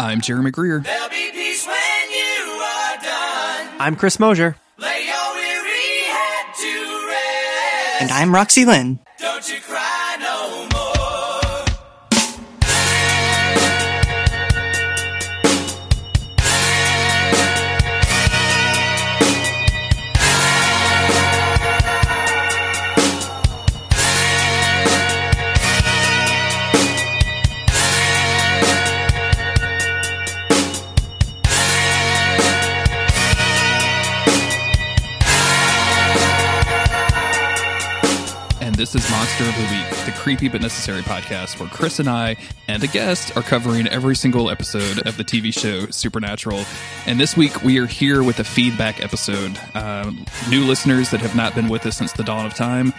I'm 0.00 0.22
Jeremy 0.22 0.50
Greer. 0.50 0.78
There'll 0.80 1.10
be 1.10 1.30
peace 1.30 1.66
when 1.66 2.10
you 2.10 2.52
are 2.52 2.96
done. 3.02 3.68
I'm 3.78 3.96
Chris 3.96 4.18
Mosier. 4.18 4.56
Lay 4.78 5.04
your 5.04 5.34
weary 5.34 6.04
head 6.08 6.54
to 6.58 7.06
rest. 7.06 8.00
And 8.00 8.10
I'm 8.10 8.34
Roxy 8.34 8.64
Lynn. 8.64 8.98
This 38.80 38.94
is 38.94 39.10
Monster 39.10 39.44
of 39.44 39.54
the 39.56 39.76
Week, 39.76 40.06
the 40.06 40.12
creepy 40.12 40.48
but 40.48 40.62
necessary 40.62 41.02
podcast 41.02 41.60
where 41.60 41.68
Chris 41.68 41.98
and 41.98 42.08
I 42.08 42.36
and 42.66 42.82
a 42.82 42.86
guest 42.86 43.36
are 43.36 43.42
covering 43.42 43.86
every 43.88 44.16
single 44.16 44.48
episode 44.48 45.06
of 45.06 45.18
the 45.18 45.22
TV 45.22 45.52
show 45.52 45.90
Supernatural. 45.90 46.64
And 47.04 47.20
this 47.20 47.36
week 47.36 47.62
we 47.62 47.78
are 47.78 47.84
here 47.84 48.22
with 48.22 48.38
a 48.38 48.44
feedback 48.44 49.04
episode. 49.04 49.60
Um, 49.74 50.24
new 50.48 50.64
listeners 50.64 51.10
that 51.10 51.20
have 51.20 51.36
not 51.36 51.54
been 51.54 51.68
with 51.68 51.84
us 51.84 51.98
since 51.98 52.12
the 52.12 52.22
dawn 52.22 52.46
of 52.46 52.54
time. 52.54 52.94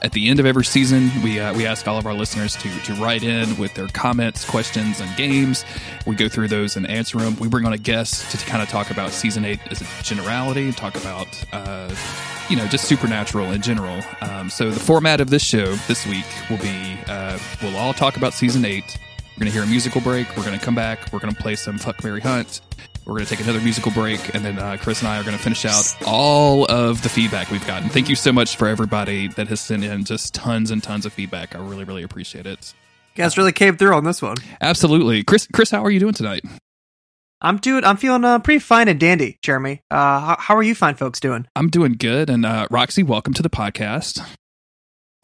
At 0.00 0.12
the 0.12 0.26
end 0.30 0.40
of 0.40 0.46
every 0.46 0.64
season, 0.64 1.10
we 1.22 1.38
uh, 1.38 1.52
we 1.52 1.66
ask 1.66 1.86
all 1.86 1.98
of 1.98 2.06
our 2.06 2.14
listeners 2.14 2.56
to 2.56 2.70
to 2.84 2.94
write 2.94 3.22
in 3.22 3.58
with 3.58 3.74
their 3.74 3.88
comments, 3.88 4.42
questions, 4.42 5.00
and 5.00 5.16
games. 5.18 5.66
We 6.06 6.16
go 6.16 6.30
through 6.30 6.48
those 6.48 6.76
and 6.76 6.88
answer 6.88 7.18
them. 7.18 7.36
We 7.36 7.48
bring 7.48 7.66
on 7.66 7.74
a 7.74 7.78
guest 7.78 8.30
to, 8.30 8.46
kind 8.46 8.62
of 8.62 8.70
talk 8.70 8.90
about 8.90 9.10
season 9.10 9.44
eight 9.44 9.60
as 9.70 9.82
a 9.82 9.86
generality, 10.02 10.72
talk 10.72 10.96
about 10.96 11.28
uh, 11.52 11.94
you 12.48 12.56
know 12.56 12.66
just 12.66 12.84
supernatural 12.84 13.52
in 13.52 13.62
general. 13.62 14.02
Um, 14.20 14.50
so 14.50 14.70
the 14.70 14.80
format 14.80 15.20
of 15.20 15.30
this 15.30 15.42
show 15.42 15.74
this 15.88 16.06
week 16.06 16.26
will 16.50 16.58
be 16.58 16.96
uh, 17.06 17.38
we'll 17.62 17.76
all 17.76 17.92
talk 17.92 18.16
about 18.16 18.32
season 18.34 18.64
eight. 18.64 18.98
We're 19.36 19.40
gonna 19.40 19.50
hear 19.50 19.62
a 19.62 19.66
musical 19.66 20.00
break. 20.00 20.34
We're 20.36 20.44
gonna 20.44 20.58
come 20.58 20.74
back. 20.74 21.12
We're 21.12 21.18
gonna 21.20 21.34
play 21.34 21.56
some 21.56 21.78
Fuck 21.78 22.02
Mary 22.02 22.20
Hunt. 22.20 22.60
We're 23.06 23.12
going 23.12 23.26
to 23.26 23.36
take 23.36 23.44
another 23.44 23.60
musical 23.60 23.92
break, 23.92 24.34
and 24.34 24.44
then 24.44 24.58
uh, 24.58 24.76
Chris 24.80 24.98
and 25.00 25.08
I 25.08 25.20
are 25.20 25.22
going 25.22 25.36
to 25.36 25.42
finish 25.42 25.64
out 25.64 25.94
all 26.04 26.68
of 26.68 27.02
the 27.02 27.08
feedback 27.08 27.52
we've 27.52 27.64
gotten. 27.64 27.88
Thank 27.88 28.08
you 28.08 28.16
so 28.16 28.32
much 28.32 28.56
for 28.56 28.66
everybody 28.66 29.28
that 29.28 29.46
has 29.46 29.60
sent 29.60 29.84
in 29.84 30.04
just 30.04 30.34
tons 30.34 30.72
and 30.72 30.82
tons 30.82 31.06
of 31.06 31.12
feedback. 31.12 31.54
I 31.54 31.60
really, 31.60 31.84
really 31.84 32.02
appreciate 32.02 32.48
it. 32.48 32.74
You 33.14 33.22
guys 33.22 33.38
really 33.38 33.52
came 33.52 33.76
through 33.76 33.94
on 33.94 34.02
this 34.02 34.20
one. 34.20 34.38
Absolutely, 34.60 35.22
Chris. 35.22 35.46
Chris, 35.52 35.70
how 35.70 35.84
are 35.84 35.90
you 35.90 36.00
doing 36.00 36.14
tonight? 36.14 36.44
I'm 37.40 37.58
doing. 37.58 37.84
I'm 37.84 37.96
feeling 37.96 38.24
uh, 38.24 38.38
pretty 38.38 38.60
fine 38.60 38.88
and 38.88 38.98
dandy, 38.98 39.38
Jeremy. 39.42 39.82
Uh, 39.90 40.20
how, 40.20 40.36
how 40.38 40.56
are 40.56 40.62
you 40.62 40.74
fine 40.74 40.94
folks 40.94 41.20
doing? 41.20 41.46
I'm 41.54 41.68
doing 41.68 41.92
good. 41.92 42.30
And 42.30 42.46
uh, 42.46 42.66
Roxy, 42.70 43.02
welcome 43.02 43.34
to 43.34 43.42
the 43.42 43.50
podcast. 43.50 44.20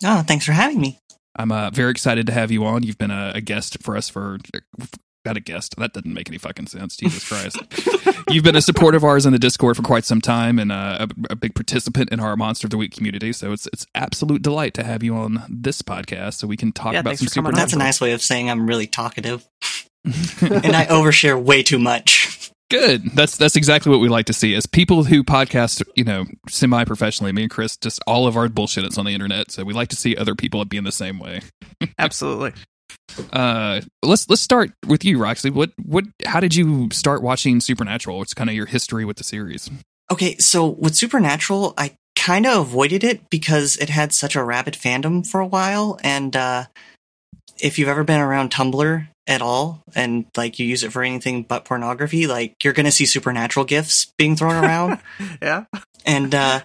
Oh, 0.05 0.23
thanks 0.23 0.45
for 0.45 0.53
having 0.53 0.81
me. 0.81 0.99
I'm 1.37 1.51
uh, 1.51 1.71
very 1.71 1.91
excited 1.91 2.27
to 2.27 2.33
have 2.33 2.51
you 2.51 2.65
on. 2.67 2.83
You've 2.83 2.99
been 2.99 3.11
a, 3.11 3.33
a 3.37 3.41
guest 3.41 3.83
for 3.83 3.97
us 3.97 4.11
for 4.11 4.39
not 5.25 5.37
a 5.37 5.41
guest. 5.41 5.77
That 5.79 5.95
doesn't 5.95 6.13
make 6.13 6.29
any 6.29 6.37
fucking 6.37 6.67
sense. 6.67 6.97
Jesus 6.97 7.27
Christ. 7.27 7.57
You've 8.29 8.45
been 8.45 8.57
a 8.57 8.63
supporter 8.63 8.97
of 8.97 9.05
ours 9.05 9.25
in 9.25 9.33
the 9.33 9.39
Discord 9.39 9.77
for 9.77 9.83
quite 9.83 10.05
some 10.05 10.21
time 10.21 10.59
and 10.59 10.71
uh, 10.71 11.07
a, 11.09 11.33
a, 11.33 11.37
big 11.37 11.55
participant 11.55 12.11
in 12.11 12.21
our 12.21 12.37
Monster 12.37 12.67
of 12.67 12.71
the 12.71 12.77
Week 12.77 12.93
community. 12.93 13.33
So 13.33 13.53
it's 13.53 13.67
it's 13.69 13.87
absolute 13.95 14.43
delight 14.43 14.75
to 14.75 14.85
have 14.85 15.03
you 15.03 15.15
on 15.15 15.45
this 15.49 15.81
podcast 15.81 16.35
so 16.35 16.47
we 16.47 16.57
can 16.57 16.73
talk 16.73 16.93
Yeah, 16.93 17.01
about 17.01 17.19
some 17.19 17.29
super. 17.29 17.49
on. 17.49 17.55
That's 17.55 17.73
a 17.73 17.79
nice 17.79 18.01
way 18.01 18.13
of 18.13 18.21
saying 18.21 18.51
I'm 18.51 18.67
really 18.67 18.87
talkative. 18.87 19.47
and 20.41 20.77
I 20.77 20.87
overshare 20.87 21.41
way 21.41 21.63
too 21.63 21.79
much. 21.79 22.51
Good. 22.71 23.11
That's 23.15 23.37
that's 23.37 23.55
exactly 23.55 23.91
what 23.91 24.01
we 24.01 24.09
like 24.09 24.27
to 24.27 24.33
see. 24.33 24.55
As 24.55 24.65
people 24.65 25.05
who 25.05 25.23
podcast, 25.23 25.83
you 25.95 26.05
know, 26.05 26.25
semi 26.49 26.85
professionally, 26.85 27.31
me 27.31 27.43
and 27.43 27.51
Chris, 27.51 27.77
just 27.77 28.01
all 28.07 28.27
of 28.27 28.37
our 28.37 28.49
bullshit 28.49 28.85
is 28.85 28.97
on 28.97 29.05
the 29.05 29.13
internet. 29.13 29.51
So 29.51 29.63
we 29.63 29.75
like 29.75 29.89
to 29.89 29.97
see 29.97 30.17
other 30.17 30.35
people 30.35 30.65
being 30.65 30.85
the 30.85 30.91
same 30.91 31.19
way. 31.19 31.43
Absolutely. 31.99 32.53
Uh, 33.31 33.83
let's 34.03 34.29
let's 34.31 34.41
start 34.41 34.73
with 34.87 35.05
you, 35.05 35.19
Roxy. 35.19 35.51
What 35.51 35.73
what? 35.85 36.05
How 36.25 36.41
did 36.41 36.55
you 36.55 36.89
start 36.93 37.23
watching 37.23 37.61
Supernatural? 37.61 38.17
What's 38.17 38.33
kind 38.33 38.49
of 38.49 38.57
your 38.57 38.67
history 38.67 39.05
with 39.05 39.19
the 39.19 39.25
series? 39.25 39.71
Okay, 40.11 40.37
so 40.39 40.67
with 40.67 40.95
Supernatural, 40.95 41.75
I 41.77 41.95
kind 42.17 42.47
of 42.47 42.69
avoided 42.69 43.05
it 43.05 43.29
because 43.29 43.77
it 43.77 43.91
had 43.91 44.15
such 44.15 44.35
a 44.35 44.43
rabid 44.43 44.75
fandom 44.75 45.27
for 45.27 45.41
a 45.41 45.47
while. 45.47 45.99
And 46.03 46.35
uh, 46.35 46.65
if 47.61 47.79
you've 47.79 47.89
ever 47.89 48.05
been 48.05 48.21
around 48.21 48.51
Tumblr 48.51 49.09
at 49.27 49.41
all 49.41 49.83
and 49.95 50.27
like 50.37 50.59
you 50.59 50.67
use 50.67 50.83
it 50.83 50.93
for 50.93 51.03
anything 51.03 51.43
but 51.43 51.65
pornography, 51.65 52.27
like 52.27 52.55
you're 52.65 52.73
going 52.73 52.87
to 52.87 52.93
see 52.93 53.07
Supernatural 53.07 53.65
gifts 53.65 54.13
being 54.19 54.37
thrown 54.37 54.55
around. 54.63 54.99
Yeah. 55.43 55.65
and 56.05 56.35
uh, 56.35 56.61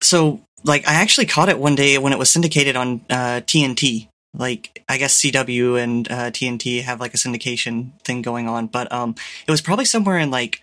so 0.00 0.40
like 0.64 0.86
I 0.88 0.94
actually 0.94 1.26
caught 1.26 1.48
it 1.48 1.58
one 1.58 1.74
day 1.74 1.98
when 1.98 2.12
it 2.12 2.18
was 2.18 2.30
syndicated 2.30 2.76
on 2.76 3.02
uh, 3.10 3.40
TNT. 3.44 4.08
Like 4.34 4.82
I 4.88 4.98
guess 4.98 5.20
CW 5.20 5.82
and 5.82 6.10
uh, 6.10 6.30
TNT 6.30 6.82
have 6.82 7.00
like 7.00 7.14
a 7.14 7.16
syndication 7.16 7.98
thing 8.04 8.22
going 8.22 8.48
on, 8.48 8.66
but 8.66 8.90
um, 8.92 9.14
it 9.46 9.50
was 9.50 9.60
probably 9.62 9.84
somewhere 9.86 10.18
in 10.18 10.30
like, 10.30 10.60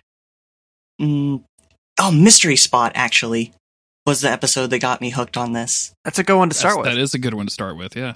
mm, 1.02 1.44
oh, 2.00 2.12
Mystery 2.12 2.56
Spot 2.56 2.92
actually 2.96 3.52
was 4.06 4.22
the 4.22 4.30
episode 4.30 4.68
that 4.70 4.80
got 4.80 5.02
me 5.02 5.10
hooked 5.10 5.36
on 5.36 5.54
this. 5.54 5.92
That's 6.04 6.20
a 6.20 6.24
good 6.24 6.38
one 6.38 6.50
to 6.50 6.56
start 6.56 6.76
That's- 6.76 6.86
with. 6.86 6.96
That 6.96 7.02
is 7.02 7.14
a 7.16 7.20
good 7.20 7.34
one 7.34 7.48
to 7.48 7.52
start 7.52 7.76
with. 7.78 7.96
Yeah. 7.96 8.14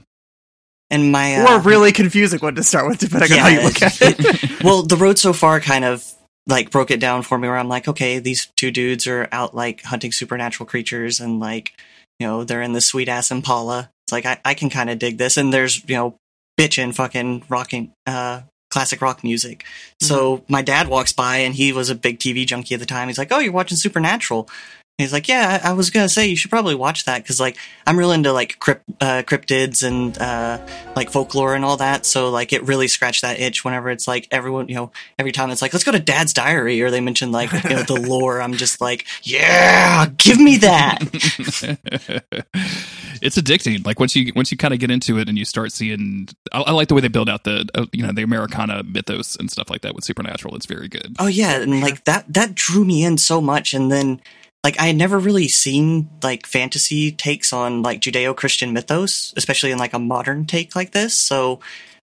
And 0.91 1.11
my 1.11 1.41
or 1.41 1.47
uh, 1.47 1.57
a 1.57 1.61
really 1.61 1.91
confusing 1.91 2.39
one 2.39 2.55
to 2.55 2.63
start 2.63 2.87
with, 2.87 2.99
depending 2.99 3.33
on 3.33 3.37
how 3.39 3.47
you 3.47 3.61
look 3.61 3.81
at 3.81 3.97
it. 4.01 4.59
well, 4.63 4.83
the 4.83 4.95
road 4.95 5.19
so 5.19 5.33
far 5.33 5.59
kind 5.59 5.85
of 5.85 6.03
like 6.47 6.71
broke 6.71 6.91
it 6.91 6.99
down 6.99 7.21
for 7.21 7.37
me 7.37 7.47
where 7.47 7.57
I'm 7.57 7.69
like, 7.69 7.87
okay, 7.87 8.19
these 8.19 8.47
two 8.57 8.71
dudes 8.71 9.05
are 9.07 9.27
out 9.31 9.55
like 9.55 9.83
hunting 9.83 10.11
supernatural 10.11 10.67
creatures 10.67 11.19
and 11.19 11.39
like, 11.39 11.73
you 12.19 12.27
know, 12.27 12.43
they're 12.43 12.61
in 12.61 12.73
this 12.73 12.87
sweet 12.87 13.07
ass 13.07 13.29
Impala. 13.31 13.91
It's 14.05 14.11
like, 14.11 14.25
I, 14.25 14.39
I 14.43 14.53
can 14.55 14.69
kind 14.69 14.89
of 14.89 14.97
dig 14.97 15.17
this. 15.17 15.37
And 15.37 15.53
there's, 15.53 15.87
you 15.87 15.95
know, 15.95 16.15
bitchin' 16.59 16.95
fucking 16.95 17.43
rocking, 17.49 17.93
uh, 18.07 18.41
classic 18.71 19.01
rock 19.01 19.23
music. 19.23 19.65
So 20.01 20.43
my 20.47 20.61
dad 20.61 20.87
walks 20.87 21.13
by 21.13 21.37
and 21.37 21.55
he 21.55 21.71
was 21.71 21.89
a 21.89 21.95
big 21.95 22.19
TV 22.19 22.45
junkie 22.45 22.75
at 22.75 22.79
the 22.79 22.85
time. 22.85 23.07
He's 23.07 23.17
like, 23.17 23.31
oh, 23.31 23.39
you're 23.39 23.53
watching 23.53 23.77
Supernatural. 23.77 24.49
He's 24.99 25.13
like, 25.13 25.29
yeah, 25.29 25.61
I, 25.63 25.69
I 25.69 25.73
was 25.73 25.89
gonna 25.89 26.09
say 26.09 26.27
you 26.27 26.35
should 26.35 26.51
probably 26.51 26.75
watch 26.75 27.05
that 27.05 27.23
because 27.23 27.39
like 27.39 27.55
I'm 27.87 27.97
real 27.97 28.11
into 28.11 28.33
like 28.33 28.59
crypt, 28.59 28.83
uh, 28.99 29.23
cryptids 29.25 29.81
and 29.81 30.17
uh, 30.17 30.59
like 30.93 31.09
folklore 31.09 31.55
and 31.55 31.63
all 31.63 31.77
that. 31.77 32.05
So 32.05 32.29
like 32.29 32.51
it 32.51 32.61
really 32.63 32.89
scratched 32.89 33.21
that 33.21 33.39
itch 33.39 33.63
whenever 33.63 33.89
it's 33.89 34.09
like 34.09 34.27
everyone, 34.29 34.67
you 34.67 34.75
know, 34.75 34.91
every 35.17 35.31
time 35.31 35.51
it's 35.51 35.61
like 35.61 35.71
let's 35.71 35.85
go 35.85 35.93
to 35.93 35.99
Dad's 35.99 36.33
Diary 36.33 36.81
or 36.81 36.91
they 36.91 36.99
mention 36.99 37.31
like 37.31 37.49
you 37.63 37.69
know 37.69 37.83
the 37.83 37.95
lore. 38.09 38.41
I'm 38.41 38.55
just 38.55 38.81
like, 38.81 39.05
yeah, 39.23 40.07
give 40.17 40.37
me 40.37 40.57
that. 40.57 40.99
it's 43.21 43.37
addicting. 43.37 43.85
Like 43.85 44.01
once 44.01 44.17
you 44.17 44.33
once 44.35 44.51
you 44.51 44.57
kind 44.57 44.73
of 44.73 44.81
get 44.81 44.91
into 44.91 45.17
it 45.17 45.29
and 45.29 45.37
you 45.37 45.45
start 45.45 45.71
seeing, 45.71 46.27
I, 46.51 46.61
I 46.63 46.71
like 46.71 46.89
the 46.89 46.95
way 46.95 47.01
they 47.01 47.07
build 47.07 47.29
out 47.29 47.45
the 47.45 47.65
uh, 47.73 47.85
you 47.93 48.05
know 48.05 48.11
the 48.11 48.23
Americana 48.23 48.83
mythos 48.83 49.37
and 49.37 49.49
stuff 49.49 49.69
like 49.69 49.79
that 49.83 49.95
with 49.95 50.03
Supernatural. 50.03 50.57
It's 50.57 50.65
very 50.65 50.89
good. 50.89 51.15
Oh 51.19 51.27
yeah, 51.27 51.61
and 51.61 51.79
like 51.79 52.03
that 52.03 52.25
that 52.33 52.53
drew 52.53 52.83
me 52.83 53.05
in 53.05 53.17
so 53.17 53.39
much 53.39 53.73
and 53.73 53.89
then 53.89 54.19
like 54.63 54.79
I 54.79 54.87
had 54.87 54.95
never 54.95 55.17
really 55.17 55.47
seen 55.47 56.09
like 56.21 56.45
fantasy 56.45 57.11
takes 57.11 57.53
on 57.53 57.81
like 57.81 58.01
Judeo-Christian 58.01 58.73
mythos, 58.73 59.33
especially 59.37 59.71
in 59.71 59.77
like 59.77 59.93
a 59.93 59.99
modern 59.99 60.45
take 60.45 60.75
like 60.75 60.91
this. 60.91 61.17
So 61.17 61.59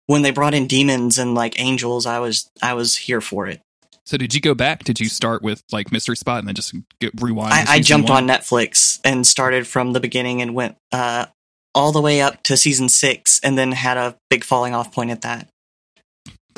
when 0.06 0.22
they 0.22 0.30
brought 0.30 0.54
in 0.54 0.66
demons 0.66 1.18
and 1.18 1.34
like 1.34 1.60
angels, 1.60 2.06
I 2.06 2.18
was 2.18 2.50
I 2.62 2.74
was 2.74 2.96
here 2.96 3.20
for 3.20 3.46
it. 3.46 3.60
So 4.04 4.16
did 4.16 4.34
you 4.34 4.40
go 4.40 4.54
back? 4.54 4.84
Did 4.84 5.00
you 5.00 5.08
start 5.08 5.42
with 5.42 5.62
like 5.72 5.90
Mystery 5.90 6.16
Spot 6.16 6.38
and 6.38 6.48
then 6.48 6.54
just 6.54 6.74
get, 7.00 7.12
rewind? 7.20 7.52
I, 7.52 7.74
I 7.74 7.80
jumped 7.80 8.08
one? 8.08 8.30
on 8.30 8.36
Netflix 8.36 9.00
and 9.04 9.26
started 9.26 9.66
from 9.66 9.92
the 9.92 10.00
beginning 10.00 10.40
and 10.40 10.54
went 10.54 10.76
uh 10.92 11.26
all 11.74 11.92
the 11.92 12.00
way 12.00 12.22
up 12.22 12.42
to 12.44 12.56
season 12.56 12.88
6 12.88 13.40
and 13.44 13.58
then 13.58 13.70
had 13.72 13.98
a 13.98 14.16
big 14.30 14.44
falling 14.44 14.74
off 14.74 14.92
point 14.92 15.10
at 15.10 15.20
that. 15.20 15.46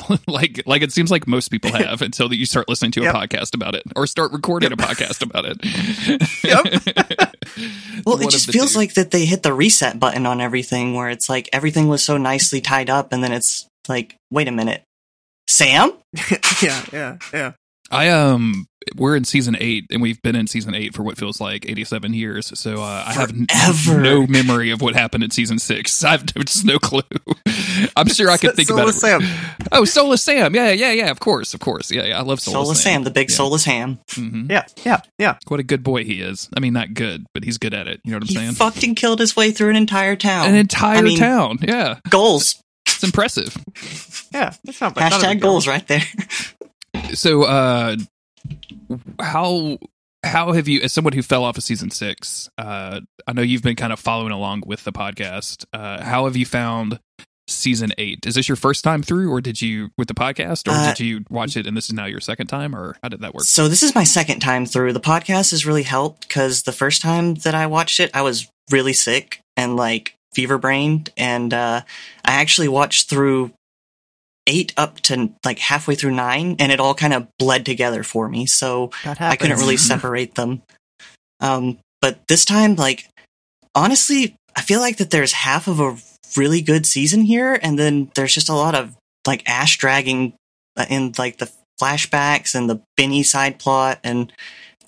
like 0.27 0.61
like 0.65 0.81
it 0.81 0.91
seems 0.91 1.11
like 1.11 1.27
most 1.27 1.49
people 1.49 1.71
have 1.73 2.01
until 2.01 2.29
that 2.29 2.37
you 2.37 2.45
start 2.45 2.67
listening 2.69 2.91
to 2.91 3.01
a 3.01 3.03
Yep. 3.05 3.15
podcast 3.15 3.53
about 3.53 3.75
it 3.75 3.83
or 3.95 4.07
start 4.07 4.31
recording 4.31 4.71
a 4.71 4.77
podcast 4.77 5.21
about 5.21 5.45
it. 5.45 5.57
Well, 8.05 8.15
One 8.15 8.23
it 8.23 8.29
just 8.31 8.49
feels 8.51 8.73
two. 8.73 8.77
like 8.79 8.93
that 8.93 9.11
they 9.11 9.25
hit 9.25 9.43
the 9.43 9.51
reset 9.53 9.99
button 9.99 10.25
on 10.25 10.39
everything 10.39 10.93
where 10.93 11.09
it's 11.09 11.27
like 11.27 11.49
everything 11.51 11.87
was 11.89 12.01
so 12.03 12.15
nicely 12.17 12.61
tied 12.61 12.89
up 12.89 13.11
and 13.11 13.21
then 13.23 13.31
it's 13.33 13.67
like, 13.89 14.15
wait 14.31 14.47
a 14.47 14.51
minute. 14.51 14.83
Sam? 15.47 15.91
yeah, 16.61 16.85
yeah, 16.93 17.17
yeah. 17.33 17.51
I 17.91 18.09
um 18.09 18.65
we're 18.95 19.15
in 19.15 19.23
season 19.23 19.55
eight 19.59 19.85
and 19.91 20.01
we've 20.01 20.19
been 20.21 20.35
in 20.35 20.47
season 20.47 20.73
eight 20.73 20.95
for 20.95 21.03
what 21.03 21.17
feels 21.17 21.39
like 21.41 21.69
eighty 21.69 21.83
seven 21.83 22.13
years. 22.13 22.57
So 22.59 22.81
uh, 22.81 23.03
I 23.07 23.13
have 23.13 23.29
n- 23.31 23.45
no 24.01 24.25
memory 24.25 24.71
of 24.71 24.81
what 24.81 24.95
happened 24.95 25.23
in 25.23 25.31
season 25.31 25.59
six. 25.59 26.03
I've 26.03 26.25
just 26.25 26.65
no 26.65 26.79
clue. 26.79 27.01
I'm 27.95 28.07
sure 28.07 28.29
I 28.29 28.37
could 28.37 28.55
think 28.55 28.69
about 28.69 28.87
it. 28.87 28.93
Soulless 28.93 29.21
Sam. 29.21 29.57
Oh, 29.71 29.85
Soulless 29.85 30.23
Sam. 30.23 30.55
Yeah, 30.55 30.71
yeah, 30.71 30.91
yeah. 30.91 31.11
Of 31.11 31.19
course, 31.19 31.53
of 31.53 31.59
course. 31.59 31.91
Yeah, 31.91 32.05
yeah. 32.05 32.19
I 32.19 32.21
love 32.23 32.39
Soulless, 32.39 32.67
Soulless 32.67 32.83
Sam, 32.83 33.03
the 33.03 33.11
big 33.11 33.29
Yeah. 33.29 33.35
soulless 33.35 33.65
ham. 33.65 33.99
hmm 34.11 34.47
Yeah, 34.49 34.65
yeah, 34.85 35.01
yeah. 35.19 35.37
What 35.49 35.59
a 35.59 35.63
good 35.63 35.83
boy 35.83 36.03
he 36.03 36.21
is. 36.21 36.49
I 36.55 36.59
mean, 36.59 36.73
not 36.73 36.93
good, 36.93 37.25
but 37.33 37.43
he's 37.43 37.57
good 37.57 37.73
at 37.73 37.87
it. 37.87 37.99
You 38.05 38.11
know 38.11 38.17
what 38.17 38.23
I'm 38.23 38.27
He 38.29 38.35
saying? 38.35 38.51
fucking 38.53 38.95
killed 38.95 39.19
his 39.19 39.35
way 39.35 39.51
through 39.51 39.69
an 39.71 39.75
entire 39.75 40.15
town. 40.15 40.47
An 40.47 40.55
entire 40.55 40.97
I 40.97 41.01
mean, 41.01 41.17
town. 41.19 41.59
Yeah, 41.61 41.99
Goals. 42.09 42.61
it's 42.87 43.03
impressive. 43.03 43.55
Yeah, 44.33 44.53
that's 44.63 44.79
not 44.81 44.95
bad. 44.95 45.11
Hashtag 45.11 45.41
goals 45.41 45.67
right 45.67 45.85
there. 45.87 46.01
So, 47.13 47.43
uh, 47.43 47.97
how 49.19 49.77
how 50.23 50.51
have 50.51 50.67
you, 50.67 50.81
as 50.81 50.91
someone 50.93 51.13
who 51.13 51.21
fell 51.21 51.43
off 51.43 51.57
of 51.57 51.63
season 51.63 51.91
six, 51.91 52.49
uh, 52.57 53.01
I 53.27 53.33
know 53.33 53.41
you've 53.41 53.63
been 53.63 53.75
kind 53.75 53.93
of 53.93 53.99
following 53.99 54.31
along 54.31 54.63
with 54.65 54.83
the 54.83 54.91
podcast. 54.91 55.65
Uh, 55.71 56.03
how 56.03 56.25
have 56.25 56.35
you 56.35 56.45
found 56.45 56.99
season 57.47 57.91
eight? 57.97 58.25
Is 58.25 58.35
this 58.35 58.47
your 58.49 58.55
first 58.55 58.83
time 58.83 59.01
through, 59.01 59.31
or 59.31 59.41
did 59.41 59.61
you 59.61 59.89
with 59.97 60.07
the 60.07 60.13
podcast, 60.13 60.67
or 60.67 60.71
Uh, 60.71 60.87
did 60.93 60.99
you 60.99 61.23
watch 61.29 61.55
it 61.57 61.65
and 61.65 61.75
this 61.75 61.85
is 61.85 61.93
now 61.93 62.05
your 62.05 62.19
second 62.19 62.47
time, 62.47 62.75
or 62.75 62.97
how 63.01 63.09
did 63.09 63.21
that 63.21 63.33
work? 63.33 63.43
So 63.43 63.67
this 63.67 63.81
is 63.83 63.95
my 63.95 64.03
second 64.03 64.39
time 64.39 64.65
through. 64.65 64.93
The 64.93 64.99
podcast 64.99 65.51
has 65.51 65.65
really 65.65 65.83
helped 65.83 66.27
because 66.27 66.63
the 66.63 66.71
first 66.71 67.01
time 67.01 67.35
that 67.35 67.55
I 67.55 67.65
watched 67.67 67.99
it, 67.99 68.11
I 68.13 68.21
was 68.21 68.47
really 68.71 68.93
sick 68.93 69.41
and 69.57 69.75
like 69.75 70.15
fever 70.33 70.57
brained, 70.57 71.11
and 71.17 71.53
uh, 71.53 71.81
I 72.25 72.33
actually 72.33 72.67
watched 72.67 73.09
through 73.09 73.51
eight 74.49 74.73
up 74.75 74.99
to 75.01 75.31
like 75.45 75.59
halfway 75.59 75.95
through 75.95 76.11
nine, 76.11 76.57
and 76.59 76.71
it 76.71 76.79
all 76.79 76.93
kind 76.93 77.13
of 77.13 77.27
bled 77.37 77.65
together 77.65 78.03
for 78.03 78.27
me. 78.27 78.45
So 78.45 78.91
I 79.05 79.35
couldn't 79.37 79.59
really 79.59 79.77
separate 79.91 80.35
them. 80.35 80.63
Um, 81.39 81.77
but 82.01 82.27
this 82.27 82.43
time, 82.43 82.75
like, 82.75 83.07
honestly, 83.75 84.35
I 84.57 84.61
feel 84.61 84.79
like 84.81 84.97
that 84.97 85.11
there's 85.11 85.31
half 85.31 85.67
of 85.67 85.79
a 85.79 85.95
really 86.35 86.61
good 86.61 86.85
season 86.85 87.21
here, 87.21 87.57
and 87.61 87.77
then 87.77 88.11
there's 88.15 88.33
just 88.33 88.49
a 88.49 88.55
lot 88.55 88.75
of 88.75 88.95
like 89.27 89.47
ash 89.47 89.77
dragging 89.77 90.33
uh, 90.75 90.85
in 90.89 91.13
like 91.17 91.37
the 91.37 91.51
flashbacks 91.79 92.55
and 92.55 92.69
the 92.69 92.81
Benny 92.97 93.23
side 93.23 93.59
plot, 93.59 93.99
and 94.03 94.33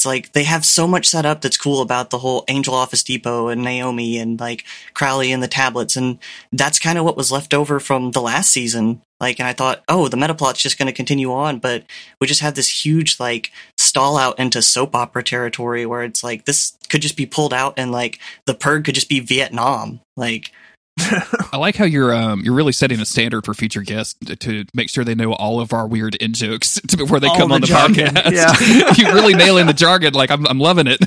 it's 0.01 0.05
like 0.07 0.31
they 0.31 0.45
have 0.45 0.65
so 0.65 0.87
much 0.87 1.07
set 1.07 1.27
up 1.27 1.41
that's 1.41 1.57
cool 1.57 1.79
about 1.79 2.09
the 2.09 2.17
whole 2.17 2.43
Angel 2.47 2.73
Office 2.73 3.03
Depot 3.03 3.49
and 3.49 3.61
Naomi 3.61 4.17
and 4.17 4.39
like 4.39 4.65
Crowley 4.95 5.31
and 5.31 5.43
the 5.43 5.47
tablets, 5.47 5.95
and 5.95 6.17
that's 6.51 6.79
kind 6.79 6.97
of 6.97 7.05
what 7.05 7.15
was 7.15 7.31
left 7.31 7.53
over 7.53 7.79
from 7.79 8.09
the 8.09 8.21
last 8.21 8.51
season. 8.51 9.03
Like, 9.19 9.39
and 9.39 9.47
I 9.47 9.53
thought, 9.53 9.83
oh, 9.87 10.07
the 10.07 10.17
meta 10.17 10.33
plot's 10.33 10.63
just 10.63 10.79
going 10.79 10.87
to 10.87 10.91
continue 10.91 11.31
on, 11.31 11.59
but 11.59 11.83
we 12.19 12.25
just 12.25 12.41
had 12.41 12.55
this 12.55 12.83
huge 12.83 13.19
like 13.19 13.51
stall 13.77 14.17
out 14.17 14.39
into 14.39 14.63
soap 14.63 14.95
opera 14.95 15.23
territory 15.23 15.85
where 15.85 16.01
it's 16.01 16.23
like 16.23 16.45
this 16.45 16.75
could 16.89 17.03
just 17.03 17.15
be 17.15 17.27
pulled 17.27 17.53
out 17.53 17.75
and 17.77 17.91
like 17.91 18.17
the 18.47 18.55
purg 18.55 18.85
could 18.85 18.95
just 18.95 19.09
be 19.09 19.19
Vietnam. 19.19 19.99
Like, 20.17 20.51
I 20.99 21.57
like 21.57 21.75
how 21.75 21.85
you're 21.85 22.13
um 22.13 22.41
you're 22.41 22.53
really 22.53 22.71
setting 22.73 22.99
a 22.99 23.05
standard 23.05 23.45
for 23.45 23.53
future 23.53 23.81
guests 23.81 24.15
to, 24.25 24.35
to 24.35 24.65
make 24.73 24.89
sure 24.89 25.03
they 25.03 25.15
know 25.15 25.33
all 25.33 25.59
of 25.59 25.73
our 25.73 25.87
weird 25.87 26.15
in 26.15 26.33
jokes 26.33 26.79
to, 26.87 26.97
before 26.97 27.19
they 27.19 27.27
All 27.27 27.37
come 27.37 27.49
the 27.49 27.55
on 27.55 27.61
the 27.61 27.67
jargon, 27.67 28.07
podcast. 28.07 28.31
yeah. 28.31 28.93
you 29.09 29.13
really 29.13 29.33
nailing 29.33 29.65
the 29.67 29.73
jargon. 29.73 30.13
Like 30.13 30.29
I'm 30.31 30.45
I'm 30.47 30.59
loving 30.59 30.87
it. 30.87 30.99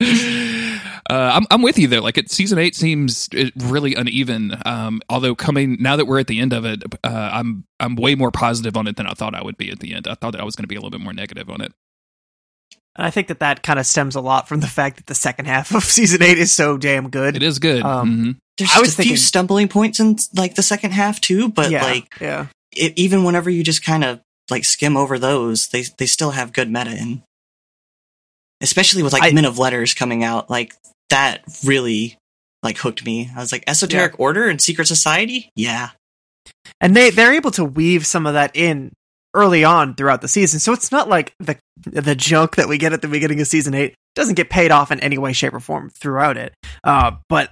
Uh, 1.10 1.30
I'm 1.34 1.44
I'm 1.50 1.62
with 1.62 1.78
you 1.78 1.88
though. 1.88 2.00
Like 2.00 2.16
it, 2.16 2.30
season 2.30 2.58
eight 2.58 2.76
seems 2.76 3.28
uh, 3.36 3.46
really 3.56 3.96
uneven. 3.96 4.56
Um, 4.64 5.02
although 5.10 5.34
coming 5.34 5.76
now 5.80 5.96
that 5.96 6.06
we're 6.06 6.20
at 6.20 6.28
the 6.28 6.38
end 6.40 6.52
of 6.52 6.64
it, 6.64 6.82
uh, 7.04 7.30
I'm 7.32 7.64
I'm 7.80 7.96
way 7.96 8.14
more 8.14 8.30
positive 8.30 8.76
on 8.76 8.86
it 8.86 8.96
than 8.96 9.06
I 9.08 9.12
thought 9.12 9.34
I 9.34 9.42
would 9.42 9.56
be 9.58 9.70
at 9.70 9.80
the 9.80 9.94
end. 9.94 10.06
I 10.06 10.14
thought 10.14 10.30
that 10.30 10.40
I 10.40 10.44
was 10.44 10.54
going 10.54 10.62
to 10.62 10.68
be 10.68 10.76
a 10.76 10.78
little 10.78 10.90
bit 10.90 11.00
more 11.00 11.12
negative 11.12 11.50
on 11.50 11.60
it. 11.60 11.72
And 12.94 13.04
I 13.06 13.10
think 13.10 13.28
that 13.28 13.40
that 13.40 13.62
kind 13.64 13.78
of 13.80 13.84
stems 13.84 14.14
a 14.14 14.20
lot 14.20 14.48
from 14.48 14.60
the 14.60 14.66
fact 14.68 14.96
that 14.98 15.06
the 15.06 15.14
second 15.14 15.46
half 15.46 15.74
of 15.74 15.82
season 15.84 16.22
eight 16.22 16.38
is 16.38 16.52
so 16.52 16.78
damn 16.78 17.10
good. 17.10 17.36
It 17.36 17.42
is 17.42 17.58
good. 17.58 17.82
Um, 17.82 18.16
Mhm. 18.16 18.36
There's 18.62 18.76
I 18.76 18.80
was 18.80 18.92
a 18.92 18.96
few 18.96 19.04
thinking- 19.04 19.16
stumbling 19.16 19.68
points 19.68 20.00
in 20.00 20.16
like 20.34 20.54
the 20.54 20.62
second 20.62 20.92
half 20.92 21.20
too, 21.20 21.48
but 21.48 21.70
yeah, 21.70 21.84
like 21.84 22.20
yeah. 22.20 22.46
it, 22.72 22.92
even 22.96 23.24
whenever 23.24 23.50
you 23.50 23.62
just 23.62 23.84
kind 23.84 24.04
of 24.04 24.20
like 24.50 24.64
skim 24.64 24.96
over 24.96 25.18
those, 25.18 25.68
they 25.68 25.84
they 25.98 26.06
still 26.06 26.30
have 26.32 26.52
good 26.52 26.70
meta 26.70 26.90
in. 26.96 27.22
Especially 28.60 29.02
with 29.02 29.12
like 29.12 29.22
I- 29.24 29.32
Men 29.32 29.44
of 29.44 29.58
Letters 29.58 29.94
coming 29.94 30.22
out, 30.22 30.48
like 30.48 30.74
that 31.10 31.42
really 31.64 32.16
like 32.62 32.78
hooked 32.78 33.04
me. 33.04 33.30
I 33.34 33.40
was 33.40 33.50
like, 33.50 33.64
Esoteric 33.66 34.20
Order 34.20 34.48
and 34.48 34.60
Secret 34.60 34.86
Society, 34.86 35.50
yeah. 35.56 35.90
and 36.80 36.94
they 36.96 37.10
they're 37.10 37.34
able 37.34 37.50
to 37.52 37.64
weave 37.64 38.06
some 38.06 38.26
of 38.26 38.34
that 38.34 38.54
in 38.54 38.92
early 39.34 39.64
on 39.64 39.94
throughout 39.94 40.20
the 40.20 40.28
season. 40.28 40.60
So 40.60 40.72
it's 40.72 40.92
not 40.92 41.08
like 41.08 41.34
the 41.40 41.56
the 41.84 42.14
junk 42.14 42.56
that 42.56 42.68
we 42.68 42.78
get 42.78 42.92
at 42.92 43.02
the 43.02 43.08
beginning 43.08 43.40
of 43.40 43.46
season 43.48 43.74
eight 43.74 43.94
doesn't 44.14 44.34
get 44.34 44.50
paid 44.50 44.70
off 44.70 44.92
in 44.92 45.00
any 45.00 45.18
way, 45.18 45.32
shape, 45.32 45.54
or 45.54 45.60
form 45.60 45.90
throughout 45.90 46.36
it. 46.36 46.54
Uh, 46.84 47.12
but 47.28 47.50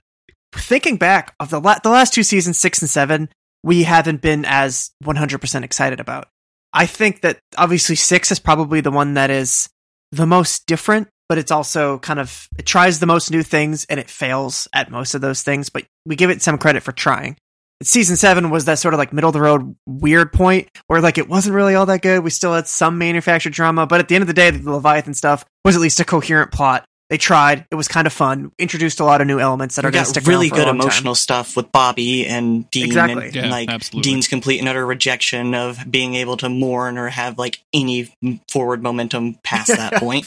thinking 0.53 0.97
back 0.97 1.35
of 1.41 1.51
the 1.51 1.61
la- 1.61 1.79
the 1.83 1.91
last 1.91 2.15
two 2.15 2.23
seasons, 2.23 2.59
six 2.59 2.81
and 2.81 2.91
seven, 2.91 3.29
we 3.63 3.85
haven't 3.85 4.21
been 4.21 4.45
as 4.45 4.91
one 5.03 5.17
hundred 5.17 5.41
percent 5.41 5.65
excited 5.65 6.01
about. 6.01 6.29
I 6.73 6.87
think 6.87 7.23
that 7.23 7.39
obviously 7.57 7.97
six 7.97 8.31
is 8.31 8.39
probably 8.39 8.81
the 8.81 8.91
one 8.91 9.15
that 9.15 9.31
is 9.31 9.69
the 10.13 10.27
most 10.27 10.67
different, 10.67 11.09
but 11.29 11.39
it's 11.39 11.51
also 11.51 11.99
kind 11.99 12.21
of 12.21 12.49
it 12.59 12.67
tries 12.67 13.01
the 13.01 13.07
most 13.07 13.31
new 13.31 13.43
things 13.43 13.87
and 13.89 13.99
it 14.01 14.11
fails 14.11 14.69
at 14.73 14.91
most 14.91 15.15
of 15.15 15.21
those 15.21 15.43
things. 15.43 15.69
But 15.69 15.85
we 16.07 16.17
give 16.17 16.31
it 16.31 16.43
some 16.43 16.59
credit 16.59 16.83
for 16.83 16.93
trying 16.93 17.37
season 17.83 18.17
seven 18.17 18.51
was 18.51 18.67
that 18.67 18.79
sort 18.79 18.95
of 18.95 18.99
like 18.99 19.13
middle 19.13 19.29
of 19.29 19.35
the 19.35 19.41
road 19.41 19.75
weird 19.87 20.33
point 20.33 20.69
where 20.87 21.01
like 21.01 21.19
it 21.19 21.29
wasn't 21.29 21.55
really 21.55 21.75
all 21.75 21.87
that 21.87 22.03
good. 22.03 22.23
We 22.23 22.31
still 22.31 22.53
had 22.53 22.67
some 22.67 22.99
manufactured 22.99 23.53
drama, 23.53 23.87
but 23.87 24.01
at 24.01 24.09
the 24.09 24.15
end 24.15 24.23
of 24.23 24.29
the 24.29 24.35
day, 24.35 24.51
the 24.51 24.71
Leviathan 24.71 25.15
stuff 25.15 25.45
was 25.65 25.77
at 25.77 25.81
least 25.81 26.01
a 26.01 26.05
coherent 26.05 26.53
plot. 26.53 26.85
They 27.11 27.19
tried. 27.19 27.67
It 27.71 27.75
was 27.75 27.89
kind 27.89 28.07
of 28.07 28.13
fun. 28.13 28.53
Introduced 28.59 29.01
a 29.01 29.05
lot 29.05 29.21
of 29.21 29.27
new 29.27 29.39
elements 29.41 29.75
that 29.77 29.85
We 29.85 29.89
are 29.89 29.91
going 29.93 30.05
to 30.05 30.11
stick 30.11 30.27
really 30.27 30.47
around 30.49 30.51
for 30.51 30.55
a 30.55 30.59
good 30.59 30.67
long 30.69 30.79
time. 30.79 30.87
emotional 30.87 31.15
stuff 31.17 31.57
with 31.57 31.71
Bobby 31.73 32.25
and 32.27 32.71
Dean, 32.71 32.87
Exactly. 32.87 33.27
and, 33.27 33.35
Yeah, 33.35 33.43
and, 33.43 33.51
like 33.51 33.69
absolutely. 33.69 34.11
Dean's 34.11 34.29
complete 34.29 34.61
and 34.61 34.69
utter 34.69 34.87
rejection 34.87 35.55
of 35.55 35.79
being 35.91 36.15
able 36.15 36.37
to 36.39 36.49
mourn 36.49 36.97
or 36.97 37.09
have 37.09 37.37
like 37.37 37.59
any 37.75 38.15
forward 38.49 38.83
momentum 38.83 39.35
past 39.43 39.69
that 39.69 39.95
point. 39.97 40.25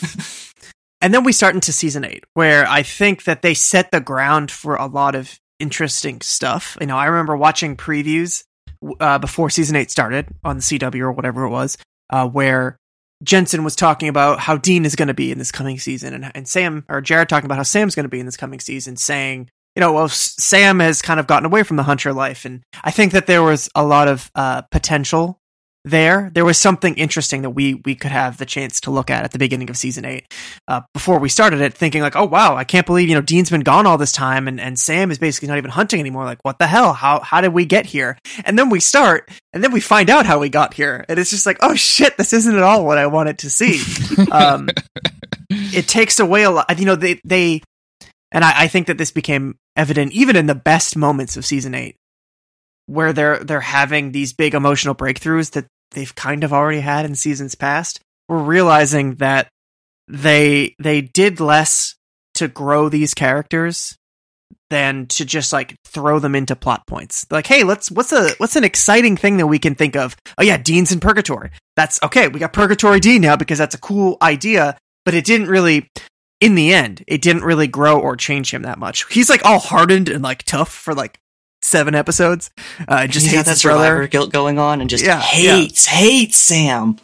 And 1.01 1.13
then 1.13 1.23
we 1.23 1.31
start 1.33 1.55
into 1.55 1.71
season 1.73 2.05
eight, 2.05 2.23
where 2.33 2.67
I 2.67 2.83
think 2.83 3.23
that 3.25 3.41
they 3.41 3.53
set 3.53 3.91
the 3.91 3.99
ground 3.99 4.51
for 4.51 4.75
a 4.75 4.85
lot 4.85 5.15
of 5.15 5.39
interesting 5.59 6.21
stuff. 6.21 6.77
You 6.79 6.87
know, 6.87 6.97
I 6.97 7.05
remember 7.05 7.35
watching 7.35 7.75
previews 7.75 8.43
uh, 8.99 9.19
before 9.19 9.49
season 9.49 9.75
eight 9.77 9.91
started 9.91 10.27
on 10.43 10.57
the 10.57 10.61
CW 10.61 10.99
or 11.01 11.11
whatever 11.11 11.43
it 11.43 11.49
was, 11.49 11.77
uh, 12.09 12.27
where 12.27 12.77
Jensen 13.23 13.63
was 13.63 13.75
talking 13.75 14.09
about 14.09 14.39
how 14.39 14.57
Dean 14.57 14.85
is 14.85 14.95
going 14.95 15.07
to 15.07 15.13
be 15.13 15.31
in 15.31 15.39
this 15.39 15.51
coming 15.51 15.79
season, 15.79 16.13
and, 16.13 16.31
and 16.35 16.47
Sam 16.47 16.85
or 16.89 17.01
Jared 17.01 17.29
talking 17.29 17.45
about 17.45 17.57
how 17.57 17.63
Sam's 17.63 17.95
going 17.95 18.05
to 18.05 18.09
be 18.09 18.19
in 18.19 18.25
this 18.25 18.37
coming 18.37 18.59
season, 18.59 18.97
saying, 18.97 19.49
you 19.75 19.79
know, 19.79 19.93
well, 19.93 20.09
Sam 20.09 20.79
has 20.79 21.01
kind 21.01 21.19
of 21.19 21.27
gotten 21.27 21.45
away 21.45 21.63
from 21.63 21.77
the 21.77 21.83
hunter 21.83 22.13
life, 22.13 22.45
and 22.45 22.63
I 22.83 22.91
think 22.91 23.13
that 23.13 23.27
there 23.27 23.43
was 23.43 23.69
a 23.75 23.83
lot 23.83 24.07
of 24.07 24.31
uh, 24.35 24.63
potential 24.63 25.39
there. 25.85 26.31
There 26.33 26.45
was 26.45 26.57
something 26.57 26.95
interesting 26.95 27.41
that 27.41 27.51
we 27.51 27.75
we 27.75 27.95
could 27.95 28.11
have 28.11 28.37
the 28.37 28.45
chance 28.45 28.79
to 28.81 28.91
look 28.91 29.09
at 29.09 29.23
at 29.23 29.31
the 29.31 29.39
beginning 29.39 29.69
of 29.69 29.77
season 29.77 30.05
eight 30.05 30.31
uh, 30.67 30.81
before 30.93 31.19
we 31.19 31.29
started 31.29 31.61
it, 31.61 31.73
thinking 31.73 32.01
like, 32.01 32.15
oh 32.15 32.25
wow, 32.25 32.55
I 32.55 32.63
can't 32.63 32.85
believe 32.85 33.09
you 33.09 33.15
know 33.15 33.21
Dean's 33.21 33.49
been 33.49 33.61
gone 33.61 33.85
all 33.85 33.97
this 33.97 34.11
time, 34.11 34.47
and, 34.47 34.59
and 34.59 34.79
Sam 34.79 35.11
is 35.11 35.17
basically 35.17 35.49
not 35.49 35.57
even 35.57 35.71
hunting 35.71 35.99
anymore. 35.99 36.25
Like, 36.25 36.39
what 36.43 36.59
the 36.59 36.67
hell? 36.67 36.93
How 36.93 37.19
how 37.19 37.41
did 37.41 37.53
we 37.53 37.65
get 37.65 37.85
here? 37.85 38.17
And 38.45 38.57
then 38.57 38.69
we 38.69 38.79
start, 38.79 39.29
and 39.51 39.63
then 39.63 39.71
we 39.71 39.81
find 39.81 40.09
out 40.09 40.25
how 40.25 40.39
we 40.39 40.49
got 40.49 40.73
here, 40.73 41.05
and 41.09 41.19
it's 41.19 41.31
just 41.31 41.45
like, 41.45 41.57
oh 41.61 41.75
shit, 41.75 42.17
this 42.17 42.33
isn't 42.33 42.55
at 42.55 42.63
all 42.63 42.85
what 42.85 42.97
I 42.97 43.07
wanted 43.07 43.39
to 43.39 43.49
see. 43.49 43.81
um, 44.31 44.69
it 45.49 45.87
takes 45.87 46.19
away 46.19 46.43
a 46.43 46.51
lot. 46.51 46.79
You 46.79 46.85
know, 46.85 46.95
they 46.95 47.19
they, 47.25 47.61
and 48.31 48.45
I, 48.45 48.63
I 48.63 48.67
think 48.67 48.87
that 48.87 48.97
this 48.97 49.11
became 49.11 49.57
evident 49.75 50.13
even 50.13 50.35
in 50.35 50.45
the 50.45 50.55
best 50.55 50.95
moments 50.95 51.35
of 51.35 51.45
season 51.45 51.75
eight, 51.75 51.97
where 52.85 53.11
they're 53.11 53.39
they're 53.39 53.59
having 53.59 54.11
these 54.11 54.33
big 54.33 54.53
emotional 54.53 54.95
breakthroughs 54.95 55.51
that 55.51 55.65
they've 55.93 56.13
kind 56.15 56.43
of 56.43 56.53
already 56.53 56.79
had 56.79 57.05
in 57.05 57.15
seasons 57.15 57.55
past. 57.55 57.99
We're 58.27 58.43
realizing 58.43 59.15
that 59.15 59.47
they 60.07 60.75
they 60.79 61.01
did 61.01 61.39
less 61.39 61.95
to 62.35 62.47
grow 62.47 62.89
these 62.89 63.13
characters 63.13 63.97
than 64.69 65.05
to 65.05 65.23
just 65.23 65.53
like 65.53 65.75
throw 65.85 66.19
them 66.19 66.35
into 66.35 66.55
plot 66.55 66.85
points. 66.87 67.25
Like, 67.29 67.47
hey, 67.47 67.63
let's 67.63 67.91
what's 67.91 68.11
a 68.11 68.31
what's 68.37 68.55
an 68.55 68.63
exciting 68.63 69.17
thing 69.17 69.37
that 69.37 69.47
we 69.47 69.59
can 69.59 69.75
think 69.75 69.95
of? 69.95 70.15
Oh 70.37 70.43
yeah, 70.43 70.57
Dean's 70.57 70.91
in 70.91 70.99
purgatory. 70.99 71.51
That's 71.75 72.01
okay. 72.03 72.27
We 72.27 72.39
got 72.39 72.53
Purgatory 72.53 72.99
Dean 72.99 73.21
now 73.21 73.35
because 73.35 73.57
that's 73.57 73.75
a 73.75 73.79
cool 73.79 74.17
idea, 74.21 74.77
but 75.05 75.13
it 75.13 75.25
didn't 75.25 75.47
really 75.47 75.89
in 76.41 76.55
the 76.55 76.73
end, 76.73 77.03
it 77.07 77.21
didn't 77.21 77.43
really 77.43 77.67
grow 77.67 77.99
or 77.99 78.17
change 78.17 78.53
him 78.53 78.63
that 78.63 78.77
much. 78.77 79.05
He's 79.13 79.29
like 79.29 79.45
all 79.45 79.59
hardened 79.59 80.09
and 80.09 80.23
like 80.23 80.43
tough 80.43 80.69
for 80.73 80.93
like 80.93 81.17
seven 81.63 81.95
episodes. 81.95 82.51
Uh, 82.87 83.07
just 83.07 83.25
He's 83.25 83.35
got 83.35 83.45
that 83.45 83.51
his 83.51 83.63
brother. 83.63 83.83
survivor 83.85 84.07
guilt 84.07 84.31
going 84.31 84.59
on 84.59 84.81
and 84.81 84.89
just 84.89 85.03
Yeah, 85.03 85.19
hates 85.19 85.85
hates 85.85 86.37
Sam. 86.37 86.97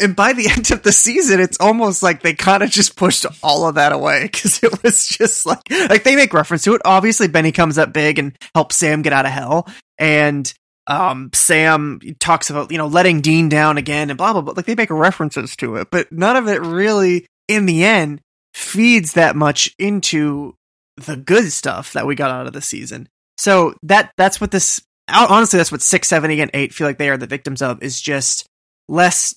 and 0.00 0.14
by 0.16 0.32
the 0.32 0.48
end 0.56 0.70
of 0.70 0.82
the 0.82 0.92
season, 0.92 1.40
it's 1.40 1.58
almost 1.60 2.02
like 2.02 2.22
they 2.22 2.34
kind 2.34 2.62
of 2.62 2.70
just 2.70 2.96
pushed 2.96 3.26
all 3.42 3.68
of 3.68 3.74
that 3.76 3.92
away 3.92 4.22
because 4.24 4.62
it 4.62 4.82
was 4.82 5.06
just 5.06 5.46
like 5.46 5.60
like 5.88 6.04
they 6.04 6.16
make 6.16 6.32
reference 6.32 6.64
to 6.64 6.74
it. 6.74 6.82
Obviously, 6.84 7.28
Benny 7.28 7.52
comes 7.52 7.78
up 7.78 7.92
big 7.92 8.18
and 8.18 8.36
helps 8.54 8.76
Sam 8.76 9.02
get 9.02 9.12
out 9.12 9.26
of 9.26 9.32
hell, 9.32 9.68
and 9.98 10.52
um, 10.86 11.30
Sam 11.34 12.00
talks 12.18 12.50
about 12.50 12.70
you 12.72 12.78
know 12.78 12.86
letting 12.86 13.20
Dean 13.20 13.48
down 13.48 13.78
again 13.78 14.10
and 14.10 14.16
blah 14.16 14.32
blah 14.32 14.42
blah. 14.42 14.54
Like 14.56 14.66
they 14.66 14.74
make 14.74 14.90
references 14.90 15.54
to 15.56 15.76
it, 15.76 15.88
but 15.90 16.10
none 16.10 16.36
of 16.36 16.48
it 16.48 16.60
really, 16.62 17.26
in 17.48 17.66
the 17.66 17.84
end, 17.84 18.20
feeds 18.54 19.12
that 19.12 19.36
much 19.36 19.74
into 19.78 20.54
the 20.96 21.16
good 21.16 21.52
stuff 21.52 21.92
that 21.92 22.06
we 22.06 22.14
got 22.14 22.30
out 22.30 22.46
of 22.46 22.52
the 22.52 22.60
season. 22.60 23.08
So 23.40 23.72
that 23.84 24.12
that's 24.18 24.38
what 24.38 24.50
this 24.50 24.82
honestly 25.08 25.56
that's 25.56 25.72
what 25.72 25.80
six, 25.80 26.08
seven, 26.08 26.30
and 26.30 26.50
eight 26.52 26.74
feel 26.74 26.86
like 26.86 26.98
they 26.98 27.08
are 27.08 27.16
the 27.16 27.26
victims 27.26 27.62
of 27.62 27.82
is 27.82 27.98
just 27.98 28.46
less 28.86 29.34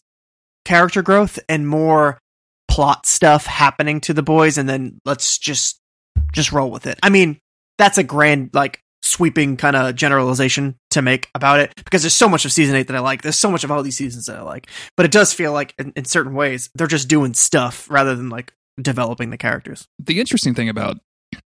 character 0.66 1.02
growth 1.02 1.40
and 1.48 1.66
more 1.66 2.20
plot 2.68 3.06
stuff 3.06 3.46
happening 3.46 4.02
to 4.02 4.14
the 4.14 4.22
boys 4.22 4.58
and 4.58 4.68
then 4.68 5.00
let's 5.06 5.38
just 5.38 5.80
just 6.34 6.52
roll 6.52 6.70
with 6.70 6.86
it. 6.86 7.00
I 7.02 7.10
mean, 7.10 7.40
that's 7.78 7.98
a 7.98 8.04
grand 8.04 8.50
like 8.52 8.82
sweeping 9.04 9.56
kind 9.56 9.78
of 9.78 9.96
generalization 9.96 10.76
to 10.90 11.02
make 11.02 11.30
about 11.34 11.62
it 11.62 11.72
because 11.78 12.02
there's 12.02 12.14
so 12.14 12.28
much 12.28 12.44
of 12.44 12.52
season 12.52 12.76
eight 12.76 12.88
that 12.88 12.98
I 12.98 13.00
like. 13.00 13.22
There's 13.22 13.40
so 13.40 13.50
much 13.50 13.64
of 13.64 13.72
all 13.72 13.84
these 13.84 13.98
seasons 13.98 14.26
that 14.26 14.36
I 14.36 14.42
like, 14.42 14.68
but 14.98 15.06
it 15.06 15.14
does 15.14 15.34
feel 15.34 15.54
like 15.54 15.74
in, 15.78 15.94
in 15.96 16.04
certain 16.04 16.34
ways 16.34 16.70
they're 16.76 16.88
just 16.88 17.08
doing 17.08 17.34
stuff 17.34 17.90
rather 17.90 18.18
than 18.18 18.30
like 18.30 18.52
developing 18.82 19.30
the 19.30 19.38
characters. 19.38 19.88
the 19.98 20.20
interesting 20.20 20.54
thing 20.54 20.68
about 20.68 20.98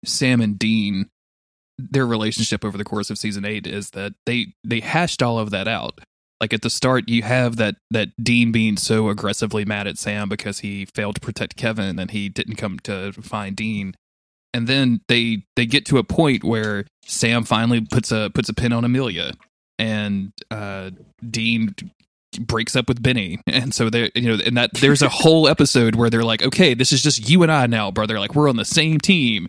Sam 0.05 0.43
and 0.43 0.59
Dean, 0.59 1.09
their 1.79 2.07
relationship 2.07 2.65
over 2.65 2.79
the 2.79 2.85
course 2.85 3.11
of 3.11 3.19
season 3.19 3.45
eight 3.45 3.67
is 3.67 3.91
that 3.91 4.15
they 4.27 4.55
they 4.63 4.81
hashed 4.81 5.23
all 5.23 5.39
of 5.39 5.51
that 5.51 5.69
out. 5.69 6.01
Like 6.41 6.53
at 6.53 6.63
the 6.63 6.71
start, 6.71 7.09
you 7.09 7.23
have 7.23 7.57
that 7.57 7.77
that 7.91 8.09
Dean 8.23 8.53
being 8.53 8.77
so 8.77 9.09
aggressively 9.09 9.65
mad 9.65 9.87
at 9.87 9.99
Sam 9.99 10.29
because 10.29 10.61
he 10.61 10.87
failed 10.95 11.17
to 11.17 11.21
protect 11.21 11.57
Kevin 11.57 11.99
and 11.99 12.11
he 12.11 12.29
didn't 12.29 12.57
come 12.57 12.79
to 12.81 13.13
find 13.13 13.57
Dean. 13.57 13.95
And 14.53 14.67
then 14.67 15.01
they 15.09 15.45
they 15.57 15.67
get 15.67 15.87
to 15.87 15.99
a 15.99 16.05
point 16.05 16.45
where 16.45 16.87
Sam 17.05 17.45
finally 17.45 17.81
puts 17.81 18.13
a 18.13 18.31
puts 18.35 18.49
a 18.49 18.55
pin 18.55 18.73
on 18.73 18.85
Amelia, 18.85 19.33
and 19.79 20.33
uh, 20.51 20.91
Dean 21.29 21.75
breaks 22.39 22.75
up 22.77 22.89
with 22.89 23.03
Benny, 23.03 23.39
and 23.47 23.75
so 23.75 23.91
they 23.91 24.11
you 24.15 24.37
know, 24.37 24.43
and 24.45 24.57
that 24.57 24.71
there's 24.75 25.03
a 25.03 25.09
whole 25.09 25.49
episode 25.49 25.95
where 25.95 26.11
they're 26.11 26.23
like, 26.25 26.43
okay, 26.43 26.75
this 26.75 26.93
is 26.93 27.03
just 27.03 27.29
you 27.29 27.43
and 27.43 27.51
I 27.53 27.67
now, 27.67 27.91
brother. 27.91 28.19
Like 28.21 28.35
we're 28.35 28.49
on 28.49 28.57
the 28.57 28.65
same 28.65 28.99
team, 28.99 29.49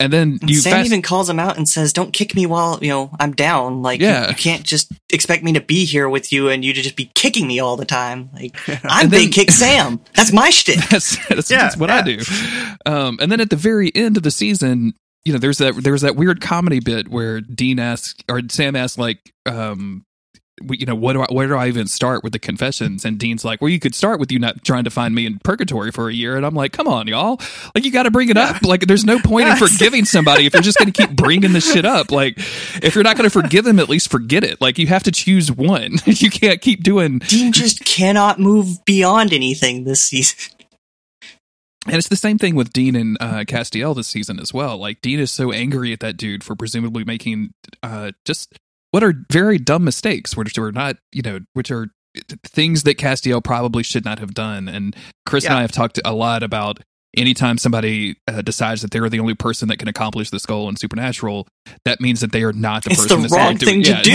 and 0.00 0.12
then 0.12 0.38
you 0.46 0.56
Sam 0.56 0.72
fast- 0.72 0.86
even 0.86 1.02
calls 1.02 1.28
him 1.28 1.38
out 1.38 1.56
and 1.56 1.68
says, 1.68 1.92
"Don't 1.92 2.12
kick 2.12 2.34
me 2.34 2.46
while 2.46 2.78
you 2.82 2.88
know 2.88 3.10
I'm 3.20 3.32
down. 3.32 3.82
Like, 3.82 4.00
you- 4.00 4.06
Yeah. 4.06 4.28
you, 4.28 4.34
can't 4.34 4.64
just 4.64 4.92
expect 5.12 5.42
me 5.44 5.52
to 5.54 5.60
be 5.60 5.84
here 5.84 6.08
with 6.08 6.32
you 6.32 6.48
and 6.48 6.64
you 6.64 6.72
to 6.72 6.82
just 6.82 6.96
be 6.96 7.10
kicking 7.14 7.46
me 7.46 7.60
all 7.60 7.76
the 7.76 7.84
time. 7.84 8.30
Like, 8.32 8.56
I'm 8.84 9.08
then- 9.10 9.20
Big 9.26 9.32
Kick 9.32 9.50
Sam. 9.50 10.00
That's 10.14 10.32
my 10.32 10.50
shtick." 10.50 10.78
that's, 10.90 11.16
that's, 11.28 11.50
Yeah, 11.50 11.62
that's 11.62 11.76
what 11.76 11.90
I 11.90 12.02
do. 12.02 12.18
Um, 12.86 13.18
and 13.20 13.30
then 13.30 13.40
at 13.40 13.50
the 13.50 13.56
very 13.56 13.94
end 13.94 14.16
of 14.16 14.22
the 14.22 14.30
season, 14.30 14.94
you 15.24 15.32
know, 15.32 15.38
there's 15.38 15.58
that 15.58 15.74
there's 15.84 16.00
that 16.02 16.16
weird 16.16 16.40
comedy 16.40 16.80
bit 16.80 17.08
where 17.08 17.40
Dean 17.40 17.78
asks 17.78 18.22
or 18.28 18.40
Sam 18.50 18.74
asks 18.74 18.98
like, 18.98 19.18
um, 19.46 20.04
you 20.70 20.86
know, 20.86 20.94
what 20.94 21.14
do 21.14 21.22
I, 21.22 21.26
where 21.30 21.46
do 21.46 21.54
I 21.54 21.68
even 21.68 21.86
start 21.86 22.22
with 22.22 22.32
the 22.32 22.38
confessions? 22.38 23.04
And 23.04 23.18
Dean's 23.18 23.44
like, 23.44 23.60
well, 23.60 23.68
you 23.68 23.80
could 23.80 23.94
start 23.94 24.20
with 24.20 24.30
you 24.32 24.38
not 24.38 24.64
trying 24.64 24.84
to 24.84 24.90
find 24.90 25.14
me 25.14 25.26
in 25.26 25.38
purgatory 25.40 25.90
for 25.90 26.08
a 26.08 26.12
year. 26.12 26.36
And 26.36 26.44
I'm 26.44 26.54
like, 26.54 26.72
come 26.72 26.88
on, 26.88 27.06
y'all, 27.08 27.40
like 27.74 27.84
you 27.84 27.92
got 27.92 28.04
to 28.04 28.10
bring 28.10 28.28
it 28.28 28.36
up. 28.36 28.62
Like, 28.62 28.86
there's 28.86 29.04
no 29.04 29.18
point 29.18 29.48
in 29.48 29.56
forgiving 29.56 30.04
somebody 30.04 30.46
if 30.46 30.54
you're 30.54 30.62
just 30.62 30.78
going 30.78 30.92
to 30.92 31.06
keep 31.06 31.16
bringing 31.16 31.52
this 31.52 31.70
shit 31.72 31.84
up. 31.84 32.10
Like, 32.10 32.34
if 32.82 32.94
you're 32.94 33.04
not 33.04 33.16
going 33.16 33.28
to 33.28 33.42
forgive 33.42 33.64
them, 33.64 33.78
at 33.78 33.88
least 33.88 34.10
forget 34.10 34.44
it. 34.44 34.60
Like, 34.60 34.78
you 34.78 34.86
have 34.86 35.02
to 35.04 35.12
choose 35.12 35.50
one. 35.50 35.96
you 36.06 36.30
can't 36.30 36.60
keep 36.60 36.82
doing 36.82 37.18
Dean 37.18 37.52
just 37.52 37.84
cannot 37.84 38.38
move 38.38 38.84
beyond 38.84 39.32
anything 39.32 39.84
this 39.84 40.02
season. 40.02 40.36
And 41.86 41.96
it's 41.96 42.08
the 42.08 42.16
same 42.16 42.38
thing 42.38 42.54
with 42.54 42.72
Dean 42.72 42.94
and 42.94 43.16
uh, 43.20 43.44
Castiel 43.44 43.96
this 43.96 44.06
season 44.06 44.38
as 44.38 44.54
well. 44.54 44.78
Like 44.78 45.00
Dean 45.00 45.18
is 45.18 45.32
so 45.32 45.50
angry 45.50 45.92
at 45.92 46.00
that 46.00 46.16
dude 46.16 46.44
for 46.44 46.54
presumably 46.54 47.02
making 47.02 47.54
uh, 47.82 48.12
just 48.24 48.56
what 48.92 49.02
are 49.02 49.14
very 49.30 49.58
dumb 49.58 49.84
mistakes, 49.84 50.36
which 50.36 50.56
are 50.56 50.70
not, 50.70 50.96
you 51.10 51.22
know, 51.22 51.40
which 51.54 51.70
are 51.70 51.88
uh, 52.16 52.36
things 52.44 52.84
that 52.84 52.98
Castiel 52.98 53.42
probably 53.42 53.82
should 53.82 54.04
not 54.04 54.20
have 54.20 54.34
done. 54.34 54.68
And 54.68 54.94
Chris 55.26 55.44
and 55.44 55.54
I 55.54 55.62
have 55.62 55.72
talked 55.72 55.98
a 56.04 56.14
lot 56.14 56.42
about 56.42 56.80
anytime 57.16 57.58
somebody 57.58 58.16
uh, 58.28 58.42
decides 58.42 58.82
that 58.82 58.90
they're 58.90 59.08
the 59.08 59.20
only 59.20 59.34
person 59.34 59.68
that 59.68 59.78
can 59.78 59.88
accomplish 59.88 60.30
this 60.30 60.46
goal 60.46 60.68
in 60.68 60.76
Supernatural, 60.76 61.46
that 61.84 62.00
means 62.00 62.20
that 62.20 62.32
they 62.32 62.42
are 62.42 62.52
not 62.52 62.84
the 62.84 62.90
It's 62.90 63.02
person 63.02 63.22
the 63.22 63.28
that's 63.28 63.34
wrong 63.34 63.56
thing 63.58 63.80
it. 63.82 63.86
to 63.86 64.02
do. 64.02 64.10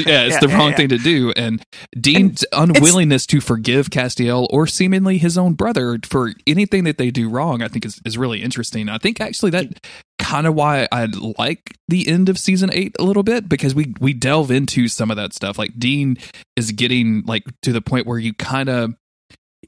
yeah, 0.10 0.24
it's 0.24 0.38
the 0.40 0.48
wrong 0.48 0.74
thing 0.74 0.88
to 0.88 0.98
do. 0.98 1.32
And 1.36 1.62
Dean's 1.98 2.44
unwillingness 2.52 3.26
to 3.26 3.40
forgive 3.40 3.90
Castiel 3.90 4.46
or 4.50 4.66
seemingly 4.66 5.18
his 5.18 5.36
own 5.38 5.54
brother 5.54 5.98
for 6.04 6.32
anything 6.46 6.84
that 6.84 6.98
they 6.98 7.10
do 7.10 7.28
wrong, 7.28 7.62
I 7.62 7.68
think 7.68 7.84
is, 7.84 8.00
is 8.04 8.18
really 8.18 8.42
interesting. 8.42 8.88
I 8.88 8.98
think 8.98 9.20
actually 9.20 9.50
that 9.52 9.86
kind 10.18 10.46
of 10.46 10.54
why 10.54 10.86
I 10.92 11.08
like 11.38 11.76
the 11.88 12.08
end 12.08 12.28
of 12.28 12.38
season 12.38 12.70
eight 12.72 12.94
a 12.98 13.02
little 13.02 13.22
bit 13.24 13.48
because 13.48 13.74
we 13.74 13.94
we 14.00 14.12
delve 14.12 14.50
into 14.50 14.88
some 14.88 15.10
of 15.10 15.16
that 15.16 15.32
stuff. 15.32 15.58
Like 15.58 15.78
Dean 15.78 16.16
is 16.56 16.72
getting 16.72 17.22
like 17.26 17.44
to 17.62 17.72
the 17.72 17.80
point 17.82 18.06
where 18.06 18.18
you 18.18 18.32
kind 18.34 18.68
of 18.68 18.94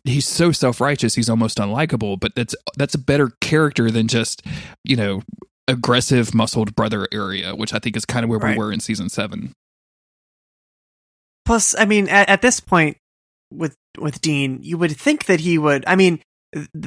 he's 0.05 0.27
so 0.29 0.53
self 0.53 0.81
righteous 0.81 1.15
he's 1.15 1.31
almost 1.31 1.59
unlikable. 1.59 2.19
But 2.21 2.35
that's 2.35 2.55
that's 2.77 2.95
a 2.95 2.99
better 2.99 3.33
character 3.41 3.91
than 3.91 4.09
just 4.09 4.43
you 4.85 4.97
know 4.97 5.23
aggressive 5.67 6.35
muscled 6.35 6.75
brother 6.75 7.09
area, 7.13 7.55
which 7.55 7.73
I 7.73 7.79
think 7.79 7.97
is 7.97 8.05
kind 8.05 8.23
of 8.25 8.31
where 8.31 8.39
Right. 8.39 8.57
we 8.57 8.63
were 8.63 8.73
in 8.73 8.81
season 8.81 9.09
seven. 9.09 9.53
Plus, 11.47 11.75
I 11.79 11.85
mean, 11.85 12.09
at, 12.09 12.29
at 12.29 12.43
this 12.43 12.61
point 12.61 12.97
with 13.53 13.77
with 13.99 14.21
Dean, 14.21 14.59
you 14.63 14.79
would 14.79 14.97
think 14.97 15.27
that 15.27 15.41
he 15.41 15.59
would. 15.59 15.85
I 15.87 15.97
mean, 15.97 16.21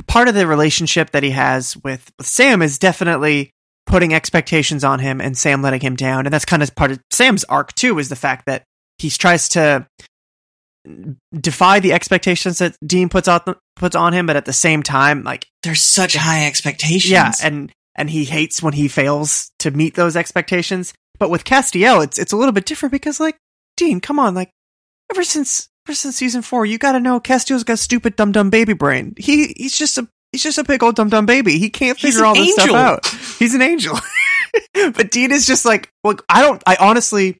part 0.08 0.28
of 0.28 0.36
the 0.36 0.48
relationship 0.48 1.12
that 1.12 1.24
he 1.24 1.32
has 1.32 1.78
with 1.78 2.10
with 2.18 2.28
Sam 2.28 2.62
is 2.62 2.80
definitely 2.80 3.52
putting 3.86 4.14
expectations 4.14 4.84
on 4.84 5.00
him 5.00 5.22
and 5.22 5.38
Sam 5.38 5.62
letting 5.62 5.82
him 5.82 5.96
down, 5.96 6.26
and 6.26 6.34
that's 6.34 6.46
kind 6.46 6.64
of 6.64 6.76
part 6.76 6.92
of 6.92 7.00
Sam's 7.12 7.44
arc 7.46 7.74
too. 7.76 8.00
Is 8.00 8.10
the 8.10 8.16
fact 8.16 8.46
that 8.48 8.64
he 8.98 9.10
tries 9.10 9.48
to 9.50 9.88
defy 11.34 11.80
the 11.80 11.94
expectations 11.94 12.60
that 12.60 12.76
Dean 12.86 13.10
puts 13.10 13.28
on 13.28 13.42
puts 13.76 13.96
on 13.96 14.14
him, 14.14 14.26
but 14.26 14.36
at 14.36 14.46
the 14.46 14.54
same 14.54 14.84
time, 14.84 15.24
like 15.24 15.48
There's 15.64 15.82
such 15.82 16.16
high 16.16 16.46
expectations. 16.48 17.12
yeah, 17.12 17.32
and 17.44 17.72
and 17.96 18.10
he 18.10 18.26
hates 18.26 18.62
when 18.62 18.74
he 18.74 18.88
fails 18.88 19.52
to 19.60 19.72
meet 19.72 19.96
those 19.96 20.16
expectations. 20.16 20.94
But 21.20 21.30
with 21.30 21.44
Castiel, 21.44 22.04
it's 22.04 22.20
it's 22.20 22.32
a 22.34 22.38
little 22.38 22.54
bit 22.54 22.66
different 22.66 22.92
because 22.92 23.20
like 23.20 23.38
Dean, 23.76 24.00
come 24.00 24.20
on, 24.20 24.36
like 24.36 24.52
ever 25.12 25.24
since 25.24 25.70
ever 25.88 25.96
since 25.96 26.16
season 26.16 26.42
four, 26.42 26.66
you 26.66 26.78
got 26.78 26.94
to 26.94 27.00
know 27.00 27.20
Castiel's 27.20 27.64
got 27.64 27.80
stupid 27.80 28.16
dumb 28.16 28.32
dumb 28.32 28.50
baby 28.50 28.74
brain. 28.74 29.14
He 29.18 29.54
he's 29.58 29.78
just 29.78 29.98
a 29.98 30.08
he's 30.32 30.44
just 30.44 30.58
a 30.58 30.64
big 30.64 30.84
old 30.84 30.96
dumb 30.96 31.10
dumb 31.10 31.26
baby. 31.26 31.58
He 31.58 31.70
can't 31.70 32.00
figure 32.00 32.26
all 32.26 32.36
this 32.36 32.54
stuff 32.54 32.72
out. 32.72 33.08
He's 33.40 33.56
an 33.56 33.62
angel. 33.62 33.98
but 34.74 35.12
Dean 35.12 35.32
is 35.32 35.46
just 35.46 35.66
like, 35.66 35.90
look, 36.04 36.24
I 36.30 36.42
don't. 36.42 36.62
I 36.66 36.78
honestly, 36.80 37.40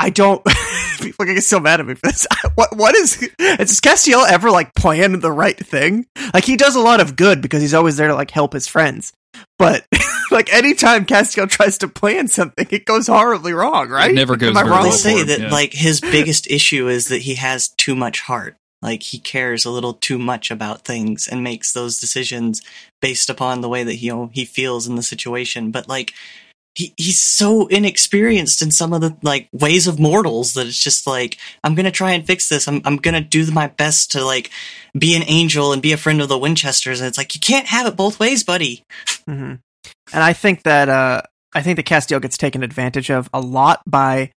I 0.00 0.10
don't. 0.10 0.42
People 1.00 1.26
get 1.26 1.44
so 1.44 1.60
mad 1.60 1.80
at 1.80 1.86
me 1.86 1.94
for 1.94 2.06
this. 2.06 2.26
What 2.54 2.76
what 2.76 2.94
is? 2.96 3.16
Does 3.38 3.80
Castiel 3.80 4.26
ever 4.26 4.50
like 4.50 4.74
plan 4.74 5.20
the 5.20 5.30
right 5.30 5.56
thing? 5.56 6.06
Like 6.32 6.44
he 6.44 6.56
does 6.56 6.74
a 6.74 6.80
lot 6.80 7.00
of 7.00 7.16
good 7.16 7.42
because 7.42 7.60
he's 7.60 7.74
always 7.74 7.96
there 7.96 8.08
to 8.08 8.14
like 8.14 8.30
help 8.30 8.52
his 8.54 8.66
friends. 8.66 9.12
But 9.58 9.86
like 10.30 10.52
anytime 10.52 11.04
Castiel 11.04 11.48
tries 11.48 11.78
to 11.78 11.88
plan 11.88 12.28
something, 12.28 12.66
it 12.70 12.86
goes 12.86 13.06
horribly 13.06 13.52
wrong, 13.52 13.90
right? 13.90 14.14
never 14.14 14.36
goes 14.36 14.50
Am 14.50 14.56
I 14.56 14.62
very 14.62 14.70
wrong? 14.70 14.82
they 14.82 14.88
well 14.88 14.98
say 14.98 15.20
him, 15.20 15.26
that 15.28 15.40
yeah. 15.40 15.50
like 15.50 15.72
his 15.72 16.00
biggest 16.00 16.50
issue 16.50 16.88
is 16.88 17.08
that 17.08 17.22
he 17.22 17.34
has 17.34 17.68
too 17.68 17.94
much 17.94 18.22
heart. 18.22 18.56
Like 18.82 19.02
he 19.02 19.18
cares 19.18 19.66
a 19.66 19.70
little 19.70 19.92
too 19.92 20.18
much 20.18 20.50
about 20.50 20.86
things 20.86 21.28
and 21.28 21.44
makes 21.44 21.72
those 21.72 22.00
decisions 22.00 22.62
based 23.02 23.28
upon 23.28 23.60
the 23.60 23.68
way 23.68 23.84
that 23.84 23.94
he 23.94 24.10
he 24.32 24.46
feels 24.46 24.86
in 24.86 24.96
the 24.96 25.02
situation. 25.02 25.70
But 25.70 25.88
like 25.88 26.14
he 26.74 26.94
he's 26.96 27.20
so 27.20 27.66
inexperienced 27.66 28.62
in 28.62 28.70
some 28.70 28.92
of 28.92 29.00
the 29.00 29.16
like 29.22 29.48
ways 29.52 29.86
of 29.86 29.98
mortals 29.98 30.54
that 30.54 30.66
it's 30.66 30.82
just 30.82 31.06
like 31.06 31.36
I'm 31.64 31.74
gonna 31.74 31.90
try 31.90 32.12
and 32.12 32.26
fix 32.26 32.48
this. 32.48 32.68
I'm 32.68 32.80
I'm 32.84 32.96
gonna 32.96 33.20
do 33.20 33.50
my 33.50 33.66
best 33.68 34.12
to 34.12 34.24
like 34.24 34.50
be 34.98 35.16
an 35.16 35.22
angel 35.26 35.72
and 35.72 35.82
be 35.82 35.92
a 35.92 35.96
friend 35.96 36.20
of 36.20 36.28
the 36.28 36.38
Winchesters. 36.38 37.00
And 37.00 37.08
it's 37.08 37.18
like 37.18 37.34
you 37.34 37.40
can't 37.40 37.66
have 37.66 37.86
it 37.86 37.96
both 37.96 38.20
ways, 38.20 38.44
buddy. 38.44 38.84
hmm 39.26 39.54
And 40.12 40.22
I 40.22 40.32
think 40.32 40.62
that 40.62 40.88
uh, 40.88 41.22
I 41.54 41.62
think 41.62 41.76
that 41.76 41.86
Castiel 41.86 42.20
gets 42.22 42.36
taken 42.38 42.62
advantage 42.62 43.10
of 43.10 43.28
a 43.32 43.40
lot 43.40 43.82
by, 43.86 44.30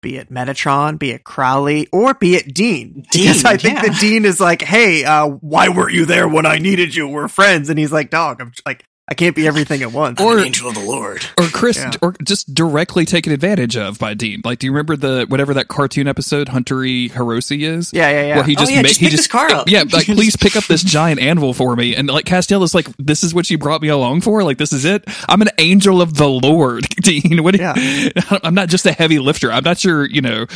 be 0.00 0.16
it 0.16 0.30
Metatron, 0.30 0.98
be 0.98 1.10
it 1.10 1.24
Crowley, 1.24 1.88
or 1.92 2.14
be 2.14 2.36
it 2.36 2.54
Dean. 2.54 3.04
because 3.12 3.42
Dean, 3.42 3.46
I 3.46 3.56
think 3.58 3.74
yeah. 3.76 3.82
that 3.88 4.00
Dean 4.00 4.24
is 4.24 4.40
like, 4.40 4.62
"Hey, 4.62 5.04
uh, 5.04 5.26
why 5.26 5.68
weren't 5.68 5.92
you 5.92 6.06
there 6.06 6.28
when 6.28 6.46
I 6.46 6.58
needed 6.58 6.94
you? 6.94 7.06
We're 7.08 7.28
friends." 7.28 7.68
And 7.68 7.78
he's 7.78 7.92
like, 7.92 8.10
"Dog, 8.10 8.40
I'm 8.40 8.52
like, 8.64 8.84
I 9.08 9.14
can't 9.14 9.36
be 9.36 9.46
everything 9.46 9.82
at 9.82 9.92
once." 9.92 10.20
Or- 10.20 10.32
I'm 10.32 10.38
an 10.38 10.44
angel 10.46 10.68
of 10.68 10.74
the 10.74 10.80
Lord. 10.80 11.24
or 11.38 11.46
Chris, 11.46 11.76
Yeah. 11.76 11.92
or 12.02 12.14
just 12.24 12.52
directly 12.54 13.04
taken 13.04 13.32
advantage 13.32 13.76
of 13.76 13.98
by 13.98 14.14
Dean. 14.14 14.40
Like, 14.44 14.58
do 14.58 14.66
you 14.66 14.72
remember 14.72 14.96
the 14.96 15.26
whatever 15.28 15.54
that 15.54 15.68
cartoon 15.68 16.08
episode 16.08 16.48
Hunteri 16.48 17.10
Heroici 17.12 17.62
is? 17.62 17.92
yeah, 17.92 18.10
yeah, 18.10 18.26
yeah. 18.26 18.34
Where 18.36 18.44
he 18.44 18.56
Oh, 18.56 18.60
just 18.60 18.72
yeah, 18.72 18.82
ma- 18.82 18.88
just 18.88 19.00
he 19.00 19.06
pick 19.06 19.16
this 19.16 19.26
car 19.28 19.50
up. 19.52 19.68
Yeah, 19.70 19.84
like 19.92 20.06
please 20.06 20.36
pick 20.36 20.56
up 20.56 20.64
this 20.64 20.82
giant 20.82 21.20
anvil 21.20 21.52
for 21.54 21.76
me. 21.76 21.94
And 21.94 22.08
like 22.08 22.24
Castiel 22.24 22.62
is 22.64 22.74
like, 22.74 22.88
this 22.98 23.22
is 23.22 23.32
what 23.32 23.48
you 23.48 23.58
brought 23.58 23.80
me 23.82 23.88
along 23.88 24.22
for. 24.22 24.42
Like 24.42 24.58
this 24.58 24.72
is 24.72 24.84
it. 24.84 25.04
I'm 25.28 25.40
an 25.42 25.50
angel 25.58 26.02
of 26.02 26.14
the 26.14 26.28
Lord, 26.28 26.84
Dean. 27.02 27.42
What? 27.44 27.54
Do 27.54 27.62
you, 27.62 28.10
I'm 28.42 28.54
not 28.54 28.68
just 28.68 28.86
a 28.86 28.92
heavy 28.92 29.18
lifter. 29.18 29.52
I'm 29.52 29.64
not 29.64 29.84
your, 29.84 30.04
you 30.08 30.20
know, 30.20 30.46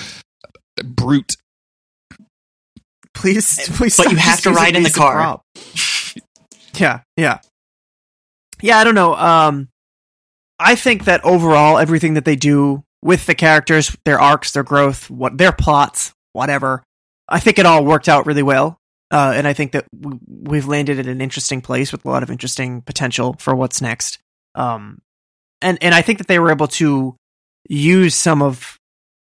brute. 0.82 1.36
please, 3.14 3.60
please. 3.74 3.96
But 3.96 4.02
stop 4.04 4.10
you 4.12 4.16
have 4.18 4.40
to 4.42 4.50
ride 4.50 4.76
in 4.76 4.82
the 4.82 4.90
car. 4.90 5.12
prop. 5.14 5.44
yeah, 6.78 7.00
yeah, 7.16 7.38
yeah. 8.62 8.78
I 8.78 8.84
don't 8.84 8.94
know. 8.94 9.14
Um, 9.14 9.68
I 10.58 10.74
think 10.74 11.04
that 11.04 11.24
overall, 11.24 11.78
everything 11.78 12.14
that 12.14 12.24
they 12.24 12.36
do 12.36 12.84
with 13.02 13.26
the 13.26 13.34
characters, 13.34 13.96
their 14.04 14.20
arcs, 14.20 14.52
their 14.52 14.62
growth, 14.62 15.10
what 15.10 15.38
their 15.38 15.52
plots, 15.52 16.12
whatever, 16.32 16.82
I 17.28 17.40
think 17.40 17.58
it 17.58 17.66
all 17.66 17.84
worked 17.84 18.08
out 18.08 18.26
really 18.26 18.42
well. 18.42 18.78
Uh, 19.10 19.32
and 19.34 19.46
I 19.46 19.54
think 19.54 19.72
that 19.72 19.86
we've 20.28 20.68
landed 20.68 20.98
at 20.98 21.06
an 21.06 21.20
interesting 21.20 21.60
place 21.60 21.90
with 21.90 22.04
a 22.04 22.08
lot 22.08 22.22
of 22.22 22.30
interesting 22.30 22.82
potential 22.82 23.34
for 23.38 23.54
what's 23.54 23.80
next. 23.80 24.18
Um, 24.54 25.00
and 25.62 25.78
and 25.80 25.94
I 25.94 26.02
think 26.02 26.18
that 26.18 26.28
they 26.28 26.38
were 26.38 26.50
able 26.50 26.68
to 26.68 27.16
use 27.68 28.14
some 28.14 28.42
of 28.42 28.78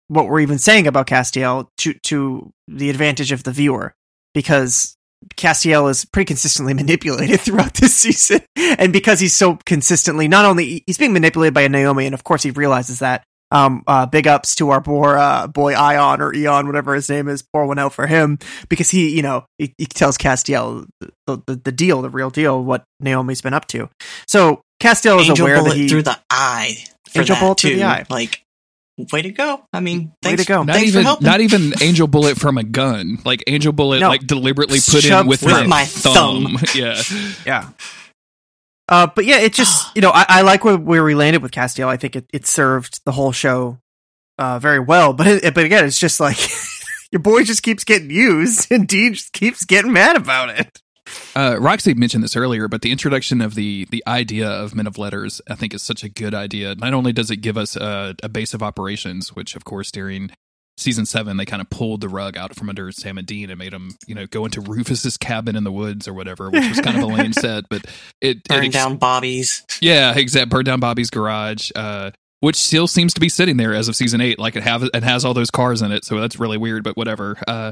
what 0.07 0.27
we're 0.27 0.39
even 0.39 0.59
saying 0.59 0.87
about 0.87 1.07
Castiel 1.07 1.67
to 1.79 1.93
to 2.03 2.51
the 2.67 2.89
advantage 2.89 3.31
of 3.31 3.43
the 3.43 3.51
viewer 3.51 3.93
because 4.33 4.95
Castiel 5.37 5.89
is 5.89 6.05
pretty 6.05 6.27
consistently 6.27 6.73
manipulated 6.83 7.39
throughout 7.41 7.73
this 7.75 7.93
season, 7.93 8.41
and 8.55 8.91
because 8.93 9.19
he's 9.19 9.33
so 9.35 9.57
consistently 9.65 10.27
not 10.27 10.45
only 10.45 10.83
he's 10.85 10.97
being 10.97 11.13
manipulated 11.13 11.53
by 11.53 11.67
Naomi, 11.67 12.05
and 12.05 12.13
of 12.13 12.23
course 12.23 12.43
he 12.43 12.51
realizes 12.51 12.99
that 12.99 13.23
Um, 13.51 13.83
uh, 13.85 14.07
big 14.07 14.25
ups 14.25 14.55
to 14.55 14.71
our 14.71 14.81
boy, 14.81 15.11
uh, 15.11 15.45
boy 15.45 15.73
Ion 15.75 16.21
or 16.21 16.33
Eon, 16.33 16.65
whatever 16.65 16.95
his 16.95 17.07
name 17.07 17.27
is. 17.27 17.43
Pour 17.43 17.67
one 17.67 17.77
out 17.77 17.93
for 17.93 18.07
him 18.07 18.39
because 18.67 18.89
he, 18.89 19.15
you 19.15 19.21
know, 19.21 19.45
he, 19.59 19.75
he 19.77 19.85
tells 19.85 20.17
Castiel 20.17 20.87
the, 20.99 21.37
the, 21.45 21.61
the 21.63 21.71
deal, 21.71 22.01
the 22.01 22.09
real 22.09 22.31
deal, 22.31 22.63
what 22.63 22.83
Naomi's 22.99 23.41
been 23.41 23.53
up 23.53 23.67
to. 23.67 23.89
So 24.27 24.61
Castiel 24.81 25.19
is 25.21 25.29
Angel 25.29 25.45
aware 25.45 25.57
bullet 25.57 25.69
that 25.69 25.77
he 25.77 25.87
through 25.87 26.01
the 26.01 26.19
eye. 26.31 26.83
For 27.11 27.19
Angel 27.19 27.35
that 27.35 27.41
bullet 27.41 27.57
too. 27.59 27.67
through 27.67 27.77
the 27.77 27.83
eye. 27.83 28.05
Like, 28.09 28.42
way 29.11 29.21
to 29.23 29.31
go. 29.31 29.65
I 29.73 29.79
mean, 29.79 30.13
Way 30.23 30.35
to 30.35 30.45
go. 30.45 30.63
Not 30.63 30.75
Thanks 30.75 30.91
for 30.91 30.97
even 30.99 31.03
helping. 31.05 31.25
not 31.25 31.41
even 31.41 31.73
angel 31.81 32.07
bullet 32.07 32.37
from 32.39 32.57
a 32.57 32.63
gun. 32.63 33.17
Like 33.25 33.43
angel 33.47 33.73
bullet 33.73 33.99
No. 34.01 34.09
like 34.09 34.25
deliberately 34.27 34.79
put 34.79 35.03
in 35.03 35.09
Shoved 35.09 35.27
with, 35.27 35.39
through 35.41 35.51
my, 35.51 35.65
my 35.67 35.85
thumb. 35.85 36.57
yeah. 36.75 37.01
Yeah. 37.45 37.69
Uh, 38.89 39.07
but 39.07 39.25
yeah, 39.25 39.39
it 39.39 39.53
just 39.53 39.95
you 39.95 40.01
know 40.01 40.11
I, 40.13 40.25
I 40.27 40.41
like 40.41 40.63
where, 40.65 40.77
where 40.77 41.03
we 41.03 41.15
landed 41.15 41.41
with 41.41 41.51
Castiel. 41.51 41.87
I 41.87 41.97
think 41.97 42.15
it, 42.15 42.25
it 42.33 42.45
served 42.45 42.99
the 43.05 43.11
whole 43.13 43.31
show 43.31 43.79
uh, 44.37 44.59
very 44.59 44.79
well. 44.79 45.13
But 45.13 45.27
it, 45.27 45.53
but 45.53 45.63
again, 45.65 45.85
it's 45.85 45.99
just 45.99 46.19
like 46.19 46.37
your 47.11 47.21
boy 47.21 47.43
just 47.45 47.63
keeps 47.63 47.83
getting 47.85 48.11
used, 48.11 48.71
and 48.71 48.87
Dean 48.87 49.13
just 49.13 49.31
keeps 49.33 49.65
getting 49.65 49.93
mad 49.93 50.17
about 50.17 50.49
it. 50.49 50.81
Uh, 51.35 51.57
Roxy 51.59 51.93
mentioned 51.93 52.23
this 52.23 52.35
earlier, 52.35 52.67
but 52.67 52.81
the 52.81 52.91
introduction 52.91 53.41
of 53.41 53.55
the 53.55 53.85
the 53.91 54.03
idea 54.07 54.47
of 54.47 54.75
Men 54.75 54.87
of 54.87 54.97
Letters, 54.97 55.41
I 55.49 55.55
think, 55.55 55.73
is 55.73 55.81
such 55.81 56.03
a 56.03 56.09
good 56.09 56.33
idea. 56.33 56.75
Not 56.75 56.93
only 56.93 57.11
does 57.13 57.31
it 57.31 57.37
give 57.37 57.57
us 57.57 57.75
a, 57.75 58.15
a 58.23 58.29
base 58.29 58.53
of 58.53 58.63
operations, 58.63 59.35
which 59.35 59.55
of 59.55 59.65
course 59.65 59.91
during 59.91 60.31
season 60.77 61.05
seven 61.05 61.37
they 61.37 61.45
kind 61.45 61.61
of 61.61 61.69
pulled 61.69 62.01
the 62.01 62.09
rug 62.09 62.35
out 62.35 62.55
from 62.55 62.69
under 62.69 62.91
Sam 62.91 63.17
and 63.17 63.27
Dean 63.27 63.49
and 63.49 63.59
made 63.59 63.73
them, 63.73 63.91
you 64.07 64.15
know, 64.15 64.25
go 64.25 64.45
into 64.45 64.61
Rufus's 64.61 65.17
cabin 65.17 65.55
in 65.55 65.63
the 65.63 65.71
woods 65.71 66.07
or 66.07 66.13
whatever, 66.13 66.49
which 66.49 66.67
was 66.67 66.81
kind 66.81 66.97
of 66.97 67.03
a 67.03 67.07
lame 67.07 67.33
set, 67.33 67.65
but 67.69 67.85
it, 68.21 68.37
it 68.37 68.47
Burn 68.47 68.65
ex- 68.65 68.73
down 68.73 68.97
Bobby's. 68.97 69.63
Yeah, 69.81 70.17
exact. 70.17 70.49
Burn 70.49 70.65
down 70.65 70.79
Bobby's 70.79 71.09
garage, 71.09 71.71
uh, 71.75 72.11
which 72.43 72.57
still 72.57 72.87
seems 72.87 73.13
to 73.13 73.21
be 73.21 73.29
sitting 73.29 73.55
there 73.55 73.73
as 73.73 73.87
of 73.87 73.95
season 73.95 74.19
eight. 74.19 74.37
Like 74.37 74.57
it 74.57 74.63
have 74.63 74.83
it 74.83 75.01
has 75.01 75.23
all 75.23 75.33
those 75.33 75.49
cars 75.49 75.81
in 75.81 75.93
it, 75.93 76.03
so 76.03 76.19
that's 76.19 76.37
really 76.37 76.57
weird. 76.57 76.83
But 76.83 76.97
whatever. 76.97 77.37
Uh, 77.47 77.71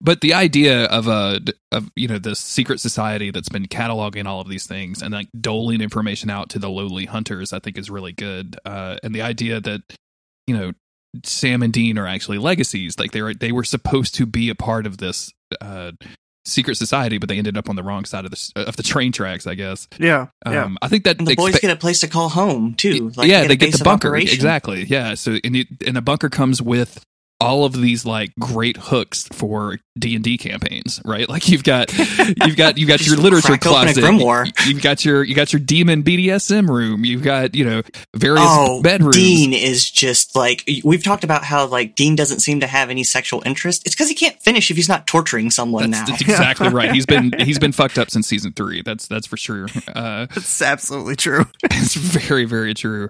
but 0.00 0.22
the 0.22 0.34
idea 0.34 0.86
of 0.86 1.06
a 1.06 1.38
of 1.70 1.92
you 1.94 2.08
know 2.08 2.18
this 2.18 2.40
secret 2.40 2.80
society 2.80 3.30
that's 3.30 3.48
been 3.48 3.66
cataloging 3.66 4.26
all 4.26 4.40
of 4.40 4.48
these 4.48 4.66
things 4.66 5.02
and 5.02 5.14
like 5.14 5.28
doling 5.40 5.80
information 5.80 6.30
out 6.30 6.48
to 6.50 6.58
the 6.58 6.68
lowly 6.68 7.04
hunters, 7.04 7.52
I 7.52 7.60
think 7.60 7.78
is 7.78 7.90
really 7.90 8.10
good. 8.10 8.56
Uh, 8.64 8.96
and 9.04 9.14
the 9.14 9.22
idea 9.22 9.60
that 9.60 9.82
you 10.48 10.56
know 10.56 10.72
Sam 11.24 11.62
and 11.62 11.72
Dean 11.72 11.96
are 11.96 12.08
actually 12.08 12.38
legacies, 12.38 12.98
like 12.98 13.12
they 13.12 13.22
were 13.22 13.34
they 13.34 13.52
were 13.52 13.62
supposed 13.62 14.16
to 14.16 14.26
be 14.26 14.48
a 14.48 14.56
part 14.56 14.84
of 14.84 14.98
this. 14.98 15.32
Uh, 15.60 15.92
secret 16.48 16.76
society 16.76 17.18
but 17.18 17.28
they 17.28 17.36
ended 17.38 17.56
up 17.56 17.68
on 17.68 17.76
the 17.76 17.82
wrong 17.82 18.04
side 18.04 18.24
of 18.24 18.30
the 18.30 18.52
of 18.56 18.76
the 18.76 18.82
train 18.82 19.12
tracks 19.12 19.46
i 19.46 19.54
guess 19.54 19.86
Yeah, 19.98 20.26
yeah. 20.46 20.64
um, 20.64 20.78
I 20.82 20.88
think 20.88 21.04
that 21.04 21.18
And 21.18 21.26
the 21.26 21.34
boys 21.36 21.54
expe- 21.54 21.60
get 21.62 21.70
a 21.70 21.76
place 21.76 22.00
to 22.00 22.08
call 22.08 22.28
home 22.28 22.74
too. 22.74 23.10
Like, 23.16 23.28
yeah, 23.28 23.42
a 23.42 23.48
they 23.48 23.56
get 23.56 23.72
the 23.76 23.84
bunker 23.84 24.08
operation. 24.08 24.34
exactly. 24.34 24.84
Yeah, 24.84 25.14
so 25.14 25.36
and, 25.44 25.54
you, 25.56 25.64
and 25.86 25.96
a 25.96 26.00
bunker 26.02 26.28
comes 26.28 26.60
with 26.62 27.04
all 27.40 27.64
of 27.64 27.72
these 27.72 28.04
like 28.04 28.32
great 28.40 28.76
hooks 28.76 29.28
for 29.32 29.78
D 29.98 30.14
and 30.14 30.24
D 30.24 30.36
campaigns, 30.38 31.00
right? 31.04 31.28
Like 31.28 31.48
you've 31.48 31.64
got 31.64 31.96
you've 31.96 32.56
got 32.56 32.78
you've 32.78 32.88
got 32.88 33.00
your 33.06 33.16
literature 33.16 33.56
crack 33.56 33.66
open 33.66 33.88
a 33.88 34.18
closet, 34.18 34.52
you've 34.66 34.82
got 34.82 35.04
your 35.04 35.22
you 35.24 35.34
got 35.34 35.52
your 35.52 35.60
demon 35.60 36.02
BDSM 36.02 36.68
room, 36.68 37.04
you've 37.04 37.22
got 37.22 37.54
you 37.54 37.64
know 37.64 37.82
various 38.16 38.44
Oh, 38.46 38.82
bedrooms. 38.82 39.16
Dean 39.16 39.52
is 39.52 39.90
just 39.90 40.34
like 40.36 40.68
we've 40.84 41.02
talked 41.04 41.24
about 41.24 41.44
how 41.44 41.66
like 41.66 41.94
Dean 41.94 42.16
doesn't 42.16 42.40
seem 42.40 42.60
to 42.60 42.66
have 42.66 42.90
any 42.90 43.04
sexual 43.04 43.42
interest. 43.46 43.86
It's 43.86 43.94
because 43.94 44.08
he 44.08 44.14
can't 44.14 44.40
finish 44.40 44.70
if 44.70 44.76
he's 44.76 44.88
not 44.88 45.06
torturing 45.06 45.50
someone 45.50 45.90
That's, 45.90 46.08
now. 46.08 46.16
that's 46.16 46.22
exactly 46.28 46.68
right. 46.70 46.92
He's 46.92 47.06
been 47.06 47.32
he's 47.38 47.58
been 47.58 47.72
fucked 47.72 47.98
up 47.98 48.10
since 48.10 48.26
season 48.26 48.52
three. 48.52 48.82
That's 48.82 49.06
that's 49.06 49.26
for 49.26 49.36
sure. 49.36 49.66
Uh, 49.94 50.26
It's 50.36 50.60
absolutely 50.62 51.16
true. 51.16 51.44
it's 51.64 51.94
very 51.94 52.44
very 52.44 52.74
true 52.74 53.08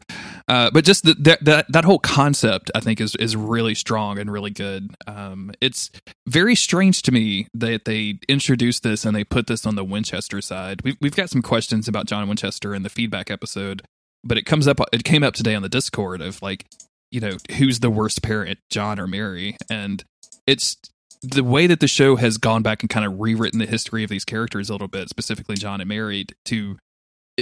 uh, 0.49 0.71
but 0.71 0.85
just 0.85 1.05
the, 1.05 1.15
that 1.15 1.45
that 1.45 1.67
that 1.71 1.85
whole 1.85 1.99
concept 1.99 2.71
i 2.75 2.81
think 2.81 3.01
is 3.01 3.15
is 3.17 3.37
really 3.37 3.75
strong 3.75 4.18
and 4.19 4.31
really 4.31 4.51
good. 4.51 4.95
Um, 5.07 5.53
it's 5.61 5.91
very 6.27 6.55
strange 6.55 7.03
to 7.03 7.13
me 7.13 7.49
that 7.55 7.85
they 7.85 8.19
introduced 8.29 8.83
this 8.83 9.05
and 9.05 9.17
they 9.17 9.25
put 9.25 9.47
this 9.47 9.65
on 9.67 9.75
the 9.75 9.85
winchester 9.85 10.41
side. 10.41 10.83
We've, 10.83 10.97
we've 11.01 11.17
got 11.17 11.31
some 11.31 11.43
questions 11.43 11.89
about 11.89 12.07
john 12.07 12.29
winchester 12.29 12.75
in 12.75 12.83
the 12.83 12.91
feedback 12.91 13.31
episode 13.31 13.83
but 14.25 14.39
it 14.39 14.43
comes 14.43 14.67
up 14.67 14.81
it 14.93 15.05
came 15.05 15.23
up 15.23 15.35
today 15.35 15.55
on 15.55 15.63
the 15.63 15.69
discord 15.69 16.21
of 16.21 16.41
like 16.43 16.67
you 17.11 17.21
know 17.21 17.37
who's 17.57 17.81
the 17.81 17.91
worst 17.91 18.23
parent 18.23 18.59
john 18.71 18.99
or 18.99 19.07
mary? 19.07 19.57
And 19.71 20.05
it's 20.47 20.77
the 21.23 21.45
way 21.45 21.67
that 21.67 21.81
the 21.81 21.89
show 21.89 22.17
has 22.17 22.39
gone 22.39 22.63
back 22.63 22.83
and 22.83 22.91
kind 22.91 23.05
of 23.05 23.19
rewritten 23.19 23.59
the 23.59 23.67
history 23.67 24.05
of 24.05 24.11
these 24.11 24.25
characters 24.25 24.69
a 24.69 24.73
little 24.73 24.89
bit 24.89 25.09
specifically 25.09 25.57
john 25.57 25.81
and 25.81 25.89
mary 25.89 26.27
to 26.45 26.79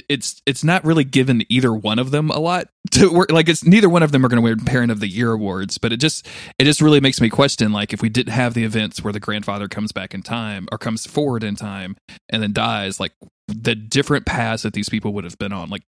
it's 0.09 0.43
it's 0.47 0.63
not 0.63 0.85
really 0.85 1.05
given 1.05 1.43
either 1.49 1.73
one 1.73 1.99
of 1.99 2.11
them 2.11 2.31
a 2.31 2.39
lot 2.39 2.69
to 2.91 3.11
work 3.13 3.31
like 3.31 3.49
it's 3.49 3.65
neither 3.65 3.89
one 3.89 4.03
of 4.03 4.13
them 4.13 4.25
are 4.25 4.29
going 4.29 4.41
to 4.41 4.43
win 4.43 4.61
parent 4.65 4.93
of 4.93 5.01
the 5.01 5.09
year 5.09 5.33
awards 5.33 5.79
but 5.79 5.93
it 5.93 5.99
just 5.99 6.27
it 6.59 6.65
just 6.65 6.81
really 6.81 7.01
makes 7.01 7.21
me 7.21 7.29
question 7.29 7.73
like 7.73 7.93
if 7.93 8.03
we 8.03 8.09
didn't 8.09 8.33
have 8.33 8.55
the 8.55 8.65
events 8.65 9.03
where 9.03 9.13
the 9.13 9.21
grandfather 9.21 9.69
comes 9.69 9.93
back 9.93 10.15
in 10.15 10.23
time 10.23 10.69
or 10.71 10.79
comes 10.79 11.07
forward 11.07 11.43
in 11.43 11.57
time 11.57 11.97
and 12.29 12.43
then 12.43 12.53
dies 12.53 13.01
like 13.01 13.13
the 13.49 13.75
different 13.75 14.27
paths 14.27 14.63
that 14.63 14.73
these 14.73 14.89
people 14.89 15.13
would 15.13 15.25
have 15.25 15.39
been 15.39 15.53
on 15.53 15.69
like 15.69 15.83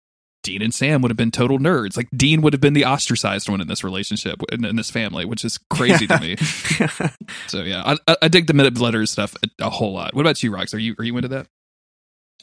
Dean 0.44 0.60
and 0.60 0.74
Sam 0.74 1.00
would 1.00 1.10
have 1.10 1.16
been 1.16 1.30
total 1.30 1.58
nerds. 1.58 1.96
Like 1.96 2.08
Dean 2.14 2.42
would 2.42 2.52
have 2.52 2.60
been 2.60 2.74
the 2.74 2.84
ostracized 2.84 3.48
one 3.48 3.60
in 3.62 3.66
this 3.66 3.82
relationship 3.82 4.42
in, 4.52 4.64
in 4.64 4.76
this 4.76 4.90
family, 4.90 5.24
which 5.24 5.44
is 5.44 5.58
crazy 5.70 6.06
to 6.06 6.20
me. 6.20 6.36
So 7.48 7.62
yeah, 7.62 7.96
I, 8.06 8.16
I, 8.20 8.28
dig 8.28 8.46
the 8.46 8.52
Men 8.52 8.66
of 8.66 8.80
Letters 8.80 9.10
stuff 9.10 9.34
a, 9.42 9.66
a 9.66 9.70
whole 9.70 9.92
lot. 9.92 10.14
What 10.14 10.20
about 10.20 10.42
you, 10.42 10.50
Rox? 10.50 10.74
Are 10.74 10.78
you 10.78 10.94
are 10.98 11.04
you 11.04 11.16
into 11.16 11.28
that? 11.28 11.46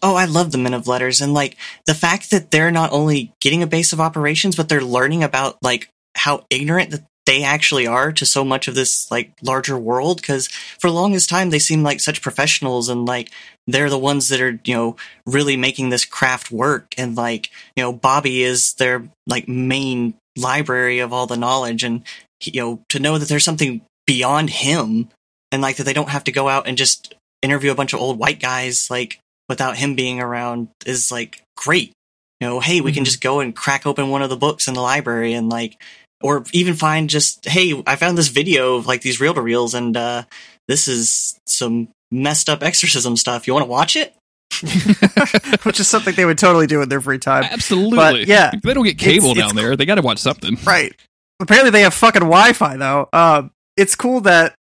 Oh, 0.01 0.15
I 0.15 0.25
love 0.25 0.51
the 0.51 0.57
Men 0.57 0.73
of 0.73 0.87
Letters 0.87 1.21
and 1.21 1.33
like 1.33 1.57
the 1.85 1.93
fact 1.93 2.31
that 2.31 2.51
they're 2.51 2.71
not 2.71 2.91
only 2.91 3.31
getting 3.39 3.61
a 3.61 3.67
base 3.67 3.93
of 3.93 4.01
operations, 4.01 4.55
but 4.55 4.67
they're 4.67 4.81
learning 4.81 5.23
about 5.23 5.57
like 5.61 5.89
how 6.15 6.45
ignorant 6.49 6.91
that 6.91 7.03
they 7.25 7.43
actually 7.43 7.87
are 7.87 8.11
to 8.11 8.25
so 8.25 8.43
much 8.43 8.67
of 8.67 8.75
this 8.75 9.09
like 9.11 9.31
larger 9.41 9.77
world. 9.77 10.19
Because 10.19 10.47
for 10.47 10.89
the 10.89 10.95
longest 10.95 11.29
time, 11.29 11.49
they 11.49 11.59
seem 11.59 11.83
like 11.83 11.99
such 11.99 12.21
professionals 12.21 12.89
and 12.89 13.05
like 13.05 13.31
they're 13.67 13.89
the 13.89 13.97
ones 13.97 14.27
that 14.29 14.41
are 14.41 14.59
you 14.63 14.73
know 14.73 14.95
really 15.25 15.55
making 15.55 15.89
this 15.89 16.05
craft 16.05 16.51
work. 16.51 16.93
And 16.97 17.15
like 17.15 17.49
you 17.75 17.83
know, 17.83 17.93
Bobby 17.93 18.43
is 18.43 18.73
their 18.73 19.07
like 19.27 19.47
main 19.47 20.15
library 20.37 20.99
of 20.99 21.13
all 21.13 21.27
the 21.27 21.37
knowledge, 21.37 21.83
and 21.83 22.03
you 22.43 22.59
know 22.59 22.81
to 22.89 22.99
know 22.99 23.17
that 23.17 23.29
there's 23.29 23.45
something 23.45 23.81
beyond 24.07 24.49
him, 24.49 25.09
and 25.51 25.61
like 25.61 25.77
that 25.77 25.83
they 25.83 25.93
don't 25.93 26.09
have 26.09 26.23
to 26.25 26.31
go 26.31 26.49
out 26.49 26.67
and 26.67 26.77
just 26.77 27.13
interview 27.41 27.71
a 27.71 27.75
bunch 27.75 27.93
of 27.93 27.99
old 27.99 28.19
white 28.19 28.39
guys 28.39 28.87
like 28.91 29.19
without 29.51 29.75
him 29.77 29.95
being 29.95 30.21
around 30.21 30.69
is 30.85 31.11
like 31.11 31.43
great. 31.57 31.91
You 32.39 32.47
know, 32.47 32.59
hey, 32.61 32.79
we 32.81 32.93
can 32.93 33.03
Mhm. 33.03 33.07
just 33.07 33.21
go 33.21 33.41
and 33.41 33.53
crack 33.55 33.85
open 33.85 34.09
one 34.09 34.21
of 34.23 34.29
the 34.29 34.37
books 34.37 34.67
in 34.67 34.73
the 34.73 34.81
library 34.81 35.33
and 35.33 35.49
like, 35.49 35.75
or 36.23 36.45
even 36.53 36.73
find 36.75 37.09
just, 37.09 37.45
hey, 37.45 37.83
I 37.85 37.97
found 37.97 38.17
this 38.17 38.29
video 38.29 38.75
of 38.77 38.87
like 38.87 39.01
these 39.01 39.19
reel 39.19 39.33
to 39.33 39.41
reels 39.41 39.73
and 39.73 39.95
uh, 39.97 40.23
this 40.67 40.87
is 40.87 41.37
some 41.45 41.89
messed 42.11 42.49
up 42.49 42.63
exorcism 42.63 43.17
stuff. 43.17 43.45
You 43.45 43.53
want 43.53 43.65
to 43.65 43.69
watch 43.69 43.95
it? 43.97 44.15
Which 45.63 45.79
is 45.79 45.87
something 45.87 46.15
they 46.15 46.25
would 46.25 46.37
totally 46.37 46.67
do 46.67 46.81
in 46.81 46.89
their 46.89 47.01
free 47.01 47.19
time. 47.19 47.43
Absolutely. 47.43 47.97
But, 47.97 48.27
yeah, 48.27 48.51
they 48.63 48.73
don't 48.73 48.83
get 48.85 48.97
cable 48.97 49.31
it's- 49.31 49.37
down 49.37 49.51
it's 49.51 49.53
there. 49.61 49.75
They 49.75 49.85
got 49.85 49.95
to 49.95 50.01
watch 50.01 50.19
something. 50.19 50.57
Right. 50.63 50.93
Apparently 51.39 51.71
they 51.71 51.81
have 51.81 51.93
fucking 51.93 52.21
Wi-Fi 52.21 52.77
though. 52.77 53.09
Um, 53.13 53.51
it's 53.75 53.95
cool 53.95 54.21
that 54.21 54.55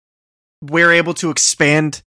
we're 0.62 0.92
able 0.92 1.14
to 1.14 1.31
expand 1.31 2.03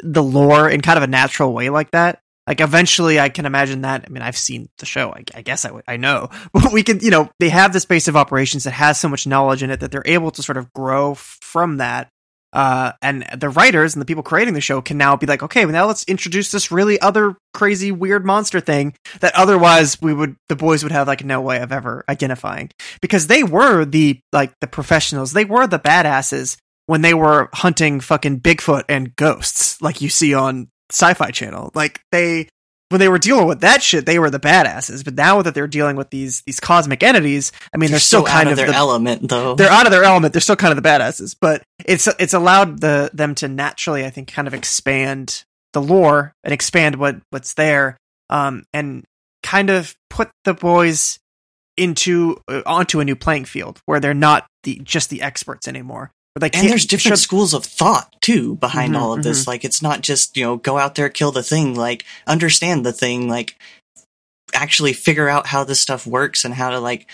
the 0.00 0.22
lore 0.22 0.68
in 0.68 0.80
kind 0.80 0.96
of 0.96 1.02
a 1.02 1.08
natural 1.08 1.52
way 1.52 1.70
like 1.70 1.90
that. 1.92 2.20
Like 2.46 2.60
eventually, 2.60 3.18
I 3.18 3.28
can 3.28 3.44
imagine 3.44 3.82
that. 3.82 4.04
I 4.06 4.08
mean, 4.08 4.22
I've 4.22 4.36
seen 4.36 4.68
the 4.78 4.86
show. 4.86 5.10
I, 5.10 5.24
I 5.34 5.42
guess 5.42 5.64
I, 5.64 5.70
I 5.88 5.96
know, 5.96 6.28
but 6.52 6.72
we 6.72 6.82
can. 6.82 7.00
You 7.00 7.10
know, 7.10 7.30
they 7.40 7.48
have 7.48 7.72
this 7.72 7.84
base 7.84 8.08
of 8.08 8.16
operations 8.16 8.64
that 8.64 8.72
has 8.72 9.00
so 9.00 9.08
much 9.08 9.26
knowledge 9.26 9.62
in 9.62 9.70
it 9.70 9.80
that 9.80 9.90
they're 9.90 10.02
able 10.04 10.30
to 10.32 10.42
sort 10.42 10.58
of 10.58 10.72
grow 10.72 11.14
from 11.14 11.78
that. 11.78 12.08
Uh, 12.52 12.92
and 13.02 13.26
the 13.36 13.50
writers 13.50 13.94
and 13.94 14.00
the 14.00 14.06
people 14.06 14.22
creating 14.22 14.54
the 14.54 14.60
show 14.60 14.80
can 14.80 14.96
now 14.96 15.14
be 15.14 15.26
like, 15.26 15.42
okay, 15.42 15.66
well, 15.66 15.72
now 15.72 15.86
let's 15.86 16.04
introduce 16.04 16.50
this 16.50 16.70
really 16.70 16.98
other 17.00 17.36
crazy 17.52 17.90
weird 17.92 18.24
monster 18.24 18.60
thing 18.60 18.94
that 19.20 19.34
otherwise 19.34 20.00
we 20.00 20.14
would 20.14 20.36
the 20.48 20.56
boys 20.56 20.82
would 20.82 20.92
have 20.92 21.06
like 21.06 21.24
no 21.24 21.40
way 21.40 21.60
of 21.60 21.72
ever 21.72 22.04
identifying 22.08 22.70
because 23.02 23.26
they 23.26 23.42
were 23.42 23.84
the 23.84 24.20
like 24.32 24.52
the 24.60 24.66
professionals 24.66 25.32
they 25.32 25.44
were 25.44 25.66
the 25.66 25.78
badasses 25.78 26.56
when 26.86 27.02
they 27.02 27.14
were 27.14 27.48
hunting 27.52 28.00
fucking 28.00 28.40
bigfoot 28.40 28.84
and 28.88 29.14
ghosts 29.16 29.80
like 29.82 30.00
you 30.00 30.08
see 30.08 30.34
on 30.34 30.68
sci-fi 30.90 31.30
channel. 31.30 31.70
Like 31.74 32.00
they 32.12 32.48
when 32.88 33.00
they 33.00 33.08
were 33.08 33.18
dealing 33.18 33.48
with 33.48 33.60
that 33.62 33.82
shit 33.82 34.06
they 34.06 34.18
were 34.18 34.30
the 34.30 34.40
badasses. 34.40 35.04
But 35.04 35.14
now 35.14 35.42
that 35.42 35.54
they're 35.54 35.66
dealing 35.66 35.96
with 35.96 36.10
these 36.10 36.42
these 36.46 36.60
cosmic 36.60 37.02
entities 37.02 37.52
i 37.74 37.76
mean 37.76 37.90
they're, 37.90 38.00
still 38.00 38.22
so 38.22 38.26
kind 38.26 38.48
out 38.48 38.52
of, 38.52 38.52
of 38.52 38.56
their 38.58 38.66
the, 38.68 38.74
element 38.74 39.28
though. 39.28 39.54
they're 39.54 39.70
out 39.70 39.86
of 39.86 39.92
their 39.92 40.04
element. 40.04 40.32
They're 40.32 40.40
still 40.40 40.56
kind 40.56 40.76
of 40.76 40.82
the 40.82 40.88
badasses. 40.88 41.36
But 41.38 41.62
it's 41.84 42.08
it's 42.18 42.34
allowed 42.34 42.80
the 42.80 43.10
them 43.12 43.34
to 43.36 43.48
naturally 43.48 44.04
i 44.04 44.10
think 44.10 44.32
kind 44.32 44.48
of 44.48 44.54
expand 44.54 45.44
the 45.72 45.82
lore 45.82 46.32
and 46.42 46.54
expand 46.54 46.96
what 46.96 47.16
what's 47.30 47.54
there 47.54 47.96
um 48.30 48.64
and 48.72 49.04
kind 49.42 49.70
of 49.70 49.94
put 50.10 50.30
the 50.44 50.54
boys 50.54 51.18
into 51.76 52.36
uh, 52.48 52.62
onto 52.64 53.00
a 53.00 53.04
new 53.04 53.16
playing 53.16 53.44
field 53.44 53.80
where 53.86 54.00
they're 54.00 54.14
not 54.14 54.46
the 54.62 54.80
just 54.82 55.10
the 55.10 55.22
experts 55.22 55.68
anymore 55.68 56.10
and 56.42 56.68
there's 56.68 56.86
different 56.86 57.18
should- 57.18 57.22
schools 57.24 57.54
of 57.54 57.64
thought 57.64 58.14
too 58.20 58.56
behind 58.56 58.94
Mhm, 58.94 59.00
all 59.00 59.12
of 59.14 59.22
this. 59.22 59.46
Like 59.46 59.64
it's 59.64 59.80
not 59.82 60.00
just, 60.02 60.36
you 60.36 60.44
know, 60.44 60.56
go 60.56 60.78
out 60.78 60.94
there, 60.94 61.08
kill 61.08 61.32
the 61.32 61.42
thing, 61.42 61.74
like 61.74 62.04
understand 62.26 62.84
the 62.84 62.92
thing, 62.92 63.28
like 63.28 63.56
actually 64.54 64.92
figure 64.92 65.28
out 65.28 65.46
how 65.48 65.64
this 65.64 65.80
stuff 65.80 66.06
works 66.06 66.44
and 66.44 66.54
how 66.54 66.70
to 66.70 66.78
like 66.80 67.06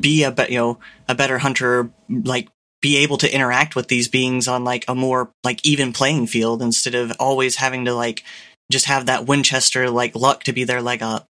be 0.00 0.22
a 0.24 0.30
be- 0.30 0.46
you 0.50 0.58
know 0.58 0.78
a 1.08 1.14
better 1.14 1.38
hunter, 1.38 1.90
like 2.08 2.48
be 2.82 2.98
able 2.98 3.16
to 3.16 3.34
interact 3.34 3.74
with 3.74 3.88
these 3.88 4.08
beings 4.08 4.46
on 4.46 4.62
like 4.64 4.84
a 4.86 4.94
more 4.94 5.30
like 5.42 5.64
even 5.64 5.92
playing 5.92 6.26
field 6.26 6.60
instead 6.62 6.94
of 6.94 7.12
always 7.18 7.56
having 7.56 7.86
to 7.86 7.94
like 7.94 8.22
just 8.70 8.84
have 8.86 9.06
that 9.06 9.26
Winchester 9.26 9.88
like 9.90 10.14
luck 10.14 10.44
to 10.44 10.52
be 10.52 10.64
their 10.64 10.82
leg 10.82 11.02
up. 11.02 11.26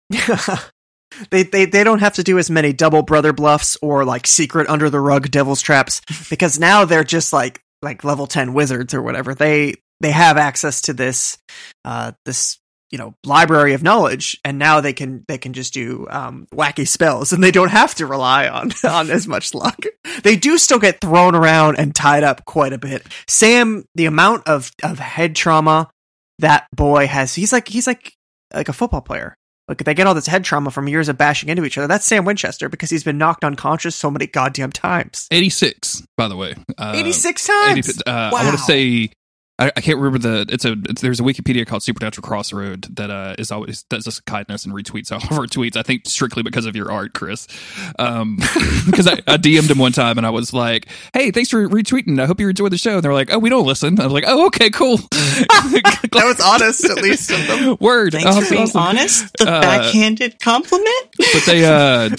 They, 1.30 1.42
they 1.42 1.64
they 1.66 1.84
don't 1.84 2.00
have 2.00 2.14
to 2.14 2.22
do 2.22 2.38
as 2.38 2.50
many 2.50 2.72
double 2.72 3.02
brother 3.02 3.32
bluffs 3.32 3.76
or 3.82 4.04
like 4.04 4.26
secret 4.26 4.68
under 4.68 4.90
the 4.90 5.00
rug 5.00 5.30
devil's 5.30 5.60
traps 5.60 6.00
because 6.30 6.58
now 6.58 6.84
they're 6.84 7.04
just 7.04 7.32
like 7.32 7.60
like 7.82 8.04
level 8.04 8.26
10 8.26 8.54
wizards 8.54 8.94
or 8.94 9.02
whatever. 9.02 9.34
They 9.34 9.74
they 10.00 10.12
have 10.12 10.36
access 10.36 10.82
to 10.82 10.92
this 10.92 11.38
uh 11.84 12.12
this 12.24 12.58
you 12.90 12.98
know 12.98 13.14
library 13.24 13.72
of 13.72 13.82
knowledge 13.82 14.38
and 14.44 14.58
now 14.58 14.80
they 14.80 14.92
can 14.92 15.24
they 15.26 15.38
can 15.38 15.52
just 15.52 15.72
do 15.72 16.06
um 16.10 16.46
wacky 16.52 16.86
spells 16.86 17.32
and 17.32 17.42
they 17.42 17.50
don't 17.50 17.70
have 17.70 17.94
to 17.96 18.06
rely 18.06 18.48
on 18.48 18.70
on 18.88 19.10
as 19.10 19.26
much 19.26 19.54
luck. 19.54 19.84
They 20.22 20.36
do 20.36 20.58
still 20.58 20.78
get 20.78 21.00
thrown 21.00 21.34
around 21.34 21.78
and 21.78 21.94
tied 21.94 22.24
up 22.24 22.44
quite 22.44 22.72
a 22.72 22.78
bit. 22.78 23.06
Sam 23.26 23.84
the 23.94 24.06
amount 24.06 24.46
of 24.46 24.70
of 24.82 24.98
head 24.98 25.34
trauma 25.34 25.90
that 26.38 26.66
boy 26.74 27.06
has 27.06 27.34
he's 27.34 27.52
like 27.52 27.68
he's 27.68 27.86
like 27.86 28.14
like 28.54 28.68
a 28.68 28.72
football 28.72 29.00
player 29.00 29.36
like 29.68 29.84
they 29.84 29.94
get 29.94 30.06
all 30.06 30.14
this 30.14 30.26
head 30.26 30.44
trauma 30.44 30.70
from 30.70 30.88
years 30.88 31.08
of 31.08 31.16
bashing 31.16 31.48
into 31.48 31.64
each 31.64 31.78
other. 31.78 31.86
That's 31.86 32.04
Sam 32.06 32.24
Winchester 32.24 32.68
because 32.68 32.90
he's 32.90 33.04
been 33.04 33.18
knocked 33.18 33.44
unconscious 33.44 33.94
so 33.96 34.10
many 34.10 34.26
goddamn 34.26 34.72
times. 34.72 35.28
86, 35.30 36.02
by 36.16 36.28
the 36.28 36.36
way. 36.36 36.54
Uh, 36.78 36.92
86 36.94 37.46
times. 37.46 37.88
80 37.88 38.00
uh, 38.06 38.10
I 38.12 38.30
Wow. 38.32 38.44
want 38.44 38.58
to 38.58 38.62
say 38.64 39.10
I, 39.62 39.72
I 39.76 39.80
can't 39.80 39.98
remember 39.98 40.18
the. 40.18 40.52
It's 40.52 40.64
a. 40.64 40.76
It's, 40.88 41.00
there's 41.02 41.20
a 41.20 41.22
Wikipedia 41.22 41.66
called 41.66 41.82
Supernatural 41.82 42.26
Crossroad 42.26 42.82
that 42.96 43.10
uh, 43.10 43.34
is 43.38 43.50
always 43.52 43.82
does 43.84 44.06
us 44.08 44.20
kindness 44.20 44.64
and 44.64 44.74
retweets 44.74 45.12
all 45.12 45.18
of 45.18 45.38
our 45.38 45.46
tweets. 45.46 45.76
I 45.76 45.82
think 45.82 46.02
strictly 46.06 46.42
because 46.42 46.66
of 46.66 46.74
your 46.76 46.90
art, 46.90 47.12
Chris. 47.14 47.46
Um, 47.98 48.36
because 48.86 49.06
I, 49.06 49.12
I 49.26 49.36
DM'd 49.36 49.70
him 49.70 49.78
one 49.78 49.92
time 49.92 50.18
and 50.18 50.26
I 50.26 50.30
was 50.30 50.52
like, 50.52 50.88
"Hey, 51.12 51.30
thanks 51.30 51.50
for 51.50 51.68
retweeting. 51.68 52.20
I 52.20 52.26
hope 52.26 52.40
you 52.40 52.48
enjoy 52.48 52.68
the 52.68 52.78
show." 52.78 52.94
And 52.94 53.02
they're 53.02 53.12
like, 53.14 53.32
"Oh, 53.32 53.38
we 53.38 53.50
don't 53.50 53.66
listen." 53.66 54.00
I 54.00 54.04
was 54.04 54.12
like, 54.12 54.24
"Oh, 54.26 54.46
okay, 54.46 54.70
cool." 54.70 54.96
that 55.12 56.22
was 56.24 56.40
honest, 56.40 56.84
at 56.84 57.02
least. 57.02 57.30
Of 57.30 57.46
them. 57.46 57.76
Word. 57.80 58.12
Thanks 58.12 58.26
Oh, 58.36 58.40
for 58.40 58.50
being 58.50 58.62
awesome. 58.62 58.80
honest. 58.80 59.36
The 59.38 59.48
Uh, 59.50 59.60
backhanded 59.60 60.40
compliment. 60.40 61.14
but 61.32 61.42
they 61.46 61.64
uh 61.64 62.10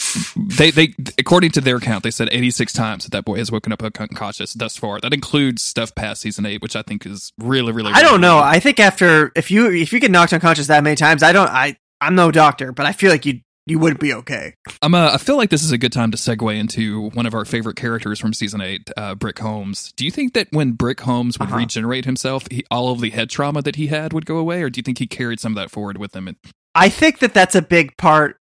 they 0.58 0.72
they 0.72 0.94
according 1.18 1.52
to 1.52 1.62
their 1.62 1.80
count 1.80 2.04
they 2.04 2.12
said 2.12 2.30
86 2.32 2.72
times 2.74 3.04
that 3.04 3.12
that 3.12 3.26
boy 3.26 3.38
has 3.38 3.52
woken 3.52 3.72
up 3.74 3.84
unconscious 3.84 4.54
thus 4.54 4.78
far 4.78 5.00
that 5.02 5.14
includes 5.14 5.62
stuff 5.62 5.94
past 5.96 6.22
season 6.22 6.46
8 6.46 6.62
which 6.62 6.76
i 6.76 6.82
think 6.82 7.06
is 7.06 7.33
really 7.40 7.72
really 7.72 7.92
I 7.94 8.02
don't 8.02 8.22
know. 8.22 8.38
I 8.40 8.60
think 8.60 8.80
after 8.80 9.32
if 9.36 9.52
you 9.52 9.72
if 9.72 9.94
you 9.94 10.00
get 10.00 10.12
knocked 10.12 10.34
unconscious 10.34 10.68
that 10.68 10.84
many 10.84 10.96
times, 10.96 11.24
I 11.24 11.32
don't. 11.32 11.50
I 11.50 11.78
I'm 12.02 12.16
no 12.16 12.32
doctor, 12.32 12.72
but 12.72 12.86
I 12.86 12.92
feel 12.92 13.12
like 13.12 13.26
you 13.26 13.42
you 13.66 13.80
would 13.80 13.98
be 13.98 14.14
okay. 14.14 14.56
i'm 14.82 14.94
A, 14.94 15.12
I 15.14 15.18
feel 15.18 15.38
like 15.38 15.50
this 15.50 15.64
is 15.64 15.72
a 15.72 15.78
good 15.78 15.94
time 15.94 16.12
to 16.12 16.18
segue 16.18 16.54
into 16.60 17.10
one 17.12 17.26
of 17.26 17.34
our 17.34 17.46
favorite 17.46 17.78
characters 17.78 18.20
from 18.20 18.34
season 18.34 18.60
8 18.60 18.90
uh 18.98 19.16
brick 19.16 19.40
holmes 19.40 19.94
do 19.96 20.04
you 20.04 20.12
think 20.12 20.34
that 20.34 20.50
when 20.52 20.74
brick 20.74 21.00
holmes 21.00 21.40
would 21.40 21.48
Uh-huh. 21.48 21.60
regenerate 21.60 22.04
himself 22.04 22.44
he, 22.52 22.66
all 22.70 22.92
of 22.92 23.00
the 23.00 23.12
head 23.12 23.30
trauma 23.30 23.62
that 23.62 23.78
he 23.78 23.88
had 23.88 24.12
would 24.12 24.26
go 24.26 24.36
away 24.36 24.64
or 24.64 24.70
do 24.70 24.80
you 24.80 24.84
think 24.84 24.98
he 24.98 25.08
carried 25.08 25.40
some 25.40 25.54
of 25.54 25.56
that 25.56 25.72
forward 25.72 25.98
with 25.98 26.14
him 26.14 26.36
I 26.76 26.90
think 26.90 27.20
that 27.20 27.34
that's 27.34 27.56
a 27.56 27.62
big 27.62 27.96
part 27.96 28.36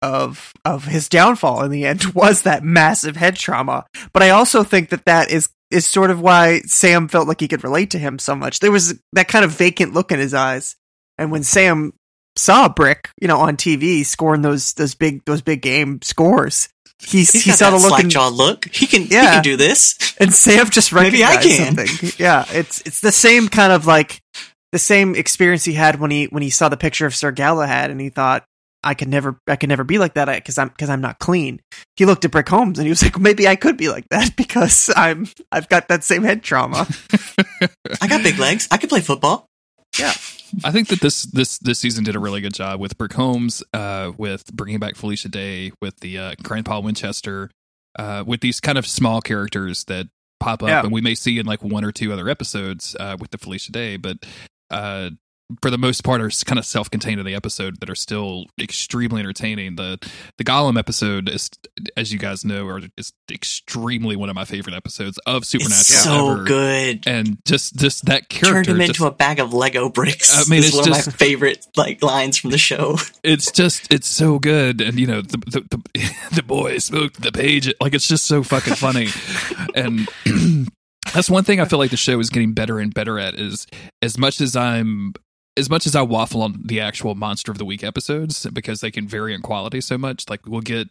of 0.00 0.52
of 0.64 0.84
his 0.84 1.08
downfall 1.08 1.62
in 1.64 1.72
the 1.72 1.84
end 1.84 2.04
was 2.14 2.42
that 2.42 2.62
massive 2.64 3.16
head 3.16 3.34
trauma. 3.36 3.84
But 4.12 4.22
I 4.22 4.30
also 4.30 4.62
think 4.62 4.90
that 4.90 5.04
that 5.06 5.30
is 5.30 5.48
is 5.72 5.86
sort 5.86 6.10
of 6.10 6.20
why 6.20 6.60
Sam 6.66 7.08
felt 7.08 7.26
like 7.28 7.40
he 7.40 7.48
could 7.48 7.64
relate 7.64 7.90
to 7.92 7.98
him 7.98 8.18
so 8.18 8.34
much. 8.34 8.60
There 8.60 8.72
was 8.72 8.94
that 9.12 9.28
kind 9.28 9.44
of 9.44 9.52
vacant 9.52 9.94
look 9.94 10.12
in 10.12 10.18
his 10.18 10.34
eyes, 10.34 10.76
and 11.18 11.30
when 11.30 11.42
Sam 11.42 11.92
saw 12.36 12.68
Brick, 12.68 13.10
you 13.20 13.28
know, 13.28 13.38
on 13.38 13.56
TV 13.56 14.04
scoring 14.04 14.42
those 14.42 14.74
those 14.74 14.94
big 14.94 15.24
those 15.24 15.42
big 15.42 15.62
game 15.62 16.00
scores, 16.02 16.68
he 17.00 17.18
He's 17.18 17.32
he 17.32 17.50
saw 17.50 17.70
the 17.70 17.76
look 17.78 18.06
jaw 18.08 18.28
look. 18.28 18.66
He 18.72 18.86
can. 18.86 19.02
He 19.02 19.14
Yeah. 19.14 19.34
can 19.34 19.42
do 19.42 19.56
this. 19.56 19.96
and 20.18 20.32
Sam 20.32 20.68
just 20.70 20.92
Maybe 20.92 21.24
I 21.24 21.36
can. 21.36 21.76
something. 21.76 22.10
Yeah, 22.18 22.44
it's 22.50 22.80
it's 22.86 23.00
the 23.00 23.12
same 23.12 23.48
kind 23.48 23.72
of 23.72 23.86
like 23.86 24.20
the 24.72 24.78
same 24.78 25.14
experience 25.14 25.64
he 25.64 25.74
had 25.74 26.00
when 26.00 26.10
he 26.10 26.24
when 26.26 26.42
he 26.42 26.50
saw 26.50 26.68
the 26.68 26.76
picture 26.76 27.06
of 27.06 27.14
Sir 27.14 27.30
Galahad 27.32 27.90
and 27.90 28.00
he 28.00 28.08
thought 28.08 28.44
I 28.84 28.94
could 28.94 29.08
never 29.08 29.38
I 29.46 29.56
could 29.56 29.68
never 29.68 29.84
be 29.84 29.98
like 29.98 30.14
that 30.14 30.26
because 30.34 30.58
I'm 30.58 30.68
because 30.68 30.90
I'm 30.90 31.00
not 31.00 31.18
clean. 31.18 31.60
He 31.96 32.04
looked 32.04 32.24
at 32.24 32.30
Brick 32.30 32.48
Holmes 32.48 32.78
and 32.78 32.86
he 32.86 32.90
was 32.90 33.02
like 33.02 33.18
maybe 33.18 33.46
I 33.46 33.56
could 33.56 33.76
be 33.76 33.88
like 33.88 34.08
that 34.10 34.34
because 34.36 34.90
I'm 34.96 35.28
I've 35.50 35.68
got 35.68 35.88
that 35.88 36.04
same 36.04 36.22
head 36.22 36.42
trauma. 36.42 36.86
I 38.00 38.06
got 38.08 38.22
big 38.22 38.38
legs. 38.38 38.68
I 38.70 38.76
could 38.78 38.88
play 38.90 39.00
football. 39.00 39.46
Yeah. 39.98 40.12
I 40.64 40.70
think 40.70 40.88
that 40.88 41.00
this 41.00 41.22
this 41.24 41.58
this 41.58 41.78
season 41.78 42.04
did 42.04 42.16
a 42.16 42.18
really 42.18 42.40
good 42.40 42.54
job 42.54 42.78
with 42.80 42.98
Brick 42.98 43.12
Holmes, 43.14 43.62
uh, 43.72 44.12
with 44.16 44.52
bringing 44.52 44.78
back 44.78 44.96
Felicia 44.96 45.28
Day, 45.28 45.72
with 45.80 46.00
the 46.00 46.18
uh, 46.18 46.34
Grandpa 46.42 46.80
Winchester, 46.80 47.50
uh, 47.98 48.22
with 48.26 48.40
these 48.40 48.60
kind 48.60 48.76
of 48.76 48.86
small 48.86 49.20
characters 49.22 49.84
that 49.84 50.08
pop 50.40 50.62
up, 50.62 50.68
Yeah. 50.68 50.82
and 50.82 50.92
we 50.92 51.00
may 51.00 51.14
see 51.14 51.38
in 51.38 51.46
like 51.46 51.62
one 51.62 51.84
or 51.84 51.92
two 51.92 52.12
other 52.12 52.28
episodes 52.28 52.94
uh, 53.00 53.16
with 53.18 53.30
the 53.30 53.38
Felicia 53.38 53.72
Day, 53.72 53.96
but 53.96 54.18
uh, 54.70 55.10
for 55.60 55.70
the 55.70 55.78
most 55.78 56.04
part 56.04 56.20
are 56.20 56.30
kind 56.44 56.58
of 56.58 56.64
self-contained 56.64 57.20
in 57.20 57.26
the 57.26 57.34
episode 57.34 57.80
that 57.80 57.90
are 57.90 57.94
still 57.94 58.46
extremely 58.60 59.20
entertaining. 59.20 59.76
The 59.76 59.98
the 60.38 60.44
Golem 60.44 60.78
episode 60.78 61.28
is, 61.28 61.50
as 61.96 62.12
you 62.12 62.18
guys 62.18 62.44
know, 62.44 62.66
are 62.66 62.80
is 62.96 63.12
extremely 63.30 64.16
one 64.16 64.28
of 64.28 64.34
my 64.34 64.44
favorite 64.44 64.74
episodes 64.74 65.18
of 65.26 65.44
Supernatural. 65.44 65.80
It's 65.80 66.02
so 66.02 66.30
ever. 66.32 66.44
good. 66.44 67.04
and 67.06 67.38
just 67.44 67.76
just 67.76 68.06
that 68.06 68.28
character 68.28 68.64
Turned 68.64 68.66
him 68.68 68.86
just- 68.86 69.00
into 69.00 69.06
a 69.06 69.10
bag 69.10 69.38
of 69.40 69.52
Lego 69.52 69.88
bricks. 69.88 70.34
I 70.34 70.48
mean, 70.50 70.60
is 70.60 70.68
it's 70.68 70.76
one 70.76 70.88
of 70.88 71.06
my 71.06 71.12
favorite 71.12 71.66
like 71.76 72.02
lines 72.02 72.38
from 72.38 72.50
the 72.50 72.58
show. 72.58 72.96
it's 73.24 73.50
just 73.50 73.92
it's 73.92 74.06
so 74.08 74.38
good 74.38 74.80
and 74.80 74.98
you 74.98 75.06
know 75.06 75.22
the 75.22 75.38
the, 75.38 75.60
the, 75.94 76.10
the 76.36 76.42
boy 76.42 76.78
smoked 76.78 77.20
the 77.22 77.32
page 77.32 77.72
like 77.80 77.94
it's 77.94 78.08
just 78.08 78.24
so 78.26 78.42
fucking 78.42 78.74
funny 78.74 79.08
and 79.74 80.08
that's 81.14 81.28
one 81.30 81.44
thing 81.44 81.60
i 81.60 81.64
feel 81.64 81.78
like 81.78 81.90
the 81.90 81.96
show 81.96 82.18
is 82.20 82.30
getting 82.30 82.52
better 82.52 82.78
and 82.78 82.94
better 82.94 83.18
at 83.18 83.34
is 83.34 83.66
as 84.00 84.18
much 84.18 84.40
as 84.40 84.56
i'm 84.56 85.12
as 85.56 85.68
much 85.68 85.86
as 85.86 85.94
I 85.94 86.02
waffle 86.02 86.42
on 86.42 86.62
the 86.64 86.80
actual 86.80 87.14
monster 87.14 87.52
of 87.52 87.58
the 87.58 87.64
week 87.64 87.84
episodes 87.84 88.46
because 88.52 88.80
they 88.80 88.90
can 88.90 89.06
vary 89.06 89.34
in 89.34 89.42
quality 89.42 89.80
so 89.80 89.98
much, 89.98 90.28
like 90.30 90.46
we'll 90.46 90.60
get, 90.62 90.88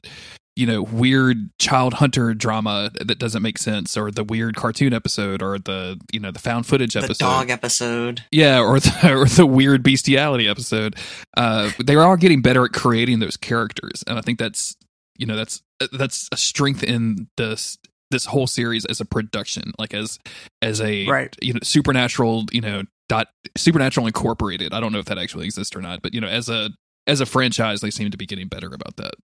you 0.55 0.67
know, 0.67 0.83
weird 0.83 1.49
child 1.59 1.95
hunter 1.95 2.33
drama 2.33 2.91
that 2.99 3.17
doesn't 3.17 3.41
make 3.41 3.57
sense, 3.57 3.97
or 3.97 4.11
the 4.11 4.23
weird 4.23 4.55
cartoon 4.55 4.93
episode, 4.93 5.41
or 5.41 5.57
the 5.57 5.99
you 6.13 6.19
know 6.19 6.29
the 6.29 6.39
found 6.39 6.65
footage 6.67 6.95
episode, 6.95 7.13
The 7.13 7.19
dog 7.23 7.49
episode. 7.49 8.23
yeah, 8.31 8.59
or 8.61 8.79
the, 8.79 9.13
or 9.21 9.25
the 9.25 9.45
weird 9.47 9.81
bestiality 9.81 10.47
episode. 10.47 10.95
Uh, 11.35 11.71
they 11.83 11.95
are 11.95 12.17
getting 12.17 12.41
better 12.41 12.65
at 12.65 12.71
creating 12.73 13.19
those 13.19 13.37
characters, 13.37 14.03
and 14.07 14.17
I 14.19 14.21
think 14.21 14.37
that's 14.39 14.75
you 15.17 15.25
know 15.25 15.35
that's 15.37 15.61
that's 15.93 16.27
a 16.31 16.37
strength 16.37 16.83
in 16.83 17.27
this 17.37 17.77
this 18.11 18.25
whole 18.25 18.45
series 18.45 18.83
as 18.85 18.99
a 18.99 19.05
production, 19.05 19.71
like 19.79 19.93
as 19.93 20.19
as 20.61 20.81
a 20.81 21.07
Right. 21.07 21.33
you 21.41 21.53
know 21.53 21.59
supernatural 21.63 22.45
you 22.51 22.59
know 22.61 22.83
dot 23.11 23.27
supernatural 23.57 24.07
incorporated. 24.07 24.73
I 24.73 24.79
don't 24.79 24.93
know 24.93 24.99
if 24.99 25.05
that 25.05 25.17
actually 25.17 25.43
exists 25.43 25.75
or 25.75 25.81
not, 25.81 26.01
but 26.01 26.13
you 26.13 26.21
know 26.21 26.29
as 26.29 26.47
a 26.47 26.69
as 27.05 27.19
a 27.19 27.25
franchise, 27.25 27.81
they 27.81 27.91
seem 27.91 28.09
to 28.09 28.17
be 28.17 28.25
getting 28.25 28.47
better 28.47 28.67
about 28.67 28.95
that. 28.95 29.15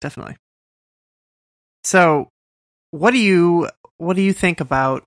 Definitely. 0.00 0.36
So, 1.84 2.30
what 2.90 3.10
do 3.10 3.18
you 3.18 3.68
what 3.98 4.16
do 4.16 4.22
you 4.22 4.32
think 4.32 4.60
about? 4.60 5.04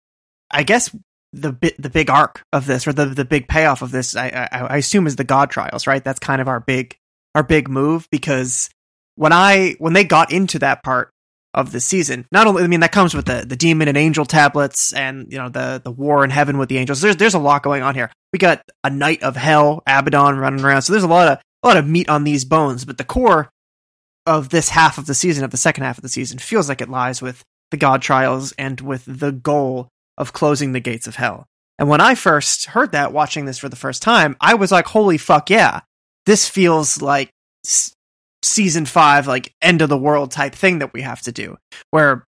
I 0.51 0.61
guess 0.61 0.95
the 1.33 1.51
bit 1.51 1.81
the 1.81 1.89
big 1.89 2.11
arc 2.11 2.43
of 2.53 2.67
this, 2.67 2.85
or 2.87 2.93
the 2.93 3.07
the 3.07 3.25
big 3.25 3.47
payoff 3.47 3.81
of 3.81 3.89
this, 3.89 4.15
I, 4.15 4.47
I 4.51 4.59
I 4.59 4.77
assume 4.77 5.07
is 5.07 5.15
the 5.15 5.23
God 5.23 5.49
trials, 5.49 5.87
right? 5.87 6.03
That's 6.03 6.19
kind 6.19 6.41
of 6.41 6.47
our 6.47 6.59
big 6.59 6.95
our 7.33 7.43
big 7.43 7.67
move 7.67 8.07
because 8.11 8.69
when 9.15 9.33
I 9.33 9.75
when 9.79 9.93
they 9.93 10.03
got 10.03 10.31
into 10.31 10.59
that 10.59 10.83
part 10.83 11.09
of 11.55 11.71
the 11.71 11.79
season, 11.79 12.27
not 12.31 12.45
only 12.45 12.63
I 12.63 12.67
mean 12.67 12.81
that 12.81 12.91
comes 12.91 13.15
with 13.15 13.25
the 13.25 13.45
the 13.47 13.55
demon 13.55 13.87
and 13.87 13.97
angel 13.97 14.25
tablets, 14.25 14.93
and 14.93 15.31
you 15.31 15.39
know 15.39 15.49
the 15.49 15.81
the 15.83 15.91
war 15.91 16.23
in 16.23 16.29
heaven 16.29 16.57
with 16.57 16.69
the 16.69 16.77
angels. 16.77 17.01
There's 17.01 17.15
there's 17.15 17.33
a 17.33 17.39
lot 17.39 17.63
going 17.63 17.81
on 17.81 17.95
here. 17.95 18.11
We 18.31 18.37
got 18.37 18.61
a 18.83 18.89
knight 18.89 19.23
of 19.23 19.35
hell, 19.35 19.81
Abaddon 19.87 20.37
running 20.37 20.63
around, 20.63 20.83
so 20.83 20.93
there's 20.93 21.03
a 21.03 21.07
lot 21.07 21.27
of 21.29 21.39
a 21.63 21.67
lot 21.67 21.77
of 21.77 21.87
meat 21.87 22.09
on 22.09 22.25
these 22.25 22.45
bones. 22.45 22.85
But 22.85 22.97
the 22.97 23.05
core 23.05 23.49
of 24.27 24.49
this 24.49 24.69
half 24.69 24.97
of 24.97 25.05
the 25.05 25.15
season, 25.15 25.43
of 25.43 25.51
the 25.51 25.57
second 25.57 25.85
half 25.85 25.97
of 25.97 26.01
the 26.01 26.09
season, 26.09 26.37
feels 26.37 26.67
like 26.67 26.81
it 26.81 26.89
lies 26.89 27.21
with 27.21 27.41
the 27.71 27.77
God 27.77 28.01
trials 28.01 28.51
and 28.53 28.79
with 28.81 29.03
the 29.07 29.31
goal 29.31 29.87
of 30.17 30.33
closing 30.33 30.73
the 30.73 30.79
gates 30.79 31.07
of 31.07 31.15
hell. 31.15 31.45
And 31.79 31.89
when 31.89 32.01
I 32.01 32.15
first 32.15 32.67
heard 32.67 32.91
that, 32.91 33.13
watching 33.13 33.45
this 33.45 33.57
for 33.57 33.69
the 33.69 33.75
first 33.75 34.01
time, 34.01 34.35
I 34.39 34.55
was 34.55 34.71
like, 34.71 34.87
holy 34.87 35.17
fuck, 35.17 35.49
yeah. 35.49 35.81
This 36.25 36.47
feels 36.47 37.01
like 37.01 37.29
season 38.45 38.85
five, 38.85 39.27
like 39.27 39.53
end 39.61 39.81
of 39.81 39.89
the 39.89 39.97
world 39.97 40.31
type 40.31 40.53
thing 40.53 40.79
that 40.79 40.93
we 40.93 41.01
have 41.01 41.21
to 41.21 41.31
do. 41.31 41.57
Where, 41.91 42.25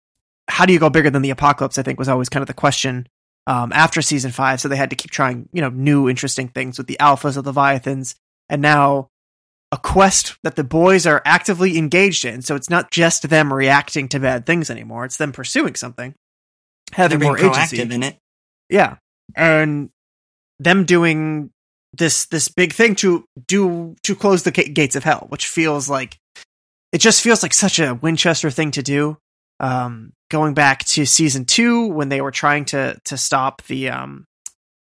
how 0.49 0.67
do 0.67 0.73
you 0.73 0.79
go 0.79 0.91
bigger 0.91 1.11
than 1.11 1.23
the 1.23 1.31
apocalypse? 1.31 1.79
I 1.79 1.83
think 1.83 1.99
was 1.99 2.09
always 2.09 2.29
kind 2.29 2.43
of 2.43 2.49
the 2.49 2.55
question 2.55 3.07
um, 3.47 3.73
after 3.73 4.03
season 4.03 4.31
five. 4.31 4.61
So 4.61 4.69
they 4.69 4.77
had 4.77 4.91
to 4.91 4.97
keep 4.97 5.11
trying, 5.11 5.49
you 5.53 5.61
know, 5.61 5.69
new 5.69 6.09
interesting 6.09 6.49
things 6.49 6.79
with 6.79 6.87
the 6.87 6.97
alphas 7.01 7.37
of 7.37 7.45
Leviathans. 7.45 8.15
And 8.49 8.63
now 8.63 9.09
a 9.73 9.77
quest 9.77 10.37
that 10.43 10.57
the 10.57 10.65
boys 10.65 11.07
are 11.07 11.23
actively 11.25 11.77
engaged 11.77 12.25
in. 12.25 12.43
So 12.43 12.55
it's 12.55 12.71
not 12.71 12.91
just 12.91 13.29
them 13.29 13.53
reacting 13.53 14.09
to 14.09 14.21
bad 14.21 14.47
things 14.47 14.71
anymore. 14.71 15.05
It's 15.05 15.17
them 15.17 15.33
pursuing 15.33 15.75
something, 15.75 16.15
having 16.93 17.21
more 17.21 17.39
agency. 17.39 17.81
in 17.81 18.03
it. 18.03 18.17
Yeah, 18.71 18.97
and 19.35 19.91
them 20.59 20.85
doing 20.85 21.51
this 21.93 22.27
this 22.27 22.49
big 22.49 22.73
thing 22.73 22.95
to 22.97 23.25
do 23.47 23.97
to 24.03 24.15
close 24.15 24.43
the 24.43 24.51
gates 24.51 24.97
of 24.97 25.05
hell, 25.05 25.27
which 25.29 25.47
feels 25.47 25.89
like 25.89 26.19
it 26.93 26.99
just 26.99 27.23
feels 27.23 27.43
like 27.43 27.55
such 27.55 27.79
a 27.79 27.95
Winchester 27.95 28.51
thing 28.51 28.71
to 28.73 28.83
do. 28.83 29.19
Um, 29.59 30.13
going 30.31 30.55
back 30.55 30.85
to 30.85 31.07
season 31.07 31.45
two 31.45 31.87
when 31.87 32.09
they 32.09 32.21
were 32.21 32.31
trying 32.31 32.67
to 32.67 32.99
to 33.07 33.17
stop 33.17 33.63
the 33.65 33.91
um, 33.91 34.27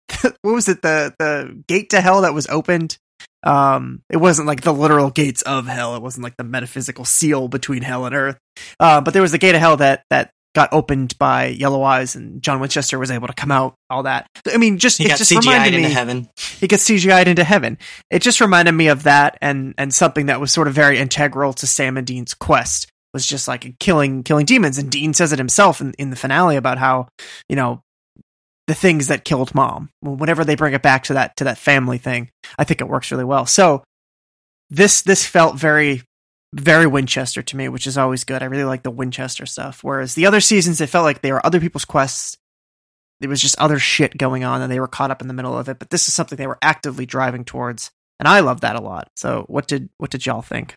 what 0.21 0.35
was 0.43 0.67
it 0.67 0.81
the 0.81 1.13
the 1.19 1.63
gate 1.67 1.91
to 1.91 2.01
hell 2.01 2.21
that 2.21 2.33
was 2.33 2.47
opened. 2.47 2.97
Um, 3.43 4.01
it 4.09 4.17
wasn't 4.17 4.47
like 4.47 4.61
the 4.61 4.73
literal 4.73 5.09
gates 5.09 5.41
of 5.43 5.67
hell. 5.67 5.95
It 5.95 6.01
wasn't 6.01 6.23
like 6.23 6.35
the 6.37 6.43
metaphysical 6.43 7.05
seal 7.05 7.47
between 7.47 7.83
hell 7.83 8.05
and 8.05 8.15
earth. 8.15 8.37
Uh, 8.79 8.99
but 9.01 9.13
there 9.13 9.21
was 9.21 9.31
the 9.31 9.37
gate 9.37 9.55
of 9.55 9.61
hell 9.61 9.77
that 9.77 10.03
that 10.09 10.31
got 10.57 10.73
opened 10.73 11.15
by 11.19 11.45
Yellow 11.45 11.83
Eyes, 11.83 12.15
and 12.15 12.41
John 12.41 12.59
Winchester 12.59 12.97
was 12.97 13.11
able 13.11 13.27
to 13.27 13.33
come 13.33 13.51
out. 13.51 13.75
All 13.91 14.01
that. 14.03 14.27
I 14.51 14.57
mean, 14.57 14.79
just 14.79 14.97
He 14.97 15.05
it 15.05 15.15
just 15.15 15.31
CGI'd 15.31 15.45
reminded 15.45 15.75
into 15.75 15.87
me 15.87 15.93
heaven. 15.93 16.29
it 16.59 16.67
gets 16.67 16.89
CGI'd 16.89 17.27
into 17.27 17.43
heaven. 17.43 17.77
It 18.09 18.23
just 18.23 18.41
reminded 18.41 18.71
me 18.71 18.87
of 18.87 19.03
that 19.03 19.37
and 19.39 19.75
and 19.77 19.93
something 19.93 20.25
that 20.25 20.41
was 20.41 20.51
sort 20.51 20.67
of 20.67 20.73
very 20.73 20.97
integral 20.97 21.53
to 21.53 21.67
Sam 21.67 21.95
and 21.95 22.07
Dean's 22.07 22.33
quest 22.33 22.87
was 23.13 23.27
just 23.27 23.47
like 23.47 23.77
killing 23.79 24.23
killing 24.23 24.47
demons. 24.47 24.79
And 24.79 24.91
Dean 24.91 25.13
says 25.13 25.31
it 25.31 25.37
himself 25.37 25.79
in, 25.79 25.93
in 25.99 26.09
the 26.09 26.15
finale 26.15 26.55
about 26.55 26.79
how, 26.79 27.07
you 27.47 27.55
know, 27.55 27.83
the 28.65 28.73
things 28.73 29.09
that 29.09 29.25
killed 29.25 29.53
mom. 29.53 29.89
Whenever 30.01 30.43
they 30.43 30.55
bring 30.55 30.73
it 30.73 30.81
back 30.81 31.03
to 31.03 31.13
that 31.13 31.37
to 31.37 31.43
that 31.43 31.59
family 31.59 31.99
thing, 31.99 32.31
I 32.57 32.63
think 32.63 32.81
it 32.81 32.89
works 32.89 33.11
really 33.11 33.25
well. 33.25 33.45
So 33.45 33.83
this 34.71 35.03
this 35.03 35.23
felt 35.23 35.55
very 35.55 36.01
very 36.53 36.87
Winchester 36.87 37.41
to 37.43 37.57
me, 37.57 37.69
which 37.69 37.87
is 37.87 37.97
always 37.97 38.23
good. 38.23 38.41
I 38.41 38.45
really 38.45 38.63
like 38.63 38.83
the 38.83 38.91
Winchester 38.91 39.45
stuff. 39.45 39.83
Whereas 39.83 40.15
the 40.15 40.25
other 40.25 40.39
seasons, 40.41 40.79
it 40.81 40.89
felt 40.89 41.03
like 41.05 41.21
they 41.21 41.31
were 41.31 41.45
other 41.45 41.59
people's 41.59 41.85
quests 41.85 42.37
there 43.19 43.29
was 43.31 43.41
just 43.41 43.57
other 43.57 43.79
shit 43.79 44.15
going 44.15 44.43
on 44.43 44.61
and 44.61 44.71
they 44.71 44.79
were 44.79 44.87
caught 44.87 45.09
up 45.09 45.21
in 45.23 45.27
the 45.27 45.33
middle 45.33 45.57
of 45.57 45.67
it 45.67 45.79
but 45.79 45.89
this 45.89 46.07
is 46.07 46.13
something 46.13 46.35
they 46.37 46.45
were 46.45 46.59
actively 46.61 47.03
driving 47.03 47.43
towards 47.43 47.89
and 48.19 48.27
i 48.27 48.39
love 48.41 48.61
that 48.61 48.75
a 48.75 48.79
lot 48.79 49.09
so 49.15 49.43
what 49.47 49.67
did 49.67 49.89
what 49.97 50.11
did 50.11 50.23
y'all 50.27 50.43
think 50.43 50.75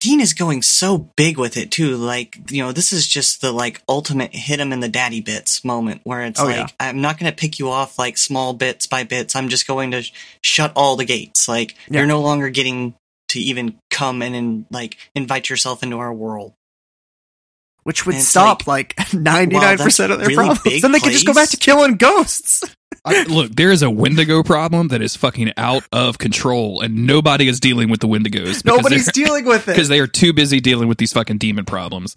Dean 0.00 0.20
is 0.20 0.32
going 0.34 0.62
so 0.62 1.10
big 1.16 1.38
with 1.38 1.56
it 1.56 1.70
too. 1.70 1.96
Like, 1.96 2.50
you 2.52 2.62
know, 2.62 2.70
this 2.70 2.92
is 2.92 3.06
just 3.06 3.40
the 3.40 3.50
like 3.50 3.82
ultimate 3.88 4.34
hit 4.34 4.60
him 4.60 4.70
in 4.72 4.80
the 4.80 4.90
daddy 4.90 5.20
bits 5.22 5.64
moment 5.64 6.02
where 6.04 6.20
it's 6.22 6.38
Oh, 6.38 6.44
like, 6.44 6.56
yeah. 6.56 6.66
I'm 6.78 7.00
not 7.00 7.18
going 7.18 7.32
to 7.32 7.36
pick 7.36 7.58
you 7.58 7.70
off 7.70 7.98
like 7.98 8.18
small 8.18 8.52
bits 8.52 8.86
by 8.86 9.04
bits. 9.04 9.34
I'm 9.34 9.48
just 9.48 9.66
going 9.66 9.92
to 9.92 10.02
sh- 10.02 10.12
shut 10.42 10.70
all 10.76 10.96
the 10.96 11.06
gates. 11.06 11.48
Like, 11.48 11.74
Yeah. 11.88 12.00
you're 12.00 12.06
no 12.06 12.20
longer 12.20 12.50
getting 12.50 12.94
to 13.28 13.38
even 13.40 13.78
come 13.90 14.22
in 14.22 14.34
and 14.34 14.66
like 14.70 14.96
invite 15.14 15.50
yourself 15.50 15.82
into 15.82 15.98
our 15.98 16.12
world. 16.12 16.54
which 17.84 18.04
would 18.06 18.16
stop 18.16 18.66
like, 18.66 18.94
99% 18.96 20.10
of 20.10 20.18
their 20.18 20.28
really 20.28 20.34
problems 20.34 20.82
then 20.82 20.92
they 20.92 21.00
could 21.00 21.12
just 21.12 21.26
go 21.26 21.34
back 21.34 21.48
to 21.50 21.56
killing 21.56 21.96
ghosts 21.96 22.62
I, 23.04 23.22
look, 23.24 23.54
there 23.54 23.70
is 23.70 23.82
a 23.82 23.90
Wendigo 23.90 24.42
problem 24.42 24.88
that 24.88 25.00
is 25.00 25.14
fucking 25.14 25.52
out 25.56 25.84
of 25.92 26.18
control, 26.18 26.80
and 26.80 27.06
nobody 27.06 27.46
is 27.46 27.60
dealing 27.60 27.88
with 27.88 28.00
the 28.00 28.08
Wendigos. 28.08 28.62
because 28.62 28.64
nobody's 28.64 29.04
they're- 29.06 29.24
dealing 29.24 29.44
with 29.44 29.62
it 29.68 29.72
because 29.72 29.88
they 29.88 30.00
are 30.00 30.08
too 30.08 30.32
busy 30.32 30.58
dealing 30.58 30.88
with 30.88 30.98
these 30.98 31.12
fucking 31.12 31.38
demon 31.38 31.64
problems. 31.64 32.16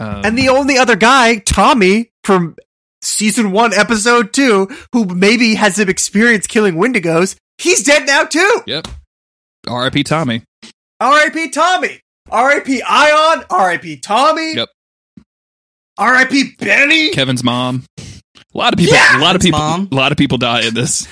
Um, 0.00 0.22
and 0.24 0.38
the 0.38 0.48
only 0.48 0.78
other 0.78 0.96
guy 0.96 1.36
tommy 1.38 2.12
from 2.24 2.56
season 3.02 3.52
one 3.52 3.74
episode 3.74 4.32
two 4.32 4.68
who 4.92 5.04
maybe 5.04 5.54
has 5.54 5.76
some 5.76 5.88
experience 5.90 6.46
killing 6.46 6.76
wendigos 6.76 7.36
he's 7.58 7.82
dead 7.82 8.06
now 8.06 8.24
too 8.24 8.62
yep, 8.66 8.86
R.I.P. 9.68 10.02
Tommy. 10.04 10.42
R.I.P. 11.00 11.50
Tommy. 11.50 12.00
R.I.P. 12.30 12.82
Ion. 12.82 13.44
R.I.P. 13.50 13.96
Tommy. 13.98 14.54
Yep. 14.54 14.68
R.I.P. 15.98 16.52
Benny. 16.58 17.10
Kevin's 17.10 17.42
mom. 17.44 17.84
A 17.98 18.58
lot 18.58 18.72
of 18.72 18.78
people. 18.78 18.94
Yeah! 18.94 19.18
a 19.18 19.20
lot 19.20 19.36
of 19.36 19.42
people. 19.42 19.58
mom. 19.58 19.88
A 19.92 19.94
lot 19.94 20.12
of 20.12 20.18
people 20.18 20.38
die 20.38 20.66
in 20.66 20.72
this. 20.72 21.06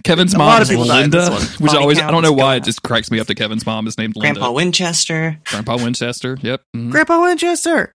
Kevin's 0.04 0.36
mom 0.36 0.60
is 0.60 0.68
of 0.68 0.72
people 0.72 0.84
die 0.86 1.04
in 1.04 1.10
Linda, 1.10 1.34
which 1.58 1.58
Body 1.72 1.78
always 1.78 1.98
I 1.98 2.10
don't 2.10 2.22
know 2.22 2.32
why 2.32 2.56
it 2.56 2.64
just 2.64 2.82
cracks 2.82 3.10
me 3.10 3.18
up 3.20 3.26
that 3.26 3.36
Kevin's 3.36 3.64
mom 3.64 3.86
is 3.86 3.96
named 3.96 4.16
Linda. 4.16 4.38
Grandpa 4.40 4.52
Winchester. 4.54 5.40
Grandpa 5.46 5.76
Winchester. 5.82 6.36
Yep. 6.42 6.60
mhm. 6.76 6.90
Grandpa 6.90 7.22
Winchester. 7.22 7.92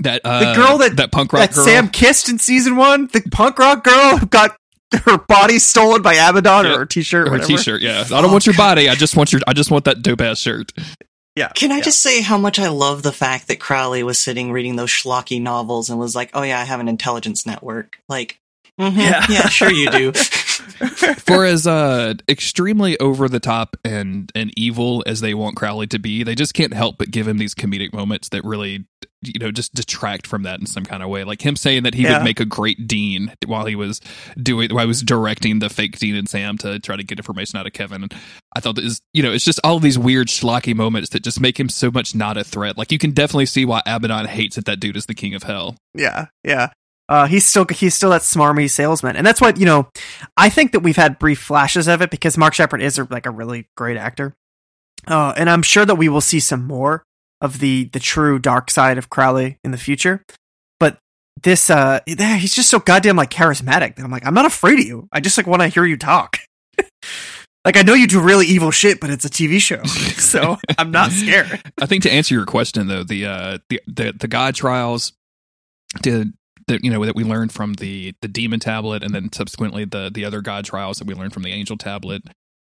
That 0.00 0.20
uh, 0.24 0.54
girl 0.54 0.78
that- 0.78 0.96
that 0.98 1.10
punk 1.10 1.32
rock 1.32 1.48
That 1.48 1.54
girl. 1.56 1.64
Sam 1.64 1.88
kissed 1.88 2.28
in 2.28 2.38
season 2.38 2.76
one. 2.76 3.08
The 3.12 3.22
punk 3.32 3.58
rock 3.58 3.82
girl 3.82 4.18
who 4.18 4.26
got 4.26 4.56
her 5.04 5.18
body 5.18 5.58
stolen 5.58 6.02
by 6.02 6.14
Abaddon 6.14 6.64
Yep. 6.66 6.74
or 6.74 6.78
her 6.80 6.86
t-shirt. 6.86 7.26
her 7.28 7.32
whatever. 7.32 7.48
T-shirt. 7.48 7.82
Yeah. 7.82 8.04
I 8.12 8.20
don't 8.22 8.32
want 8.32 8.46
your 8.46 8.56
body. 8.56 8.88
I 8.88 8.94
just 8.94 9.16
want 9.16 9.32
your. 9.32 9.40
I 9.46 9.52
just 9.52 9.70
want 9.70 9.84
that 9.84 10.02
dope 10.02 10.20
ass 10.20 10.38
shirt. 10.38 10.72
Yeah. 11.36 11.48
Can 11.54 11.70
I 11.72 11.76
yeah. 11.76 11.82
just 11.82 12.02
say 12.02 12.20
how 12.22 12.38
much 12.38 12.58
I 12.58 12.68
love 12.68 13.02
the 13.02 13.12
fact 13.12 13.48
that 13.48 13.60
Crowley 13.60 14.02
was 14.02 14.18
sitting 14.18 14.50
reading 14.50 14.76
those 14.76 14.90
schlocky 14.90 15.40
novels 15.40 15.90
and 15.90 15.98
was 15.98 16.16
like, 16.16 16.30
"Oh 16.34 16.42
yeah, 16.42 16.58
I 16.60 16.64
have 16.64 16.80
an 16.80 16.88
intelligence 16.88 17.46
network." 17.46 17.98
Like, 18.08 18.40
mhm, 18.80 18.96
Yeah. 18.96 19.24
yeah. 19.28 19.48
sure 19.48 19.70
you 19.70 19.90
do. 19.90 20.12
For 21.18 21.44
as 21.44 21.66
uh 21.66 22.14
extremely 22.28 22.98
over 22.98 23.28
the 23.28 23.40
top 23.40 23.76
and 23.84 24.30
and 24.34 24.52
evil 24.56 25.02
as 25.06 25.20
they 25.20 25.34
want 25.34 25.56
Crowley 25.56 25.86
to 25.88 25.98
be, 25.98 26.22
they 26.22 26.34
just 26.34 26.54
can't 26.54 26.74
help 26.74 26.98
but 26.98 27.10
give 27.10 27.26
him 27.28 27.38
these 27.38 27.54
comedic 27.54 27.92
moments 27.92 28.28
that 28.30 28.44
really 28.44 28.84
you 29.22 29.38
know 29.40 29.50
just 29.50 29.74
detract 29.74 30.26
from 30.26 30.44
that 30.44 30.60
in 30.60 30.66
some 30.66 30.84
kind 30.84 31.02
of 31.02 31.08
way. 31.08 31.24
Like 31.24 31.44
him 31.44 31.56
saying 31.56 31.82
that 31.82 31.94
he 31.94 32.02
Yeah. 32.04 32.18
would 32.18 32.24
make 32.24 32.38
a 32.40 32.44
great 32.44 32.86
dean 32.86 33.32
while 33.46 33.66
he 33.66 33.74
was 33.74 34.00
doing 34.42 34.70
while 34.72 34.84
he 34.84 34.88
was 34.88 35.02
directing 35.02 35.58
the 35.58 35.68
fake 35.68 35.98
Dean 35.98 36.14
and 36.14 36.28
Sam 36.28 36.56
to 36.58 36.78
try 36.78 36.96
to 36.96 37.02
get 37.04 37.18
information 37.18 37.58
out 37.58 37.66
of 37.66 37.72
Kevin. 37.72 38.02
And 38.04 38.14
I 38.54 38.60
thought 38.60 38.76
that 38.76 38.84
is 38.84 39.00
you 39.12 39.22
know 39.22 39.32
it's 39.32 39.44
just 39.44 39.60
all 39.64 39.76
of 39.76 39.82
these 39.82 39.98
weird 39.98 40.28
schlocky 40.28 40.74
moments 40.74 41.10
that 41.10 41.22
just 41.24 41.40
make 41.40 41.58
him 41.58 41.68
so 41.68 41.90
much 41.90 42.14
not 42.14 42.36
a 42.36 42.44
threat. 42.44 42.78
Like 42.78 42.92
you 42.92 42.98
can 42.98 43.10
definitely 43.12 43.46
see 43.46 43.64
why 43.64 43.82
Abaddon 43.86 44.26
hates 44.26 44.56
that 44.56 44.66
that 44.66 44.80
dude 44.80 44.96
is 44.96 45.06
the 45.06 45.14
king 45.14 45.34
of 45.34 45.42
hell. 45.42 45.76
Yeah, 45.94 46.26
yeah. 46.44 46.70
Uh, 47.08 47.26
he's 47.26 47.46
still 47.46 47.66
he's 47.70 47.94
still 47.94 48.10
that 48.10 48.20
smarmy 48.20 48.70
salesman, 48.70 49.16
and 49.16 49.26
that's 49.26 49.40
what 49.40 49.58
you 49.58 49.64
know. 49.64 49.88
I 50.36 50.50
think 50.50 50.72
that 50.72 50.80
we've 50.80 50.96
had 50.96 51.18
brief 51.18 51.40
flashes 51.40 51.88
of 51.88 52.02
it 52.02 52.10
because 52.10 52.36
Mark 52.36 52.52
Sheppard 52.54 52.82
is 52.82 52.98
like 53.10 53.24
a 53.24 53.30
really 53.30 53.66
great 53.76 53.96
actor, 53.96 54.34
uh, 55.06 55.32
and 55.36 55.48
I'm 55.48 55.62
sure 55.62 55.86
that 55.86 55.94
we 55.94 56.08
will 56.08 56.20
see 56.20 56.40
some 56.40 56.66
more 56.66 57.04
of 57.40 57.60
the 57.60 57.84
the 57.92 58.00
true 58.00 58.38
dark 58.38 58.70
side 58.70 58.98
of 58.98 59.08
Crowley 59.08 59.58
in 59.64 59.70
the 59.70 59.78
future. 59.78 60.22
But 60.78 60.98
this, 61.42 61.70
uh, 61.70 62.00
he's 62.06 62.54
just 62.54 62.68
so 62.68 62.78
goddamn 62.78 63.16
like 63.16 63.30
charismatic 63.30 63.96
that 63.96 64.04
I'm 64.04 64.10
like, 64.10 64.26
I'm 64.26 64.34
not 64.34 64.46
afraid 64.46 64.80
of 64.80 64.84
you. 64.84 65.08
I 65.12 65.20
just 65.20 65.38
like 65.38 65.46
want 65.46 65.62
to 65.62 65.68
hear 65.68 65.86
you 65.86 65.96
talk. 65.96 66.38
like 67.64 67.76
I 67.76 67.82
know 67.82 67.94
you 67.94 68.06
do 68.06 68.20
really 68.20 68.46
evil 68.46 68.70
shit, 68.70 69.00
but 69.00 69.08
it's 69.10 69.24
a 69.24 69.30
TV 69.30 69.60
show, 69.60 69.82
so 69.84 70.58
I'm 70.76 70.90
not 70.90 71.12
scared. 71.12 71.62
I 71.80 71.86
think 71.86 72.02
to 72.02 72.12
answer 72.12 72.34
your 72.34 72.46
question 72.46 72.86
though, 72.86 73.04
the 73.04 73.26
uh 73.26 73.58
the 73.68 73.80
the, 73.86 74.12
the 74.12 74.28
God 74.28 74.54
trials 74.54 75.12
did 76.02 76.32
that 76.68 76.84
you 76.84 76.90
know 76.90 77.04
that 77.04 77.16
we 77.16 77.24
learned 77.24 77.52
from 77.52 77.74
the 77.74 78.14
the 78.22 78.28
demon 78.28 78.60
tablet 78.60 79.02
and 79.02 79.14
then 79.14 79.32
subsequently 79.32 79.84
the 79.84 80.10
the 80.12 80.24
other 80.24 80.40
God 80.40 80.64
trials 80.64 80.98
that 80.98 81.06
we 81.06 81.14
learned 81.14 81.32
from 81.32 81.42
the 81.42 81.52
angel 81.52 81.76
tablet. 81.76 82.22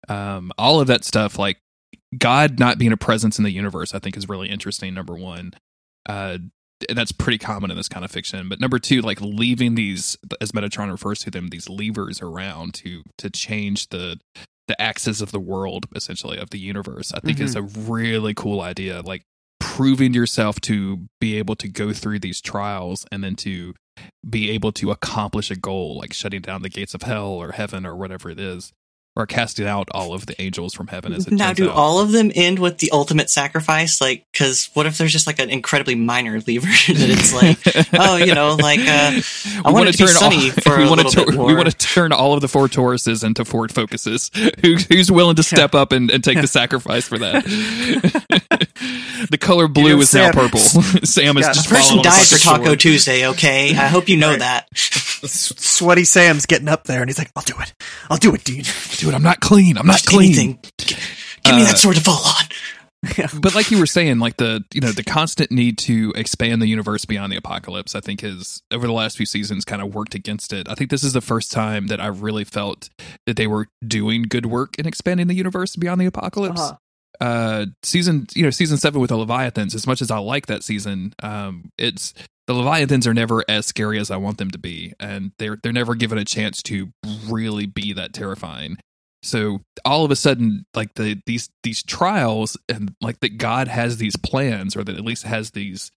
Um 0.07 0.51
all 0.57 0.79
of 0.79 0.87
that 0.87 1.03
stuff 1.03 1.37
like 1.37 1.57
God 2.17 2.59
not 2.59 2.77
being 2.77 2.91
a 2.91 2.97
presence 2.97 3.37
in 3.37 3.43
the 3.43 3.51
universe 3.51 3.93
I 3.93 3.99
think 3.99 4.17
is 4.17 4.29
really 4.29 4.49
interesting 4.49 4.93
number 4.93 5.15
1. 5.15 5.51
Uh 6.07 6.37
that's 6.93 7.11
pretty 7.11 7.37
common 7.37 7.71
in 7.71 7.77
this 7.77 7.89
kind 7.89 8.05
of 8.05 8.11
fiction. 8.11 8.49
But 8.49 8.59
number 8.59 8.79
two, 8.79 9.01
like 9.01 9.19
leaving 9.19 9.75
these, 9.75 10.17
as 10.39 10.51
Metatron 10.51 10.91
refers 10.91 11.19
to 11.19 11.31
them, 11.31 11.47
these 11.47 11.69
levers 11.69 12.21
around 12.21 12.75
to 12.75 13.03
to 13.17 13.29
change 13.29 13.89
the 13.89 14.19
the 14.67 14.79
axis 14.81 15.21
of 15.21 15.31
the 15.31 15.39
world, 15.39 15.87
essentially 15.95 16.37
of 16.37 16.49
the 16.49 16.59
universe. 16.59 17.13
I 17.13 17.19
think 17.19 17.39
is 17.39 17.55
a 17.55 17.63
really 17.63 18.33
cool 18.33 18.61
idea. 18.61 19.01
Like 19.01 19.23
proving 19.59 20.13
yourself 20.13 20.59
to 20.61 21.07
be 21.19 21.37
able 21.37 21.55
to 21.55 21.67
go 21.67 21.93
through 21.93 22.19
these 22.19 22.41
trials 22.41 23.05
and 23.11 23.23
then 23.23 23.35
to 23.35 23.73
be 24.27 24.49
able 24.51 24.71
to 24.73 24.91
accomplish 24.91 25.51
a 25.51 25.55
goal, 25.55 25.97
like 25.97 26.13
shutting 26.13 26.41
down 26.41 26.61
the 26.61 26.69
gates 26.69 26.93
of 26.93 27.03
hell 27.03 27.27
or 27.27 27.51
heaven 27.51 27.85
or 27.85 27.95
whatever 27.95 28.29
it 28.29 28.39
is, 28.39 28.71
or 29.17 29.25
casting 29.25 29.65
out 29.67 29.87
all 29.91 30.13
of 30.13 30.27
the 30.27 30.39
angels 30.39 30.73
from 30.75 30.87
heaven. 30.87 31.11
As 31.11 31.25
it 31.25 31.33
now, 31.33 31.51
do 31.53 31.69
out. 31.69 31.75
all 31.75 31.99
of 31.99 32.11
them 32.11 32.31
end 32.35 32.59
with 32.59 32.77
the 32.77 32.91
ultimate 32.91 33.29
sacrifice? 33.31 33.99
Like, 33.99 34.25
because 34.31 34.69
what 34.75 34.85
if 34.85 34.97
there's 34.99 35.11
just 35.11 35.25
like 35.25 35.39
an 35.39 35.49
incredibly 35.49 35.95
minor 35.95 36.39
lever 36.41 36.67
that 36.93 37.09
it's 37.09 37.33
like, 37.33 37.89
oh, 37.99 38.17
you 38.17 38.35
know, 38.35 38.55
like 38.55 38.79
uh, 38.79 38.83
I 38.85 39.61
want 39.65 39.73
wanna 39.73 39.89
it 39.89 39.93
to 39.97 40.03
be 40.03 40.07
sunny 40.07 40.45
all, 40.45 40.51
for 40.51 40.77
we 40.77 40.83
a 40.85 40.89
wanna 40.89 41.03
little 41.03 41.25
bit 41.25 41.35
more. 41.35 41.47
We 41.47 41.55
want 41.55 41.69
to 41.71 41.75
turn 41.77 42.11
all 42.11 42.33
of 42.33 42.41
the 42.41 42.47
Ford 42.47 42.71
Tauruses 42.71 43.23
into 43.23 43.43
Ford 43.43 43.71
Focuses. 43.73 44.29
Who, 44.61 44.75
who's 44.75 45.11
willing 45.11 45.35
to 45.37 45.43
step 45.43 45.73
up 45.73 45.91
and, 45.91 46.11
and 46.11 46.23
take 46.23 46.39
the 46.39 46.47
sacrifice 46.47 47.07
for 47.07 47.17
that? 47.17 47.43
the 49.29 49.37
color 49.39 49.67
blue 49.67 49.95
know, 49.95 50.01
is 50.01 50.13
now 50.13 50.31
purple. 50.31 50.59
Sam 50.59 51.37
is 51.37 51.45
Yeah, 51.47 51.53
just 51.53 51.69
the 51.69 51.75
person 51.75 51.97
falling 51.97 51.99
on 52.07 52.13
a 52.13 52.17
died 52.17 52.27
for 52.27 52.37
Taco 52.37 52.65
sword. 52.65 52.79
Tuesday. 52.79 53.27
Okay, 53.29 53.69
I 53.75 53.87
hope 53.87 54.09
you 54.09 54.17
know 54.17 54.29
Right. 54.31 54.39
that. 54.39 54.67
S- 54.73 55.53
Sweaty 55.57 56.03
Sam's 56.03 56.45
getting 56.45 56.67
up 56.67 56.83
there, 56.83 57.01
and 57.01 57.09
he's 57.09 57.17
like, 57.17 57.31
"I'll 57.35 57.43
do 57.43 57.55
it. 57.59 57.73
I'll 58.09 58.17
do 58.17 58.35
it, 58.35 58.43
Dean." 58.43 58.63
Dude, 59.07 59.15
I'm 59.15 59.23
not 59.23 59.39
clean. 59.39 59.77
I'm 59.77 59.87
not 59.87 59.93
Just 59.99 60.07
clean. 60.07 60.33
anything. 60.33 60.59
Give 61.43 61.55
me 61.55 61.61
Uh, 61.61 61.65
that 61.65 61.77
sword 61.77 61.95
to 61.95 62.01
fall 62.01 62.21
on. 62.25 62.45
but 63.41 63.55
like 63.55 63.71
you 63.71 63.79
were 63.79 63.85
saying, 63.85 64.19
like 64.19 64.35
the 64.37 64.65
you 64.73 64.81
know 64.81 64.91
the 64.91 65.03
constant 65.03 65.49
need 65.49 65.77
to 65.77 66.11
expand 66.15 66.61
the 66.61 66.67
universe 66.67 67.05
beyond 67.05 67.31
the 67.31 67.37
apocalypse, 67.37 67.95
I 67.95 68.01
think 68.01 68.19
has 68.21 68.61
over 68.71 68.85
the 68.85 68.91
last 68.91 69.15
few 69.15 69.25
seasons 69.25 69.63
kind 69.63 69.81
of 69.81 69.93
worked 69.95 70.13
against 70.13 70.51
it. 70.51 70.67
I 70.67 70.75
think 70.75 70.89
this 70.89 71.03
is 71.05 71.13
the 71.13 71.21
first 71.21 71.51
time 71.51 71.87
that 71.87 72.01
I've 72.01 72.21
really 72.21 72.43
felt 72.43 72.89
that 73.25 73.37
they 73.37 73.47
were 73.47 73.67
doing 73.87 74.23
good 74.23 74.45
work 74.47 74.77
in 74.77 74.85
expanding 74.85 75.27
the 75.27 75.35
universe 75.35 75.75
beyond 75.77 76.01
the 76.01 76.05
apocalypse. 76.05 76.59
Uh-huh. 76.59 76.75
Uh, 77.21 77.65
season 77.81 78.27
you 78.35 78.43
know 78.43 78.49
season 78.49 78.77
seven 78.77 78.99
with 78.99 79.09
the 79.11 79.17
Leviathans. 79.17 79.73
As 79.73 79.87
much 79.87 80.01
as 80.01 80.11
I 80.11 80.17
like 80.17 80.47
that 80.47 80.63
season, 80.63 81.13
um, 81.23 81.69
it's 81.77 82.13
the 82.47 82.53
Leviathans 82.53 83.07
are 83.07 83.13
never 83.13 83.43
as 83.47 83.65
scary 83.67 83.99
as 83.99 84.09
I 84.11 84.17
want 84.17 84.37
them 84.39 84.51
to 84.51 84.57
be, 84.59 84.93
and 84.99 85.31
they're 85.37 85.57
they're 85.63 85.71
never 85.71 85.95
given 85.95 86.17
a 86.17 86.25
chance 86.25 86.61
to 86.63 86.89
really 87.29 87.67
be 87.67 87.93
that 87.93 88.11
terrifying. 88.13 88.77
So 89.23 89.61
all 89.83 90.05
of 90.05 90.11
a 90.11 90.15
sudden, 90.15 90.65
like 90.73 90.93
the 90.93 91.21
these 91.25 91.49
these 91.63 91.83
trials 91.83 92.57
and 92.69 92.95
like 93.01 93.19
that 93.21 93.37
God 93.37 93.67
has 93.67 93.97
these 93.97 94.15
plans, 94.15 94.75
or 94.75 94.83
that 94.83 94.95
at 94.95 95.03
least 95.03 95.23
has 95.23 95.51
these 95.51 95.91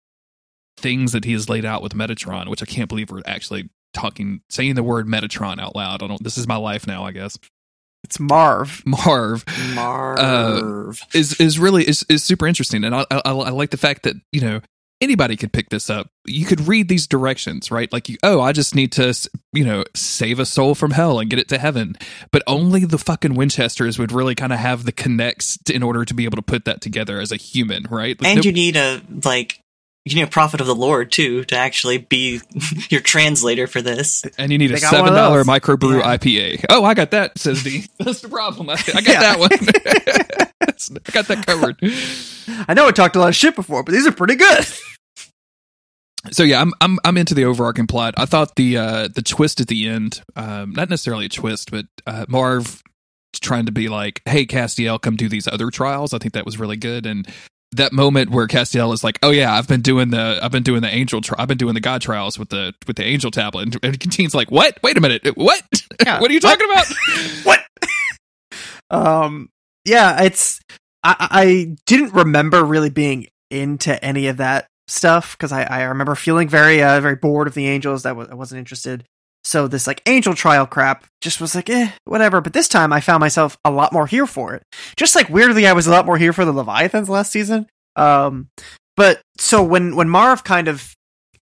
things 0.76 1.12
that 1.12 1.24
He 1.24 1.32
has 1.32 1.48
laid 1.48 1.64
out 1.64 1.82
with 1.82 1.94
Metatron, 1.94 2.48
which 2.48 2.62
I 2.62 2.66
can't 2.66 2.88
believe 2.88 3.10
we're 3.10 3.22
actually 3.26 3.68
talking 3.92 4.40
saying 4.48 4.74
the 4.74 4.82
word 4.82 5.06
Metatron 5.06 5.60
out 5.60 5.76
loud. 5.76 6.02
I 6.02 6.06
don't. 6.06 6.22
This 6.22 6.38
is 6.38 6.48
my 6.48 6.56
life 6.56 6.86
now, 6.86 7.04
I 7.04 7.12
guess. 7.12 7.38
It's 8.02 8.18
Marv. 8.18 8.82
Marv 8.86 9.44
Marv. 9.74 10.18
Uh, 10.18 10.92
is 11.12 11.38
is 11.40 11.58
really 11.58 11.86
is 11.86 12.04
is 12.08 12.24
super 12.24 12.46
interesting, 12.46 12.84
and 12.84 12.94
I, 12.94 13.04
I 13.10 13.20
I 13.24 13.50
like 13.50 13.70
the 13.70 13.76
fact 13.76 14.04
that 14.04 14.16
you 14.32 14.40
know 14.40 14.60
anybody 15.00 15.36
could 15.36 15.52
pick 15.52 15.70
this 15.70 15.88
up. 15.90 16.10
You 16.26 16.44
could 16.46 16.66
read 16.68 16.88
these 16.88 17.06
directions, 17.06 17.70
right? 17.70 17.92
Like, 17.92 18.08
you, 18.08 18.18
oh, 18.22 18.40
I 18.40 18.52
just 18.52 18.74
need 18.74 18.92
to, 18.92 19.14
you 19.52 19.64
know, 19.64 19.84
save 19.94 20.38
a 20.38 20.46
soul 20.46 20.74
from 20.74 20.92
hell 20.92 21.18
and 21.18 21.30
get 21.30 21.38
it 21.38 21.48
to 21.48 21.58
heaven. 21.58 21.96
But 22.30 22.42
only 22.46 22.84
the 22.84 22.98
fucking 22.98 23.34
Winchesters 23.34 23.98
would 23.98 24.12
really 24.12 24.34
kind 24.34 24.52
of 24.52 24.58
have 24.58 24.84
the 24.84 24.92
connects 24.92 25.58
to, 25.64 25.74
in 25.74 25.82
order 25.82 26.04
to 26.04 26.14
be 26.14 26.24
able 26.24 26.36
to 26.36 26.42
put 26.42 26.64
that 26.66 26.80
together 26.80 27.20
as 27.20 27.32
a 27.32 27.36
human, 27.36 27.86
right? 27.90 28.20
Like, 28.20 28.30
and 28.30 28.36
no- 28.38 28.42
you 28.42 28.52
need 28.52 28.76
a 28.76 29.02
like 29.24 29.60
you 30.04 30.14
need 30.14 30.22
a 30.22 30.26
prophet 30.26 30.60
of 30.60 30.66
the 30.66 30.74
Lord 30.74 31.12
too 31.12 31.44
to 31.44 31.56
actually 31.56 31.98
be 31.98 32.40
your 32.90 33.00
translator 33.00 33.66
for 33.66 33.82
this. 33.82 34.24
and 34.38 34.50
you 34.50 34.58
need 34.58 34.70
a 34.70 34.74
They 34.74 34.80
got 34.80 34.92
one 34.92 35.00
seven 35.06 35.12
dollar 35.14 35.44
microbrew 35.44 36.00
Yeah. 36.00 36.16
IPA. 36.16 36.64
Oh, 36.70 36.84
I 36.84 36.94
got 36.94 37.10
that, 37.12 37.38
says 37.38 37.62
D. 37.62 37.84
That's 37.98 38.20
the 38.20 38.28
problem. 38.28 38.70
I, 38.70 38.74
I 38.74 39.00
got 39.00 39.06
Yeah. 39.06 39.20
that 39.20 39.38
one. 39.38 39.50
I 41.06 41.10
got 41.12 41.26
that 41.28 41.46
covered. 41.46 41.76
I 42.68 42.74
know 42.74 42.86
I 42.88 42.90
talked 42.92 43.16
a 43.16 43.18
lot 43.18 43.28
of 43.28 43.36
shit 43.36 43.54
before, 43.56 43.82
but 43.82 43.92
these 43.92 44.06
are 44.06 44.12
pretty 44.12 44.36
good. 44.36 44.64
so 46.30 46.42
yeah, 46.42 46.60
I'm 46.60 46.72
I'm 46.80 46.98
I'm 47.04 47.16
into 47.16 47.34
the 47.34 47.44
overarching 47.44 47.86
plot. 47.86 48.14
I 48.16 48.26
thought 48.26 48.56
the 48.56 48.76
uh 48.76 49.08
the 49.14 49.22
twist 49.22 49.60
at 49.60 49.68
the 49.68 49.88
end, 49.88 50.22
um, 50.36 50.72
not 50.72 50.88
necessarily 50.90 51.26
a 51.26 51.28
twist, 51.30 51.70
but 51.70 51.86
uh, 52.06 52.26
Marv 52.28 52.82
trying 53.40 53.66
to 53.66 53.72
be 53.72 53.88
like, 53.88 54.20
"Hey, 54.26 54.44
Castiel, 54.46 55.00
come 55.00 55.16
do 55.16 55.28
these 55.28 55.48
other 55.48 55.70
trials." 55.70 56.12
I 56.12 56.18
think 56.18 56.34
that 56.34 56.44
was 56.44 56.58
really 56.58 56.76
good, 56.76 57.06
and 57.06 57.26
that 57.72 57.92
moment 57.92 58.30
where 58.30 58.46
Castiel 58.46 58.92
is 58.92 59.04
like, 59.04 59.18
"Oh 59.22 59.30
yeah, 59.30 59.54
I've 59.54 59.68
been 59.68 59.80
doing 59.80 60.10
the 60.10 60.38
I've 60.42 60.50
been 60.50 60.62
doing 60.62 60.82
the 60.82 60.88
angel 60.88 61.20
tri- 61.20 61.36
I've 61.38 61.48
been 61.48 61.58
doing 61.58 61.74
the 61.74 61.80
God 61.80 62.02
trials 62.02 62.38
with 62.38 62.48
the 62.48 62.74
with 62.86 62.96
the 62.96 63.04
angel 63.04 63.30
tablet," 63.30 63.62
and, 63.62 63.84
and 63.84 64.00
Cantine's 64.00 64.34
like, 64.34 64.50
"What? 64.50 64.78
Wait 64.82 64.96
a 64.96 65.00
minute, 65.00 65.26
what? 65.36 65.62
Yeah. 66.04 66.18
what 66.18 66.30
are 66.30 66.34
you 66.34 66.40
talking 66.40 66.66
about?" 66.70 66.86
what? 67.44 67.60
um, 68.90 69.50
yeah, 69.84 70.22
it's. 70.22 70.60
I, 71.02 71.28
I 71.30 71.76
didn't 71.86 72.12
remember 72.12 72.64
really 72.64 72.90
being 72.90 73.26
into 73.50 74.02
any 74.04 74.26
of 74.26 74.38
that 74.38 74.66
stuff 74.88 75.36
because 75.36 75.52
I, 75.52 75.62
I 75.62 75.82
remember 75.84 76.14
feeling 76.14 76.48
very 76.48 76.82
uh, 76.82 77.00
very 77.00 77.16
bored 77.16 77.46
of 77.46 77.54
the 77.54 77.68
angels. 77.68 78.02
That 78.02 78.16
was 78.16 78.28
I 78.28 78.34
wasn't 78.34 78.58
interested. 78.58 79.04
So 79.42 79.68
this 79.68 79.86
like 79.86 80.02
angel 80.06 80.34
trial 80.34 80.66
crap 80.66 81.06
just 81.20 81.40
was 81.40 81.54
like 81.54 81.70
eh 81.70 81.90
whatever. 82.04 82.40
But 82.40 82.52
this 82.52 82.68
time 82.68 82.92
I 82.92 83.00
found 83.00 83.20
myself 83.20 83.56
a 83.64 83.70
lot 83.70 83.92
more 83.92 84.06
here 84.06 84.26
for 84.26 84.54
it. 84.54 84.62
Just 84.96 85.14
like 85.14 85.28
weirdly 85.30 85.66
I 85.66 85.72
was 85.72 85.86
a 85.86 85.90
lot 85.90 86.06
more 86.06 86.18
here 86.18 86.32
for 86.32 86.44
the 86.44 86.52
Leviathans 86.52 87.08
last 87.08 87.32
season. 87.32 87.66
Um, 87.96 88.48
but 88.96 89.20
so 89.38 89.62
when 89.62 89.96
when 89.96 90.08
Marv 90.08 90.44
kind 90.44 90.68
of 90.68 90.94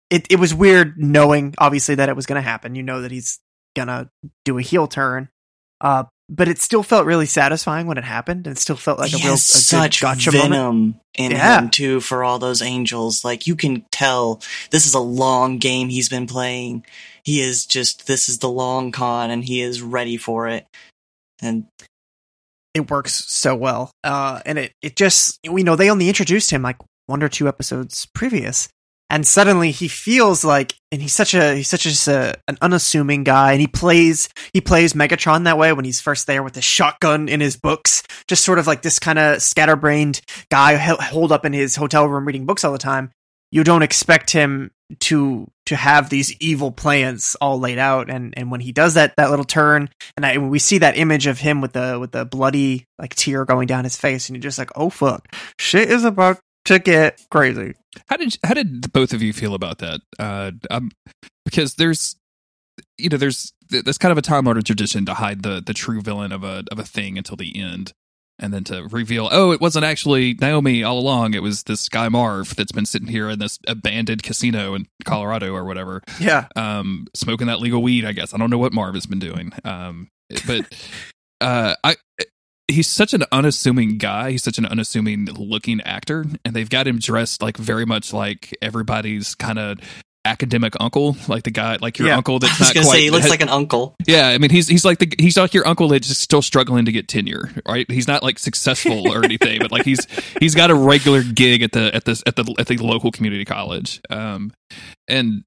it 0.10 0.26
it 0.30 0.40
was 0.40 0.54
weird 0.54 0.98
knowing 0.98 1.54
obviously 1.58 1.96
that 1.96 2.10
it 2.10 2.16
was 2.16 2.26
going 2.26 2.42
to 2.42 2.48
happen. 2.48 2.76
You 2.76 2.84
know 2.84 3.02
that 3.02 3.12
he's 3.12 3.40
gonna 3.76 4.10
do 4.46 4.58
a 4.58 4.62
heel 4.62 4.88
turn. 4.88 5.30
Uh, 5.82 6.06
but 6.30 6.48
it 6.48 6.60
still 6.62 6.84
felt 6.84 7.06
really 7.06 7.26
satisfying 7.26 7.86
when 7.86 7.98
it 7.98 8.06
happened, 8.06 8.48
and 8.48 8.56
it 8.56 8.60
still 8.60 8.78
felt 8.78 8.98
like 8.98 9.12
he 9.12 9.22
a 9.22 9.26
real 9.26 9.34
a 9.34 9.38
such 9.38 10.02
gotcha 10.02 10.32
venom 10.32 10.52
moment. 10.52 10.96
in 11.16 11.32
Yeah. 11.32 11.60
him 11.60 11.70
too 11.70 12.00
for 12.00 12.24
all 12.24 12.40
those 12.40 12.62
angels. 12.62 13.26
Like 13.26 13.46
you 13.46 13.56
can 13.58 13.86
tell 13.92 14.42
this 14.72 14.86
is 14.88 14.94
a 14.94 15.00
long 15.00 15.58
game 15.58 15.90
he's 15.90 16.08
been 16.10 16.26
playing. 16.26 16.86
He 17.24 17.42
is 17.42 17.66
just 17.66 18.08
this 18.08 18.30
is 18.30 18.40
the 18.40 18.50
long 18.50 18.92
con 18.92 19.32
and 19.32 19.44
he 19.44 19.62
is 19.62 19.82
ready 19.82 20.18
for 20.18 20.48
it. 20.48 20.66
And 21.42 21.66
It 22.74 22.90
works 22.90 23.26
so 23.28 23.56
well, 23.56 23.92
uh, 24.04 24.42
and 24.46 24.58
it 24.58 24.74
it 24.82 24.96
just 24.96 25.40
we 25.50 25.64
know 25.64 25.76
they 25.76 25.92
only 25.92 26.08
introduced 26.08 26.50
him 26.52 26.62
like 26.64 26.78
one 27.06 27.22
or 27.22 27.30
two 27.30 27.48
episodes 27.48 28.08
previous, 28.16 28.68
and 29.10 29.28
suddenly 29.28 29.70
he 29.70 29.88
feels 29.88 30.44
like, 30.44 30.74
and 30.92 31.02
he's 31.02 31.14
such 31.14 31.36
a 31.36 31.54
he's 31.54 31.68
such 31.68 31.86
a, 31.86 32.34
an 32.48 32.58
unassuming 32.62 33.24
guy, 33.24 33.52
and 33.52 33.62
he 33.62 33.68
plays 33.68 34.28
he 34.54 34.62
plays 34.62 34.94
Megatron 34.94 35.44
that 35.44 35.58
way 35.58 35.72
when 35.72 35.86
he's 35.86 36.02
first 36.02 36.26
there 36.26 36.42
with 36.42 36.54
the 36.54 36.62
shotgun 36.62 37.30
in 37.30 37.42
his 37.42 37.58
books, 37.58 38.02
just 38.28 38.44
sort 38.44 38.58
of 38.58 38.66
like 38.66 38.82
this 38.82 38.98
kind 38.98 39.20
of 39.20 39.42
scatterbrained 39.42 40.22
guy 40.50 40.76
holed 40.76 41.32
up 41.32 41.46
in 41.46 41.54
his 41.54 41.76
hotel 41.76 42.08
room 42.08 42.26
reading 42.26 42.46
books 42.48 42.64
all 42.64 42.72
the 42.72 42.80
time. 42.80 43.12
You 43.52 43.64
don't 43.64 43.84
expect 43.84 44.32
him 44.32 44.72
to 45.02 45.50
to 45.66 45.76
have 45.76 46.10
these 46.10 46.36
evil 46.40 46.72
plans 46.72 47.36
all 47.40 47.60
laid 47.60 47.78
out, 47.78 48.10
and 48.10 48.34
and 48.38 48.52
when 48.52 48.62
he 48.62 48.72
does 48.72 48.96
that 48.96 49.14
that 49.18 49.30
little 49.30 49.46
turn, 49.46 49.90
and 50.18 50.26
I, 50.26 50.38
we 50.38 50.60
see 50.60 50.80
that 50.80 50.98
image 50.98 51.28
of 51.28 51.40
him 51.40 51.62
with 51.62 51.74
the 51.74 51.98
with 52.00 52.12
the 52.12 52.26
bloody 52.26 52.86
like 53.00 53.16
tear 53.16 53.46
going 53.46 53.68
down 53.68 53.84
his 53.84 53.96
face, 53.96 54.30
and 54.30 54.36
you're 54.36 54.42
just 54.42 54.58
like, 54.58 54.72
oh 54.76 54.90
fuck, 54.90 55.28
shit 55.60 55.90
is 55.90 56.04
about 56.04 56.40
to 56.66 56.80
get 56.80 57.22
crazy. 57.30 57.76
How 58.08 58.18
did 58.18 58.38
how 58.44 58.54
did 58.54 58.92
both 58.92 59.14
of 59.14 59.22
you 59.22 59.34
feel 59.34 59.54
about 59.54 59.80
that? 59.80 60.02
Uh, 60.20 60.52
um, 60.72 60.92
because 61.46 61.76
there's 61.76 62.16
you 62.98 63.10
know 63.10 63.18
there's 63.18 63.54
there's 63.70 63.98
kind 63.98 64.12
of 64.12 64.18
a 64.18 64.22
time 64.22 64.48
honored 64.48 64.66
tradition 64.66 65.06
to 65.06 65.14
hide 65.14 65.44
the 65.44 65.62
the 65.66 65.74
true 65.74 66.02
villain 66.02 66.32
of 66.32 66.44
a 66.44 66.64
of 66.72 66.80
a 66.80 66.84
thing 66.84 67.18
until 67.18 67.38
the 67.38 67.60
end, 67.60 67.94
and 68.39 68.54
then 68.54 68.63
to 68.63 68.88
reveal 68.89 69.30
oh 69.32 69.52
it 69.52 69.62
wasn't 69.62 69.86
actually 69.86 70.34
Naomi 70.39 70.84
all 70.84 70.98
along 71.00 71.34
it 71.34 71.43
was 71.43 71.63
this 71.63 71.88
guy 71.89 72.10
Marv 72.10 72.56
that's 72.56 72.72
been 72.72 72.86
sitting 72.86 73.08
here 73.08 73.30
in 73.30 73.39
this 73.39 73.60
abandoned 73.67 74.24
casino 74.24 74.74
in 74.74 74.88
Colorado 75.06 75.54
or 75.54 75.63
whatever 75.65 76.02
Yeah, 76.19 76.48
um, 76.56 77.08
smoking 77.13 77.48
that 77.48 77.60
legal 77.60 77.82
weed. 77.82 78.06
I 78.06 78.12
guess 78.13 78.34
I 78.34 78.38
don't 78.38 78.50
know 78.50 78.58
what 78.58 78.74
Marv 78.74 78.96
has 78.96 79.06
been 79.06 79.19
doing, 79.19 79.52
um, 79.63 80.10
but 80.48 80.65
uh, 81.41 81.76
I 81.84 81.96
he's 82.67 82.88
such 82.88 83.13
an 83.13 83.24
unassuming 83.32 83.98
guy. 83.98 84.32
He's 84.32 84.43
such 84.43 84.58
an 84.58 84.65
unassuming 84.65 85.26
looking 85.26 85.82
actor, 85.82 86.26
and 86.46 86.56
they've 86.56 86.69
got 86.69 86.88
him 86.88 87.00
dressed 87.00 87.41
like 87.41 87.58
very 87.58 87.86
much 87.86 88.13
like 88.13 88.56
everybody's 88.62 89.36
kind 89.36 89.60
of 89.60 89.80
academic 90.26 90.74
uncle, 90.80 91.18
like 91.28 91.44
the 91.44 91.52
guy, 91.52 91.78
like 91.82 92.00
your 92.00 92.08
Yeah. 92.08 92.18
uncle 92.18 92.40
that's 92.40 92.60
not 92.60 92.72
quite. 92.74 92.86
say 92.86 93.02
he 93.02 93.10
looks 93.10 93.24
has- 93.24 93.30
like 93.32 93.42
an 93.42 93.50
uncle. 93.50 93.96
yeah, 94.08 94.28
I 94.30 94.38
mean 94.38 94.50
he's 94.50 94.68
he's 94.68 94.86
like 94.86 95.00
the 95.00 95.14
he's 95.20 95.38
like 95.38 95.54
your 95.54 95.68
uncle 95.68 95.88
that's 95.90 96.08
just 96.08 96.22
still 96.22 96.42
struggling 96.42 96.86
to 96.86 96.92
get 96.92 97.08
tenure, 97.08 97.52
right? 97.68 97.90
He's 97.92 98.08
not 98.08 98.24
like 98.24 98.40
successful 98.40 99.12
or 99.12 99.24
anything, 99.26 99.60
but 99.60 99.72
like 99.72 99.84
he's 99.86 100.06
he's 100.40 100.56
got 100.56 100.72
a 100.72 100.76
regular 100.76 101.24
gig 101.24 101.62
at 101.62 101.72
the 101.74 101.94
at 101.94 102.06
this 102.06 102.24
at 102.26 102.36
the 102.36 102.54
at 102.58 102.68
the 102.68 102.78
local 102.78 103.12
community 103.12 103.46
college, 103.46 104.00
um, 104.10 104.52
and 105.08 105.44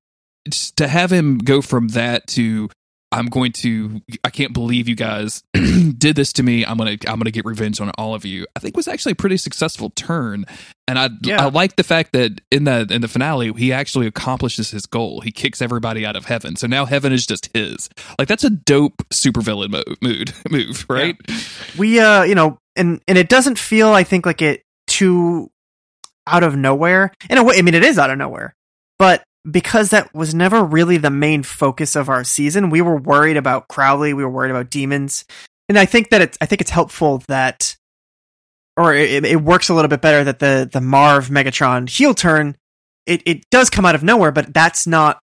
to 0.77 0.87
have 0.87 1.11
him 1.13 1.39
go 1.39 1.61
from 1.63 1.89
that 1.89 2.27
to 2.29 2.69
I'm 3.17 3.27
going 3.27 3.53
to 3.53 4.01
I 4.25 4.31
can't 4.31 4.53
believe 4.53 4.89
you 4.89 4.95
guys 4.95 5.43
did 5.55 6.17
this 6.17 6.33
to 6.35 6.43
me. 6.43 6.65
I'm 6.65 6.77
gonna 6.77 6.97
I'm 7.07 7.19
gonna 7.19 7.31
get 7.31 7.45
revenge 7.45 7.81
on 7.81 7.91
all 7.99 8.15
of 8.15 8.25
you. 8.25 8.47
I 8.55 8.61
think 8.61 8.77
was 8.77 8.87
actually 8.89 9.13
a 9.13 9.17
pretty 9.17 9.39
successful 9.39 9.91
turn, 9.91 10.45
and 10.87 10.99
I 10.99 11.09
Yeah. 11.23 11.43
I 11.45 11.49
like 11.49 11.77
the 11.77 11.83
fact 11.85 12.13
that 12.13 12.41
in 12.51 12.65
the 12.65 12.87
in 12.91 13.01
the 13.01 13.09
finale 13.09 13.53
he 13.55 13.73
actually 13.73 14.07
accomplishes 14.07 14.71
his 14.71 14.87
goal. 14.87 15.21
He 15.23 15.33
kicks 15.33 15.63
everybody 15.63 16.05
out 16.05 16.15
of 16.17 16.27
heaven, 16.27 16.57
so 16.57 16.67
now 16.67 16.85
heaven 16.85 17.13
is 17.13 17.27
just 17.27 17.49
his. 17.55 17.89
Like 18.19 18.29
that's 18.29 18.45
a 18.45 18.51
dope 18.51 19.03
supervillain 19.13 19.71
mo- 19.71 19.95
mood 20.03 20.33
move, 20.51 20.85
right? 20.89 21.17
we 21.79 21.99
uh 22.01 22.23
you 22.23 22.35
know 22.35 22.59
and 22.77 23.01
and 23.09 23.17
it 23.17 23.29
doesn't 23.29 23.59
feel 23.59 23.89
i 23.89 24.03
think 24.05 24.27
like 24.27 24.43
it 24.43 24.63
too 24.87 25.51
out 26.27 26.43
of 26.43 26.55
nowhere 26.57 27.13
in 27.31 27.39
a 27.39 27.45
way 27.45 27.57
i 27.59 27.63
mean 27.63 27.75
it 27.75 27.83
is 27.85 27.99
out 27.99 28.11
of 28.11 28.19
nowhere 28.19 28.55
but 28.99 29.23
because 29.49 29.91
that 29.91 30.13
was 30.15 30.35
never 30.35 30.65
really 30.65 30.97
the 30.97 31.11
main 31.11 31.43
focus 31.43 31.97
of 31.97 32.09
our 32.09 32.25
season 32.25 32.71
we 32.71 32.81
were 32.81 32.97
worried 32.97 33.37
about 33.37 33.69
crowley 33.69 34.13
we 34.13 34.25
were 34.25 34.31
worried 34.31 34.51
about 34.51 34.71
demons 34.71 35.25
and 35.69 35.79
i 35.79 35.85
think 35.85 36.11
that 36.11 36.21
it's 36.21 36.39
i 36.41 36.47
think 36.47 36.61
it's 36.61 36.71
helpful 36.71 37.23
that 37.29 37.77
or 38.77 38.93
it, 38.95 39.25
it 39.25 39.41
works 39.41 39.69
a 39.69 39.75
little 39.75 39.89
bit 39.89 40.01
better 40.01 40.25
that 40.25 40.39
the 40.39 40.69
the 40.73 40.81
marv 40.81 41.29
megatron 41.29 41.89
heel 41.89 42.15
turn 42.15 42.57
it, 43.07 43.23
it 43.25 43.45
does 43.51 43.71
come 43.71 43.85
out 43.85 43.95
of 43.95 44.03
nowhere 44.03 44.33
but 44.33 44.53
that's 44.53 44.87
not 44.87 45.21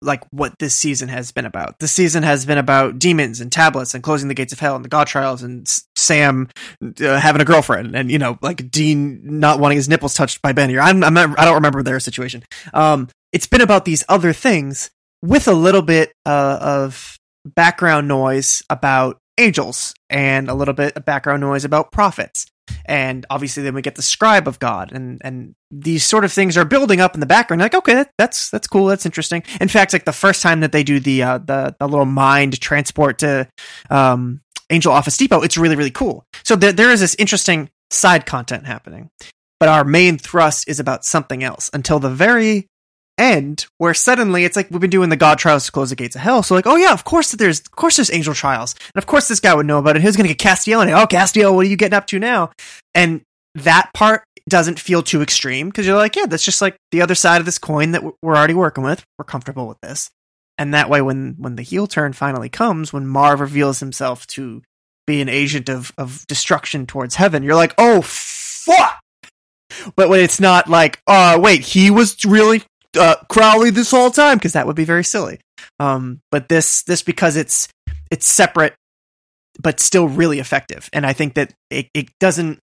like 0.00 0.22
what 0.30 0.54
this 0.58 0.74
season 0.74 1.08
has 1.08 1.32
been 1.32 1.44
about. 1.44 1.78
This 1.80 1.92
season 1.92 2.22
has 2.22 2.46
been 2.46 2.58
about 2.58 2.98
demons 2.98 3.40
and 3.40 3.50
tablets 3.50 3.94
and 3.94 4.02
closing 4.02 4.28
the 4.28 4.34
gates 4.34 4.52
of 4.52 4.60
hell 4.60 4.76
and 4.76 4.84
the 4.84 4.88
God 4.88 5.06
trials 5.06 5.42
and 5.42 5.66
Sam 5.96 6.48
uh, 6.82 7.18
having 7.18 7.42
a 7.42 7.44
girlfriend 7.44 7.96
and 7.96 8.10
you 8.10 8.18
know 8.18 8.38
like 8.40 8.70
Dean 8.70 9.20
not 9.40 9.58
wanting 9.58 9.76
his 9.76 9.88
nipples 9.88 10.14
touched 10.14 10.40
by. 10.40 10.52
Or 10.52 10.80
I'm, 10.80 11.02
I'm 11.02 11.14
not, 11.14 11.38
I 11.38 11.44
don't 11.44 11.56
remember 11.56 11.82
their 11.82 12.00
situation. 12.00 12.44
Um, 12.72 13.08
it's 13.32 13.46
been 13.46 13.60
about 13.60 13.84
these 13.84 14.04
other 14.08 14.32
things 14.32 14.90
with 15.22 15.48
a 15.48 15.54
little 15.54 15.82
bit 15.82 16.12
uh, 16.24 16.58
of 16.60 17.18
background 17.44 18.08
noise 18.08 18.62
about 18.70 19.18
angels 19.38 19.94
and 20.10 20.48
a 20.48 20.54
little 20.54 20.74
bit 20.74 20.96
of 20.96 21.04
background 21.04 21.40
noise 21.40 21.64
about 21.64 21.92
prophets. 21.92 22.46
And 22.84 23.24
obviously, 23.30 23.62
then 23.62 23.74
we 23.74 23.82
get 23.82 23.94
the 23.94 24.02
scribe 24.02 24.46
of 24.46 24.58
God, 24.58 24.92
and 24.92 25.22
and 25.24 25.54
these 25.70 26.04
sort 26.04 26.24
of 26.26 26.32
things 26.32 26.56
are 26.56 26.66
building 26.66 27.00
up 27.00 27.14
in 27.14 27.20
the 27.20 27.26
background. 27.26 27.62
Like, 27.62 27.74
okay, 27.74 28.04
that's 28.18 28.50
that's 28.50 28.66
cool, 28.66 28.86
that's 28.86 29.06
interesting. 29.06 29.42
In 29.58 29.68
fact, 29.68 29.94
like 29.94 30.04
the 30.04 30.12
first 30.12 30.42
time 30.42 30.60
that 30.60 30.72
they 30.72 30.82
do 30.82 31.00
the 31.00 31.22
uh, 31.22 31.38
the 31.38 31.74
the 31.78 31.88
little 31.88 32.04
mind 32.04 32.60
transport 32.60 33.18
to 33.18 33.48
um, 33.88 34.42
Angel 34.68 34.92
Office 34.92 35.16
Depot, 35.16 35.40
it's 35.40 35.56
really 35.56 35.76
really 35.76 35.90
cool. 35.90 36.24
So 36.44 36.56
there 36.56 36.72
there 36.72 36.90
is 36.90 37.00
this 37.00 37.14
interesting 37.14 37.70
side 37.90 38.26
content 38.26 38.66
happening, 38.66 39.08
but 39.58 39.70
our 39.70 39.84
main 39.84 40.18
thrust 40.18 40.68
is 40.68 40.78
about 40.78 41.06
something 41.06 41.42
else 41.42 41.70
until 41.72 41.98
the 41.98 42.10
very 42.10 42.66
end 43.18 43.66
where 43.78 43.94
suddenly 43.94 44.44
it's 44.44 44.56
like 44.56 44.70
we've 44.70 44.80
been 44.80 44.90
doing 44.90 45.10
the 45.10 45.16
God 45.16 45.38
trials 45.38 45.66
to 45.66 45.72
close 45.72 45.90
the 45.90 45.96
gates 45.96 46.16
of 46.16 46.22
hell. 46.22 46.42
So 46.42 46.54
like, 46.54 46.66
oh 46.66 46.76
yeah, 46.76 46.92
of 46.92 47.04
course 47.04 47.32
there's 47.32 47.60
of 47.60 47.72
course 47.72 47.96
there's 47.96 48.12
angel 48.12 48.34
trials. 48.34 48.74
And 48.94 49.02
of 49.02 49.06
course 49.06 49.28
this 49.28 49.40
guy 49.40 49.54
would 49.54 49.66
know 49.66 49.78
about 49.78 49.96
it. 49.96 50.02
Who's 50.02 50.16
gonna 50.16 50.28
get 50.28 50.38
Castiel 50.38 50.86
it? 50.86 50.92
Oh 50.92 51.06
Castiel, 51.06 51.54
what 51.54 51.66
are 51.66 51.68
you 51.68 51.76
getting 51.76 51.96
up 51.96 52.06
to 52.08 52.18
now? 52.18 52.50
And 52.94 53.22
that 53.54 53.90
part 53.94 54.24
doesn't 54.48 54.78
feel 54.78 55.02
too 55.02 55.22
extreme 55.22 55.68
because 55.68 55.86
you're 55.86 55.96
like, 55.96 56.16
yeah, 56.16 56.26
that's 56.26 56.44
just 56.44 56.62
like 56.62 56.76
the 56.90 57.02
other 57.02 57.14
side 57.14 57.40
of 57.40 57.46
this 57.46 57.58
coin 57.58 57.92
that 57.92 58.02
we're 58.22 58.36
already 58.36 58.54
working 58.54 58.84
with. 58.84 59.04
We're 59.18 59.24
comfortable 59.24 59.68
with 59.68 59.80
this. 59.82 60.10
And 60.56 60.74
that 60.74 60.90
way 60.90 61.02
when 61.02 61.36
when 61.38 61.56
the 61.56 61.62
heel 61.62 61.86
turn 61.86 62.12
finally 62.12 62.48
comes, 62.48 62.92
when 62.92 63.06
Marv 63.06 63.40
reveals 63.40 63.80
himself 63.80 64.26
to 64.28 64.62
be 65.06 65.20
an 65.20 65.28
agent 65.28 65.68
of 65.68 65.92
of 65.96 66.26
destruction 66.26 66.86
towards 66.86 67.14
heaven, 67.14 67.42
you're 67.42 67.54
like, 67.54 67.74
oh 67.78 68.02
fuck. 68.02 69.00
But 69.94 70.08
when 70.08 70.20
it's 70.20 70.40
not 70.40 70.68
like, 70.68 71.00
uh, 71.06 71.38
wait, 71.40 71.60
he 71.60 71.90
was 71.90 72.24
really 72.24 72.62
uh, 72.98 73.16
Crowley 73.28 73.70
this 73.70 73.90
whole 73.90 74.10
time 74.10 74.38
because 74.38 74.52
that 74.52 74.66
would 74.66 74.76
be 74.76 74.84
very 74.84 75.04
silly. 75.04 75.40
Um, 75.80 76.20
but 76.30 76.48
this 76.48 76.82
this 76.82 77.02
because 77.02 77.36
it's 77.36 77.68
it's 78.10 78.26
separate, 78.26 78.74
but 79.60 79.80
still 79.80 80.08
really 80.08 80.38
effective, 80.38 80.88
and 80.92 81.06
I 81.06 81.12
think 81.12 81.34
that 81.34 81.52
it, 81.70 81.88
it 81.94 82.10
doesn't 82.20 82.58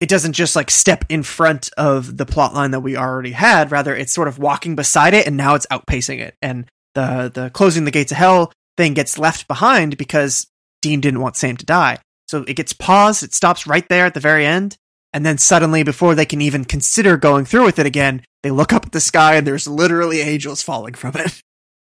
it 0.00 0.08
doesn't 0.08 0.34
just 0.34 0.56
like 0.56 0.70
step 0.70 1.04
in 1.08 1.22
front 1.22 1.70
of 1.76 2.16
the 2.16 2.26
plot 2.26 2.54
line 2.54 2.72
that 2.72 2.80
we 2.80 2.96
already 2.96 3.32
had. 3.32 3.72
Rather, 3.72 3.94
it's 3.96 4.12
sort 4.12 4.28
of 4.28 4.38
walking 4.38 4.76
beside 4.76 5.14
it, 5.14 5.26
and 5.26 5.36
now 5.36 5.54
it's 5.54 5.66
outpacing 5.66 6.20
it. 6.20 6.34
And 6.42 6.66
the 6.94 7.30
the 7.32 7.50
closing 7.50 7.84
the 7.84 7.90
gates 7.90 8.12
of 8.12 8.18
hell 8.18 8.52
thing 8.76 8.94
gets 8.94 9.18
left 9.18 9.48
behind 9.48 9.96
because 9.96 10.46
Dean 10.82 11.00
didn't 11.00 11.20
want 11.20 11.36
Sam 11.36 11.56
to 11.56 11.66
die. 11.66 11.98
So 12.28 12.42
it 12.42 12.54
gets 12.54 12.72
paused. 12.72 13.22
It 13.22 13.32
stops 13.32 13.66
right 13.66 13.88
there 13.88 14.04
at 14.04 14.14
the 14.14 14.20
very 14.20 14.44
end, 14.44 14.76
and 15.12 15.24
then 15.24 15.38
suddenly, 15.38 15.82
before 15.82 16.14
they 16.14 16.26
can 16.26 16.40
even 16.40 16.64
consider 16.64 17.16
going 17.16 17.44
through 17.44 17.64
with 17.64 17.78
it 17.78 17.86
again, 17.86 18.22
they 18.42 18.50
look 18.50 18.72
up 18.72 18.86
at 18.86 18.92
the 18.92 19.00
sky 19.00 19.36
and 19.36 19.46
there's 19.46 19.66
literally 19.68 20.20
angels 20.20 20.62
falling 20.62 20.94
from 20.94 21.14
it. 21.16 21.42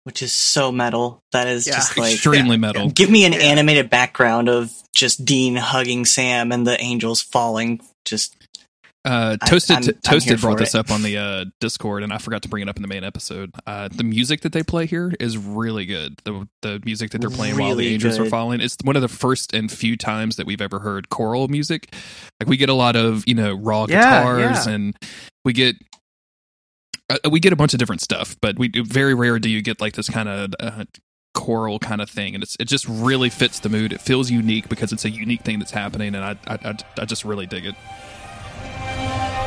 which 0.06 0.24
is 0.24 0.32
so 0.32 0.72
metal. 0.72 1.22
That 1.34 1.48
is 1.48 1.68
Yeah. 1.68 1.76
just 1.76 1.96
like 1.98 2.14
Extremely 2.14 2.58
metal. 2.58 2.90
give 2.90 3.12
me 3.12 3.26
an 3.26 3.34
animated 3.34 3.90
background 3.92 4.50
of 4.50 4.72
just 4.96 5.24
Dean 5.24 5.56
hugging 5.56 6.06
Sam 6.06 6.52
and 6.52 6.66
the 6.66 6.80
angels 6.82 7.22
falling. 7.22 7.82
Just 8.06 8.36
Uh, 9.10 9.38
Toasted 9.48 9.76
I'm- 9.76 9.80
I'm 9.80 9.86
here 9.86 9.94
Toasted 10.04 10.42
brought 10.42 10.58
this 10.60 10.76
it. 10.76 10.78
up 10.80 10.92
on 10.92 11.02
the 11.02 11.18
uh, 11.18 11.46
Discord, 11.60 12.04
and 12.04 12.14
I 12.14 12.20
forgot 12.20 12.44
to 12.44 12.50
bring 12.50 12.62
it 12.62 12.70
up 12.70 12.76
in 12.76 12.82
the 12.84 12.88
main 12.88 13.04
episode. 13.04 13.52
Uh, 13.66 13.88
the 13.92 14.04
music 14.04 14.42
that 14.42 14.54
they 14.54 14.62
play 14.62 14.86
here 14.86 15.12
is 15.20 15.38
really 15.38 15.86
good. 15.86 16.20
The 16.26 16.48
the 16.62 16.80
music 16.86 17.12
that 17.12 17.22
they're 17.22 17.30
playing 17.30 17.58
while 17.58 17.70
the 17.76 17.78
Really 17.84 17.94
angels 17.96 18.20
are 18.20 18.26
falling. 18.26 18.62
It's 18.62 18.78
one 18.84 18.96
of 18.96 19.02
the 19.02 19.08
first 19.08 19.54
and 19.54 19.72
few 19.72 19.98
times 19.98 20.36
that 20.36 20.46
we've 20.46 20.62
ever 20.62 20.80
heard 20.80 21.10
choral 21.10 21.48
music. 21.48 21.94
Like 22.40 22.48
we 22.50 22.56
get 22.58 22.70
a 22.70 22.74
lot 22.76 22.96
of 22.96 23.24
you 23.28 23.34
know 23.34 23.54
raw 23.56 23.86
Yeah, 23.90 24.22
guitars, 24.22 24.68
yeah. 24.68 24.74
and 24.74 24.96
we 25.44 25.54
get. 25.54 25.76
Uh, 27.10 27.18
we 27.32 27.40
get 27.40 27.52
a 27.52 27.56
bunch 27.56 27.74
of 27.74 27.80
different 27.80 28.02
stuff, 28.02 28.36
but 28.40 28.60
we 28.60 28.68
do, 28.68 28.86
very 28.86 29.16
rare 29.16 29.40
do 29.40 29.50
you 29.50 29.64
get 29.64 29.82
like 29.82 29.94
this 29.94 30.08
kind 30.08 30.30
of 30.30 30.54
uh, 30.60 30.84
choral 31.34 31.80
kind 31.80 32.02
of 32.02 32.10
thing, 32.10 32.36
and 32.36 32.44
it's 32.44 32.56
it 32.60 32.66
just 32.66 32.88
really 32.88 33.30
fits 33.32 33.60
the 33.60 33.70
mood. 33.70 33.92
It 33.92 34.00
feels 34.02 34.30
unique 34.30 34.70
because 34.70 34.92
it's 34.94 35.06
a 35.06 35.10
unique 35.10 35.42
thing 35.42 35.58
that's 35.58 35.72
happening, 35.72 36.14
and 36.14 36.24
I 36.24 36.38
I, 36.46 36.70
I, 36.70 36.76
I 37.00 37.06
just 37.06 37.26
really 37.26 37.48
dig 37.48 37.66
it. 37.66 37.74
Bye. 39.00 39.39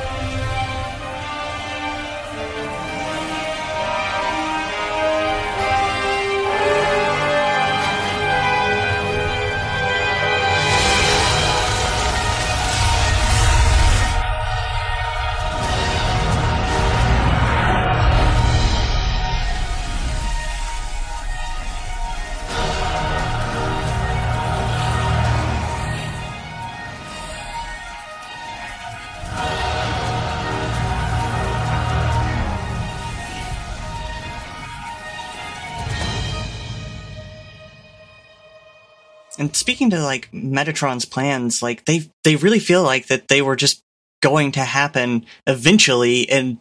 And 39.43 39.57
speaking 39.57 39.90
to 39.90 40.01
like 40.01 40.30
Metatron's 40.30 41.05
plans, 41.05 41.62
like 41.62 41.84
they 41.84 42.09
they 42.22 42.36
really 42.36 42.61
feel 42.61 42.84
like 42.84 43.07
that 43.09 43.26
they 43.26 43.43
were 43.43 43.57
just 43.57 43.80
going 44.22 44.53
to 44.53 44.61
happen 44.61 45.26
eventually, 45.49 46.28
and 46.28 46.59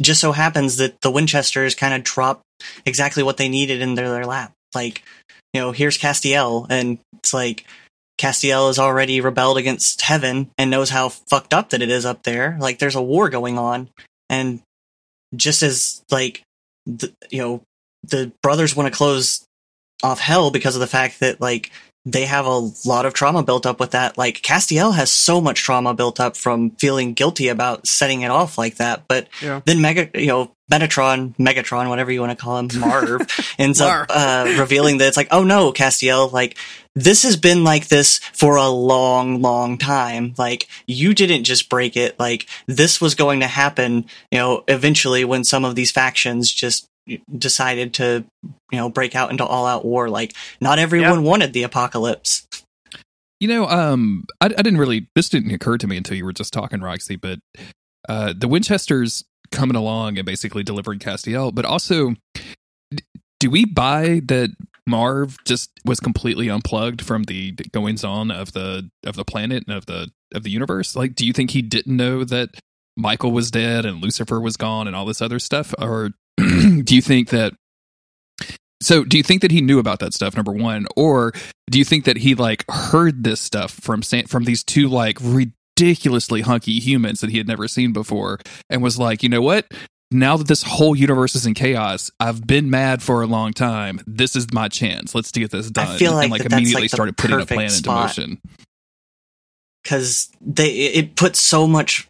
just 0.00 0.20
so 0.20 0.32
happens 0.32 0.78
that 0.78 1.00
the 1.00 1.12
Winchesters 1.12 1.76
kind 1.76 1.94
of 1.94 2.02
drop 2.02 2.40
exactly 2.84 3.22
what 3.22 3.36
they 3.36 3.48
needed 3.48 3.80
in 3.80 3.94
their, 3.94 4.10
their 4.10 4.26
lap. 4.26 4.52
Like, 4.74 5.04
you 5.52 5.60
know, 5.60 5.70
here's 5.70 5.96
Castiel, 5.96 6.66
and 6.68 6.98
it's 7.18 7.32
like 7.32 7.64
Castiel 8.20 8.66
has 8.66 8.80
already 8.80 9.20
rebelled 9.20 9.56
against 9.56 10.02
heaven 10.02 10.50
and 10.58 10.72
knows 10.72 10.90
how 10.90 11.10
fucked 11.10 11.54
up 11.54 11.70
that 11.70 11.82
it 11.82 11.90
is 11.90 12.04
up 12.04 12.24
there. 12.24 12.56
Like, 12.58 12.80
there's 12.80 12.96
a 12.96 13.02
war 13.02 13.30
going 13.30 13.58
on, 13.58 13.90
and 14.28 14.60
just 15.36 15.62
as 15.62 16.02
like, 16.10 16.42
the, 16.84 17.12
you 17.30 17.40
know, 17.40 17.62
the 18.02 18.32
brothers 18.42 18.74
want 18.74 18.92
to 18.92 18.96
close 18.96 19.44
off 20.02 20.18
hell 20.18 20.50
because 20.50 20.74
of 20.74 20.80
the 20.80 20.86
fact 20.88 21.20
that 21.20 21.40
like 21.40 21.70
they 22.06 22.26
have 22.26 22.44
a 22.46 22.70
lot 22.84 23.06
of 23.06 23.14
trauma 23.14 23.42
built 23.42 23.64
up 23.64 23.80
with 23.80 23.92
that. 23.92 24.18
Like 24.18 24.42
Castiel 24.42 24.94
has 24.94 25.10
so 25.10 25.40
much 25.40 25.62
trauma 25.62 25.94
built 25.94 26.20
up 26.20 26.36
from 26.36 26.70
feeling 26.72 27.14
guilty 27.14 27.48
about 27.48 27.86
setting 27.86 28.22
it 28.22 28.30
off 28.30 28.58
like 28.58 28.76
that. 28.76 29.04
But 29.08 29.28
Yeah. 29.40 29.60
then 29.64 29.80
Mega, 29.80 30.10
you 30.14 30.26
know, 30.26 30.50
Metatron, 30.70 31.34
Megatron, 31.36 31.88
whatever 31.88 32.10
you 32.12 32.20
want 32.20 32.36
to 32.38 32.42
call 32.42 32.58
him, 32.58 32.68
Marv, 32.78 33.20
ends 33.58 33.80
Marv. 33.80 34.06
up 34.10 34.16
uh, 34.16 34.54
revealing 34.58 34.98
that 34.98 35.08
it's 35.08 35.16
like, 35.16 35.28
oh 35.30 35.44
no, 35.44 35.72
Castiel, 35.72 36.30
like 36.32 36.56
this 36.94 37.22
has 37.22 37.36
been 37.36 37.64
like 37.64 37.88
this 37.88 38.18
for 38.18 38.56
a 38.56 38.68
long, 38.68 39.40
long 39.42 39.78
time. 39.78 40.34
Like 40.38 40.68
you 40.86 41.14
didn't 41.14 41.44
just 41.44 41.68
break 41.70 41.96
it. 41.96 42.18
Like 42.18 42.46
this 42.66 43.00
was 43.00 43.14
going 43.14 43.40
to 43.40 43.46
happen, 43.46 44.04
you 44.30 44.38
know, 44.38 44.62
eventually 44.68 45.24
when 45.24 45.42
some 45.44 45.64
of 45.64 45.74
these 45.74 45.90
factions 45.90 46.52
just 46.52 46.88
decided 47.36 47.94
to, 47.94 48.24
you 48.42 48.78
know, 48.78 48.88
break 48.88 49.14
out 49.14 49.30
into 49.30 49.44
all 49.44 49.66
out 49.66 49.84
war. 49.84 50.08
Like 50.08 50.34
not 50.60 50.78
everyone 50.78 51.22
wanted 51.22 51.52
the 51.52 51.62
apocalypse. 51.62 52.46
You 53.40 53.48
know, 53.48 53.66
um, 53.66 54.24
I, 54.40 54.46
I 54.46 54.62
didn't 54.62 54.78
really. 54.78 55.08
This 55.14 55.28
didn't 55.28 55.50
occur 55.50 55.76
to 55.78 55.86
me 55.86 55.96
until 55.96 56.16
you 56.16 56.24
were 56.24 56.32
just 56.32 56.52
talking, 56.52 56.80
Roxy. 56.80 57.16
But 57.16 57.40
uh, 58.08 58.32
the 58.36 58.48
Winchesters 58.48 59.24
coming 59.50 59.76
along 59.76 60.18
and 60.18 60.26
basically 60.26 60.62
delivering 60.62 60.98
Castiel, 60.98 61.54
but 61.54 61.64
also, 61.64 62.14
d- 62.90 63.04
do 63.40 63.50
we 63.50 63.64
buy 63.64 64.20
that 64.26 64.50
Marv 64.86 65.36
just 65.44 65.70
was 65.84 66.00
completely 66.00 66.48
unplugged 66.48 67.02
from 67.02 67.24
the 67.24 67.52
goings 67.72 68.04
on 68.04 68.30
of 68.30 68.52
the 68.52 68.88
of 69.04 69.16
the 69.16 69.24
planet 69.24 69.64
and 69.66 69.76
of 69.76 69.86
the 69.86 70.10
of 70.34 70.42
the 70.42 70.50
universe? 70.50 70.96
Like, 70.96 71.14
do 71.14 71.26
you 71.26 71.32
think 71.32 71.50
he 71.50 71.62
didn't 71.62 71.96
know 71.96 72.24
that 72.24 72.50
Michael 72.96 73.32
was 73.32 73.50
dead 73.50 73.84
and 73.84 74.02
Lucifer 74.02 74.40
was 74.40 74.56
gone 74.56 74.86
and 74.86 74.94
all 74.94 75.04
this 75.04 75.22
other 75.22 75.38
stuff, 75.38 75.74
or 75.78 76.10
do 76.84 76.94
you 76.94 77.02
think 77.02 77.30
that? 77.30 77.54
So, 78.82 79.04
do 79.04 79.16
you 79.16 79.22
think 79.22 79.40
that 79.42 79.50
he 79.50 79.60
knew 79.60 79.78
about 79.78 80.00
that 80.00 80.12
stuff? 80.12 80.36
Number 80.36 80.52
one, 80.52 80.86
or 80.96 81.32
do 81.70 81.78
you 81.78 81.84
think 81.84 82.04
that 82.04 82.18
he 82.18 82.34
like 82.34 82.64
heard 82.70 83.24
this 83.24 83.40
stuff 83.40 83.72
from 83.72 84.02
San- 84.02 84.26
from 84.26 84.44
these 84.44 84.62
two 84.62 84.88
like 84.88 85.18
ridiculously 85.22 86.42
hunky 86.42 86.80
humans 86.80 87.20
that 87.20 87.30
he 87.30 87.38
had 87.38 87.48
never 87.48 87.68
seen 87.68 87.92
before, 87.92 88.40
and 88.68 88.82
was 88.82 88.98
like, 88.98 89.22
you 89.22 89.28
know 89.28 89.42
what? 89.42 89.66
Now 90.10 90.36
that 90.36 90.46
this 90.46 90.62
whole 90.62 90.94
universe 90.94 91.34
is 91.34 91.46
in 91.46 91.54
chaos, 91.54 92.10
I've 92.20 92.46
been 92.46 92.70
mad 92.70 93.02
for 93.02 93.22
a 93.22 93.26
long 93.26 93.52
time. 93.52 94.00
This 94.06 94.36
is 94.36 94.52
my 94.52 94.68
chance. 94.68 95.14
Let's 95.14 95.32
get 95.32 95.50
this 95.50 95.70
done. 95.70 95.88
I 95.88 95.96
feel 95.96 96.12
like 96.12 96.24
and 96.24 96.30
like 96.30 96.42
that 96.42 96.52
immediately 96.52 96.82
like, 96.82 96.90
started 96.90 97.16
putting 97.16 97.40
a 97.40 97.46
plan 97.46 97.72
into 97.72 97.90
motion. 97.90 98.40
Cause 99.84 100.30
they, 100.40 100.70
it 100.70 101.16
puts 101.16 101.40
so 101.40 101.66
much 101.66 102.08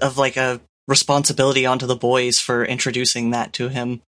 of 0.00 0.16
like 0.16 0.36
a 0.36 0.60
responsibility 0.88 1.64
onto 1.66 1.86
the 1.86 1.96
boys 1.96 2.38
for 2.38 2.64
introducing 2.64 3.30
that 3.30 3.52
to 3.54 3.68
him. 3.68 4.02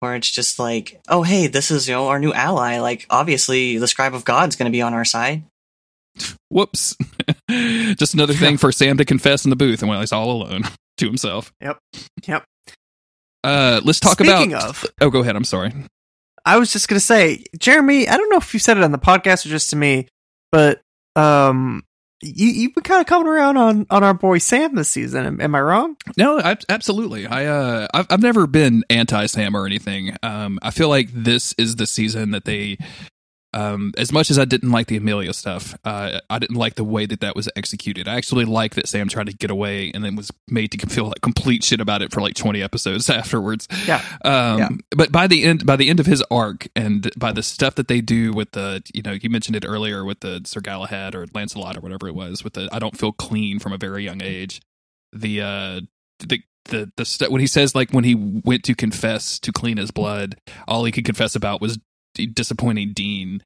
Where 0.00 0.14
it's 0.16 0.30
just 0.30 0.58
like, 0.58 1.00
oh 1.08 1.22
hey, 1.22 1.46
this 1.46 1.70
is, 1.70 1.88
you 1.88 1.94
know, 1.94 2.08
our 2.08 2.18
new 2.18 2.32
ally. 2.32 2.78
Like, 2.78 3.06
obviously 3.08 3.78
the 3.78 3.88
Scribe 3.88 4.14
of 4.14 4.24
God's 4.24 4.54
gonna 4.56 4.70
be 4.70 4.82
on 4.82 4.92
our 4.92 5.04
side. 5.04 5.44
Whoops! 6.48 6.96
Just 7.50 8.14
another 8.14 8.34
thing 8.34 8.56
for 8.56 8.70
Sam 8.70 8.98
to 8.98 9.04
confess 9.04 9.44
in 9.44 9.50
the 9.50 9.56
booth, 9.56 9.82
and 9.82 9.88
while 9.88 9.98
he's 10.00 10.12
all 10.12 10.30
alone 10.30 10.62
to 10.98 11.06
himself. 11.06 11.52
Yep. 11.60 11.78
Yep. 12.28 12.44
Uh, 13.42 13.80
let's 13.84 13.98
talk 13.98 14.12
Speaking 14.12 14.52
about. 14.52 14.68
of- 14.70 14.86
oh, 15.00 15.10
go 15.10 15.20
ahead. 15.20 15.34
I'm 15.36 15.44
sorry. 15.44 15.72
I 16.44 16.58
was 16.58 16.72
just 16.72 16.86
gonna 16.88 17.00
say, 17.00 17.44
Jeremy. 17.58 18.08
I 18.08 18.16
don't 18.16 18.28
know 18.30 18.36
if 18.36 18.52
you 18.54 18.60
said 18.60 18.76
it 18.76 18.84
on 18.84 18.92
the 18.92 18.98
podcast 18.98 19.44
or 19.46 19.48
just 19.48 19.70
to 19.70 19.76
me, 19.76 20.06
but 20.52 20.80
um, 21.16 21.82
you 22.22 22.48
you've 22.48 22.74
been 22.74 22.84
kind 22.84 23.00
of 23.00 23.06
coming 23.06 23.28
around 23.28 23.56
on 23.56 23.86
on 23.90 24.02
our 24.02 24.14
boy 24.14 24.38
Sam 24.38 24.74
this 24.74 24.88
season. 24.88 25.26
Am, 25.26 25.40
am 25.40 25.54
I 25.54 25.60
wrong? 25.60 25.96
No, 26.16 26.38
I, 26.38 26.56
absolutely. 26.68 27.26
I 27.26 27.46
uh, 27.46 27.88
I've, 27.92 28.06
I've 28.10 28.22
never 28.22 28.46
been 28.46 28.84
anti 28.90 29.26
Sam 29.26 29.56
or 29.56 29.66
anything. 29.66 30.16
Um, 30.22 30.58
I 30.62 30.70
feel 30.70 30.88
like 30.88 31.10
this 31.12 31.54
is 31.58 31.76
the 31.76 31.86
season 31.86 32.30
that 32.30 32.44
they 32.44 32.78
Um, 33.54 33.92
as 33.96 34.10
much 34.12 34.30
as 34.32 34.38
I 34.38 34.44
didn't 34.44 34.72
like 34.72 34.88
the 34.88 34.96
Amelia 34.96 35.32
stuff, 35.32 35.74
uh, 35.84 36.18
I 36.28 36.38
didn't 36.40 36.56
like 36.56 36.74
the 36.74 36.82
way 36.84 37.06
that 37.06 37.20
that 37.20 37.36
was 37.36 37.48
executed. 37.54 38.08
I 38.08 38.16
actually 38.16 38.44
like 38.44 38.74
that 38.74 38.88
Sam 38.88 39.08
tried 39.08 39.26
to 39.26 39.32
get 39.32 39.48
away 39.50 39.92
and 39.94 40.04
then 40.04 40.16
was 40.16 40.30
made 40.48 40.72
to 40.72 40.86
feel 40.88 41.04
like 41.06 41.20
complete 41.20 41.62
shit 41.62 41.80
about 41.80 42.02
it 42.02 42.12
for 42.12 42.20
like 42.20 42.34
20 42.34 42.60
episodes 42.62 43.08
afterwards. 43.22 43.68
Yeah. 43.86 44.02
Um, 44.24 44.58
Yeah. 44.58 44.68
but 44.90 45.12
by 45.12 45.28
the 45.28 45.44
end, 45.44 45.64
by 45.64 45.76
the 45.76 45.88
end 45.88 46.00
of 46.00 46.06
his 46.06 46.22
arc 46.30 46.66
and 46.74 47.10
by 47.16 47.30
the 47.32 47.42
stuff 47.44 47.76
that 47.76 47.86
they 47.86 48.00
do 48.00 48.32
with 48.32 48.50
the, 48.52 48.82
you 48.92 49.02
know, 49.02 49.12
you 49.12 49.30
mentioned 49.30 49.54
it 49.56 49.64
earlier 49.64 50.04
with 50.04 50.18
the 50.20 50.42
Sir 50.44 50.60
Galahad 50.60 51.14
or 51.14 51.26
Lancelot 51.32 51.76
or 51.76 51.80
whatever 51.80 52.08
it 52.08 52.14
was 52.14 52.42
with 52.42 52.54
the, 52.54 52.68
I 52.72 52.80
don't 52.80 52.98
feel 52.98 53.12
clean 53.12 53.60
from 53.60 53.72
a 53.72 53.78
very 53.78 54.02
young 54.04 54.20
age. 54.20 54.60
The, 55.12 55.40
uh, 55.42 55.80
the, 56.18 56.40
the, 56.66 56.90
the 56.96 57.04
st- 57.04 57.30
when 57.30 57.40
he 57.40 57.46
says 57.46 57.74
like 57.74 57.90
when 57.92 58.04
he 58.04 58.14
went 58.16 58.64
to 58.64 58.74
confess 58.74 59.38
to 59.40 59.52
clean 59.52 59.76
his 59.76 59.90
blood, 59.90 60.40
all 60.66 60.84
he 60.84 60.90
could 60.92 61.04
confess 61.04 61.36
about 61.36 61.60
was 61.60 61.78
disappointing 62.14 62.92
Dean. 62.92 63.42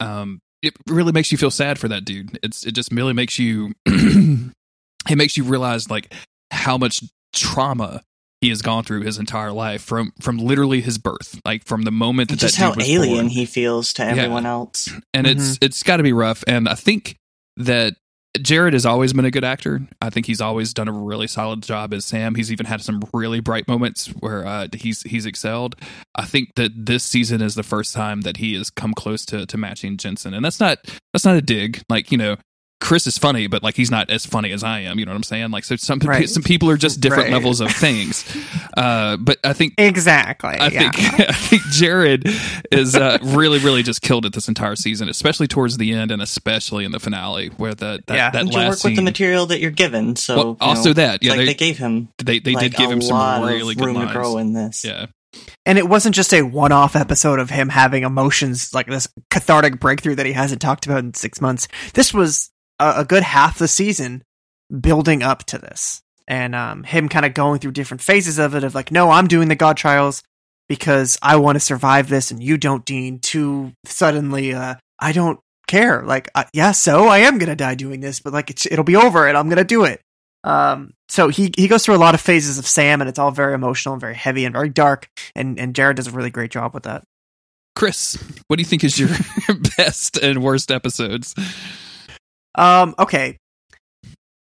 Um, 0.00 0.40
it 0.62 0.74
really 0.88 1.12
makes 1.12 1.30
you 1.30 1.38
feel 1.38 1.50
sad 1.50 1.78
for 1.78 1.88
that 1.88 2.04
dude. 2.04 2.38
It's, 2.42 2.64
it 2.66 2.72
just 2.72 2.90
really 2.92 3.12
makes 3.12 3.38
you, 3.38 3.72
it 3.86 5.16
makes 5.16 5.36
you 5.36 5.44
realize 5.44 5.90
like 5.90 6.12
how 6.50 6.78
much 6.78 7.02
trauma 7.34 8.02
he 8.40 8.50
has 8.50 8.62
gone 8.62 8.84
through 8.84 9.00
his 9.02 9.18
entire 9.18 9.52
life 9.52 9.82
from 9.82 10.12
from 10.20 10.36
literally 10.36 10.82
his 10.82 10.98
birth 10.98 11.40
like 11.46 11.64
from 11.64 11.82
the 11.82 11.90
moment 11.90 12.28
that 12.28 12.38
just 12.38 12.58
that 12.58 12.74
how 12.74 12.84
alien 12.84 13.24
born. 13.24 13.28
he 13.28 13.46
feels 13.46 13.94
to 13.94 14.04
everyone 14.04 14.44
else. 14.44 14.90
and 15.14 15.26
it's 15.26 15.58
it's 15.62 15.82
got 15.82 15.96
to 15.96 16.02
be 16.02 16.12
rough 16.12 16.44
and 16.46 16.68
i 16.68 16.74
think 16.74 17.16
that 17.56 17.94
jared 18.40 18.72
has 18.72 18.84
always 18.86 19.12
been 19.12 19.24
a 19.24 19.30
good 19.30 19.44
actor. 19.44 19.86
I 20.00 20.10
think 20.10 20.26
he's 20.26 20.40
always 20.40 20.74
done 20.74 20.88
a 20.88 20.92
really 20.92 21.26
solid 21.26 21.62
job 21.62 21.94
as 21.94 22.04
sam. 22.04 22.34
He's 22.34 22.50
even 22.50 22.66
had 22.66 22.82
some 22.82 23.02
really 23.12 23.40
bright 23.40 23.68
moments 23.68 24.08
where 24.08 24.46
uh, 24.46 24.68
he's 24.72 25.02
he's 25.02 25.26
excelled. 25.26 25.76
I 26.14 26.24
think 26.24 26.54
that 26.56 26.72
this 26.74 27.04
season 27.04 27.40
is 27.40 27.54
the 27.54 27.62
first 27.62 27.94
time 27.94 28.22
that 28.22 28.38
he 28.38 28.54
has 28.54 28.70
come 28.70 28.94
close 28.94 29.24
to 29.26 29.46
to 29.46 29.56
matching 29.56 29.96
jensen. 29.96 30.34
And 30.34 30.44
that's 30.44 30.60
not 30.60 30.78
that's 31.12 31.24
not 31.24 31.36
a 31.36 31.42
dig. 31.42 31.82
Like 31.88 32.10
you 32.10 32.18
know 32.18 32.36
Chris 32.84 33.06
is 33.06 33.16
funny, 33.16 33.46
but 33.46 33.62
like 33.62 33.76
he's 33.76 33.90
not 33.90 34.10
as 34.10 34.26
funny 34.26 34.52
as 34.52 34.62
I 34.62 34.80
am. 34.80 34.98
You 34.98 35.06
know 35.06 35.12
what 35.12 35.16
I'm 35.16 35.22
saying? 35.22 35.50
Like, 35.50 35.64
so 35.64 35.74
some 35.76 35.98
Right. 36.00 36.28
some 36.28 36.42
people 36.42 36.68
are 36.68 36.76
just 36.76 37.00
different 37.00 37.24
Right. 37.24 37.32
levels 37.32 37.62
of 37.62 37.70
things. 37.86 38.24
Uh, 38.76 39.16
but 39.16 39.38
I 39.42 39.54
think 39.54 39.72
Exactly. 39.78 40.50
I 40.50 40.68
yeah. 40.68 40.90
think 40.90 41.20
I 41.30 41.32
think 41.32 41.62
Jared 41.70 42.28
is 42.70 42.94
uh, 42.94 43.16
really 43.22 43.58
really 43.58 43.82
just 43.82 44.02
killed 44.02 44.26
it 44.26 44.34
this 44.34 44.48
entire 44.48 44.76
season, 44.76 45.08
especially 45.08 45.48
towards 45.48 45.78
the 45.78 45.92
end 45.94 46.10
and 46.10 46.20
especially 46.20 46.84
in 46.84 46.92
the 46.92 47.00
finale 47.00 47.48
where 47.56 47.74
the 47.74 48.02
that, 48.06 48.14
Yeah. 48.16 48.30
that 48.30 48.40
And 48.42 48.52
you 48.52 48.58
last 48.58 48.84
work 48.84 48.90
with 48.90 48.96
the 48.96 49.02
material 49.02 49.46
that 49.46 49.60
you're 49.60 49.70
given. 49.70 50.14
So 50.16 50.36
Well, 50.36 50.46
you 50.48 50.56
also 50.60 50.90
know, 50.90 50.92
that 50.94 51.22
yeah 51.22 51.30
like 51.30 51.38
they 51.38 51.46
they, 51.46 51.54
gave 51.54 51.78
him 51.78 52.08
they, 52.22 52.38
they 52.38 52.52
like, 52.52 52.64
did 52.72 52.74
give 52.76 52.90
him 52.90 53.00
some 53.00 53.16
lot 53.16 53.44
really 53.48 53.72
of 53.72 53.78
good 53.78 53.86
room 53.86 53.94
lines. 53.96 54.10
to 54.10 54.14
grow 54.14 54.36
in 54.36 54.52
this. 54.52 54.84
Yeah, 54.84 55.06
And 55.64 55.78
it 55.78 55.88
wasn't 55.88 56.14
just 56.14 56.34
a 56.34 56.42
one-off 56.42 56.96
episode 56.96 57.38
of 57.38 57.48
him 57.48 57.70
having 57.70 58.02
emotions 58.02 58.74
like 58.74 58.86
this 58.88 59.08
cathartic 59.30 59.80
breakthrough 59.80 60.16
that 60.16 60.26
he 60.26 60.32
hasn't 60.32 60.60
talked 60.60 60.84
about 60.84 60.98
in 60.98 61.14
six 61.14 61.40
months. 61.40 61.66
This 61.94 62.12
was 62.12 62.50
a, 62.84 63.00
a 63.00 63.04
good 63.04 63.22
half 63.22 63.58
the 63.58 63.68
season 63.68 64.22
building 64.80 65.22
up 65.22 65.44
to 65.44 65.58
this, 65.58 66.02
and 66.28 66.54
um, 66.54 66.84
him 66.84 67.08
kind 67.08 67.26
of 67.26 67.34
going 67.34 67.60
through 67.60 67.72
different 67.72 68.02
phases 68.02 68.38
of 68.38 68.54
it. 68.54 68.64
Of 68.64 68.74
like, 68.74 68.90
no, 68.90 69.10
I'm 69.10 69.26
doing 69.26 69.48
the 69.48 69.54
God 69.54 69.76
trials 69.76 70.22
because 70.68 71.18
I 71.22 71.36
want 71.36 71.56
to 71.56 71.60
survive 71.60 72.08
this, 72.08 72.30
and 72.30 72.42
you 72.42 72.56
don't, 72.56 72.84
Dean. 72.84 73.18
To 73.20 73.72
suddenly, 73.84 74.52
uh, 74.52 74.76
I 74.98 75.12
don't 75.12 75.40
care. 75.66 76.02
Like, 76.02 76.28
uh, 76.34 76.44
yeah, 76.52 76.72
so 76.72 77.08
I 77.08 77.18
am 77.18 77.38
gonna 77.38 77.56
die 77.56 77.74
doing 77.74 78.00
this, 78.00 78.20
but 78.20 78.32
like, 78.32 78.50
it'll 78.66 78.84
be 78.84 78.96
over, 78.96 79.26
and 79.26 79.36
I'm 79.36 79.48
gonna 79.48 79.64
do 79.64 79.84
it. 79.84 80.00
Um, 80.44 80.92
so 81.08 81.28
he 81.28 81.52
he 81.56 81.68
goes 81.68 81.84
through 81.84 81.96
a 81.96 81.96
lot 81.96 82.14
of 82.14 82.20
phases 82.20 82.58
of 82.58 82.66
Sam, 82.66 83.00
and 83.00 83.08
it's 83.08 83.18
all 83.18 83.30
very 83.30 83.54
emotional 83.54 83.94
and 83.94 84.00
very 84.00 84.14
heavy 84.14 84.44
and 84.44 84.52
very 84.52 84.68
dark. 84.68 85.08
And 85.34 85.58
and 85.58 85.74
Jared 85.74 85.96
does 85.96 86.06
a 86.06 86.12
really 86.12 86.30
great 86.30 86.50
job 86.50 86.74
with 86.74 86.82
that. 86.84 87.04
Chris, 87.74 88.16
what 88.46 88.56
do 88.56 88.60
you 88.60 88.66
think 88.66 88.84
is 88.84 88.98
your 88.98 89.08
best 89.76 90.16
and 90.18 90.42
worst 90.42 90.70
episodes? 90.70 91.34
Um, 92.54 92.94
okay, 92.98 93.38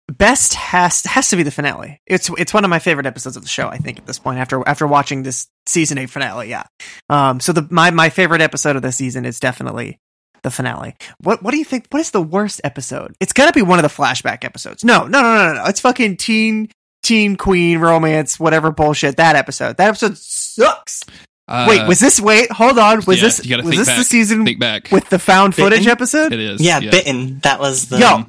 best 0.10 0.56
has 0.56 1.04
has 1.04 1.30
to 1.30 1.36
be 1.36 1.44
the 1.44 1.52
finale. 1.52 2.02
It's 2.06 2.30
it's 2.38 2.54
one 2.54 2.64
of 2.64 2.70
my 2.70 2.80
favorite 2.80 3.06
episodes 3.06 3.38
of 3.38 3.44
the 3.44 3.50
show. 3.50 3.68
I 3.68 3.78
think 3.78 4.00
at 4.00 4.06
this 4.06 4.20
point, 4.20 4.40
after 4.40 4.68
after 4.68 4.88
watching 4.88 5.24
this 5.24 5.48
season 5.66 5.98
eight 5.98 6.10
finale, 6.10 6.50
yeah. 6.50 6.64
Um, 7.10 7.40
so 7.40 7.54
the 7.54 7.68
my 7.70 7.92
my 7.92 8.10
favorite 8.10 8.42
episode 8.42 8.76
of 8.76 8.82
the 8.82 8.92
season 8.92 9.26
is 9.26 9.40
definitely 9.40 10.00
the 10.44 10.52
finale. 10.52 10.96
What 11.22 11.44
what 11.44 11.52
do 11.52 11.58
you 11.58 11.66
think? 11.66 11.86
What 11.90 12.00
is 12.00 12.12
the 12.12 12.22
worst 12.22 12.62
episode? 12.64 13.14
It's 13.20 13.34
gotta 13.34 13.54
be 13.54 13.62
one 13.62 13.80
of 13.80 13.84
the 13.84 13.90
flashback 13.90 14.44
episodes. 14.44 14.84
No, 14.84 15.06
no, 15.06 15.22
no, 15.22 15.48
no. 15.48 15.54
no. 15.54 15.66
It's 15.66 15.80
fucking 15.82 16.18
teen 16.18 16.70
teen 17.04 17.38
queen 17.38 17.80
romance 17.80 18.40
whatever 18.40 18.72
bullshit. 18.72 19.18
That 19.18 19.36
episode. 19.36 19.78
That 19.78 19.90
episode 19.90 20.18
sucks. 20.18 21.04
Uh, 21.50 21.66
Wait, 21.68 21.88
was 21.88 22.00
this? 22.00 22.22
Wait, 22.22 22.52
hold 22.52 22.78
on. 22.78 22.98
Was 23.08 23.18
yeah, 23.18 23.24
this? 23.24 23.40
Was 23.40 23.48
think 23.48 23.76
this 23.76 23.88
the 23.88 24.04
season 24.04 24.46
think 24.46 24.60
back? 24.60 24.92
with 24.92 25.10
the 25.10 25.18
found 25.18 25.56
footage 25.56 25.88
episode? 25.88 26.32
it 26.32 26.40
is. 26.40 26.62
Yeah, 26.62 26.80
bitten. 26.80 27.40
That 27.40 27.60
was 27.60 27.90
the 27.90 27.98
Yo, 27.98 28.28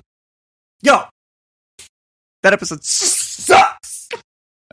yo, 0.81 1.03
that 2.43 2.55
episode 2.55 2.83
sucks. 2.83 4.09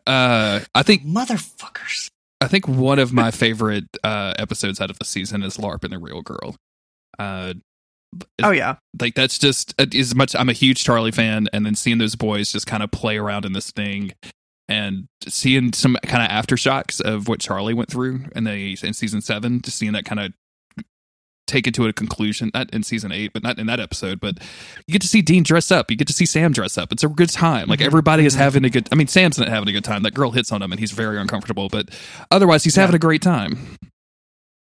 Uh, 0.06 0.62
I 0.74 0.84
think 0.84 1.04
motherfuckers. 1.04 2.10
I 2.40 2.48
think 2.48 2.70
one 2.70 3.00
of 3.00 3.12
my 3.12 3.32
favorite 3.32 3.86
uh, 4.02 4.34
episodes 4.40 4.80
out 4.80 4.92
of 4.92 4.98
the 5.00 5.06
season 5.06 5.44
is 5.44 5.58
LARP 5.58 5.84
and 5.84 5.92
the 5.92 6.00
Real 6.00 6.22
Girl. 6.22 6.56
Uh, 7.20 7.56
Oh 8.42 8.52
yeah, 8.52 8.78
like 9.02 9.16
that's 9.16 9.38
just 9.38 9.76
as 9.80 10.16
much. 10.16 10.34
I'm 10.34 10.48
a 10.48 10.54
huge 10.54 10.86
Charlie 10.86 11.12
fan, 11.12 11.50
and 11.52 11.66
then 11.66 11.76
seeing 11.76 11.98
those 11.98 12.16
boys 12.16 12.54
just 12.54 12.66
kind 12.66 12.82
of 12.82 12.90
play 12.90 13.18
around 13.18 13.44
in 13.44 13.52
this 13.52 13.70
thing, 13.72 14.14
and 14.70 15.08
seeing 15.28 15.74
some 15.74 15.98
kind 16.04 16.24
of 16.24 16.30
aftershocks 16.46 17.00
of 17.02 17.28
what 17.28 17.40
Charlie 17.40 17.74
went 17.74 17.90
through 17.90 18.26
in 18.36 18.44
the 18.44 18.78
in 18.84 18.94
season 18.94 19.22
seven, 19.22 19.62
just 19.62 19.78
seeing 19.78 19.94
that 19.94 20.06
kind 20.06 20.20
of 20.20 20.34
take 21.48 21.66
it 21.66 21.74
to 21.76 21.88
a 21.88 21.94
conclusion. 21.94 22.52
Not 22.54 22.70
in 22.74 22.84
season 22.84 23.12
eight, 23.14 23.32
but 23.32 23.42
not 23.42 23.58
in 23.58 23.68
that 23.68 23.80
episode. 23.80 24.20
But 24.20 24.40
you 24.86 24.92
get 24.92 25.02
to 25.02 25.08
see 25.08 25.22
Dean 25.22 25.44
dress 25.44 25.72
up. 25.72 25.90
You 25.90 25.96
get 25.96 26.08
to 26.08 26.14
see 26.14 26.26
Sam 26.26 26.52
dress 26.52 26.78
up. 26.78 26.92
It's 26.92 27.04
a 27.06 27.08
good 27.08 27.30
time. 27.30 27.70
Like 27.70 27.80
Mhm. 27.80 27.86
everybody 27.86 28.26
is 28.26 28.36
Mhm. 28.36 28.40
having 28.40 28.66
a 28.66 28.70
good. 28.70 28.90
I 28.92 28.96
mean, 28.96 29.08
Sam's 29.08 29.38
not 29.40 29.48
having 29.48 29.70
a 29.70 29.72
good 29.72 29.86
time. 29.86 30.04
That 30.04 30.14
girl 30.14 30.32
hits 30.32 30.52
on 30.52 30.62
him, 30.62 30.72
and 30.74 30.80
he's 30.80 30.92
very 30.92 31.18
uncomfortable. 31.20 31.70
But 31.70 31.90
otherwise, 32.32 32.66
he's 32.66 32.76
Yeah. 32.76 32.82
having 32.82 32.96
a 32.96 33.00
great 33.00 33.22
time. 33.22 33.78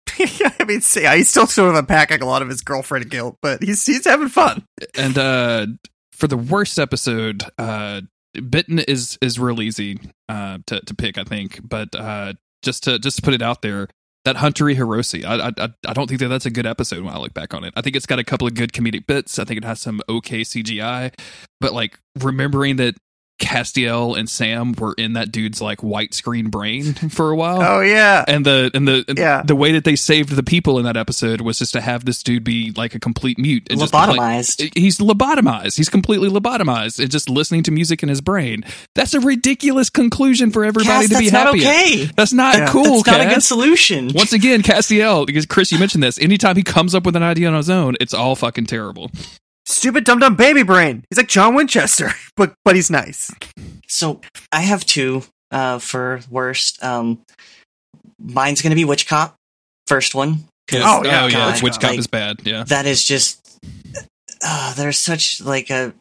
I 0.20 0.66
mean, 0.68 0.82
see, 0.82 1.08
he's 1.08 1.30
still 1.30 1.47
sort 1.47 1.70
of 1.70 1.76
unpacking 1.76 2.22
a 2.22 2.26
lot 2.26 2.41
of 2.41 2.49
his 2.49 2.62
girlfriend 2.62 3.10
guilt, 3.10 3.38
but 3.41 3.64
he's 3.64 3.86
he's 3.86 4.06
having 4.06 4.28
fun. 4.30 4.66
and 4.95 5.18
uh 5.18 5.66
for 6.12 6.28
the 6.28 6.38
worst 6.38 6.78
episode 6.78 7.43
uh 7.58 8.01
bitten 8.50 8.80
is 8.80 9.18
is 9.22 9.40
real 9.40 9.62
easy 9.62 10.00
uh 10.30 10.58
to 10.66 10.80
to 10.82 10.94
pick 10.96 11.18
i 11.18 11.24
think 11.24 11.60
but 11.68 11.94
uh 11.96 12.34
just 12.64 12.84
to 12.84 12.98
just 13.00 13.18
to 13.18 13.22
put 13.22 13.34
it 13.34 13.42
out 13.42 13.62
there 13.62 13.88
that 14.26 14.38
Hunteri 14.38 14.74
Heroici, 14.78 15.26
I, 15.26 15.50
I 15.50 15.70
I- 15.86 15.94
don't 15.94 16.08
think 16.08 16.22
that 16.22 16.30
that's 16.30 16.46
a 16.46 16.50
good 16.50 16.66
episode 16.66 17.04
when 17.04 17.14
I 17.14 17.18
look 17.18 17.34
back 17.34 17.54
on 17.54 17.66
it. 17.66 17.74
I 17.76 17.82
think 17.82 17.98
it's 17.98 18.06
got 18.06 18.20
a 18.20 18.24
couple 18.24 18.48
of 18.48 18.54
good 18.54 18.72
comedic 18.72 19.06
bits. 19.06 19.38
I 19.38 19.44
think 19.44 19.58
it 19.58 19.66
has 19.66 19.82
some 19.82 20.00
okay 20.08 20.44
CGI, 20.44 21.14
but 21.60 21.74
like 21.74 22.00
remembering 22.22 22.78
that 22.78 22.96
Castiel 23.40 24.18
and 24.18 24.30
Sam 24.30 24.74
were 24.74 24.94
in 24.98 25.14
that 25.14 25.32
dude's 25.32 25.62
like 25.62 25.82
white 25.84 26.14
screen 26.14 26.50
brain 26.50 26.94
for 27.10 27.30
a 27.32 27.36
while, 27.36 27.62
Oh 27.62 27.82
yeah, 27.82 28.24
and 28.28 28.46
the 28.46 28.72
and 28.74 28.88
the 28.88 29.04
and 29.08 29.18
Yeah. 29.18 29.42
the 29.44 29.56
way 29.56 29.74
that 29.74 29.84
they 29.84 29.96
saved 29.96 30.30
the 30.30 30.44
people 30.44 30.78
in 30.80 30.86
that 30.86 30.96
episode 30.96 31.42
was 31.42 31.60
just 31.60 31.74
to 31.74 31.82
have 31.82 32.06
this 32.06 32.24
dude 32.24 32.44
be 32.44 32.72
like 32.78 32.96
a 32.96 33.00
complete 33.00 33.38
mute 33.38 33.68
and 33.70 33.80
just 33.80 33.92
play- 33.92 34.04
Lobotomized. 34.06 34.78
he's 34.78 35.00
lobotomized. 35.00 35.76
He's 35.78 35.90
completely 35.90 36.30
lobotomized 36.30 37.00
and 37.00 37.12
just 37.12 37.30
listening 37.30 37.64
to 37.64 37.72
music 37.72 38.02
in 38.04 38.08
his 38.10 38.22
brain. 38.22 38.64
That's 38.96 39.14
a 39.14 39.20
ridiculous 39.20 39.90
conclusion 39.90 40.52
for 40.52 40.64
everybody 40.64 41.08
Cass, 41.08 41.10
to 41.10 41.18
be 41.20 41.30
that's 41.30 41.34
not 41.34 41.46
happy. 41.48 41.66
at. 41.66 41.70
okay. 42.06 42.12
That's 42.16 42.34
not 42.34 42.56
Yeah. 42.56 42.68
cool, 42.70 43.02
That's 43.04 43.08
not 43.08 43.22
a 43.22 43.30
good 43.30 43.44
solution. 43.44 44.12
Once 44.14 44.32
again, 44.32 44.62
Castiel, 44.62 45.26
because 45.26 45.46
Chris, 45.46 45.72
you 45.72 45.80
mentioned 45.80 46.04
this. 46.04 46.20
Anytime 46.20 46.56
he 46.56 46.64
comes 46.64 46.94
up 46.96 47.06
with 47.06 47.16
an 47.16 47.24
idea 47.24 47.48
on 47.50 47.56
his 47.56 47.70
own, 47.70 47.96
it's 48.00 48.14
all 48.14 48.36
fucking 48.36 48.68
terrible. 48.68 49.12
Stupid 49.66 50.03
dumb 50.03 50.20
dumb 50.20 50.36
baby 50.36 50.64
brain. 50.64 51.03
He's 51.09 51.18
like 51.18 51.28
John 51.28 51.55
Winchester, 51.55 52.11
but 52.36 52.53
but 52.66 52.76
he's 52.76 52.89
nice. 52.89 53.32
So 53.88 54.22
I 54.51 54.61
have 54.61 54.86
two 54.86 55.24
uh, 55.51 55.80
for 55.80 56.22
worst. 56.30 56.84
Um, 56.84 57.22
mine's 58.20 58.61
gonna 58.61 58.76
be 58.76 58.86
Witch 58.86 59.07
Cop, 59.07 59.36
first 59.88 60.16
one. 60.16 60.45
'cause, 60.68 60.82
Oh, 60.84 61.03
yeah, 61.03 61.24
oh 61.24 61.28
yeah, 61.28 61.32
God, 61.32 61.61
Witch 61.61 61.74
Cop 61.80 61.91
like, 61.91 61.99
is 61.99 62.07
bad. 62.07 62.38
Yeah, 62.43 62.64
That 62.64 62.86
is 62.86 63.03
just. 63.03 63.39
Uh, 64.45 64.74
there's 64.74 64.97
such 64.97 65.41
like 65.41 65.70
a 65.70 65.93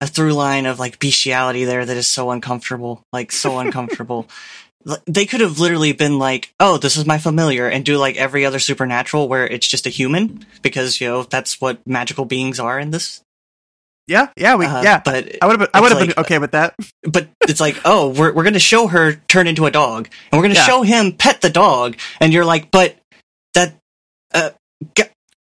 a 0.00 0.06
through 0.06 0.32
line 0.32 0.66
of 0.66 0.78
like 0.80 0.98
bestiality 0.98 1.64
there 1.64 1.84
that 1.86 1.96
is 1.96 2.08
so 2.08 2.30
uncomfortable, 2.30 3.02
like 3.12 3.30
so 3.32 3.58
uncomfortable. 3.58 4.28
Like, 4.84 5.00
They 5.06 5.24
could 5.26 5.40
have 5.40 5.58
literally 5.58 5.92
been 5.92 6.18
like, 6.18 6.52
"Oh, 6.60 6.76
this 6.76 6.96
is 6.96 7.06
my 7.06 7.18
familiar," 7.18 7.68
and 7.68 7.84
do 7.84 7.96
like 7.96 8.16
every 8.16 8.44
other 8.44 8.58
supernatural 8.58 9.28
where 9.28 9.46
it's 9.46 9.66
just 9.66 9.86
a 9.86 9.90
human 9.90 10.44
because 10.62 11.00
you 11.00 11.08
know 11.08 11.22
that's 11.22 11.60
what 11.60 11.78
magical 11.86 12.24
beings 12.26 12.60
are 12.60 12.78
in 12.78 12.90
this. 12.90 13.20
Yeah, 14.06 14.28
yeah, 14.36 14.56
we 14.56 14.66
Uh, 14.66 14.82
yeah. 14.82 15.00
but 15.02 15.36
I 15.40 15.46
would 15.46 15.60
have 15.60 15.70
I 15.72 15.80
would 15.80 15.90
have 15.92 16.02
it's 16.02 16.14
been 16.14 16.24
okay 16.24 16.38
with 16.38 16.50
that. 16.52 16.74
but 17.02 17.28
it's 17.48 17.60
like, 17.60 17.80
oh, 17.86 18.08
we're 18.10 18.32
we're 18.34 18.44
gonna 18.44 18.58
show 18.58 18.86
her 18.86 19.14
turn 19.28 19.46
into 19.46 19.64
a 19.64 19.70
dog, 19.70 20.08
and 20.30 20.38
we're 20.38 20.44
gonna 20.46 20.54
Yeah. 20.60 20.66
show 20.66 20.82
him 20.82 21.12
pet 21.12 21.40
the 21.40 21.48
dog, 21.50 21.96
and 22.20 22.32
you're 22.34 22.44
like, 22.44 22.70
but 22.70 22.96
that, 23.54 23.74
uh, 24.34 24.50
g- 24.96 25.04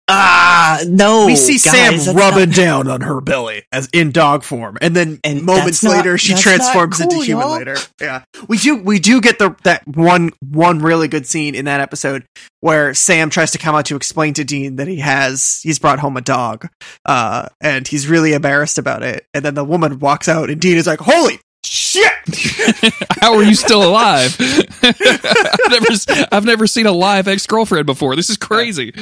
ah 0.10 0.80
no. 0.88 1.26
we 1.26 1.36
see 1.36 1.54
guys, 1.54 2.04
Sam 2.06 2.16
rubbing 2.16 2.49
not- 2.49 2.56
down 2.56 2.88
on 2.89 3.01
her 3.01 3.22
belly 3.22 3.64
as 3.72 3.88
in 3.93 4.12
dog 4.12 4.43
form, 4.43 4.78
and 4.82 4.95
then 4.95 5.20
And 5.24 5.43
moments 5.43 5.82
that's 5.82 5.84
not- 5.84 5.91
later 5.97 6.18
she 6.18 6.34
that's 6.34 6.45
not 6.45 6.58
transforms 6.58 6.99
into 6.99 7.16
human 7.24 7.47
y'all. 7.47 7.58
later. 7.58 7.78
Yeah, 8.01 8.24
we 8.47 8.58
do 8.58 8.76
we 8.78 8.99
do 8.99 9.22
get 9.22 9.39
the 9.39 9.56
that 9.64 9.88
one 9.88 10.32
one 10.41 10.80
really 10.80 11.08
good 11.08 11.26
scene 11.26 11.56
in 11.56 11.66
that 11.66 11.80
episode 11.80 12.26
where 12.60 12.93
Sam 12.93 13.30
tries 13.30 13.51
to 13.51 13.58
come 13.58 13.76
out 13.76 13.86
to 13.86 13.95
explain 13.95 14.34
to 14.36 14.43
Dean 14.43 14.76
that 14.78 14.88
he 14.88 14.97
has 14.97 15.60
he's 15.64 15.80
brought 15.80 15.99
home 15.99 16.18
a 16.18 16.22
dog, 16.22 16.68
uh, 17.06 17.47
and 17.62 17.88
he's 17.88 18.08
really 18.08 18.34
embarrassed 18.34 18.78
about 18.78 19.04
it. 19.04 19.26
And 19.34 19.43
then 19.45 19.54
the 19.54 19.64
woman 19.66 19.99
walks 19.99 20.28
out, 20.28 20.49
and 20.49 20.60
Dean 20.60 20.78
is 20.78 20.88
like, 20.88 20.99
"Holy 20.99 21.39
shit!" 21.66 22.12
How 23.22 23.36
are 23.36 23.43
you 23.43 23.56
still 23.56 23.84
alive? 23.84 24.36
I've 24.84 25.70
never, 25.70 25.91
s- 25.91 26.06
I've 26.32 26.45
never 26.45 26.68
seen 26.68 26.86
a 26.86 26.91
live 26.91 27.28
ex 27.28 27.45
girlfriend 27.47 27.86
before. 27.86 28.16
This 28.16 28.30
is 28.30 28.38
crazy. 28.38 28.93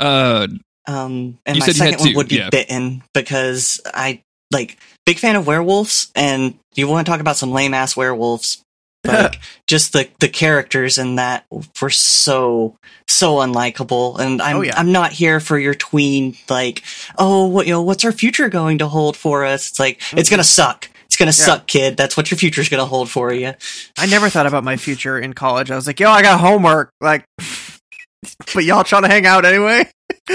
uh, 0.00 0.46
Um, 0.86 1.38
and 1.46 1.58
my 1.58 1.66
said 1.66 1.76
you 1.76 1.82
had 1.82 1.90
second 1.92 2.06
one 2.06 2.14
would 2.16 2.28
be 2.28 2.36
yeah. 2.36 2.50
bitten 2.50 3.02
because 3.14 3.80
I 3.86 4.22
like 4.52 4.78
big 5.06 5.18
fan 5.18 5.36
of 5.36 5.46
werewolves, 5.46 6.10
and 6.14 6.58
you 6.74 6.88
want 6.88 7.06
to 7.06 7.10
talk 7.10 7.20
about 7.20 7.36
some 7.36 7.52
lame 7.52 7.74
ass 7.74 7.96
werewolves. 7.96 8.60
Like 9.06 9.38
just 9.66 9.92
the 9.92 10.08
the 10.20 10.30
characters 10.30 10.96
in 10.96 11.16
that 11.16 11.44
were 11.82 11.90
so 11.90 12.74
so 13.06 13.34
unlikable, 13.36 14.18
and 14.18 14.40
I'm 14.40 14.56
Oh, 14.56 14.62
yeah. 14.62 14.72
I'm 14.78 14.92
not 14.92 15.12
here 15.12 15.40
for 15.40 15.58
your 15.58 15.74
tween 15.74 16.38
like 16.48 16.82
oh 17.18 17.44
what 17.46 17.66
you 17.66 17.74
know 17.74 17.82
what's 17.82 18.06
our 18.06 18.12
future 18.12 18.48
going 18.48 18.78
to 18.78 18.88
hold 18.88 19.14
for 19.14 19.44
us? 19.44 19.68
It's 19.68 19.78
like 19.78 20.00
it's 20.14 20.30
gonna 20.30 20.42
suck. 20.42 20.88
It's 21.14 21.18
gonna 21.20 21.28
Yeah. 21.28 21.58
suck, 21.58 21.68
kid. 21.68 21.96
That's 21.96 22.16
what 22.16 22.32
your 22.32 22.38
future's 22.38 22.68
gonna 22.68 22.84
hold 22.86 23.08
for 23.08 23.32
you. 23.32 23.54
I 23.96 24.06
never 24.06 24.28
thought 24.28 24.46
about 24.46 24.64
my 24.64 24.76
future 24.76 25.16
in 25.16 25.32
college. 25.32 25.70
I 25.70 25.76
was 25.76 25.86
like, 25.86 26.00
"Yo, 26.00 26.10
I 26.10 26.22
got 26.22 26.40
homework." 26.40 26.90
Like, 27.00 27.24
but 28.52 28.64
y'all 28.64 28.82
trying 28.82 29.02
to 29.02 29.08
hang 29.08 29.24
out 29.24 29.44
anyway? 29.44 29.88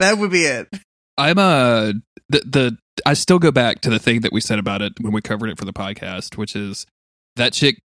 that 0.00 0.18
would 0.18 0.32
be 0.32 0.42
it. 0.42 0.66
I'm 1.16 1.38
uh 1.38 1.92
the 2.28 2.40
the 2.44 2.78
I 3.06 3.14
still 3.14 3.38
go 3.38 3.52
back 3.52 3.82
to 3.82 3.90
the 3.90 4.00
thing 4.00 4.22
that 4.22 4.32
we 4.32 4.40
said 4.40 4.58
about 4.58 4.82
it 4.82 4.94
when 5.00 5.12
we 5.12 5.20
covered 5.20 5.48
it 5.48 5.58
for 5.58 5.64
the 5.64 5.72
podcast, 5.72 6.36
which 6.36 6.56
is 6.56 6.86
that 7.36 7.52
chick 7.52 7.78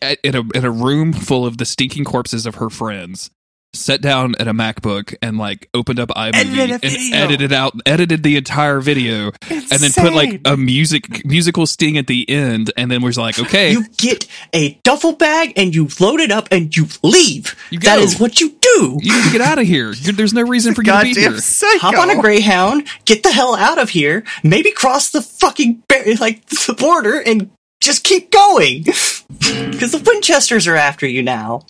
in 0.00 0.36
a 0.36 0.42
in 0.54 0.64
a 0.64 0.70
room 0.70 1.12
full 1.12 1.44
of 1.44 1.58
the 1.58 1.64
stinking 1.64 2.04
corpses 2.04 2.46
of 2.46 2.54
her 2.56 2.70
friends 2.70 3.30
sat 3.74 4.00
down 4.00 4.34
at 4.38 4.48
a 4.48 4.52
MacBook 4.54 5.14
and 5.20 5.36
like 5.38 5.68
opened 5.74 5.98
up 6.00 6.08
iMovie 6.10 6.34
Edited 6.58 6.84
and 6.84 7.14
edited 7.14 7.52
out 7.52 7.74
edited 7.86 8.22
the 8.22 8.36
entire 8.36 8.80
video 8.80 9.32
and 9.50 9.62
then 9.80 9.90
put 9.92 10.14
like 10.14 10.40
a 10.44 10.56
music 10.56 11.24
musical 11.26 11.66
sting 11.66 11.98
at 11.98 12.06
the 12.06 12.28
end 12.30 12.72
and 12.76 12.90
then 12.90 13.02
was 13.02 13.18
like 13.18 13.38
okay 13.38 13.72
You 13.72 13.84
get 13.96 14.26
a 14.52 14.74
duffel 14.84 15.12
bag 15.12 15.52
and 15.56 15.74
you 15.74 15.88
load 16.00 16.20
it 16.20 16.30
up 16.30 16.48
and 16.50 16.74
you 16.76 16.86
leave. 17.02 17.54
You 17.70 17.78
That 17.80 17.96
go. 17.96 18.02
is 18.02 18.18
what 18.20 18.40
you 18.40 18.50
do. 18.60 18.98
you 19.02 19.12
need 19.12 19.24
to 19.24 19.32
get 19.32 19.40
out 19.40 19.58
of 19.58 19.66
here 19.66 19.92
You're- 19.92 20.12
there's 20.16 20.32
no 20.32 20.42
reason 20.42 20.74
for 20.74 20.82
you 20.82 20.92
to 20.92 21.02
be 21.02 21.14
here 21.14 21.36
psycho. 21.38 21.78
hop 21.78 21.98
on 21.98 22.10
a 22.10 22.20
greyhound, 22.20 22.86
get 23.04 23.22
the 23.22 23.32
hell 23.32 23.54
out 23.56 23.78
of 23.78 23.90
here, 23.90 24.24
maybe 24.42 24.70
cross 24.70 25.10
the 25.10 25.20
fucking 25.22 25.82
bar- 25.88 26.04
like 26.20 26.46
the 26.46 26.74
border 26.78 27.18
and 27.20 27.50
just 27.80 28.04
keep 28.04 28.30
going. 28.30 28.84
Because 29.38 29.92
the 29.92 30.02
Winchesters 30.06 30.66
are 30.68 30.76
after 30.76 31.06
you 31.06 31.22
now. 31.22 31.62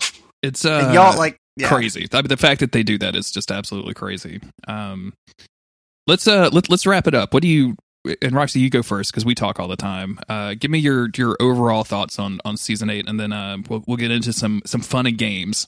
it's 0.43 0.65
uh 0.65 0.81
And 0.85 0.93
y'all 0.93 1.17
like 1.17 1.37
yeah. 1.55 1.67
crazy. 1.67 2.07
I 2.11 2.17
mean, 2.17 2.27
the 2.27 2.37
fact 2.37 2.59
that 2.59 2.71
they 2.71 2.83
do 2.83 2.97
that 2.99 3.15
is 3.15 3.31
just 3.31 3.51
absolutely 3.51 3.93
crazy. 3.93 4.41
Um, 4.67 5.13
let's 6.07 6.27
uh 6.27 6.49
let, 6.51 6.69
let's 6.69 6.85
wrap 6.85 7.07
it 7.07 7.13
up. 7.13 7.33
What 7.33 7.41
do 7.41 7.47
you 7.47 7.75
and 8.21 8.33
Roxy, 8.33 8.59
you 8.59 8.69
go 8.69 8.83
first 8.83 9.11
because 9.11 9.25
we 9.25 9.35
talk 9.35 9.59
all 9.59 9.67
the 9.67 9.75
time. 9.75 10.19
Uh, 10.29 10.55
give 10.57 10.71
me 10.71 10.79
your 10.79 11.09
your 11.17 11.35
overall 11.39 11.83
thoughts 11.83 12.19
on 12.19 12.39
on 12.45 12.57
season 12.57 12.89
eight, 12.89 13.07
and 13.07 13.19
then 13.19 13.33
uh, 13.33 13.57
we'll 13.69 13.83
we'll 13.87 13.97
get 13.97 14.11
into 14.11 14.33
some 14.33 14.61
some 14.65 14.81
fun 14.81 15.05
and 15.05 15.17
games. 15.17 15.67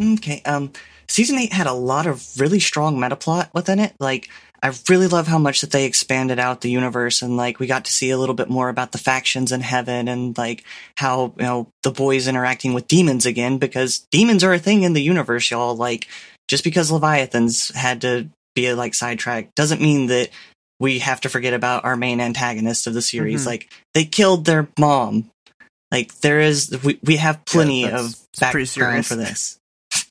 Okay, 0.00 0.42
um, 0.44 0.72
season 1.08 1.38
eight 1.38 1.52
had 1.52 1.66
a 1.66 1.72
lot 1.72 2.06
of 2.06 2.28
really 2.38 2.60
strong 2.60 2.98
meta 2.98 3.16
plot 3.16 3.50
within 3.54 3.78
it. 3.78 3.94
Like, 4.00 4.28
I 4.64 4.72
really 4.88 5.08
love 5.08 5.26
how 5.26 5.38
much 5.38 5.60
that 5.62 5.72
they 5.72 5.84
expanded 5.86 6.38
out 6.38 6.60
the 6.60 6.70
universe 6.70 7.20
and 7.20 7.36
like 7.36 7.58
we 7.58 7.66
got 7.66 7.84
to 7.86 7.92
see 7.92 8.10
a 8.10 8.18
little 8.18 8.34
bit 8.34 8.48
more 8.48 8.68
about 8.68 8.92
the 8.92 8.98
factions 8.98 9.50
in 9.50 9.60
heaven 9.60 10.06
and 10.06 10.38
like 10.38 10.64
how, 10.96 11.34
you 11.36 11.42
know, 11.44 11.68
the 11.82 11.90
boys 11.90 12.28
interacting 12.28 12.72
with 12.72 12.86
demons 12.86 13.26
again 13.26 13.58
because 13.58 14.06
demons 14.12 14.44
are 14.44 14.52
a 14.52 14.60
thing 14.60 14.84
in 14.84 14.92
the 14.92 15.02
universe, 15.02 15.50
y'all. 15.50 15.74
Like, 15.74 16.06
just 16.46 16.62
because 16.62 16.92
Leviathans 16.92 17.74
had 17.74 18.02
to 18.02 18.28
be 18.54 18.72
like 18.72 18.94
sidetracked 18.94 19.54
doesn't 19.56 19.80
mean 19.80 20.06
that 20.06 20.30
we 20.78 21.00
have 21.00 21.20
to 21.22 21.28
forget 21.28 21.54
about 21.54 21.84
our 21.84 21.96
main 21.96 22.20
antagonist 22.20 22.86
of 22.86 22.94
the 22.94 23.02
series. 23.02 23.42
Mhm. 23.42 23.46
Like, 23.46 23.72
they 23.94 24.04
killed 24.04 24.44
their 24.44 24.68
mom. 24.78 25.30
Like, 25.90 26.14
there 26.20 26.40
is, 26.40 26.82
we, 26.84 26.98
we 27.02 27.16
have 27.16 27.44
plenty 27.44 27.84
that's- 27.84 28.14
of 28.14 28.40
background 28.40 29.04
for 29.06 29.14
this 29.16 29.58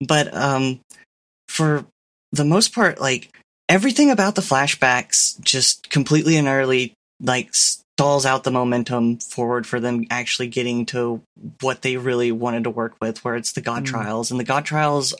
but 0.00 0.34
um 0.34 0.80
for 1.48 1.86
the 2.32 2.44
most 2.44 2.74
part 2.74 3.00
like 3.00 3.30
everything 3.68 4.10
about 4.10 4.34
the 4.34 4.42
flashbacks 4.42 5.40
just 5.42 5.90
completely 5.90 6.36
and 6.36 6.48
utterly 6.48 6.92
like 7.20 7.54
stalls 7.54 8.26
out 8.26 8.44
the 8.44 8.50
momentum 8.50 9.18
forward 9.18 9.66
for 9.66 9.80
them 9.80 10.04
actually 10.10 10.48
getting 10.48 10.84
to 10.86 11.20
what 11.60 11.82
they 11.82 11.96
really 11.96 12.30
wanted 12.30 12.64
to 12.64 12.70
work 12.70 12.94
with 13.00 13.24
where 13.24 13.34
it's 13.36 13.52
the 13.52 13.60
god 13.60 13.84
Mm. 13.84 13.86
trials. 13.86 14.30
And 14.30 14.38
the 14.38 14.44
god 14.44 14.64
trials 14.64 15.14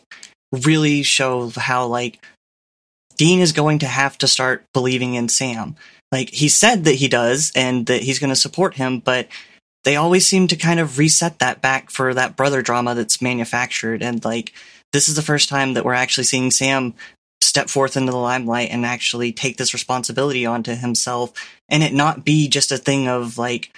really 0.53 1.03
show 1.03 1.51
how 1.57 1.86
like 1.86 2.22
dean 3.16 3.40
is 3.40 3.53
going 3.53 3.78
to 3.80 3.86
have 3.86 4.18
to 4.18 4.28
start 4.28 4.64
believing 4.74 5.14
in 5.14 5.28
sam. 5.28 5.74
Like 6.12 6.30
he 6.30 6.49
said 6.49 6.84
that 6.84 6.97
he 6.97 7.09
does 7.09 7.51
and 7.57 7.86
that 7.86 8.03
he's 8.03 8.18
going 8.18 8.30
to 8.30 8.36
support 8.36 8.74
him 8.74 9.01
but 9.01 9.28
they 9.84 9.97
always 9.97 10.26
seem 10.26 10.49
to 10.49 10.57
kind 10.57 10.80
of 10.80 10.99
reset 10.99 11.38
that 11.38 11.62
back 11.62 11.90
for 11.90 12.12
that 12.12 12.36
brother 12.36 12.61
drama 12.61 12.94
that's 12.94 13.22
manufactured. 13.22 14.03
And 14.03 14.24
like 14.24 14.53
this 14.92 15.09
is 15.09 15.16
the 15.16 15.22
first 15.22 15.49
time 15.49 15.74
that 15.74 15.84
we're 15.84 15.94
actually 15.94 16.24
seeing 16.24 16.51
Sam 16.51 16.94
step 17.41 17.68
forth 17.68 17.97
into 17.97 18.12
the 18.12 18.18
limelight 18.18 18.70
and 18.70 18.84
actually 18.84 19.32
take 19.32 19.57
this 19.57 19.72
responsibility 19.72 20.45
onto 20.45 20.74
himself 20.74 21.32
and 21.68 21.82
it 21.82 21.93
not 21.93 22.24
be 22.24 22.49
just 22.49 22.72
a 22.72 22.78
thing 22.78 23.09
of 23.09 23.39
like 23.39 23.72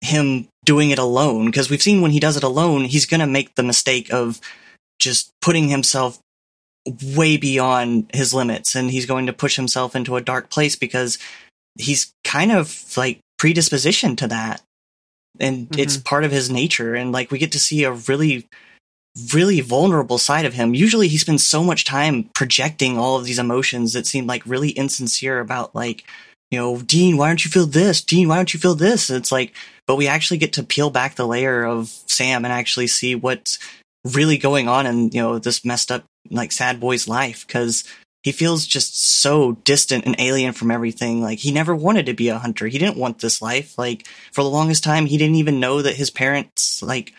him 0.00 0.48
doing 0.64 0.90
it 0.90 0.98
alone. 0.98 1.46
Because 1.46 1.70
we've 1.70 1.82
seen 1.82 2.00
when 2.00 2.10
he 2.10 2.20
does 2.20 2.36
it 2.36 2.42
alone 2.42 2.84
he's 2.84 3.06
going 3.06 3.20
to 3.20 3.26
make 3.26 3.54
the 3.54 3.62
mistake 3.62 4.12
of 4.12 4.40
just 4.98 5.30
putting 5.40 5.68
himself 5.68 6.18
way 7.14 7.36
beyond 7.36 8.10
his 8.14 8.32
limits 8.32 8.74
and 8.74 8.90
he's 8.90 9.06
going 9.06 9.26
to 9.26 9.32
push 9.32 9.56
himself 9.56 9.94
into 9.94 10.16
a 10.16 10.20
dark 10.20 10.50
place 10.50 10.76
because 10.76 11.18
he's 11.78 12.12
kind 12.24 12.52
of 12.52 12.96
like 12.96 13.20
predispositioned 13.40 14.16
to 14.18 14.28
that. 14.28 14.62
And 15.38 15.68
it's 15.78 15.96
mm-hmm. 15.96 16.04
part 16.04 16.24
of 16.24 16.32
his 16.32 16.50
nature. 16.50 16.94
And 16.94 17.12
like 17.12 17.30
we 17.30 17.38
get 17.38 17.52
to 17.52 17.58
see 17.58 17.84
a 17.84 17.92
really 17.92 18.46
really 19.32 19.60
vulnerable 19.60 20.18
side 20.18 20.44
of 20.44 20.54
him 20.54 20.74
usually 20.74 21.08
he 21.08 21.18
spends 21.18 21.46
so 21.46 21.62
much 21.62 21.84
time 21.84 22.28
projecting 22.34 22.98
all 22.98 23.16
of 23.16 23.24
these 23.24 23.38
emotions 23.38 23.92
that 23.92 24.06
seem 24.06 24.26
like 24.26 24.44
really 24.46 24.70
insincere 24.70 25.40
about 25.40 25.74
like 25.74 26.04
you 26.50 26.58
know 26.58 26.80
dean 26.82 27.16
why 27.16 27.28
don't 27.28 27.44
you 27.44 27.50
feel 27.50 27.66
this 27.66 28.02
dean 28.02 28.28
why 28.28 28.36
don't 28.36 28.54
you 28.54 28.60
feel 28.60 28.74
this 28.74 29.10
it's 29.10 29.32
like 29.32 29.54
but 29.86 29.96
we 29.96 30.06
actually 30.06 30.38
get 30.38 30.52
to 30.52 30.62
peel 30.62 30.90
back 30.90 31.14
the 31.14 31.26
layer 31.26 31.64
of 31.64 31.88
sam 32.06 32.44
and 32.44 32.52
actually 32.52 32.86
see 32.86 33.14
what's 33.14 33.58
really 34.04 34.38
going 34.38 34.68
on 34.68 34.86
in 34.86 35.10
you 35.10 35.20
know 35.20 35.38
this 35.38 35.64
messed 35.64 35.92
up 35.92 36.04
like 36.30 36.52
sad 36.52 36.80
boy's 36.80 37.08
life 37.08 37.46
because 37.46 37.84
he 38.22 38.32
feels 38.32 38.66
just 38.66 39.00
so 39.00 39.52
distant 39.64 40.04
and 40.04 40.14
alien 40.18 40.52
from 40.52 40.70
everything. 40.70 41.22
Like 41.22 41.38
he 41.38 41.52
never 41.52 41.74
wanted 41.74 42.06
to 42.06 42.14
be 42.14 42.28
a 42.28 42.38
hunter. 42.38 42.66
He 42.66 42.78
didn't 42.78 42.98
want 42.98 43.20
this 43.20 43.40
life. 43.40 43.78
Like 43.78 44.06
for 44.32 44.42
the 44.42 44.50
longest 44.50 44.84
time, 44.84 45.06
he 45.06 45.16
didn't 45.16 45.36
even 45.36 45.60
know 45.60 45.80
that 45.82 45.96
his 45.96 46.10
parents, 46.10 46.82
like, 46.82 47.14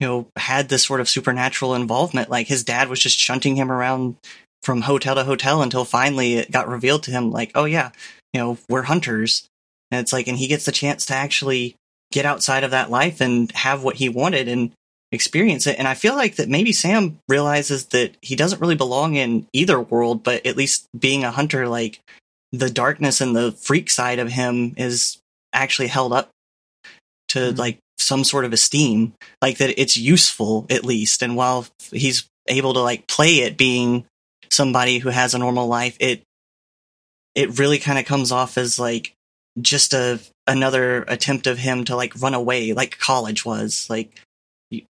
you 0.00 0.06
know, 0.06 0.28
had 0.36 0.68
this 0.68 0.84
sort 0.84 1.00
of 1.00 1.08
supernatural 1.08 1.74
involvement. 1.74 2.30
Like 2.30 2.46
his 2.46 2.64
dad 2.64 2.88
was 2.88 3.00
just 3.00 3.18
shunting 3.18 3.56
him 3.56 3.70
around 3.72 4.16
from 4.62 4.82
hotel 4.82 5.14
to 5.14 5.24
hotel 5.24 5.62
until 5.62 5.84
finally 5.84 6.34
it 6.34 6.50
got 6.50 6.68
revealed 6.68 7.02
to 7.04 7.10
him, 7.10 7.30
like, 7.30 7.52
oh 7.54 7.64
yeah, 7.64 7.90
you 8.32 8.40
know, 8.40 8.58
we're 8.68 8.82
hunters. 8.82 9.46
And 9.90 10.00
it's 10.00 10.12
like, 10.12 10.26
and 10.26 10.36
he 10.36 10.48
gets 10.48 10.64
the 10.64 10.72
chance 10.72 11.06
to 11.06 11.14
actually 11.14 11.76
get 12.12 12.26
outside 12.26 12.64
of 12.64 12.72
that 12.72 12.90
life 12.90 13.20
and 13.20 13.50
have 13.52 13.82
what 13.82 13.96
he 13.96 14.08
wanted 14.08 14.48
and 14.48 14.72
experience 15.12 15.66
it. 15.66 15.78
And 15.78 15.86
I 15.86 15.94
feel 15.94 16.16
like 16.16 16.36
that 16.36 16.48
maybe 16.48 16.72
Sam 16.72 17.18
realizes 17.28 17.86
that 17.86 18.16
he 18.20 18.34
doesn't 18.34 18.60
really 18.60 18.74
belong 18.74 19.14
in 19.14 19.46
either 19.52 19.80
world, 19.80 20.24
but 20.24 20.44
at 20.44 20.56
least 20.56 20.86
being 20.98 21.24
a 21.24 21.30
hunter, 21.30 21.68
like 21.68 22.00
the 22.52 22.70
darkness 22.70 23.20
and 23.20 23.34
the 23.34 23.52
freak 23.52 23.88
side 23.88 24.18
of 24.18 24.30
him 24.30 24.74
is 24.76 25.18
actually 25.52 25.88
held 25.88 26.12
up 26.12 26.30
to 27.28 27.38
Mhm. 27.38 27.58
like 27.58 27.78
some 27.98 28.24
sort 28.24 28.44
of 28.44 28.52
esteem, 28.52 29.14
like 29.40 29.58
that 29.58 29.80
it's 29.80 29.96
useful 29.96 30.66
at 30.70 30.84
least. 30.84 31.22
And 31.22 31.36
while 31.36 31.66
he's 31.90 32.26
able 32.48 32.74
to 32.74 32.80
like 32.80 33.06
play 33.06 33.40
it 33.40 33.56
being 33.56 34.04
somebody 34.50 34.98
who 34.98 35.08
has 35.08 35.34
a 35.34 35.38
normal 35.38 35.66
life, 35.66 35.96
it 36.00 36.22
it 37.34 37.58
really 37.58 37.78
kind 37.78 37.98
of 37.98 38.04
comes 38.06 38.32
off 38.32 38.56
as 38.56 38.78
like 38.78 39.12
just 39.60 39.92
a 39.92 40.20
another 40.46 41.04
attempt 41.08 41.46
of 41.46 41.58
him 41.58 41.84
to 41.84 41.96
like 41.96 42.20
run 42.20 42.34
away 42.34 42.72
like 42.72 42.98
college 42.98 43.44
was 43.44 43.86
like 43.88 44.20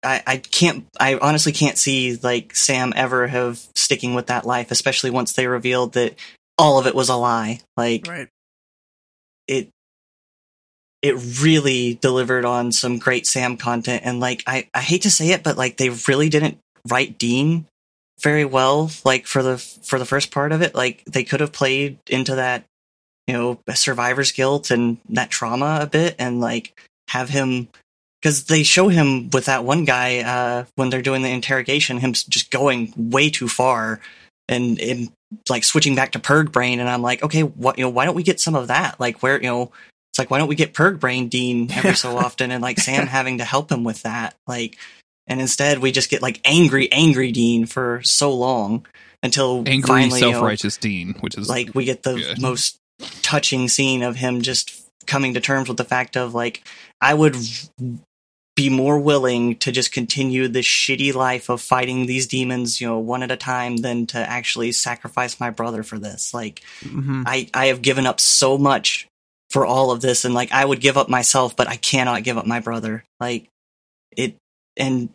I, 0.04 0.24
I 0.26 0.38
can't 0.38 0.86
I 1.00 1.16
honestly 1.18 1.52
can't 1.52 1.78
see 1.78 2.18
like 2.24 2.56
Sam 2.56 2.94
ever 2.96 3.28
have 3.28 3.60
sticking 3.76 4.14
with 4.14 4.28
that 4.28 4.46
life, 4.46 4.72
especially 4.72 5.10
once 5.10 5.34
they 5.34 5.48
revealed 5.48 5.94
that 5.94 6.16
all 6.58 6.80
of 6.80 6.88
it 6.88 6.96
was 6.96 7.10
a 7.10 7.16
lie. 7.16 7.60
Like 7.76 8.08
Right. 8.08 8.30
it 9.48 9.70
it 11.02 11.42
really 11.42 11.96
delivered 11.96 12.46
on 12.46 12.72
some 12.72 12.98
great 12.98 13.28
Sam 13.28 13.58
content 13.58 14.02
and 14.04 14.20
like 14.20 14.44
I, 14.48 14.68
I 14.74 14.82
hate 14.82 15.04
to 15.04 15.12
say 15.12 15.30
it, 15.30 15.44
but 15.44 15.58
like 15.58 15.78
they 15.78 15.90
really 15.90 16.30
didn't 16.30 16.58
write 16.88 17.18
Dean 17.18 17.66
very 18.22 18.46
well. 18.46 18.90
Like 19.06 19.28
for 19.28 19.44
the 19.44 19.58
for 19.58 20.00
the 20.00 20.06
first 20.06 20.32
part 20.32 20.52
of 20.52 20.62
it, 20.62 20.76
like 20.76 21.04
they 21.06 21.24
could 21.24 21.40
have 21.40 21.52
played 21.52 22.00
into 22.08 22.36
that, 22.36 22.64
you 23.28 23.34
know, 23.34 23.60
survivor's 23.74 24.32
guilt 24.32 24.72
and 24.72 24.98
that 25.10 25.30
trauma 25.30 25.80
a 25.82 25.88
bit, 25.88 26.16
and 26.18 26.40
like 26.40 26.80
have 27.10 27.30
him 27.30 27.68
because 28.22 28.46
they 28.46 28.64
show 28.64 28.88
him 28.88 29.30
with 29.30 29.46
that 29.46 29.64
one 29.64 29.86
guy 29.86 30.20
uh, 30.20 30.66
when 30.76 30.90
they're 30.90 31.02
doing 31.02 31.22
the 31.22 31.30
interrogation, 31.30 32.00
him 32.00 32.14
just 32.14 32.50
going 32.50 32.94
way 32.98 33.30
too 33.30 33.48
far 33.48 34.00
and 34.50 34.80
and 34.80 35.12
like 35.50 35.64
switching 35.64 35.96
back 35.96 36.14
to 36.14 36.20
Purg 36.20 36.52
Brain, 36.52 36.80
and 36.80 36.90
I'm 36.90 37.02
like, 37.02 37.24
okay, 37.24 37.42
what 37.42 37.78
you 37.78 37.84
know, 37.84 37.90
why 37.90 38.06
don't 38.06 38.16
we 38.16 38.24
get 38.24 38.40
some 38.40 38.56
of 38.56 38.68
that? 38.68 39.00
Like 39.00 39.22
where 39.22 39.38
you 39.38 39.48
know, 39.48 39.72
it's 40.18 40.20
like 40.20 40.32
why 40.32 40.40
don't 40.40 40.48
we 40.48 40.56
get 40.56 40.74
Purg 40.74 41.00
Brain 41.00 41.28
Dean 41.28 41.72
every 41.72 41.94
so 41.94 42.18
often, 42.18 42.50
and 42.50 42.62
like 42.62 42.80
Sam 42.80 43.06
having 43.08 43.38
to 43.38 43.46
help 43.46 43.72
him 43.72 43.84
with 43.84 44.02
that, 44.02 44.36
like, 44.48 44.78
and 45.28 45.40
instead 45.40 45.78
we 45.78 45.92
just 45.92 46.10
get 46.10 46.24
like 46.24 46.42
angry, 46.44 46.92
angry 46.92 47.32
Dean 47.32 47.68
for 47.68 48.02
so 48.04 48.34
long 48.34 48.88
until 49.22 49.64
Angry, 49.68 49.88
finally, 49.88 50.20
you 50.20 50.26
know, 50.26 50.32
self-righteous 50.34 50.78
Dean, 50.78 51.14
which 51.20 51.38
is 51.38 51.48
like 51.48 51.76
we 51.76 51.86
get 51.86 52.02
the 52.02 52.16
good. 52.16 52.42
most 52.42 52.80
touching 53.22 53.68
scene 53.68 54.02
of 54.02 54.16
him 54.16 54.42
just 54.42 54.88
coming 55.06 55.36
to 55.36 55.40
terms 55.40 55.68
with 55.68 55.78
the 55.78 55.84
fact 55.84 56.18
of 56.18 56.34
like 56.34 56.64
I 57.00 57.14
would 57.14 57.36
be 58.56 58.70
more 58.72 58.98
willing 58.98 59.56
to 59.58 59.72
just 59.72 59.92
continue 59.92 60.48
this 60.48 60.66
shitty 60.66 61.14
life 61.14 61.48
of 61.48 61.62
fighting 61.62 62.08
these 62.08 62.26
demons, 62.26 62.82
you 62.82 62.88
know, 62.88 62.98
one 62.98 63.22
at 63.22 63.30
a 63.30 63.38
time 63.38 63.78
than 63.78 64.08
to 64.08 64.18
actually 64.18 64.72
sacrifice 64.72 65.40
my 65.40 65.52
brother 65.52 65.84
for 65.84 66.00
this. 66.00 66.34
Like 66.34 66.64
Mhm. 66.82 67.22
I 67.28 67.48
I 67.54 67.68
have 67.68 67.84
given 67.84 68.08
up 68.08 68.20
so 68.20 68.58
much 68.58 69.08
for 69.58 69.66
all 69.66 69.90
of 69.90 70.02
this 70.02 70.24
and 70.24 70.36
like 70.36 70.52
I 70.52 70.64
would 70.64 70.80
give 70.80 70.98
up 70.98 71.10
myself, 71.10 71.56
but 71.56 71.68
I 71.68 71.78
cannot 71.78 72.24
give 72.24 72.38
up 72.38 72.46
my 72.46 72.60
brother. 72.60 73.04
Like 73.20 73.50
it 74.12 74.36
and 74.78 75.10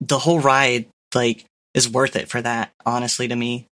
the 0.00 0.18
whole 0.18 0.40
ride 0.40 0.86
like 1.14 1.44
is 1.74 1.86
worth 1.86 2.16
it 2.16 2.30
for 2.30 2.40
that, 2.40 2.72
honestly 2.86 3.28
to 3.28 3.36
me. 3.36 3.66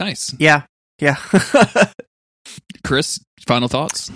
nice. 0.00 0.34
Yeah, 0.36 0.62
yeah. 0.98 1.14
Chris, 2.82 3.20
final 3.46 3.68
thoughts? 3.68 4.10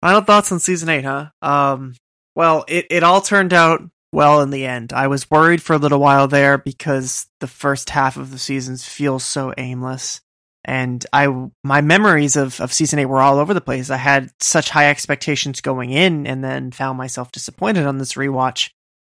Final 0.00 0.22
thoughts 0.22 0.50
on 0.50 0.58
season 0.58 0.88
eight, 0.88 1.04
huh? 1.04 1.28
Um, 1.42 1.94
well, 2.34 2.64
it, 2.66 2.88
it 2.90 3.04
all 3.04 3.20
turned 3.20 3.52
out 3.52 3.88
well 4.12 4.40
in 4.40 4.50
the 4.50 4.66
end. 4.66 4.92
I 4.92 5.06
was 5.06 5.30
worried 5.30 5.62
for 5.62 5.74
a 5.74 5.78
little 5.78 6.00
while 6.00 6.26
there 6.26 6.58
because 6.58 7.28
the 7.38 7.46
first 7.46 7.90
half 7.90 8.16
of 8.16 8.32
the 8.32 8.38
seasons 8.38 8.84
feels 8.84 9.24
so 9.24 9.54
aimless. 9.56 10.22
And 10.64 11.04
I, 11.12 11.26
my 11.64 11.80
memories 11.80 12.36
of, 12.36 12.60
of 12.60 12.72
season 12.72 12.98
eight 13.00 13.06
were 13.06 13.20
all 13.20 13.38
over 13.38 13.52
the 13.52 13.60
place. 13.60 13.90
I 13.90 13.96
had 13.96 14.30
such 14.40 14.70
high 14.70 14.90
expectations 14.90 15.60
going 15.60 15.90
in 15.90 16.26
and 16.26 16.42
then 16.42 16.70
found 16.70 16.98
myself 16.98 17.32
disappointed 17.32 17.84
on 17.84 17.98
this 17.98 18.14
rewatch. 18.14 18.70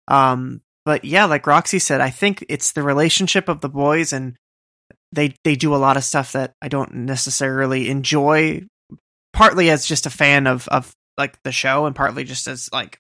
Um, 0.09 0.63
but 0.85 1.05
yeah, 1.05 1.27
like 1.27 1.47
Roxy 1.47 1.79
said, 1.79 2.01
I 2.01 2.11
think 2.11 2.45
it's 2.49 2.73
the 2.73 2.83
relationship 2.83 3.49
of 3.49 3.61
the 3.61 3.69
boys 3.69 4.13
and 4.13 4.37
they, 5.13 5.35
they 5.45 5.55
do 5.55 5.75
a 5.75 5.77
lot 5.77 5.97
of 5.97 6.05
stuff 6.05 6.33
that 6.33 6.55
I 6.63 6.69
don't 6.69 6.95
necessarily 6.95 7.91
enjoy 7.91 8.63
partly 9.35 9.69
as 9.69 9.85
just 9.85 10.07
a 10.07 10.11
fan 10.11 10.47
of 10.47 10.67
of 10.69 10.95
like 11.19 11.43
the 11.43 11.53
show 11.53 11.85
and 11.87 11.95
partly 11.95 12.25
just 12.25 12.47
as 12.47 12.71
like 12.73 12.99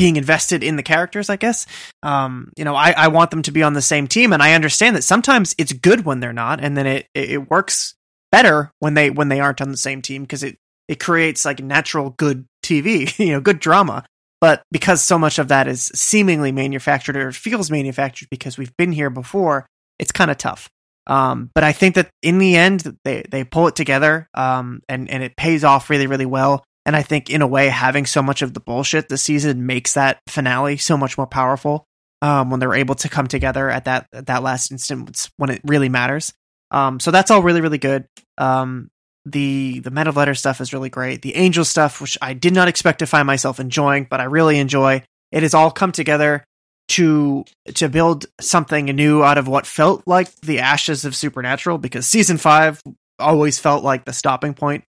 being 0.00 0.16
invested 0.16 0.62
in 0.62 0.76
the 0.76 0.82
characters 0.82 1.30
i 1.30 1.36
guess. 1.36 1.66
Um 2.02 2.52
you 2.56 2.64
know 2.64 2.74
i 2.74 2.92
i 2.92 3.08
want 3.08 3.30
them 3.30 3.42
to 3.42 3.52
be 3.52 3.62
on 3.62 3.74
the 3.74 3.82
same 3.82 4.06
team 4.06 4.32
and 4.32 4.42
i 4.42 4.54
understand 4.54 4.96
that 4.96 5.02
sometimes 5.02 5.54
it's 5.58 5.72
good 5.72 6.04
when 6.04 6.20
they're 6.20 6.32
not 6.32 6.62
and 6.62 6.76
then 6.76 6.86
it 6.86 7.06
it 7.14 7.50
works 7.50 7.94
better 8.32 8.72
when 8.78 8.94
they 8.94 9.10
when 9.10 9.28
they 9.28 9.40
aren't 9.40 9.60
on 9.60 9.70
the 9.70 9.76
same 9.76 10.02
team 10.02 10.22
because 10.22 10.42
it 10.42 10.56
it 10.88 10.98
creates 10.98 11.44
like 11.44 11.62
natural 11.62 12.10
good 12.10 12.46
tv 12.64 13.18
you 13.24 13.32
know 13.32 13.40
good 13.40 13.60
drama. 13.60 14.04
But 14.40 14.62
because 14.72 15.02
so 15.02 15.18
much 15.18 15.38
of 15.38 15.48
that 15.48 15.68
is 15.68 15.92
seemingly 15.94 16.50
manufactured 16.50 17.14
or 17.14 17.30
feels 17.30 17.70
manufactured 17.70 18.28
because 18.30 18.56
we've 18.56 18.74
been 18.78 18.90
here 18.90 19.10
before 19.10 19.66
it's 19.98 20.12
kind 20.12 20.30
of 20.30 20.38
tough. 20.38 20.70
Um, 21.06 21.50
but 21.54 21.62
I 21.62 21.72
think 21.72 21.96
that 21.96 22.08
in 22.22 22.38
the 22.38 22.56
end, 22.56 22.96
they, 23.04 23.22
they 23.30 23.44
pull 23.44 23.68
it 23.68 23.76
together, 23.76 24.28
um, 24.32 24.80
and, 24.88 25.10
and 25.10 25.22
it 25.22 25.36
pays 25.36 25.64
off 25.64 25.90
really, 25.90 26.06
really 26.06 26.24
well. 26.24 26.64
And 26.86 26.96
I 26.96 27.02
think 27.02 27.30
in 27.30 27.42
a 27.42 27.46
way, 27.46 27.68
having 27.68 28.06
so 28.06 28.22
much 28.22 28.42
of 28.42 28.54
the 28.54 28.60
bullshit 28.60 29.08
this 29.08 29.22
season 29.22 29.66
makes 29.66 29.94
that 29.94 30.20
finale 30.28 30.76
so 30.76 30.96
much 30.96 31.18
more 31.18 31.26
powerful. 31.26 31.86
Um, 32.22 32.50
when 32.50 32.60
they're 32.60 32.74
able 32.74 32.96
to 32.96 33.08
come 33.08 33.28
together 33.28 33.70
at 33.70 33.86
that, 33.86 34.06
at 34.12 34.26
that 34.26 34.42
last 34.42 34.70
instant 34.70 35.30
when 35.38 35.48
it 35.48 35.62
really 35.64 35.88
matters. 35.88 36.34
Um, 36.70 37.00
so 37.00 37.10
that's 37.10 37.30
all 37.30 37.42
really, 37.42 37.62
really 37.62 37.78
good. 37.78 38.04
Um, 38.36 38.90
the, 39.24 39.80
the 39.80 39.90
Men 39.90 40.06
of 40.06 40.16
Letter 40.16 40.34
stuff 40.34 40.60
is 40.60 40.74
really 40.74 40.90
great. 40.90 41.22
The 41.22 41.34
Angel 41.34 41.64
stuff, 41.64 41.98
which 41.98 42.18
I 42.20 42.34
did 42.34 42.54
not 42.54 42.68
expect 42.68 42.98
to 42.98 43.06
find 43.06 43.26
myself 43.26 43.58
enjoying, 43.58 44.06
but 44.10 44.20
I 44.20 44.24
really 44.24 44.58
enjoy. 44.58 45.02
It 45.32 45.42
has 45.42 45.54
all 45.54 45.70
come 45.70 45.92
together 45.92 46.44
to 46.90 47.44
to 47.76 47.88
build 47.88 48.26
something 48.40 48.86
new 48.86 49.22
out 49.22 49.38
of 49.38 49.46
what 49.46 49.64
felt 49.64 50.02
like 50.06 50.34
the 50.40 50.58
ashes 50.58 51.04
of 51.04 51.14
supernatural 51.14 51.78
because 51.78 52.04
season 52.04 52.36
5 52.36 52.82
always 53.20 53.60
felt 53.60 53.84
like 53.84 54.04
the 54.04 54.12
stopping 54.12 54.54
point 54.54 54.82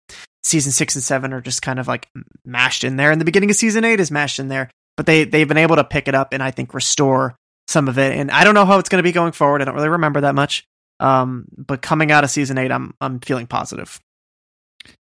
season 0.44 0.72
6 0.72 0.96
and 0.96 1.04
7 1.04 1.34
are 1.34 1.42
just 1.42 1.62
kind 1.62 1.80
of 1.80 1.88
like 1.88 2.10
mashed 2.46 2.84
in 2.84 2.98
there 2.98 3.12
and 3.12 3.22
the 3.22 3.26
beginning 3.26 3.50
of 3.50 3.56
season 3.56 3.84
8 3.86 4.00
is 4.00 4.12
mashed 4.12 4.40
in 4.40 4.48
there 4.48 4.70
but 4.98 5.06
they 5.06 5.24
they've 5.24 5.48
been 5.48 5.58
able 5.58 5.76
to 5.76 5.84
pick 5.84 6.08
it 6.08 6.16
up 6.16 6.34
and 6.34 6.42
I 6.42 6.52
think 6.52 6.74
restore 6.74 7.36
some 7.68 7.88
of 7.88 7.98
it 7.98 8.16
and 8.16 8.32
I 8.32 8.44
don't 8.44 8.56
know 8.56 8.66
how 8.66 8.80
it's 8.80 8.90
going 8.90 9.00
to 9.00 9.08
be 9.08 9.12
going 9.12 9.32
forward 9.32 9.62
I 9.62 9.66
don't 9.66 9.76
really 9.76 9.90
remember 9.90 10.22
that 10.22 10.36
much 10.36 10.66
um 11.00 11.46
but 11.58 11.82
coming 11.82 12.12
out 12.12 12.24
of 12.24 12.30
season 12.32 12.58
8 12.58 12.72
I'm 12.72 12.94
I'm 13.00 13.20
feeling 13.20 13.48
positive 13.48 14.00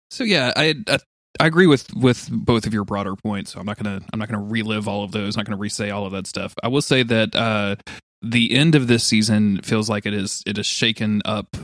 So 0.09 0.23
yeah, 0.23 0.53
I, 0.55 0.75
I 0.87 0.99
I 1.39 1.45
agree 1.45 1.67
with 1.67 1.93
with 1.93 2.29
both 2.31 2.65
of 2.65 2.73
your 2.73 2.83
broader 2.83 3.15
points. 3.15 3.51
So 3.51 3.59
I'm 3.59 3.65
not 3.65 3.77
gonna 3.77 4.01
I'm 4.11 4.19
not 4.19 4.29
gonna 4.29 4.43
relive 4.43 4.87
all 4.87 5.03
of 5.03 5.11
those. 5.11 5.35
I'm 5.35 5.41
not 5.41 5.45
gonna 5.45 5.57
re-say 5.57 5.89
all 5.89 6.05
of 6.05 6.11
that 6.13 6.27
stuff. 6.27 6.55
I 6.63 6.67
will 6.67 6.81
say 6.81 7.03
that 7.03 7.35
uh, 7.35 7.75
the 8.21 8.55
end 8.55 8.75
of 8.75 8.87
this 8.87 9.03
season 9.03 9.61
feels 9.61 9.89
like 9.89 10.05
it 10.05 10.13
is 10.13 10.43
it 10.47 10.57
has 10.57 10.65
shaken 10.65 11.21
up 11.25 11.55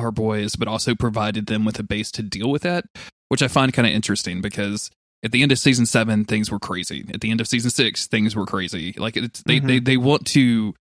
our 0.00 0.10
boys, 0.10 0.56
but 0.56 0.68
also 0.68 0.94
provided 0.94 1.46
them 1.46 1.64
with 1.64 1.78
a 1.78 1.82
base 1.82 2.10
to 2.12 2.22
deal 2.22 2.50
with 2.50 2.62
that, 2.62 2.84
which 3.28 3.42
I 3.42 3.48
find 3.48 3.72
kind 3.72 3.86
of 3.86 3.94
interesting 3.94 4.40
because 4.40 4.90
at 5.22 5.32
the 5.32 5.42
end 5.42 5.52
of 5.52 5.58
season 5.58 5.86
seven 5.86 6.24
things 6.24 6.50
were 6.50 6.58
crazy. 6.58 7.04
At 7.12 7.20
the 7.20 7.30
end 7.30 7.40
of 7.40 7.46
season 7.48 7.70
six 7.70 8.06
things 8.06 8.34
were 8.34 8.46
crazy. 8.46 8.94
Like 8.96 9.16
it's 9.16 9.42
they 9.44 9.60
Mhm. 9.60 9.66
they 9.66 9.78
they 9.80 9.96
want 9.96 10.26
to 10.28 10.74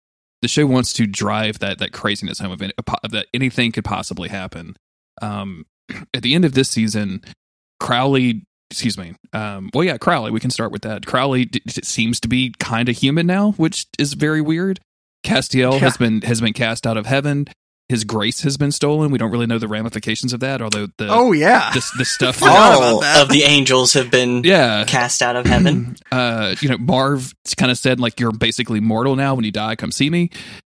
the 0.43 0.49
show 0.49 0.67
wants 0.67 0.93
to 0.95 1.07
drive 1.07 1.59
that 1.59 1.79
that 1.79 1.93
craziness 1.93 2.39
home 2.39 2.53
of, 2.53 2.63
it, 2.63 2.73
of 3.03 3.11
that 3.11 3.27
anything 3.35 3.73
could 3.73 3.85
possibly 3.85 4.29
happen. 4.29 4.77
Um, 5.21 5.65
at 6.15 6.23
the 6.23 6.35
end 6.35 6.45
of 6.45 6.53
this 6.55 6.69
season, 6.69 7.23
Crowley, 7.81 8.45
excuse 8.71 8.97
me. 8.99 9.15
Um, 9.33 9.71
well, 9.75 9.85
yeah, 9.85 9.99
Crowley. 9.99 10.31
We 10.31 10.41
can 10.41 10.51
start 10.51 10.73
with 10.73 10.83
that. 10.83 11.07
Crowley 11.07 11.45
d- 11.47 11.61
seems 11.83 12.21
to 12.21 12.29
be 12.29 12.55
kind 12.59 12.89
of 12.89 12.97
human 12.97 13.27
now, 13.27 13.53
which 13.53 13.87
is 13.99 14.13
very 14.15 14.41
weird. 14.41 14.81
Castiel 15.25 15.73
Yeah. 15.73 15.79
has 15.81 15.97
been 15.97 16.23
has 16.23 16.41
been 16.41 16.53
cast 16.53 16.87
out 16.87 16.97
of 16.97 17.07
heaven. 17.07 17.49
His 17.89 18.05
grace 18.05 18.43
has 18.43 18.59
been 18.59 18.71
stolen. 18.71 19.11
We 19.11 19.17
don't 19.19 19.31
really 19.31 19.47
know 19.47 19.59
the 19.59 19.67
ramifications 19.69 20.35
of 20.35 20.41
that, 20.41 20.61
although 20.61 20.89
the 20.99 21.09
oh 21.09 21.33
yeah 21.33 21.71
the, 21.73 21.83
the 21.99 22.05
stuff. 22.07 22.43
All 22.43 23.03
of 23.03 23.31
the 23.31 23.45
angels 23.45 23.95
have 23.95 24.11
been 24.11 24.43
yeah, 24.45 24.85
cast 24.85 25.23
out 25.23 25.37
of 25.37 25.47
heaven. 25.47 25.97
uh, 26.13 26.55
you 26.61 26.69
know, 26.69 26.77
Marv 26.79 27.33
kind 27.57 27.71
of 27.73 27.79
said 27.79 27.99
like 27.99 28.21
you're 28.21 28.33
basically 28.33 28.81
mortal 28.81 29.17
now. 29.17 29.35
When 29.35 29.45
you 29.45 29.51
die, 29.53 29.75
come 29.75 29.91
see 29.91 30.11
me. 30.11 30.31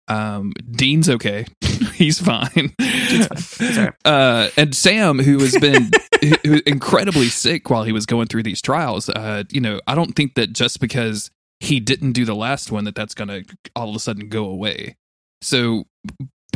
Um, 0.07 0.53
Dean's 0.71 1.09
okay; 1.09 1.45
he's 1.95 2.19
fine. 2.19 2.73
He's 2.77 3.27
all 3.77 3.83
right. 3.85 3.93
Uh, 4.05 4.49
and 4.57 4.73
Sam, 4.75 5.19
who 5.19 5.39
has 5.39 5.57
been 5.57 5.91
who- 6.21 6.35
who 6.45 6.61
incredibly 6.65 7.27
sick 7.27 7.69
while 7.69 7.83
he 7.83 7.91
was 7.91 8.05
going 8.05 8.27
through 8.27 8.43
these 8.43 8.61
trials, 8.61 9.09
uh, 9.09 9.43
you 9.49 9.59
know, 9.59 9.81
I 9.87 9.95
don't 9.95 10.15
think 10.15 10.35
that 10.35 10.53
just 10.53 10.79
because 10.79 11.29
he 11.59 11.79
didn't 11.79 12.13
do 12.13 12.25
the 12.25 12.35
last 12.35 12.71
one 12.71 12.85
that 12.85 12.95
that's 12.95 13.13
going 13.13 13.27
to 13.27 13.43
all 13.75 13.89
of 13.89 13.95
a 13.95 13.99
sudden 13.99 14.29
go 14.29 14.45
away. 14.45 14.95
So 15.41 15.85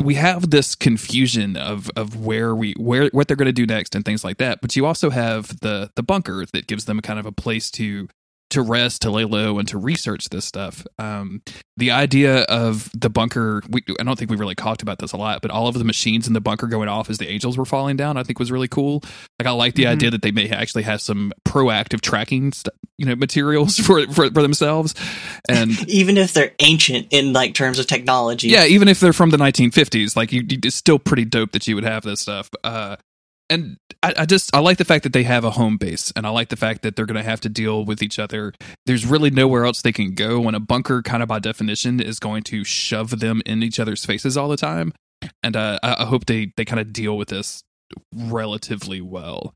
we 0.02 0.14
have 0.14 0.50
this 0.50 0.74
confusion 0.74 1.56
of 1.56 1.90
of 1.96 2.24
where 2.24 2.54
we 2.54 2.74
where 2.78 3.08
what 3.12 3.28
they're 3.28 3.36
going 3.36 3.46
to 3.46 3.52
do 3.52 3.66
next 3.66 3.94
and 3.94 4.04
things 4.04 4.22
like 4.24 4.38
that. 4.38 4.60
But 4.60 4.76
you 4.76 4.86
also 4.86 5.10
have 5.10 5.58
the 5.60 5.90
the 5.96 6.02
bunker 6.02 6.44
that 6.52 6.66
gives 6.66 6.84
them 6.84 7.00
kind 7.00 7.18
of 7.18 7.26
a 7.26 7.32
place 7.32 7.70
to 7.72 8.08
to 8.50 8.62
rest, 8.62 9.02
to 9.02 9.10
lay 9.10 9.24
low, 9.24 9.58
and 9.58 9.66
to 9.66 9.76
research 9.76 10.28
this 10.28 10.44
stuff. 10.44 10.86
Um, 11.00 11.42
the 11.76 11.90
idea 11.90 12.42
of 12.42 12.88
the 12.96 13.10
bunker, 13.10 13.60
we, 13.68 13.82
I 13.98 14.04
don't 14.04 14.16
think 14.16 14.30
we 14.30 14.36
really 14.36 14.54
talked 14.54 14.82
about 14.82 15.00
this 15.00 15.10
a 15.10 15.16
lot, 15.16 15.42
but 15.42 15.50
all 15.50 15.66
of 15.66 15.74
the 15.74 15.82
machines 15.82 16.28
in 16.28 16.32
the 16.32 16.40
bunker 16.40 16.68
going 16.68 16.88
off 16.88 17.10
as 17.10 17.18
the 17.18 17.28
angels 17.28 17.58
were 17.58 17.64
falling 17.64 17.96
down, 17.96 18.16
I 18.16 18.22
think 18.22 18.38
was 18.38 18.52
really 18.52 18.68
cool. 18.68 19.02
Like 19.40 19.48
I 19.48 19.50
like 19.50 19.74
the 19.74 19.82
Mhm. 19.84 19.88
idea 19.90 20.10
that 20.12 20.22
they 20.22 20.30
may 20.30 20.48
actually 20.48 20.84
have 20.84 21.00
some 21.00 21.32
proactive 21.44 22.00
tracking, 22.02 22.52
st- 22.52 22.72
you 22.98 23.06
know, 23.06 23.16
materials 23.16 23.76
for, 23.86 24.06
for 24.06 24.30
for 24.30 24.42
themselves, 24.42 24.94
and 25.48 25.70
Even 25.88 26.16
if 26.16 26.32
they're 26.32 26.52
ancient 26.60 27.08
in 27.10 27.32
like 27.32 27.54
terms 27.54 27.78
of 27.78 27.86
technology. 27.86 28.48
yeah, 28.48 28.64
even 28.64 28.88
if 28.88 29.00
they're 29.00 29.12
from 29.12 29.30
the 29.30 29.36
1950s, 29.36 30.16
like 30.16 30.32
you, 30.32 30.42
it's 30.48 30.76
still 30.76 30.98
pretty 30.98 31.24
dope 31.24 31.52
that 31.52 31.66
you 31.66 31.74
would 31.74 31.84
have 31.84 32.02
this 32.02 32.20
stuff. 32.20 32.50
Uh, 32.64 32.96
and 33.48 33.76
I, 34.02 34.14
I 34.18 34.26
just 34.26 34.54
I 34.54 34.60
like 34.60 34.78
the 34.78 34.84
fact 34.84 35.04
that 35.04 35.12
they 35.12 35.22
have 35.22 35.44
a 35.44 35.50
home 35.50 35.76
base, 35.76 36.12
and 36.16 36.26
I 36.26 36.30
like 36.30 36.48
the 36.48 36.56
fact 36.56 36.82
that 36.82 36.96
they're 36.96 37.06
going 37.06 37.16
to 37.16 37.22
have 37.22 37.40
to 37.42 37.48
deal 37.48 37.84
with 37.84 38.02
each 38.02 38.18
other. 38.18 38.52
There's 38.86 39.06
really 39.06 39.30
nowhere 39.30 39.64
else 39.64 39.82
they 39.82 39.92
can 39.92 40.14
go 40.14 40.40
when 40.40 40.54
a 40.54 40.60
bunker, 40.60 41.02
kind 41.02 41.22
of 41.22 41.28
by 41.28 41.38
definition, 41.38 42.00
is 42.00 42.18
going 42.18 42.42
to 42.44 42.64
shove 42.64 43.20
them 43.20 43.42
in 43.46 43.62
each 43.62 43.78
other's 43.78 44.04
faces 44.04 44.36
all 44.36 44.48
the 44.48 44.56
time. 44.56 44.92
And 45.42 45.56
uh, 45.56 45.78
I, 45.82 46.02
I 46.02 46.04
hope 46.06 46.26
they 46.26 46.52
they 46.56 46.64
kind 46.64 46.80
of 46.80 46.92
deal 46.92 47.16
with 47.16 47.28
this 47.28 47.62
relatively 48.12 49.00
well. 49.00 49.54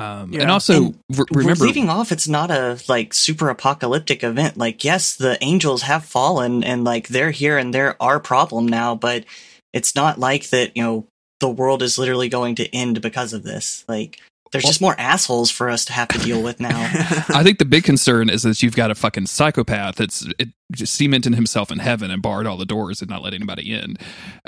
Um, 0.00 0.32
Yeah. 0.32 0.42
And 0.42 0.50
also, 0.50 0.86
And 0.86 0.98
re- 1.10 1.24
remember, 1.32 1.64
leaving 1.64 1.88
off, 1.90 2.10
it's 2.10 2.26
not 2.26 2.50
a 2.50 2.80
like 2.88 3.12
super 3.12 3.50
apocalyptic 3.50 4.24
event. 4.24 4.56
Like, 4.56 4.82
yes, 4.82 5.14
the 5.14 5.36
angels 5.42 5.82
have 5.82 6.04
fallen 6.04 6.64
and 6.64 6.84
like 6.84 7.08
they're 7.08 7.30
here 7.30 7.58
and 7.58 7.74
they're 7.74 8.00
our 8.02 8.18
problem 8.18 8.66
now, 8.66 8.94
but 8.94 9.24
it's 9.72 9.94
not 9.94 10.18
like 10.18 10.48
that, 10.50 10.76
you 10.76 10.82
know, 10.82 11.06
the 11.40 11.50
world 11.50 11.82
is 11.82 11.98
literally 11.98 12.28
going 12.28 12.54
to 12.56 12.74
end 12.74 13.00
because 13.02 13.32
of 13.32 13.42
this. 13.42 13.84
Like, 13.88 14.20
there's 14.52 14.64
just 14.64 14.80
more 14.80 14.94
assholes 14.98 15.50
for 15.50 15.70
us 15.70 15.84
to 15.84 15.92
have 15.92 16.08
to 16.08 16.18
deal 16.18 16.42
with 16.42 16.58
now. 16.60 16.76
I 17.28 17.42
think 17.44 17.58
the 17.58 17.64
big 17.64 17.84
concern 17.84 18.28
is 18.28 18.42
that 18.42 18.62
you've 18.62 18.74
got 18.74 18.90
a 18.90 18.94
fucking 18.94 19.26
psychopath 19.26 19.96
that's 19.96 20.26
it, 20.38 20.48
just 20.72 20.94
cemented 20.96 21.34
himself 21.34 21.70
in 21.70 21.78
heaven 21.78 22.10
and 22.10 22.20
barred 22.20 22.46
all 22.46 22.56
the 22.56 22.66
doors 22.66 23.00
and 23.00 23.08
not 23.08 23.22
let 23.22 23.32
anybody 23.32 23.72
in. 23.72 23.96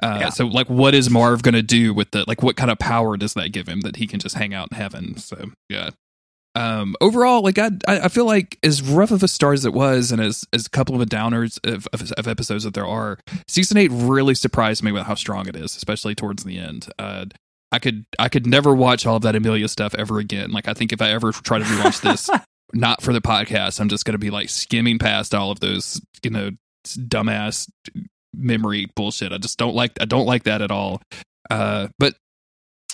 Uh, 0.03 0.19
Yeah. 0.21 0.29
So, 0.31 0.47
like, 0.47 0.69
what 0.69 0.95
is 0.95 1.09
Marv 1.09 1.43
going 1.43 1.55
to 1.55 1.63
do 1.63 1.95
with 1.95 2.11
the 2.11 2.25
like? 2.27 2.43
What 2.43 2.57
kind 2.57 2.71
of 2.71 2.79
power 2.79 3.17
does 3.17 3.35
that 3.35 3.53
give 3.53 3.69
him 3.69 3.81
that 3.83 3.97
he 3.97 4.07
can 4.07 4.19
just 4.19 4.37
hang 4.37 4.53
out 4.55 4.69
in 4.73 4.77
heaven? 4.77 5.17
So, 5.19 5.51
yeah. 5.69 5.91
Um, 6.55 6.97
overall, 7.01 7.43
like 7.43 7.59
I, 7.59 7.71
I 7.89 8.01
I 8.01 8.09
feel 8.09 8.27
like 8.27 8.59
as 8.63 8.83
rough 8.83 9.11
of 9.11 9.23
a 9.23 9.29
start 9.29 9.55
as 9.55 9.65
it 9.65 9.73
was, 9.73 10.13
and 10.13 10.21
as 10.21 10.45
as 10.53 10.67
a 10.67 10.71
couple 10.71 10.95
of 10.95 10.99
the 10.99 11.17
downers 11.17 11.59
of, 11.65 11.89
of, 11.95 12.13
of 12.13 12.29
episodes 12.29 12.65
that 12.65 12.75
there 12.75 12.87
are, 12.87 13.19
season 13.49 13.79
eight 13.79 13.91
really 13.91 14.35
surprised 14.35 14.83
me 14.83 14.93
with 14.93 15.05
how 15.05 15.15
strong 15.15 15.49
it 15.49 15.57
is, 15.57 15.77
especially 15.77 16.15
towards 16.15 16.45
the 16.45 16.59
end. 16.59 16.89
Uh, 16.99 17.27
I 17.73 17.79
could 17.79 18.05
I 18.19 18.29
could 18.29 18.47
never 18.47 18.75
watch 18.75 19.07
all 19.07 19.17
of 19.17 19.23
that 19.23 19.35
Amelia 19.35 19.67
stuff 19.69 19.95
ever 19.97 20.19
again. 20.19 20.51
Like 20.53 20.69
I 20.69 20.75
think 20.75 20.93
if 20.93 21.01
I 21.03 21.11
ever 21.11 21.33
try 21.33 21.59
to 21.59 21.65
rewatch 21.65 22.01
this, 22.03 22.29
not 22.75 23.03
for 23.03 23.13
the 23.13 23.21
podcast, 23.23 23.81
I'm 23.81 23.89
just 23.89 24.05
going 24.05 24.13
to 24.15 24.19
be 24.19 24.31
like 24.31 24.49
skimming 24.51 24.99
past 24.99 25.35
all 25.35 25.51
of 25.51 25.61
those, 25.61 26.01
you 26.23 26.31
know, 26.31 26.51
dumbass 26.87 27.69
memory 28.35 28.87
bullshit. 28.95 29.33
I 29.33 29.39
just 29.39 29.59
don't 29.59 29.75
like 29.75 29.93
I 30.01 30.05
don't 30.05 30.27
like 30.27 30.45
that 30.45 30.63
at 30.63 30.71
all. 30.71 31.01
Uh, 31.51 31.89
but 31.99 32.15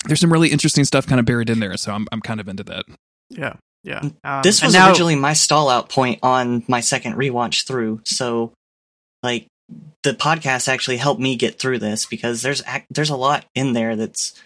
there's 0.06 0.20
some 0.20 0.32
really 0.32 0.48
interesting 0.48 0.84
stuff 0.84 1.06
kind 1.06 1.18
of 1.20 1.26
buried 1.26 1.50
in 1.50 1.60
there, 1.60 1.76
so 1.76 1.92
I'm 1.92 2.06
I'm 2.12 2.20
kind 2.20 2.40
of 2.40 2.48
into 2.48 2.62
that. 2.64 2.84
yeah, 3.30 3.54
yeah. 3.82 4.00
Um, 4.24 4.42
this 4.42 4.62
was 4.62 4.74
now- 4.74 4.88
originally 4.88 5.16
my 5.16 5.32
stall 5.32 5.68
out 5.68 5.88
point 5.88 6.20
on 6.22 6.64
my 6.68 6.80
second 6.80 7.14
rewatch 7.14 7.66
through. 7.66 8.00
So, 8.04 8.52
like, 9.22 9.46
the 10.04 10.12
podcast 10.14 10.68
actually 10.68 10.96
helped 10.98 11.20
me 11.20 11.34
get 11.36 11.58
through 11.58 11.78
this 11.80 12.06
because 12.06 12.42
there's 12.42 12.62
ac- 12.66 12.86
there's 12.90 13.10
a 13.10 13.16
lot 13.16 13.44
in 13.54 13.72
there 13.72 13.96
that's 13.96 14.34
you 14.34 14.42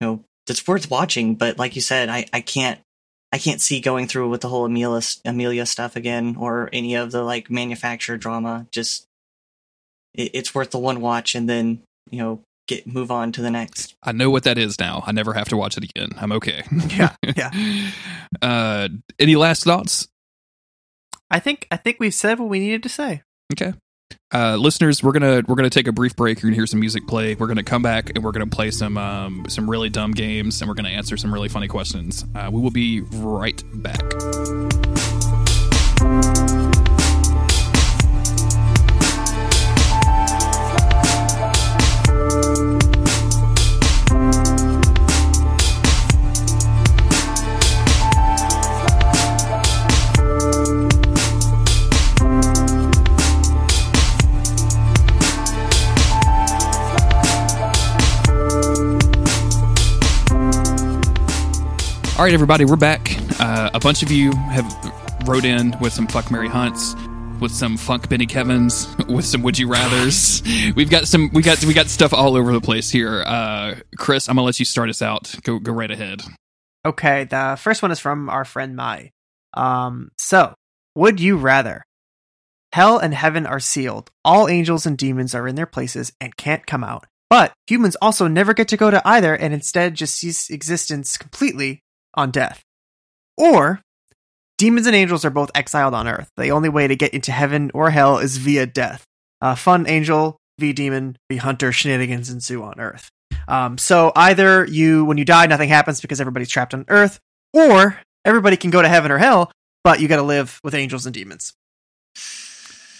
know 0.00 0.24
it's 0.48 0.66
worth 0.66 0.90
watching. 0.90 1.34
But 1.34 1.58
like 1.58 1.74
you 1.76 1.82
said, 1.82 2.08
I 2.08 2.26
I 2.32 2.40
can't 2.40 2.80
I 3.32 3.38
can't 3.38 3.60
see 3.60 3.80
going 3.80 4.06
through 4.06 4.28
with 4.28 4.42
the 4.42 4.48
whole 4.48 4.64
Amelia 4.64 5.02
Amelia 5.24 5.66
stuff 5.66 5.96
again 5.96 6.36
or 6.38 6.68
any 6.72 6.94
of 6.94 7.10
the 7.10 7.22
like 7.22 7.50
manufacturer 7.50 8.16
drama. 8.16 8.66
Just 8.70 9.06
it, 10.14 10.30
it's 10.34 10.54
worth 10.54 10.70
the 10.70 10.78
one 10.78 11.00
watch 11.00 11.34
and 11.34 11.48
then 11.48 11.82
you 12.10 12.18
know 12.18 12.40
get 12.68 12.86
move 12.86 13.10
on 13.10 13.32
to 13.32 13.42
the 13.42 13.50
next. 13.50 13.94
I 14.02 14.12
know 14.12 14.30
what 14.30 14.44
that 14.44 14.58
is 14.58 14.78
now. 14.78 15.02
I 15.06 15.12
never 15.12 15.32
have 15.32 15.48
to 15.48 15.56
watch 15.56 15.76
it 15.76 15.84
again. 15.84 16.10
I'm 16.16 16.32
okay. 16.32 16.62
Yeah, 16.88 17.14
yeah. 17.36 17.90
uh, 18.40 18.88
any 19.18 19.36
last 19.36 19.64
thoughts? 19.64 20.08
I 21.30 21.40
think 21.40 21.66
I 21.70 21.76
think 21.76 21.96
we've 21.98 22.14
said 22.14 22.38
what 22.38 22.48
we 22.48 22.60
needed 22.60 22.82
to 22.84 22.88
say. 22.88 23.22
Okay. 23.52 23.74
Uh, 24.32 24.56
listeners, 24.56 25.02
we're 25.02 25.12
gonna 25.12 25.42
we're 25.46 25.54
gonna 25.54 25.70
take 25.70 25.86
a 25.86 25.92
brief 25.92 26.16
break. 26.16 26.42
You're 26.42 26.50
gonna 26.50 26.56
hear 26.56 26.66
some 26.66 26.80
music 26.80 27.06
play. 27.06 27.34
We're 27.34 27.46
gonna 27.46 27.62
come 27.62 27.82
back 27.82 28.10
and 28.14 28.24
we're 28.24 28.32
gonna 28.32 28.46
play 28.46 28.70
some 28.70 28.96
um, 28.96 29.46
some 29.48 29.68
really 29.70 29.90
dumb 29.90 30.12
games, 30.12 30.60
and 30.60 30.68
we're 30.68 30.74
gonna 30.74 30.88
answer 30.88 31.16
some 31.16 31.32
really 31.32 31.48
funny 31.48 31.68
questions. 31.68 32.24
Uh, 32.34 32.50
we 32.52 32.60
will 32.60 32.70
be 32.70 33.00
right 33.12 33.62
back. 33.74 34.00
All 62.16 62.22
right, 62.22 62.32
everybody, 62.32 62.64
we're 62.64 62.76
back. 62.76 63.10
Uh, 63.40 63.70
a 63.74 63.80
bunch 63.80 64.04
of 64.04 64.12
you 64.12 64.30
have 64.30 64.64
wrote 65.26 65.44
in 65.44 65.76
with 65.80 65.92
some 65.92 66.06
fuck 66.06 66.30
Mary 66.30 66.48
Hunts, 66.48 66.94
with 67.40 67.50
some 67.50 67.76
funk 67.76 68.08
Benny 68.08 68.24
Kevins, 68.24 68.86
with 69.08 69.24
some 69.24 69.42
would 69.42 69.58
you 69.58 69.66
rather's. 69.66 70.40
We've 70.76 70.88
got 70.88 71.08
some 71.08 71.30
we 71.32 71.42
got 71.42 71.64
we 71.64 71.74
got 71.74 71.88
stuff 71.88 72.14
all 72.14 72.36
over 72.36 72.52
the 72.52 72.60
place 72.60 72.88
here. 72.88 73.24
Uh, 73.26 73.80
Chris, 73.98 74.28
I'm 74.28 74.36
gonna 74.36 74.46
let 74.46 74.60
you 74.60 74.64
start 74.64 74.90
us 74.90 75.02
out. 75.02 75.34
Go 75.42 75.58
go 75.58 75.72
right 75.72 75.90
ahead. 75.90 76.22
Okay, 76.86 77.24
the 77.24 77.58
first 77.58 77.82
one 77.82 77.90
is 77.90 77.98
from 77.98 78.30
our 78.30 78.44
friend 78.44 78.76
Mai. 78.76 79.10
Um, 79.54 80.12
so, 80.16 80.54
would 80.94 81.18
you 81.18 81.36
rather? 81.36 81.82
Hell 82.72 82.96
and 82.96 83.12
heaven 83.12 83.44
are 83.44 83.58
sealed. 83.58 84.12
All 84.24 84.48
angels 84.48 84.86
and 84.86 84.96
demons 84.96 85.34
are 85.34 85.48
in 85.48 85.56
their 85.56 85.66
places 85.66 86.12
and 86.20 86.36
can't 86.36 86.64
come 86.64 86.84
out. 86.84 87.06
But 87.28 87.52
humans 87.66 87.96
also 88.00 88.28
never 88.28 88.54
get 88.54 88.68
to 88.68 88.76
go 88.76 88.92
to 88.92 89.02
either 89.04 89.34
and 89.34 89.52
instead 89.52 89.96
just 89.96 90.14
cease 90.14 90.48
existence 90.48 91.18
completely 91.18 91.80
on 92.14 92.30
death. 92.30 92.62
Or, 93.36 93.80
demons 94.58 94.86
and 94.86 94.96
angels 94.96 95.24
are 95.24 95.30
both 95.30 95.50
exiled 95.54 95.94
on 95.94 96.08
earth. 96.08 96.30
The 96.36 96.50
only 96.50 96.68
way 96.68 96.86
to 96.86 96.96
get 96.96 97.14
into 97.14 97.32
heaven 97.32 97.70
or 97.74 97.90
hell 97.90 98.18
is 98.18 98.36
via 98.36 98.66
death. 98.66 99.04
Uh, 99.40 99.54
fun 99.54 99.86
angel 99.86 100.38
v 100.58 100.72
demon 100.72 101.16
v 101.28 101.36
hunter 101.36 101.72
shenanigans 101.72 102.30
ensue 102.30 102.62
on 102.62 102.78
earth. 102.78 103.10
Um, 103.48 103.78
so 103.78 104.12
either 104.16 104.64
you, 104.64 105.04
when 105.04 105.18
you 105.18 105.24
die, 105.24 105.46
nothing 105.46 105.68
happens 105.68 106.00
because 106.00 106.20
everybody's 106.20 106.48
trapped 106.48 106.74
on 106.74 106.84
Earth, 106.88 107.20
or 107.52 107.98
everybody 108.24 108.56
can 108.56 108.70
go 108.70 108.82
to 108.82 108.88
heaven 108.88 109.10
or 109.10 109.18
hell, 109.18 109.52
but 109.82 110.00
you 110.00 110.08
got 110.08 110.16
to 110.16 110.22
live 110.22 110.60
with 110.64 110.74
angels 110.74 111.06
and 111.06 111.14
demons. 111.14 111.52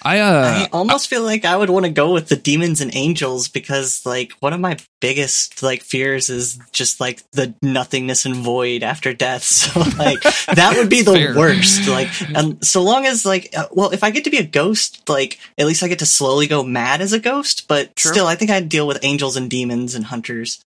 I 0.04 0.18
uh 0.20 0.42
I 0.44 0.68
almost 0.70 1.08
feel 1.08 1.22
like 1.22 1.44
I 1.44 1.56
would 1.56 1.70
want 1.70 1.86
to 1.86 1.90
go 1.90 2.12
with 2.12 2.28
the 2.28 2.36
demons 2.36 2.80
and 2.82 2.94
angels 2.94 3.48
because, 3.48 4.04
like, 4.04 4.32
one 4.40 4.52
of 4.52 4.60
my 4.60 4.76
biggest 5.00 5.62
like 5.62 5.82
fears 5.82 6.28
is 6.28 6.58
just 6.72 7.00
like 7.00 7.22
the 7.30 7.54
nothingness 7.62 8.26
and 8.26 8.36
void 8.36 8.82
after 8.82 9.14
death. 9.14 9.44
So, 9.64 9.80
like, 9.98 10.20
that 10.54 10.74
would 10.76 10.90
be 10.90 11.02
the 11.02 11.14
Fair. 11.14 11.34
worst. 11.34 11.88
Like, 11.88 12.10
and 12.34 12.64
so 12.64 12.82
long 12.82 13.06
as 13.06 13.24
like, 13.24 13.50
uh, 13.56 13.66
well, 13.72 13.90
if 13.90 14.04
I 14.04 14.10
get 14.10 14.24
to 14.24 14.30
be 14.30 14.38
a 14.38 14.44
ghost, 14.46 15.08
like, 15.08 15.38
at 15.56 15.66
least 15.66 15.82
I 15.82 15.88
get 15.88 16.00
to 16.00 16.06
slowly 16.06 16.46
go 16.46 16.62
mad 16.62 17.00
as 17.00 17.12
a 17.12 17.18
ghost. 17.18 17.66
But 17.66 17.96
True. 17.96 18.12
still, 18.12 18.26
I 18.26 18.34
think 18.34 18.50
I'd 18.50 18.68
deal 18.68 18.86
with 18.86 18.98
angels 19.02 19.36
and 19.36 19.48
demons 19.50 19.94
and 19.94 20.04
hunters. 20.04 20.62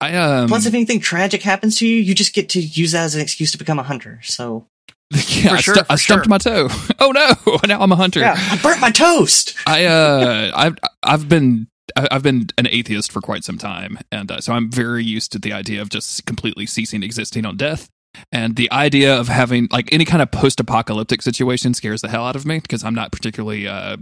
I 0.00 0.14
um 0.16 0.48
Plus, 0.48 0.66
if 0.66 0.74
anything 0.74 1.00
tragic 1.00 1.42
happens 1.42 1.76
to 1.78 1.86
you, 1.86 1.96
you 1.96 2.14
just 2.14 2.34
get 2.34 2.48
to 2.50 2.60
use 2.60 2.92
that 2.92 3.04
as 3.04 3.14
an 3.14 3.20
excuse 3.20 3.52
to 3.52 3.58
become 3.58 3.78
a 3.78 3.82
hunter. 3.82 4.20
So, 4.22 4.66
yeah, 5.28 5.52
I, 5.52 5.60
sure, 5.60 5.74
stu- 5.74 5.84
I 5.88 5.96
stumped 5.96 6.24
sure. 6.26 6.30
my 6.30 6.38
toe. 6.38 6.68
Oh 6.98 7.12
no! 7.12 7.58
Now 7.66 7.80
I'm 7.80 7.92
a 7.92 7.96
hunter. 7.96 8.22
I 8.24 8.58
burnt 8.62 8.80
my 8.80 8.90
toast. 8.90 9.54
I 9.66 9.84
uh 9.84 10.50
I've 10.54 10.76
I've 11.02 11.28
been 11.28 11.68
I've 11.96 12.22
been 12.22 12.48
an 12.58 12.66
atheist 12.66 13.12
for 13.12 13.20
quite 13.20 13.44
some 13.44 13.58
time, 13.58 13.98
and 14.10 14.30
uh, 14.30 14.40
so 14.40 14.52
I'm 14.52 14.70
very 14.70 15.04
used 15.04 15.32
to 15.32 15.38
the 15.38 15.52
idea 15.52 15.80
of 15.80 15.88
just 15.88 16.26
completely 16.26 16.66
ceasing 16.66 17.02
existing 17.02 17.46
on 17.46 17.56
death. 17.56 17.88
And 18.32 18.56
the 18.56 18.70
idea 18.72 19.14
of 19.14 19.28
having 19.28 19.68
like 19.70 19.92
any 19.92 20.06
kind 20.06 20.22
of 20.22 20.30
post-apocalyptic 20.30 21.20
situation 21.22 21.74
scares 21.74 22.00
the 22.00 22.08
hell 22.08 22.26
out 22.26 22.34
of 22.34 22.46
me 22.46 22.58
because 22.60 22.82
I'm 22.82 22.94
not 22.94 23.12
particularly 23.12 23.68
uh 23.68 23.98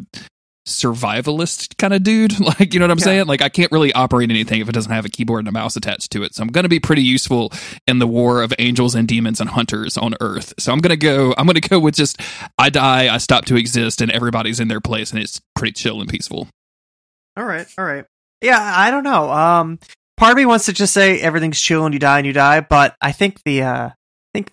survivalist 0.67 1.77
kind 1.79 1.93
of 1.95 2.03
dude. 2.03 2.35
Like, 2.45 2.75
you 2.75 2.81
know 2.81 2.85
what 2.85 2.91
I'm 2.93 2.99
Yeah. 2.99 3.05
saying? 3.05 3.27
Like, 3.27 3.43
I 3.43 3.49
can't 3.49 3.73
really 3.73 3.93
operate 3.95 4.31
anything 4.31 4.61
if 4.61 4.69
it 4.69 4.73
doesn't 4.73 4.93
have 4.93 5.05
a 5.05 5.09
keyboard 5.09 5.41
and 5.41 5.49
a 5.49 5.53
mouse 5.53 5.77
attached 5.77 6.11
to 6.13 6.23
it. 6.23 6.35
So 6.35 6.43
I'm 6.43 6.49
going 6.49 6.65
to 6.65 6.69
be 6.69 6.79
pretty 6.81 7.03
useful 7.03 7.53
in 7.87 7.99
the 7.99 8.07
war 8.07 8.43
of 8.43 8.53
angels 8.59 8.95
and 8.95 9.09
demons 9.09 9.41
and 9.41 9.51
hunters 9.51 9.97
on 9.97 10.15
Earth. 10.21 10.53
So 10.59 10.73
I'm 10.73 10.81
going 10.81 10.91
to 10.91 10.97
go. 10.97 11.35
I'm 11.39 11.47
going 11.47 11.61
to 11.61 11.69
go 11.69 11.79
with 11.81 11.95
just 11.95 12.21
I 12.59 12.71
die, 12.71 13.13
I 13.13 13.19
stop 13.19 13.45
to 13.47 13.57
exist, 13.57 14.01
and 14.01 14.11
everybody's 14.11 14.61
in 14.61 14.69
their 14.69 14.81
place, 14.81 15.11
and 15.11 15.21
it's 15.23 15.41
pretty 15.55 15.73
chill 15.73 16.01
and 16.01 16.09
peaceful. 16.09 16.49
All 17.37 17.45
right, 17.45 17.67
all 17.79 17.85
right. 17.85 18.05
Yeah, 18.43 18.61
I 18.61 18.91
don't 18.91 19.05
know. 19.05 19.31
Um, 19.31 19.79
part 20.17 20.33
of 20.33 20.37
me 20.37 20.47
wants 20.47 20.67
to 20.67 20.73
just 20.73 20.93
say 20.93 21.21
everything's 21.21 21.61
chill 21.61 21.85
and 21.87 21.95
you 21.95 21.99
die 22.01 22.19
and 22.19 22.27
you 22.27 22.33
die, 22.33 22.61
but 22.61 22.95
I 23.01 23.13
think 23.13 23.43
the 23.45 23.63
uh, 23.63 23.89
I 23.89 23.93
think 24.35 24.51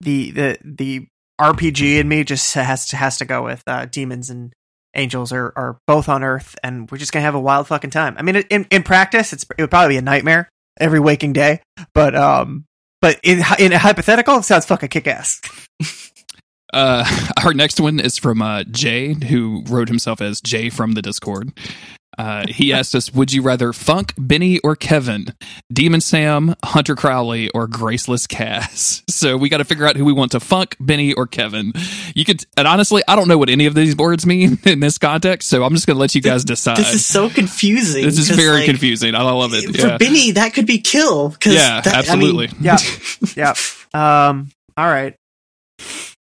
the 0.00 0.30
the 0.32 0.58
the 0.64 1.06
RPG 1.40 1.98
in 1.98 2.08
me 2.08 2.24
just 2.24 2.52
has 2.54 2.86
to 2.88 2.96
has 2.96 3.18
to 3.18 3.24
go 3.24 3.42
with 3.42 3.62
uh, 3.66 3.86
demons 3.86 4.28
and 4.30 4.52
angels 4.94 5.32
are 5.32 5.52
are 5.56 5.78
both 5.86 6.08
on 6.08 6.22
Earth, 6.22 6.56
and 6.62 6.90
we're 6.90 6.98
just 6.98 7.12
gonna 7.12 7.24
have 7.24 7.34
a 7.34 7.40
wild 7.40 7.66
fucking 7.66 7.90
time. 7.90 8.16
I 8.18 8.22
mean, 8.22 8.36
in 8.36 8.66
in 8.70 8.82
practice, 8.82 9.32
it's 9.32 9.44
it 9.56 9.60
would 9.62 9.70
probably 9.70 9.94
be 9.94 9.98
a 9.98 10.02
nightmare 10.02 10.48
every 10.78 11.00
waking 11.00 11.32
day, 11.32 11.60
but 11.94 12.14
um, 12.14 12.64
but 13.00 13.18
in 13.22 13.42
in 13.58 13.72
a 13.72 13.78
hypothetical, 13.78 14.36
it 14.36 14.44
sounds 14.44 14.66
fucking 14.66 14.88
kick 14.88 15.06
ass. 15.06 15.40
Uh, 16.72 17.04
our 17.44 17.52
next 17.52 17.80
one 17.80 18.00
is 18.00 18.16
from 18.18 18.40
uh, 18.40 18.64
Jay, 18.64 19.14
who 19.14 19.62
wrote 19.68 19.88
himself 19.88 20.20
as 20.20 20.40
Jay 20.40 20.70
from 20.70 20.92
the 20.92 21.02
Discord. 21.02 21.52
Uh, 22.18 22.44
he 22.48 22.72
asked 22.72 22.94
us, 22.94 23.12
"Would 23.14 23.32
you 23.32 23.42
rather 23.42 23.72
Funk, 23.72 24.12
Benny, 24.18 24.58
or 24.60 24.76
Kevin? 24.76 25.26
Demon 25.72 26.00
Sam, 26.00 26.54
Hunter 26.64 26.94
Crowley, 26.94 27.48
or 27.50 27.66
Graceless 27.66 28.26
Cass?" 28.26 29.02
So 29.12 29.36
we 29.36 29.48
got 29.48 29.58
to 29.58 29.64
figure 29.64 29.86
out 29.86 29.94
who 29.96 30.04
we 30.04 30.12
want 30.12 30.32
to 30.32 30.40
Funk, 30.40 30.76
Benny, 30.80 31.12
or 31.12 31.28
Kevin. 31.28 31.72
You 32.14 32.24
could, 32.24 32.44
and 32.56 32.66
honestly, 32.66 33.02
I 33.06 33.14
don't 33.14 33.28
know 33.28 33.38
what 33.38 33.48
any 33.50 33.66
of 33.66 33.74
these 33.74 33.94
words 33.96 34.26
mean 34.26 34.58
in 34.64 34.80
this 34.80 34.98
context, 34.98 35.48
so 35.48 35.62
I'm 35.62 35.74
just 35.74 35.86
going 35.86 35.94
to 35.96 36.00
let 36.00 36.14
you 36.16 36.20
guys 36.20 36.44
decide. 36.44 36.76
This 36.76 36.92
is 36.94 37.06
so 37.06 37.30
confusing. 37.30 38.04
This 38.04 38.18
is 38.18 38.28
very 38.30 38.58
like, 38.58 38.64
confusing. 38.66 39.14
I 39.14 39.22
love 39.22 39.52
it. 39.54 39.76
For 39.76 39.86
Yeah, 39.86 39.98
Benny, 39.98 40.32
that 40.32 40.54
could 40.54 40.66
be 40.66 40.78
kill. 40.78 41.30
'cause 41.30 41.54
yeah, 41.54 41.80
that- 41.82 41.94
I 42.10 42.16
mean, 42.16 42.38
absolutely. 42.40 42.48
Yeah. 42.60 42.78
yeah. 43.94 44.28
Um. 44.28 44.50
All 44.76 44.86
right. 44.86 45.14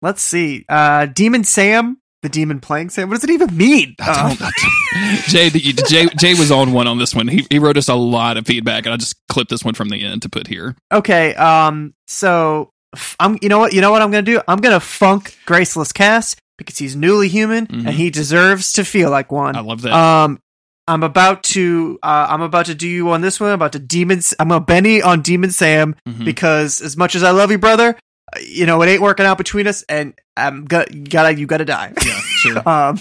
Let's 0.00 0.22
see. 0.22 0.64
Uh, 0.68 1.06
Demon 1.06 1.44
Sam, 1.44 1.98
the 2.26 2.30
demon 2.30 2.60
playing 2.60 2.90
Sam. 2.90 3.08
What 3.08 3.14
does 3.14 3.24
it 3.24 3.30
even 3.30 3.56
mean? 3.56 3.94
Uh, 4.00 4.28
don't- 4.28 4.42
I 4.42 4.50
don't- 4.50 5.24
Jay, 5.28 5.48
the- 5.48 5.60
Jay, 5.88 6.06
Jay 6.18 6.34
was 6.34 6.50
on 6.50 6.72
one 6.72 6.86
on 6.86 6.98
this 6.98 7.14
one. 7.14 7.28
He, 7.28 7.46
he 7.50 7.58
wrote 7.58 7.76
us 7.76 7.88
a 7.88 7.94
lot 7.94 8.36
of 8.36 8.46
feedback, 8.46 8.84
and 8.86 8.92
I 8.92 8.96
just 8.96 9.14
clipped 9.28 9.50
this 9.50 9.64
one 9.64 9.74
from 9.74 9.88
the 9.88 10.04
end 10.04 10.22
to 10.22 10.28
put 10.28 10.46
here. 10.46 10.74
okay. 10.92 11.34
Um. 11.34 11.94
So 12.06 12.72
I'm. 13.20 13.38
You 13.42 13.48
know 13.48 13.58
what? 13.58 13.72
You 13.72 13.80
know 13.80 13.90
what 13.90 14.02
I'm 14.02 14.10
gonna 14.10 14.22
do? 14.22 14.40
I'm 14.48 14.58
gonna 14.58 14.80
funk 14.80 15.36
Graceless 15.46 15.92
Cass 15.92 16.34
because 16.58 16.78
he's 16.78 16.96
newly 16.96 17.28
human 17.28 17.66
Mhm. 17.66 17.86
and 17.86 17.90
he 17.90 18.10
deserves 18.10 18.72
to 18.72 18.84
feel 18.84 19.10
like 19.10 19.30
one. 19.30 19.54
I 19.56 19.60
love 19.60 19.82
that. 19.82 19.92
Um, 19.92 20.40
I'm 20.88 21.02
about 21.02 21.42
to 21.44 21.98
uh, 22.02 22.26
I'm 22.30 22.42
about 22.42 22.66
to 22.66 22.74
do 22.74 22.88
you 22.88 23.10
on 23.10 23.20
this 23.20 23.38
one. 23.40 23.50
I'm 23.50 23.54
about 23.56 23.72
to 23.72 23.78
demons. 23.78 24.34
I'm 24.38 24.50
a 24.52 24.60
Benny 24.60 25.02
on 25.02 25.20
Demon 25.20 25.50
Sam 25.50 25.94
Mhm. 26.08 26.24
because 26.24 26.80
as 26.80 26.96
much 26.96 27.14
as 27.14 27.22
I 27.22 27.32
love 27.32 27.50
you, 27.50 27.58
brother, 27.58 27.96
you 28.40 28.66
know 28.66 28.82
it 28.82 28.88
ain't 28.88 29.02
working 29.02 29.26
out 29.26 29.38
between 29.38 29.66
us, 29.66 29.82
and 29.88 30.14
I'm 30.36 30.64
got 30.64 30.92
you 30.92 31.04
gotta 31.04 31.38
you 31.38 31.46
gotta 31.46 31.64
die. 31.64 31.92
yeah, 32.04 32.20
sure. 32.20 32.68
um, 32.68 33.00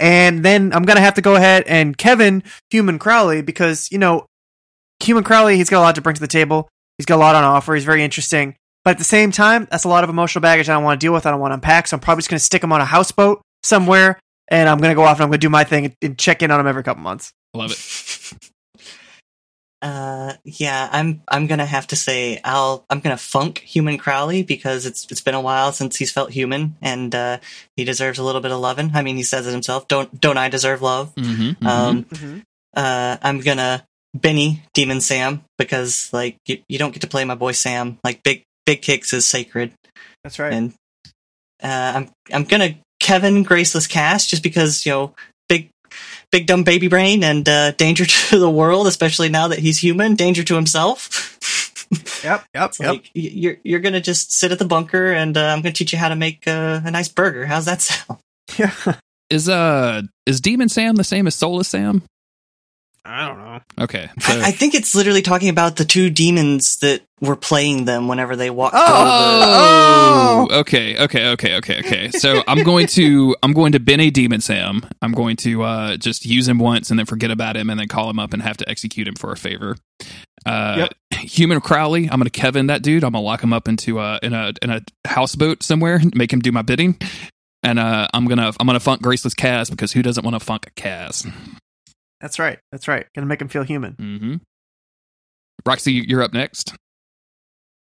and 0.00 0.44
then 0.44 0.72
I'm 0.72 0.82
gonna 0.84 1.00
have 1.00 1.14
to 1.14 1.22
go 1.22 1.34
ahead 1.34 1.64
and 1.66 1.96
Kevin 1.96 2.42
Human 2.70 2.98
Crowley 2.98 3.42
because 3.42 3.90
you 3.90 3.98
know 3.98 4.26
Human 5.02 5.24
Crowley 5.24 5.56
he's 5.56 5.70
got 5.70 5.80
a 5.80 5.82
lot 5.82 5.94
to 5.94 6.00
bring 6.00 6.14
to 6.14 6.20
the 6.20 6.26
table. 6.26 6.68
He's 6.98 7.06
got 7.06 7.16
a 7.16 7.18
lot 7.18 7.36
on 7.36 7.44
offer. 7.44 7.74
He's 7.74 7.84
very 7.84 8.02
interesting, 8.02 8.56
but 8.84 8.92
at 8.92 8.98
the 8.98 9.04
same 9.04 9.30
time, 9.30 9.68
that's 9.70 9.84
a 9.84 9.88
lot 9.88 10.04
of 10.04 10.10
emotional 10.10 10.42
baggage 10.42 10.68
I 10.68 10.74
don't 10.74 10.84
want 10.84 11.00
to 11.00 11.04
deal 11.04 11.12
with. 11.12 11.26
I 11.26 11.30
don't 11.30 11.40
want 11.40 11.52
to 11.52 11.56
unpack. 11.56 11.86
So 11.86 11.96
I'm 11.96 12.00
probably 12.00 12.20
just 12.20 12.30
gonna 12.30 12.40
stick 12.40 12.62
him 12.62 12.72
on 12.72 12.80
a 12.80 12.84
houseboat 12.84 13.40
somewhere, 13.62 14.18
and 14.48 14.68
I'm 14.68 14.78
gonna 14.78 14.94
go 14.94 15.04
off 15.04 15.18
and 15.18 15.24
I'm 15.24 15.30
gonna 15.30 15.38
do 15.38 15.50
my 15.50 15.64
thing 15.64 15.86
and, 15.86 15.94
and 16.02 16.18
check 16.18 16.42
in 16.42 16.50
on 16.50 16.60
him 16.60 16.66
every 16.66 16.82
couple 16.82 17.02
months. 17.02 17.32
I 17.54 17.58
love 17.58 17.70
it. 17.70 18.50
Uh, 19.80 20.32
yeah, 20.44 20.88
I'm 20.90 21.22
I'm 21.28 21.46
gonna 21.46 21.64
have 21.66 21.86
to 21.88 21.96
say 21.96 22.40
I'll 22.44 22.84
I'm 22.90 22.98
gonna 23.00 23.16
funk 23.16 23.58
Human 23.60 23.96
Crowley 23.96 24.42
because 24.42 24.86
it's 24.86 25.06
it's 25.10 25.20
been 25.20 25.34
a 25.36 25.40
while 25.40 25.70
since 25.72 25.96
he's 25.96 26.10
felt 26.10 26.30
human 26.32 26.76
and 26.82 27.14
uh, 27.14 27.38
he 27.76 27.84
deserves 27.84 28.18
a 28.18 28.24
little 28.24 28.40
bit 28.40 28.50
of 28.50 28.58
loving. 28.58 28.90
I 28.94 29.02
mean, 29.02 29.16
he 29.16 29.22
says 29.22 29.46
it 29.46 29.52
himself. 29.52 29.86
Don't 29.86 30.20
don't 30.20 30.36
I 30.38 30.48
deserve 30.48 30.82
love? 30.82 31.14
Mm-hmm, 31.14 31.64
Um, 31.66 32.04
Mm-hmm. 32.04 32.38
uh, 32.76 33.16
I'm 33.22 33.38
gonna 33.40 33.84
Benny 34.14 34.62
Demon 34.74 35.00
Sam 35.00 35.44
because 35.58 36.10
like 36.12 36.36
you, 36.46 36.58
you 36.68 36.78
don't 36.78 36.92
get 36.92 37.02
to 37.02 37.06
play 37.08 37.24
my 37.24 37.36
boy 37.36 37.52
Sam. 37.52 37.98
Like 38.02 38.24
big 38.24 38.42
big 38.66 38.82
kicks 38.82 39.12
is 39.12 39.26
sacred, 39.26 39.72
That's 40.24 40.40
right. 40.40 40.52
and 40.52 40.74
uh, 41.62 41.92
I'm 41.94 42.10
I'm 42.32 42.44
gonna 42.44 42.74
Kevin 43.00 43.44
Graceless 43.44 43.86
Cass 43.88 44.26
just 44.26 44.42
because 44.42 44.84
you 44.84 44.90
know 44.92 45.14
big 46.30 46.42
big 46.42 46.46
dumb 46.46 46.64
baby 46.64 46.88
brain 46.88 47.22
and 47.24 47.48
uh, 47.48 47.72
danger 47.72 48.04
to 48.28 48.38
the 48.38 48.50
world, 48.50 48.86
especially 48.86 49.28
now 49.28 49.48
that 49.48 49.58
he's 49.58 49.78
human. 49.78 50.14
Danger 50.14 50.42
to 50.44 50.54
himself. 50.54 51.34
Yep, 52.22 52.44
yep, 52.54 52.72
like 52.80 53.10
y- 53.14 53.30
you're 53.32 53.56
you're 53.62 53.80
gonna 53.80 54.00
just 54.00 54.30
sit 54.32 54.52
at 54.52 54.58
the 54.58 54.66
bunker, 54.66 55.10
and 55.12 55.34
uh, 55.38 55.46
I'm 55.46 55.62
gonna 55.62 55.72
teach 55.72 55.90
you 55.92 55.98
how 55.98 56.10
to 56.10 56.16
make 56.16 56.46
uh, 56.46 56.82
a 56.84 56.90
nice 56.90 57.08
burger. 57.08 57.46
How's 57.46 57.64
that 57.64 57.80
sound? 57.82 58.20
Yeah. 58.58 58.74
Is 59.30 59.48
uh 59.48 60.02
is 60.26 60.40
Demon 60.42 60.68
Sam 60.68 60.96
the 60.96 61.04
same 61.04 61.26
as 61.26 61.34
Soulless 61.34 61.68
Sam? 61.68 62.02
I 63.04 63.26
don't 63.26 63.38
know. 63.38 63.60
Okay, 63.80 64.10
so 64.20 64.32
I, 64.32 64.48
I 64.48 64.50
think 64.50 64.74
it's 64.74 64.94
literally 64.94 65.22
talking 65.22 65.48
about 65.48 65.76
the 65.76 65.84
two 65.84 66.10
demons 66.10 66.76
that 66.78 67.02
were 67.20 67.36
playing 67.36 67.84
them 67.84 68.06
whenever 68.06 68.36
they 68.36 68.50
walked. 68.50 68.74
Oh! 68.78 70.48
Oh, 70.50 70.60
okay, 70.60 70.98
okay, 71.04 71.28
okay, 71.30 71.56
okay, 71.56 71.78
okay. 71.80 72.10
So 72.10 72.42
I'm 72.46 72.62
going 72.64 72.86
to 72.88 73.34
I'm 73.42 73.52
going 73.52 73.72
to 73.72 73.80
bin 73.80 74.00
a 74.00 74.10
Demon 74.10 74.40
Sam. 74.40 74.82
I'm 75.00 75.12
going 75.12 75.36
to 75.38 75.62
uh, 75.62 75.96
just 75.96 76.26
use 76.26 76.46
him 76.46 76.58
once 76.58 76.90
and 76.90 76.98
then 76.98 77.06
forget 77.06 77.30
about 77.30 77.56
him 77.56 77.70
and 77.70 77.80
then 77.80 77.88
call 77.88 78.10
him 78.10 78.18
up 78.18 78.32
and 78.32 78.42
have 78.42 78.56
to 78.58 78.68
execute 78.68 79.08
him 79.08 79.14
for 79.14 79.32
a 79.32 79.36
favor. 79.36 79.76
Uh, 80.46 80.88
Human 81.12 81.60
Crowley. 81.60 82.04
I'm 82.04 82.18
going 82.18 82.24
to 82.24 82.30
Kevin 82.30 82.68
that 82.68 82.82
dude. 82.82 83.04
I'm 83.04 83.12
going 83.12 83.22
to 83.22 83.26
lock 83.26 83.42
him 83.42 83.52
up 83.52 83.68
into 83.68 83.98
a 83.98 84.18
in 84.22 84.32
a 84.34 84.52
in 84.62 84.70
a 84.70 84.82
houseboat 85.06 85.62
somewhere. 85.62 86.00
Make 86.14 86.32
him 86.32 86.40
do 86.40 86.52
my 86.52 86.62
bidding. 86.62 86.98
And 87.62 87.78
uh, 87.78 88.06
I'm 88.14 88.26
gonna 88.26 88.52
I'm 88.60 88.66
gonna 88.66 88.78
funk 88.80 89.02
Graceless 89.02 89.34
Cass 89.34 89.68
because 89.68 89.92
who 89.92 90.02
doesn't 90.02 90.24
want 90.24 90.34
to 90.34 90.40
funk 90.40 90.66
a 90.68 90.70
Cass? 90.70 91.26
That's 92.20 92.38
right. 92.38 92.58
That's 92.72 92.88
right. 92.88 93.06
Gonna 93.14 93.26
make 93.26 93.40
him 93.40 93.48
feel 93.48 93.62
human. 93.62 93.94
Mm-hmm. 93.94 94.34
Roxy, 95.66 95.92
you're 95.92 96.22
up 96.22 96.32
next. 96.32 96.74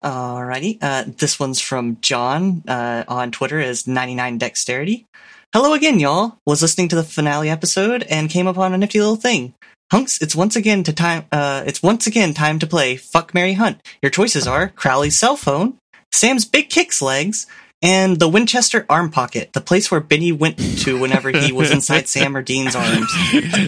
Alrighty. 0.03 0.77
Uh, 0.81 1.05
this 1.17 1.39
one's 1.39 1.59
from 1.59 1.99
John 2.01 2.63
uh, 2.67 3.03
on 3.07 3.31
Twitter 3.31 3.59
as 3.59 3.88
99 3.88 4.38
Dexterity. 4.38 5.05
Hello 5.53 5.73
again, 5.73 5.99
y'all. 5.99 6.38
Was 6.45 6.61
listening 6.61 6.89
to 6.89 6.95
the 6.95 7.03
finale 7.03 7.49
episode 7.49 8.03
and 8.03 8.29
came 8.29 8.45
upon 8.45 8.73
a 8.73 8.77
nifty 8.77 8.99
little 8.99 9.15
thing. 9.15 9.53
Hunks, 9.91 10.21
it's 10.21 10.36
once 10.36 10.55
again 10.55 10.83
to 10.83 10.93
time. 10.93 11.25
Uh, 11.31 11.63
it's 11.65 11.81
once 11.81 12.07
again 12.07 12.33
time 12.33 12.59
to 12.59 12.67
play 12.67 12.97
Fuck 12.97 13.33
Mary 13.33 13.53
Hunt. 13.53 13.81
Your 14.01 14.09
choices 14.09 14.47
are 14.47 14.69
Crowley's 14.69 15.17
cell 15.17 15.38
phone, 15.38 15.77
Sam's 16.11 16.45
big 16.45 16.69
kicks 16.69 17.01
legs, 17.01 17.47
and 17.86 18.19
the 18.19 18.27
Winchester 18.27 18.86
arm 18.89 19.11
pocket, 19.11 19.53
the 19.53 19.61
place 19.61 19.89
where 19.91 19.99
Benny 20.01 20.31
went 20.31 20.57
to 20.79 20.99
whenever 20.99 21.31
he 21.31 21.51
was 21.51 21.71
inside 21.77 22.07
Sam 22.07 22.36
or 22.36 22.41
Dean's 22.41 22.75
arms. 22.75 23.11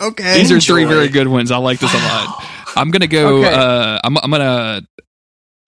Okay. 0.01 0.37
These 0.39 0.51
are 0.51 0.59
three 0.59 0.85
very 0.85 1.07
good 1.09 1.27
ones. 1.27 1.51
I 1.51 1.57
like 1.57 1.79
this 1.79 1.93
a 1.93 1.97
lot. 1.97 2.43
I'm 2.75 2.91
gonna 2.91 3.07
go. 3.07 3.37
Okay. 3.39 3.53
Uh, 3.53 3.99
I'm, 4.03 4.17
I'm 4.17 4.29
gonna. 4.31 4.81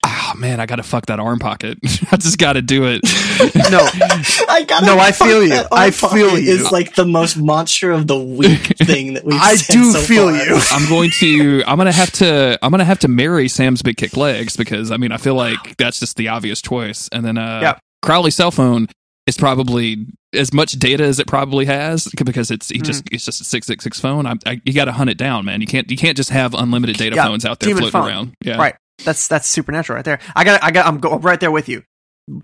Oh 0.02 0.32
man, 0.38 0.60
I 0.60 0.66
gotta 0.66 0.82
fuck 0.82 1.06
that 1.06 1.20
arm 1.20 1.38
pocket. 1.40 1.78
I 2.12 2.16
just 2.16 2.38
gotta 2.38 2.62
do 2.62 2.84
it. 2.86 3.02
No. 3.70 3.80
I 4.48 4.64
gotta 4.66 4.86
No, 4.86 4.98
I 4.98 5.12
feel 5.12 5.44
you. 5.44 5.60
I 5.70 5.90
feel 5.90 6.38
you. 6.38 6.52
Is 6.52 6.70
like 6.72 6.94
the 6.94 7.04
most 7.04 7.36
monster 7.36 7.90
of 7.90 8.06
the 8.06 8.16
week 8.18 8.60
thing 8.78 9.14
that 9.14 9.24
we've. 9.24 9.38
I 9.40 9.56
said 9.56 9.72
do 9.74 9.90
so 9.92 10.00
feel 10.00 10.30
far. 10.30 10.42
you. 10.42 10.58
I'm 10.70 10.88
going 10.88 11.10
to. 11.18 11.62
I'm 11.66 11.76
gonna 11.76 11.92
have 11.92 12.12
to. 12.12 12.58
I'm 12.62 12.70
gonna 12.70 12.84
have 12.84 13.00
to 13.00 13.08
marry 13.08 13.48
Sam's 13.48 13.82
big 13.82 13.96
kick 13.98 14.16
legs 14.16 14.56
because 14.56 14.90
I 14.90 14.96
mean 14.96 15.12
I 15.12 15.18
feel 15.18 15.34
like 15.34 15.76
that's 15.76 16.00
just 16.00 16.16
the 16.16 16.28
obvious 16.28 16.62
choice. 16.62 17.08
And 17.12 17.22
then 17.24 17.36
uh, 17.36 17.60
Yep. 17.62 17.82
Crowley's 18.02 18.34
cell 18.34 18.50
phone 18.50 18.86
is 19.26 19.36
probably 19.36 20.06
as 20.32 20.52
much 20.52 20.72
data 20.72 21.04
as 21.04 21.18
it 21.18 21.26
probably 21.26 21.64
has 21.66 22.08
because 22.24 22.50
it's 22.50 22.68
he 22.68 22.78
Mm. 22.78 22.84
just 22.84 23.04
it's 23.12 23.24
just 23.24 23.40
a 23.40 23.44
six 23.44 23.66
six 23.66 23.84
six 23.84 24.00
phone. 24.00 24.26
I, 24.26 24.34
I, 24.46 24.60
you 24.64 24.72
got 24.72 24.86
to 24.86 24.92
hunt 24.92 25.10
it 25.10 25.18
down, 25.18 25.44
man. 25.44 25.60
You 25.60 25.66
can't 25.66 25.90
you 25.90 25.96
can't 25.96 26.16
just 26.16 26.30
have 26.30 26.54
unlimited 26.54 26.96
data 26.96 27.16
Yeah, 27.16 27.26
phones 27.26 27.44
out 27.44 27.60
there 27.60 27.70
floating 27.74 27.90
phone. 27.90 28.08
around. 28.08 28.34
Yeah, 28.44 28.56
Right. 28.56 28.74
That's 29.04 29.28
that's 29.28 29.46
supernatural 29.48 29.96
right 29.96 30.04
there. 30.04 30.20
I 30.36 30.44
got 30.44 30.62
I 30.62 30.70
got 30.70 30.86
I'm 30.86 30.98
go, 30.98 31.18
right 31.18 31.40
there 31.40 31.50
with 31.50 31.68
you. 31.68 31.82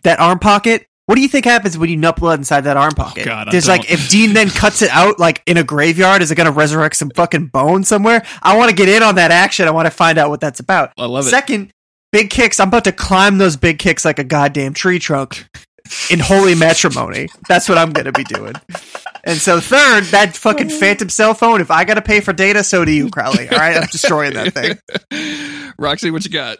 That 0.03 0.21
arm 0.21 0.39
pocket. 0.39 0.87
What 1.07 1.15
do 1.15 1.21
you 1.21 1.29
think 1.29 1.45
happens 1.45 1.79
when 1.79 1.89
you 1.89 1.97
nut 1.97 2.17
blood 2.17 2.41
inside 2.41 2.63
that 2.63 2.77
arm 2.77 2.91
pocket? 2.93 3.23
Oh, 3.23 3.27
God, 3.27 3.49
There's 3.53 3.69
like 3.69 3.89
if 3.93 4.09
Dean 4.11 4.33
then 4.33 4.49
cuts 4.51 4.83
it 4.83 4.91
out 4.91 5.21
like 5.21 5.41
in 5.47 5.57
a 5.57 5.63
graveyard, 5.63 6.21
is 6.21 6.33
it 6.33 6.35
going 6.35 6.47
to 6.47 6.51
resurrect 6.53 6.97
some 6.97 7.11
fucking 7.15 7.47
bone 7.49 7.85
somewhere? 7.85 8.25
I 8.43 8.57
want 8.57 8.71
to 8.71 8.75
get 8.77 8.89
in 8.89 9.05
on 9.05 9.15
that 9.15 9.31
action. 9.31 9.69
I 9.69 9.71
want 9.71 9.87
to 9.87 9.93
find 9.93 10.19
out 10.19 10.31
what 10.31 10.41
that's 10.41 10.59
about. 10.59 10.93
I 10.99 11.05
love 11.05 11.25
it. 11.25 11.31
Second, 11.31 11.71
big 12.13 12.31
kicks. 12.31 12.61
I'm 12.61 12.69
about 12.69 12.85
to 12.85 12.93
climb 12.93 13.39
those 13.39 13.57
big 13.57 13.79
kicks 13.79 14.05
like 14.05 14.19
a 14.19 14.25
goddamn 14.25 14.75
tree 14.75 14.99
trunk 14.99 15.49
in 16.11 16.19
holy 16.19 16.55
matrimony. 16.55 17.29
That's 17.49 17.69
what 17.69 17.79
I'm 17.79 17.93
going 17.93 18.07
to 18.07 18.13
be 18.13 18.25
doing. 18.25 18.55
And 19.25 19.39
so 19.39 19.61
third, 19.61 20.05
that 20.07 20.37
fucking 20.37 20.69
phantom 20.81 21.09
cell 21.09 21.35
phone. 21.35 21.61
If 21.61 21.71
I 21.71 21.85
got 21.85 21.95
to 21.95 22.03
pay 22.03 22.21
for 22.21 22.33
data, 22.33 22.65
so 22.65 22.85
do 22.85 22.93
you, 22.93 23.09
Crowley. 23.11 23.49
All 23.49 23.59
right, 23.59 23.77
I'm 23.77 23.87
destroying 23.91 24.35
that 24.35 24.53
thing. 24.55 25.73
Roxy, 25.79 26.11
what 26.11 26.25
you 26.25 26.31
got? 26.31 26.59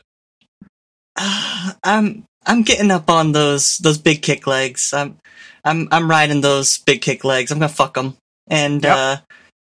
I'm 1.17 2.25
I'm 2.45 2.63
getting 2.63 2.91
up 2.91 3.11
on 3.11 3.33
those 3.33 3.79
those 3.79 3.99
big 3.99 4.23
kick 4.23 4.47
legs. 4.47 4.93
I'm 4.93 5.19
I'm 5.65 5.89
I'm 5.91 6.11
riding 6.11 6.41
those 6.41 6.79
big 6.79 7.01
kick 7.03 7.25
legs. 7.25 7.51
I'm 7.51 7.59
gonna 7.59 7.69
fuck 7.69 7.95
them, 7.95 8.17
and 8.49 8.83
Yep. 8.83 8.97
uh, 8.97 9.17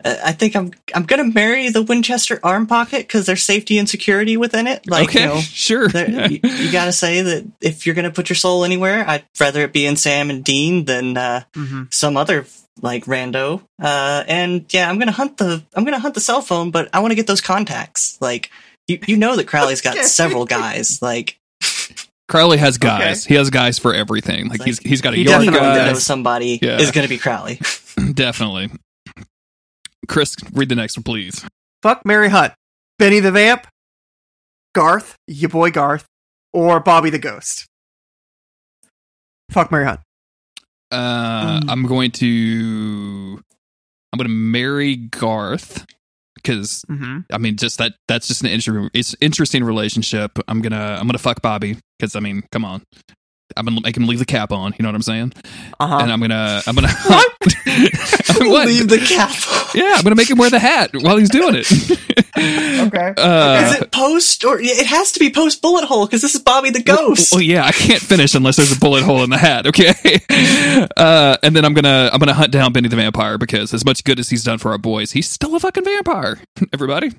I 0.05 0.30
think 0.32 0.55
I'm 0.55 0.70
I'm 0.94 1.03
gonna 1.05 1.24
marry 1.24 1.70
the 1.70 1.82
Winchester 1.82 2.38
arm 2.44 2.66
pocket 2.68 2.99
because 2.99 3.26
there's 3.26 3.42
safety 3.42 3.78
and 3.78 3.88
security 3.88 4.36
within 4.36 4.66
it. 4.68 4.88
Like 4.88 5.09
okay, 5.09 5.22
you 5.22 5.26
know, 5.26 5.40
sure. 5.40 5.88
there, 5.88 6.30
you, 6.30 6.38
you 6.42 6.70
gotta 6.70 6.92
say 6.92 7.22
that 7.22 7.44
if 7.61 7.84
you're 7.84 7.96
gonna 7.96 8.12
put 8.12 8.28
your 8.28 8.36
soul 8.36 8.64
anywhere, 8.64 9.05
I'd 9.09 9.24
rather 9.40 9.62
it 9.62 9.72
be 9.72 9.86
in 9.86 9.96
Sam 9.96 10.30
and 10.30 10.44
Dean 10.44 10.84
than 10.84 11.16
uh, 11.16 11.42
hmm 11.55 11.84
some 11.90 12.16
other 12.16 12.46
like 12.80 13.07
rando. 13.07 13.62
Uh, 13.82 14.22
and 14.28 14.64
yeah, 14.72 14.88
I'm 14.88 15.01
gonna 15.01 15.11
hunt 15.11 15.36
the 15.38 15.64
I'm 15.74 15.84
gonna 15.84 15.99
hunt 15.99 16.14
the 16.14 16.20
cell 16.20 16.42
phone, 16.42 16.70
but 16.70 16.88
I 16.92 17.01
want 17.01 17.11
to 17.11 17.16
get 17.16 17.26
those 17.26 17.40
contacts. 17.40 18.16
Like 18.20 18.51
you 18.86 19.01
you 19.07 19.16
know 19.16 19.34
that 19.34 19.49
Crowley's 19.49 19.80
got 19.80 19.96
several 20.05 20.44
guys. 20.44 21.03
Like 21.03 21.40
Crowley 22.28 22.59
has 22.59 22.78
guys. 22.78 23.24
He 23.24 23.34
has 23.34 23.51
guys 23.51 23.78
for 23.80 23.94
everything. 23.94 24.49
Like 24.49 24.61
Like, 24.61 24.66
he's 24.68 24.78
he's 24.78 25.01
got 25.01 25.14
a 25.14 25.16
he 25.16 25.24
yard 25.24 25.44
definitely 25.44 25.70
guy. 25.76 25.86
knows 25.88 26.05
somebody 26.05 26.59
Yeah. 26.62 26.78
is 26.78 26.92
gonna 26.92 27.09
be 27.09 27.18
Crowley. 27.18 27.59
Definitely. 28.14 28.70
Chris, 30.09 30.34
read 30.52 30.68
the 30.68 30.74
next 30.74 30.96
one, 30.96 31.04
please. 31.04 31.44
Fuck 31.82 32.04
Mary 32.04 32.28
Hunt, 32.28 32.52
Benny 32.98 33.20
the 33.20 33.30
Vamp, 33.32 33.66
Garth, 34.74 35.16
your 35.26 35.50
boy 35.50 35.70
Garth, 35.70 36.06
or 36.52 36.80
Bobby 36.80 37.11
the 37.11 37.18
Ghost. 37.18 37.66
Fuck 39.50 39.70
Mary 39.72 39.84
Hunt. 39.84 40.00
Uh, 40.90 41.61
Mm. 41.61 41.64
I'm 41.70 41.86
going 41.86 42.11
to 42.12 43.40
I'm 44.12 44.16
going 44.16 44.26
to 44.28 44.34
marry 44.34 44.96
Garth 44.96 45.84
because 46.34 46.82
hmm 46.88 47.18
I 47.32 47.38
mean, 47.38 47.56
just 47.56 47.78
that 47.78 47.92
that's 48.09 48.26
just 48.26 48.40
an 48.42 48.48
interesting, 48.48 48.88
it's 48.94 49.14
interesting 49.20 49.64
relationship. 49.64 50.38
I'm 50.48 50.62
gonna 50.62 50.96
I'm 50.98 51.06
gonna 51.06 51.18
fuck 51.18 51.42
Bobby 51.42 51.76
because 51.98 52.16
I 52.16 52.20
mean, 52.20 52.42
come 52.50 52.64
on, 52.64 52.82
I'm 53.57 53.64
gonna 53.64 53.80
make 53.82 53.96
him 53.96 54.07
leave 54.07 54.18
the 54.18 54.24
cap 54.26 54.53
on. 54.53 54.74
You 54.78 54.82
know 54.82 54.88
what 54.88 54.94
I'm 54.96 55.03
saying? 55.03 55.32
Uh-huh. 55.80 55.99
And 56.01 56.12
I'm 56.12 56.20
gonna 56.20 56.62
I'm 56.66 56.74
gonna 56.74 56.88
What? 57.07 57.32
what? 58.40 58.66
Leave 58.66 58.88
the 58.88 58.99
cap. 58.99 59.74
Yeah, 59.74 59.94
I'm 59.96 60.03
gonna 60.03 60.14
make 60.16 60.30
him 60.30 60.38
wear 60.38 60.51
the 60.51 60.59
hat 60.59 60.90
while 60.94 61.16
he's 61.16 61.30
doing 61.30 61.55
it. 61.57 61.66
Okay. 62.38 63.14
Uh, 63.16 63.64
Is 63.64 63.80
it 63.80 63.90
post 63.90 64.44
or 64.44 64.61
it 64.61 64.86
has 64.86 65.12
to 65.12 65.18
be 65.20 65.30
post 65.30 65.61
bullet 65.61 65.84
hole 65.84 66.07
because 66.07 66.22
this 66.22 66.34
is 66.34 66.40
Bobby 66.40 66.70
the 66.70 66.82
Ghost. 66.82 67.32
Well, 67.32 67.40
yeah, 67.40 67.64
I 67.64 67.72
can't 67.72 68.01
finish 68.01 68.34
unless 68.34 68.57
there's 68.57 68.70
a 68.76 68.78
bullet 68.78 69.03
hole 69.03 69.24
in 69.24 69.30
the 69.30 69.38
hat. 69.38 69.66
Okay, 69.66 69.92
uh, 70.96 71.36
and 71.42 71.57
then 71.57 71.64
I'm 71.64 71.74
gonna 71.74 72.11
I'm 72.12 72.18
gonna 72.20 72.34
hunt 72.34 72.53
down 72.53 72.72
Benny 72.72 72.88
the 72.88 72.96
vampire 72.96 73.38
because 73.38 73.74
as 73.74 73.84
much 73.84 74.05
good 74.05 74.20
as 74.20 74.28
he's 74.28 74.44
done 74.44 74.59
for 74.59 74.70
our 74.70 74.78
boys, 74.78 75.12
he's 75.12 75.28
still 75.28 75.55
a 75.57 75.61
fucking 75.61 75.84
vampire. 75.84 76.38
Everybody, 76.72 77.12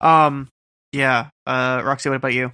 Um. 0.00 0.48
Yeah. 0.92 1.28
Uh. 1.46 1.82
Roxy, 1.84 2.08
what 2.08 2.16
about 2.16 2.32
you? 2.34 2.52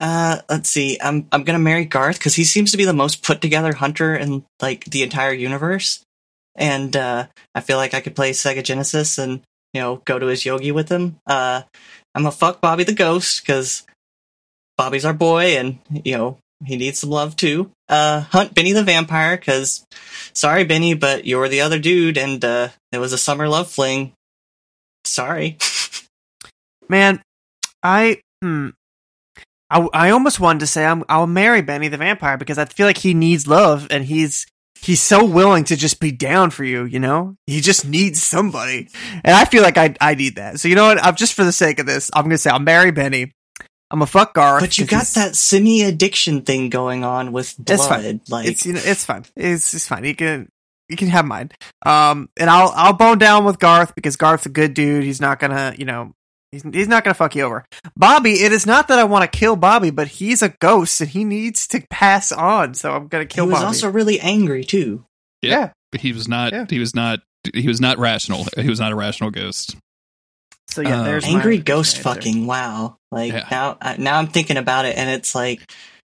Uh, 0.00 0.38
let's 0.48 0.70
see. 0.70 0.98
I'm 1.00 1.26
I'm 1.30 1.44
gonna 1.44 1.58
marry 1.58 1.84
Garth 1.84 2.18
because 2.18 2.34
he 2.34 2.44
seems 2.44 2.70
to 2.70 2.78
be 2.78 2.86
the 2.86 2.92
most 2.92 3.22
put 3.22 3.40
together 3.42 3.74
hunter 3.74 4.14
in 4.14 4.44
like 4.60 4.86
the 4.86 5.02
entire 5.02 5.32
universe, 5.32 6.02
and 6.56 6.96
uh, 6.96 7.26
I 7.54 7.60
feel 7.60 7.76
like 7.76 7.92
I 7.92 8.00
could 8.00 8.16
play 8.16 8.30
Sega 8.30 8.64
Genesis 8.64 9.18
and 9.18 9.42
you 9.74 9.80
know 9.80 10.02
go 10.06 10.18
to 10.18 10.26
his 10.26 10.44
yogi 10.46 10.72
with 10.72 10.88
him. 10.88 11.16
Uh, 11.26 11.62
I'm 12.14 12.22
gonna 12.22 12.32
fuck 12.32 12.62
Bobby 12.62 12.84
the 12.84 12.94
Ghost 12.94 13.42
because 13.42 13.84
Bobby's 14.78 15.04
our 15.04 15.12
boy, 15.12 15.58
and 15.58 15.78
you 16.04 16.16
know 16.16 16.38
he 16.64 16.76
needs 16.76 17.00
some 17.00 17.10
love 17.10 17.36
too. 17.36 17.70
Uh, 17.88 18.20
hunt 18.20 18.54
Benny 18.54 18.72
the 18.72 18.82
vampire 18.82 19.36
because 19.36 19.84
sorry 20.32 20.64
Benny, 20.64 20.94
but 20.94 21.26
you're 21.26 21.48
the 21.48 21.60
other 21.60 21.78
dude, 21.78 22.16
and 22.16 22.42
uh, 22.42 22.68
it 22.90 22.98
was 22.98 23.12
a 23.12 23.18
summer 23.18 23.48
love 23.48 23.70
fling. 23.70 24.14
Sorry. 25.04 25.58
Man, 26.88 27.22
I 27.82 28.20
hmm. 28.42 28.70
I, 29.70 29.86
I 29.92 30.10
almost 30.10 30.40
wanted 30.40 30.60
to 30.60 30.66
say 30.66 30.84
I'm, 30.84 31.04
I'll 31.08 31.26
marry 31.26 31.62
Benny 31.62 31.88
the 31.88 31.96
vampire 31.96 32.36
because 32.36 32.58
I 32.58 32.64
feel 32.64 32.86
like 32.86 32.98
he 32.98 33.14
needs 33.14 33.46
love 33.46 33.86
and 33.90 34.04
he's 34.04 34.46
he's 34.82 35.00
so 35.00 35.24
willing 35.24 35.64
to 35.64 35.76
just 35.76 36.00
be 36.00 36.10
down 36.10 36.50
for 36.50 36.64
you. 36.64 36.84
You 36.84 36.98
know, 36.98 37.36
he 37.46 37.60
just 37.60 37.86
needs 37.86 38.22
somebody, 38.22 38.88
and 39.24 39.34
I 39.34 39.44
feel 39.44 39.62
like 39.62 39.78
I 39.78 39.94
I 40.00 40.14
need 40.14 40.36
that. 40.36 40.60
So 40.60 40.68
you 40.68 40.74
know 40.74 40.86
what? 40.86 41.02
I'm 41.02 41.14
just 41.14 41.34
for 41.34 41.44
the 41.44 41.52
sake 41.52 41.78
of 41.78 41.86
this, 41.86 42.10
I'm 42.14 42.24
gonna 42.24 42.38
say 42.38 42.50
I'll 42.50 42.58
marry 42.58 42.90
Benny. 42.90 43.32
I'm 43.92 44.02
a 44.02 44.06
fuck 44.06 44.34
Garth. 44.34 44.60
But 44.62 44.78
you 44.78 44.86
got 44.86 45.06
that 45.16 45.34
semi 45.34 45.82
addiction 45.82 46.42
thing 46.42 46.70
going 46.70 47.02
on 47.02 47.32
with 47.32 47.56
blood. 47.58 47.74
It's 47.74 47.86
fine. 47.86 48.20
Like 48.28 48.46
it's 48.46 48.66
you 48.66 48.74
know 48.74 48.80
it's 48.82 49.04
fine. 49.04 49.24
It's 49.36 49.74
it's 49.74 49.88
fine. 49.88 50.04
You 50.04 50.14
can 50.14 50.48
you 50.88 50.96
can 50.96 51.08
have 51.08 51.24
mine. 51.24 51.50
Um, 51.84 52.28
and 52.38 52.48
I'll 52.48 52.72
I'll 52.74 52.92
bone 52.92 53.18
down 53.18 53.44
with 53.44 53.58
Garth 53.58 53.94
because 53.94 54.16
Garth's 54.16 54.46
a 54.46 54.50
good 54.50 54.74
dude. 54.74 55.04
He's 55.04 55.20
not 55.20 55.38
gonna 55.38 55.74
you 55.76 55.84
know 55.84 56.14
he's 56.52 56.62
he's 56.62 56.88
not 56.88 57.04
gonna 57.04 57.14
fuck 57.14 57.34
you 57.36 57.42
over. 57.44 57.64
Bobby, 57.96 58.32
it 58.42 58.52
is 58.52 58.66
not 58.66 58.88
that 58.88 58.98
I 58.98 59.04
want 59.04 59.30
to 59.30 59.38
kill 59.38 59.56
Bobby, 59.56 59.90
but 59.90 60.08
he's 60.08 60.42
a 60.42 60.48
ghost 60.60 61.00
and 61.00 61.10
he 61.10 61.24
needs 61.24 61.66
to 61.68 61.80
pass 61.90 62.32
on. 62.32 62.74
So 62.74 62.92
I'm 62.92 63.08
gonna 63.08 63.26
kill 63.26 63.44
he 63.46 63.48
kill 63.50 63.52
was 63.52 63.54
Bobby. 63.54 63.66
also 63.66 63.90
really 63.90 64.20
angry 64.20 64.64
too. 64.64 65.04
Yeah. 65.42 65.72
he 65.98 66.12
was 66.12 66.28
not 66.28 66.52
Yeah. 66.52 66.66
he 66.68 66.78
was 66.78 66.94
not 66.94 67.20
he 67.54 67.66
was 67.68 67.80
not 67.80 67.98
rational. 67.98 68.46
He 68.56 68.68
was 68.68 68.80
not 68.80 68.92
a 68.92 68.94
rational 68.96 69.30
ghost. 69.30 69.76
so 70.68 70.82
yeah, 70.82 71.00
uh, 71.00 71.04
there's 71.04 71.24
my 71.26 71.30
angry 71.32 71.58
ghost 71.58 71.96
answer. 71.96 72.08
fucking. 72.08 72.46
Wow. 72.46 72.96
Like 73.10 73.32
Yeah. 73.32 73.46
now, 73.50 73.78
I- 73.80 73.96
now 73.96 74.18
I'm 74.18 74.26
thinking 74.28 74.56
about 74.56 74.84
it, 74.84 74.96
and 74.96 75.08
it's 75.10 75.34
like, 75.34 75.60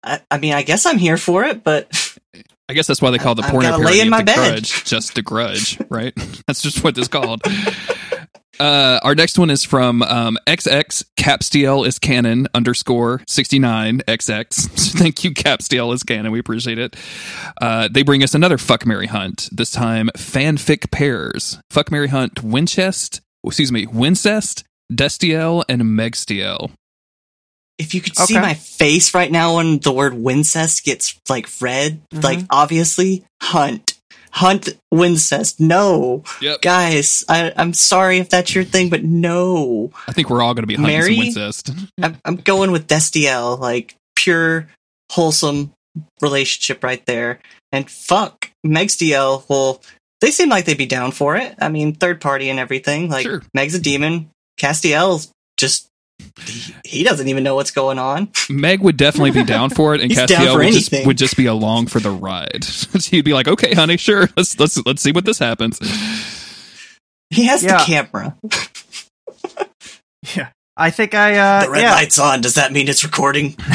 I, 0.05 0.20
I 0.30 0.39
mean, 0.39 0.53
I 0.53 0.62
guess 0.62 0.85
I'm 0.85 0.99
here 0.99 1.16
for 1.16 1.45
it, 1.45 1.62
but 1.64 1.89
I 2.68 2.74
guess 2.74 2.87
that's 2.87 3.01
why 3.01 3.11
they 3.11 3.18
call 3.18 3.35
the 3.35 3.43
I've 3.45 3.51
porno 3.51 3.68
gotta 3.70 3.83
lay 3.85 4.01
in 4.01 4.11
my 4.11 4.18
the 4.18 4.24
bed. 4.24 4.35
grudge 4.37 4.85
just 4.85 5.14
the 5.14 5.22
grudge, 5.22 5.78
right? 5.89 6.12
that's 6.47 6.61
just 6.62 6.83
what 6.83 6.99
it's 6.99 7.09
called. 7.09 7.43
Uh, 8.62 9.00
our 9.02 9.14
next 9.16 9.38
one 9.40 9.50
is 9.50 9.64
from 9.64 10.02
um, 10.02 10.38
XX 10.46 11.04
Capstiel 11.18 11.84
is 11.84 11.98
canon 11.98 12.46
underscore 12.54 13.20
69 13.26 14.02
XX. 14.06 14.54
Thank 14.98 15.24
you, 15.24 15.32
Capstiel 15.32 15.92
is 15.92 16.04
canon. 16.04 16.30
We 16.30 16.38
appreciate 16.38 16.78
it. 16.78 16.94
Uh, 17.60 17.88
they 17.90 18.02
bring 18.04 18.22
us 18.22 18.34
another 18.34 18.58
Fuck 18.58 18.86
Mary 18.86 19.08
Hunt, 19.08 19.48
this 19.50 19.72
time 19.72 20.10
fanfic 20.16 20.92
pairs. 20.92 21.58
Fuck 21.70 21.90
Mary 21.90 22.06
Hunt 22.08 22.36
Winchest, 22.36 23.20
excuse 23.44 23.72
me, 23.72 23.86
Wincest, 23.86 24.62
Destiel, 24.92 25.64
and 25.68 25.82
Megstiel. 25.82 26.70
if 27.78 27.94
you 27.96 28.00
could 28.00 28.16
see 28.16 28.34
my 28.34 28.54
face 28.54 29.12
right 29.12 29.32
now 29.32 29.56
when 29.56 29.80
the 29.80 29.90
word 29.90 30.12
Wincest 30.12 30.84
gets 30.84 31.18
like 31.28 31.48
read, 31.60 32.00
Mhm. 32.10 32.22
like 32.22 32.38
obviously 32.48 33.24
Hunt, 33.40 33.91
Hunt 34.33 34.70
Wincest. 34.93 35.61
No, 35.61 36.24
Yep. 36.41 36.62
guys, 36.62 37.24
I, 37.28 37.53
I'm 37.57 37.72
sorry 37.74 38.18
if 38.18 38.30
that's 38.30 38.55
your 38.55 38.64
thing, 38.64 38.89
but 38.89 39.05
no. 39.05 39.91
I 40.09 40.12
think 40.12 40.30
we're 40.30 40.43
all 40.43 40.55
going 40.55 40.62
to 40.62 40.66
be 40.66 40.74
hunting 40.74 40.97
Mary? 40.99 41.16
Wincest. 41.18 41.70
I'm, 42.03 42.16
I'm 42.24 42.37
going 42.37 42.70
with 42.72 42.89
Destiel, 42.89 43.59
like 43.59 43.95
pure 44.16 44.68
wholesome 45.11 45.72
relationship 46.22 46.83
right 46.83 47.05
there. 47.07 47.41
And 47.72 47.91
fuck 47.91 48.51
Megstiel. 48.66 49.45
Well, 49.49 49.83
they 50.20 50.30
seem 50.30 50.49
like 50.49 50.64
they'd 50.64 50.78
be 50.78 50.87
down 50.87 51.11
for 51.12 51.37
it. 51.37 51.55
I 51.61 51.68
mean, 51.68 51.95
third 51.95 52.20
party 52.20 52.49
and 52.49 52.59
everything. 52.59 53.11
Like 53.11 53.24
Sure. 53.24 53.43
Meg's 53.55 53.74
a 53.74 53.80
demon. 53.80 54.30
Castiel's 54.59 55.30
just 55.59 55.89
he, 56.41 56.74
he 56.85 57.05
doesn't 57.05 57.28
even 57.28 57.43
know 57.45 57.55
what's 57.55 57.70
going 57.70 57.99
on. 57.99 58.30
Meg 58.49 58.80
would 58.80 58.97
definitely 58.97 59.30
be 59.33 59.45
down 59.45 59.70
for 59.70 59.95
it, 59.95 60.01
and 60.01 60.11
Castiel 60.12 60.57
would 60.57 60.72
just, 60.72 61.07
would 61.07 61.18
just 61.18 61.37
be 61.37 61.47
along 61.47 61.87
for 61.87 62.01
the 62.01 62.11
ride. 62.11 62.64
He'd 63.05 63.24
be 63.24 63.33
like, 63.35 63.49
"Okay, 63.49 63.74
honey, 63.74 63.97
sure, 63.97 64.28
let's 64.37 64.59
let's 64.59 64.85
let's 64.87 65.03
see 65.03 65.12
what 65.12 65.24
this 65.24 65.39
happens." 65.39 65.78
He 67.30 67.47
has 67.47 67.62
Yeah. 67.62 67.78
the 67.78 67.85
camera. 67.85 68.37
Yeah, 70.37 70.51
I 70.76 70.91
think 70.91 71.14
I 71.14 71.37
uh 71.39 71.64
The 71.64 71.70
red 71.70 71.83
yeah 71.83 71.93
light's 71.95 72.18
on. 72.18 72.41
Does 72.43 72.55
that 72.55 72.72
mean 72.72 72.89
it's 72.89 73.05
recording? 73.05 73.57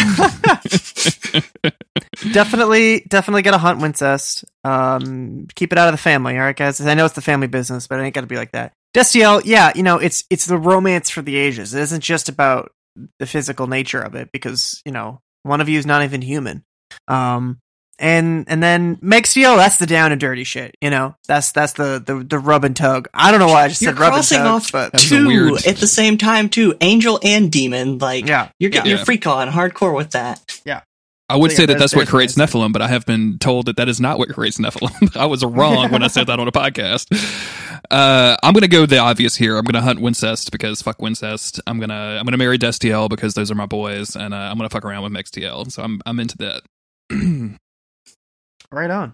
definitely 2.31 3.01
definitely 3.07 3.41
get 3.41 3.53
a 3.53 3.57
hunt 3.57 3.79
Wincest. 3.79 4.45
Um, 4.63 5.47
keep 5.55 5.71
it 5.71 5.77
out 5.77 5.87
of 5.87 5.93
the 5.93 5.97
family, 5.97 6.35
all 6.35 6.41
right, 6.43 6.55
guys. 6.55 6.79
I 6.81 6.93
know 6.93 7.05
it's 7.05 7.15
the 7.15 7.21
family 7.21 7.47
business, 7.47 7.87
but 7.87 7.99
it 7.99 8.03
ain't 8.03 8.13
got 8.15 8.21
to 8.21 8.27
be 8.27 8.37
like 8.37 8.51
that. 8.51 8.73
Destiel, 8.95 9.41
yeah, 9.45 9.71
you 9.75 9.83
know, 9.83 9.97
it's 9.97 10.23
it's 10.29 10.45
the 10.45 10.57
romance 10.57 11.09
for 11.09 11.21
the 11.21 11.35
ages. 11.35 11.73
It 11.73 11.81
isn't 11.81 12.01
just 12.01 12.29
about 12.29 12.71
the 13.19 13.25
physical 13.27 13.67
nature 13.67 14.01
of 14.01 14.15
it 14.15 14.29
because 14.31 14.81
you 14.85 14.91
know 14.91 15.21
one 15.43 15.61
of 15.61 15.69
you 15.69 15.77
is 15.77 15.85
not 15.85 16.03
even 16.03 16.21
human. 16.21 16.63
Um, 17.07 17.59
and 17.99 18.45
and 18.47 18.61
then 18.61 18.95
Megstiel, 18.97 19.57
that's 19.57 19.77
the 19.77 19.85
down 19.85 20.11
and 20.11 20.21
dirty 20.21 20.43
shit. 20.43 20.75
You 20.81 20.89
know, 20.89 21.15
that's 21.27 21.51
that's 21.51 21.73
the 21.73 22.01
the, 22.03 22.23
the 22.23 22.39
rub 22.39 22.63
and 22.63 22.75
tug. 22.75 23.07
I 23.13 23.29
don't 23.31 23.39
know 23.39 23.47
why 23.47 23.63
I 23.65 23.67
just 23.67 23.81
You're 23.81 23.93
said 23.93 23.99
rub 23.99 24.13
and 24.13 24.23
tug, 24.27 24.45
off 24.47 24.71
but 24.71 24.93
two 24.97 25.27
weird- 25.27 25.65
at 25.67 25.77
the 25.77 25.87
same 25.87 26.17
time 26.17 26.49
too. 26.49 26.75
Angel 26.81 27.19
and 27.23 27.51
demon. 27.51 27.97
Like 27.99 28.27
yeah, 28.27 28.49
you're 28.59 28.69
getting 28.71 28.89
Yeah. 28.91 28.97
your 28.97 29.05
freak 29.05 29.27
on 29.27 29.47
hardcore 29.49 29.95
with 29.95 30.11
that. 30.11 30.59
I 31.29 31.35
would 31.35 31.51
So, 31.51 31.55
yeah, 31.55 31.57
say 31.57 31.65
that 31.67 31.79
that's 31.79 31.93
what 31.95 32.07
creates 32.07 32.37
nice. 32.37 32.53
Nephilim, 32.53 32.71
but 32.71 32.81
I 32.81 32.87
have 32.87 33.05
been 33.05 33.37
told 33.37 33.65
that 33.65 33.75
that 33.77 33.89
is 33.89 33.99
not 33.99 34.17
what 34.17 34.29
creates 34.29 34.57
Nephilim. 34.59 35.15
I 35.17 35.25
was 35.25 35.43
wrong 35.43 35.91
when 35.91 36.01
I 36.01 36.07
said 36.07 36.27
that 36.27 36.39
on 36.39 36.47
a 36.47 36.51
podcast. 36.53 37.07
Uh, 37.91 38.37
I'm 38.43 38.53
gonna 38.53 38.67
go 38.69 38.85
the 38.85 38.99
obvious 38.99 39.35
here. 39.35 39.57
I'm 39.57 39.65
gonna 39.65 39.81
hunt 39.81 39.99
Wincest 39.99 40.51
because 40.51 40.81
fuck 40.81 40.99
Wincest. 40.99 41.59
I'm 41.67 41.79
gonna 41.79 42.17
I'm 42.19 42.25
gonna 42.25 42.37
marry 42.37 42.57
Destiel 42.57 43.09
because 43.09 43.33
those 43.33 43.51
are 43.51 43.55
my 43.55 43.65
boys, 43.65 44.15
and 44.15 44.33
uh, 44.33 44.37
I'm 44.37 44.57
gonna 44.57 44.69
fuck 44.69 44.85
around 44.85 45.03
with 45.03 45.11
Megstiel. 45.11 45.69
So 45.71 45.83
I'm 45.83 46.01
I'm 46.05 46.19
into 46.19 46.37
that. 46.37 46.61
right 48.71 48.89
on. 48.89 49.13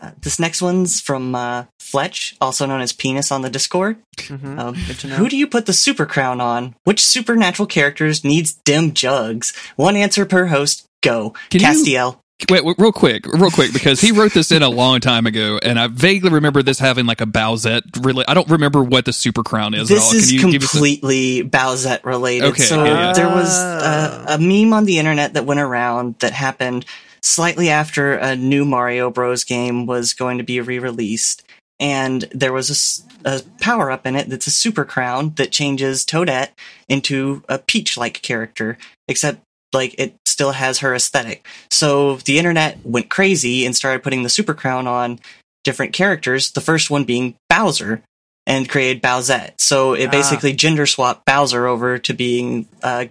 Uh, 0.00 0.12
this 0.20 0.38
next 0.38 0.62
one's 0.62 1.00
from 1.00 1.34
uh, 1.34 1.64
Fletch, 1.80 2.36
also 2.40 2.66
known 2.66 2.80
as 2.80 2.92
Penis 2.92 3.32
on 3.32 3.42
the 3.42 3.50
Discord. 3.50 3.96
hmm 4.20 4.56
Um, 4.58 4.76
Good 4.86 4.98
to 5.00 5.06
know. 5.08 5.16
who 5.16 5.28
do 5.28 5.36
you 5.36 5.48
put 5.48 5.66
the 5.66 5.72
super 5.72 6.06
crown 6.06 6.40
on? 6.40 6.76
Which 6.84 7.04
supernatural 7.04 7.66
characters 7.66 8.22
needs 8.22 8.52
dim 8.64 8.92
jugs? 8.94 9.52
One 9.74 9.96
answer 9.96 10.24
per 10.24 10.46
host. 10.46 10.84
Go. 11.02 11.34
Can 11.50 11.60
you- 11.60 11.66
Castiel. 11.66 12.18
Wait, 12.48 12.64
wait, 12.64 12.76
real 12.78 12.92
quick, 12.92 13.26
real 13.26 13.50
quick, 13.50 13.72
because 13.72 14.00
he 14.00 14.12
wrote 14.12 14.32
this 14.32 14.52
in 14.52 14.62
a 14.62 14.68
long 14.68 15.00
time 15.00 15.26
ago, 15.26 15.58
and 15.60 15.76
I 15.76 15.88
vaguely 15.88 16.30
remember 16.30 16.62
this 16.62 16.78
having 16.78 17.04
like 17.04 17.20
a 17.20 17.26
Bowsette. 17.26 17.82
Really, 18.06 18.24
I 18.28 18.34
don't 18.34 18.48
remember 18.48 18.80
what 18.80 19.06
the 19.06 19.12
super 19.12 19.42
crown 19.42 19.74
is. 19.74 19.90
at 19.90 19.94
This 19.96 20.06
all. 20.06 20.14
is 20.14 20.26
Can 20.30 20.34
you 20.46 20.52
give 20.52 20.62
us 20.62 20.68
a- 20.68 20.70
completely 20.70 21.42
Bowsette 21.42 22.04
related. 22.04 22.46
Okay, 22.50 22.62
so 22.62 22.84
yeah, 22.84 23.08
yeah. 23.08 23.12
there 23.12 23.26
was 23.28 23.58
a, 23.58 24.26
a 24.28 24.38
meme 24.38 24.72
on 24.72 24.84
the 24.84 25.00
internet 25.00 25.34
that 25.34 25.46
went 25.46 25.58
around 25.58 26.14
that 26.20 26.32
happened 26.32 26.84
slightly 27.22 27.70
after 27.70 28.12
a 28.14 28.36
new 28.36 28.64
Mario 28.64 29.10
Bros. 29.10 29.42
game 29.42 29.84
was 29.86 30.14
going 30.14 30.38
to 30.38 30.44
be 30.44 30.60
re-released, 30.60 31.42
and 31.80 32.22
there 32.30 32.52
was 32.52 33.04
a 33.24 33.42
power 33.60 33.90
up 33.90 34.06
in 34.06 34.14
it 34.14 34.28
that's 34.28 34.46
a 34.46 34.52
super 34.52 34.84
crown 34.84 35.32
that 35.38 35.50
changes 35.50 36.04
Toadette 36.04 36.50
into 36.88 37.42
a 37.48 37.58
peach-like 37.58 38.22
character, 38.22 38.78
except 39.08 39.40
like 39.72 39.94
it 39.98 40.14
still 40.26 40.52
has 40.52 40.78
her 40.80 40.94
aesthetic. 40.94 41.46
So 41.70 42.16
the 42.16 42.38
internet 42.38 42.78
went 42.84 43.08
crazy 43.08 43.66
and 43.66 43.74
started 43.76 44.02
putting 44.02 44.22
the 44.22 44.28
super 44.28 44.54
crown 44.54 44.86
on 44.86 45.18
different 45.64 45.92
characters. 45.92 46.50
The 46.52 46.60
first 46.60 46.90
one 46.90 47.04
being 47.04 47.34
Bowser, 47.50 48.02
and 48.46 48.66
created 48.66 49.02
Bowsette. 49.02 49.60
So 49.60 49.92
it 49.92 50.06
Ah. 50.06 50.10
basically 50.10 50.54
gender 50.54 50.86
swapped 50.86 51.26
Bowser 51.26 51.66
over 51.66 51.98
to 51.98 52.14
being 52.14 52.66
uh, 52.82 53.06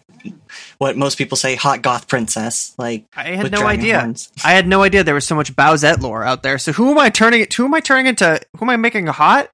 what 0.79 0.97
most 0.97 1.17
people 1.19 1.37
say 1.37 1.53
hot 1.55 1.83
goth 1.83 2.07
princess. 2.07 2.73
Like 2.79 3.05
I 3.15 3.29
had 3.35 3.51
no 3.51 3.67
idea. 3.67 3.99
horns. 3.99 4.31
I 4.43 4.53
had 4.53 4.67
no 4.67 4.81
idea 4.81 5.03
there 5.03 5.13
was 5.13 5.27
so 5.27 5.35
much 5.35 5.55
Bowsette 5.55 6.01
lore 6.01 6.23
out 6.23 6.41
there. 6.41 6.57
So 6.57 6.71
who 6.71 6.89
am 6.89 6.97
I 6.97 7.09
turning 7.11 7.41
it? 7.41 7.53
Who 7.53 7.65
am 7.65 7.73
I 7.75 7.81
turning 7.81 8.07
into? 8.07 8.39
Who 8.57 8.65
am 8.65 8.69
I 8.71 8.77
making 8.77 9.05
hot? 9.07 9.49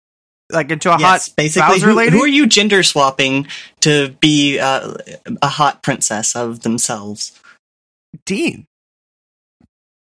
Like 0.52 0.72
into 0.72 0.94
a 0.94 1.00
yes, 1.00 1.28
hot 1.28 1.36
basically, 1.36 1.80
who, 1.80 1.94
lady? 1.94 2.12
who 2.12 2.24
are 2.24 2.28
you 2.28 2.48
gender 2.48 2.84
swapping 2.84 3.48
to 3.82 4.10
be 4.20 4.60
uh, 4.60 4.94
a 5.42 5.48
hot 5.48 5.84
princess 5.84 6.36
of 6.36 6.62
themselves? 6.62 7.40
Dean. 8.26 8.66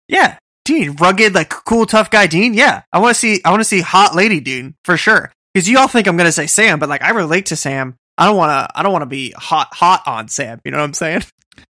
Yeah, 0.09 0.39
Dean, 0.65 0.97
rugged, 0.97 1.35
like 1.35 1.51
cool, 1.51 1.87
tough 1.87 2.11
guy. 2.11 2.27
Dean. 2.27 2.55
Yeah, 2.55 2.83
I 2.93 2.99
want 2.99 3.15
to 3.15 3.19
see. 3.19 3.41
I 3.45 3.51
want 3.51 3.61
to 3.61 3.65
see 3.65 3.81
hot 3.81 4.15
lady 4.15 4.41
Dean 4.41 4.75
for 4.85 4.97
sure. 4.97 5.33
Because 5.55 5.69
you 5.69 5.79
all 5.79 5.89
think 5.89 6.07
I'm 6.07 6.17
gonna 6.17 6.33
say 6.33 6.47
Sam, 6.47 6.79
but 6.79 6.89
like 6.89 7.03
I 7.03 7.11
relate 7.11 7.47
to 7.47 7.57
Sam. 7.57 7.97
I 8.19 8.27
don't 8.27 8.37
want 8.37 8.51
to. 8.51 8.79
I 8.79 8.83
don't 8.83 8.93
want 8.93 9.03
to 9.03 9.07
be 9.07 9.33
hot, 9.37 9.69
hot 9.73 10.03
on 10.07 10.29
Sam. 10.29 10.61
You 10.65 10.71
know 10.71 10.79
what 10.79 10.85
I'm 10.85 10.95
saying? 10.95 11.23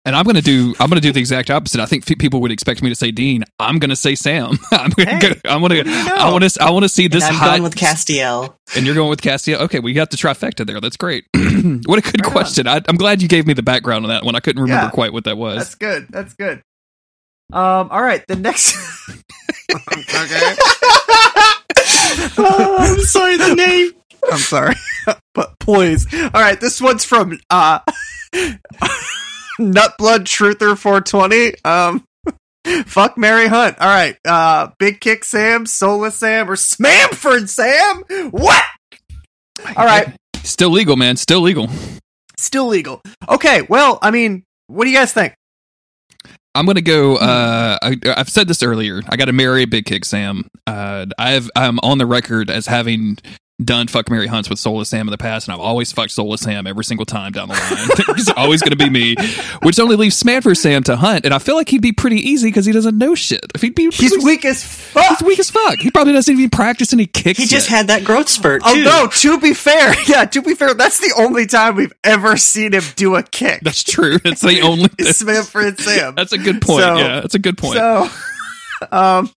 And 0.09 0.17
I'm 0.17 0.25
gonna 0.25 0.41
do. 0.41 0.75
I'm 0.81 0.89
gonna 0.89 1.03
do 1.03 1.13
the 1.13 1.21
exact 1.21 1.51
opposite. 1.51 1.81
I 1.83 1.85
think 1.85 2.11
f- 2.11 2.17
people 2.17 2.41
would 2.41 2.51
expect 2.51 2.83
me 2.83 2.89
to 2.89 2.95
say 2.95 3.11
Dean. 3.11 3.45
I'm 3.59 3.79
gonna 3.79 3.95
say 3.95 4.15
Sam. 4.15 4.59
I'm 4.73 4.89
gonna. 4.89 5.11
Hey, 5.11 5.19
go, 5.19 5.33
I'm 5.45 5.61
gonna. 5.61 5.75
you 5.75 5.85
know? 5.85 6.15
I 6.17 6.33
want 6.33 6.49
to. 6.51 6.63
I 6.63 6.71
want 6.71 6.85
to 6.85 6.89
see 6.89 7.09
this 7.09 7.25
and 7.25 7.35
I'm 7.35 7.39
hot. 7.39 7.47
going 7.51 7.63
with 7.63 7.75
Castiel. 7.75 8.55
and 8.75 8.87
you're 8.87 8.95
going 8.95 9.11
with 9.11 9.21
Castiel. 9.21 9.59
Okay, 9.61 9.81
we 9.81 9.93
got 9.93 10.11
the 10.11 10.17
trifecta 10.17 10.67
there. 10.67 10.81
That's 10.81 10.97
great. 10.97 11.27
what 11.35 11.99
a 11.99 12.01
good 12.01 12.23
Right 12.25 12.33
question. 12.33 12.67
I, 12.67 12.81
I'm 12.89 12.97
glad 12.97 13.21
you 13.21 13.29
gave 13.29 13.47
me 13.47 13.53
the 13.53 13.63
background 13.63 14.07
on 14.07 14.09
that 14.09 14.25
one. 14.25 14.35
I 14.35 14.41
couldn't 14.41 14.63
remember 14.63 14.87
Yeah. 14.87 14.91
quite 14.91 15.13
what 15.13 15.25
that 15.25 15.37
was. 15.37 15.59
That's 15.59 15.75
good. 15.75 16.07
That's 16.09 16.33
good. 16.33 16.63
Um. 17.53 17.89
All 17.91 18.01
right. 18.03 18.25
The 18.27 18.37
next. 18.37 18.77
okay. 19.71 20.55
oh, 22.39 22.77
I'm 22.81 23.01
sorry, 23.01 23.37
the 23.37 23.55
name. 23.55 23.93
I'm 24.33 24.39
sorry, 24.39 24.75
but 25.35 25.59
please. 25.61 26.07
All 26.15 26.31
right, 26.41 26.59
this 26.59 26.81
one's 26.81 27.05
from 27.05 27.39
uh, 27.51 27.81
Nutblood 29.61 30.25
Truther 30.25 30.77
420. 30.79 31.55
Um, 31.65 32.05
fuck 32.87 33.17
Mary 33.19 33.47
Hunt. 33.49 33.79
All 33.81 33.89
right, 33.89 34.17
uh, 34.27 34.69
Big 34.79 35.01
Kick 35.01 35.25
Sam, 35.25 35.67
Soulless 35.67 36.17
Sam, 36.17 36.51
or 36.51 36.57
Smamford 36.57 37.49
Sam. 37.49 38.31
What? 38.31 38.65
All 39.77 39.85
right, 39.85 40.15
Still 40.45 40.71
legal, 40.71 40.97
man. 40.97 41.17
Still 41.17 41.41
legal. 41.41 41.69
still 42.37 42.67
legal. 42.69 43.03
Okay, 43.29 43.63
well, 43.69 43.99
I 44.01 44.11
mean, 44.11 44.45
what 44.69 44.85
do 44.85 44.91
you 44.91 44.97
guys 44.97 45.13
think? 45.13 45.35
I'm 46.55 46.65
gonna 46.67 46.81
go. 46.81 47.17
Uh, 47.17 47.79
I, 47.83 47.97
I've 48.17 48.29
said 48.29 48.49
this 48.49 48.63
earlier. 48.63 49.03
I 49.09 49.17
got 49.17 49.27
to 49.27 49.33
marry 49.33 49.65
Big 49.65 49.85
Kick 49.85 50.05
Sam. 50.05 50.49
Uh, 50.67 51.07
I've 51.19 51.51
I'm 51.55 51.79
on 51.81 51.99
the 51.99 52.07
record 52.07 52.51
as 52.51 52.67
having 52.67 53.19
done 53.63 53.89
fuck 53.89 54.09
Mary 54.09 54.29
Hunts 54.29 54.49
with 54.49 54.59
Soulless 54.59 54.89
Sam 54.89 55.09
in 55.09 55.11
the 55.11 55.19
past, 55.19 55.49
and 55.49 55.55
I've 55.55 55.61
always 55.61 55.91
fucked 55.91 56.13
Soulless 56.13 56.43
Sam 56.43 56.67
every 56.67 56.85
single 56.85 57.05
time 57.05 57.33
down 57.33 57.49
the 57.49 57.55
line. 57.55 58.17
He's 58.17 58.31
always 58.31 58.63
gonna 58.63 58.77
be 58.77 58.89
me, 58.89 59.17
which 59.63 59.79
only 59.81 59.97
leaves 59.97 60.21
Smanford 60.23 60.57
Sam 60.57 60.83
to 60.85 60.97
hunt. 60.97 61.25
And 61.25 61.35
I 61.35 61.39
feel 61.39 61.57
like 61.57 61.69
he'd 61.69 61.83
be 61.83 61.93
pretty 61.93 62.17
easy 62.17 62.49
because 62.49 62.67
he 62.67 62.73
doesn't 62.73 62.97
know 62.97 63.15
shit. 63.15 63.45
If 63.55 63.63
he'd 63.63 63.75
be, 63.75 63.91
He's 63.91 64.17
weak 64.25 64.45
as 64.45 64.63
fuck. 64.65 65.19
He's 65.19 65.23
weak 65.27 65.39
as 65.39 65.51
fuck. 65.51 65.79
He 65.79 65.91
probably 65.91 66.13
doesn't 66.13 66.33
even 66.33 66.51
practice 66.51 66.93
any 66.93 67.07
kicks. 67.07 67.39
He 67.39 67.47
just 67.47 67.69
yet. 67.71 67.77
had 67.77 67.87
that 67.89 68.05
growth 68.05 68.29
spurt 68.29 68.63
too. 68.63 68.69
Although, 68.87 69.09
to 69.09 69.41
be 69.41 69.55
fair, 69.55 69.93
yeah, 70.09 70.25
to 70.27 70.43
be 70.43 70.55
fair, 70.55 70.75
that's 70.75 70.99
the 70.99 71.13
only 71.19 71.47
time 71.47 71.75
we've 71.75 71.93
ever 72.05 72.37
seen 72.37 72.75
him 72.75 72.85
do 72.97 73.17
a 73.17 73.23
kick. 73.23 73.61
That's 73.63 73.83
true. 73.83 74.19
That's 74.19 74.41
the 74.41 74.61
only. 74.63 74.89
Is 74.99 75.21
Smamford 75.21 75.81
Sam. 75.81 76.15
That's 76.15 76.33
a 76.33 76.39
good 76.39 76.63
point. 76.63 76.85
So- 76.85 76.97
yeah, 76.97 77.21
that's 77.21 77.35
a 77.35 77.39
good 77.41 77.59
point. 77.59 77.75
So, 77.79 78.09
um, 78.93 79.31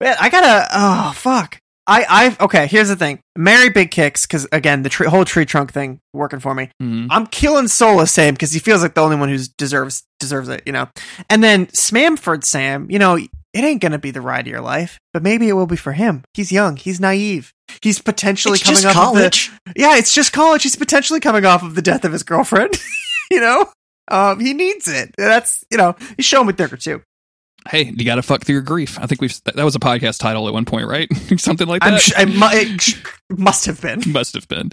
man, 0.00 0.16
I 0.20 0.28
gotta. 0.30 0.68
Oh 0.72 1.12
fuck. 1.16 1.58
I 1.90 2.06
I 2.08 2.44
okay. 2.44 2.66
Here's 2.68 2.88
the 2.88 2.96
thing. 2.96 3.18
Marry 3.36 3.68
big 3.68 3.90
kicks 3.90 4.24
because 4.26 4.46
again, 4.52 4.82
the 4.82 4.88
tree, 4.88 5.06
whole 5.08 5.24
tree 5.24 5.44
trunk 5.44 5.72
thing 5.72 5.98
working 6.14 6.38
for 6.40 6.54
me. 6.54 6.70
Mhm. 6.80 7.08
I'm 7.10 7.26
killing 7.26 7.66
Soulless 7.68 8.12
Sam 8.12 8.34
because 8.34 8.52
he 8.52 8.60
feels 8.60 8.80
like 8.82 8.94
the 8.94 9.00
only 9.00 9.16
one 9.16 9.28
who 9.28 9.38
deserves 9.58 10.04
deserves 10.20 10.48
it. 10.48 10.62
You 10.66 10.72
know. 10.72 10.88
And 11.28 11.42
then 11.42 11.66
Smamford 11.66 12.44
Sam. 12.44 12.88
You 12.90 12.98
know, 13.00 13.16
it 13.16 13.28
ain't 13.54 13.80
gonna 13.82 13.98
be 13.98 14.12
the 14.12 14.20
ride 14.20 14.46
of 14.46 14.50
your 14.52 14.60
life, 14.60 14.98
but 15.12 15.22
maybe 15.24 15.48
it 15.48 15.54
will 15.54 15.66
be 15.66 15.76
for 15.76 15.92
him. 15.92 16.22
He's 16.34 16.52
young. 16.52 16.76
He's 16.76 17.00
naive. 17.00 17.52
He's 17.82 18.00
potentially 18.00 18.54
It's 18.60 18.62
coming 18.64 18.84
off 18.86 18.90
of 18.90 18.94
college. 18.94 19.50
the 19.66 19.72
yeah. 19.76 19.96
It's 19.96 20.14
just 20.14 20.32
college. 20.32 20.62
He's 20.62 20.76
potentially 20.76 21.18
coming 21.20 21.44
off 21.44 21.62
of 21.64 21.74
the 21.74 21.82
death 21.82 22.04
of 22.04 22.12
his 22.12 22.22
girlfriend. 22.22 22.78
you 23.32 23.40
know. 23.40 23.68
Um, 24.12 24.40
he 24.40 24.54
needs 24.54 24.88
it. 24.88 25.12
That's 25.18 25.64
you 25.70 25.78
know. 25.78 25.96
He's 26.16 26.26
showing 26.26 26.46
with 26.46 26.56
Dicker 26.56 26.76
too. 26.76 27.02
Hey, 27.68 27.84
you 27.84 28.04
got 28.04 28.14
to 28.14 28.22
fuck 28.22 28.42
through 28.44 28.54
your 28.54 28.62
grief. 28.62 28.98
I 28.98 29.06
think 29.06 29.20
we've 29.20 29.38
that 29.44 29.62
was 29.62 29.76
a 29.76 29.80
podcast 29.80 30.18
title 30.18 30.46
at 30.48 30.54
one 30.54 30.64
point, 30.64 30.88
right? 30.88 31.08
Something 31.36 31.68
like 31.68 31.82
that. 31.82 31.92
I'm 31.92 31.98
sh- 31.98 32.12
I 32.16 32.24
mu- 32.24 32.48
it 32.50 32.80
sh- 32.80 33.02
must 33.28 33.66
have 33.66 33.80
been. 33.80 34.02
Must 34.06 34.34
have 34.34 34.48
been. 34.48 34.70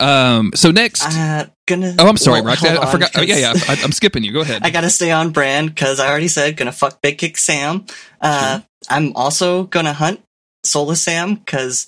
Um. 0.00 0.52
So 0.54 0.70
next. 0.70 1.04
Uh, 1.04 1.46
gonna. 1.66 1.94
oh, 1.98 2.08
I'm 2.08 2.16
sorry, 2.16 2.40
well, 2.40 2.50
Roxy. 2.50 2.68
I, 2.68 2.82
I 2.82 2.90
forgot. 2.90 3.10
Oh, 3.16 3.20
yeah, 3.22 3.36
yeah. 3.36 3.52
I, 3.68 3.80
I'm 3.82 3.92
skipping 3.92 4.24
you. 4.24 4.32
Go 4.32 4.40
ahead. 4.40 4.62
I 4.64 4.70
gotta 4.70 4.90
stay 4.90 5.10
on 5.10 5.30
brand 5.30 5.68
because 5.68 6.00
I 6.00 6.08
already 6.08 6.28
said 6.28 6.56
gonna 6.56 6.72
fuck 6.72 7.02
Big 7.02 7.18
Kick 7.18 7.36
Sam. 7.36 7.84
Uh, 8.20 8.60
I'm 8.88 9.14
also 9.16 9.64
gonna 9.64 9.92
hunt 9.92 10.22
Soulless 10.64 11.02
Sam 11.02 11.34
because 11.36 11.86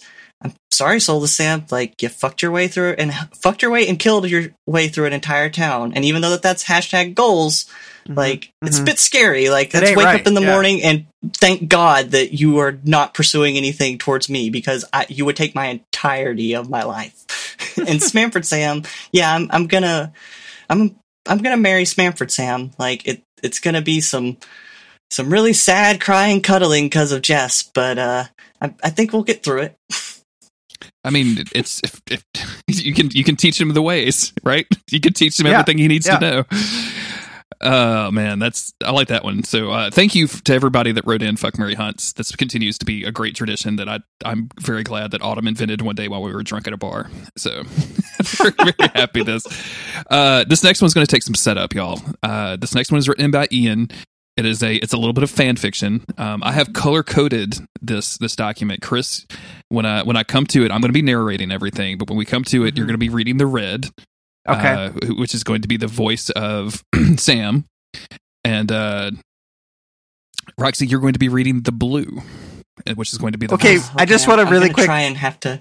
I'm 0.51 0.57
sorry, 0.71 1.01
Soulless 1.01 1.35
Sam. 1.35 1.65
Like 1.71 2.01
you 2.03 2.09
fucked 2.09 2.43
your 2.43 2.51
way 2.51 2.69
through 2.69 2.95
and 2.99 3.13
fucked 3.35 3.63
your 3.63 3.71
way 3.71 3.89
and 3.89 3.99
killed 3.99 4.29
your 4.29 4.49
way 4.67 4.89
through 4.89 5.07
an 5.07 5.13
entire 5.13 5.51
town. 5.51 5.93
And 5.95 6.05
even 6.05 6.23
though 6.23 6.31
that 6.31 6.43
that's 6.43 6.65
hashtag 6.65 7.15
goals, 7.15 7.67
like 8.09 8.53
it's 8.63 8.79
a 8.79 8.85
bit 8.85 8.99
scary. 8.99 9.49
Like 9.49 9.75
let's 9.75 9.97
wake 9.97 10.07
right, 10.07 10.21
up 10.21 10.27
in 10.27 10.35
the 10.35 10.43
yeah. 10.43 10.53
morning 10.53 10.83
and 10.83 11.07
thank 11.35 11.69
God 11.69 12.11
that 12.13 12.33
you 12.33 12.59
are 12.59 12.79
not 12.85 13.15
pursuing 13.15 13.57
anything 13.57 13.99
towards 13.99 14.29
me 14.29 14.51
because 14.51 14.85
I, 14.93 15.07
you 15.09 15.25
would 15.25 15.37
take 15.37 15.55
my 15.55 15.67
entirety 15.67 16.55
of 16.55 16.71
my 16.71 16.85
life. 16.85 17.25
and 17.79 18.01
Smamford 18.01 18.45
Sam, 18.45 18.83
yeah, 19.13 19.35
I'm 19.35 19.49
I'm 19.51 19.67
gonna 19.67 20.13
I'm 20.71 20.97
I'm 21.27 21.39
gonna 21.39 21.57
marry 21.57 21.85
Smamford 21.85 22.31
Sam. 22.31 22.71
Like 22.79 23.07
it 23.07 23.23
it's 23.43 23.59
gonna 23.59 23.83
be 23.83 24.01
some 24.01 24.37
some 25.11 25.31
really 25.31 25.53
sad 25.53 26.01
crying 26.01 26.43
cuddling 26.43 26.87
because 26.87 27.13
of 27.13 27.23
Jess, 27.23 27.63
but 27.63 27.99
uh 27.99 28.25
I, 28.61 28.75
I 28.83 28.91
think 28.91 29.13
we'll 29.13 29.23
get 29.23 29.43
through 29.43 29.63
it. 29.63 29.77
I 31.05 31.11
mean, 31.11 31.45
it's 31.55 31.81
if, 31.83 32.01
if 32.11 32.25
you 32.67 32.95
can 32.95 33.11
you 33.11 33.25
can 33.25 33.37
teach 33.37 33.61
him 33.61 33.73
the 33.73 33.83
ways, 33.83 34.33
right? 34.45 34.67
You 34.91 35.01
can 35.01 35.13
teach 35.13 35.39
him 35.39 35.47
Yeah, 35.47 35.53
everything 35.55 35.79
he 35.79 35.89
needs 35.89 36.07
yeah. 36.07 36.19
to 36.19 36.31
know. 36.31 36.45
Oh 37.61 38.11
man, 38.11 38.39
that's 38.39 38.73
I 38.85 38.91
like 38.91 39.09
that 39.09 39.25
one. 39.25 39.43
So 39.43 39.71
uh, 39.71 39.91
thank 39.91 40.15
you 40.15 40.27
to 40.29 40.55
everybody 40.55 40.93
that 40.93 41.07
wrote 41.07 41.23
in 41.23 41.37
"fuck 41.37 41.59
Mary 41.59 41.75
Hunts." 41.75 42.13
This 42.13 42.31
continues 42.37 42.77
to 42.79 42.85
be 42.85 43.05
a 43.05 43.11
great 43.11 43.35
tradition 43.35 43.77
that 43.77 43.89
I 43.89 44.01
I'm 44.25 44.51
very 44.61 44.83
glad 44.83 45.11
that 45.13 45.23
Autumn 45.23 45.49
invented 45.49 45.81
one 45.81 45.95
day 45.95 46.07
while 46.09 46.23
we 46.23 46.33
were 46.33 46.43
drunk 46.43 46.67
at 46.67 46.75
a 46.75 46.77
bar. 46.77 47.11
So 47.37 47.63
very, 48.23 48.53
very 48.59 48.91
happy 48.95 49.23
this. 49.23 49.45
Uh, 50.11 50.45
this 50.45 50.63
next 50.63 50.83
one's 50.83 50.93
going 50.93 51.07
to 51.07 51.11
take 51.11 51.23
some 51.23 51.35
setup, 51.35 51.75
y'all. 51.75 52.01
Uh, 52.23 52.57
this 52.57 52.75
next 52.75 52.93
one 52.93 52.99
is 52.99 53.09
written 53.09 53.25
in 53.25 53.31
by 53.31 53.49
Ian. 53.51 53.89
It 54.37 54.45
is 54.45 54.63
a 54.63 54.75
it's 54.77 54.93
a 54.93 54.99
little 54.99 55.15
bit 55.15 55.25
of 55.25 55.31
fan 55.31 55.57
fiction. 55.57 56.05
Um, 56.19 56.43
I 56.43 56.53
have 56.53 56.73
color 56.75 57.03
coded 57.03 57.57
this 57.81 58.19
this 58.19 58.37
document, 58.37 58.83
Chris. 58.83 59.27
When 59.71 59.87
I 59.87 60.03
when 60.03 60.17
I 60.17 60.25
come 60.25 60.45
to 60.49 60.65
it, 60.65 60.71
I'm 60.71 60.81
going 60.83 60.91
to 60.91 60.93
be 60.93 61.03
narrating 61.03 61.51
everything, 61.51 61.97
but 61.97 62.09
when 62.11 62.19
we 62.19 62.27
come 62.27 62.45
to 62.45 62.65
it, 62.67 62.77
you're 62.77 62.87
going 62.87 62.95
to 62.95 62.99
be 62.99 63.09
reading 63.09 63.39
the 63.39 63.47
red, 63.47 63.89
Okay. 64.47 64.69
uh, 64.69 64.91
which 65.15 65.35
is 65.35 65.43
going 65.43 65.63
to 65.63 65.69
be 65.69 65.79
the 65.79 65.87
voice 65.87 66.29
of 66.31 66.85
Sam, 67.17 67.65
and 68.45 68.71
uh, 68.71 69.11
Roxy, 70.59 70.87
you're 70.87 71.01
going 71.01 71.15
to 71.15 71.19
be 71.19 71.29
reading 71.29 71.63
the 71.63 71.73
blue, 71.73 72.23
which 72.95 73.13
is 73.13 73.19
going 73.19 73.33
to 73.33 73.39
be 73.39 73.47
the 73.47 73.55
Okay, 73.55 73.77
voice. 73.79 73.91
I 73.97 74.05
just 74.05 74.29
I'm- 74.29 74.39
wanna 74.39 74.51
really 74.51 74.71
quick- 74.71 74.87
try 74.87 75.01
and 75.01 75.17
have 75.17 75.41
to 75.41 75.61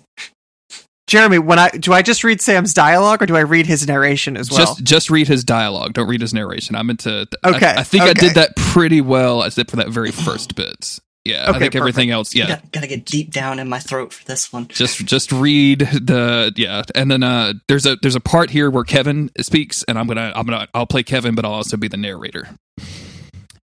Jeremy, 1.07 1.38
when 1.38 1.60
I 1.60 1.69
do 1.69 1.94
I 1.94 2.02
just 2.02 2.23
read 2.23 2.41
Sam's 2.41 2.73
dialogue 2.73 3.22
or 3.22 3.26
do 3.27 3.36
I 3.36 3.41
read 3.41 3.68
his 3.68 3.88
narration 3.88 4.36
as 4.38 4.49
well? 4.49 4.60
Just 4.60 4.84
just 4.84 5.10
read 5.11 5.27
his 5.27 5.44
dialogue. 5.44 5.94
Don't 5.94 6.07
read 6.07 6.22
his 6.22 6.34
narration. 6.34 6.76
I'm 6.76 6.90
into 6.90 7.27
I- 7.44 7.49
Okay, 7.52 7.73
I, 7.77 7.84
think 7.84 8.03
I 8.03 8.14
did 8.14 8.34
that 8.36 8.56
pretty 8.56 9.02
well, 9.02 9.44
except 9.44 9.69
for 9.69 9.76
that 9.77 9.90
very 9.90 10.11
first 10.11 10.56
bit. 10.56 10.99
Yeah, 11.23 11.45
I 11.45 11.49
Okay, 11.52 11.60
think 11.60 11.76
everything 11.76 12.11
else. 12.11 12.34
Yeah, 12.36 12.48
got, 12.48 12.72
gotta 12.72 12.88
get 12.88 13.06
deep 13.06 13.32
down 13.32 13.57
in 13.60 13.68
my 13.69 13.80
throat 13.80 14.14
for 14.14 14.23
this 14.26 14.52
one. 14.53 14.68
just 14.68 15.06
just 15.06 15.32
read 15.32 15.80
the 15.80 16.53
yeah 16.56 16.84
and 16.94 17.10
then 17.10 17.22
uh 17.23 17.53
there's 17.68 17.86
a 17.88 17.98
there's 18.02 18.15
a 18.15 18.19
part 18.19 18.49
here 18.52 18.69
where 18.69 18.84
kevin 18.84 19.32
speaks 19.40 19.84
and 19.88 19.98
i'm 19.98 20.06
gonna 20.06 20.32
i'm 20.36 20.45
gonna 20.45 20.68
i'll 20.76 20.86
play 20.86 21.02
kevin 21.02 21.34
but 21.34 21.44
i'll 21.44 21.53
also 21.53 21.77
be 21.77 21.88
the 21.88 21.98
narrator 21.98 22.48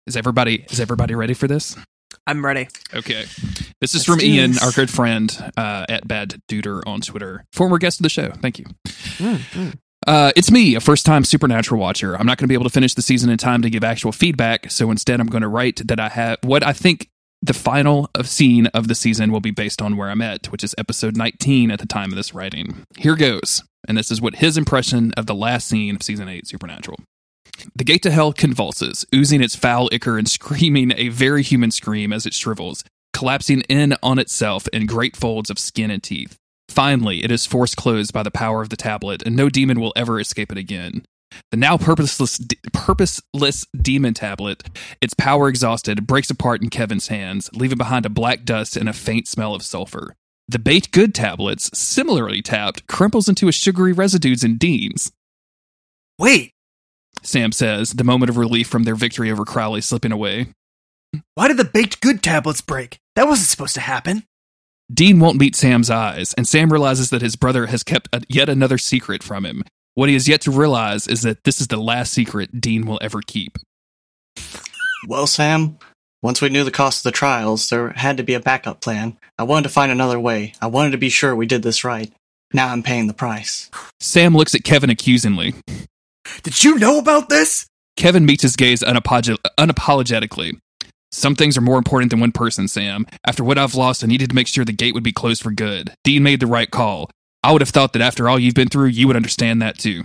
is 0.08 0.18
everybody 0.18 0.66
is 0.72 0.80
everybody 0.80 1.14
ready 1.14 1.36
for 1.36 1.48
this 1.48 1.76
I'm 2.28 2.46
ready. 2.46 2.68
okay 2.94 3.26
this 3.82 3.96
is 3.96 4.08
Let's 4.08 4.22
from 4.22 4.22
ian 4.22 4.52
this. 4.52 4.64
our 4.64 4.72
good 4.72 4.90
friend 4.90 5.52
uh 5.58 5.86
at 5.90 6.08
bad 6.08 6.42
duder 6.50 6.82
on 6.86 7.02
twitter 7.02 7.44
former 7.54 7.78
guest 7.78 8.00
of 8.00 8.04
the 8.04 8.10
show 8.10 8.32
thank 8.42 8.60
you 8.60 8.66
Uh, 10.08 10.32
it's 10.36 10.50
me, 10.50 10.74
a 10.74 10.80
first 10.80 11.06
time 11.06 11.24
Supernatural 11.24 11.80
watcher. 11.80 12.16
I'm 12.18 12.26
not 12.26 12.40
going 12.40 12.46
to 12.46 12.48
be 12.48 12.56
able 12.56 12.64
to 12.64 12.72
finish 12.72 12.96
the 12.96 13.04
season 13.04 13.30
in 13.30 13.38
time 13.38 13.62
to 13.62 13.70
give 13.70 13.84
actual 13.84 14.12
feedback, 14.12 14.72
so 14.72 14.90
instead 14.90 15.20
I'm 15.20 15.28
going 15.28 15.44
to 15.44 15.48
write 15.48 15.88
that 15.88 16.00
I 16.00 16.10
have 16.10 16.40
what 16.44 16.64
I 16.66 16.74
think 16.74 17.08
the 17.44 17.54
final 17.54 18.10
of 18.16 18.28
scene 18.28 18.66
of 18.74 18.88
the 18.88 18.96
season 18.96 19.32
will 19.32 19.42
be 19.42 19.52
based 19.52 19.80
on 19.80 19.98
where 19.98 20.10
I'm 20.10 20.24
at, 20.24 20.48
which 20.52 20.64
is 20.64 20.74
episode 20.76 21.16
19 21.16 21.70
at 21.70 21.78
the 21.78 21.86
time 21.86 22.12
of 22.12 22.16
this 22.16 22.34
writing. 22.34 22.84
Here 22.98 23.16
goes, 23.16 23.64
and 23.88 23.96
this 23.96 24.10
is 24.10 24.20
what 24.20 24.38
his 24.38 24.58
impression 24.58 25.12
of 25.18 25.28
the 25.28 25.36
last 25.36 25.68
scene 25.68 25.96
of 25.96 26.02
season 26.02 26.28
8 26.28 26.48
Supernatural. 26.48 26.98
The 27.76 27.84
gate 27.84 28.04
to 28.04 28.12
hell 28.12 28.34
convulses, 28.34 29.06
oozing 29.14 29.42
its 29.42 29.56
foul 29.56 29.90
ichor 29.92 30.18
and 30.18 30.30
screaming 30.30 30.94
a 30.96 31.10
very 31.10 31.44
human 31.44 31.72
scream 31.72 32.14
as 32.14 32.26
it 32.26 32.34
shrivels, 32.34 32.84
collapsing 33.14 33.62
in 33.62 33.96
on 34.02 34.20
itself 34.20 34.68
in 34.70 34.86
great 34.86 35.16
folds 35.16 35.50
of 35.50 35.60
skin 35.60 35.92
and 35.92 36.02
teeth. 36.02 36.38
Finally, 36.70 37.24
it 37.24 37.32
is 37.32 37.46
forced 37.46 37.76
closed 37.76 38.14
by 38.14 38.24
the 38.24 38.32
power 38.32 38.62
of 38.62 38.70
the 38.70 38.78
tablet, 38.78 39.22
and 39.26 39.36
no 39.36 39.50
demon 39.50 39.80
will 39.80 39.94
ever 39.96 40.20
escape 40.20 40.52
it 40.52 40.58
again. 40.58 41.04
The 41.52 41.58
now 41.58 41.78
purposeless, 41.78 42.40
purposeless 42.74 43.66
demon 43.76 44.14
tablet, 44.14 44.64
its 45.02 45.14
power 45.14 45.48
exhausted, 45.48 46.08
breaks 46.08 46.30
apart 46.30 46.62
in 46.62 46.70
Kevin's 46.70 47.08
hands, 47.08 47.50
leaving 47.54 47.78
behind 47.78 48.06
a 48.06 48.10
black 48.10 48.44
dust 48.44 48.76
and 48.76 48.90
a 48.90 48.94
faint 48.94 49.28
smell 49.28 49.54
of 49.54 49.64
sulfur. 49.64 50.16
The 50.48 50.60
baked 50.60 50.92
good 50.92 51.16
tablets, 51.16 51.70
similarly 51.78 52.42
tapped, 52.42 52.88
crumples 52.88 53.30
into 53.30 53.48
a 53.48 53.54
sugary 53.54 53.94
residues 53.94 54.44
in 54.44 54.58
Dean's. 54.58 55.12
Wait, 56.20 56.52
Sam 57.22 57.52
says, 57.52 57.92
the 57.92 58.04
moment 58.04 58.30
of 58.30 58.38
relief 58.38 58.68
from 58.68 58.84
their 58.84 58.96
victory 58.96 59.32
over 59.32 59.46
Crowley 59.46 59.82
slipping 59.82 60.12
away. 60.12 60.48
why 61.36 61.48
did 61.48 61.58
the 61.58 61.66
baked 61.66 62.02
good 62.02 62.24
tablets 62.24 62.62
break? 62.62 62.98
That 63.16 63.28
wasn't 63.28 63.48
supposed 63.48 63.76
to 63.76 63.82
happen. 63.82 64.24
Dean 64.94 65.20
won't 65.20 65.40
meet 65.40 65.56
Sam's 65.56 65.90
eyes, 65.90 66.34
and 66.34 66.48
Sam 66.48 66.72
realizes 66.72 67.10
that 67.12 67.22
his 67.22 67.36
brother 67.36 67.68
has 67.68 67.84
kept 67.84 68.10
a, 68.12 68.22
yet 68.28 68.50
another 68.50 68.78
secret 68.78 69.24
from 69.24 69.46
him. 69.46 69.64
What 69.94 70.10
he 70.10 70.16
has 70.16 70.28
yet 70.28 70.42
to 70.42 70.52
realize 70.52 71.08
is 71.08 71.22
that 71.22 71.44
this 71.44 71.62
is 71.62 71.68
the 71.68 71.78
last 71.78 72.12
secret 72.12 72.60
Dean 72.60 72.86
will 72.86 73.00
ever 73.02 73.22
keep. 73.26 73.58
Well, 75.08 75.28
Sam, 75.28 75.78
once 76.22 76.42
we 76.42 76.50
knew 76.50 76.64
the 76.64 76.72
cost 76.72 77.00
of 77.00 77.12
the 77.12 77.18
trials, 77.18 77.70
there 77.70 77.90
had 77.90 78.18
to 78.18 78.24
be 78.24 78.34
a 78.34 78.40
backup 78.40 78.82
plan. 78.82 79.18
I 79.38 79.44
wanted 79.44 79.64
to 79.64 79.70
find 79.74 79.92
another 79.92 80.20
way. 80.20 80.54
I 80.62 80.68
wanted 80.68 80.92
to 80.92 80.98
be 80.98 81.10
sure 81.10 81.36
we 81.36 81.46
did 81.46 81.64
this 81.64 81.84
right. 81.84 82.12
Now 82.54 82.68
I'm 82.68 82.84
paying 82.84 83.08
the 83.08 83.14
price. 83.14 83.70
Sam 84.00 84.36
looks 84.36 84.54
at 84.54 84.64
Kevin 84.64 84.90
accusingly. 84.90 85.56
Did 86.44 86.64
you 86.64 86.78
know 86.78 87.00
about 87.00 87.30
this? 87.30 87.68
Kevin 87.98 88.26
meets 88.26 88.44
his 88.44 88.56
gaze 88.56 88.82
unapog- 88.82 89.38
unapologetically. 89.60 90.58
Some 91.12 91.36
things 91.36 91.58
are 91.58 91.62
more 91.62 91.78
important 91.78 92.10
than 92.10 92.22
one 92.22 92.32
person, 92.32 92.68
Sam. 92.68 93.06
After 93.26 93.44
what 93.44 93.58
I've 93.58 93.76
lost, 93.76 94.04
I 94.04 94.08
needed 94.08 94.30
to 94.30 94.36
make 94.36 94.48
sure 94.48 94.64
the 94.64 94.72
gate 94.72 94.94
would 94.94 95.04
be 95.04 95.12
closed 95.12 95.44
for 95.44 95.52
good. 95.52 95.94
Dean 96.04 96.24
made 96.24 96.40
the 96.40 96.48
right 96.48 96.72
call. 96.72 97.10
I 97.44 97.52
would 97.52 97.62
have 97.62 97.70
thought 97.70 97.94
that 97.94 98.02
after 98.02 98.30
all 98.30 98.40
you've 98.40 98.54
been 98.54 98.70
through, 98.70 98.88
you 98.88 99.08
would 99.08 99.16
understand 99.16 99.62
that 99.62 99.78
too. 99.78 100.04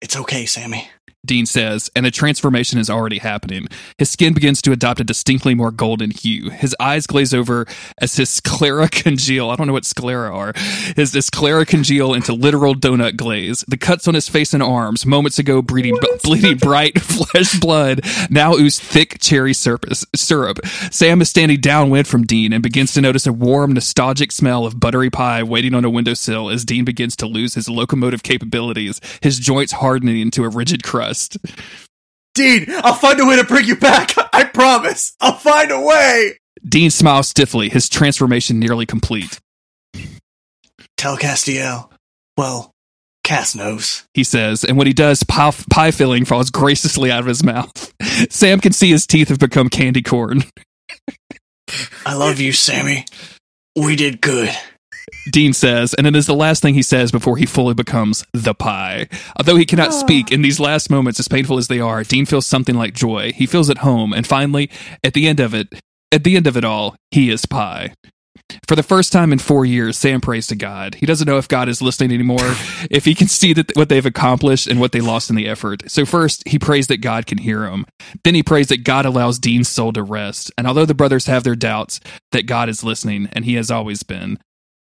It's 0.00 0.16
okay, 0.16 0.46
Sammy. 0.46 0.88
Dean 1.24 1.46
says, 1.46 1.90
and 1.96 2.04
the 2.04 2.10
transformation 2.10 2.78
is 2.78 2.90
already 2.90 3.18
happening. 3.18 3.66
His 3.98 4.10
skin 4.10 4.34
begins 4.34 4.60
to 4.62 4.72
adopt 4.72 5.00
a 5.00 5.04
distinctly 5.04 5.54
more 5.54 5.70
golden 5.70 6.10
hue. 6.10 6.50
His 6.50 6.76
eyes 6.78 7.06
glaze 7.06 7.32
over 7.32 7.66
as 7.98 8.16
his 8.16 8.30
sclera 8.30 8.88
congeal. 8.90 9.50
I 9.50 9.56
don't 9.56 9.66
know 9.66 9.72
what 9.72 9.84
sclera 9.84 10.34
are. 10.34 10.52
His, 10.96 11.12
his 11.12 11.26
sclera 11.26 11.64
congeal 11.64 12.14
into 12.14 12.32
literal 12.32 12.74
donut 12.74 13.16
glaze. 13.16 13.64
The 13.66 13.76
cuts 13.76 14.06
on 14.06 14.14
his 14.14 14.28
face 14.28 14.52
and 14.52 14.62
arms, 14.62 15.06
moments 15.06 15.38
ago 15.38 15.62
bleeding, 15.62 15.96
bleeding 16.22 16.58
bright 16.58 17.00
flesh 17.00 17.58
blood, 17.58 18.02
now 18.30 18.54
ooze 18.54 18.78
thick 18.78 19.18
cherry 19.20 19.54
syrup, 19.54 19.86
syrup. 20.14 20.64
Sam 20.90 21.22
is 21.22 21.28
standing 21.28 21.60
downwind 21.60 22.06
from 22.06 22.24
Dean 22.24 22.52
and 22.52 22.62
begins 22.62 22.92
to 22.94 23.00
notice 23.00 23.26
a 23.26 23.32
warm, 23.32 23.72
nostalgic 23.72 24.32
smell 24.32 24.66
of 24.66 24.78
buttery 24.78 25.10
pie 25.10 25.42
waiting 25.42 25.74
on 25.74 25.84
a 25.84 25.90
windowsill 25.90 26.50
as 26.50 26.64
Dean 26.64 26.84
begins 26.84 27.16
to 27.16 27.26
lose 27.26 27.54
his 27.54 27.68
locomotive 27.68 28.22
capabilities, 28.22 29.00
his 29.20 29.38
joints 29.38 29.72
hardening 29.72 30.20
into 30.20 30.44
a 30.44 30.48
rigid 30.48 30.82
crust. 30.82 31.13
Dean, 32.34 32.66
I'll 32.68 32.94
find 32.94 33.20
a 33.20 33.26
way 33.26 33.36
to 33.36 33.44
bring 33.44 33.66
you 33.66 33.76
back. 33.76 34.12
I 34.32 34.44
promise. 34.44 35.14
I'll 35.20 35.36
find 35.36 35.70
a 35.70 35.80
way. 35.80 36.38
Dean 36.66 36.90
smiles 36.90 37.28
stiffly, 37.28 37.68
his 37.68 37.88
transformation 37.88 38.58
nearly 38.58 38.86
complete. 38.86 39.40
Tell 40.96 41.16
Castiel. 41.16 41.90
Well, 42.36 42.72
Cass 43.22 43.54
knows. 43.54 44.04
He 44.14 44.24
says, 44.24 44.64
and 44.64 44.76
when 44.76 44.86
he 44.86 44.92
does, 44.92 45.22
pie, 45.22 45.52
pie 45.70 45.90
filling 45.90 46.24
falls 46.24 46.50
graciously 46.50 47.10
out 47.10 47.20
of 47.20 47.26
his 47.26 47.44
mouth. 47.44 47.92
Sam 48.30 48.60
can 48.60 48.72
see 48.72 48.90
his 48.90 49.06
teeth 49.06 49.28
have 49.28 49.38
become 49.38 49.68
candy 49.68 50.02
corn. 50.02 50.42
I 52.04 52.14
love 52.14 52.40
you, 52.40 52.52
Sammy. 52.52 53.06
We 53.76 53.96
did 53.96 54.20
good. 54.20 54.50
Dean 55.30 55.52
says, 55.52 55.94
and 55.94 56.06
it 56.06 56.16
is 56.16 56.26
the 56.26 56.34
last 56.34 56.62
thing 56.62 56.74
he 56.74 56.82
says 56.82 57.10
before 57.10 57.36
he 57.36 57.46
fully 57.46 57.74
becomes 57.74 58.24
the 58.32 58.54
pie. 58.54 59.08
Although 59.38 59.56
he 59.56 59.66
cannot 59.66 59.94
speak, 59.94 60.32
in 60.32 60.42
these 60.42 60.60
last 60.60 60.90
moments, 60.90 61.20
as 61.20 61.28
painful 61.28 61.58
as 61.58 61.68
they 61.68 61.80
are, 61.80 62.04
Dean 62.04 62.26
feels 62.26 62.46
something 62.46 62.74
like 62.74 62.94
joy. 62.94 63.32
He 63.32 63.46
feels 63.46 63.70
at 63.70 63.78
home, 63.78 64.12
and 64.12 64.26
finally, 64.26 64.70
at 65.02 65.14
the 65.14 65.26
end 65.26 65.40
of 65.40 65.54
it, 65.54 65.68
at 66.12 66.24
the 66.24 66.36
end 66.36 66.46
of 66.46 66.56
it 66.56 66.64
all, 66.64 66.96
he 67.10 67.30
is 67.30 67.46
pie. 67.46 67.94
For 68.68 68.76
the 68.76 68.82
first 68.82 69.12
time 69.12 69.32
in 69.32 69.38
four 69.38 69.64
years, 69.64 69.96
Sam 69.96 70.20
prays 70.20 70.46
to 70.48 70.56
God. 70.56 70.96
He 70.96 71.06
doesn't 71.06 71.26
know 71.26 71.38
if 71.38 71.48
God 71.48 71.68
is 71.68 71.82
listening 71.82 72.12
anymore, 72.12 72.38
if 72.90 73.04
he 73.04 73.14
can 73.14 73.28
see 73.28 73.52
that 73.54 73.74
what 73.74 73.88
they've 73.88 74.04
accomplished 74.04 74.66
and 74.66 74.80
what 74.80 74.92
they 74.92 75.00
lost 75.00 75.30
in 75.30 75.36
the 75.36 75.48
effort. 75.48 75.90
So 75.90 76.04
first, 76.04 76.46
he 76.46 76.58
prays 76.58 76.86
that 76.88 76.98
God 76.98 77.26
can 77.26 77.38
hear 77.38 77.64
him. 77.64 77.86
Then 78.22 78.34
he 78.34 78.42
prays 78.42 78.68
that 78.68 78.84
God 78.84 79.06
allows 79.06 79.38
Dean's 79.38 79.68
soul 79.68 79.92
to 79.94 80.02
rest. 80.02 80.52
And 80.58 80.66
although 80.66 80.86
the 80.86 80.94
brothers 80.94 81.26
have 81.26 81.44
their 81.44 81.56
doubts 81.56 82.00
that 82.32 82.46
God 82.46 82.68
is 82.68 82.84
listening, 82.84 83.28
and 83.32 83.44
he 83.44 83.54
has 83.54 83.70
always 83.70 84.02
been, 84.02 84.38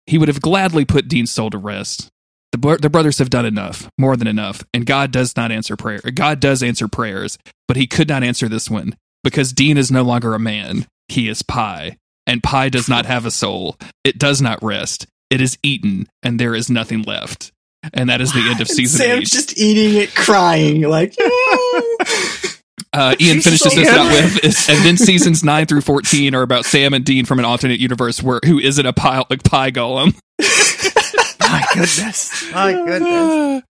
he 0.06 0.18
would 0.18 0.28
have 0.28 0.40
gladly 0.40 0.84
put 0.84 1.08
Dean's 1.08 1.30
soul 1.30 1.50
to 1.50 1.58
rest. 1.58 2.08
The, 2.52 2.58
bro- 2.58 2.76
the 2.76 2.90
brothers 2.90 3.18
have 3.18 3.30
done 3.30 3.46
enough, 3.46 3.88
more 3.98 4.16
than 4.16 4.26
enough, 4.28 4.62
and 4.74 4.84
God 4.84 5.10
does 5.10 5.36
not 5.36 5.50
answer 5.50 5.76
prayer. 5.76 6.00
God 6.14 6.38
does 6.38 6.62
answer 6.62 6.86
prayers, 6.86 7.38
but 7.66 7.76
he 7.78 7.86
could 7.86 8.08
not 8.08 8.22
answer 8.22 8.48
this 8.48 8.68
one 8.68 8.94
because 9.24 9.52
Dean 9.52 9.78
is 9.78 9.90
no 9.90 10.02
longer 10.02 10.34
a 10.34 10.38
man. 10.38 10.86
He 11.08 11.28
is 11.28 11.42
pie, 11.42 11.96
and 12.26 12.42
pie 12.42 12.68
does 12.68 12.88
not 12.88 13.06
have 13.06 13.24
a 13.24 13.30
soul. 13.30 13.76
It 14.04 14.18
does 14.18 14.42
not 14.42 14.62
rest. 14.62 15.06
It 15.30 15.40
is 15.40 15.56
eaten, 15.62 16.08
and 16.22 16.38
there 16.38 16.54
is 16.54 16.68
nothing 16.68 17.02
left. 17.02 17.52
And 17.94 18.10
that 18.10 18.20
is 18.20 18.32
the 18.32 18.46
end 18.50 18.60
of 18.60 18.68
season 18.68 18.98
Sam's 18.98 19.22
eight. 19.22 19.28
just 19.32 19.58
eating 19.58 20.00
it, 20.00 20.14
crying, 20.14 20.82
like, 20.82 21.14
Uh, 22.92 23.14
Ian 23.20 23.40
finishes 23.40 23.60
so 23.60 23.68
this 23.70 23.88
out 23.88 24.08
with, 24.10 24.44
is, 24.44 24.68
and 24.68 24.84
then 24.84 24.96
seasons 24.96 25.42
nine 25.44 25.66
through 25.66 25.82
fourteen 25.82 26.34
are 26.34 26.42
about 26.42 26.64
Sam 26.64 26.94
and 26.94 27.04
Dean 27.04 27.24
from 27.24 27.38
an 27.38 27.44
alternate 27.44 27.80
universe 27.80 28.22
where 28.22 28.40
who 28.44 28.58
isn't 28.58 28.84
a 28.84 28.92
pie 28.92 29.22
like 29.30 29.44
pie 29.44 29.70
golem. 29.70 30.14
My 31.40 31.64
goodness. 31.74 32.52
My 32.52 32.72
goodness. 32.72 33.62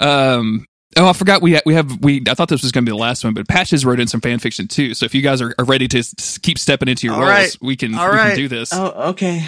Um. 0.00 0.66
Oh, 0.96 1.08
I 1.08 1.12
forgot 1.12 1.42
we 1.42 1.58
we 1.66 1.74
have 1.74 2.00
we. 2.02 2.22
I 2.28 2.34
thought 2.34 2.48
this 2.48 2.62
was 2.62 2.70
going 2.70 2.84
to 2.84 2.88
be 2.90 2.96
the 2.96 3.00
last 3.00 3.24
one, 3.24 3.34
but 3.34 3.48
Patches 3.48 3.84
wrote 3.84 3.98
in 3.98 4.06
some 4.06 4.20
fan 4.20 4.38
fiction 4.38 4.68
too. 4.68 4.94
So 4.94 5.04
if 5.04 5.14
you 5.14 5.22
guys 5.22 5.42
are, 5.42 5.52
are 5.58 5.64
ready 5.64 5.88
to 5.88 5.98
s- 5.98 6.38
keep 6.38 6.58
stepping 6.58 6.88
into 6.88 7.06
your 7.08 7.14
All 7.16 7.22
roles, 7.22 7.30
right. 7.32 7.56
we 7.60 7.74
can 7.76 7.94
All 7.94 8.08
we 8.08 8.16
right. 8.16 8.28
can 8.28 8.36
do 8.36 8.48
this. 8.48 8.72
oh, 8.72 9.10
okay. 9.10 9.44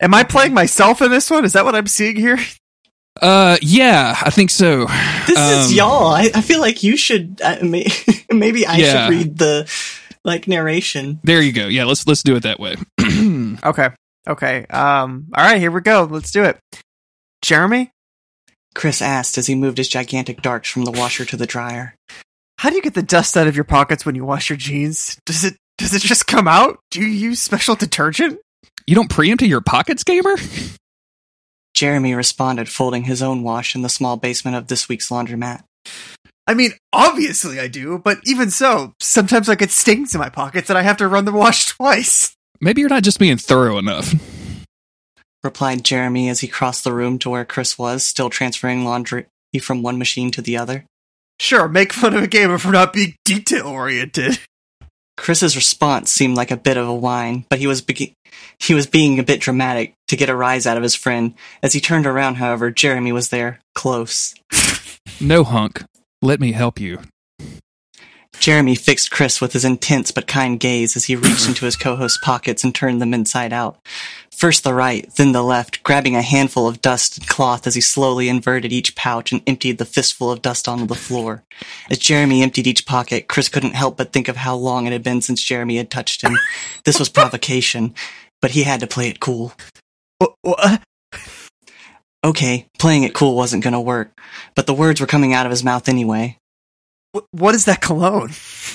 Am 0.00 0.12
I 0.14 0.24
playing 0.24 0.52
myself 0.54 1.00
in 1.00 1.10
this 1.12 1.30
one? 1.30 1.44
Is 1.44 1.52
that 1.52 1.64
what 1.64 1.76
I'm 1.76 1.86
seeing 1.86 2.16
here? 2.16 2.38
Uh, 3.20 3.56
yeah, 3.62 4.16
I 4.22 4.30
think 4.30 4.50
so. 4.50 4.86
This 5.26 5.36
Um, 5.38 5.52
is 5.60 5.74
y'all. 5.74 6.12
I, 6.14 6.30
I 6.34 6.40
feel 6.40 6.60
like 6.60 6.82
you 6.82 6.96
should, 6.96 7.40
uh, 7.44 7.58
may, 7.62 7.86
maybe 8.32 8.66
I 8.66 8.76
Yeah. 8.76 9.06
should 9.06 9.10
read 9.14 9.38
the, 9.38 9.70
like, 10.24 10.46
narration. 10.48 11.20
There 11.24 11.42
you 11.42 11.52
go. 11.52 11.66
Yeah, 11.66 11.84
let's 11.84 12.06
let's 12.06 12.22
do 12.22 12.36
it 12.36 12.42
that 12.44 12.60
way. 12.60 12.76
Okay. 13.64 13.88
Okay. 14.28 14.66
Um. 14.66 15.26
All 15.34 15.44
right. 15.44 15.58
Here 15.58 15.70
we 15.70 15.80
go. 15.80 16.06
Let's 16.08 16.30
do 16.30 16.44
it. 16.44 16.58
Jeremy, 17.42 17.90
Chris 18.74 19.02
asked 19.02 19.36
as 19.38 19.46
he 19.48 19.54
moved 19.54 19.78
his 19.78 19.88
gigantic 19.88 20.42
darts 20.42 20.68
from 20.68 20.84
the 20.84 20.90
washer 20.92 21.24
to 21.24 21.36
the 21.36 21.46
dryer. 21.46 21.94
how 22.58 22.70
do 22.70 22.76
you 22.76 22.82
get 22.82 22.94
the 22.94 23.02
dust 23.02 23.36
out 23.36 23.46
of 23.48 23.56
your 23.56 23.64
pockets 23.64 24.04
when 24.06 24.14
you 24.14 24.24
wash 24.24 24.48
your 24.50 24.56
jeans? 24.56 25.18
Does 25.26 25.44
it 25.44 25.56
does 25.78 25.94
it 25.94 26.02
just 26.02 26.26
come 26.26 26.46
out? 26.46 26.78
Do 26.90 27.00
you 27.00 27.06
use 27.08 27.40
special 27.40 27.74
detergent? 27.74 28.38
you 28.86 28.94
don't 28.94 29.10
pre-empty 29.10 29.48
your 29.48 29.60
pockets, 29.60 30.04
gamer? 30.04 30.36
Jeremy 31.78 32.12
responded, 32.12 32.68
folding 32.68 33.04
his 33.04 33.22
own 33.22 33.44
wash 33.44 33.76
in 33.76 33.82
the 33.82 33.88
small 33.88 34.16
basement 34.16 34.56
of 34.56 34.66
this 34.66 34.88
week's 34.88 35.10
laundromat. 35.10 35.62
I 36.44 36.54
mean, 36.54 36.72
obviously 36.92 37.60
I 37.60 37.68
do, 37.68 38.00
but 38.00 38.18
even 38.24 38.50
so, 38.50 38.94
sometimes 38.98 39.48
I 39.48 39.54
get 39.54 39.70
stings 39.70 40.12
in 40.12 40.18
my 40.18 40.28
pockets 40.28 40.68
and 40.70 40.76
I 40.76 40.82
have 40.82 40.96
to 40.96 41.06
run 41.06 41.24
the 41.24 41.30
wash 41.30 41.66
twice. 41.66 42.34
Maybe 42.60 42.80
you're 42.80 42.90
not 42.90 43.04
just 43.04 43.20
being 43.20 43.36
thorough 43.36 43.78
enough. 43.78 44.12
Replied 45.44 45.84
Jeremy 45.84 46.28
as 46.28 46.40
he 46.40 46.48
crossed 46.48 46.82
the 46.82 46.92
room 46.92 47.16
to 47.20 47.30
where 47.30 47.44
Chris 47.44 47.78
was, 47.78 48.02
still 48.02 48.28
transferring 48.28 48.84
laundry 48.84 49.26
from 49.60 49.80
one 49.80 49.98
machine 49.98 50.32
to 50.32 50.42
the 50.42 50.56
other. 50.56 50.84
Sure, 51.38 51.68
make 51.68 51.92
fun 51.92 52.12
of 52.12 52.24
a 52.24 52.26
gamer 52.26 52.58
for 52.58 52.72
not 52.72 52.92
being 52.92 53.14
detail 53.24 53.68
oriented. 53.68 54.40
Chris's 55.16 55.54
response 55.54 56.10
seemed 56.10 56.36
like 56.36 56.50
a 56.50 56.56
bit 56.56 56.76
of 56.76 56.88
a 56.88 56.94
whine, 56.94 57.44
but 57.48 57.60
he 57.60 57.68
was 57.68 57.82
be- 57.82 58.14
he 58.58 58.74
was 58.74 58.88
being 58.88 59.20
a 59.20 59.24
bit 59.24 59.40
dramatic 59.40 59.94
to 60.08 60.16
get 60.16 60.28
a 60.28 60.36
rise 60.36 60.66
out 60.66 60.76
of 60.76 60.82
his 60.82 60.94
friend. 60.94 61.34
As 61.62 61.72
he 61.72 61.80
turned 61.80 62.06
around, 62.06 62.36
however, 62.36 62.70
Jeremy 62.70 63.12
was 63.12 63.28
there, 63.28 63.60
close. 63.74 64.34
No, 65.20 65.44
hunk. 65.44 65.84
Let 66.20 66.40
me 66.40 66.52
help 66.52 66.80
you. 66.80 67.00
Jeremy 68.38 68.74
fixed 68.74 69.10
Chris 69.10 69.40
with 69.40 69.52
his 69.52 69.64
intense 69.64 70.10
but 70.10 70.26
kind 70.26 70.60
gaze 70.60 70.96
as 70.96 71.06
he 71.06 71.16
reached 71.16 71.48
into 71.48 71.64
his 71.64 71.76
co-host's 71.76 72.18
pockets 72.22 72.62
and 72.62 72.74
turned 72.74 73.00
them 73.00 73.12
inside 73.12 73.52
out. 73.52 73.78
First 74.30 74.62
the 74.62 74.74
right, 74.74 75.10
then 75.16 75.32
the 75.32 75.42
left, 75.42 75.82
grabbing 75.82 76.14
a 76.14 76.22
handful 76.22 76.68
of 76.68 76.80
dust 76.80 77.18
and 77.18 77.26
cloth 77.26 77.66
as 77.66 77.74
he 77.74 77.80
slowly 77.80 78.28
inverted 78.28 78.72
each 78.72 78.94
pouch 78.94 79.32
and 79.32 79.42
emptied 79.48 79.78
the 79.78 79.84
fistful 79.84 80.30
of 80.30 80.42
dust 80.42 80.68
onto 80.68 80.86
the 80.86 80.94
floor. 80.94 81.42
As 81.90 81.98
Jeremy 81.98 82.42
emptied 82.42 82.68
each 82.68 82.86
pocket, 82.86 83.26
Chris 83.26 83.48
couldn't 83.48 83.74
help 83.74 83.96
but 83.96 84.12
think 84.12 84.28
of 84.28 84.36
how 84.36 84.54
long 84.54 84.86
it 84.86 84.92
had 84.92 85.02
been 85.02 85.20
since 85.20 85.42
Jeremy 85.42 85.76
had 85.76 85.90
touched 85.90 86.22
him. 86.22 86.38
This 86.84 87.00
was 87.00 87.08
provocation, 87.08 87.94
but 88.40 88.52
he 88.52 88.62
had 88.62 88.78
to 88.80 88.86
play 88.86 89.08
it 89.08 89.18
cool. 89.18 89.52
Wha- 90.20 90.34
wha- 90.44 90.78
Okay, 92.24 92.66
playing 92.78 93.04
it 93.04 93.14
cool 93.14 93.36
wasn't 93.36 93.62
gonna 93.62 93.80
work, 93.80 94.10
but 94.56 94.66
the 94.66 94.74
words 94.74 95.00
were 95.00 95.06
coming 95.06 95.32
out 95.32 95.46
of 95.46 95.50
his 95.50 95.62
mouth 95.62 95.88
anyway. 95.88 96.36
What 97.30 97.54
is 97.54 97.64
that 97.66 97.80
cologne? 97.80 98.32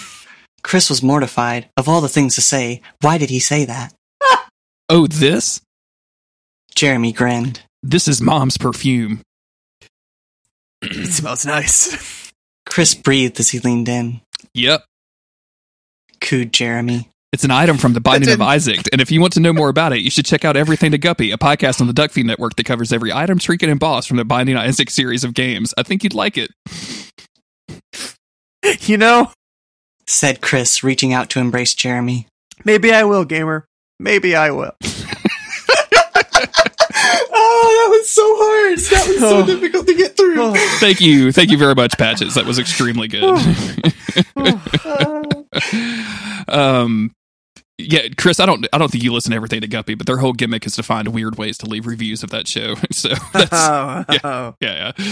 Chris 0.64 0.90
was 0.90 1.04
mortified. 1.04 1.68
Of 1.76 1.90
all 1.90 2.00
the 2.02 2.08
things 2.10 2.36
to 2.36 2.42
say, 2.42 2.82
why 3.02 3.18
did 3.18 3.30
he 3.30 3.40
say 3.40 3.66
that? 3.66 3.94
Oh, 4.90 5.08
this? 5.08 5.62
Jeremy 6.76 7.12
grinned. 7.14 7.62
This 7.82 8.08
is 8.08 8.22
mom's 8.22 8.58
perfume. 8.58 9.22
It 10.82 11.08
smells 11.12 11.46
nice. 11.46 12.32
Chris 12.66 12.94
breathed 12.94 13.40
as 13.40 13.50
he 13.50 13.60
leaned 13.60 13.88
in. 13.88 14.22
Yep. 14.54 14.84
Cooed 16.22 16.52
Jeremy. 16.52 17.10
It's 17.34 17.44
an 17.44 17.50
item 17.50 17.80
from 17.80 17.94
the 17.94 18.00
Binding 18.00 18.30
of 18.30 18.42
Isaac. 18.42 18.82
And 18.92 19.02
if 19.02 19.10
you 19.12 19.20
want 19.20 19.34
to 19.34 19.40
know 19.40 19.52
more 19.52 19.70
about 19.70 19.92
it, 19.92 20.02
you 20.02 20.12
should 20.12 20.26
check 20.26 20.46
out 20.46 20.56
Everything 20.56 20.92
to 20.92 21.00
Guppy, 21.00 21.32
a 21.32 21.38
podcast 21.38 21.82
on 21.82 21.88
the 21.88 21.94
Duckfeed 21.94 22.26
Network 22.26 22.56
that 22.58 22.66
covers 22.66 22.94
every 22.94 23.12
item, 23.12 23.40
trinket, 23.40 23.70
and 23.70 23.80
boss 23.80 24.06
from 24.06 24.18
the 24.18 24.24
Binding 24.24 24.56
of 24.56 24.62
Isaac 24.62 24.92
series 24.92 25.24
of 25.24 25.34
games. 25.34 25.74
I 25.76 25.82
think 25.82 26.04
you'd 26.04 26.14
like 26.14 26.38
it. 26.38 26.52
You 28.80 28.96
know, 28.96 29.30
Said 30.08 30.40
Chris, 30.40 30.86
reaching 30.86 31.12
out 31.12 31.30
to 31.32 31.40
embrace 31.40 31.74
Jeremy. 31.74 32.28
maybe 32.64 32.94
I 32.94 33.04
will, 33.04 33.26
gamer. 33.26 33.66
Maybe 34.00 34.38
I 34.38 34.52
will. 34.52 34.72
Oh, 37.36 37.90
that 37.92 37.98
was 38.00 38.10
so 38.10 38.24
hard. 38.38 38.78
That 38.80 39.08
was 39.08 39.20
so 39.20 39.46
difficult 39.46 39.88
to 39.88 39.96
get 39.96 40.16
through. 40.16 40.42
Oh. 40.42 40.78
Thank 40.80 41.02
you. 41.02 41.32
Thank 41.32 41.52
you 41.52 41.58
very 41.58 41.76
much, 41.76 41.98
Patches. 41.98 42.36
That 42.36 42.46
was 42.46 42.60
extremely 42.60 43.08
good. 43.08 43.24
um, 46.48 47.12
yeah, 47.78 48.08
Chris, 48.18 48.40
I 48.40 48.46
don't, 48.46 48.68
I 48.72 48.78
don't 48.78 48.92
think 48.92 49.04
you 49.04 49.12
listen 49.14 49.32
to 49.32 49.36
everything 49.36 49.62
to 49.62 49.68
Guppy, 49.68 49.96
but 49.96 50.06
their 50.06 50.18
whole 50.18 50.34
gimmick 50.34 50.66
is 50.66 50.76
to 50.76 50.84
find 50.84 51.08
weird 51.08 51.38
ways 51.38 51.58
to 51.60 51.66
leave 51.66 51.88
reviews 51.88 52.24
of 52.24 52.30
that 52.32 52.48
show. 52.48 52.76
So 52.94 53.10
that's, 53.34 53.50
oh, 53.52 54.06
yeah. 54.10 54.20
oh. 54.24 54.56
yeah, 54.62 54.92
yeah. 54.98 55.06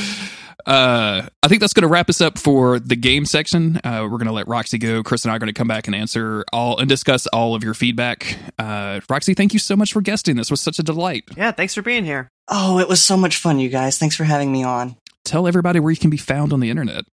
Uh, 0.66 1.28
I 1.42 1.48
think 1.48 1.60
that's 1.62 1.74
going 1.74 1.82
to 1.82 1.88
wrap 1.88 2.10
us 2.10 2.22
up 2.22 2.38
for 2.38 2.80
the 2.80 2.96
game 2.96 3.26
section. 3.26 3.78
Uh, 3.84 4.02
we're 4.04 4.18
going 4.20 4.28
to 4.28 4.32
let 4.32 4.48
Roxy 4.48 4.78
go. 4.78 5.02
Chris 5.02 5.26
and 5.26 5.32
I 5.32 5.36
are 5.36 5.40
going 5.40 5.48
to 5.48 5.54
come 5.54 5.68
back 5.68 5.88
and 5.88 5.96
answer 5.96 6.46
all 6.54 6.78
and 6.78 6.88
discuss 6.88 7.26
all 7.28 7.56
of 7.56 7.64
your 7.64 7.74
feedback. 7.74 8.38
Uh, 8.60 9.00
Roxy, 9.10 9.34
thank 9.34 9.54
you 9.54 9.60
so 9.60 9.76
much 9.76 9.92
for 9.94 10.02
guesting. 10.02 10.36
This 10.36 10.52
was 10.52 10.62
such 10.62 10.78
a 10.78 10.84
delight. 10.84 11.24
Yeah, 11.36 11.52
thanks 11.52 11.74
for 11.74 11.82
being 11.82 12.06
here. 12.06 12.30
Oh, 12.48 12.78
it 12.78 12.88
was 12.88 13.02
so 13.02 13.18
much 13.18 13.38
fun, 13.38 13.58
you 13.60 13.70
guys. 13.70 13.98
Thanks 13.98 14.16
for 14.16 14.24
having 14.24 14.52
me 14.52 14.64
on. 14.64 14.96
Tell 15.26 15.48
everybody 15.48 15.80
where 15.80 15.92
you 15.92 15.98
can 15.98 16.12
be 16.12 16.18
found 16.18 16.54
on 16.54 16.60
the 16.60 16.70
internet. 16.70 17.06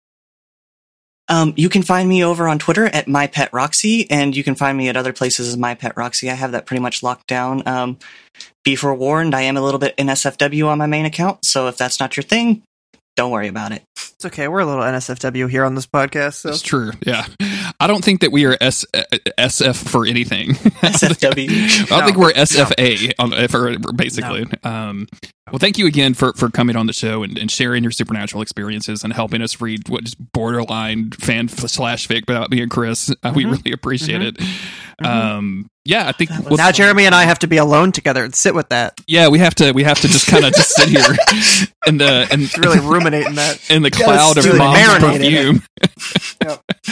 Um, 1.28 1.54
you 1.56 1.68
can 1.68 1.82
find 1.82 2.08
me 2.08 2.24
over 2.24 2.48
on 2.48 2.58
Twitter 2.58 2.86
at 2.86 3.06
mypetroxy, 3.06 4.06
and 4.10 4.36
you 4.36 4.44
can 4.44 4.54
find 4.54 4.76
me 4.78 4.88
at 4.88 4.96
other 4.96 5.12
places 5.12 5.48
as 5.48 5.56
mypetroxy. 5.56 6.30
I 6.30 6.34
have 6.34 6.52
that 6.52 6.66
pretty 6.66 6.80
much 6.80 7.02
locked 7.02 7.26
down. 7.26 7.66
Um, 7.66 7.98
be 8.64 8.76
forewarned, 8.76 9.34
I 9.34 9.42
am 9.42 9.56
a 9.56 9.62
little 9.62 9.80
bit 9.80 9.96
NSFW 9.96 10.66
on 10.66 10.78
my 10.78 10.86
main 10.86 11.04
account, 11.04 11.44
so 11.44 11.68
if 11.68 11.76
that's 11.76 12.00
not 12.00 12.16
your 12.16 12.24
thing, 12.24 12.62
don't 13.16 13.30
worry 13.30 13.48
about 13.48 13.72
it. 13.72 13.82
It's 13.96 14.26
okay. 14.26 14.46
We're 14.46 14.60
a 14.60 14.66
little 14.66 14.84
NSFW 14.84 15.48
here 15.50 15.64
on 15.64 15.74
this 15.74 15.86
podcast. 15.86 16.34
So. 16.34 16.50
It's 16.50 16.62
true. 16.62 16.92
Yeah. 17.06 17.26
I 17.80 17.86
don't 17.86 18.04
think 18.04 18.20
that 18.20 18.30
we 18.30 18.44
are 18.44 18.56
S- 18.60 18.84
uh, 18.94 19.04
SF 19.38 19.76
for 19.88 20.06
anything. 20.06 20.50
SFW. 20.54 21.82
I 21.82 21.84
don't 21.86 22.04
think 22.04 22.16
we're 22.16 22.32
SFA 22.32 23.12
on 23.18 23.48
for 23.48 23.92
basically. 23.92 24.46
Um, 24.62 25.08
well, 25.52 25.58
thank 25.60 25.78
you 25.78 25.86
again 25.86 26.14
for 26.14 26.32
for 26.32 26.50
coming 26.50 26.74
on 26.76 26.86
the 26.86 26.92
show 26.92 27.22
and, 27.22 27.38
and 27.38 27.50
sharing 27.50 27.82
your 27.84 27.92
supernatural 27.92 28.42
experiences 28.42 29.04
and 29.04 29.12
helping 29.12 29.42
us 29.42 29.60
read 29.60 29.88
what 29.88 30.04
is 30.04 30.14
borderline 30.14 31.10
fan 31.12 31.48
slash 31.48 32.08
fic 32.08 32.22
about 32.24 32.50
me 32.50 32.60
and 32.62 32.70
Chris. 32.70 33.14
Uh, 33.22 33.32
we 33.36 33.44
really 33.44 33.72
appreciate 33.72 34.20
Mhm. 34.22 34.40
it. 34.98 35.06
Um, 35.06 35.68
yeah, 35.84 36.08
I 36.08 36.12
think 36.12 36.30
well, 36.30 36.56
now 36.56 36.72
Jeremy 36.72 37.04
and 37.04 37.14
I 37.14 37.24
have 37.24 37.38
to 37.40 37.46
be 37.46 37.58
alone 37.58 37.92
together 37.92 38.24
and 38.24 38.34
sit 38.34 38.54
with 38.54 38.70
that. 38.70 38.98
yeah, 39.06 39.28
we 39.28 39.38
have 39.38 39.54
to 39.56 39.70
we 39.72 39.84
have 39.84 40.00
to 40.00 40.08
just 40.08 40.26
kind 40.26 40.44
of 40.44 40.52
just 40.54 40.70
sit 40.74 40.88
here 40.88 41.02
in 41.86 41.98
the 41.98 42.26
and 42.32 42.42
It's 42.42 42.58
really 42.58 42.80
ruminating 42.80 43.34
that. 43.36 43.60
in 43.70 43.82
the 43.82 43.90
cloud 43.90 44.36
of 44.38 44.44
really 44.44 44.58
mom's 44.58 44.78
marinate 44.78 45.20
in 45.20 45.60
perfume. 45.60 46.82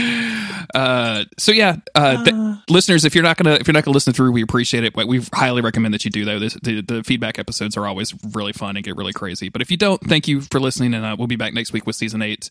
uh, 0.74 1.24
so 1.39 1.51
yeah, 1.52 1.76
uh, 1.94 2.22
th- 2.24 2.36
listeners, 2.68 3.05
if 3.05 3.14
you're 3.14 3.24
not 3.24 3.36
gonna 3.36 3.55
if 3.56 3.66
you're 3.66 3.72
not 3.72 3.85
gonna 3.85 3.94
listen 3.94 4.12
through, 4.12 4.32
we 4.32 4.43
appreciate 4.43 4.85
it. 4.85 4.93
But 4.93 5.09
we 5.09 5.22
highly 5.32 5.62
recommend 5.62 5.94
that 5.94 6.05
you 6.05 6.10
do 6.10 6.24
though. 6.24 6.39
This, 6.39 6.55
the 6.62 6.82
the 6.82 7.02
feedback 7.02 7.39
episodes 7.39 7.76
are 7.76 7.86
always 7.86 8.14
really 8.35 8.44
fun 8.53 8.77
and 8.77 8.85
get 8.85 8.97
really 8.97 9.12
crazy. 9.12 9.49
But 9.49 9.62
if 9.62 9.71
you 9.71 9.77
don't, 9.77 10.01
thank 10.03 10.29
you 10.29 10.41
for 10.41 10.61
listening, 10.61 10.95
and 10.95 11.05
uh, 11.05 11.16
we'll 11.19 11.29
be 11.29 11.37
back 11.37 11.55
next 11.55 11.73
week 11.73 11.87
with 11.87 11.97
season 11.97 12.23
eight. 12.23 12.51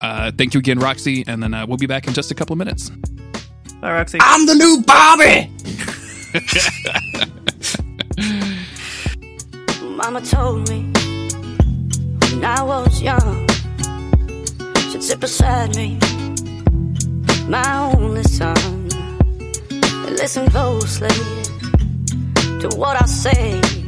Uh, 0.00 0.30
thank 0.36 0.54
you 0.54 0.58
again, 0.58 0.78
Roxy, 0.78 1.24
and 1.26 1.42
then 1.42 1.54
uh, 1.54 1.66
we'll 1.66 1.78
be 1.78 1.86
back 1.86 2.06
in 2.06 2.14
just 2.14 2.30
a 2.30 2.34
couple 2.34 2.52
of 2.54 2.58
minutes. 2.58 2.90
Bye, 3.80 3.92
Roxy. 3.92 4.18
I'm 4.20 4.46
the 4.46 4.54
new 4.54 4.82
Bobby! 4.86 5.50
Mama 9.96 10.20
told 10.22 10.68
me 10.68 10.90
when 12.32 12.44
I 12.44 12.62
was 12.62 13.00
young, 13.00 13.46
she'd 14.90 15.02
sit 15.02 15.20
beside 15.20 15.76
me, 15.76 15.98
my 17.48 17.92
only 17.94 18.24
son, 18.24 18.56
and 19.70 20.16
listen 20.18 20.50
closely 20.50 21.08
to 22.60 22.68
what 22.76 23.00
I 23.00 23.06
say. 23.06 23.83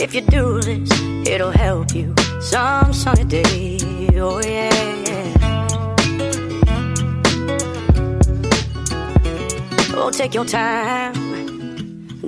If 0.00 0.14
you 0.14 0.20
do 0.20 0.60
this, 0.60 0.88
it'll 1.26 1.50
help 1.50 1.92
you 1.92 2.14
some 2.40 2.92
sunny 2.92 3.24
day. 3.24 3.78
Oh 4.14 4.40
yeah. 4.40 5.34
Oh, 9.96 10.10
take 10.12 10.34
your 10.34 10.44
time. 10.44 11.14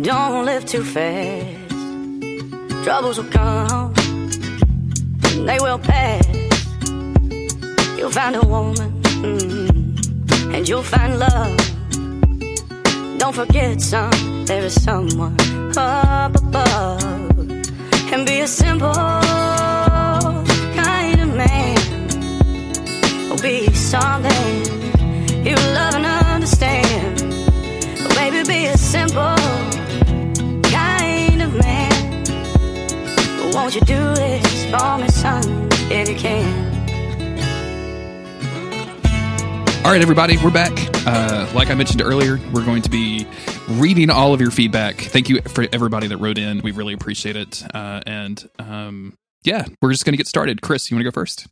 Don't 0.03 0.45
live 0.47 0.67
too 0.67 0.83
fast. 0.83 1.71
Troubles 2.83 3.19
will 3.19 3.31
come, 3.31 3.95
and 5.31 5.49
they 5.49 5.59
will 5.61 5.79
pass. 5.79 6.27
You'll 7.97 8.11
find 8.11 8.35
a 8.35 8.45
woman, 8.47 9.01
mm, 9.23 10.55
and 10.55 10.69
you'll 10.69 10.83
find 10.83 11.21
love. 11.21 11.57
Don't 13.19 13.35
forget, 13.35 13.81
son, 13.81 14.45
there 14.47 14.65
is 14.65 14.83
someone 14.83 15.37
up 15.77 16.35
above. 16.35 17.20
And 18.13 18.27
be 18.27 18.41
a 18.41 18.49
simple 18.49 18.93
kind 18.93 19.21
of 21.21 21.33
man. 21.33 21.79
Or 23.31 23.37
be 23.39 23.73
something 23.73 24.65
you 25.47 25.55
love 25.55 25.95
and 25.95 26.07
understand. 26.07 27.21
Baby, 28.17 28.43
be 28.49 28.67
a 28.67 28.77
simple 28.77 29.37
kind 30.71 31.41
of 31.41 31.55
man. 31.55 32.25
Won't 33.53 33.77
you 33.77 33.81
do 33.83 34.15
this 34.15 34.65
for 34.71 34.99
me, 34.99 35.09
son, 35.09 35.69
if 35.91 36.09
you 36.09 36.17
can? 36.17 36.69
All 39.85 39.93
right, 39.93 40.03
everybody, 40.03 40.37
we're 40.39 40.51
back. 40.51 40.73
Uh, 41.07 41.47
like 41.55 41.71
I 41.71 41.75
mentioned 41.75 42.03
earlier, 42.03 42.41
we're 42.53 42.65
going 42.65 42.83
to 42.83 42.91
be 42.91 43.29
reading 43.79 44.11
all 44.11 44.35
of 44.35 44.41
your 44.41 44.51
feedback. 44.51 44.97
Thank 44.97 45.29
you 45.29 45.41
for 45.43 45.67
everybody 45.73 46.09
that 46.09 46.19
wrote 46.19 46.39
in. 46.39 46.61
We 46.61 46.73
really 46.73 46.95
appreciate 46.95 47.37
it. 47.37 47.63
Uh, 47.73 48.01
and 48.07 48.49
um, 48.59 49.15
yeah, 49.45 49.65
we're 49.81 49.93
just 49.93 50.05
going 50.05 50.13
to 50.13 50.19
get 50.19 50.27
started. 50.27 50.61
Chris, 50.63 50.91
you 50.91 50.97
want 50.97 51.05
to 51.05 51.11
go 51.11 51.15
first? 51.15 51.47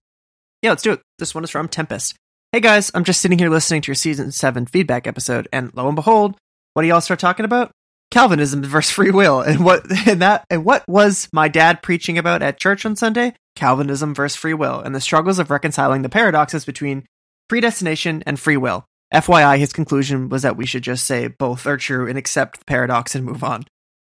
Yeah, 0.62 0.70
let's 0.70 0.82
do 0.82 0.92
it. 0.92 1.00
This 1.18 1.34
one 1.34 1.44
is 1.44 1.50
from 1.50 1.68
Tempest. 1.68 2.16
Hey 2.50 2.60
guys, 2.60 2.90
I'm 2.94 3.04
just 3.04 3.20
sitting 3.20 3.38
here 3.38 3.50
listening 3.50 3.82
to 3.82 3.88
your 3.88 3.94
season 3.94 4.32
seven 4.32 4.64
feedback 4.64 5.06
episode, 5.06 5.48
and 5.52 5.70
lo 5.74 5.86
and 5.86 5.94
behold, 5.94 6.34
what 6.72 6.82
do 6.82 6.88
y'all 6.88 7.02
start 7.02 7.20
talking 7.20 7.44
about? 7.44 7.70
Calvinism 8.10 8.62
versus 8.62 8.90
free 8.90 9.10
will, 9.10 9.40
and 9.46 9.62
what 9.64 9.84
and 10.08 10.22
that 10.22 10.46
and 10.48 10.64
what 10.64 10.82
was 10.88 11.28
my 11.30 11.48
dad 11.48 11.82
preaching 11.82 12.16
about 12.16 12.42
at 12.42 12.58
church 12.58 12.86
on 12.86 12.96
Sunday? 12.96 13.34
Calvinism 13.54 14.14
versus 14.14 14.34
free 14.34 14.54
will, 14.54 14.80
and 14.80 14.94
the 14.94 15.00
struggles 15.00 15.38
of 15.38 15.50
reconciling 15.50 16.00
the 16.00 16.08
paradoxes 16.08 16.64
between 16.64 17.04
predestination 17.48 18.22
and 18.24 18.40
free 18.40 18.56
will. 18.56 18.86
FYI, 19.12 19.58
his 19.58 19.72
conclusion 19.72 20.28
was 20.28 20.42
that 20.42 20.56
we 20.56 20.66
should 20.66 20.82
just 20.82 21.06
say 21.06 21.28
both 21.28 21.66
are 21.66 21.76
true 21.76 22.06
and 22.06 22.18
accept 22.18 22.58
the 22.58 22.64
paradox 22.64 23.14
and 23.14 23.24
move 23.24 23.42
on. 23.42 23.64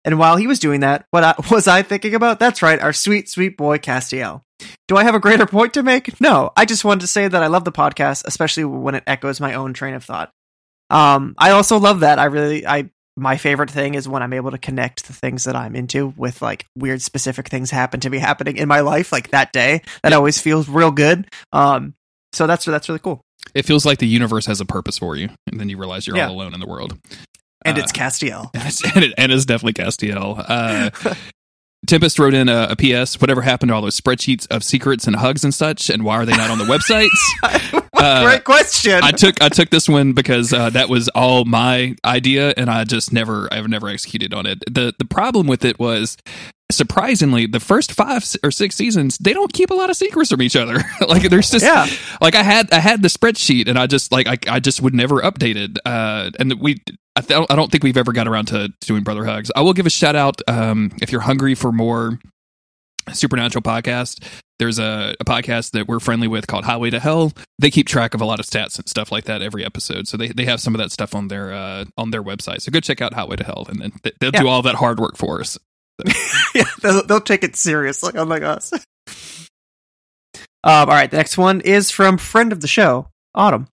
And 0.04 0.18
while 0.18 0.36
he 0.36 0.46
was 0.46 0.58
doing 0.58 0.80
that, 0.80 1.04
what 1.10 1.24
I, 1.24 1.34
was 1.50 1.66
I 1.66 1.82
thinking 1.82 2.14
about? 2.14 2.38
That's 2.38 2.62
right, 2.62 2.80
our 2.80 2.92
sweet, 2.92 3.28
sweet 3.28 3.56
boy 3.56 3.78
Castiel. 3.78 4.42
Do 4.88 4.96
I 4.96 5.04
have 5.04 5.14
a 5.14 5.20
greater 5.20 5.46
point 5.46 5.74
to 5.74 5.82
make? 5.82 6.18
No, 6.20 6.52
I 6.56 6.64
just 6.64 6.84
wanted 6.84 7.02
to 7.02 7.08
say 7.08 7.28
that 7.28 7.42
I 7.42 7.48
love 7.48 7.64
the 7.64 7.72
podcast, 7.72 8.24
especially 8.26 8.64
when 8.64 8.94
it 8.94 9.04
echoes 9.06 9.40
my 9.40 9.54
own 9.54 9.74
train 9.74 9.94
of 9.94 10.04
thought. 10.04 10.30
Um, 10.88 11.34
I 11.36 11.50
also 11.50 11.78
love 11.78 12.00
that. 12.00 12.18
I 12.18 12.26
really, 12.26 12.66
I 12.66 12.90
my 13.18 13.36
favorite 13.36 13.70
thing 13.70 13.94
is 13.94 14.08
when 14.08 14.22
I'm 14.22 14.32
able 14.32 14.50
to 14.50 14.58
connect 14.58 15.06
the 15.06 15.12
things 15.12 15.44
that 15.44 15.56
I'm 15.56 15.74
into 15.74 16.12
with 16.16 16.42
like 16.42 16.66
weird 16.76 17.00
specific 17.02 17.48
things 17.48 17.70
happen 17.70 18.00
to 18.00 18.10
be 18.10 18.18
happening 18.18 18.56
in 18.56 18.68
my 18.68 18.80
life, 18.80 19.10
like 19.10 19.30
that 19.30 19.52
day. 19.52 19.82
That 20.02 20.12
always 20.12 20.40
feels 20.40 20.68
real 20.68 20.90
good. 20.90 21.26
Um, 21.52 21.94
so 22.32 22.46
that's 22.46 22.64
that's 22.64 22.88
really 22.88 23.00
cool. 23.00 23.22
It 23.54 23.64
feels 23.64 23.84
like 23.86 23.98
the 23.98 24.06
universe 24.06 24.46
has 24.46 24.60
a 24.60 24.64
purpose 24.66 24.98
for 24.98 25.16
you, 25.16 25.28
and 25.50 25.58
then 25.60 25.68
you 25.68 25.76
realize 25.78 26.06
you're 26.06 26.16
Yeah. 26.16 26.28
all 26.28 26.34
alone 26.34 26.54
in 26.54 26.60
the 26.60 26.66
world. 26.66 26.98
And 27.64 27.78
Uh, 27.78 27.80
it's 27.82 27.92
Castiel. 27.92 28.50
and, 28.94 29.04
it, 29.04 29.14
and 29.18 29.32
it's 29.32 29.44
definitely 29.44 29.72
Castiel. 29.82 30.44
Uh, 30.46 31.14
Tempest 31.86 32.18
wrote 32.18 32.34
in 32.34 32.48
a, 32.48 32.68
a 32.70 32.76
PS. 32.76 33.20
Whatever 33.20 33.42
happened 33.42 33.68
to 33.70 33.74
all 33.74 33.82
those 33.82 33.98
spreadsheets 34.00 34.46
of 34.50 34.64
secrets 34.64 35.06
and 35.06 35.16
hugs 35.16 35.44
and 35.44 35.54
such, 35.54 35.88
and 35.88 36.04
why 36.04 36.16
are 36.16 36.26
they 36.26 36.36
not 36.36 36.50
on 36.50 36.58
the 36.58 36.64
websites? 37.44 37.85
Uh, 38.06 38.24
Great 38.24 38.44
question. 38.44 39.00
I 39.02 39.10
took 39.12 39.42
I 39.42 39.48
took 39.48 39.70
this 39.70 39.88
one 39.88 40.12
because 40.12 40.52
uh, 40.52 40.70
that 40.70 40.88
was 40.88 41.08
all 41.10 41.44
my 41.44 41.96
idea, 42.04 42.52
and 42.56 42.68
I 42.70 42.84
just 42.84 43.12
never 43.12 43.48
I've 43.52 43.68
never 43.68 43.88
executed 43.88 44.34
on 44.34 44.44
it. 44.46 44.62
the 44.72 44.94
The 44.98 45.04
problem 45.06 45.46
with 45.46 45.64
it 45.64 45.78
was 45.78 46.16
surprisingly 46.72 47.46
the 47.46 47.60
first 47.60 47.92
five 47.92 48.24
or 48.42 48.50
six 48.50 48.74
seasons 48.74 49.16
they 49.18 49.32
don't 49.32 49.52
keep 49.52 49.70
a 49.70 49.74
lot 49.74 49.88
of 49.88 49.96
secrets 49.96 50.30
from 50.30 50.42
each 50.42 50.56
other. 50.56 50.82
like 51.08 51.22
there's 51.30 51.50
just 51.50 51.64
Yeah. 51.64 51.86
like 52.20 52.34
I 52.34 52.42
had 52.42 52.72
I 52.72 52.80
had 52.80 53.02
the 53.02 53.08
spreadsheet, 53.08 53.68
and 53.68 53.78
I 53.78 53.86
just 53.86 54.12
like 54.12 54.26
I 54.26 54.36
I 54.48 54.60
just 54.60 54.82
would 54.82 54.94
never 54.94 55.20
update 55.22 55.56
it. 55.56 55.78
Uh, 55.84 56.30
and 56.38 56.60
we. 56.60 56.82
I, 57.18 57.22
th- 57.22 57.46
I 57.48 57.56
don't 57.56 57.72
think 57.72 57.82
we've 57.82 57.96
ever 57.96 58.12
got 58.12 58.28
around 58.28 58.48
to 58.48 58.68
doing 58.82 59.02
brother 59.02 59.24
hugs. 59.24 59.50
I 59.56 59.62
will 59.62 59.72
give 59.72 59.86
a 59.86 59.90
shout 59.90 60.16
out 60.16 60.42
um, 60.48 60.92
if 61.00 61.10
you're 61.10 61.22
hungry 61.22 61.54
for 61.54 61.72
more 61.72 62.18
supernatural 63.10 63.62
podcast 63.62 64.22
there's 64.58 64.78
a, 64.78 65.14
a 65.20 65.24
podcast 65.24 65.72
that 65.72 65.86
we're 65.86 66.00
friendly 66.00 66.28
with 66.28 66.46
called 66.46 66.64
Highway 66.64 66.90
to 66.90 67.00
Hell. 67.00 67.32
They 67.58 67.70
keep 67.70 67.86
track 67.86 68.14
of 68.14 68.20
a 68.20 68.24
lot 68.24 68.40
of 68.40 68.46
stats 68.46 68.78
and 68.78 68.88
stuff 68.88 69.12
like 69.12 69.24
that 69.24 69.42
every 69.42 69.64
episode. 69.64 70.08
So 70.08 70.16
they, 70.16 70.28
they 70.28 70.44
have 70.46 70.60
some 70.60 70.74
of 70.74 70.78
that 70.78 70.92
stuff 70.92 71.14
on 71.14 71.28
their 71.28 71.52
uh, 71.52 71.84
on 71.96 72.10
their 72.10 72.22
website. 72.22 72.62
So 72.62 72.70
go 72.72 72.80
check 72.80 73.00
out 73.00 73.14
Highway 73.14 73.36
to 73.36 73.44
Hell, 73.44 73.66
and 73.68 73.80
then 73.80 73.92
they, 74.02 74.12
they'll 74.20 74.30
do 74.30 74.48
all 74.48 74.62
that 74.62 74.76
hard 74.76 74.98
work 74.98 75.16
for 75.16 75.40
us. 75.40 75.58
yeah, 76.54 76.64
they'll, 76.82 77.06
they'll 77.06 77.20
take 77.20 77.44
it 77.44 77.56
seriously, 77.56 78.12
unlike 78.14 78.42
us. 78.42 78.72
Um, 78.72 78.80
all 80.64 80.86
right, 80.86 81.10
the 81.10 81.16
next 81.16 81.38
one 81.38 81.60
is 81.60 81.90
from 81.90 82.18
friend 82.18 82.52
of 82.52 82.60
the 82.60 82.68
show, 82.68 83.08
Autumn. 83.34 83.68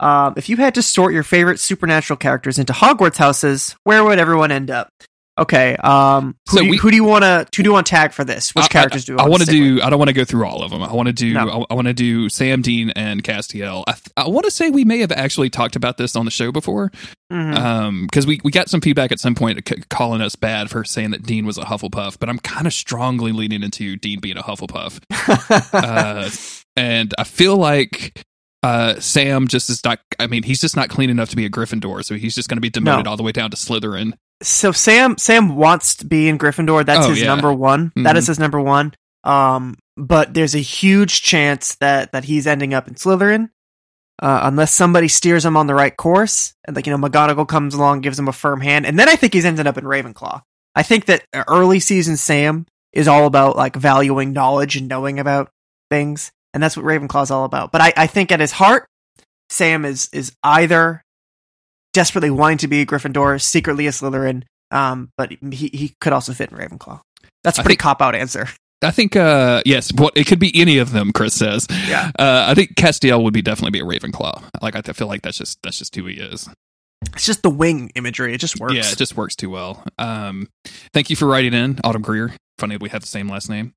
Um, 0.00 0.34
if 0.36 0.48
you 0.48 0.56
had 0.56 0.74
to 0.74 0.82
sort 0.82 1.14
your 1.14 1.22
favorite 1.22 1.60
supernatural 1.60 2.16
characters 2.16 2.58
into 2.58 2.72
Hogwarts 2.72 3.16
houses, 3.16 3.76
where 3.84 4.02
would 4.02 4.18
everyone 4.18 4.50
end 4.50 4.70
up? 4.70 4.88
Okay, 5.36 5.74
um, 5.76 6.36
who, 6.48 6.56
So 6.56 6.58
do, 6.60 6.64
you, 6.66 6.70
we- 6.70 6.76
who 6.76 6.90
do 6.90 6.96
you 6.96 7.02
want 7.04 7.24
to 7.24 7.44
who 7.56 7.64
do 7.64 7.68
you 7.68 7.72
want 7.72 7.86
to 7.86 7.90
tag 7.90 8.12
for 8.12 8.22
this? 8.24 8.54
Which 8.54 8.66
I- 8.66 8.68
characters 8.68 9.04
do 9.04 9.14
you 9.14 9.18
I, 9.18 9.28
want 9.28 9.42
to 9.42 9.50
do? 9.50 9.74
with? 9.76 9.84
I 9.84 9.90
don't 9.90 9.98
want 9.98 10.08
to 10.08 10.12
go 10.14 10.24
through 10.24 10.46
all 10.46 10.62
of 10.62 10.70
them. 10.70 10.80
I 10.80 10.92
want 10.92 11.08
to 11.08 11.12
do. 11.12 11.32
No. 11.34 11.66
I, 11.68 11.72
I 11.72 11.74
want 11.74 11.88
to 11.88 11.92
do 11.94 12.28
Sam 12.28 12.62
Dean 12.62 12.90
and 12.90 13.22
Castiel. 13.24 13.82
I, 13.88 13.94
I 14.16 14.28
want 14.28 14.44
to 14.44 14.50
say 14.52 14.70
we 14.70 14.84
may 14.84 14.98
have 14.98 15.10
actually 15.10 15.50
talked 15.50 15.74
about 15.74 15.96
this 15.96 16.14
on 16.14 16.24
the 16.24 16.30
show 16.30 16.52
before, 16.52 16.92
Mhm. 17.32 17.56
um, 17.58 18.02
because 18.06 18.28
we 18.28 18.40
we 18.44 18.52
got 18.52 18.68
some 18.68 18.80
feedback 18.80 19.10
at 19.10 19.18
some 19.18 19.34
point 19.34 19.60
c- 19.68 19.82
calling 19.90 20.20
us 20.20 20.36
bad 20.36 20.70
for 20.70 20.84
saying 20.84 21.10
that 21.10 21.24
Dean 21.24 21.46
was 21.46 21.58
a 21.58 21.62
Hufflepuff. 21.64 22.18
But 22.20 22.28
I'm 22.28 22.38
kind 22.38 22.68
of 22.68 22.72
strongly 22.72 23.32
leaning 23.32 23.64
into 23.64 23.96
Dean 23.96 24.20
being 24.20 24.36
a 24.36 24.42
Hufflepuff. 24.42 25.00
uh, 25.72 26.30
and 26.76 27.12
I 27.18 27.24
feel 27.24 27.56
like 27.56 28.22
uh, 28.62 28.98
Sam 29.00 29.48
just 29.48 29.68
is 29.68 29.84
not. 29.84 29.98
I 30.18 30.26
mean, 30.26 30.42
he's 30.44 30.60
just 30.60 30.76
not 30.76 30.88
clean 30.90 31.10
enough 31.10 31.28
to 31.30 31.36
be 31.36 31.44
a 31.44 31.50
Gryffindor, 31.50 32.04
so 32.04 32.14
he's 32.14 32.34
just 32.34 32.48
going 32.48 32.56
to 32.56 32.62
be 32.62 32.70
demoted 32.70 33.04
No. 33.04 33.10
all 33.10 33.16
the 33.16 33.22
way 33.22 33.32
down 33.32 33.50
to 33.50 33.56
Slytherin. 33.56 34.12
So 34.44 34.72
Sam 34.72 35.18
Sam 35.18 35.56
wants 35.56 35.96
to 35.96 36.06
be 36.06 36.28
in 36.28 36.38
Gryffindor. 36.38 36.84
That's 36.86 37.06
Oh, 37.06 37.10
his 37.10 37.20
yeah. 37.20 37.26
number 37.26 37.52
one. 37.52 37.92
That 37.96 38.14
Mhm. 38.14 38.18
is 38.18 38.26
his 38.28 38.38
number 38.38 38.60
one. 38.60 38.94
Um, 39.24 39.76
but 39.96 40.34
there's 40.34 40.54
a 40.54 40.58
huge 40.60 41.22
chance 41.22 41.76
that 41.76 42.12
that 42.12 42.24
he's 42.24 42.46
ending 42.46 42.74
up 42.74 42.86
in 42.88 42.94
Slytherin, 42.94 43.48
uh, 44.22 44.40
unless 44.42 44.72
somebody 44.72 45.08
steers 45.08 45.44
him 45.44 45.56
on 45.56 45.66
the 45.66 45.74
right 45.74 45.96
course. 45.96 46.54
And 46.66 46.76
like 46.76 46.86
you 46.86 46.96
know, 46.96 47.08
McGonagall 47.08 47.48
comes 47.48 47.74
along, 47.74 48.00
gives 48.02 48.18
him 48.18 48.28
a 48.28 48.32
firm 48.32 48.60
hand, 48.60 48.86
and 48.86 48.98
then 48.98 49.08
I 49.08 49.16
think 49.16 49.32
he's 49.34 49.44
ended 49.44 49.66
up 49.66 49.78
in 49.78 49.84
Ravenclaw. 49.84 50.42
I 50.74 50.82
think 50.82 51.06
that 51.06 51.24
early 51.48 51.80
season 51.80 52.16
Sam 52.16 52.66
is 52.92 53.08
all 53.08 53.26
about 53.26 53.56
like 53.56 53.76
valuing 53.76 54.32
knowledge 54.32 54.76
and 54.76 54.88
knowing 54.88 55.18
about 55.18 55.50
things, 55.90 56.32
and 56.52 56.62
that's 56.62 56.76
what 56.76 56.84
Ravenclaw's 56.86 57.30
all 57.30 57.44
about. 57.44 57.72
But 57.72 57.80
I, 57.80 57.92
I 57.96 58.06
think 58.06 58.30
at 58.32 58.40
his 58.40 58.52
heart, 58.52 58.86
Sam 59.48 59.84
is 59.84 60.08
is 60.12 60.32
either 60.42 61.04
desperately 61.94 62.30
wanting 62.30 62.58
to 62.58 62.68
be 62.68 62.82
a 62.82 62.86
Gryffindor, 62.86 63.40
secretly 63.40 63.86
a 63.86 63.90
Slytherin, 63.90 64.42
um, 64.70 65.08
but 65.16 65.32
he 65.32 65.70
he 65.72 65.94
could 66.00 66.12
also 66.12 66.34
fit 66.34 66.50
in 66.52 66.58
Ravenclaw. 66.58 67.00
That's 67.42 67.58
a 67.58 67.62
pretty 67.62 67.76
cop 67.76 68.02
out 68.02 68.14
answer. 68.14 68.48
I 68.82 68.90
think, 68.90 69.16
uh, 69.16 69.62
yes, 69.64 69.92
what 69.94 70.14
it 70.14 70.26
could 70.26 70.38
be 70.38 70.52
any 70.60 70.76
of 70.76 70.92
them. 70.92 71.12
Chris 71.12 71.32
says. 71.32 71.66
Yeah. 71.88 72.10
Uh, 72.18 72.44
I 72.48 72.54
think 72.54 72.74
Castiel 72.74 73.22
would 73.22 73.32
be 73.32 73.40
definitely 73.40 73.78
be 73.78 73.80
a 73.80 73.88
Ravenclaw. 73.88 74.42
Like 74.60 74.76
I 74.76 74.82
feel 74.92 75.06
like 75.06 75.22
that's 75.22 75.38
just 75.38 75.58
that's 75.62 75.78
just 75.78 75.94
who 75.94 76.04
he 76.04 76.14
is. 76.14 76.48
It's 77.14 77.26
just 77.26 77.42
the 77.42 77.50
wing 77.50 77.90
imagery. 77.94 78.34
It 78.34 78.38
just 78.38 78.58
works. 78.58 78.74
Yeah, 78.74 78.90
it 78.90 78.98
just 78.98 79.16
works 79.16 79.36
too 79.36 79.50
well. 79.50 79.84
Um, 79.98 80.48
thank 80.92 81.10
you 81.10 81.16
for 81.16 81.26
writing 81.26 81.54
in, 81.54 81.80
Autumn 81.84 82.02
Greer. 82.02 82.34
Funny 82.58 82.76
we 82.76 82.88
have 82.90 83.00
the 83.00 83.08
same 83.08 83.28
last 83.28 83.48
name. 83.48 83.74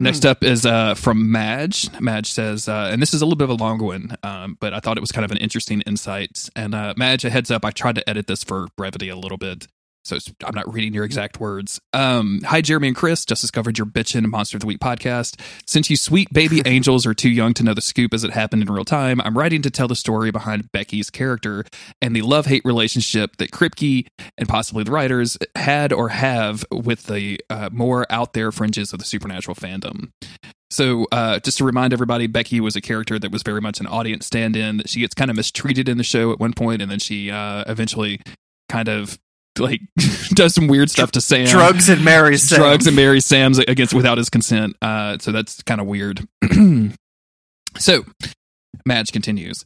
Next 0.00 0.22
Hmm. 0.22 0.28
up 0.28 0.44
is 0.44 0.64
uh, 0.64 0.94
from 0.94 1.32
Madge. 1.32 1.88
Madge 2.00 2.30
says, 2.30 2.68
uh, 2.68 2.88
and 2.92 3.02
this 3.02 3.12
is 3.12 3.20
a 3.20 3.26
little 3.26 3.36
bit 3.36 3.50
of 3.50 3.58
a 3.58 3.62
long 3.62 3.78
one, 3.78 4.16
um, 4.22 4.56
but 4.60 4.72
I 4.72 4.78
thought 4.78 4.96
it 4.96 5.00
was 5.00 5.10
kind 5.10 5.24
of 5.24 5.32
an 5.32 5.38
interesting 5.38 5.80
insight. 5.82 6.48
And 6.54 6.74
uh, 6.74 6.94
Madge, 6.96 7.24
a 7.24 7.30
heads 7.30 7.50
up, 7.50 7.64
I 7.64 7.72
tried 7.72 7.96
to 7.96 8.08
edit 8.08 8.28
this 8.28 8.44
for 8.44 8.68
brevity 8.76 9.08
a 9.08 9.16
little 9.16 9.38
bit, 9.38 9.66
so 10.08 10.18
I'm 10.44 10.54
not 10.54 10.72
reading 10.72 10.94
your 10.94 11.04
exact 11.04 11.38
words. 11.38 11.80
Um, 11.92 12.40
Hi, 12.44 12.60
Jeremy 12.60 12.88
and 12.88 12.96
Chris. 12.96 13.24
Just 13.24 13.42
discovered 13.42 13.78
your 13.78 13.86
Bitchin' 13.86 14.26
Monster 14.26 14.56
of 14.56 14.62
the 14.62 14.66
Week 14.66 14.80
podcast. 14.80 15.40
Since 15.66 15.90
you 15.90 15.96
sweet 15.96 16.32
baby 16.32 16.62
angels 16.66 17.06
are 17.06 17.14
too 17.14 17.28
young 17.28 17.54
to 17.54 17.62
know 17.62 17.74
the 17.74 17.80
scoop 17.80 18.14
as 18.14 18.24
it 18.24 18.30
happened 18.30 18.62
in 18.62 18.72
real 18.72 18.84
time, 18.84 19.20
I'm 19.20 19.36
writing 19.36 19.62
to 19.62 19.70
tell 19.70 19.88
the 19.88 19.96
story 19.96 20.30
behind 20.30 20.72
Becky's 20.72 21.10
character 21.10 21.64
and 22.00 22.16
the 22.16 22.22
love 22.22 22.46
hate 22.46 22.62
relationship 22.64 23.36
that 23.36 23.50
Kripke 23.50 24.06
and 24.36 24.48
possibly 24.48 24.84
the 24.84 24.92
writers 24.92 25.36
had 25.54 25.92
or 25.92 26.08
have 26.08 26.64
with 26.70 27.04
the 27.04 27.40
uh, 27.50 27.68
more 27.72 28.06
out 28.10 28.32
there 28.32 28.50
fringes 28.50 28.92
of 28.92 28.98
the 28.98 29.04
supernatural 29.04 29.54
fandom. 29.54 30.10
So, 30.70 31.06
uh, 31.12 31.40
just 31.40 31.58
to 31.58 31.64
remind 31.64 31.92
everybody, 31.92 32.26
Becky 32.26 32.60
was 32.60 32.76
a 32.76 32.80
character 32.80 33.18
that 33.18 33.32
was 33.32 33.42
very 33.42 33.60
much 33.60 33.80
an 33.80 33.86
audience 33.86 34.26
stand 34.26 34.54
in, 34.54 34.76
that 34.78 34.90
she 34.90 35.00
gets 35.00 35.14
kind 35.14 35.30
of 35.30 35.36
mistreated 35.36 35.88
in 35.88 35.96
the 35.96 36.04
show 36.04 36.30
at 36.30 36.38
one 36.38 36.52
point, 36.52 36.82
and 36.82 36.90
then 36.90 36.98
she 36.98 37.30
uh, 37.30 37.64
eventually 37.66 38.20
kind 38.68 38.88
of 38.88 39.18
like 39.58 39.80
does 40.30 40.54
some 40.54 40.68
weird 40.68 40.90
stuff 40.90 41.12
to 41.12 41.20
Sam. 41.20 41.46
drugs 41.46 41.88
and 41.88 42.04
marries 42.04 42.48
Sam. 42.48 42.58
drugs 42.58 42.86
and 42.86 42.96
marries 42.96 43.26
Sam's 43.26 43.58
against 43.58 43.94
without 43.94 44.18
his 44.18 44.30
consent. 44.30 44.76
Uh, 44.82 45.18
so 45.18 45.32
that's 45.32 45.62
kind 45.62 45.80
of 45.80 45.86
weird. 45.86 46.26
so, 47.76 48.04
Madge 48.86 49.12
continues. 49.12 49.64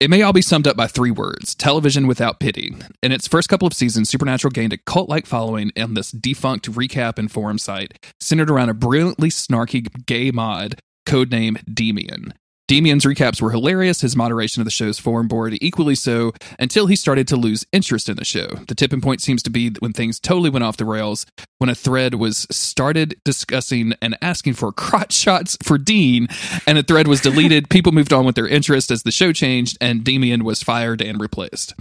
It 0.00 0.08
may 0.08 0.22
all 0.22 0.32
be 0.32 0.40
summed 0.40 0.66
up 0.66 0.78
by 0.78 0.86
three 0.86 1.10
words 1.10 1.54
television 1.54 2.06
without 2.06 2.40
pity. 2.40 2.74
In 3.02 3.12
its 3.12 3.28
first 3.28 3.50
couple 3.50 3.66
of 3.66 3.74
seasons, 3.74 4.08
Supernatural 4.08 4.50
gained 4.50 4.72
a 4.72 4.78
cult 4.78 5.10
like 5.10 5.26
following 5.26 5.72
on 5.78 5.92
this 5.92 6.10
defunct 6.10 6.70
recap 6.72 7.18
and 7.18 7.30
forum 7.30 7.58
site 7.58 7.98
centered 8.18 8.50
around 8.50 8.70
a 8.70 8.74
brilliantly 8.74 9.28
snarky 9.28 9.86
gay 10.06 10.30
mod 10.30 10.80
codenamed 11.06 11.64
Demian. 11.66 12.32
Demian's 12.70 13.04
recaps 13.04 13.42
were 13.42 13.50
hilarious, 13.50 14.02
his 14.02 14.14
moderation 14.14 14.60
of 14.60 14.64
the 14.64 14.70
show's 14.70 14.96
forum 14.96 15.26
board 15.26 15.58
equally 15.60 15.96
so, 15.96 16.30
until 16.56 16.86
he 16.86 16.94
started 16.94 17.26
to 17.26 17.34
lose 17.34 17.66
interest 17.72 18.08
in 18.08 18.14
the 18.14 18.24
show. 18.24 18.46
The 18.68 18.76
tipping 18.76 19.00
point 19.00 19.20
seems 19.20 19.42
to 19.42 19.50
be 19.50 19.70
when 19.80 19.92
things 19.92 20.20
totally 20.20 20.50
went 20.50 20.62
off 20.62 20.76
the 20.76 20.84
rails, 20.84 21.26
when 21.58 21.68
a 21.68 21.74
thread 21.74 22.14
was 22.14 22.46
started 22.48 23.20
discussing 23.24 23.94
and 24.00 24.16
asking 24.22 24.54
for 24.54 24.70
crotch 24.80 25.12
shots 25.12 25.58
for 25.64 25.78
Dean, 25.78 26.28
and 26.64 26.78
the 26.78 26.84
thread 26.84 27.08
was 27.08 27.20
deleted. 27.20 27.68
People 27.70 27.90
moved 27.90 28.12
on 28.12 28.24
with 28.24 28.36
their 28.36 28.46
interest 28.46 28.92
as 28.92 29.02
the 29.02 29.10
show 29.10 29.32
changed, 29.32 29.76
and 29.80 30.04
Demian 30.04 30.42
was 30.42 30.62
fired 30.62 31.02
and 31.02 31.20
replaced. 31.20 31.74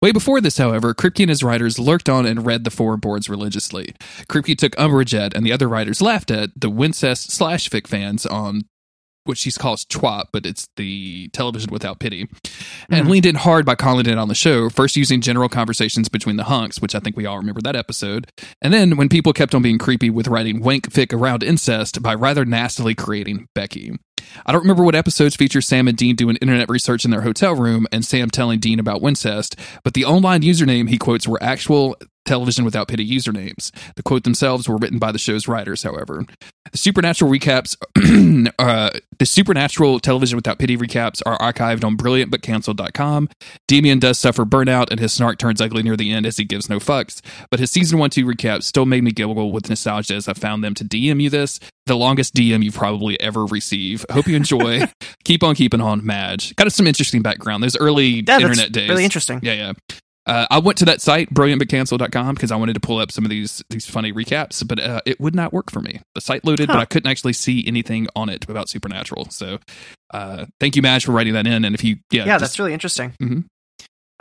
Way 0.00 0.12
before 0.12 0.40
this, 0.40 0.58
however, 0.58 0.94
Kripke 0.94 1.22
and 1.22 1.30
his 1.30 1.42
writers 1.42 1.80
lurked 1.80 2.08
on 2.08 2.24
and 2.24 2.46
read 2.46 2.62
the 2.62 2.70
forum 2.70 3.00
boards 3.00 3.28
religiously. 3.28 3.96
Kripke 4.28 4.56
took 4.56 4.78
umbrage 4.78 5.12
at, 5.12 5.34
and 5.34 5.44
the 5.44 5.52
other 5.52 5.68
writers 5.68 6.00
laughed 6.00 6.30
at, 6.30 6.50
the 6.54 6.70
Wincest 6.70 7.32
slash 7.32 7.68
fic 7.68 7.88
fans 7.88 8.26
on 8.26 8.62
what 9.26 9.38
she 9.38 9.50
calls 9.52 9.84
TWAP, 9.84 10.28
but 10.32 10.46
it's 10.46 10.68
the 10.76 11.28
television 11.28 11.70
without 11.70 11.98
pity, 11.98 12.22
and 12.22 12.30
mm-hmm. 13.02 13.08
leaned 13.08 13.26
in 13.26 13.34
hard 13.34 13.64
by 13.64 13.74
calling 13.74 14.06
it 14.06 14.18
on 14.18 14.28
the 14.28 14.34
show, 14.34 14.68
first 14.68 14.96
using 14.96 15.20
general 15.20 15.48
conversations 15.48 16.08
between 16.08 16.36
the 16.36 16.44
hunks, 16.44 16.80
which 16.80 16.94
I 16.94 17.00
think 17.00 17.16
we 17.16 17.26
all 17.26 17.38
remember 17.38 17.60
that 17.62 17.76
episode, 17.76 18.30
and 18.62 18.72
then 18.72 18.96
when 18.96 19.08
people 19.08 19.32
kept 19.32 19.54
on 19.54 19.62
being 19.62 19.78
creepy 19.78 20.10
with 20.10 20.28
writing 20.28 20.60
wank 20.60 20.90
fic 20.90 21.12
around 21.12 21.42
incest 21.42 22.02
by 22.02 22.14
rather 22.14 22.44
nastily 22.44 22.94
creating 22.94 23.48
Becky. 23.54 23.92
I 24.44 24.52
don't 24.52 24.62
remember 24.62 24.84
what 24.84 24.94
episodes 24.94 25.36
feature 25.36 25.60
Sam 25.60 25.88
and 25.88 25.96
Dean 25.96 26.16
doing 26.16 26.36
internet 26.36 26.68
research 26.68 27.04
in 27.04 27.10
their 27.10 27.22
hotel 27.22 27.54
room 27.54 27.86
and 27.92 28.04
Sam 28.04 28.28
telling 28.28 28.58
Dean 28.58 28.80
about 28.80 29.00
Wincest, 29.00 29.58
but 29.84 29.94
the 29.94 30.04
online 30.04 30.42
username 30.42 30.88
he 30.88 30.98
quotes 30.98 31.28
were 31.28 31.42
actual 31.42 31.96
television 32.26 32.64
without 32.64 32.88
pity 32.88 33.08
usernames. 33.08 33.70
The 33.96 34.02
quote 34.02 34.24
themselves 34.24 34.68
were 34.68 34.76
written 34.76 34.98
by 34.98 35.12
the 35.12 35.18
show's 35.18 35.48
writers, 35.48 35.82
however. 35.82 36.24
The 36.72 36.78
supernatural 36.78 37.30
recaps, 37.30 37.76
uh, 38.58 38.90
the 39.18 39.26
supernatural 39.26 40.00
television 40.00 40.36
without 40.36 40.58
pity 40.58 40.76
recaps 40.76 41.22
are 41.24 41.38
archived 41.38 41.84
on 41.84 41.96
brilliantbutcancelled.com. 41.96 43.28
Demian 43.68 44.00
does 44.00 44.18
suffer 44.18 44.44
burnout 44.44 44.90
and 44.90 45.00
his 45.00 45.12
snark 45.12 45.38
turns 45.38 45.60
ugly 45.60 45.82
near 45.82 45.96
the 45.96 46.12
end 46.12 46.26
as 46.26 46.36
he 46.36 46.44
gives 46.44 46.68
no 46.68 46.78
fucks, 46.78 47.20
but 47.50 47.60
his 47.60 47.70
season 47.70 47.98
1 47.98 48.10
2 48.10 48.24
recaps 48.26 48.64
still 48.64 48.86
made 48.86 49.04
me 49.04 49.12
giggle 49.12 49.52
with 49.52 49.68
nostalgia 49.68 50.14
as 50.14 50.28
I 50.28 50.32
found 50.34 50.64
them 50.64 50.74
to 50.74 50.84
DM 50.84 51.22
you 51.22 51.30
this. 51.30 51.60
The 51.86 51.94
longest 51.96 52.34
DM 52.34 52.64
you've 52.64 52.74
probably 52.74 53.18
ever 53.20 53.44
received. 53.46 54.10
Hope 54.10 54.26
you 54.26 54.34
enjoy. 54.34 54.82
Keep 55.24 55.44
on 55.44 55.54
keeping 55.54 55.80
on, 55.80 56.04
Madge. 56.04 56.54
Got 56.56 56.72
some 56.72 56.86
interesting 56.86 57.22
background. 57.22 57.62
Those 57.62 57.76
early 57.76 58.24
Yeah, 58.26 58.40
internet 58.40 58.72
days. 58.72 58.88
really 58.88 59.04
interesting. 59.04 59.38
Yeah, 59.42 59.52
yeah. 59.52 59.72
Uh, 60.26 60.46
I 60.50 60.58
went 60.58 60.78
to 60.78 60.84
that 60.86 61.00
site, 61.00 61.32
brilliantbutcancel.com, 61.32 62.34
because 62.34 62.50
I 62.50 62.56
wanted 62.56 62.74
to 62.74 62.80
pull 62.80 62.98
up 62.98 63.12
some 63.12 63.24
of 63.24 63.30
these 63.30 63.62
these 63.70 63.86
funny 63.88 64.12
recaps, 64.12 64.66
but 64.66 64.80
uh, 64.80 65.00
it 65.06 65.20
would 65.20 65.34
not 65.34 65.52
work 65.52 65.70
for 65.70 65.80
me. 65.80 66.00
The 66.14 66.20
site 66.20 66.44
loaded, 66.44 66.66
but 66.68 66.76
I 66.78 66.84
couldn't 66.84 67.10
actually 67.10 67.34
see 67.34 67.64
anything 67.66 68.08
on 68.16 68.28
it 68.28 68.44
about 68.48 68.68
Supernatural. 68.68 69.28
So, 69.30 69.58
uh, 70.12 70.46
thank 70.58 70.74
you, 70.76 70.82
Madge, 70.82 71.04
for 71.04 71.12
writing 71.12 71.34
that 71.34 71.46
in. 71.46 71.64
And 71.64 71.74
if 71.74 71.84
you, 71.84 71.96
yeah, 72.10 72.24
Yeah, 72.24 72.38
just- 72.38 72.40
that's 72.40 72.58
really 72.58 72.72
interesting. 72.72 73.14
Mhm. 73.22 73.44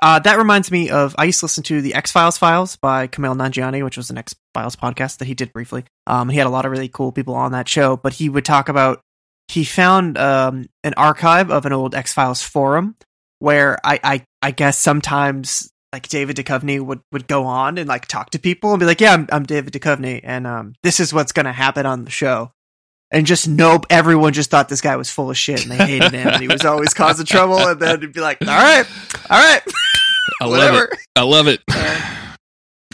Uh, 0.02 0.19
that 0.19 0.38
reminds 0.38 0.69
me 0.72 0.90
of 0.90 1.15
I 1.18 1.23
used 1.23 1.40
to 1.40 1.45
listen 1.45 1.64
to 1.64 1.82
the 1.82 1.94
X 1.95 2.11
Files 2.11 2.38
Files 2.38 2.76
by 2.76 3.07
Kumail 3.07 3.36
Nanjiani, 3.36 3.82
which 3.84 3.95
was 3.98 4.10
an 4.10 4.18
X 4.18 4.36
Files 4.53 4.76
podcast 4.76 5.18
that 5.19 5.26
he 5.26 5.34
did 5.34 5.53
briefly. 5.53 5.86
Um, 6.06 6.27
he 6.30 6.38
had 6.38 6.48
a 6.48 6.49
lot 6.49 6.65
of 6.65 6.72
really 6.72 6.90
cool 6.90 7.11
people 7.14 7.34
on 7.34 7.53
that 7.53 7.69
show, 7.69 7.95
but 7.98 8.14
he 8.14 8.27
would 8.30 8.44
talk 8.45 8.68
about 8.69 8.99
he 9.48 9.64
found 9.64 10.18
um, 10.18 10.65
an 10.84 10.94
archive 10.98 11.49
of 11.49 11.65
an 11.65 11.72
old 11.72 11.95
X 11.95 12.11
Files 12.14 12.41
forum 12.44 12.95
where 13.40 13.77
I, 13.86 13.99
I 14.03 14.23
I 14.41 14.52
guess 14.52 14.77
sometimes 14.77 15.69
like 15.95 16.09
David 16.09 16.35
Duchovny 16.35 16.77
would 16.81 16.99
would 17.13 17.26
go 17.26 17.45
on 17.45 17.77
and 17.77 17.88
like 17.88 18.05
talk 18.05 18.31
to 18.31 18.39
people 18.39 18.72
and 18.72 18.81
be 18.81 18.85
like, 18.85 18.99
yeah, 18.99 19.13
I'm, 19.13 19.30
I'm 19.31 19.43
David 19.43 19.72
Duchovny, 19.72 20.19
and 20.23 20.45
um, 20.45 20.73
this 20.84 20.99
is 20.99 21.13
what's 21.13 21.31
gonna 21.31 21.53
happen 21.53 21.85
on 21.85 22.03
the 22.03 22.11
show. 22.11 22.51
And 23.11 23.26
just 23.26 23.47
nope, 23.47 23.85
everyone 23.89 24.34
just 24.34 24.49
thought 24.51 24.67
this 24.67 24.81
guy 24.81 24.97
was 24.97 25.09
full 25.09 25.30
of 25.30 25.38
shit 25.38 25.63
and 25.63 25.72
they 25.72 25.77
hated 25.77 26.11
him 26.11 26.27
and 26.27 26.41
he 26.41 26.49
was 26.49 26.65
always 26.65 26.93
causing 26.93 27.26
trouble. 27.26 27.59
And 27.59 27.80
then 27.80 27.95
it'd 27.95 28.11
be 28.11 28.19
like, 28.19 28.39
all 28.41 28.47
right, 28.47 28.85
all 29.30 29.39
right, 29.39 29.61
I 30.41 30.45
love 30.45 30.51
whatever. 30.51 30.84
it. 30.91 30.99
I 31.15 31.22
love 31.22 31.47
it. 31.47 31.61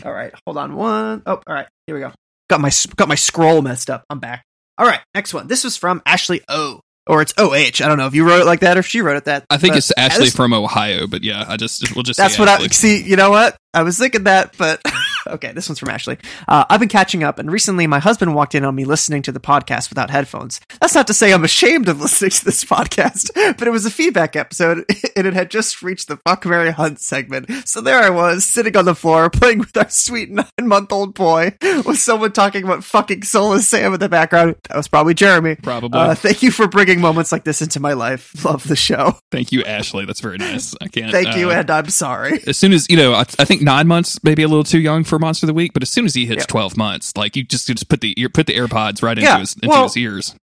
All 0.06 0.14
right, 0.14 0.32
hold 0.45 0.57
on 0.57 0.76
one. 0.76 1.23
Oh, 1.26 1.41
all 1.48 1.53
right, 1.56 1.68
here 1.88 1.95
we 1.95 2.02
go. 2.02 2.11
Got 2.52 2.61
my 2.61 2.69
got 2.98 3.07
my 3.07 3.15
scroll 3.15 3.64
messed 3.64 3.90
up. 3.90 4.03
I'm 4.11 4.19
back. 4.19 4.44
All 4.78 4.86
right, 4.86 4.99
next 5.15 5.34
one. 5.34 5.48
This 5.48 5.64
was 5.64 5.76
from 5.76 6.03
Ashley 6.06 6.41
O. 6.48 6.82
Or 7.12 7.22
it's 7.22 7.34
OH. 7.38 7.84
I 7.84 7.90
don't 7.90 7.98
know 7.98 8.08
if 8.08 8.16
you 8.16 8.26
wrote 8.26 8.40
it 8.40 8.46
like 8.46 8.62
that 8.62 8.78
or 8.78 8.80
if 8.80 8.88
she 8.88 9.02
wrote 9.02 9.18
it 9.18 9.26
that. 9.26 9.46
I 9.50 9.58
think 9.58 9.76
it's 9.76 9.92
Ashley 9.98 10.30
from 10.30 10.54
Ohio, 10.54 11.08
but 11.08 11.26
yeah, 11.26 11.44
I 11.46 11.58
just 11.58 11.94
we'll 11.94 12.04
just 12.04 12.16
That's 12.16 12.40
what 12.40 12.48
I 12.48 12.66
see. 12.68 13.04
You 13.04 13.18
know 13.18 13.30
what? 13.32 13.58
I 13.74 13.84
was 13.84 14.00
thinking 14.00 14.24
that, 14.24 14.56
but 14.58 14.82
okay, 15.32 15.52
this 15.52 15.70
one's 15.70 15.80
from 15.80 15.90
Ashley. 15.90 16.18
Uh, 16.48 16.66
I've 16.70 16.80
been 16.80 16.90
catching 16.90 17.24
up, 17.24 17.40
and 17.40 17.52
recently 17.52 17.88
my 17.88 17.99
husband 17.99 18.36
walked 18.36 18.56
in 18.56 18.66
on 18.66 18.76
me 18.76 18.86
listening 18.86 19.22
to 19.24 19.32
the 19.32 19.40
podcast 19.40 19.90
without 19.90 20.10
headphones. 20.10 20.62
That's 20.80 20.95
not 20.95 21.08
to 21.08 21.14
say 21.14 21.34
I'm 21.34 21.44
ashamed 21.44 21.88
of 21.88 22.02
listening 22.02 22.32
to 22.32 22.45
this 22.45 22.64
podcast, 22.72 23.32
but 23.58 23.68
it 23.68 23.72
was 23.72 23.86
a 23.86 23.91
feedback 23.91 24.36
episode, 24.36 24.86
and 25.16 25.28
it 25.28 25.34
had 25.34 25.49
just 25.49 25.82
reached 25.82 26.08
the 26.08 26.18
Fuck 26.18 26.45
Mary 26.45 26.72
Hunt 26.72 26.99
segment. 26.99 27.49
So 27.68 27.82
there 27.82 27.99
I 27.99 28.10
was, 28.10 28.45
sitting 28.45 28.76
on 28.78 28.86
the 28.86 28.95
floor, 28.95 29.30
playing 29.30 29.60
with 29.60 29.76
our 29.78 29.90
sweet 29.90 30.30
nine 30.30 30.45
month 30.62 30.91
old 30.91 31.14
boy, 31.14 31.56
with 31.86 31.99
someone 31.99 32.32
talking 32.32 32.64
about 32.64 32.84
fucking 32.84 33.24
Soulless 33.24 33.68
Sam 33.68 33.94
in 33.94 33.99
the 33.99 34.10
background. 34.10 34.56
That 34.70 34.78
was 34.78 34.88
probably 34.88 35.14
Jeremy. 35.14 35.56
Probably. 35.56 35.99
Uh, 35.99 36.16
thank 36.16 36.44
you 36.44 36.52
for 36.52 36.68
bringing 36.68 37.02
moments 37.02 37.32
like 37.32 37.44
this 37.44 37.62
into 37.62 37.80
my 37.80 37.94
life. 37.94 38.44
Love 38.44 38.68
the 38.68 38.76
show. 38.76 39.18
Thank 39.32 39.52
you, 39.52 39.64
Ashley. 39.64 40.06
That's 40.06 40.20
very 40.20 40.38
nice. 40.38 40.76
I 40.82 40.88
can't. 40.88 41.12
Thank 41.12 41.36
you, 41.38 41.49
uh, 41.49 41.56
and 41.56 41.70
I'm 41.70 41.90
sorry. 41.90 42.41
as 42.48 42.58
soon 42.58 42.74
as 42.74 42.90
you 42.90 42.98
know, 42.98 43.14
I, 43.14 43.22
I 43.40 43.45
think 43.45 43.62
nine 43.62 43.88
months 43.88 44.22
maybe 44.24 44.44
a 44.44 44.48
little 44.48 44.64
too 44.64 44.80
young 44.80 45.03
for 45.03 45.20
Monster 45.22 45.45
of 45.45 45.48
the 45.48 45.53
Week, 45.53 45.72
but 45.73 45.81
as 45.84 45.89
soon 45.89 46.06
as 46.06 46.14
he 46.14 46.26
hits 46.26 46.41
Yeah. 46.43 46.45
twelve 46.48 46.76
months, 46.76 47.14
like 47.15 47.35
you 47.38 47.43
just 47.43 47.69
you 47.69 47.76
just 47.76 47.88
put 47.88 48.02
the 48.02 48.14
put 48.34 48.48
the 48.48 48.56
AirPods 48.56 49.02
right 49.02 49.18
into 49.18 49.30
Yeah, 49.30 49.39
his 49.39 49.53
into 49.53 49.69
well- 49.69 49.84
his 49.84 49.95
ears. 49.95 50.35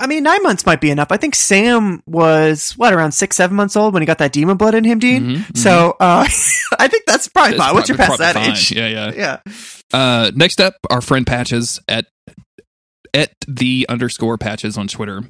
I 0.00 0.06
mean, 0.06 0.22
nine 0.22 0.42
months 0.42 0.64
might 0.64 0.80
be 0.80 0.90
enough. 0.90 1.08
I 1.10 1.18
think 1.18 1.34
Sam 1.34 2.02
was 2.06 2.72
what 2.78 2.94
around 2.94 3.12
six, 3.12 3.36
seven 3.36 3.54
months 3.54 3.76
old 3.76 3.92
when 3.92 4.00
he 4.00 4.06
got 4.06 4.16
that 4.16 4.32
demon 4.32 4.56
blood 4.56 4.74
in 4.74 4.82
him, 4.84 4.98
Dean. 4.98 5.22
Mhm, 5.22 5.36
mhm. 5.44 5.56
So 5.58 5.94
uh, 6.00 6.26
I 6.78 6.88
think 6.88 7.04
that's 7.06 7.28
probably 7.28 7.56
It's 7.56 7.62
fine. 7.62 7.74
Once 7.74 7.86
you're 7.88 7.98
past 7.98 8.16
that 8.18 8.34
fine. 8.34 8.52
age, 8.52 8.72
yeah, 8.72 8.86
yeah. 8.88 9.12
yeah. 9.14 9.38
Uh, 9.92 10.30
next 10.34 10.58
up, 10.58 10.74
our 10.88 11.02
friend 11.02 11.26
Patches 11.26 11.80
at 11.86 12.06
at 13.12 13.32
the 13.46 13.84
underscore 13.90 14.38
Patches 14.38 14.78
on 14.78 14.88
Twitter. 14.88 15.24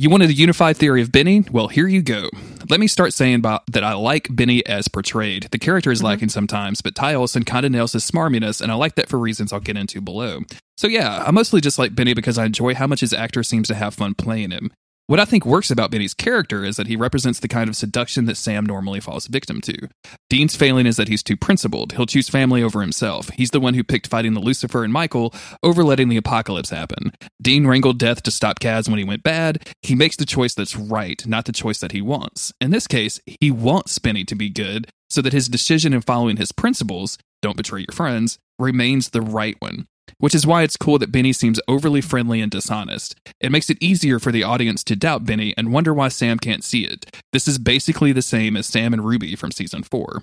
You 0.00 0.08
wanted 0.08 0.30
a 0.30 0.32
unified 0.32 0.78
theory 0.78 1.02
of 1.02 1.12
Benny? 1.12 1.44
Well, 1.52 1.68
here 1.68 1.86
you 1.86 2.00
go. 2.00 2.30
Let 2.70 2.80
me 2.80 2.86
start 2.86 3.12
saying 3.12 3.34
about 3.34 3.66
that 3.70 3.84
I 3.84 3.92
like 3.92 4.34
Benny 4.34 4.64
as 4.64 4.88
portrayed. 4.88 5.48
The 5.50 5.58
character 5.58 5.90
is 5.90 5.98
mm-hmm. 5.98 6.06
lacking 6.06 6.28
sometimes, 6.30 6.80
but 6.80 6.94
Ty 6.94 7.12
Olsson 7.12 7.44
kind 7.44 7.66
of 7.66 7.72
nails 7.72 7.92
his 7.92 8.10
smarminess, 8.10 8.62
and 8.62 8.72
I 8.72 8.76
like 8.76 8.94
that 8.94 9.10
for 9.10 9.18
reasons 9.18 9.52
I'll 9.52 9.60
get 9.60 9.76
into 9.76 10.00
below. 10.00 10.40
So 10.78 10.86
yeah, 10.86 11.22
I 11.26 11.30
mostly 11.32 11.60
just 11.60 11.78
like 11.78 11.94
Benny 11.94 12.14
because 12.14 12.38
I 12.38 12.46
enjoy 12.46 12.74
how 12.74 12.86
much 12.86 13.00
his 13.00 13.12
actor 13.12 13.42
seems 13.42 13.68
to 13.68 13.74
have 13.74 13.92
fun 13.92 14.14
playing 14.14 14.52
him. 14.52 14.72
What 15.10 15.18
I 15.18 15.24
think 15.24 15.44
works 15.44 15.72
about 15.72 15.90
Benny's 15.90 16.14
character 16.14 16.64
is 16.64 16.76
that 16.76 16.86
he 16.86 16.94
represents 16.94 17.40
the 17.40 17.48
kind 17.48 17.68
of 17.68 17.74
seduction 17.74 18.26
that 18.26 18.36
Sam 18.36 18.64
normally 18.64 19.00
falls 19.00 19.26
victim 19.26 19.60
to. 19.62 19.88
Dean's 20.28 20.54
failing 20.54 20.86
is 20.86 20.96
that 20.98 21.08
he's 21.08 21.24
too 21.24 21.36
principled. 21.36 21.94
He'll 21.94 22.06
choose 22.06 22.28
family 22.28 22.62
over 22.62 22.80
himself. 22.80 23.28
He's 23.30 23.50
the 23.50 23.58
one 23.58 23.74
who 23.74 23.82
picked 23.82 24.06
fighting 24.06 24.34
the 24.34 24.40
Lucifer 24.40 24.84
and 24.84 24.92
Michael 24.92 25.34
over 25.64 25.82
letting 25.82 26.10
the 26.10 26.16
apocalypse 26.16 26.70
happen. 26.70 27.10
Dean 27.42 27.66
wrangled 27.66 27.98
death 27.98 28.22
to 28.22 28.30
stop 28.30 28.60
Cass 28.60 28.88
when 28.88 28.98
he 28.98 29.04
went 29.04 29.24
bad. 29.24 29.68
He 29.82 29.96
makes 29.96 30.14
the 30.14 30.24
choice 30.24 30.54
that's 30.54 30.76
right, 30.76 31.20
not 31.26 31.44
the 31.44 31.50
choice 31.50 31.80
that 31.80 31.90
he 31.90 32.00
wants. 32.00 32.52
In 32.60 32.70
this 32.70 32.86
case, 32.86 33.18
he 33.40 33.50
wants 33.50 33.98
Benny 33.98 34.22
to 34.26 34.36
be 34.36 34.48
good 34.48 34.86
so 35.08 35.20
that 35.22 35.32
his 35.32 35.48
decision 35.48 35.92
in 35.92 36.02
following 36.02 36.36
his 36.36 36.52
principles, 36.52 37.18
don't 37.42 37.56
betray 37.56 37.80
your 37.80 37.96
friends, 37.96 38.38
remains 38.60 39.10
the 39.10 39.22
right 39.22 39.56
one. 39.58 39.88
Which 40.18 40.34
is 40.34 40.46
why 40.46 40.62
it's 40.62 40.76
cool 40.76 40.98
that 40.98 41.12
Benny 41.12 41.32
seems 41.32 41.60
overly 41.68 42.00
friendly 42.00 42.40
and 42.40 42.50
dishonest. 42.50 43.14
It 43.40 43.52
makes 43.52 43.70
it 43.70 43.78
easier 43.80 44.18
for 44.18 44.32
the 44.32 44.42
audience 44.42 44.84
to 44.84 44.96
doubt 44.96 45.24
Benny 45.24 45.54
and 45.56 45.72
wonder 45.72 45.94
why 45.94 46.08
Sam 46.08 46.38
can't 46.38 46.64
see 46.64 46.84
it. 46.84 47.06
This 47.32 47.48
is 47.48 47.58
basically 47.58 48.12
the 48.12 48.22
same 48.22 48.56
as 48.56 48.66
Sam 48.66 48.92
and 48.92 49.04
Ruby 49.04 49.36
from 49.36 49.52
season 49.52 49.82
4. 49.82 50.22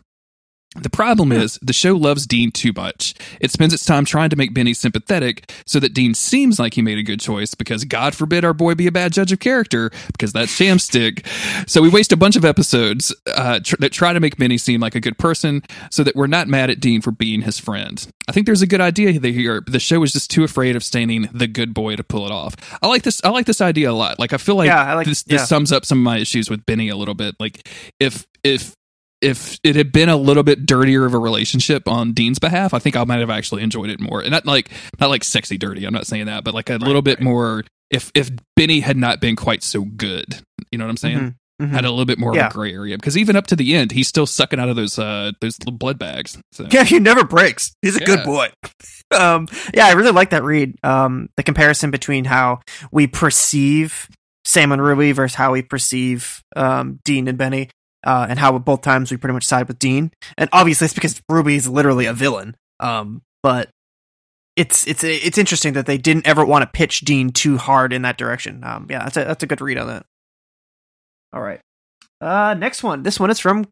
The 0.82 0.90
problem 0.90 1.32
is, 1.32 1.60
the 1.62 1.74
show 1.74 1.96
loves 1.96 2.26
Dean 2.28 2.52
too 2.52 2.72
much. 2.76 3.14
It 3.42 3.52
spends 3.52 3.74
its 3.74 3.86
time 3.86 4.06
trying 4.06 4.30
to 4.30 4.36
make 4.36 4.54
Benny 4.54 4.74
sympathetic 4.74 5.52
so 5.66 5.80
that 5.80 5.94
Dean 5.94 6.14
seems 6.14 6.60
like 6.60 6.74
he 6.76 6.82
made 6.82 6.98
a 6.98 7.04
good 7.04 7.20
choice 7.20 7.56
because 7.56 7.84
God 7.84 8.16
forbid 8.16 8.46
our 8.46 8.54
boy 8.54 8.76
be 8.76 8.88
a 8.88 8.92
bad 8.92 9.12
judge 9.14 9.32
of 9.32 9.40
character 9.40 9.92
because 10.12 10.34
that's 10.34 10.58
Shamstick. 10.58 11.26
So 11.70 11.82
we 11.82 11.90
waste 11.90 12.12
a 12.12 12.18
bunch 12.18 12.36
of 12.36 12.46
episodes 12.46 13.14
uh, 13.28 13.60
tr- 13.64 13.76
that 13.80 13.92
try 13.92 14.14
to 14.14 14.20
make 14.20 14.38
Benny 14.38 14.58
seem 14.58 14.80
like 14.82 14.96
a 14.96 15.00
good 15.00 15.18
person 15.18 15.64
so 15.92 16.04
that 16.04 16.16
we're 16.16 16.28
not 16.28 16.48
mad 16.48 16.70
at 16.70 16.80
Dean 16.80 17.02
for 17.02 17.12
being 17.12 17.42
his 17.42 17.60
friend. 17.60 18.08
I 18.28 18.32
think 18.32 18.46
there's 18.46 18.62
a 18.62 18.68
good 18.68 18.82
idea 18.82 19.12
here. 19.12 19.62
but 19.62 19.74
The 19.74 19.80
show 19.80 20.04
is 20.04 20.12
just 20.14 20.30
too 20.30 20.44
afraid 20.44 20.76
of 20.76 20.84
staining 20.84 21.30
the 21.34 21.48
good 21.48 21.74
boy 21.74 21.96
to 21.96 22.04
pull 22.04 22.26
it 22.26 22.32
off. 22.32 22.56
I 22.82 22.88
like 22.88 23.04
this. 23.04 23.22
I 23.24 23.30
like 23.30 23.46
this 23.46 23.62
idea 23.62 23.90
a 23.92 23.94
lot. 23.94 24.20
Like 24.20 24.34
I 24.34 24.38
feel 24.38 24.56
like, 24.56 24.68
Yeah, 24.68 24.84
I 24.84 24.94
like- 24.96 25.08
this. 25.08 25.24
This 25.24 25.42
yeah. 25.42 25.46
sums 25.46 25.72
up 25.72 25.86
some 25.86 25.98
of 26.00 26.04
my 26.04 26.18
issues 26.18 26.50
with 26.50 26.66
Benny 26.66 26.90
a 26.90 26.96
little 26.96 27.14
bit. 27.16 27.36
Like 27.40 27.68
if 28.00 28.26
if 28.44 28.74
if 29.22 29.60
it 29.64 29.76
had 29.76 29.92
been 29.92 30.10
a 30.10 30.18
little 30.18 30.44
bit 30.44 30.66
dirtier 30.66 31.06
of 31.06 31.14
a 31.14 31.18
relationship 31.20 31.88
on 31.88 32.14
Dean's 32.14 32.40
behalf, 32.40 32.74
I 32.74 32.80
think 32.80 32.96
I 32.96 33.04
might 33.04 33.20
have 33.20 33.30
actually 33.30 33.64
enjoyed 33.64 33.90
it 33.90 34.00
more. 34.00 34.22
And 34.22 34.32
not 34.32 34.46
like 34.46 34.70
not 35.00 35.10
like 35.10 35.24
sexy 35.24 35.58
dirty. 35.58 35.86
I'm 35.86 35.94
not 35.94 36.08
saying 36.08 36.26
that, 36.28 36.44
but 36.44 36.54
like 36.54 36.70
a 36.70 36.78
little 36.78 37.02
bit 37.02 37.20
more. 37.22 37.64
If 37.90 38.12
if 38.14 38.30
Benny 38.56 38.82
had 38.82 38.98
not 38.98 39.22
been 39.22 39.36
quite 39.36 39.64
so 39.64 39.84
good, 39.86 40.26
you 40.72 40.78
know 40.78 40.86
what 40.86 40.92
I'm 40.92 40.98
saying? 40.98 41.18
Mhm, 41.18 41.36
mhm. 41.62 41.70
Had 41.70 41.86
a 41.86 41.90
little 41.90 42.06
bit 42.06 42.20
more 42.20 42.36
Yeah. 42.36 42.48
of 42.48 42.52
a 42.52 42.54
gray 42.54 42.74
area 42.74 42.98
because 42.98 43.18
even 43.18 43.36
up 43.36 43.48
to 43.48 43.56
the 43.56 43.76
end, 43.76 43.92
he's 43.94 44.08
still 44.08 44.26
sucking 44.26 44.60
out 44.60 44.70
of 44.70 44.76
those 44.76 45.00
uh 45.00 45.32
those 45.42 45.58
little 45.60 45.78
blood 45.78 45.98
bags. 45.98 46.38
So. 46.52 46.68
Yeah, 46.70 46.84
he 46.84 47.00
never 47.00 47.24
breaks. 47.24 47.72
He's 47.82 47.96
a 47.96 48.00
Yeah. 48.02 48.06
good 48.06 48.24
boy. 48.26 48.50
um, 49.18 49.48
yeah, 49.74 49.88
I 49.88 49.94
really 49.94 50.12
like 50.12 50.32
that 50.32 50.44
read. 50.44 50.76
Um, 50.84 51.30
the 51.38 51.44
comparison 51.44 51.90
between 51.92 52.26
how 52.26 52.60
we 52.92 53.08
perceive 53.08 54.10
Sam 54.46 54.72
and 54.72 54.82
Ruby 54.84 55.12
versus 55.14 55.36
how 55.36 55.54
we 55.54 55.62
perceive 55.62 56.42
um, 56.56 57.00
Dean 57.06 57.28
and 57.28 57.38
Benny, 57.38 57.70
uh, 58.06 58.28
and 58.30 58.40
how 58.40 58.58
both 58.58 58.82
times 58.82 59.12
we 59.12 59.18
pretty 59.18 59.34
much 59.34 59.46
side 59.46 59.68
with 59.68 59.80
Dean. 59.80 60.12
And 60.38 60.50
obviously, 60.54 60.86
it's 60.86 60.94
because 60.94 61.22
Ruby 61.30 61.56
is 61.56 61.68
literally 61.68 62.06
a 62.06 62.14
villain. 62.14 62.56
Um, 62.80 63.22
but 63.42 63.70
it's 64.58 64.88
it's 64.88 65.04
it's 65.04 65.38
interesting 65.38 65.74
that 65.74 65.86
they 65.86 65.98
didn't 65.98 66.28
ever 66.28 66.44
want 66.44 66.64
to 66.64 66.68
pitch 66.68 67.02
Dean 67.02 67.32
too 67.32 67.58
hard 67.58 67.94
in 67.94 68.02
that 68.02 68.18
direction. 68.18 68.64
Um, 68.64 68.88
yeah, 68.90 69.04
that's 69.04 69.18
a 69.18 69.24
that's 69.24 69.44
a 69.44 69.48
good 69.48 69.62
read 69.62 69.78
on 69.78 69.88
that. 69.88 70.06
All 71.32 71.42
right. 71.42 71.62
Uh, 72.20 72.56
next 72.56 72.82
one. 72.84 73.04
This 73.04 73.20
one 73.20 73.30
is 73.30 73.40
from 73.40 73.68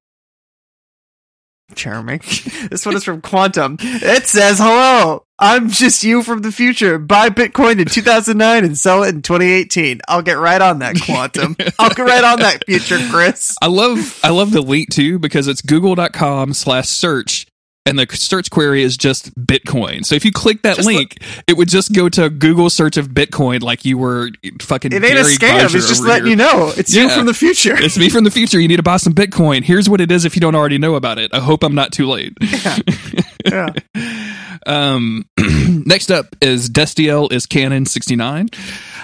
Jeremy. 1.73 2.18
this 2.69 2.85
one 2.85 2.95
is 2.95 3.03
from 3.03 3.22
Quantum. 3.22 3.77
It 3.80 4.27
says, 4.27 4.60
"Hello, 4.60 5.24
I'm 5.38 5.70
just 5.70 6.03
you 6.03 6.24
from 6.24 6.41
the 6.44 6.52
future. 6.52 6.98
Buy 6.98 7.30
Bitcoin 7.30 7.80
in 7.80 7.88
2009 7.88 8.64
and 8.64 8.78
sell 8.78 9.03
it 9.03 9.10
in 9.10 9.22
2018. 9.22 9.99
I'll 10.07 10.22
get 10.22 10.38
right 10.38 10.62
on 10.62 10.80
that, 10.80 10.95
Quantum. 11.02 11.57
I'll 11.80 11.90
get 11.90 12.03
right 12.03 12.24
on 12.24 12.40
that, 12.40 12.66
future 12.66 12.99
Chris." 13.10 13.53
I 13.62 13.68
love 13.68 14.20
I 14.24 14.30
love 14.30 14.52
the 14.52 14.62
link 14.62 14.91
too 14.91 15.20
because 15.20 15.48
it's 15.48 15.62
google.com 15.62 16.53
slash 16.53 16.88
search 16.88 17.48
and 17.86 17.99
the 17.99 18.07
search 18.16 18.49
query 18.49 18.82
is 18.82 18.98
just 18.98 19.34
Bitcoin. 19.36 20.06
So 20.06 20.16
if 20.16 20.26
you 20.26 20.32
click 20.32 20.64
that 20.64 20.78
Just 20.78 20.88
link, 20.88 21.18
it 21.48 21.56
would 21.56 21.70
just 21.70 21.94
go 21.94 22.10
to 22.10 22.30
Google 22.30 22.70
search 22.70 22.98
of 22.98 23.10
Bitcoin 23.10 23.62
like 23.62 23.86
you 23.86 23.98
were 23.98 24.32
fucking 24.62 24.91
It 24.91 25.03
ain't 25.03 25.20
a 25.20 25.24
scam. 25.24 25.40
Geyser 25.60 25.78
It's 25.78 25.88
just 25.88 26.03
letting 26.03 26.26
here. 26.26 26.32
you 26.32 26.36
know 26.36 26.74
it's 26.76 26.94
you 26.95 27.10
from 27.10 27.28
the 27.28 27.34
future. 27.34 27.76
It's 27.78 27.98
me 27.98 28.10
from 28.10 28.24
the 28.24 28.32
future. 28.32 28.60
You 28.60 28.68
need 28.68 28.78
to 28.78 28.84
buy 28.84 28.98
some 28.98 29.14
Bitcoin. 29.14 29.64
Here's 29.64 29.88
what 29.88 30.02
it 30.02 30.12
is 30.12 30.26
if 30.26 30.36
you 30.36 30.40
don't 30.41 30.56
already 30.56 30.80
know 30.80 30.95
about 30.95 31.20
it. 31.20 31.32
I 31.34 31.40
hope 31.40 31.64
I'm 31.64 31.76
not 31.76 31.91
too 31.91 32.07
late. 32.07 32.34
yeah. 32.41 32.78
Um, 34.65 35.26
next 35.85 36.09
up 36.09 36.35
is 36.41 36.69
Destiel 36.69 37.31
is 37.31 37.45
Canon 37.45 37.85
69. 37.85 38.49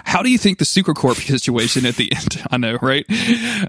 How 0.04 0.24
do 0.24 0.30
you 0.30 0.38
think 0.38 0.58
the 0.58 0.66
SucroCorp 0.66 1.16
situation 1.16 1.86
at 1.86 1.96
the 1.96 2.12
end? 2.16 2.44
I 2.50 2.58
know, 2.58 2.78
right? 2.82 3.06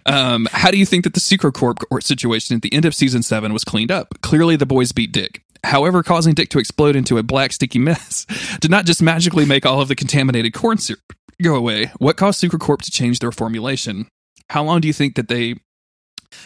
Um, 0.07 0.49
how 0.53 0.71
do 0.71 0.79
you 0.79 0.87
think 0.87 1.05
that 1.05 1.15
the 1.15 1.21
SucroCorp 1.21 1.83
or 1.91 2.01
situation 2.01 2.57
at 2.57 2.63
the 2.63 2.73
end 2.73 2.85
of 2.85 2.95
season 2.95 3.23
seven 3.23 3.53
was 3.53 3.65
cleaned 3.65 3.91
up? 3.91 4.21
Clearly, 4.23 4.57
the 4.57 4.67
boys 4.67 4.93
beat 4.93 5.13
Dick. 5.13 5.43
However, 5.65 6.03
causing 6.03 6.35
Dick 6.35 6.49
to 6.51 6.59
explode 6.59 6.97
into 6.97 7.19
a 7.19 7.23
black 7.23 7.53
sticky 7.53 7.79
mess 7.79 8.27
did 8.61 8.71
not 8.71 8.87
just 8.87 9.03
magically 9.03 9.45
make 9.45 9.67
all 9.67 9.81
of 9.81 9.89
the 9.89 9.95
contaminated 9.95 10.55
corn 10.55 10.79
syrup 10.79 11.13
go 11.43 11.55
away. 11.55 11.93
What 11.99 12.17
caused 12.17 12.43
SucroCorp 12.43 12.83
to 12.83 12.91
change 12.91 13.19
their 13.19 13.33
formulation? 13.33 14.09
How 14.49 14.65
long 14.65 14.81
do 14.81 14.89
you 14.89 14.95
think 14.95 15.17
that 15.17 15.29
they 15.29 15.57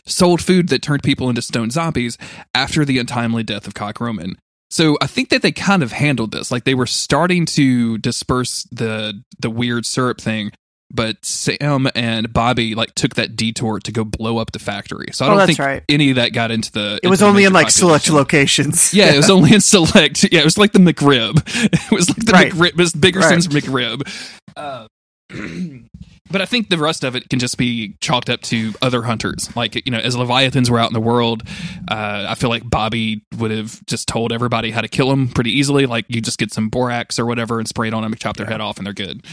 sold 0.07 0.43
food 0.43 0.69
that 0.69 0.83
turned 0.83 1.03
people 1.03 1.29
into 1.29 1.43
stone 1.43 1.71
zombies 1.71 2.17
after 2.55 2.85
the 2.85 2.99
untimely 2.99 3.43
death 3.43 3.67
of 3.67 3.75
Cock 3.75 4.01
Roman? 4.01 4.37
So 4.71 4.99
I 5.01 5.07
think 5.07 5.29
that 5.29 5.43
they 5.43 5.53
kind 5.53 5.83
of 5.83 5.93
handled 5.93 6.33
this. 6.33 6.51
Like 6.51 6.65
they 6.65 6.75
were 6.75 6.87
starting 6.87 7.47
to 7.47 7.99
disperse 7.99 8.65
the 8.73 9.23
the 9.39 9.49
weird 9.49 9.87
syrup 9.87 10.21
thing, 10.21 10.51
but 10.93 11.25
Sam 11.25 11.89
and 11.95 12.33
Bobby 12.33 12.75
like 12.75 12.93
took 12.97 13.15
that 13.15 13.37
detour 13.37 13.79
to 13.79 13.93
go 13.93 14.03
blow 14.05 14.39
up 14.39 14.51
the 14.51 14.59
factory. 14.59 15.07
So 15.13 15.25
I 15.25 15.29
Oh, 15.29 15.31
don't 15.31 15.39
that's 15.39 15.47
think 15.57 15.59
right. 15.61 15.83
any 15.89 16.11
of 16.11 16.17
that 16.17 16.33
got 16.33 16.51
into 16.51 16.73
the. 16.73 16.99
It 17.01 17.09
was 17.09 17.23
only 17.23 17.45
in 17.45 17.53
like 17.53 17.71
select 17.71 18.11
locations. 18.11 18.93
Yeah, 18.93 19.13
it 19.15 19.17
was 19.17 19.31
only 19.37 19.55
in 19.55 19.61
select. 19.61 20.25
Yeah, 20.33 20.41
it 20.41 20.45
was 20.45 20.59
like 20.59 20.73
the 20.73 20.81
McRib. 20.81 21.43
It 21.87 21.91
was 21.93 22.09
like 22.09 22.25
the 22.27 22.33
Right. 22.33 22.53
McRib, 22.53 22.69
it 22.71 22.77
was 22.77 22.93
Biggerson's 22.93 23.47
McRib. 23.47 24.03
Uh, 24.57 24.89
but 26.31 26.40
I 26.40 26.47
think 26.47 26.69
the 26.69 26.78
rest 26.78 27.05
of 27.05 27.15
it 27.15 27.28
can 27.28 27.39
just 27.39 27.59
be 27.59 27.97
chalked 28.01 28.31
up 28.31 28.40
to 28.43 28.73
other 28.82 29.03
hunters. 29.03 29.55
Like 29.57 29.74
you 29.86 29.93
know, 29.93 29.98
as 29.98 30.16
Leviathans 30.16 30.70
were 30.70 30.78
out 30.78 30.90
in 30.90 30.94
the 30.94 31.01
world, 31.01 31.43
uh, 31.90 32.27
I 32.28 32.35
feel 32.35 32.51
like 32.51 32.69
Bobby 32.69 33.23
would 33.39 33.51
have 33.51 33.85
just 33.86 34.09
told 34.09 34.32
everybody 34.32 34.70
how 34.70 34.81
to 34.81 34.89
kill 34.89 35.09
them 35.09 35.28
pretty 35.28 35.51
easily. 35.51 35.86
Like 35.86 36.07
you 36.09 36.20
just 36.20 36.39
get 36.39 36.53
some 36.53 36.69
borax 36.69 37.19
or 37.19 37.27
whatever 37.27 37.59
and 37.59 37.69
spray 37.69 37.89
it 37.89 37.94
on 37.94 38.03
them 38.03 38.12
and 38.12 38.20
chop 38.20 38.36
their 38.36 38.47
head 38.47 38.61
off, 38.61 38.78
and 38.78 38.86
they're 38.86 38.94
good. 38.94 39.24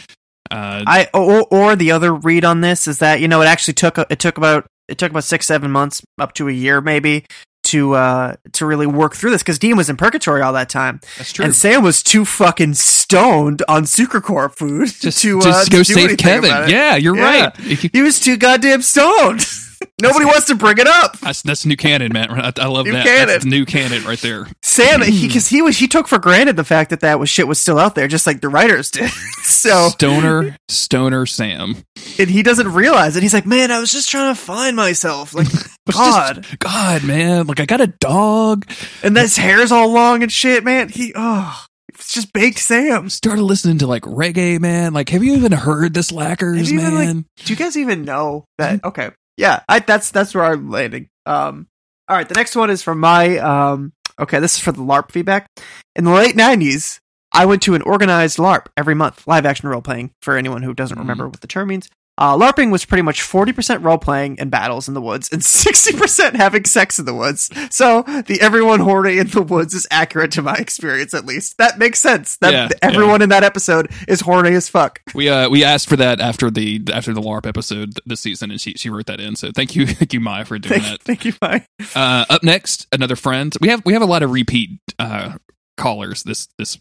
Uh, 0.52 0.84
I 0.86 1.08
or, 1.14 1.48
or 1.50 1.76
the 1.76 1.92
other 1.92 2.14
read 2.14 2.46
on 2.46 2.62
this 2.62 2.88
is 2.88 3.00
that 3.00 3.20
you 3.22 3.28
know 3.28 3.42
it 3.42 3.46
actually 3.46 3.74
took 3.74 3.98
it 3.98 4.20
took 4.20 4.38
about 4.38 4.68
it 4.88 4.98
took 4.98 5.12
about 5.12 5.24
six 5.24 5.46
seven 5.46 5.72
months 5.72 6.02
up 6.20 6.34
to 6.34 6.48
a 6.48 6.52
year 6.52 6.82
maybe 6.82 7.26
to 7.64 7.94
uh 7.96 8.36
to 8.54 8.66
really 8.66 8.88
work 8.88 9.16
through 9.16 9.32
this 9.32 9.42
because 9.42 9.60
Dean 9.60 9.78
was 9.78 9.90
in 9.90 9.98
purgatory 9.98 10.42
all 10.42 10.54
that 10.54 10.70
time, 10.70 11.00
That's 11.18 11.32
true. 11.34 11.46
and 11.46 11.56
Sam 11.56 11.84
was 11.84 12.04
too 12.04 12.26
fucking 12.26 12.74
stoned 12.76 13.64
on 13.68 13.84
SucroCorp 13.84 14.56
food 14.56 14.90
just, 14.90 15.22
to 15.22 15.40
just 15.42 15.68
uh, 15.72 15.72
go 15.72 15.84
to 15.84 15.86
save 15.86 16.18
Kevin. 16.18 16.70
Yeah, 16.70 16.96
you're 16.96 17.16
Yeah. 17.16 17.46
right. 17.48 17.58
He 17.58 18.02
was 18.02 18.20
too 18.20 18.38
goddamn 18.38 18.82
stoned. 18.82 19.46
Nobody 20.02 20.24
wants 20.26 20.48
to 20.48 20.56
bring 20.56 20.78
it 20.78 20.88
up. 20.88 21.20
That's, 21.20 21.42
that's 21.42 21.66
new 21.66 21.76
canon, 21.76 22.14
man. 22.14 22.32
I, 22.32 22.54
I 22.58 22.68
love 22.68 22.86
New 22.86 22.94
that. 22.94 23.06
canon. 23.06 23.28
That's 23.28 23.44
new 23.46 23.66
canon 23.66 24.04
right 24.06 24.20
there. 24.20 24.48
Sam, 24.62 25.02
because 25.02 25.48
he, 25.50 25.62
was 25.62 25.78
he 25.78 25.88
took 25.90 26.08
for 26.08 26.18
granted 26.20 26.56
the 26.56 26.64
fact 26.64 26.90
that 26.92 27.02
that 27.02 27.20
was 27.20 27.30
shit 27.30 27.48
was 27.50 27.60
still 27.60 27.78
out 27.78 27.94
there, 27.94 28.08
just 28.08 28.26
like 28.26 28.40
the 28.40 28.48
writers 28.48 28.90
did. 28.92 29.10
so 29.44 29.90
Stoner, 29.90 30.56
stoner 30.70 31.26
Sam. 31.26 31.76
and 32.18 32.30
he 32.30 32.44
doesn't 32.44 32.70
realize 32.74 33.18
it. 33.18 33.24
He's 33.24 33.34
like, 33.34 33.46
man, 33.46 33.72
I 33.72 33.80
was 33.80 33.92
just 33.92 34.10
trying 34.10 34.34
to 34.34 34.40
find 34.40 34.76
myself. 34.78 35.34
Like, 35.36 35.48
God. 35.92 36.44
just- 36.44 36.60
God, 36.60 37.04
man. 37.04 37.48
Like 37.48 37.60
I 37.60 37.66
got 37.66 37.82
a 37.82 37.88
dog. 37.88 38.66
and 39.04 39.16
this 39.16 39.38
hair's 39.38 39.72
all 39.72 39.92
long 39.92 40.24
and 40.24 40.32
shit, 40.32 40.64
man. 40.64 40.90
He, 40.90 41.12
oh, 41.16 41.66
it's 41.90 42.14
just 42.14 42.32
baked 42.34 42.60
Sam. 42.60 43.10
Started 43.10 43.44
listening 43.44 43.78
to 43.80 43.88
like 43.88 44.04
reggae, 44.04 44.60
man. 44.60 44.94
Like, 44.94 45.10
have 45.10 45.24
you 45.24 45.36
even 45.36 45.52
heard 45.52 45.94
this 45.94 46.10
Have 46.10 46.18
Lackers, 46.18 46.72
even, 46.72 46.96
like, 46.96 47.08
man? 47.08 47.26
Do 47.44 47.54
you 47.54 47.58
guys 47.58 47.78
even 47.78 48.04
know 48.06 48.46
that? 48.58 48.84
Okay, 48.84 49.12
yeah, 49.38 49.62
I, 49.68 49.80
that's 49.80 50.12
that's 50.12 50.34
where 50.34 50.46
I'm 50.46 50.70
landing. 50.70 51.10
Um, 51.26 51.68
all 52.08 52.18
right, 52.18 52.28
the 52.28 52.36
next 52.36 52.56
one 52.56 52.70
is 52.70 52.82
from 52.84 53.00
my 53.00 53.38
um. 53.38 53.94
Okay, 54.20 54.40
this 54.40 54.54
is 54.56 54.60
for 54.60 54.72
the 54.72 54.82
LARP 54.82 55.12
feedback. 55.12 55.48
In 55.96 56.04
the 56.06 56.12
late 56.12 56.36
'90s, 56.36 57.00
I 57.34 57.46
went 57.46 57.62
to 57.64 57.74
an 57.76 57.82
organized 57.82 58.38
LARP 58.38 58.68
every 58.78 58.94
month, 58.96 59.26
live 59.28 59.46
action 59.46 59.68
role 59.70 59.82
playing. 59.82 60.12
For 60.22 60.38
anyone 60.38 60.62
who 60.64 60.74
doesn't 60.74 60.98
Mhm. 60.98 61.02
remember 61.02 61.28
what 61.28 61.42
the 61.42 61.48
term 61.48 61.70
means, 61.70 61.90
uh, 62.18 62.38
LARPing 62.38 62.72
was 62.72 62.86
pretty 62.86 63.02
much 63.02 63.22
40% 63.22 63.84
role 63.84 63.98
playing 63.98 64.40
and 64.40 64.52
battles 64.52 64.88
in 64.88 64.94
the 64.94 65.02
woods, 65.02 65.30
and 65.32 65.42
60% 65.42 66.36
having 66.36 66.66
sex 66.66 67.00
in 67.00 67.06
the 67.06 67.14
woods. 67.14 67.50
So 67.72 68.04
the 68.04 68.40
everyone 68.42 68.80
horny 68.82 69.18
in 69.18 69.28
the 69.28 69.42
woods 69.42 69.74
is 69.74 69.88
accurate 69.90 70.32
to 70.34 70.42
my 70.42 70.56
experience, 70.56 71.14
at 71.14 71.26
least. 71.26 71.58
That 71.58 71.80
makes 71.80 72.00
sense. 72.00 72.38
That 72.38 72.54
Yeah, 72.54 72.70
everyone 72.82 73.22
in 73.22 73.30
that 73.30 73.44
episode 73.44 73.92
is 74.08 74.22
horny 74.22 74.54
as 74.54 74.70
fuck. 74.70 75.02
We 75.16 75.30
uh 75.30 75.50
we 75.50 75.64
asked 75.64 75.90
for 75.90 75.96
that 75.96 76.20
after 76.22 76.52
the 76.52 76.82
after 76.94 77.14
the 77.14 77.22
LARP 77.22 77.46
episode 77.48 77.96
th- 77.96 78.04
this 78.06 78.20
season, 78.20 78.52
and 78.52 78.62
she 78.62 78.74
she 78.74 78.90
wrote 78.90 79.08
that 79.08 79.20
in. 79.20 79.36
So 79.36 79.52
thank 79.52 79.76
you, 79.76 79.88
thank 79.88 80.14
you, 80.14 80.20
Maya, 80.20 80.46
for 80.46 80.60
doing 80.60 80.82
Thank, 80.82 81.00
that. 81.00 81.04
thank 81.04 81.26
you, 81.26 81.34
Maya. 81.42 81.62
Uh, 81.96 82.26
up 82.30 82.44
next, 82.44 82.88
another 82.92 83.16
friend. 83.16 83.56
We 83.60 83.70
have 83.70 83.84
we 83.86 83.94
have 83.94 84.02
a 84.02 84.08
lot 84.08 84.22
of 84.24 84.32
repeat 84.32 84.80
uh, 85.00 85.38
callers 85.78 86.24
this 86.24 86.48
this 86.60 86.78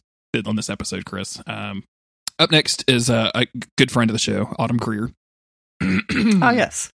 on 0.47 0.57
this 0.57 0.69
episode, 0.71 1.05
Chris. 1.05 1.41
Um, 1.47 1.85
up 2.39 2.51
next 2.51 2.85
is 2.89 3.09
uh, 3.11 3.31
a 3.35 3.47
good 3.77 3.91
friend 3.91 4.11
of 4.11 4.15
the 4.15 4.19
show, 4.19 4.55
Autumn 4.59 4.79
Career. 4.79 5.11
Oh 5.83 6.51
yes. 6.53 6.91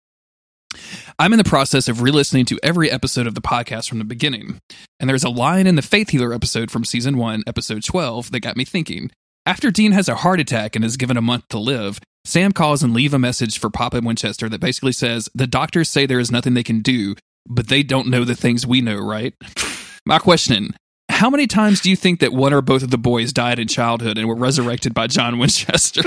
I'm 1.19 1.33
in 1.33 1.37
the 1.37 1.43
process 1.43 1.87
of 1.87 2.01
re-listening 2.01 2.45
to 2.45 2.59
every 2.61 2.91
episode 2.91 3.27
of 3.27 3.35
the 3.35 3.41
podcast 3.41 3.89
from 3.89 3.99
the 3.99 4.05
beginning, 4.05 4.59
and 4.99 5.09
there's 5.09 5.23
a 5.23 5.29
line 5.29 5.65
in 5.65 5.75
the 5.75 5.81
Faith 5.81 6.09
Healer 6.09 6.33
episode 6.33 6.69
from 6.69 6.85
season 6.85 7.17
one, 7.17 7.43
episode 7.47 7.83
12, 7.83 8.31
that 8.31 8.41
got 8.41 8.57
me 8.57 8.65
thinking. 8.65 9.11
After 9.45 9.71
Dean 9.71 9.93
has 9.93 10.09
a 10.09 10.15
heart 10.15 10.39
attack 10.39 10.75
and 10.75 10.85
is 10.85 10.97
given 10.97 11.17
a 11.17 11.21
month 11.21 11.47
to 11.49 11.57
live, 11.57 11.99
Sam 12.25 12.51
calls 12.51 12.83
and 12.83 12.93
leave 12.93 13.13
a 13.13 13.19
message 13.19 13.59
for 13.59 13.69
Papa 13.69 14.01
Winchester 14.03 14.49
that 14.49 14.59
basically 14.59 14.91
says, 14.91 15.29
"The 15.33 15.47
doctors 15.47 15.89
say 15.89 16.05
there 16.05 16.19
is 16.19 16.31
nothing 16.31 16.53
they 16.53 16.63
can 16.63 16.81
do, 16.81 17.15
but 17.47 17.69
they 17.69 17.81
don't 17.81 18.09
know 18.09 18.25
the 18.25 18.35
things 18.35 18.67
we 18.67 18.81
know, 18.81 18.97
right?" 18.97 19.33
My 20.05 20.19
question: 20.19 20.75
How 21.09 21.29
many 21.29 21.47
times 21.47 21.79
do 21.79 21.89
you 21.89 21.95
think 21.95 22.19
that 22.19 22.33
one 22.33 22.53
or 22.53 22.61
both 22.61 22.83
of 22.83 22.91
the 22.91 22.97
boys 22.97 23.31
died 23.31 23.57
in 23.59 23.67
childhood 23.69 24.17
and 24.17 24.27
were 24.27 24.35
resurrected 24.35 24.93
by 24.93 25.07
John 25.07 25.39
Winchester? 25.39 26.03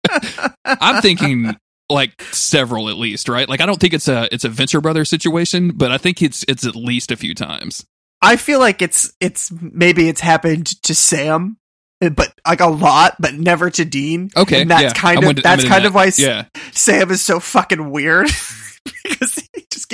I'm 0.64 1.00
thinking 1.00 1.56
like 1.90 2.22
several 2.32 2.88
at 2.88 2.96
least, 2.96 3.28
right? 3.28 3.48
Like 3.48 3.60
I 3.60 3.66
don't 3.66 3.80
think 3.80 3.94
it's 3.94 4.08
a 4.08 4.28
it's 4.32 4.44
a 4.44 4.48
Venture 4.48 4.80
Brothers 4.80 5.10
situation, 5.10 5.72
but 5.74 5.90
I 5.90 5.98
think 5.98 6.22
it's 6.22 6.44
it's 6.48 6.66
at 6.66 6.76
least 6.76 7.10
a 7.10 7.16
few 7.16 7.34
times. 7.34 7.84
I 8.22 8.36
feel 8.36 8.58
like 8.58 8.80
it's 8.80 9.12
it's 9.20 9.52
maybe 9.60 10.08
it's 10.08 10.20
happened 10.20 10.82
to 10.84 10.94
Sam, 10.94 11.58
but 12.00 12.34
like 12.46 12.60
a 12.60 12.68
lot, 12.68 13.16
but 13.20 13.34
never 13.34 13.70
to 13.70 13.84
Dean. 13.84 14.30
Okay, 14.36 14.62
and 14.62 14.70
that's 14.70 14.82
yeah. 14.82 14.92
kind 14.92 15.22
of 15.22 15.28
I'm 15.30 15.34
that's 15.36 15.64
kind 15.64 15.84
that. 15.84 15.88
of 15.88 15.94
why 15.94 16.10
Yeah, 16.16 16.46
Sam 16.72 17.10
is 17.10 17.22
so 17.22 17.38
fucking 17.38 17.90
weird 17.90 18.30
because 19.04 19.43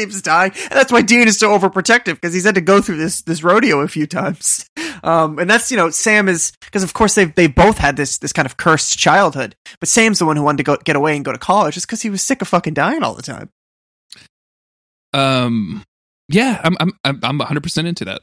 keeps 0.06 0.20
dying, 0.22 0.52
and 0.52 0.72
that's 0.72 0.90
why 0.92 1.02
Dean 1.02 1.28
is 1.28 1.38
so 1.38 1.56
overprotective 1.58 2.14
because 2.14 2.32
he's 2.34 2.44
had 2.44 2.54
to 2.56 2.60
go 2.60 2.80
through 2.80 2.96
this 2.96 3.22
this 3.22 3.42
rodeo 3.42 3.80
a 3.80 3.88
few 3.88 4.06
times. 4.06 4.68
Um, 5.02 5.38
and 5.38 5.48
that's 5.48 5.70
you 5.70 5.78
know 5.78 5.88
Sam 5.88 6.28
is 6.28 6.52
because 6.60 6.82
of 6.82 6.92
course 6.92 7.14
they've 7.14 7.34
they 7.34 7.46
both 7.46 7.78
had 7.78 7.96
this 7.96 8.18
this 8.18 8.34
kind 8.34 8.44
of 8.44 8.58
cursed 8.58 8.98
childhood, 8.98 9.56
but 9.78 9.88
Sam's 9.88 10.18
the 10.18 10.26
one 10.26 10.36
who 10.36 10.42
wanted 10.42 10.58
to 10.58 10.62
go 10.62 10.76
get 10.84 10.94
away 10.94 11.16
and 11.16 11.24
go 11.24 11.32
to 11.32 11.38
college 11.38 11.72
just 11.72 11.86
because 11.86 12.02
he 12.02 12.10
was 12.10 12.20
sick 12.20 12.42
of 12.42 12.48
fucking 12.48 12.74
dying 12.74 13.02
all 13.02 13.14
the 13.14 13.22
time. 13.22 13.48
um, 15.14 15.82
yeah, 16.28 16.60
I'm 16.62 16.76
I'm 16.80 16.92
I'm 17.04 17.20
I'm 17.22 17.38
100 17.38 17.62
percent 17.62 17.88
into 17.88 18.04
that. 18.04 18.20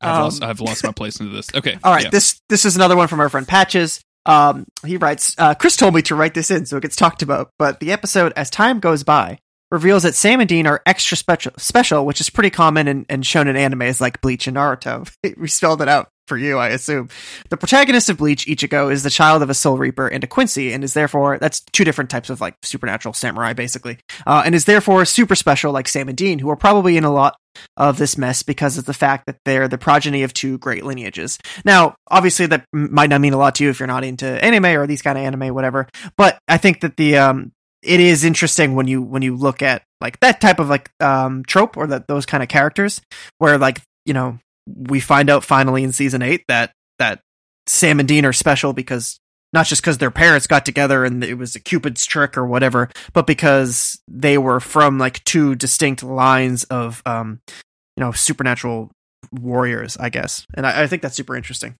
I've 0.00 0.16
Um, 0.16 0.22
lost 0.24 0.42
I've 0.42 0.60
lost 0.60 0.84
my 0.84 0.92
place 0.96 1.20
into 1.20 1.32
this. 1.32 1.46
Okay, 1.54 1.78
All 1.84 1.92
right, 1.94 2.04
yeah. 2.04 2.10
this 2.10 2.40
this 2.48 2.64
is 2.64 2.76
another 2.76 2.96
one 2.96 3.08
from 3.08 3.20
our 3.20 3.28
friend 3.28 3.46
Patches. 3.46 4.00
Um, 4.26 4.66
he 4.84 4.96
writes, 4.96 5.36
uh, 5.38 5.54
Chris 5.54 5.76
told 5.76 5.94
me 5.94 6.02
to 6.02 6.16
write 6.16 6.34
this 6.34 6.50
in 6.50 6.66
so 6.66 6.78
it 6.78 6.82
gets 6.82 6.96
talked 6.96 7.22
about, 7.22 7.50
but 7.60 7.78
the 7.78 7.92
episode, 7.92 8.32
as 8.34 8.50
time 8.50 8.80
goes 8.80 9.04
by, 9.04 9.38
reveals 9.70 10.04
that 10.04 10.14
Sam 10.14 10.40
and 10.40 10.48
Dean 10.48 10.66
are 10.66 10.82
extra 10.86 11.16
special, 11.16 11.52
special 11.58 12.06
which 12.06 12.20
is 12.20 12.30
pretty 12.30 12.50
common 12.50 12.88
and, 12.88 13.06
and 13.08 13.26
shown 13.26 13.48
in 13.48 13.56
animes 13.56 14.00
like 14.00 14.20
Bleach 14.20 14.46
and 14.46 14.56
Naruto. 14.56 15.10
we 15.36 15.48
spelled 15.48 15.82
it 15.82 15.88
out 15.88 16.08
for 16.26 16.36
you, 16.36 16.58
I 16.58 16.68
assume. 16.68 17.08
The 17.50 17.56
protagonist 17.56 18.10
of 18.10 18.18
Bleach, 18.18 18.46
Ichigo, 18.46 18.90
is 18.90 19.02
the 19.02 19.10
child 19.10 19.42
of 19.42 19.50
a 19.50 19.54
Soul 19.54 19.78
Reaper 19.78 20.08
and 20.08 20.24
a 20.24 20.26
Quincy, 20.26 20.72
and 20.72 20.82
is 20.82 20.94
therefore 20.94 21.38
that's 21.38 21.60
two 21.72 21.84
different 21.84 22.10
types 22.10 22.30
of 22.30 22.40
like 22.40 22.56
supernatural 22.62 23.14
samurai, 23.14 23.52
basically, 23.52 23.98
uh, 24.26 24.42
and 24.44 24.54
is 24.54 24.64
therefore 24.64 25.04
super 25.04 25.34
special, 25.34 25.72
like 25.72 25.88
Sam 25.88 26.08
and 26.08 26.16
Dean, 26.16 26.38
who 26.38 26.50
are 26.50 26.56
probably 26.56 26.96
in 26.96 27.04
a 27.04 27.12
lot 27.12 27.36
of 27.76 27.96
this 27.96 28.18
mess 28.18 28.42
because 28.42 28.76
of 28.76 28.84
the 28.84 28.92
fact 28.92 29.26
that 29.26 29.38
they're 29.44 29.68
the 29.68 29.78
progeny 29.78 30.22
of 30.24 30.34
two 30.34 30.58
great 30.58 30.84
lineages. 30.84 31.38
Now, 31.64 31.94
obviously, 32.08 32.46
that 32.46 32.66
might 32.72 33.10
not 33.10 33.20
mean 33.20 33.32
a 33.32 33.38
lot 33.38 33.54
to 33.56 33.64
you 33.64 33.70
if 33.70 33.80
you're 33.80 33.86
not 33.86 34.04
into 34.04 34.26
anime 34.44 34.66
or 34.66 34.86
these 34.86 35.02
kind 35.02 35.16
of 35.16 35.24
anime, 35.24 35.54
whatever. 35.54 35.88
But 36.16 36.38
I 36.48 36.58
think 36.58 36.80
that 36.80 36.96
the 36.96 37.18
um, 37.18 37.52
it 37.82 38.00
is 38.00 38.24
interesting 38.24 38.74
when 38.74 38.86
you 38.86 39.02
when 39.02 39.22
you 39.22 39.36
look 39.36 39.62
at 39.62 39.82
like 40.00 40.18
that 40.20 40.40
type 40.40 40.58
of 40.58 40.68
like 40.68 40.90
um 41.00 41.44
trope 41.44 41.76
or 41.76 41.86
that 41.86 42.06
those 42.08 42.26
kind 42.26 42.42
of 42.42 42.48
characters 42.48 43.00
where 43.38 43.58
like 43.58 43.80
you 44.04 44.14
know 44.14 44.38
we 44.66 45.00
find 45.00 45.30
out 45.30 45.44
finally 45.44 45.84
in 45.84 45.92
season 45.92 46.22
eight 46.22 46.44
that 46.48 46.72
that 46.98 47.20
Sam 47.66 48.00
and 48.00 48.08
Dean 48.08 48.24
are 48.24 48.32
special 48.32 48.72
because 48.72 49.18
not 49.52 49.66
just 49.66 49.82
because 49.82 49.98
their 49.98 50.10
parents 50.10 50.46
got 50.46 50.66
together 50.66 51.04
and 51.04 51.22
it 51.22 51.34
was 51.34 51.54
a 51.54 51.60
Cupid's 51.60 52.04
trick 52.04 52.36
or 52.36 52.46
whatever, 52.46 52.90
but 53.12 53.26
because 53.26 53.98
they 54.08 54.38
were 54.38 54.60
from 54.60 54.98
like 54.98 55.22
two 55.24 55.54
distinct 55.54 56.02
lines 56.02 56.64
of 56.64 57.02
um 57.06 57.40
you 57.96 58.02
know 58.04 58.12
supernatural 58.12 58.90
warriors, 59.32 59.96
I 59.96 60.10
guess, 60.10 60.46
and 60.54 60.66
I, 60.66 60.82
I 60.82 60.86
think 60.86 61.02
that's 61.02 61.16
super 61.16 61.36
interesting. 61.36 61.74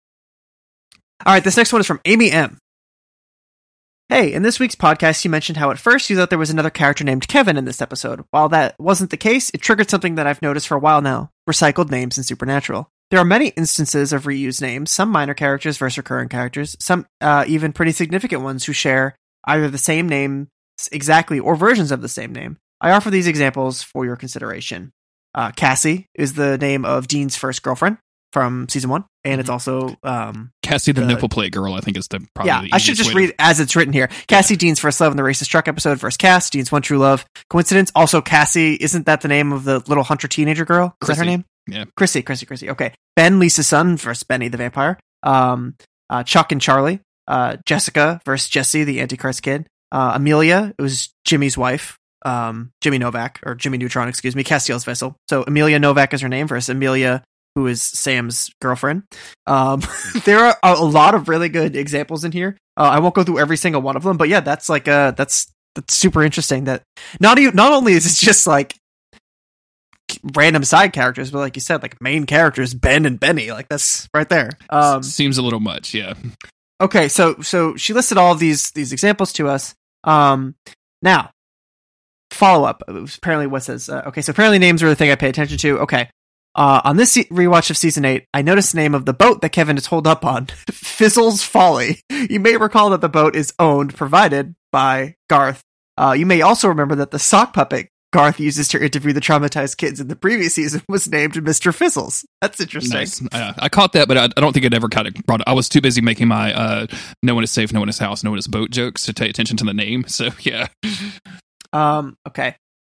All 1.24 1.32
right, 1.32 1.42
this 1.42 1.56
next 1.56 1.72
one 1.72 1.80
is 1.80 1.86
from 1.86 2.00
Amy 2.04 2.30
M. 2.30 2.58
Hey, 4.08 4.32
in 4.32 4.44
this 4.44 4.60
week's 4.60 4.76
podcast, 4.76 5.24
you 5.24 5.32
mentioned 5.32 5.56
how 5.56 5.72
at 5.72 5.80
first 5.80 6.08
you 6.08 6.14
thought 6.14 6.30
there 6.30 6.38
was 6.38 6.50
another 6.50 6.70
character 6.70 7.02
named 7.02 7.26
Kevin 7.26 7.56
in 7.56 7.64
this 7.64 7.82
episode. 7.82 8.24
While 8.30 8.48
that 8.50 8.78
wasn't 8.78 9.10
the 9.10 9.16
case, 9.16 9.50
it 9.50 9.60
triggered 9.60 9.90
something 9.90 10.14
that 10.14 10.28
I've 10.28 10.40
noticed 10.40 10.68
for 10.68 10.76
a 10.76 10.80
while 10.80 11.02
now 11.02 11.32
recycled 11.48 11.90
names 11.90 12.16
in 12.16 12.22
Supernatural. 12.22 12.88
There 13.10 13.18
are 13.18 13.24
many 13.24 13.48
instances 13.48 14.12
of 14.12 14.22
reused 14.22 14.62
names, 14.62 14.92
some 14.92 15.10
minor 15.10 15.34
characters 15.34 15.76
versus 15.76 15.98
recurring 15.98 16.28
characters, 16.28 16.76
some 16.78 17.04
uh, 17.20 17.46
even 17.48 17.72
pretty 17.72 17.90
significant 17.90 18.42
ones 18.42 18.64
who 18.64 18.72
share 18.72 19.16
either 19.44 19.68
the 19.68 19.76
same 19.76 20.08
name 20.08 20.50
exactly 20.92 21.40
or 21.40 21.56
versions 21.56 21.90
of 21.90 22.00
the 22.00 22.08
same 22.08 22.32
name. 22.32 22.58
I 22.80 22.92
offer 22.92 23.10
these 23.10 23.26
examples 23.26 23.82
for 23.82 24.04
your 24.04 24.16
consideration. 24.16 24.92
Uh, 25.34 25.50
Cassie 25.50 26.06
is 26.14 26.34
the 26.34 26.56
name 26.58 26.84
of 26.84 27.08
Dean's 27.08 27.34
first 27.34 27.64
girlfriend 27.64 27.98
from 28.36 28.68
season 28.68 28.90
one, 28.90 29.02
and 29.24 29.40
it's 29.40 29.48
Mhm. 29.48 29.52
also 29.54 29.96
um, 30.02 30.50
Cassie 30.62 30.92
the, 30.92 31.00
the- 31.00 31.06
nipple 31.06 31.30
plate 31.30 31.52
girl. 31.54 31.72
I 31.72 31.80
think 31.80 31.96
is 31.96 32.06
the 32.08 32.20
probably. 32.34 32.50
yeah, 32.50 32.60
the 32.60 32.68
I 32.74 32.76
should 32.76 32.96
just 32.96 33.14
way 33.14 33.22
to- 33.22 33.26
read 33.28 33.34
as 33.38 33.60
it's 33.60 33.74
written 33.74 33.94
here. 33.94 34.10
Cassie 34.28 34.56
Dean's 34.56 34.78
first 34.78 35.00
love 35.00 35.10
in 35.10 35.16
the 35.16 35.22
racist 35.22 35.48
truck 35.48 35.68
episode, 35.68 35.98
first 35.98 36.18
Cass, 36.18 36.50
Dean's 36.50 36.70
one 36.70 36.82
true 36.82 36.98
love. 36.98 37.24
Coincidence? 37.48 37.90
Also, 37.94 38.20
Cassie 38.20 38.74
isn't 38.74 39.06
that 39.06 39.22
the 39.22 39.28
name 39.28 39.52
of 39.52 39.64
the 39.64 39.78
little 39.88 40.04
hunter 40.04 40.28
teenager 40.28 40.66
girl? 40.66 40.94
Is 41.00 41.08
that 41.08 41.16
her 41.16 41.24
name? 41.24 41.46
Yeah. 41.66 41.86
Chrissy, 41.96 42.20
Chrissy, 42.20 42.44
Chrissy. 42.44 42.68
Okay, 42.68 42.92
Ben, 43.16 43.38
Lisa's 43.38 43.66
son 43.68 43.96
versus 43.96 44.22
Benny 44.22 44.48
the 44.48 44.58
vampire. 44.58 44.98
Um, 45.22 45.76
uh, 46.10 46.22
Chuck 46.22 46.52
and 46.52 46.60
Charlie. 46.60 47.00
Uh, 47.26 47.56
Jessica 47.64 48.20
versus 48.26 48.50
Jesse 48.50 48.84
the 48.84 49.00
Antichrist 49.00 49.42
kid. 49.42 49.66
Uh, 49.90 50.12
Amelia, 50.14 50.74
it 50.78 50.82
was 50.82 51.08
Jimmy's 51.24 51.56
wife. 51.56 51.96
Um, 52.24 52.70
Jimmy 52.82 52.98
Novak 52.98 53.40
or 53.46 53.54
Jimmy 53.54 53.78
Neutron, 53.78 54.08
excuse 54.08 54.34
me, 54.36 54.42
Castiel's 54.44 54.84
vessel. 54.84 55.16
So 55.28 55.44
Amelia 55.46 55.78
Novak 55.78 56.12
is 56.12 56.20
her 56.22 56.28
name 56.28 56.48
versus 56.48 56.68
Amelia, 56.68 57.22
who 57.56 57.66
is 57.66 57.82
Sam's 57.82 58.52
girlfriend. 58.60 59.04
Um, 59.46 59.82
there 60.24 60.38
are 60.38 60.56
a 60.62 60.74
lot 60.74 61.14
of 61.16 61.28
really 61.28 61.48
good 61.48 61.74
examples 61.74 62.22
in 62.22 62.30
here. 62.30 62.56
Uh, 62.76 62.82
I 62.82 63.00
won't 63.00 63.14
go 63.14 63.24
through 63.24 63.40
every 63.40 63.56
single 63.56 63.80
one 63.80 63.96
of 63.96 64.04
them, 64.04 64.18
but 64.18 64.28
yeah, 64.28 64.40
that's 64.40 64.68
like 64.68 64.86
uh 64.86 65.12
that's 65.12 65.50
that's 65.74 65.94
super 65.94 66.22
interesting. 66.22 66.64
That 66.64 66.82
not 67.18 67.38
even 67.38 67.56
not 67.56 67.72
only 67.72 67.94
is 67.94 68.06
it 68.06 68.14
just 68.24 68.46
like 68.46 68.76
random 70.34 70.64
side 70.64 70.92
characters, 70.92 71.30
but 71.30 71.38
like 71.38 71.56
you 71.56 71.62
said, 71.62 71.82
like 71.82 72.00
main 72.00 72.26
characters, 72.26 72.74
Ben 72.74 73.06
and 73.06 73.18
Benny, 73.18 73.50
like 73.50 73.68
that's 73.68 74.06
right 74.14 74.28
there. 74.28 74.50
Um, 74.68 75.02
Seems 75.02 75.38
a 75.38 75.42
little 75.42 75.58
much. 75.58 75.94
Yeah. 75.94 76.12
okay, 76.80 77.08
so 77.08 77.40
so 77.40 77.74
she 77.76 77.94
listed 77.94 78.18
all 78.18 78.34
these 78.34 78.70
these 78.72 78.92
examples 78.92 79.32
to 79.32 79.48
us. 79.48 79.74
Um, 80.04 80.54
now 81.00 81.30
follow 82.30 82.68
up. 82.68 82.82
Apparently, 82.86 83.46
what 83.46 83.62
says? 83.62 83.88
Uh, 83.88 84.02
okay, 84.08 84.20
so 84.20 84.30
apparently 84.30 84.58
names 84.58 84.82
are 84.82 84.88
the 84.88 84.94
thing 84.94 85.10
I 85.10 85.14
pay 85.14 85.30
attention 85.30 85.56
to. 85.58 85.78
Okay. 85.80 86.10
Uh, 86.56 86.80
on 86.84 86.96
this 86.96 87.16
rewatch 87.16 87.68
of 87.68 87.76
season 87.76 88.06
eight, 88.06 88.26
I 88.32 88.40
noticed 88.40 88.72
the 88.72 88.78
name 88.78 88.94
of 88.94 89.04
the 89.04 89.12
boat 89.12 89.42
that 89.42 89.50
Kevin 89.50 89.76
is 89.76 89.86
holed 89.86 90.06
up 90.06 90.24
on, 90.24 90.46
Fizzle's 90.70 91.42
Folly. 91.42 92.00
You 92.10 92.40
may 92.40 92.56
recall 92.56 92.90
that 92.90 93.02
the 93.02 93.10
boat 93.10 93.36
is 93.36 93.52
owned, 93.58 93.94
provided 93.94 94.54
by 94.72 95.16
Garth. 95.28 95.62
Uh, 95.98 96.14
you 96.16 96.24
may 96.24 96.40
also 96.40 96.68
remember 96.68 96.94
that 96.96 97.10
the 97.10 97.18
sock 97.18 97.52
puppet 97.52 97.90
Garth 98.12 98.40
uses 98.40 98.68
to 98.68 98.82
interview 98.82 99.12
the 99.12 99.20
traumatized 99.20 99.76
kids 99.76 100.00
in 100.00 100.08
the 100.08 100.16
previous 100.16 100.54
season 100.54 100.80
was 100.88 101.06
named 101.06 101.34
Mr. 101.34 101.74
Fizzles. 101.74 102.24
That's 102.40 102.58
interesting. 102.58 102.98
Nice. 102.98 103.22
Uh, 103.32 103.52
I 103.58 103.68
caught 103.68 103.92
that, 103.92 104.08
but 104.08 104.16
I, 104.16 104.24
I 104.24 104.40
don't 104.40 104.54
think 104.54 104.64
it 104.64 104.72
ever 104.72 104.88
kind 104.88 105.06
of 105.06 105.14
brought 105.26 105.40
it. 105.40 105.48
I 105.48 105.52
was 105.52 105.68
too 105.68 105.82
busy 105.82 106.00
making 106.00 106.28
my 106.28 106.54
uh, 106.54 106.86
no 107.22 107.34
one 107.34 107.44
is 107.44 107.50
safe, 107.50 107.72
no 107.72 107.80
one 107.80 107.90
is 107.90 107.98
house, 107.98 108.24
no 108.24 108.30
one 108.30 108.38
is 108.38 108.46
boat 108.46 108.70
jokes 108.70 109.04
to 109.04 109.12
pay 109.12 109.28
attention 109.28 109.58
to 109.58 109.64
the 109.64 109.74
name. 109.74 110.04
So, 110.08 110.30
yeah. 110.40 110.68
Um, 111.74 112.16
okay. 112.26 112.56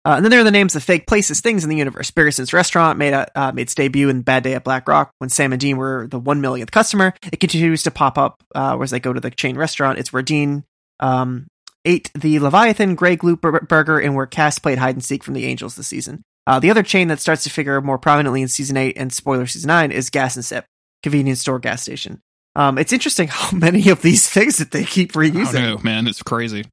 Uh, 0.07 0.15
and 0.15 0.23
then 0.23 0.29
there 0.31 0.39
are 0.39 0.45
the 0.45 0.51
names 0.51 0.73
of 0.73 0.81
fake 0.81 1.05
places, 1.05 1.41
things 1.41 1.65
in 1.65 1.69
the 1.69 1.75
universe. 1.75 2.11
Biggerson's 2.11 2.53
restaurant 2.53 2.97
made 2.97 3.11
a, 3.11 3.29
uh, 3.37 3.51
made 3.51 3.63
its 3.63 3.75
debut 3.75 4.07
in 4.07 4.21
Bad 4.21 4.41
Day 4.41 4.53
at 4.53 4.63
Black 4.63 4.87
Rock 4.87 5.11
when 5.17 5.29
Sam 5.29 5.51
and 5.51 5.59
Dean 5.59 5.75
were 5.75 6.07
the 6.07 6.17
one 6.17 6.39
millionth 6.39 6.71
customer. 6.71 7.13
It 7.29 7.41
continues 7.41 7.83
to 7.83 7.91
pop 7.91 8.17
up 8.17 8.41
uh, 8.55 8.79
as 8.79 8.91
they 8.91 9.01
go 9.01 9.11
to 9.11 9.19
the 9.19 9.29
chain 9.31 9.57
restaurant. 9.57 9.99
It's 9.99 10.13
where 10.13 10.21
Dean 10.21 10.63
um, 11.01 11.47
ate 11.83 12.09
the 12.15 12.39
Leviathan 12.39 12.95
Grey 12.95 13.17
Glue 13.17 13.35
bur- 13.35 13.59
burger 13.59 13.99
and 13.99 14.15
where 14.15 14.25
Cass 14.25 14.59
played 14.59 14.77
hide 14.77 14.95
and 14.95 15.03
seek 15.03 15.25
from 15.25 15.33
the 15.33 15.43
Angels 15.43 15.75
this 15.75 15.87
season. 15.87 16.23
Uh, 16.47 16.61
the 16.61 16.71
other 16.71 16.83
chain 16.83 17.09
that 17.09 17.19
starts 17.19 17.43
to 17.43 17.49
figure 17.49 17.81
more 17.81 17.97
prominently 17.97 18.41
in 18.41 18.47
season 18.47 18.77
eight 18.77 18.97
and 18.97 19.11
spoiler 19.11 19.45
season 19.45 19.67
nine 19.67 19.91
is 19.91 20.09
Gas 20.09 20.37
and 20.37 20.45
Sip, 20.45 20.63
convenience 21.03 21.41
store 21.41 21.59
gas 21.59 21.81
station. 21.81 22.21
Um, 22.55 22.77
it's 22.77 22.93
interesting 22.93 23.27
how 23.31 23.57
many 23.57 23.89
of 23.89 24.01
these 24.03 24.29
things 24.29 24.55
that 24.59 24.71
they 24.71 24.85
keep 24.85 25.17
I 25.17 25.19
reusing. 25.19 25.51
don't 25.51 25.63
know, 25.63 25.77
man. 25.83 26.07
It's 26.07 26.23
crazy. 26.23 26.63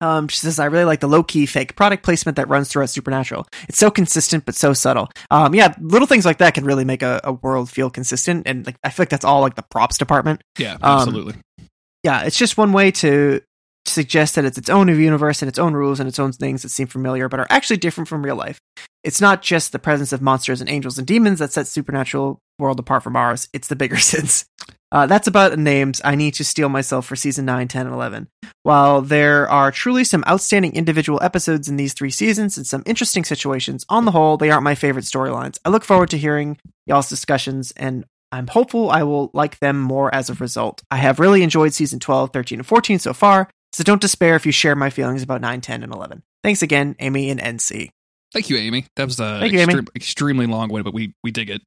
Um, 0.00 0.28
she 0.28 0.38
says, 0.38 0.58
I 0.58 0.66
really 0.66 0.84
like 0.84 1.00
the 1.00 1.08
low 1.08 1.22
key 1.22 1.46
fake 1.46 1.76
product 1.76 2.02
placement 2.02 2.36
that 2.36 2.48
runs 2.48 2.68
throughout 2.68 2.90
Supernatural. 2.90 3.46
It's 3.68 3.78
so 3.78 3.90
consistent, 3.90 4.44
but 4.44 4.54
so 4.54 4.72
subtle. 4.72 5.10
Um, 5.30 5.54
yeah, 5.54 5.74
little 5.80 6.06
things 6.06 6.24
like 6.24 6.38
that 6.38 6.54
can 6.54 6.64
really 6.64 6.84
make 6.84 7.02
a, 7.02 7.20
a 7.24 7.32
world 7.32 7.70
feel 7.70 7.90
consistent. 7.90 8.46
And 8.46 8.66
like, 8.66 8.76
I 8.84 8.90
feel 8.90 9.02
like 9.02 9.10
that's 9.10 9.24
all 9.24 9.40
like 9.40 9.54
the 9.54 9.62
props 9.62 9.98
department. 9.98 10.42
Yeah, 10.58 10.74
Um, 10.74 10.98
absolutely. 11.00 11.34
Yeah, 12.02 12.22
it's 12.22 12.36
just 12.36 12.58
one 12.58 12.72
way 12.72 12.90
to 12.92 13.40
suggest 13.86 14.34
that 14.34 14.44
it's 14.44 14.58
its 14.58 14.70
own 14.70 14.88
universe 14.88 15.42
and 15.42 15.48
its 15.48 15.58
own 15.58 15.74
rules 15.74 16.00
and 16.00 16.08
its 16.08 16.18
own 16.18 16.32
things 16.32 16.62
that 16.62 16.70
seem 16.70 16.86
familiar, 16.86 17.28
but 17.28 17.40
are 17.40 17.46
actually 17.50 17.76
different 17.76 18.08
from 18.08 18.24
real 18.24 18.36
life. 18.36 18.58
It's 19.02 19.20
not 19.20 19.42
just 19.42 19.72
the 19.72 19.78
presence 19.78 20.12
of 20.12 20.22
monsters 20.22 20.60
and 20.60 20.70
angels 20.70 20.96
and 20.98 21.06
demons 21.06 21.38
that 21.38 21.52
sets 21.52 21.70
Supernatural 21.70 22.38
world 22.58 22.78
apart 22.78 23.02
from 23.02 23.16
ours. 23.16 23.48
It's 23.52 23.68
the 23.68 23.76
bigger 23.76 23.96
sins. 23.98 24.46
Uh, 24.94 25.06
that's 25.06 25.26
about 25.26 25.50
the 25.50 25.56
names 25.56 26.00
I 26.04 26.14
need 26.14 26.34
to 26.34 26.44
steel 26.44 26.68
myself 26.68 27.04
for 27.06 27.16
season 27.16 27.44
9, 27.44 27.66
10, 27.66 27.86
and 27.86 27.94
11. 27.94 28.28
While 28.62 29.02
there 29.02 29.48
are 29.50 29.72
truly 29.72 30.04
some 30.04 30.22
outstanding 30.28 30.76
individual 30.76 31.20
episodes 31.20 31.68
in 31.68 31.76
these 31.76 31.94
three 31.94 32.12
seasons 32.12 32.56
and 32.56 32.64
some 32.64 32.84
interesting 32.86 33.24
situations, 33.24 33.84
on 33.88 34.04
the 34.04 34.12
whole, 34.12 34.36
they 34.36 34.52
aren't 34.52 34.62
my 34.62 34.76
favorite 34.76 35.04
storylines. 35.04 35.58
I 35.64 35.70
look 35.70 35.82
forward 35.82 36.10
to 36.10 36.16
hearing 36.16 36.58
y'all's 36.86 37.08
discussions, 37.08 37.72
and 37.72 38.04
I'm 38.30 38.46
hopeful 38.46 38.88
I 38.88 39.02
will 39.02 39.32
like 39.34 39.58
them 39.58 39.80
more 39.80 40.14
as 40.14 40.30
a 40.30 40.34
result. 40.34 40.84
I 40.92 40.98
have 40.98 41.18
really 41.18 41.42
enjoyed 41.42 41.74
season 41.74 41.98
12, 41.98 42.32
13, 42.32 42.60
and 42.60 42.66
14 42.66 43.00
so 43.00 43.12
far, 43.12 43.50
so 43.72 43.82
don't 43.82 44.00
despair 44.00 44.36
if 44.36 44.46
you 44.46 44.52
share 44.52 44.76
my 44.76 44.90
feelings 44.90 45.24
about 45.24 45.40
9, 45.40 45.60
10, 45.60 45.82
and 45.82 45.92
11. 45.92 46.22
Thanks 46.44 46.62
again, 46.62 46.94
Amy 47.00 47.30
and 47.30 47.40
NC. 47.40 47.90
Thank 48.32 48.48
you, 48.48 48.58
Amy. 48.58 48.86
That 48.94 49.06
was 49.06 49.18
uh, 49.18 49.40
Thank 49.40 49.54
you, 49.54 49.60
Amy. 49.60 49.74
extremely 49.96 50.46
long 50.46 50.68
one, 50.68 50.84
but 50.84 50.94
we 50.94 51.14
we 51.24 51.32
dig 51.32 51.50
it. 51.50 51.62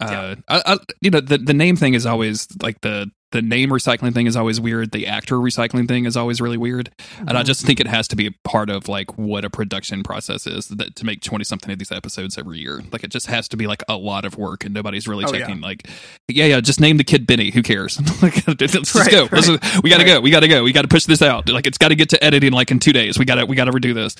Uh, 0.00 0.36
I, 0.48 0.62
I, 0.66 0.76
you 1.00 1.10
know, 1.10 1.20
the 1.20 1.38
the 1.38 1.54
name 1.54 1.76
thing 1.76 1.94
is 1.94 2.06
always 2.06 2.48
like 2.62 2.80
the 2.82 3.10
the 3.32 3.42
name 3.42 3.70
recycling 3.70 4.14
thing 4.14 4.26
is 4.26 4.36
always 4.36 4.60
weird. 4.60 4.92
The 4.92 5.06
actor 5.08 5.34
recycling 5.36 5.88
thing 5.88 6.04
is 6.06 6.16
always 6.16 6.40
really 6.40 6.56
weird, 6.56 6.90
and 7.18 7.30
I 7.36 7.42
just 7.42 7.66
think 7.66 7.80
it 7.80 7.86
has 7.88 8.06
to 8.08 8.16
be 8.16 8.26
a 8.28 8.30
part 8.44 8.70
of 8.70 8.88
like 8.88 9.18
what 9.18 9.44
a 9.44 9.50
production 9.50 10.02
process 10.02 10.46
is 10.46 10.68
that 10.68 10.94
to 10.96 11.04
make 11.04 11.22
twenty 11.22 11.44
something 11.44 11.70
of 11.72 11.78
these 11.78 11.90
episodes 11.90 12.38
every 12.38 12.58
year. 12.58 12.82
Like 12.92 13.04
it 13.04 13.10
just 13.10 13.26
has 13.26 13.48
to 13.48 13.56
be 13.56 13.66
like 13.66 13.82
a 13.88 13.96
lot 13.96 14.24
of 14.24 14.36
work, 14.38 14.64
and 14.64 14.72
nobody's 14.72 15.08
really 15.08 15.24
Oh, 15.24 15.32
yeah. 15.32 15.40
checking. 15.40 15.60
Like, 15.60 15.88
yeah, 16.28 16.44
yeah, 16.46 16.60
just 16.60 16.80
name 16.80 16.98
the 16.98 17.04
kid 17.04 17.26
Benny. 17.26 17.50
Who 17.50 17.62
cares? 17.62 17.98
like, 18.22 18.46
let's 18.60 18.72
just 18.72 18.94
Right, 18.94 19.10
go. 19.10 19.28
Let's- 19.32 19.48
we 19.82 19.90
got 19.90 19.98
to 19.98 20.04
right. 20.04 20.06
go. 20.14 20.20
We 20.20 20.30
got 20.30 20.40
to 20.40 20.48
go. 20.48 20.62
We 20.62 20.72
got 20.72 20.82
to 20.82 20.88
push 20.88 21.04
this 21.04 21.20
out. 21.22 21.48
Like 21.48 21.66
it's 21.66 21.78
got 21.78 21.88
to 21.88 21.96
get 21.96 22.10
to 22.10 22.22
editing 22.24 22.52
like 22.52 22.70
in 22.70 22.78
two 22.78 22.92
days. 22.92 23.18
We 23.18 23.24
got 23.24 23.36
to 23.36 23.44
we 23.46 23.56
got 23.56 23.64
to 23.64 23.72
redo 23.72 23.92
this. 23.94 24.14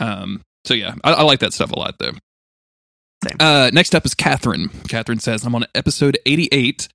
Um. 0.00 0.42
So 0.64 0.74
yeah, 0.74 0.94
I, 1.02 1.12
I 1.14 1.22
like 1.22 1.38
that 1.40 1.52
stuff 1.54 1.72
a 1.72 1.78
lot 1.78 1.94
though. 1.98 2.12
Uh, 3.40 3.70
next 3.72 3.94
up 3.94 4.06
is 4.06 4.14
Catherine. 4.14 4.68
Catherine 4.88 5.18
says, 5.18 5.44
I'm 5.44 5.54
on 5.54 5.66
episode 5.74 6.18
88 6.26 6.88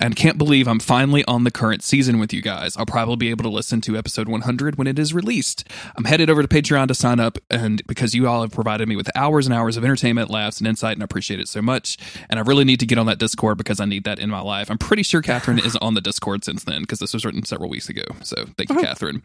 and 0.00 0.16
can't 0.16 0.38
believe 0.38 0.66
I'm 0.66 0.80
finally 0.80 1.24
on 1.26 1.44
the 1.44 1.50
current 1.50 1.82
season 1.82 2.18
with 2.18 2.32
you 2.32 2.40
guys. 2.40 2.76
I'll 2.76 2.86
probably 2.86 3.16
be 3.16 3.30
able 3.30 3.44
to 3.44 3.50
listen 3.50 3.80
to 3.82 3.96
episode 3.96 4.28
100 4.28 4.76
when 4.76 4.86
it 4.86 4.98
is 4.98 5.12
released. 5.12 5.68
I'm 5.96 6.04
headed 6.04 6.30
over 6.30 6.42
to 6.42 6.48
Patreon 6.48 6.88
to 6.88 6.94
sign 6.94 7.20
up, 7.20 7.38
and 7.50 7.86
because 7.86 8.14
you 8.14 8.26
all 8.26 8.40
have 8.40 8.50
provided 8.50 8.88
me 8.88 8.96
with 8.96 9.14
hours 9.14 9.46
and 9.46 9.54
hours 9.54 9.76
of 9.76 9.84
entertainment, 9.84 10.30
laughs, 10.30 10.58
and 10.58 10.66
insight, 10.66 10.94
and 10.94 11.02
I 11.02 11.04
appreciate 11.04 11.38
it 11.38 11.48
so 11.48 11.60
much. 11.60 11.98
And 12.30 12.40
I 12.40 12.42
really 12.42 12.64
need 12.64 12.80
to 12.80 12.86
get 12.86 12.98
on 12.98 13.06
that 13.06 13.18
Discord 13.18 13.58
because 13.58 13.78
I 13.78 13.84
need 13.84 14.04
that 14.04 14.18
in 14.18 14.30
my 14.30 14.40
life. 14.40 14.70
I'm 14.70 14.78
pretty 14.78 15.02
sure 15.02 15.20
Catherine 15.20 15.58
is 15.58 15.76
on 15.76 15.94
the 15.94 16.00
Discord 16.00 16.44
since 16.44 16.64
then 16.64 16.80
because 16.82 16.98
this 16.98 17.12
was 17.12 17.24
written 17.26 17.44
several 17.44 17.68
weeks 17.68 17.90
ago. 17.90 18.04
So 18.22 18.46
thank 18.56 18.70
you, 18.70 18.80
Catherine. 18.80 19.22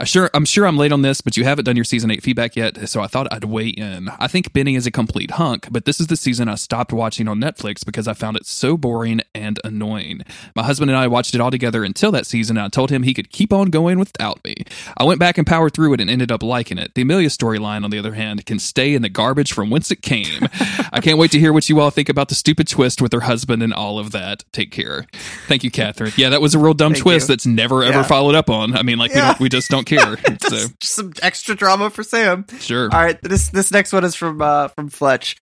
I 0.00 0.04
sure 0.04 0.30
I'm 0.34 0.44
sure 0.44 0.66
I'm 0.66 0.76
late 0.76 0.90
on 0.90 1.02
this, 1.02 1.20
but 1.20 1.36
you 1.36 1.44
haven't 1.44 1.64
done 1.64 1.76
your 1.76 1.84
season 1.84 2.10
eight 2.10 2.24
feedback 2.24 2.56
yet, 2.56 2.88
so 2.88 3.00
I 3.02 3.06
thought 3.06 3.32
I'd 3.32 3.44
weigh 3.44 3.68
in. 3.68 4.08
I 4.18 4.26
think 4.26 4.52
Benny 4.52 4.74
is 4.74 4.84
a 4.84 4.90
complete 4.90 5.32
hunk, 5.32 5.68
but 5.70 5.84
this 5.84 6.00
is 6.00 6.08
the 6.08 6.16
season 6.16 6.48
I 6.48 6.56
stopped 6.56 6.92
watching 6.92 7.28
on 7.28 7.38
Netflix 7.38 7.84
because 7.86 8.08
I 8.08 8.12
found 8.14 8.36
it 8.36 8.44
so 8.44 8.76
boring 8.76 9.20
and 9.32 9.60
annoying. 9.62 10.22
My 10.56 10.64
husband 10.64 10.90
and 10.90 10.98
I 10.98 11.06
watched 11.06 11.36
it 11.36 11.40
all 11.40 11.52
together 11.52 11.84
until 11.84 12.10
that 12.12 12.26
season, 12.26 12.56
and 12.56 12.66
I 12.66 12.68
told 12.68 12.90
him 12.90 13.04
he 13.04 13.14
could 13.14 13.30
keep 13.30 13.52
on 13.52 13.70
going 13.70 14.00
without 14.00 14.42
me. 14.44 14.56
I 14.96 15.04
went 15.04 15.20
back 15.20 15.38
and 15.38 15.46
powered 15.46 15.72
through 15.72 15.92
it 15.92 16.00
and 16.00 16.10
ended 16.10 16.32
up 16.32 16.42
liking 16.42 16.78
it. 16.78 16.94
The 16.96 17.02
Amelia 17.02 17.28
storyline, 17.28 17.84
on 17.84 17.90
the 17.90 17.98
other 17.98 18.14
hand, 18.14 18.44
can 18.44 18.58
stay 18.58 18.94
in 18.94 19.02
the 19.02 19.08
garbage 19.08 19.52
from 19.52 19.70
whence 19.70 19.92
it 19.92 20.02
came. 20.02 20.48
I 20.92 21.00
can't 21.00 21.18
wait 21.18 21.30
to 21.30 21.38
hear 21.38 21.52
what 21.52 21.68
you 21.68 21.78
all 21.78 21.90
think 21.90 22.08
about 22.08 22.28
the 22.28 22.34
stupid 22.34 22.66
twist 22.66 23.00
with 23.00 23.12
her 23.12 23.20
husband 23.20 23.62
and 23.62 23.72
all 23.72 24.00
of 24.00 24.10
that. 24.12 24.42
Take 24.50 24.72
care. 24.72 25.06
Thank 25.46 25.62
you, 25.62 25.70
Catherine. 25.70 26.12
Yeah, 26.16 26.30
that 26.30 26.40
was 26.42 26.56
a 26.56 26.58
real 26.58 26.74
dumb 26.74 26.94
Thank 26.94 27.02
twist 27.04 27.28
you. 27.28 27.34
that's 27.36 27.46
never 27.46 27.84
ever 27.84 27.98
Yeah. 27.98 28.02
followed 28.02 28.34
up 28.34 28.50
on. 28.50 28.74
I 28.76 28.82
mean, 28.82 28.98
like 28.98 29.12
we 29.14 29.20
don't, 29.20 29.38
we 29.38 29.48
just 29.48 29.70
don't 29.70 29.86
care. 29.98 30.16
so 30.40 30.66
some 30.82 31.12
extra 31.22 31.54
drama 31.54 31.90
for 31.90 32.02
Sam. 32.02 32.46
sure. 32.58 32.88
All 32.92 33.02
right, 33.02 33.20
this 33.22 33.48
this 33.50 33.70
next 33.70 33.92
one 33.92 34.04
is 34.04 34.14
from 34.14 34.40
uh, 34.40 34.68
from 34.68 34.88
Fletch. 34.88 35.36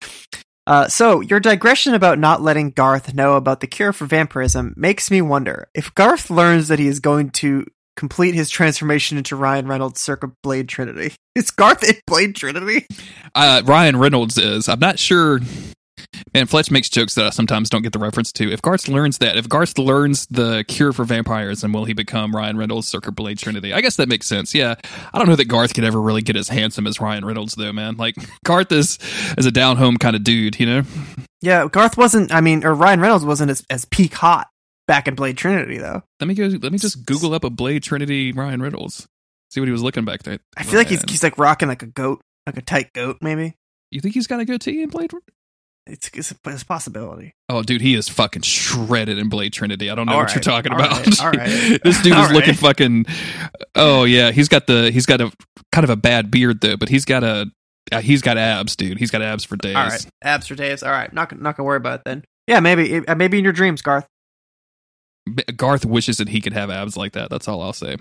Uh, 0.66 0.89
so 0.89 1.20
your 1.20 1.40
digression 1.40 1.94
about 1.94 2.18
not 2.18 2.43
letting 2.43 2.70
Garth 2.70 3.14
know 3.14 3.35
about 3.35 3.60
the 3.60 3.66
cure 3.66 3.93
for 3.93 4.06
vampirism 4.06 4.74
makes 4.77 5.10
me 5.10 5.20
wonder 5.20 5.68
if 5.74 5.94
Garth 5.94 6.31
learns 6.31 6.68
that 6.68 6.78
he 6.78 6.86
is 6.86 7.01
going 7.01 7.31
to 7.31 7.66
complete 7.97 8.35
his 8.35 8.51
transformation 8.51 9.18
into 9.18 9.36
Ryan 9.36 9.66
Reynolds 9.66 10.01
circa 10.01 10.32
Blade 10.43 10.68
Trinity. 10.68 11.14
Is 11.36 11.51
Garth 11.51 11.89
in 11.89 11.94
Blade 12.06 12.35
Trinity? 12.35 12.86
Uh, 13.35 13.62
Ryan 13.64 13.97
Reynolds 13.97 14.36
is. 14.36 14.68
I'm 14.68 14.81
not 14.81 14.98
sure. 14.98 15.39
And 16.35 16.49
Fletch 16.49 16.70
makes 16.70 16.89
jokes 16.89 17.15
that 17.15 17.27
I 17.27 17.31
sometimes 17.31 17.70
don't 17.70 17.82
get 17.82 17.93
the 17.93 17.99
reference 17.99 18.32
to. 18.32 18.53
If 18.53 18.62
Garth 18.62 18.89
learns 18.89 19.19
that, 19.19 19.37
if 19.37 19.49
Garth 19.49 19.78
learns 19.78 20.27
the 20.27 20.65
cure 20.69 20.93
for 20.93 21.05
vampires, 21.05 21.62
then 21.62 21.73
will 21.73 21.85
he 21.85 21.93
become 21.93 22.35
Ryan 22.35 22.57
Reynolds, 22.57 22.89
Circuit 22.89 23.12
Blade 23.12 23.39
Trinity? 23.39 23.73
I 23.73 23.81
guess 23.81 23.97
that 23.97 24.09
makes 24.09 24.27
sense. 24.27 24.55
Yeah, 24.55 24.74
I 25.12 25.19
don't 25.19 25.28
know 25.28 25.37
that 25.37 25.47
Garth 25.47 25.74
could 25.74 25.85
ever 25.85 26.01
really 26.01 26.23
get 26.23 26.37
as 26.37 26.49
handsome 26.49 26.87
as 26.87 27.01
Ryan 27.01 27.24
Reynolds, 27.24 27.55
though, 27.55 27.73
man. 27.73 27.97
Like 27.97 28.16
Garth 28.45 28.73
is 28.73 28.99
is 29.39 29.47
a 29.47 29.51
down 29.51 29.77
home 29.77 29.97
kind 29.97 30.15
of 30.15 30.24
dude, 30.24 30.59
you 30.61 30.66
know. 30.66 30.82
Yeah, 31.41 31.69
Garth 31.69 31.97
wasn't. 31.97 32.32
I 32.32 32.41
mean, 32.41 32.65
or 32.65 32.74
Ryan 32.74 33.01
Reynolds 33.01 33.24
wasn't 33.24 33.51
as, 33.51 33.65
as 33.70 33.85
peak 33.87 34.15
hot 34.15 34.49
back 34.87 35.09
in 35.09 35.15
Blade 35.15 35.37
Trinity 35.37 35.78
though. 35.78 36.03
Let 36.20 36.27
me 36.27 36.35
go. 36.35 36.47
Let 36.47 36.73
me 36.73 36.78
just 36.78 37.07
Google 37.07 37.35
up 37.35 37.45
a 37.45 37.51
Blade 37.51 37.82
Trinity 37.82 38.32
Ryan 38.32 38.61
Reynolds. 38.62 39.07
See 39.51 39.61
what 39.61 39.66
he 39.66 39.73
was 39.73 39.82
looking 39.82 40.05
back 40.05 40.23
there. 40.23 40.39
I 40.57 40.62
feel 40.62 40.78
like 40.78 40.89
he's 40.89 41.03
he's 41.09 41.23
like 41.23 41.39
rocking 41.39 41.69
like 41.69 41.82
a 41.82 41.87
goat, 41.87 42.20
like 42.47 42.57
a 42.57 42.62
tight 42.62 42.93
goat, 42.93 43.19
maybe. 43.20 43.55
You 43.91 44.01
think 44.01 44.15
he's 44.15 44.27
got 44.27 44.41
a 44.41 44.45
goatee 44.45 44.82
in 44.82 44.89
Blade? 44.89 45.11
It's 45.91 46.09
it's 46.15 46.33
a, 46.33 46.37
it's 46.47 46.62
a 46.62 46.67
possibility. 46.67 47.33
Oh, 47.49 47.62
dude, 47.62 47.81
he 47.81 47.95
is 47.95 48.09
fucking 48.09 48.43
shredded 48.43 49.19
in 49.19 49.29
Blade 49.29 49.53
Trinity. 49.53 49.91
I 49.91 49.95
don't 49.95 50.07
know 50.07 50.12
All 50.12 50.21
what 50.21 50.35
you're 50.35 50.43
talking 50.43 50.73
all 50.73 50.79
about. 50.81 51.07
right, 51.07 51.21
all 51.23 51.31
right. 51.33 51.81
this 51.85 52.03
dude 52.03 52.12
All 52.12 52.25
is 52.25 52.33
looking 52.33 52.55
fucking. 52.55 53.07
Oh 53.75 54.05
yeah, 54.05 54.31
he's 54.31 54.49
got 54.49 54.67
the 54.67 54.91
he's 54.91 55.07
got 55.07 55.21
a 55.21 55.33
kind 55.73 55.85
of 55.85 55.91
a 55.91 55.97
bad 55.97 56.31
beard 56.31 56.61
though, 56.61 56.77
but 56.77 56.89
he's 56.89 57.05
got 57.05 57.25
a 57.25 57.51
uh, 57.93 58.01
he's 58.01 58.23
got 58.23 58.39
abs, 58.39 58.77
dude. 58.77 58.99
He's 58.99 59.11
got 59.11 59.21
abs 59.23 59.45
for 59.45 59.57
days. 59.57 59.75
All 59.77 59.85
right, 59.89 60.07
abs 60.23 60.47
for 60.47 60.55
days. 60.55 60.83
All 60.83 60.93
right, 60.93 61.12
not 61.12 61.29
gonna- 61.29 61.43
not 61.43 61.57
gonna 61.57 61.67
worry 61.67 61.77
about 61.79 62.01
it 62.01 62.05
then. 62.05 62.25
Yeah, 62.47 62.61
maybe 62.61 63.07
uh, 63.07 63.15
maybe 63.15 63.39
in 63.39 63.45
your 63.45 63.53
dreams, 63.53 63.83
Garth. 63.83 64.07
Garth 65.57 65.85
wishes 65.85 66.17
that 66.19 66.29
he 66.29 66.41
could 66.41 66.53
have 66.53 66.71
abs 66.71 66.97
like 66.97 67.12
that. 67.12 67.31
That's 67.31 67.47
all 67.49 67.62
I'll 67.62 67.73
say. 67.73 67.97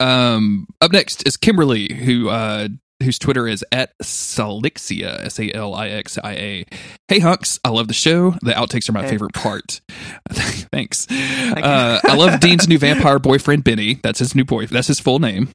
Um, 0.00 0.66
up 0.80 0.92
next 0.92 1.26
is 1.26 1.36
Kimberly, 1.36 1.92
who 1.92 2.28
uh, 2.28 2.68
whose 3.04 3.18
Twitter 3.18 3.46
is 3.46 3.64
at 3.70 3.96
Salixia, 4.02 5.24
S 5.24 5.38
A 5.38 5.52
L 5.52 5.74
I 5.74 5.88
X 5.88 6.18
I 6.22 6.32
A. 6.32 6.66
Hey 7.08 7.18
hunks, 7.20 7.60
I 7.64 7.68
love 7.70 7.88
the 7.88 7.94
show. 7.94 8.32
The 8.42 8.52
outtakes 8.52 8.88
are 8.88 8.92
my 8.92 9.02
Hey. 9.02 9.10
favorite 9.10 9.32
part. 9.34 9.80
Thanks. 10.30 11.06
Uh, 11.10 12.00
I 12.02 12.16
love 12.16 12.40
Dean's 12.40 12.66
new 12.68 12.78
vampire 12.78 13.18
boyfriend 13.18 13.62
Benny. 13.64 14.00
That's 14.02 14.18
his 14.18 14.34
new 14.34 14.44
boy. 14.44 14.66
That's 14.66 14.88
his 14.88 14.98
full 15.00 15.18
name. 15.20 15.50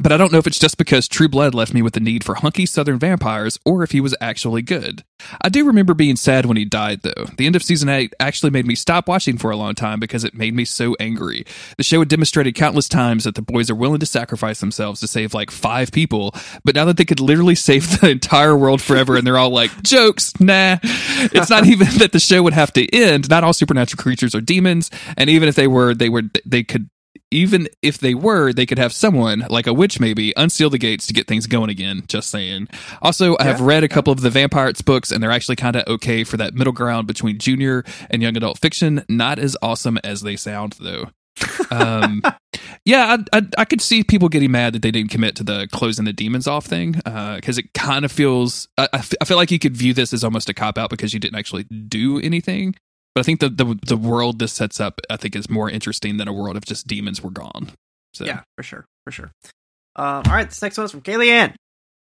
But 0.00 0.10
I 0.10 0.16
don't 0.16 0.32
know 0.32 0.38
if 0.38 0.46
it's 0.46 0.58
just 0.58 0.78
because 0.78 1.06
True 1.06 1.28
Blood 1.28 1.54
left 1.54 1.74
me 1.74 1.82
with 1.82 1.92
the 1.92 2.00
need 2.00 2.24
for 2.24 2.36
hunky 2.36 2.64
southern 2.64 2.98
vampires 2.98 3.58
or 3.64 3.82
if 3.82 3.90
he 3.90 4.00
was 4.00 4.14
actually 4.20 4.62
good. 4.62 5.04
I 5.40 5.48
do 5.50 5.66
remember 5.66 5.94
being 5.94 6.16
sad 6.16 6.46
when 6.46 6.56
he 6.56 6.64
died, 6.64 7.02
though. 7.02 7.26
The 7.36 7.46
end 7.46 7.56
of 7.56 7.62
season 7.62 7.88
8 7.88 8.14
actually 8.18 8.50
made 8.50 8.66
me 8.66 8.74
stop 8.74 9.06
watching 9.06 9.36
for 9.36 9.50
a 9.50 9.56
long 9.56 9.74
time 9.74 10.00
because 10.00 10.24
it 10.24 10.34
made 10.34 10.54
me 10.54 10.64
so 10.64 10.96
angry. 10.98 11.44
The 11.76 11.84
show 11.84 12.00
had 12.00 12.08
demonstrated 12.08 12.54
countless 12.54 12.88
times 12.88 13.24
that 13.24 13.34
the 13.34 13.42
boys 13.42 13.70
are 13.70 13.74
willing 13.74 14.00
to 14.00 14.06
sacrifice 14.06 14.60
themselves 14.60 15.00
to 15.00 15.06
save 15.06 15.34
like 15.34 15.50
five 15.50 15.92
people, 15.92 16.34
but 16.64 16.74
now 16.74 16.86
that 16.86 16.96
they 16.96 17.04
could 17.04 17.20
literally 17.20 17.54
save 17.54 18.00
the 18.00 18.10
entire 18.10 18.56
world 18.56 18.80
forever 18.80 19.16
and 19.16 19.26
they're 19.26 19.38
all 19.38 19.50
like, 19.50 19.70
jokes, 19.82 20.32
nah. 20.40 20.78
It's 20.82 21.50
not 21.50 21.66
even 21.66 21.86
that 21.98 22.12
the 22.12 22.20
show 22.20 22.42
would 22.42 22.54
have 22.54 22.72
to 22.72 22.94
end. 22.94 23.28
Not 23.28 23.44
all 23.44 23.52
supernatural 23.52 24.02
creatures 24.02 24.34
are 24.34 24.40
demons, 24.40 24.90
and 25.16 25.28
even 25.28 25.48
if 25.48 25.54
they 25.54 25.66
were, 25.66 25.94
they 25.94 26.08
were, 26.08 26.22
they 26.46 26.64
could 26.64 26.88
even 27.30 27.68
if 27.82 27.98
they 27.98 28.14
were, 28.14 28.52
they 28.52 28.66
could 28.66 28.78
have 28.78 28.92
someone, 28.92 29.46
like 29.48 29.66
a 29.66 29.72
witch 29.72 29.98
maybe, 30.00 30.32
unseal 30.36 30.70
the 30.70 30.78
gates 30.78 31.06
to 31.06 31.12
get 31.14 31.26
things 31.26 31.46
going 31.46 31.70
again. 31.70 32.02
Just 32.08 32.30
saying. 32.30 32.68
Also, 33.00 33.36
I 33.40 33.44
have 33.44 33.60
Yeah. 33.60 33.66
read 33.66 33.84
a 33.84 33.88
couple 33.88 34.12
of 34.12 34.20
the 34.20 34.30
Vampires 34.30 34.82
books, 34.82 35.10
and 35.10 35.22
they're 35.22 35.30
actually 35.30 35.56
kind 35.56 35.76
of 35.76 35.84
okay 35.86 36.24
for 36.24 36.36
that 36.36 36.54
middle 36.54 36.72
ground 36.72 37.06
between 37.06 37.38
junior 37.38 37.84
and 38.10 38.22
young 38.22 38.36
adult 38.36 38.58
fiction. 38.58 39.04
Not 39.08 39.38
as 39.38 39.56
awesome 39.62 39.98
as 40.04 40.20
they 40.22 40.36
sound, 40.36 40.76
though. 40.80 41.10
um, 41.70 42.22
yeah, 42.84 43.16
I, 43.32 43.38
I, 43.38 43.46
I 43.58 43.64
could 43.64 43.80
see 43.80 44.04
people 44.04 44.28
getting 44.28 44.50
mad 44.50 44.74
that 44.74 44.82
they 44.82 44.90
didn't 44.90 45.10
commit 45.10 45.34
to 45.36 45.42
the 45.44 45.66
closing 45.72 46.04
the 46.04 46.12
demons 46.12 46.46
off 46.46 46.66
thing 46.66 46.92
because 46.92 47.56
it 47.58 47.72
kind 47.74 48.04
of 48.04 48.12
feels. 48.12 48.68
I, 48.76 48.88
I 48.92 48.98
f- 48.98 49.14
I 49.20 49.24
feel 49.24 49.38
like 49.38 49.50
you 49.50 49.58
could 49.58 49.76
view 49.76 49.94
this 49.94 50.12
as 50.12 50.22
almost 50.24 50.50
a 50.50 50.54
cop 50.54 50.76
out 50.76 50.90
because 50.90 51.14
you 51.14 51.20
didn't 51.20 51.38
actually 51.38 51.64
do 51.64 52.20
anything. 52.20 52.74
But 53.14 53.20
I 53.20 53.24
think 53.24 53.40
the, 53.40 53.48
the 53.50 53.78
the 53.86 53.96
world 53.96 54.38
this 54.38 54.52
sets 54.52 54.80
up, 54.80 55.00
I 55.10 55.16
think, 55.16 55.36
is 55.36 55.50
more 55.50 55.68
interesting 55.68 56.16
than 56.16 56.28
a 56.28 56.32
world 56.32 56.56
if 56.56 56.64
just 56.64 56.86
demons 56.86 57.22
were 57.22 57.30
gone. 57.30 57.70
So 58.14 58.24
Yeah, 58.24 58.42
for 58.56 58.62
sure, 58.62 58.86
for 59.04 59.10
sure. 59.10 59.32
Um, 59.96 60.22
all 60.26 60.32
right, 60.32 60.48
this 60.48 60.62
next 60.62 60.78
one 60.78 60.86
is 60.86 60.90
from 60.90 61.02
Kaylee 61.02 61.28
Ann. 61.28 61.54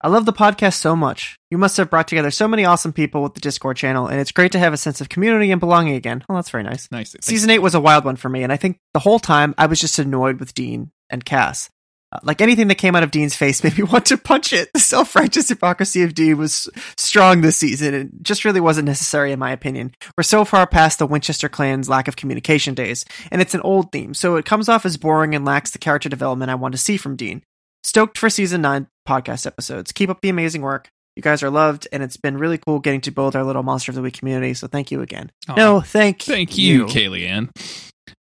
I 0.02 0.08
love 0.08 0.26
the 0.26 0.34
podcast 0.34 0.76
so 0.76 0.96
much. 0.96 1.36
You 1.52 1.58
must 1.58 1.76
have 1.76 1.90
brought 1.90 2.08
together 2.08 2.32
so 2.32 2.48
many 2.48 2.64
awesome 2.64 2.94
people 2.94 3.22
with 3.22 3.34
the 3.34 3.42
Discord 3.42 3.76
channel, 3.76 4.08
and 4.08 4.20
it's 4.20 4.32
great 4.32 4.54
to 4.54 4.60
have 4.60 4.72
a 4.72 4.78
sense 4.78 5.02
of 5.02 5.10
community 5.10 5.52
and 5.52 5.60
belonging 5.60 5.96
again. 5.96 6.24
Well, 6.30 6.38
that's 6.38 6.52
very 6.52 6.64
nice. 6.64 6.90
nice. 6.90 7.16
Season 7.22 7.50
8 7.50 7.60
was 7.60 7.76
a 7.76 7.82
wild 7.82 8.06
one 8.06 8.16
for 8.16 8.30
me, 8.30 8.44
and 8.44 8.54
I 8.54 8.56
think 8.56 8.78
the 8.94 9.02
whole 9.02 9.20
time 9.20 9.54
I 9.58 9.66
was 9.66 9.80
just 9.80 10.00
annoyed 10.00 10.40
with 10.40 10.54
Dean 10.54 10.92
and 11.10 11.26
Cass. 11.26 11.70
Uh, 12.12 12.20
like 12.24 12.42
anything 12.42 12.68
that 12.68 12.76
came 12.76 12.96
out 12.96 13.04
of 13.04 13.12
Dean's 13.12 13.36
face 13.36 13.64
made 13.64 13.78
me 13.78 13.84
want 13.84 14.06
to 14.08 14.18
punch 14.18 14.54
it. 14.54 14.70
The 14.74 14.80
self 14.80 15.16
righteous 15.16 15.50
hypocrisy 15.50 16.04
of 16.04 16.14
Dean 16.14 16.38
was 16.38 16.70
strong 16.98 17.42
this 17.42 17.58
season 17.58 17.94
and 17.94 18.12
just 18.22 18.46
really 18.46 18.62
wasn't 18.62 18.88
necessary, 18.88 19.32
in 19.32 19.40
my 19.40 19.52
opinion. 19.52 19.94
We're 20.18 20.24
so 20.24 20.46
far 20.46 20.68
past 20.68 21.00
the 21.00 21.08
Winchester 21.08 21.50
clan's 21.50 21.90
lack 21.90 22.08
of 22.08 22.16
communication 22.16 22.74
days, 22.74 23.06
and 23.32 23.42
it's 23.42 23.54
an 23.54 23.62
old 23.62 23.92
theme, 23.92 24.14
so 24.14 24.36
it 24.36 24.46
comes 24.46 24.70
off 24.70 24.86
as 24.86 24.98
boring 24.98 25.36
and 25.36 25.46
lacks 25.46 25.72
the 25.72 25.80
character 25.80 26.10
development 26.10 26.52
I 26.52 26.56
want 26.56 26.74
to 26.74 26.78
see 26.78 26.98
from 26.98 27.16
Dean. 27.16 27.44
Stoked 27.84 28.18
for 28.18 28.30
season 28.30 28.62
9 28.62 28.88
podcast 29.08 29.46
episodes. 29.48 29.92
Keep 29.92 30.10
up 30.10 30.22
the 30.22 30.30
amazing 30.30 30.62
work. 30.62 30.90
You 31.16 31.24
guys 31.24 31.44
are 31.44 31.50
loved, 31.50 31.88
and 31.92 32.02
it's 32.04 32.18
been 32.18 32.38
really 32.38 32.58
cool 32.58 32.80
getting 32.80 33.02
to 33.02 33.12
build 33.12 33.36
our 33.36 33.44
little 33.44 33.64
Monster 33.64 33.92
of 33.92 33.96
the 33.96 34.02
Week 34.02 34.18
community, 34.18 34.54
so 34.54 34.68
thank 34.68 34.92
you 34.92 35.02
again. 35.02 35.32
Aw. 35.50 35.56
No, 35.56 35.82
thank, 35.82 36.22
Thank 36.22 36.58
you, 36.58 36.86
Kaylee 36.86 37.28
Ann. 37.28 37.50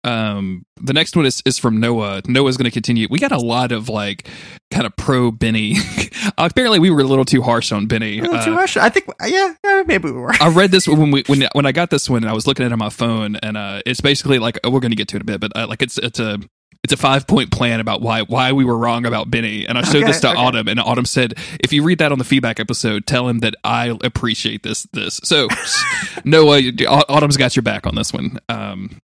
Um, 0.08 0.64
the 0.80 0.92
next 0.92 1.16
one 1.16 1.26
is, 1.26 1.42
is 1.44 1.58
from 1.58 1.80
Noah. 1.80 2.22
Noah's 2.26 2.56
going 2.56 2.64
to 2.64 2.70
continue. 2.70 3.06
We 3.10 3.18
got 3.18 3.32
a 3.32 3.38
lot 3.38 3.72
of 3.72 3.88
like 3.88 4.28
kind 4.70 4.86
of 4.86 4.96
pro 4.96 5.30
Benny. 5.30 5.76
Apparently, 6.38 6.78
we 6.78 6.90
were 6.90 7.00
a 7.00 7.04
little 7.04 7.24
too 7.24 7.42
harsh 7.42 7.72
on 7.72 7.86
Benny. 7.86 8.18
A 8.18 8.22
little 8.22 8.42
too 8.42 8.52
Uh, 8.52 8.56
harsh. 8.56 8.76
I 8.76 8.88
think, 8.88 9.06
yeah, 9.26 9.54
yeah, 9.64 9.82
maybe 9.86 10.10
we 10.10 10.18
were. 10.18 10.32
I 10.40 10.48
read 10.48 10.70
this 10.70 10.86
when 10.88 11.10
we 11.10 11.24
when 11.26 11.46
when 11.52 11.66
I 11.66 11.72
got 11.72 11.90
this 11.90 12.08
one 12.08 12.22
and 12.22 12.30
I 12.30 12.34
was 12.34 12.46
looking 12.46 12.64
at 12.64 12.70
it 12.70 12.72
on 12.72 12.78
my 12.78 12.90
phone 12.90 13.36
and 13.36 13.56
uh, 13.56 13.82
it's 13.86 14.00
basically 14.00 14.38
like 14.38 14.58
we're 14.64 14.80
going 14.80 14.90
to 14.92 14.96
get 14.96 15.08
to 15.08 15.16
it 15.16 15.22
in 15.22 15.22
a 15.22 15.38
bit, 15.38 15.40
but 15.40 15.52
uh, 15.56 15.66
like 15.66 15.82
it's 15.82 15.98
it's 15.98 16.18
a 16.20 16.38
it's 16.84 16.92
a 16.92 16.96
five 16.96 17.26
point 17.26 17.50
plan 17.50 17.80
about 17.80 18.00
why 18.02 18.22
why 18.22 18.52
we 18.52 18.64
were 18.64 18.78
wrong 18.78 19.04
about 19.04 19.30
Benny. 19.30 19.66
And 19.66 19.76
I 19.76 19.82
showed 19.82 19.96
Okay, 19.96 20.06
this 20.06 20.20
to 20.20 20.30
okay. 20.30 20.38
Autumn, 20.38 20.68
and 20.68 20.78
Autumn 20.78 21.04
said, 21.06 21.34
if 21.60 21.72
you 21.72 21.82
read 21.82 21.98
that 21.98 22.12
on 22.12 22.18
the 22.18 22.24
feedback 22.24 22.60
episode, 22.60 23.04
tell 23.06 23.28
him 23.28 23.40
that 23.40 23.54
I 23.64 23.98
appreciate 24.04 24.62
this 24.62 24.84
this. 24.92 25.20
So 25.24 25.48
Noah, 26.24 26.60
Autumn's 27.08 27.36
got 27.36 27.56
your 27.56 27.64
back 27.64 27.86
on 27.86 27.94
this 27.94 28.12
one. 28.12 28.38
Um, 28.48 29.00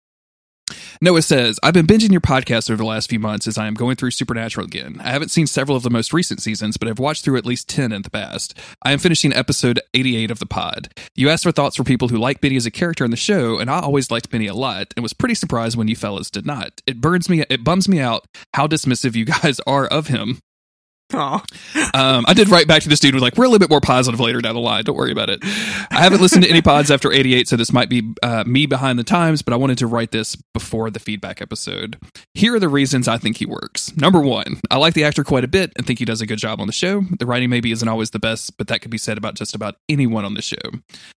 Noah 1.03 1.23
says, 1.23 1.59
I've 1.65 1.75
been 1.75 1.89
binging 1.89 2.13
your 2.13 2.21
podcast 2.21 2.71
over 2.71 2.77
the 2.77 2.85
last 2.85 3.11
few 3.11 3.19
months 3.19 3.49
as 3.49 3.59
I 3.59 3.67
am 3.67 3.75
going 3.75 3.97
through 3.97 4.13
Supernatural 4.13 4.67
again. 4.67 5.01
I 5.03 5.11
haven't 5.11 5.33
seen 5.33 5.49
several 5.49 5.77
of 5.77 5.83
the 5.83 5.91
most 5.91 6.13
recent 6.13 6.41
seasons, 6.41 6.77
but 6.77 6.87
I've 6.87 7.01
watched 7.01 7.25
through 7.25 7.39
at 7.39 7.45
least 7.45 7.69
10 7.69 7.91
in 7.91 8.03
the 8.03 8.11
past. 8.11 8.57
I 8.85 8.93
am 8.93 9.01
finishing 9.01 9.33
episode 9.33 9.81
88 9.95 10.31
of 10.31 10.39
the 10.39 10.47
pod. 10.47 10.95
You 11.17 11.29
asked 11.29 11.43
for 11.43 11.51
thoughts 11.51 11.75
for 11.75 11.83
people 11.83 12.07
who 12.07 12.19
like 12.19 12.41
Benny 12.41 12.55
as 12.55 12.67
a 12.67 12.71
character 12.71 13.05
in 13.05 13.11
the 13.11 13.17
show, 13.17 13.59
and 13.59 13.69
I 13.69 13.81
always 13.81 14.13
liked 14.13 14.31
Benny 14.31 14.47
a 14.47 14.55
lot 14.55 14.95
and 14.95 15.03
was 15.03 15.13
pretty 15.13 15.35
surprised 15.35 15.77
when 15.77 15.89
you 15.89 15.97
fellas 15.97 16.31
did 16.31 16.47
not. 16.47 16.81
It 16.87 17.01
burns 17.01 17.29
me, 17.29 17.43
it 17.51 17.65
bums 17.65 17.89
me 17.89 17.99
out 17.99 18.25
how 18.55 18.69
dismissive 18.69 19.17
you 19.17 19.25
guys 19.43 19.61
are 19.67 19.89
of 19.89 20.07
him. 20.07 20.39
Um, 21.95 22.25
I 22.27 22.35
did 22.35 22.49
write 22.49 22.67
back 22.67 22.83
to 22.83 22.89
this 22.89 23.01
dude 23.01 23.15
with 23.15 23.23
like, 23.23 23.37
we're 23.37 23.45
a 23.45 23.49
little 23.49 23.59
bit 23.59 23.71
more 23.71 23.81
positive 23.81 24.21
later 24.21 24.41
down 24.41 24.55
the 24.55 24.61
line. 24.61 24.85
Don't 24.85 24.97
worry 24.97 25.13
about 25.13 25.31
it. 25.31 25.41
I 25.43 26.01
haven't 26.01 26.21
listened 26.21 26.45
to 26.45 26.51
any 26.51 26.63
pods 26.63 26.91
after 26.91 27.13
88, 27.13 27.49
so 27.49 27.57
this 27.57 27.73
might 27.73 27.89
be 27.89 28.15
uh, 28.23 28.45
me 28.47 28.67
behind 28.67 28.99
the 28.99 29.05
times, 29.05 29.43
but 29.43 29.53
I 29.53 29.57
wanted 29.57 29.79
to 29.79 29.87
write 29.87 30.11
this 30.11 30.37
before 30.55 30.91
the 30.91 30.99
feedback 30.99 31.43
episode. 31.43 31.99
Here 32.35 32.55
are 32.55 32.61
the 32.61 32.69
reasons 32.69 33.09
I 33.09 33.19
think 33.19 33.37
he 33.37 33.47
works. 33.47 33.95
Number 33.97 34.21
one, 34.21 34.61
I 34.71 34.79
like 34.79 34.95
the 34.95 35.05
actor 35.05 35.25
quite 35.25 35.45
a 35.45 35.49
bit 35.49 35.73
and 35.77 35.87
think 35.87 35.99
he 35.99 36.05
does 36.05 36.21
a 36.21 36.27
good 36.27 36.39
job 36.39 36.61
on 36.61 36.67
the 36.67 36.73
show. 36.73 37.03
The 37.19 37.27
writing 37.27 37.51
maybe 37.51 37.73
isn't 37.73 37.89
always 37.89 38.11
the 38.11 38.19
best, 38.19 38.57
but 38.57 38.69
that 38.69 38.81
could 38.81 38.91
be 38.91 38.99
said 38.99 39.19
about 39.19 39.35
just 39.35 39.55
about 39.55 39.77
anyone 39.89 40.25
on 40.25 40.35
the 40.35 40.43
show. 40.43 40.57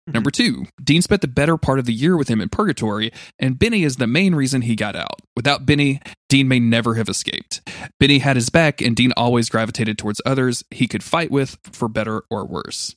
Number 0.06 0.30
two, 0.30 0.66
Dean 0.82 1.02
spent 1.02 1.20
the 1.20 1.28
better 1.28 1.56
part 1.56 1.78
of 1.78 1.86
the 1.86 1.92
year 1.92 2.16
with 2.16 2.28
him 2.28 2.40
in 2.40 2.48
Purgatory, 2.48 3.12
and 3.38 3.58
Benny 3.58 3.84
is 3.84 3.96
the 3.96 4.06
main 4.06 4.34
reason 4.34 4.62
he 4.62 4.76
got 4.76 4.96
out. 4.96 5.20
Without 5.36 5.66
Benny, 5.66 6.00
Dean 6.28 6.48
may 6.48 6.58
never 6.58 6.94
have 6.94 7.08
escaped. 7.08 7.62
Benny 8.00 8.18
had 8.18 8.36
his 8.36 8.50
back, 8.50 8.80
and 8.80 8.96
Dean 8.96 9.12
always 9.16 9.48
gravitated 9.48 9.83
towards 9.92 10.22
others 10.24 10.64
he 10.70 10.88
could 10.88 11.02
fight 11.02 11.30
with 11.30 11.58
for 11.70 11.88
better 11.88 12.22
or 12.30 12.46
worse. 12.46 12.94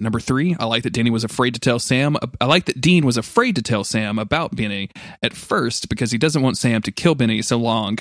Number 0.00 0.20
three, 0.20 0.56
I 0.58 0.64
like 0.64 0.84
that 0.84 0.92
Danny 0.92 1.10
was 1.10 1.24
afraid 1.24 1.54
to 1.54 1.60
tell 1.60 1.80
Sam. 1.80 2.16
I 2.40 2.46
like 2.46 2.66
that 2.66 2.80
Dean 2.80 3.04
was 3.04 3.16
afraid 3.16 3.56
to 3.56 3.62
tell 3.62 3.82
Sam 3.82 4.18
about 4.18 4.54
Benny 4.54 4.90
at 5.22 5.34
first 5.34 5.88
because 5.88 6.12
he 6.12 6.18
doesn't 6.18 6.42
want 6.42 6.56
Sam 6.56 6.82
to 6.82 6.92
kill 6.92 7.16
Benny 7.16 7.42
so 7.42 7.56
long, 7.56 7.98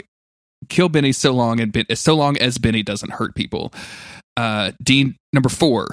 kill 0.70 0.90
Benny 0.90 1.12
so 1.12 1.34
long 1.34 1.60
and 1.60 1.86
so 1.96 2.16
long 2.16 2.38
as 2.38 2.60
Benny 2.60 2.84
doesn't 2.84 3.14
hurt 3.14 3.34
people. 3.36 3.74
Uh, 4.36 4.74
Dean 4.84 5.16
number 5.34 5.50
four, 5.50 5.88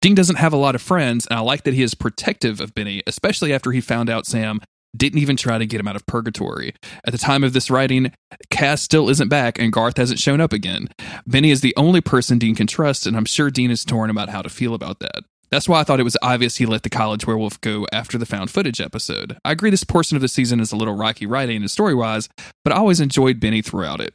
Dean 0.00 0.14
doesn't 0.14 0.36
have 0.36 0.54
a 0.54 0.56
lot 0.56 0.74
of 0.74 0.80
friends, 0.80 1.26
and 1.26 1.38
I 1.38 1.42
like 1.42 1.64
that 1.64 1.74
he 1.74 1.82
is 1.82 1.94
protective 1.94 2.58
of 2.60 2.74
Benny, 2.74 3.02
especially 3.06 3.52
after 3.52 3.72
he 3.72 3.82
found 3.82 4.08
out 4.08 4.24
Sam 4.24 4.60
didn't 4.96 5.20
even 5.20 5.36
try 5.36 5.58
to 5.58 5.66
get 5.66 5.80
him 5.80 5.88
out 5.88 5.96
of 5.96 6.06
purgatory. 6.06 6.74
At 7.04 7.12
the 7.12 7.18
time 7.18 7.44
of 7.44 7.52
this 7.52 7.70
writing, 7.70 8.12
Cass 8.50 8.82
still 8.82 9.08
isn't 9.08 9.28
back 9.28 9.58
and 9.58 9.72
Garth 9.72 9.96
hasn't 9.96 10.20
shown 10.20 10.40
up 10.40 10.52
again. 10.52 10.88
Benny 11.26 11.50
is 11.50 11.60
the 11.60 11.74
only 11.76 12.00
person 12.00 12.38
Dean 12.38 12.54
can 12.54 12.66
trust, 12.66 13.06
and 13.06 13.16
I'm 13.16 13.24
sure 13.24 13.50
Dean 13.50 13.70
is 13.70 13.84
torn 13.84 14.10
about 14.10 14.28
how 14.28 14.42
to 14.42 14.48
feel 14.48 14.74
about 14.74 15.00
that. 15.00 15.22
That's 15.50 15.68
why 15.68 15.80
I 15.80 15.84
thought 15.84 15.98
it 15.98 16.04
was 16.04 16.16
obvious 16.22 16.56
he 16.56 16.66
let 16.66 16.84
the 16.84 16.90
college 16.90 17.26
werewolf 17.26 17.60
go 17.60 17.84
after 17.92 18.16
the 18.16 18.26
found 18.26 18.50
footage 18.50 18.80
episode. 18.80 19.36
I 19.44 19.50
agree 19.50 19.70
this 19.70 19.82
portion 19.82 20.16
of 20.16 20.20
the 20.20 20.28
season 20.28 20.60
is 20.60 20.70
a 20.70 20.76
little 20.76 20.94
rocky 20.94 21.26
writing 21.26 21.56
and 21.56 21.70
story 21.70 21.94
wise, 21.94 22.28
but 22.62 22.72
I 22.72 22.76
always 22.76 23.00
enjoyed 23.00 23.40
Benny 23.40 23.60
throughout 23.60 24.00
it. 24.00 24.14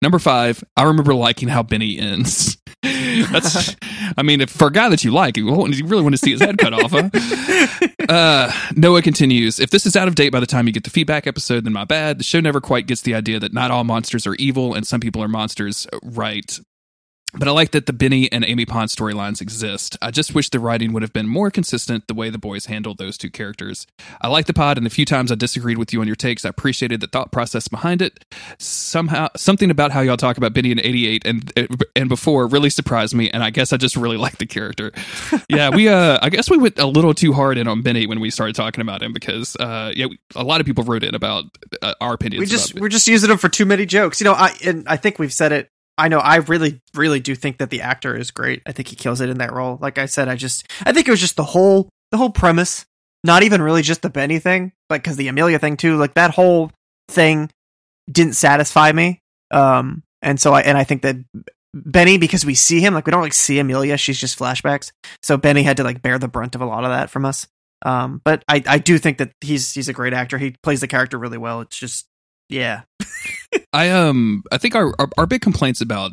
Number 0.00 0.18
five, 0.18 0.62
I 0.76 0.84
remember 0.84 1.14
liking 1.14 1.48
how 1.48 1.62
Benny 1.62 1.98
ends. 1.98 2.56
That's, 2.82 3.74
I 4.16 4.22
mean, 4.22 4.40
if, 4.40 4.50
for 4.50 4.68
a 4.68 4.72
guy 4.72 4.88
that 4.88 5.02
you 5.02 5.10
like, 5.10 5.36
you, 5.36 5.66
you 5.68 5.86
really 5.86 6.02
want 6.02 6.14
to 6.14 6.18
see 6.18 6.30
his 6.30 6.40
head 6.40 6.58
cut 6.58 6.72
off. 6.72 6.92
Huh? 6.92 7.10
Uh, 8.08 8.50
Noah 8.74 9.02
continues 9.02 9.60
If 9.60 9.68
this 9.68 9.84
is 9.84 9.94
out 9.94 10.08
of 10.08 10.14
date 10.14 10.30
by 10.30 10.40
the 10.40 10.46
time 10.46 10.66
you 10.66 10.72
get 10.72 10.84
the 10.84 10.88
feedback 10.88 11.26
episode, 11.26 11.64
then 11.64 11.74
my 11.74 11.84
bad. 11.84 12.18
The 12.18 12.24
show 12.24 12.40
never 12.40 12.58
quite 12.58 12.86
gets 12.86 13.02
the 13.02 13.14
idea 13.14 13.38
that 13.38 13.52
not 13.52 13.70
all 13.70 13.84
monsters 13.84 14.26
are 14.26 14.34
evil 14.36 14.72
and 14.72 14.86
some 14.86 14.98
people 14.98 15.22
are 15.22 15.28
monsters, 15.28 15.86
right? 16.02 16.58
But 17.34 17.46
I 17.46 17.50
like 17.50 17.72
that 17.72 17.84
the 17.84 17.92
Benny 17.92 18.30
and 18.32 18.42
Amy 18.42 18.64
Pond 18.64 18.88
storylines 18.88 19.42
exist. 19.42 19.98
I 20.00 20.10
just 20.10 20.34
wish 20.34 20.48
the 20.48 20.58
writing 20.58 20.94
would 20.94 21.02
have 21.02 21.12
been 21.12 21.28
more 21.28 21.50
consistent 21.50 22.06
the 22.06 22.14
way 22.14 22.30
the 22.30 22.38
boys 22.38 22.66
handled 22.66 22.96
those 22.96 23.18
two 23.18 23.30
characters. 23.30 23.86
I 24.22 24.28
like 24.28 24.46
the 24.46 24.54
pod, 24.54 24.78
and 24.78 24.86
the 24.86 24.90
few 24.90 25.04
times 25.04 25.30
I 25.30 25.34
disagreed 25.34 25.76
with 25.76 25.92
you 25.92 26.00
on 26.00 26.06
your 26.06 26.16
takes, 26.16 26.46
I 26.46 26.48
appreciated 26.48 27.00
the 27.00 27.06
thought 27.06 27.30
process 27.30 27.68
behind 27.68 28.00
it. 28.00 28.24
Somehow, 28.58 29.28
something 29.36 29.70
about 29.70 29.92
how 29.92 30.00
y'all 30.00 30.16
talk 30.16 30.38
about 30.38 30.54
Benny 30.54 30.72
in 30.72 30.80
'88 30.80 31.26
and 31.26 31.52
and 31.94 32.08
before 32.08 32.46
really 32.46 32.70
surprised 32.70 33.14
me, 33.14 33.30
and 33.30 33.42
I 33.42 33.50
guess 33.50 33.74
I 33.74 33.76
just 33.76 33.96
really 33.96 34.16
like 34.28 34.38
the 34.38 34.46
character. 34.46 34.92
yeah, 35.50 35.68
we 35.68 35.88
uh, 35.88 36.18
I 36.22 36.30
guess 36.30 36.48
we 36.48 36.56
went 36.56 36.78
a 36.78 36.86
little 36.86 37.12
too 37.12 37.34
hard 37.34 37.58
in 37.58 37.68
on 37.68 37.82
Benny 37.82 38.06
when 38.06 38.20
we 38.20 38.30
started 38.30 38.56
talking 38.56 38.80
about 38.80 39.02
him 39.02 39.12
because 39.12 39.54
uh, 39.56 39.92
yeah, 39.94 40.06
we, 40.06 40.18
a 40.34 40.44
lot 40.44 40.60
of 40.60 40.66
people 40.66 40.82
wrote 40.84 41.04
in 41.04 41.14
about 41.14 41.44
uh, 41.82 41.92
our 42.00 42.14
opinions. 42.14 42.40
we 42.40 42.46
just 42.46 42.74
we're 42.80 42.88
just 42.88 43.06
using 43.06 43.30
him 43.30 43.36
for 43.36 43.50
too 43.50 43.66
many 43.66 43.84
jokes. 43.84 44.18
You 44.18 44.24
know, 44.24 44.32
I 44.32 44.54
and 44.64 44.88
I 44.88 44.96
think 44.96 45.18
we've 45.18 45.32
said 45.32 45.52
it. 45.52 45.70
I 45.98 46.08
know 46.08 46.20
I 46.20 46.36
really 46.36 46.80
really 46.94 47.20
do 47.20 47.34
think 47.34 47.58
that 47.58 47.70
the 47.70 47.82
actor 47.82 48.16
is 48.16 48.30
great. 48.30 48.62
I 48.66 48.72
think 48.72 48.88
he 48.88 48.96
kills 48.96 49.20
it 49.20 49.28
in 49.28 49.38
that 49.38 49.52
role. 49.52 49.78
Like 49.80 49.98
I 49.98 50.06
said, 50.06 50.28
I 50.28 50.36
just 50.36 50.66
I 50.86 50.92
think 50.92 51.08
it 51.08 51.10
was 51.10 51.20
just 51.20 51.36
the 51.36 51.44
whole 51.44 51.88
the 52.12 52.16
whole 52.16 52.30
premise, 52.30 52.86
not 53.24 53.42
even 53.42 53.60
really 53.60 53.82
just 53.82 54.02
the 54.02 54.08
Benny 54.10 54.38
thing, 54.38 54.72
like 54.88 55.02
cuz 55.04 55.16
the 55.16 55.28
Amelia 55.28 55.58
thing 55.58 55.76
too, 55.76 55.96
like 55.96 56.14
that 56.14 56.30
whole 56.30 56.70
thing 57.08 57.50
didn't 58.10 58.34
satisfy 58.34 58.92
me. 58.92 59.20
Um 59.50 60.02
and 60.22 60.40
so 60.40 60.54
I 60.54 60.62
and 60.62 60.78
I 60.78 60.84
think 60.84 61.02
that 61.02 61.16
Benny 61.74 62.16
because 62.16 62.46
we 62.46 62.54
see 62.54 62.80
him 62.80 62.94
like 62.94 63.06
we 63.06 63.10
don't 63.10 63.22
like 63.22 63.34
see 63.34 63.58
Amelia, 63.58 63.98
she's 63.98 64.20
just 64.20 64.38
flashbacks. 64.38 64.92
So 65.22 65.36
Benny 65.36 65.64
had 65.64 65.76
to 65.78 65.84
like 65.84 66.00
bear 66.00 66.18
the 66.18 66.28
brunt 66.28 66.54
of 66.54 66.60
a 66.60 66.66
lot 66.66 66.84
of 66.84 66.90
that 66.90 67.10
from 67.10 67.24
us. 67.24 67.48
Um 67.84 68.22
but 68.24 68.44
I 68.48 68.62
I 68.66 68.78
do 68.78 68.98
think 68.98 69.18
that 69.18 69.32
he's 69.40 69.74
he's 69.74 69.88
a 69.88 69.92
great 69.92 70.14
actor. 70.14 70.38
He 70.38 70.54
plays 70.62 70.80
the 70.80 70.88
character 70.88 71.18
really 71.18 71.38
well. 71.38 71.60
It's 71.60 71.76
just 71.76 72.06
yeah. 72.48 72.82
I 73.72 73.90
um 73.90 74.42
I 74.50 74.58
think 74.58 74.74
our, 74.74 74.94
our 74.98 75.08
our 75.18 75.26
big 75.26 75.42
complaints 75.42 75.80
about 75.80 76.12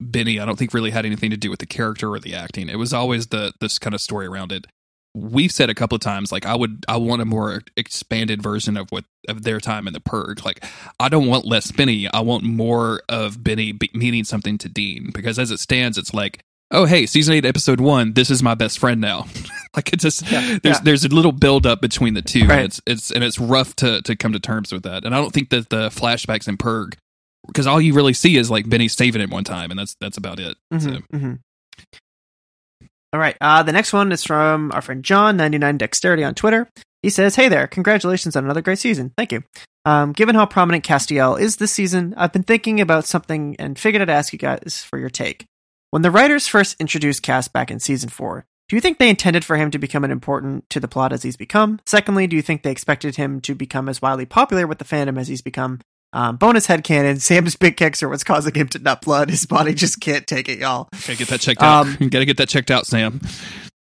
Benny, 0.00 0.40
I 0.40 0.44
don't 0.44 0.58
think 0.58 0.74
really 0.74 0.90
had 0.90 1.06
anything 1.06 1.30
to 1.30 1.36
do 1.36 1.50
with 1.50 1.60
the 1.60 1.66
character 1.66 2.12
or 2.12 2.18
the 2.18 2.34
acting. 2.34 2.68
It 2.68 2.78
was 2.78 2.92
always 2.92 3.28
the 3.28 3.52
this 3.60 3.78
kind 3.78 3.94
of 3.94 4.00
story 4.00 4.26
around 4.26 4.52
it. 4.52 4.66
We've 5.14 5.50
said 5.52 5.70
a 5.70 5.74
couple 5.74 5.96
of 5.96 6.02
times, 6.02 6.30
like 6.30 6.44
I 6.44 6.54
would, 6.54 6.84
I 6.88 6.98
want 6.98 7.22
a 7.22 7.24
more 7.24 7.62
expanded 7.74 8.42
version 8.42 8.76
of 8.76 8.90
what 8.90 9.04
of 9.28 9.44
their 9.44 9.60
time 9.60 9.86
in 9.86 9.94
the 9.94 10.00
Purge. 10.00 10.44
Like 10.44 10.62
I 11.00 11.08
don't 11.08 11.26
want 11.26 11.46
less 11.46 11.72
Benny. 11.72 12.06
I 12.12 12.20
want 12.20 12.44
more 12.44 13.00
of 13.08 13.42
Benny 13.42 13.72
be, 13.72 13.90
meaning 13.94 14.24
something 14.24 14.58
to 14.58 14.68
Dean 14.68 15.10
because 15.14 15.38
as 15.38 15.50
it 15.50 15.58
stands, 15.58 15.96
it's 15.96 16.12
like, 16.12 16.42
oh 16.70 16.84
hey, 16.84 17.06
season 17.06 17.34
eight, 17.34 17.44
episode 17.44 17.80
one, 17.80 18.12
this 18.14 18.30
is 18.30 18.42
my 18.42 18.54
best 18.54 18.78
friend 18.78 19.00
now. 19.00 19.26
like 19.76 19.92
it 19.92 20.00
just 20.00 20.26
there's 20.26 20.60
yeah. 20.64 20.80
there's 20.82 21.04
a 21.04 21.08
little 21.08 21.32
build 21.32 21.66
up 21.66 21.80
between 21.80 22.14
the 22.14 22.22
two. 22.22 22.46
Right. 22.46 22.58
And 22.58 22.64
it's 22.66 22.80
it's 22.86 23.10
and 23.10 23.24
it's 23.24 23.38
rough 23.38 23.74
to 23.76 24.02
to 24.02 24.16
come 24.16 24.32
to 24.32 24.40
terms 24.40 24.72
with 24.72 24.84
that. 24.84 25.04
And 25.04 25.14
I 25.14 25.18
don't 25.20 25.32
think 25.32 25.50
that 25.50 25.70
the 25.70 25.88
flashbacks 25.88 26.48
in 26.48 26.56
Purge 26.56 26.94
because 27.46 27.66
all 27.66 27.80
you 27.80 27.94
really 27.94 28.12
see 28.12 28.36
is 28.36 28.50
like 28.50 28.68
Benny 28.68 28.88
saving 28.88 29.22
it 29.22 29.30
one 29.30 29.44
time, 29.44 29.70
and 29.70 29.78
that's 29.78 29.96
that's 30.00 30.16
about 30.16 30.40
it. 30.40 30.56
So, 30.72 30.78
Mhm, 30.88 31.02
mhm. 31.12 31.38
All 33.12 33.20
right. 33.20 33.36
Uh, 33.40 33.62
the 33.62 33.72
next 33.72 33.92
one 33.92 34.12
is 34.12 34.24
from 34.24 34.72
our 34.72 34.82
friend 34.82 35.04
John, 35.04 35.36
99 35.36 35.78
Dexterity 35.78 36.24
on 36.24 36.34
Twitter. 36.34 36.68
He 37.02 37.10
says, 37.10 37.36
Hey 37.36 37.48
there, 37.48 37.66
congratulations 37.66 38.36
on 38.36 38.44
another 38.44 38.60
great 38.60 38.78
season. 38.78 39.12
Thank 39.16 39.32
you. 39.32 39.42
Um, 39.84 40.12
given 40.12 40.34
how 40.34 40.44
prominent 40.44 40.84
Castiel 40.84 41.40
is 41.40 41.56
this 41.56 41.72
season, 41.72 42.14
I've 42.16 42.32
been 42.32 42.42
thinking 42.42 42.80
about 42.80 43.04
something 43.04 43.54
and 43.58 43.78
figured 43.78 44.02
I'd 44.02 44.10
ask 44.10 44.32
you 44.32 44.38
guys 44.38 44.84
for 44.86 44.98
your 44.98 45.08
take. 45.08 45.46
When 45.96 46.02
the 46.02 46.10
writers 46.10 46.46
first 46.46 46.76
introduced 46.78 47.22
Cass 47.22 47.48
back 47.48 47.70
in 47.70 47.80
season 47.80 48.10
four, 48.10 48.44
do 48.68 48.76
you 48.76 48.82
think 48.82 48.98
they 48.98 49.08
intended 49.08 49.46
for 49.46 49.56
him 49.56 49.70
to 49.70 49.78
become 49.78 50.04
an 50.04 50.10
important 50.10 50.68
to 50.68 50.78
the 50.78 50.88
plot 50.88 51.10
as 51.10 51.22
he's 51.22 51.38
become? 51.38 51.80
Secondly, 51.86 52.26
do 52.26 52.36
you 52.36 52.42
think 52.42 52.62
they 52.62 52.70
expected 52.70 53.16
him 53.16 53.40
to 53.40 53.54
become 53.54 53.88
as 53.88 54.02
wildly 54.02 54.26
popular 54.26 54.66
with 54.66 54.76
the 54.76 54.84
fandom 54.84 55.18
as 55.18 55.26
he's 55.26 55.40
become? 55.40 55.80
Um, 56.12 56.36
bonus 56.36 56.66
headcanon, 56.66 57.18
Sam's 57.22 57.56
big 57.56 57.78
kicks 57.78 58.02
are 58.02 58.10
what's 58.10 58.24
causing 58.24 58.52
him 58.52 58.68
to 58.68 58.78
nut 58.78 59.00
blood. 59.00 59.30
His 59.30 59.46
body 59.46 59.72
just 59.72 59.98
can't 59.98 60.26
take 60.26 60.50
it, 60.50 60.58
y'all. 60.58 60.90
gotta 60.92 61.16
get 61.16 61.28
that 61.28 61.40
checked 61.40 61.62
out. 61.62 61.86
Um, 61.86 61.96
gotta 62.10 62.26
get 62.26 62.36
that 62.36 62.50
checked 62.50 62.70
out, 62.70 62.86
Sam. 62.86 63.22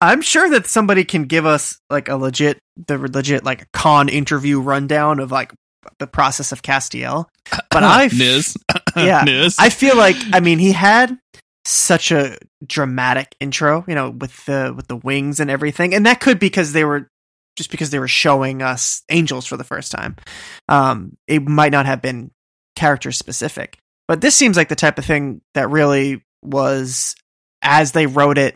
I'm 0.01 0.21
sure 0.21 0.49
that 0.49 0.67
somebody 0.67 1.05
can 1.05 1.23
give 1.23 1.45
us 1.45 1.79
like 1.89 2.09
a 2.09 2.17
legit, 2.17 2.59
the 2.85 2.97
legit 2.97 3.45
like 3.45 3.71
con 3.71 4.09
interview 4.09 4.59
rundown 4.59 5.21
of 5.21 5.31
like 5.31 5.53
the 5.99 6.07
process 6.07 6.51
of 6.51 6.61
Castiel. 6.61 7.27
But 7.49 7.65
I, 7.83 8.09
Niz, 8.09 8.57
yeah, 8.97 9.23
Niz. 9.23 9.55
I 9.57 9.69
feel 9.69 9.95
like 9.95 10.17
I 10.33 10.41
mean 10.41 10.59
he 10.59 10.73
had 10.73 11.17
such 11.65 12.11
a 12.11 12.37
dramatic 12.65 13.35
intro, 13.39 13.85
you 13.87 13.95
know, 13.95 14.09
with 14.09 14.45
the 14.45 14.73
with 14.75 14.87
the 14.87 14.97
wings 14.97 15.39
and 15.39 15.49
everything, 15.49 15.93
and 15.93 16.05
that 16.05 16.19
could 16.19 16.39
be 16.39 16.47
because 16.47 16.73
they 16.73 16.83
were 16.83 17.07
just 17.55 17.71
because 17.71 17.89
they 17.89 17.99
were 17.99 18.07
showing 18.07 18.61
us 18.61 19.03
angels 19.09 19.45
for 19.45 19.57
the 19.57 19.63
first 19.63 19.91
time. 19.91 20.15
Um, 20.67 21.17
it 21.27 21.47
might 21.47 21.71
not 21.71 21.85
have 21.85 22.01
been 22.01 22.31
character 22.75 23.11
specific, 23.11 23.77
but 24.07 24.21
this 24.21 24.35
seems 24.35 24.57
like 24.57 24.69
the 24.69 24.75
type 24.75 24.97
of 24.97 25.05
thing 25.05 25.41
that 25.53 25.69
really 25.69 26.23
was 26.41 27.15
as 27.61 27.91
they 27.91 28.07
wrote 28.07 28.37
it. 28.37 28.55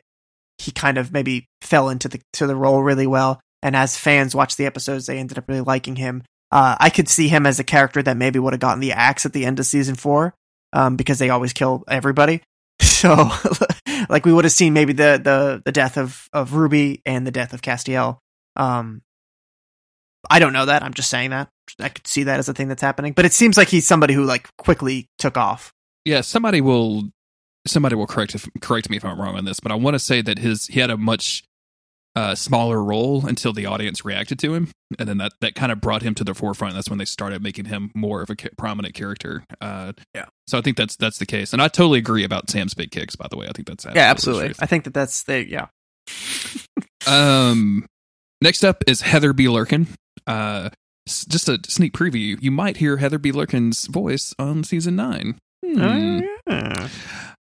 He 0.58 0.72
kind 0.72 0.98
of 0.98 1.14
maybe 1.14 1.48
fell 1.62 1.90
into 1.90 2.10
the 2.10 2.20
to 2.34 2.48
the 2.48 2.56
role 2.56 2.82
really 2.82 3.08
well, 3.08 3.40
and 3.62 3.76
as 3.76 3.98
fans 3.98 4.36
watched 4.36 4.58
the 4.58 4.66
episodes, 4.66 5.06
they 5.06 5.20
ended 5.20 5.38
up 5.38 5.48
really 5.48 5.62
liking 5.62 5.96
him. 5.96 6.24
Uh, 6.52 6.76
I 6.80 6.90
could 6.90 7.10
see 7.10 7.28
him 7.28 7.46
as 7.46 7.60
a 7.60 7.64
character 7.64 8.02
that 8.02 8.18
maybe 8.18 8.40
would 8.40 8.54
have 8.54 8.60
gotten 8.60 8.80
the 8.80 8.94
axe 8.94 9.26
at 9.26 9.34
the 9.34 9.46
end 9.46 9.60
of 9.60 9.66
season 9.66 9.96
four, 9.96 10.34
um, 10.74 10.96
because 10.96 11.20
they 11.20 11.30
always 11.30 11.54
kill 11.54 11.84
everybody. 11.88 12.42
So, 12.98 13.30
like, 14.10 14.26
we 14.26 14.34
would 14.34 14.46
have 14.46 14.52
seen 14.52 14.74
maybe 14.74 14.94
the 14.94 15.22
the 15.24 15.62
the 15.64 15.72
death 15.72 15.98
of 15.98 16.28
of 16.34 16.54
Ruby 16.54 17.02
and 17.06 17.28
the 17.28 17.32
death 17.32 17.54
of 17.54 17.62
Castiel. 17.62 18.20
Um, 18.56 19.04
I 20.30 20.40
don't 20.40 20.54
know 20.54 20.66
that. 20.66 20.82
I'm 20.84 20.94
just 20.94 21.10
saying 21.10 21.30
that. 21.30 21.50
I 21.80 21.90
could 21.90 22.08
see 22.08 22.24
that 22.24 22.40
as 22.40 22.50
a 22.50 22.54
thing 22.54 22.70
that's 22.70 22.82
happening, 22.82 23.14
but 23.14 23.26
it 23.26 23.34
seems 23.34 23.58
like 23.58 23.68
he's 23.68 23.86
somebody 23.86 24.14
who 24.14 24.24
like 24.24 24.50
quickly 24.58 25.10
took 25.20 25.38
off. 25.38 25.74
yeah, 26.06 26.22
somebody 26.22 26.60
will 26.62 27.10
somebody 27.68 27.96
will 27.96 28.08
correct 28.08 28.34
if, 28.34 28.50
correct 28.62 28.90
me 28.90 28.98
if 28.98 29.06
I'm 29.06 29.20
wrong 29.20 29.36
on 29.36 29.46
this, 29.46 29.60
but 29.60 29.72
I 29.72 29.76
want 29.76 29.94
to 29.96 30.00
say 30.00 30.22
that 30.22 30.40
his 30.40 30.68
he 30.68 30.80
had 30.80 30.90
a 30.90 30.98
much 30.98 31.44
uh, 32.18 32.36
smaller 32.36 32.84
role 32.84 33.26
until 33.28 33.54
the 33.54 33.66
audience 33.68 34.04
reacted 34.04 34.40
to 34.40 34.54
him, 34.56 34.72
and 34.98 35.08
then 35.08 35.18
that 35.20 35.34
that 35.42 35.54
kind 35.56 35.72
of 35.72 35.80
brought 35.80 36.02
him 36.02 36.16
to 36.16 36.24
the 36.24 36.34
forefront. 36.34 36.74
That's 36.74 36.90
when 36.90 36.98
they 36.98 37.06
started 37.06 37.44
making 37.44 37.66
him 37.66 37.92
more 37.94 38.22
of 38.22 38.30
a 38.30 38.36
ca- 38.36 38.50
prominent 38.58 38.96
character. 38.96 39.44
Uh, 39.62 39.94
Yeah. 40.16 40.26
So 40.48 40.58
I 40.58 40.62
think 40.62 40.78
that's 40.78 40.96
that's 40.96 41.20
the 41.20 41.26
case, 41.26 41.54
and 41.54 41.62
I 41.62 41.68
totally 41.68 42.00
agree 42.00 42.24
about 42.24 42.50
Sam's 42.50 42.74
big 42.74 42.92
kicks. 42.92 43.16
By 43.16 43.28
the 43.30 43.38
way, 43.38 43.48
I 43.48 43.52
think 43.52 43.68
that's 43.68 43.86
yeah, 43.86 44.10
absolutely. 44.10 44.56
I 44.60 44.66
think 44.66 44.86
that 44.86 44.94
that's 44.94 45.24
the 45.24 45.48
yeah. 45.48 45.68
Um, 47.08 47.86
next 48.42 48.64
up 48.66 48.84
is 48.88 49.02
Heather 49.02 49.32
B. 49.34 49.46
Lurkin. 49.46 49.88
Uh, 50.26 50.70
just 51.08 51.48
a 51.48 51.60
sneak 51.68 51.94
preview. 51.94 52.38
You 52.42 52.52
might 52.52 52.78
hear 52.78 52.98
Heather 52.98 53.18
B. 53.18 53.32
Lurkin's 53.32 53.86
voice 53.88 54.34
on 54.38 54.64
season 54.66 54.96
nine. 54.98 55.38
Hmm. 55.66 55.82
Oh, 55.82 56.22
yeah. 56.50 56.88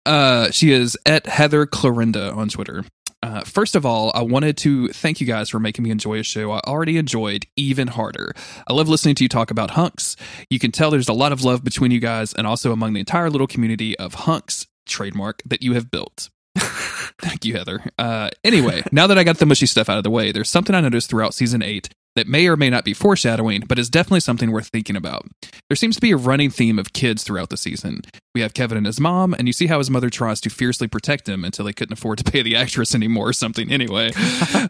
Uh, 0.05 0.51
she 0.51 0.71
is 0.71 0.97
at 1.05 1.25
Heather 1.25 1.65
Clorinda 1.65 2.35
on 2.35 2.49
Twitter. 2.49 2.83
Uh, 3.25 3.43
first 3.43 3.75
of 3.75 3.87
all, 3.87 4.11
I 4.13 4.21
wanted 4.21 4.55
to 4.57 4.89
thank 4.89 5.19
you 5.19 5.25
guys 5.25 5.49
for 5.49 5.59
making 5.59 5.83
me 5.83 5.89
enjoy 5.89 6.19
a 6.19 6.23
show 6.23 6.51
I 6.51 6.59
already 6.59 6.95
enjoyed 6.97 7.47
even 7.55 7.87
harder. 7.87 8.35
I 8.67 8.73
love 8.73 8.87
listening 8.87 9.15
to 9.15 9.23
you 9.23 9.29
talk 9.29 9.49
about 9.49 9.71
hunks. 9.71 10.15
You 10.47 10.59
can 10.59 10.71
tell 10.71 10.91
there's 10.91 11.09
a 11.09 11.13
lot 11.13 11.31
of 11.31 11.43
love 11.43 11.63
between 11.63 11.89
you 11.89 11.99
guys 11.99 12.33
and 12.35 12.45
also 12.45 12.71
among 12.71 12.93
the 12.93 12.99
entire 12.99 13.31
little 13.31 13.47
community 13.47 13.97
of 13.97 14.13
hunks, 14.13 14.67
trademark, 14.85 15.41
that 15.43 15.63
you 15.63 15.73
have 15.73 15.89
built. 15.89 16.29
Thank 16.57 17.45
you, 17.45 17.55
Heather. 17.55 17.89
Uh, 17.97 18.29
anyway, 18.43 18.83
now 18.91 19.07
that 19.07 19.17
I 19.17 19.23
got 19.23 19.39
the 19.39 19.47
mushy 19.47 19.65
stuff 19.65 19.89
out 19.89 19.97
of 19.97 20.03
the 20.03 20.11
way, 20.11 20.31
there's 20.31 20.49
something 20.49 20.75
I 20.75 20.81
noticed 20.81 21.09
throughout 21.09 21.33
season 21.33 21.63
eight 21.63 21.89
that 22.15 22.27
may 22.27 22.47
or 22.47 22.55
may 22.55 22.69
not 22.69 22.85
be 22.85 22.93
foreshadowing, 22.93 23.61
but 23.67 23.77
is 23.77 23.89
definitely 23.89 24.21
something 24.21 24.51
worth 24.51 24.67
thinking 24.67 24.95
about. 24.95 25.25
There 25.69 25.75
seems 25.75 25.95
to 25.95 26.01
be 26.01 26.11
a 26.11 26.17
running 26.17 26.49
theme 26.49 26.79
of 26.79 26.93
kids 26.93 27.23
throughout 27.23 27.49
the 27.49 27.57
season. 27.57 28.01
We 28.33 28.41
have 28.41 28.53
Kevin 28.53 28.77
and 28.77 28.85
his 28.85 28.99
mom, 28.99 29.33
and 29.33 29.47
you 29.47 29.53
see 29.53 29.67
how 29.67 29.77
his 29.77 29.89
mother 29.89 30.09
tries 30.09 30.41
to 30.41 30.49
fiercely 30.49 30.87
protect 30.87 31.27
him 31.27 31.43
until 31.43 31.65
they 31.65 31.73
couldn't 31.73 31.93
afford 31.93 32.17
to 32.19 32.31
pay 32.31 32.41
the 32.41 32.55
actress 32.55 32.95
anymore 32.95 33.29
or 33.29 33.33
something. 33.33 33.71
Anyway, 33.71 34.11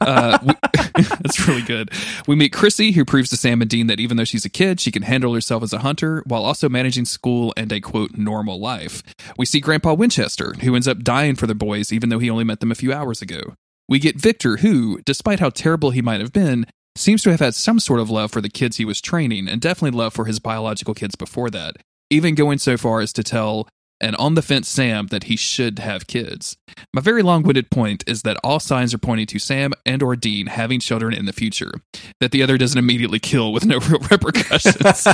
uh, 0.02 0.38
we, 0.44 0.54
that's 0.96 1.48
really 1.48 1.62
good. 1.62 1.92
We 2.28 2.36
meet 2.36 2.54
Chrissy, 2.54 2.92
who 2.92 3.06
proves 3.06 3.30
to 3.30 3.38
Sam 3.38 3.62
and 3.62 3.70
Dean 3.70 3.88
that 3.88 4.00
even 4.00 4.18
though 4.18 4.24
she's 4.24 4.46
a 4.46 4.50
kid, 4.50 4.80
she 4.80 4.92
can 4.92 5.04
handle 5.04 5.34
herself 5.34 5.64
as 5.64 5.74
a 5.74 5.80
hunter 5.80 6.24
while 6.26 6.44
also 6.44 6.70
managing 6.70 7.06
school 7.06 7.54
and 7.58 7.72
a 7.72 7.82
quote 7.82 8.18
normal 8.18 8.60
life. 8.60 9.04
We 9.38 9.46
see 9.46 9.60
Grandpa 9.60 9.94
Winchester, 9.94 10.56
who 10.62 10.76
ends 10.76 10.88
up 10.88 11.04
dying 11.04 11.36
for 11.36 11.48
the 11.48 11.56
boys 11.56 11.92
even 11.92 12.10
though 12.10 12.20
he 12.20 12.30
only 12.30 12.44
met 12.44 12.60
them 12.60 12.72
a 12.72 12.76
few 12.76 12.94
hours 12.94 13.22
ago. 13.22 13.56
We 13.88 14.00
get 14.00 14.20
Victor, 14.20 14.58
who, 14.58 15.00
despite 15.06 15.40
how 15.40 15.50
terrible 15.52 15.92
he 15.92 16.02
might 16.02 16.20
have 16.20 16.34
been, 16.34 16.66
seems 16.96 17.22
to 17.24 17.32
have 17.32 17.40
had 17.40 17.56
some 17.56 17.80
sort 17.80 18.00
of 18.00 18.10
love 18.10 18.32
for 18.32 18.42
the 18.42 18.50
kids 18.50 18.78
he 18.78 18.86
was 18.86 19.02
training 19.02 19.48
and 19.48 19.62
definitely 19.62 19.98
love 19.98 20.14
for 20.14 20.26
his 20.26 20.40
biological 20.40 20.94
kids 20.94 21.16
before 21.16 21.50
that, 21.50 21.76
even 22.10 22.36
going 22.36 22.58
so 22.58 22.78
far 22.78 23.02
as 23.02 23.12
to 23.14 23.24
tell 23.24 23.68
an 24.02 24.16
on 24.16 24.36
the 24.36 24.42
fence 24.42 24.68
Sam 24.68 25.08
that 25.08 25.26
he 25.26 25.36
should 25.36 25.80
have 25.80 26.08
kids. 26.08 26.58
My 26.94 27.02
very 27.02 27.24
long-winded 27.24 27.72
point 27.72 28.04
is 28.08 28.24
that 28.24 28.38
all 28.44 28.60
signs 28.60 28.94
are 28.94 29.00
pointing 29.00 29.28
to 29.28 29.40
Sam 29.40 29.74
and 29.86 30.04
or 30.04 30.16
Dean 30.16 30.48
having 30.48 30.80
children 30.80 31.14
in 31.14 31.26
the 31.26 31.34
future, 31.34 31.72
that 32.20 32.32
the 32.32 32.44
other 32.44 32.58
doesn't 32.58 32.78
immediately 32.78 33.20
kill 33.20 33.54
with 33.54 33.66
no 33.66 33.80
real 33.90 34.00
repercussions. 34.00 35.08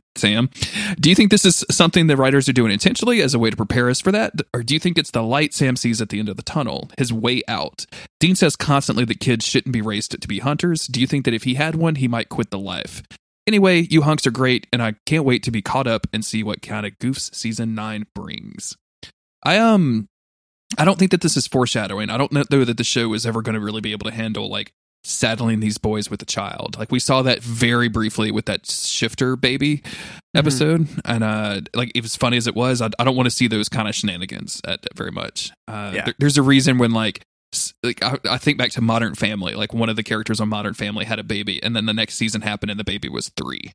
Sam, 0.16 0.50
do 0.98 1.08
you 1.08 1.14
think 1.14 1.30
this 1.30 1.44
is 1.44 1.64
something 1.70 2.06
the 2.06 2.16
writers 2.16 2.48
are 2.48 2.52
doing 2.52 2.72
intentionally 2.72 3.22
as 3.22 3.32
a 3.32 3.38
way 3.38 3.50
to 3.50 3.56
prepare 3.56 3.88
us 3.88 4.00
for 4.00 4.10
that? 4.12 4.32
Or 4.52 4.62
do 4.62 4.74
you 4.74 4.80
think 4.80 4.98
it's 4.98 5.12
the 5.12 5.22
light 5.22 5.54
Sam 5.54 5.76
sees 5.76 6.00
at 6.00 6.08
the 6.08 6.18
end 6.18 6.28
of 6.28 6.36
the 6.36 6.42
tunnel, 6.42 6.90
his 6.98 7.12
way 7.12 7.42
out? 7.46 7.86
Dean 8.18 8.34
says 8.34 8.56
constantly 8.56 9.04
that 9.04 9.20
kids 9.20 9.44
shouldn't 9.46 9.72
be 9.72 9.82
raised 9.82 10.20
to 10.20 10.28
be 10.28 10.40
hunters. 10.40 10.86
Do 10.86 11.00
you 11.00 11.06
think 11.06 11.24
that 11.24 11.34
if 11.34 11.44
he 11.44 11.54
had 11.54 11.76
one, 11.76 11.94
he 11.94 12.08
might 12.08 12.28
quit 12.28 12.50
the 12.50 12.58
life? 12.58 13.02
Anyway, 13.50 13.80
you 13.90 14.02
hunks 14.02 14.28
are 14.28 14.30
great, 14.30 14.68
and 14.72 14.80
I 14.80 14.94
can't 15.06 15.24
wait 15.24 15.42
to 15.42 15.50
be 15.50 15.60
caught 15.60 15.88
up 15.88 16.06
and 16.12 16.24
see 16.24 16.44
what 16.44 16.62
kind 16.62 16.86
of 16.86 16.92
goofs 17.00 17.34
season 17.34 17.74
nine 17.74 18.06
brings. 18.14 18.76
I 19.42 19.58
um 19.58 20.06
I 20.78 20.84
don't 20.84 21.00
think 21.00 21.10
that 21.10 21.20
this 21.20 21.36
is 21.36 21.48
foreshadowing. 21.48 22.10
I 22.10 22.16
don't 22.16 22.30
know 22.30 22.64
that 22.64 22.76
the 22.76 22.84
show 22.84 23.12
is 23.12 23.26
ever 23.26 23.42
going 23.42 23.54
to 23.56 23.60
really 23.60 23.80
be 23.80 23.90
able 23.90 24.08
to 24.08 24.14
handle 24.14 24.48
like 24.48 24.70
saddling 25.02 25.58
these 25.58 25.78
boys 25.78 26.08
with 26.08 26.22
a 26.22 26.26
child. 26.26 26.78
Like 26.78 26.92
we 26.92 27.00
saw 27.00 27.22
that 27.22 27.42
very 27.42 27.88
briefly 27.88 28.30
with 28.30 28.44
that 28.46 28.66
shifter 28.66 29.34
baby 29.34 29.82
episode, 30.36 30.86
and 31.04 31.24
uh, 31.24 31.62
like 31.74 31.90
it 31.96 32.02
was 32.02 32.14
funny 32.14 32.36
as 32.36 32.46
it 32.46 32.54
was, 32.54 32.80
I, 32.80 32.90
I 33.00 33.04
don't 33.04 33.16
want 33.16 33.26
to 33.26 33.32
see 33.34 33.48
those 33.48 33.68
kind 33.68 33.88
of 33.88 33.96
shenanigans 33.96 34.60
at, 34.64 34.86
very 34.94 35.10
much. 35.10 35.50
Uh, 35.66 35.90
Yeah. 35.92 36.04
there- 36.04 36.14
there's 36.20 36.38
a 36.38 36.42
reason 36.42 36.78
when 36.78 36.92
like. 36.92 37.22
Like 37.82 38.02
I, 38.02 38.16
I 38.30 38.38
think 38.38 38.58
back 38.58 38.70
to 38.72 38.80
Modern 38.80 39.14
Family, 39.14 39.54
like 39.54 39.72
one 39.74 39.88
of 39.88 39.96
the 39.96 40.02
characters 40.02 40.40
on 40.40 40.48
Modern 40.48 40.74
Family 40.74 41.04
had 41.04 41.18
a 41.18 41.24
baby, 41.24 41.62
and 41.62 41.74
then 41.74 41.86
the 41.86 41.94
next 41.94 42.14
season 42.14 42.42
happened, 42.42 42.70
and 42.70 42.78
the 42.78 42.84
baby 42.84 43.08
was 43.08 43.30
three. 43.36 43.72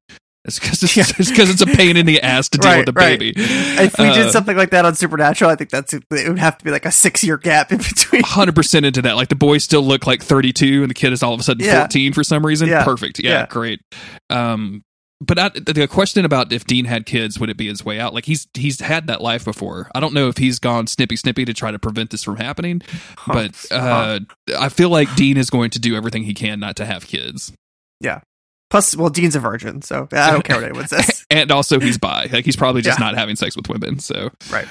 It's 0.48 0.60
because 0.60 0.84
it's, 0.84 0.96
Yeah. 0.96 1.06
it's, 1.18 1.32
it's 1.32 1.62
a 1.62 1.66
pain 1.66 1.98
in 1.98 2.06
the 2.06 2.22
ass 2.22 2.48
to 2.50 2.60
deal 2.60 2.70
Right, 2.72 2.78
with 2.86 2.94
the 2.96 3.00
right. 3.00 3.18
baby. 3.20 3.34
If 3.36 3.98
we 3.98 4.06
Uh, 4.10 4.14
did 4.14 4.32
something 4.32 4.56
like 4.56 4.70
that 4.70 4.86
on 4.86 4.94
Supernatural, 4.94 5.50
I 5.50 5.56
think 5.56 5.72
that's 5.72 5.92
it 5.92 6.04
would 6.10 6.38
have 6.38 6.58
to 6.60 6.64
be 6.64 6.70
like 6.70 6.86
a 6.86 6.92
six 6.92 7.24
year 7.24 7.38
gap 7.38 7.72
in 7.72 7.78
between. 7.90 8.22
hundred 8.24 8.54
percent 8.56 8.86
into 8.86 9.02
that. 9.02 9.16
Like 9.16 9.30
the 9.30 9.36
boys 9.36 9.64
still 9.64 9.82
look 9.82 10.06
like 10.06 10.22
thirty 10.22 10.54
two, 10.54 10.82
and 10.84 10.90
the 10.90 10.94
kid 10.94 11.12
is 11.14 11.24
all 11.24 11.34
of 11.34 11.40
a 11.40 11.44
sudden 11.44 11.66
Yeah. 11.66 11.80
fourteen 11.82 12.14
for 12.14 12.24
some 12.24 12.46
reason. 12.46 12.70
Yeah. 12.70 12.84
Perfect. 12.84 13.20
Yeah, 13.20 13.32
Yeah. 13.32 13.46
great. 13.48 13.82
Um, 14.30 14.84
but 15.22 15.40
I, 15.40 15.50
the 15.50 15.88
question 15.88 16.26
about 16.26 16.52
if 16.52 16.66
Dean 16.66 16.86
had 16.86 17.06
kids, 17.06 17.40
would 17.40 17.50
it 17.50 17.58
be 17.58 17.68
his 17.68 17.86
way 17.86 18.00
out? 18.00 18.14
Like 18.14 18.26
he's 18.26 18.48
he's 18.54 18.80
had 18.82 19.08
that 19.08 19.22
life 19.22 19.46
before. 19.46 19.90
I 19.96 20.00
don't 20.00 20.14
know 20.14 20.28
if 20.28 20.38
he's 20.38 20.60
gone 20.60 20.88
snippy 20.88 21.16
snippy 21.16 21.46
to 21.46 21.54
try 21.54 21.72
to 21.72 21.80
prevent 21.80 22.10
this 22.10 22.24
from 22.24 22.38
happening, 22.38 22.82
but 23.28 23.66
uh, 23.72 24.20
I 24.58 24.70
feel 24.70 24.90
like 24.90 25.14
Dean 25.16 25.38
is 25.38 25.50
going 25.50 25.70
to 25.72 25.80
do 25.80 25.96
everything 25.96 26.24
he 26.24 26.34
can 26.34 26.60
not 26.60 26.76
to 26.78 26.86
have 26.86 27.08
kids. 27.08 27.54
Yeah. 28.02 28.22
Plus, 28.70 28.96
well, 28.98 29.10
Dean's 29.10 29.36
a 29.36 29.40
virgin, 29.40 29.82
so 29.84 30.08
I 30.12 30.32
don't 30.32 30.44
care 30.44 30.58
what 30.58 30.66
anyone 30.66 30.88
says. 30.88 31.24
And 31.32 31.52
also, 31.52 31.80
he's 31.80 31.98
bi. 31.98 32.28
Like 32.32 32.46
he's 32.46 32.56
probably 32.56 32.82
just 32.82 33.00
Yeah. 33.00 33.06
not 33.06 33.16
having 33.16 33.36
sex 33.36 33.56
with 33.56 33.68
women. 33.70 34.00
So 34.00 34.30
Right. 34.52 34.68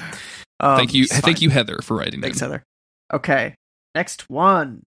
Um, 0.61 0.77
thank 0.77 0.95
you, 0.95 1.07
thank 1.07 1.43
you, 1.43 1.51
Heather, 1.51 1.79
for 1.83 1.97
writing. 1.97 2.21
That. 2.21 2.29
Thanks, 2.29 2.41
them. 2.41 2.51
Heather. 2.51 2.65
Okay, 3.12 3.55
next 3.95 4.29
one 4.31 4.83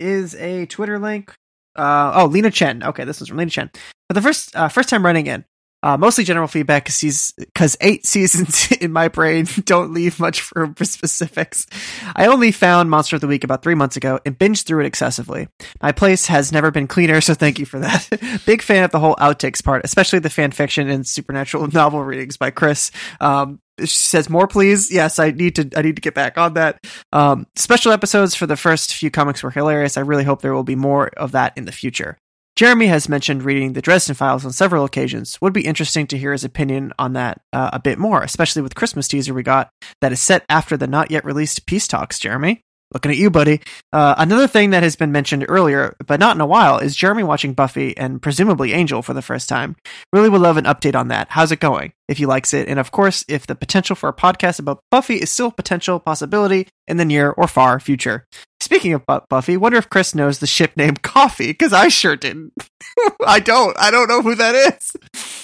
is 0.00 0.34
a 0.36 0.66
Twitter 0.66 0.98
link. 0.98 1.34
Uh, 1.76 2.12
oh, 2.14 2.26
Lena 2.26 2.50
Chen. 2.50 2.82
Okay, 2.82 3.04
this 3.04 3.22
is 3.22 3.28
from 3.28 3.38
Lena 3.38 3.50
Chen. 3.50 3.70
For 4.08 4.14
the 4.14 4.22
first 4.22 4.54
uh, 4.54 4.68
first 4.68 4.88
time 4.88 5.04
running 5.04 5.26
in, 5.26 5.44
uh, 5.82 5.96
mostly 5.96 6.24
general 6.24 6.46
feedback 6.46 6.84
because 6.84 7.76
eight 7.80 8.06
seasons 8.12 8.70
in 8.72 8.92
my 8.92 9.08
brain 9.08 9.46
don't 9.64 9.92
leave 9.92 10.20
much 10.20 10.54
room 10.54 10.74
for 10.74 10.84
specifics. 10.84 11.66
I 12.14 12.26
only 12.26 12.52
found 12.52 12.90
Monster 12.90 13.16
of 13.16 13.20
the 13.20 13.26
Week 13.26 13.44
about 13.44 13.62
three 13.62 13.74
months 13.74 13.96
ago 13.96 14.20
and 14.24 14.38
binged 14.38 14.64
through 14.64 14.80
it 14.80 14.86
excessively. 14.86 15.48
My 15.82 15.92
place 15.92 16.26
has 16.26 16.52
never 16.52 16.70
been 16.70 16.86
cleaner, 16.86 17.20
so 17.20 17.34
thank 17.34 17.58
you 17.58 17.66
for 17.66 17.80
that. 17.80 18.42
Big 18.46 18.62
fan 18.62 18.84
of 18.84 18.90
the 18.90 19.00
whole 19.00 19.16
outtakes 19.16 19.62
part, 19.62 19.84
especially 19.84 20.20
the 20.20 20.30
fan 20.30 20.52
fiction 20.52 20.88
and 20.88 21.06
supernatural 21.06 21.66
novel 21.72 22.04
readings 22.04 22.36
by 22.36 22.50
Chris. 22.50 22.90
Um, 23.20 23.60
she 23.80 23.86
says 23.86 24.28
more 24.28 24.46
please 24.46 24.92
yes 24.92 25.18
i 25.18 25.30
need 25.30 25.54
to 25.56 25.68
i 25.76 25.82
need 25.82 25.96
to 25.96 26.02
get 26.02 26.14
back 26.14 26.36
on 26.36 26.54
that 26.54 26.78
um 27.12 27.46
special 27.56 27.90
episodes 27.90 28.34
for 28.34 28.46
the 28.46 28.56
first 28.56 28.94
few 28.94 29.10
comics 29.10 29.42
were 29.42 29.50
hilarious 29.50 29.96
i 29.96 30.00
really 30.00 30.24
hope 30.24 30.42
there 30.42 30.52
will 30.52 30.62
be 30.62 30.76
more 30.76 31.08
of 31.16 31.32
that 31.32 31.56
in 31.56 31.64
the 31.64 31.72
future 31.72 32.18
jeremy 32.56 32.86
has 32.86 33.08
mentioned 33.08 33.42
reading 33.42 33.72
the 33.72 33.82
dresden 33.82 34.14
files 34.14 34.44
on 34.44 34.52
several 34.52 34.84
occasions 34.84 35.40
would 35.40 35.52
be 35.52 35.66
interesting 35.66 36.06
to 36.06 36.18
hear 36.18 36.32
his 36.32 36.44
opinion 36.44 36.92
on 36.98 37.12
that 37.12 37.40
uh, 37.52 37.70
a 37.72 37.78
bit 37.78 37.98
more 37.98 38.22
especially 38.22 38.62
with 38.62 38.74
christmas 38.74 39.08
teaser 39.08 39.34
we 39.34 39.42
got 39.42 39.70
that 40.00 40.12
is 40.12 40.20
set 40.20 40.44
after 40.48 40.76
the 40.76 40.86
not 40.86 41.10
yet 41.10 41.24
released 41.24 41.66
peace 41.66 41.86
talks 41.88 42.18
jeremy 42.18 42.60
looking 42.92 43.10
at 43.10 43.16
you 43.16 43.30
buddy 43.30 43.60
uh, 43.92 44.14
another 44.18 44.46
thing 44.46 44.70
that 44.70 44.82
has 44.82 44.96
been 44.96 45.12
mentioned 45.12 45.44
earlier 45.48 45.96
but 46.06 46.20
not 46.20 46.36
in 46.36 46.40
a 46.40 46.46
while 46.46 46.78
is 46.78 46.96
jeremy 46.96 47.22
watching 47.22 47.54
buffy 47.54 47.96
and 47.96 48.20
presumably 48.20 48.72
angel 48.72 49.02
for 49.02 49.14
the 49.14 49.22
first 49.22 49.48
time 49.48 49.76
Really 50.12 50.28
would 50.28 50.42
love 50.42 50.58
an 50.58 50.66
update 50.66 50.94
on 50.94 51.08
that. 51.08 51.28
How's 51.30 51.52
it 51.52 51.60
going? 51.60 51.94
If 52.06 52.18
he 52.18 52.26
likes 52.26 52.52
it, 52.52 52.68
and 52.68 52.78
of 52.78 52.90
course, 52.90 53.24
if 53.28 53.46
the 53.46 53.54
potential 53.54 53.96
for 53.96 54.10
a 54.10 54.14
podcast 54.14 54.58
about 54.58 54.80
Buffy 54.90 55.14
is 55.14 55.30
still 55.30 55.46
a 55.46 55.52
potential 55.52 55.98
possibility 55.98 56.68
in 56.86 56.98
the 56.98 57.06
near 57.06 57.30
or 57.30 57.48
far 57.48 57.80
future. 57.80 58.26
Speaking 58.62 58.94
of 58.94 59.02
Buffy, 59.28 59.56
wonder 59.56 59.76
if 59.76 59.90
Chris 59.90 60.14
knows 60.14 60.38
the 60.38 60.46
ship 60.46 60.72
named 60.76 61.02
Coffee 61.02 61.48
because 61.48 61.72
I 61.72 61.88
sure 61.88 62.14
didn't. 62.14 62.52
I 63.26 63.40
don't. 63.40 63.76
I 63.78 63.90
don't 63.90 64.08
know 64.08 64.22
who 64.22 64.36
that 64.36 64.54
is. 64.54 64.92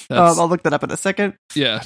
Um, 0.08 0.38
I'll 0.40 0.48
look 0.48 0.62
that 0.62 0.72
up 0.72 0.84
in 0.84 0.90
a 0.92 0.96
second. 0.96 1.34
yeah, 1.54 1.82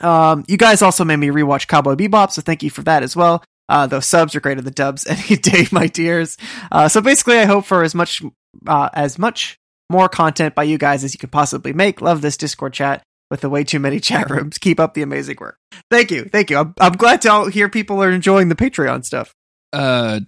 Um, 0.00 0.44
you 0.48 0.56
guys 0.56 0.80
also 0.82 1.04
made 1.04 1.16
me 1.16 1.28
rewatch 1.28 1.68
Cowboy 1.68 1.94
Bebop, 1.96 2.30
so 2.32 2.40
thank 2.42 2.62
you 2.62 2.70
for 2.70 2.82
that 2.82 3.02
as 3.02 3.14
well. 3.14 3.44
Uh, 3.68 3.86
those 3.86 4.06
subs 4.06 4.34
are 4.34 4.40
greater 4.40 4.60
than 4.62 4.72
dubs 4.72 5.06
any 5.28 5.36
day, 5.36 5.66
my 5.70 5.86
dears. 5.86 6.36
Uh, 6.72 6.88
so 6.88 7.00
basically, 7.00 7.38
I 7.38 7.44
hope 7.44 7.64
for 7.66 7.82
as 7.84 7.94
much, 7.94 8.22
uh, 8.66 8.88
as 8.94 9.18
much 9.18 9.58
more 9.90 10.08
content 10.08 10.54
by 10.54 10.62
you 10.64 10.78
guys 10.78 11.04
as 11.04 11.12
you 11.14 11.18
can 11.18 11.30
possibly 11.30 11.72
make. 11.74 12.00
Love 12.00 12.22
this 12.22 12.36
Discord 12.38 12.72
chat 12.72 13.02
with 13.30 13.42
the 13.42 13.50
way 13.50 13.64
too 13.64 13.78
many 13.78 14.00
chat 14.00 14.30
rooms. 14.30 14.56
Keep 14.58 14.80
up 14.80 14.94
the 14.94 15.02
amazing 15.02 15.36
work. 15.40 15.58
Thank 15.90 16.10
you, 16.10 16.24
thank 16.24 16.48
you. 16.50 16.56
I'm, 16.56 16.74
I'm 16.80 16.94
glad 16.94 17.20
to 17.22 17.44
hear 17.50 17.68
people 17.68 18.02
are 18.02 18.10
enjoying 18.10 18.48
the 18.48 18.54
Patreon 18.56 19.04
stuff. 19.04 19.34
uh, 19.72 20.20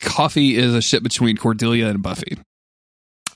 coffee 0.00 0.56
is 0.56 0.74
a 0.74 0.82
ship 0.82 1.02
between 1.02 1.36
Cordelia 1.36 1.88
and 1.88 2.02
Buffy. 2.02 2.38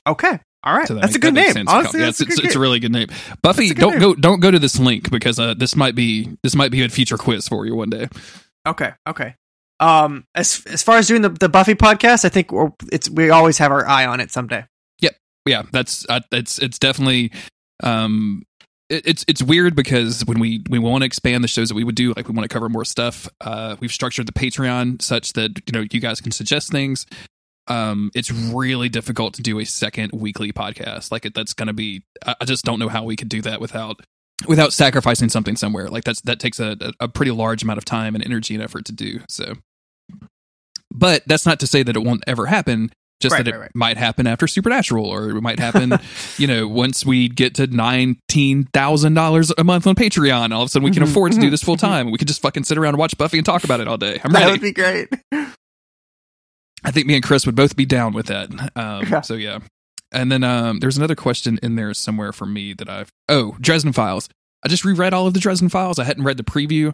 Okay, 0.07 0.39
all 0.63 0.77
right, 0.77 0.87
So 0.87 0.95
that 0.95 1.01
that's 1.01 1.15
a 1.15 1.19
that 1.19 1.33
name. 1.33 1.67
Honestly, 1.67 1.99
yeah, 1.99 2.07
that's 2.07 2.21
it's, 2.21 2.29
a 2.29 2.31
it's, 2.31 2.35
good 2.39 2.45
it's 2.45 2.55
a 2.55 2.59
really 2.59 2.79
good 2.79 2.91
name. 2.91 3.07
Buffy, 3.41 3.69
good 3.69 3.77
don't 3.77 3.91
name. 3.91 3.99
go 3.99 4.15
don't 4.15 4.39
go 4.39 4.51
to 4.51 4.59
this 4.59 4.79
link 4.79 5.09
because 5.09 5.39
uh, 5.39 5.53
this 5.55 5.75
might 5.75 5.95
be 5.95 6.37
this 6.43 6.55
might 6.55 6.71
be 6.71 6.83
a 6.83 6.89
future 6.89 7.17
quiz 7.17 7.47
for 7.47 7.65
you 7.65 7.75
one 7.75 7.89
day. 7.89 8.07
Okay, 8.67 8.91
okay. 9.07 9.35
Um, 9.79 10.25
as 10.35 10.63
as 10.67 10.83
far 10.83 10.97
as 10.97 11.07
doing 11.07 11.23
the, 11.23 11.29
the 11.29 11.49
Buffy 11.49 11.73
podcast, 11.73 12.25
I 12.25 12.29
think 12.29 12.51
we're, 12.51 12.69
it's 12.91 13.09
we 13.09 13.31
always 13.31 13.57
have 13.57 13.71
our 13.71 13.87
eye 13.87 14.05
on 14.05 14.19
it 14.19 14.29
someday. 14.29 14.65
Yep, 14.99 15.15
yeah 15.47 15.63
that's 15.71 16.05
uh, 16.07 16.19
it's 16.31 16.59
it's 16.59 16.77
definitely 16.77 17.31
um 17.81 18.43
it's 18.91 19.25
it's 19.27 19.41
weird 19.41 19.75
because 19.75 20.25
when 20.25 20.39
we 20.39 20.63
we 20.69 20.77
want 20.77 21.01
to 21.01 21.05
expand 21.05 21.43
the 21.43 21.47
shows 21.47 21.69
that 21.69 21.75
we 21.75 21.83
would 21.83 21.95
do 21.95 22.13
like 22.15 22.27
we 22.27 22.33
want 22.35 22.49
to 22.49 22.53
cover 22.53 22.69
more 22.69 22.85
stuff 22.85 23.27
uh 23.41 23.75
we've 23.79 23.91
structured 23.91 24.27
the 24.27 24.33
patreon 24.33 25.01
such 25.01 25.33
that 25.33 25.61
you 25.65 25.73
know 25.73 25.85
you 25.91 25.99
guys 25.99 26.21
can 26.21 26.31
suggest 26.31 26.71
things. 26.71 27.05
Um 27.67 28.11
it's 28.13 28.31
really 28.31 28.89
difficult 28.89 29.33
to 29.35 29.41
do 29.41 29.59
a 29.59 29.65
second 29.65 30.11
weekly 30.13 30.51
podcast. 30.51 31.11
Like 31.11 31.25
it, 31.25 31.33
that's 31.33 31.53
gonna 31.53 31.73
be 31.73 32.03
I, 32.25 32.35
I 32.41 32.45
just 32.45 32.65
don't 32.65 32.79
know 32.79 32.89
how 32.89 33.03
we 33.03 33.15
could 33.15 33.29
do 33.29 33.41
that 33.43 33.61
without 33.61 34.01
without 34.47 34.73
sacrificing 34.73 35.29
something 35.29 35.55
somewhere. 35.55 35.87
Like 35.87 36.03
that's 36.03 36.21
that 36.21 36.39
takes 36.39 36.59
a 36.59 36.77
a 36.99 37.07
pretty 37.07 37.31
large 37.31 37.63
amount 37.63 37.77
of 37.77 37.85
time 37.85 38.13
and 38.15 38.23
energy 38.23 38.53
and 38.53 38.63
effort 38.63 38.85
to 38.85 38.91
do 38.91 39.21
so. 39.29 39.53
But 40.93 41.23
that's 41.25 41.45
not 41.45 41.59
to 41.61 41.67
say 41.67 41.83
that 41.83 41.95
it 41.95 42.03
won't 42.03 42.23
ever 42.27 42.47
happen 42.47 42.91
just 43.21 43.33
Right, 43.33 43.45
that 43.45 43.51
it 43.51 43.53
right, 43.53 43.61
right. 43.61 43.71
might 43.75 43.97
happen 43.97 44.27
after 44.27 44.47
supernatural 44.47 45.05
or 45.05 45.29
it 45.29 45.41
might 45.41 45.59
happen 45.59 45.93
you 46.37 46.47
know 46.47 46.67
once 46.67 47.05
we 47.05 47.29
get 47.29 47.55
to 47.55 47.67
$19000 47.67 49.51
a 49.57 49.63
month 49.63 49.87
on 49.87 49.95
patreon 49.95 50.53
all 50.53 50.63
of 50.63 50.67
a 50.67 50.69
sudden 50.69 50.83
we 50.83 50.91
can 50.91 51.03
Mhm, 51.03 51.09
afford 51.09 51.31
to 51.33 51.39
do 51.39 51.47
mhm, 51.47 51.51
this 51.51 51.63
full 51.63 51.77
time 51.77 52.11
we 52.11 52.17
could 52.17 52.27
just 52.27 52.41
fucking 52.41 52.63
sit 52.63 52.77
around 52.77 52.89
and 52.95 52.99
watch 52.99 53.17
buffy 53.17 53.37
and 53.37 53.45
talk 53.45 53.63
about 53.63 53.79
it 53.79 53.87
all 53.87 53.97
day 53.97 54.19
i'm 54.23 54.31
That 54.31 54.39
ready 54.41 54.51
would 54.51 54.61
be 54.61 54.73
great. 54.73 55.09
I 56.83 56.89
think 56.89 57.05
me 57.05 57.13
and 57.13 57.23
Chris 57.23 57.45
would 57.45 57.55
both 57.55 57.75
be 57.75 57.85
down 57.85 58.11
with 58.13 58.25
that. 58.27 58.49
Um, 58.75 59.05
Yeah. 59.07 59.21
So 59.21 59.35
yeah. 59.35 59.59
And 60.11 60.31
then 60.31 60.43
um, 60.43 60.79
there's 60.79 60.97
another 60.97 61.15
question 61.15 61.59
in 61.61 61.75
there 61.75 61.93
somewhere 61.93 62.33
for 62.33 62.45
me 62.47 62.73
that 62.73 62.89
I've 62.89 63.09
oh 63.29 63.55
Dresden 63.61 63.93
Files. 63.93 64.27
I 64.65 64.67
just 64.67 64.83
reread 64.83 65.13
all 65.13 65.27
of 65.27 65.33
the 65.35 65.39
Dresden 65.39 65.69
Files. 65.69 65.99
I 65.99 66.03
hadn't 66.05 66.23
read 66.23 66.37
the 66.37 66.43
preview. 66.43 66.93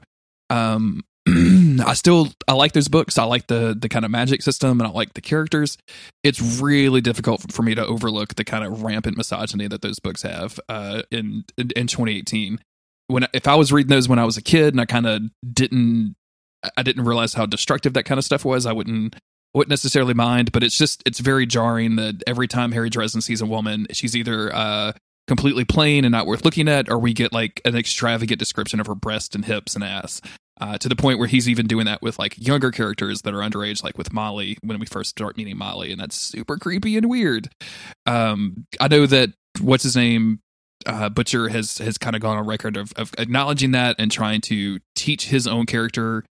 Um, 0.50 1.04
I 1.86 1.94
still 1.94 2.30
I 2.48 2.54
like 2.54 2.74
those 2.74 2.88
books. 2.88 3.18
I 3.18 3.24
like 3.24 3.48
the 3.48 3.76
the 3.80 3.90
kind 3.90 4.06
of 4.06 4.12
magic 4.12 4.42
system 4.42 4.80
and 4.80 4.88
I 4.88 4.92
like 4.92 5.14
the 5.14 5.22
characters. 5.22 5.78
It's 6.24 6.42
really 6.62 7.02
difficult 7.02 7.52
for 7.52 7.64
me 7.64 7.76
to 7.76 7.86
overlook 7.86 8.36
the 8.36 8.44
kind 8.44 8.64
of 8.64 8.84
rampant 8.84 9.18
misogyny 9.18 9.68
that 9.68 9.82
those 9.82 10.00
books 10.00 10.22
have 10.22 10.60
uh, 10.70 11.04
in, 11.12 11.44
in 11.58 11.72
in 11.76 11.88
2018. 11.88 12.60
When 13.08 13.28
if 13.34 13.48
I 13.48 13.56
was 13.56 13.72
reading 13.72 13.90
those 13.90 14.08
when 14.08 14.20
I 14.20 14.26
was 14.26 14.38
a 14.38 14.42
kid 14.42 14.74
and 14.74 14.82
I 14.82 14.86
kind 14.86 15.06
of 15.06 15.22
didn't 15.54 16.16
I 16.76 16.84
didn't 16.84 17.06
realize 17.06 17.34
how 17.34 17.46
destructive 17.46 17.94
that 17.94 18.04
kind 18.04 18.20
of 18.20 18.26
stuff 18.26 18.46
was, 18.46 18.66
I 18.66 18.74
wouldn't 18.74 19.16
wouldn't 19.54 19.70
necessarily 19.70 20.14
mind, 20.14 20.52
but 20.52 20.64
it's 20.64 20.78
just 20.78 21.04
it's 21.06 21.20
very 21.20 21.46
jarring 21.46 21.96
that 21.98 22.24
every 22.26 22.48
time 22.48 22.72
Harry 22.72 22.90
Dresden 22.90 23.22
sees 23.22 23.42
a 23.42 23.46
woman, 23.46 23.88
she's 23.92 24.16
either 24.16 24.54
uh 24.54 24.94
completely 25.28 25.66
plain 25.66 26.06
and 26.06 26.12
not 26.14 26.26
worth 26.26 26.46
looking 26.46 26.70
at, 26.70 26.90
or 26.90 26.98
we 26.98 27.14
get 27.14 27.34
like 27.34 27.62
an 27.66 27.76
extravagant 27.76 28.40
description 28.40 28.80
of 28.80 28.88
her 28.88 28.96
breast 28.96 29.36
and 29.36 29.44
hips 29.44 29.76
and 29.76 29.84
ass. 29.84 30.22
Uh, 30.60 30.78
to 30.78 30.90
the 30.90 30.96
point 30.96 31.20
where 31.20 31.28
he's 31.28 31.48
even 31.48 31.68
doing 31.68 31.86
that 31.86 32.02
with 32.02 32.18
like 32.18 32.36
younger 32.38 32.72
characters 32.72 33.22
that 33.22 33.34
are 33.34 33.42
underage, 33.42 33.84
like 33.84 33.98
with 33.98 34.12
Molly 34.12 34.58
when 34.64 34.80
we 34.80 34.88
first 34.88 35.12
start 35.12 35.38
meeting 35.38 35.58
Molly, 35.58 35.92
and 35.92 36.02
that's 36.02 36.16
super 36.16 36.58
creepy 36.58 36.98
and 36.98 37.08
weird. 37.08 37.50
Um, 38.08 38.66
I 38.80 38.88
know 38.88 39.06
that 39.06 39.30
what's 39.62 39.84
his 39.84 39.96
name 39.96 40.40
uh, 40.86 41.10
Butcher 41.10 41.50
has 41.50 41.78
has 41.80 41.98
kind 41.98 42.16
of 42.16 42.22
gone 42.22 42.38
on 42.38 42.46
record 42.46 42.78
of, 42.78 42.92
of 42.96 43.14
acknowledging 43.18 43.72
that 43.72 43.96
and 44.00 44.12
trying 44.12 44.42
to 44.42 44.80
teach 44.96 45.28
his 45.28 45.48
own 45.48 45.66
character 45.66 46.24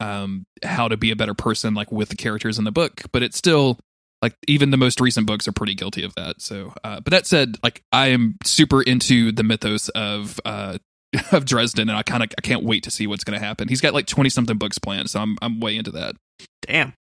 um, 0.00 0.44
how 0.64 0.88
to 0.88 0.96
be 0.96 1.10
a 1.10 1.16
better 1.16 1.34
person, 1.34 1.74
like 1.74 1.90
with 1.90 2.08
the 2.08 2.16
characters 2.16 2.58
in 2.58 2.64
the 2.64 2.72
book. 2.72 3.02
But 3.12 3.22
it's 3.22 3.36
still 3.36 3.78
like 4.22 4.34
even 4.46 4.70
the 4.70 4.76
most 4.76 5.00
recent 5.00 5.26
books 5.26 5.46
are 5.46 5.52
pretty 5.52 5.74
guilty 5.74 6.04
of 6.04 6.14
that. 6.16 6.40
So, 6.40 6.72
uh, 6.84 7.00
but 7.00 7.10
that 7.10 7.26
said, 7.26 7.56
like 7.62 7.82
I 7.92 8.08
am 8.08 8.36
super 8.44 8.82
into 8.82 9.32
the 9.32 9.42
mythos 9.42 9.88
of 9.90 10.40
uh, 10.44 10.78
of 11.32 11.44
Dresden, 11.44 11.88
and 11.88 11.96
I 11.96 12.02
kind 12.02 12.22
of 12.22 12.30
I 12.36 12.40
can't 12.40 12.64
wait 12.64 12.82
to 12.84 12.90
see 12.90 13.06
what's 13.06 13.24
going 13.24 13.38
to 13.38 13.44
happen. 13.44 13.68
He's 13.68 13.80
got 13.80 13.94
like 13.94 14.06
twenty 14.06 14.30
something 14.30 14.58
books 14.58 14.78
planned, 14.78 15.10
so 15.10 15.20
I'm 15.20 15.36
I'm 15.40 15.60
way 15.60 15.76
into 15.76 15.90
that. 15.92 16.16
Damn. 16.62 16.94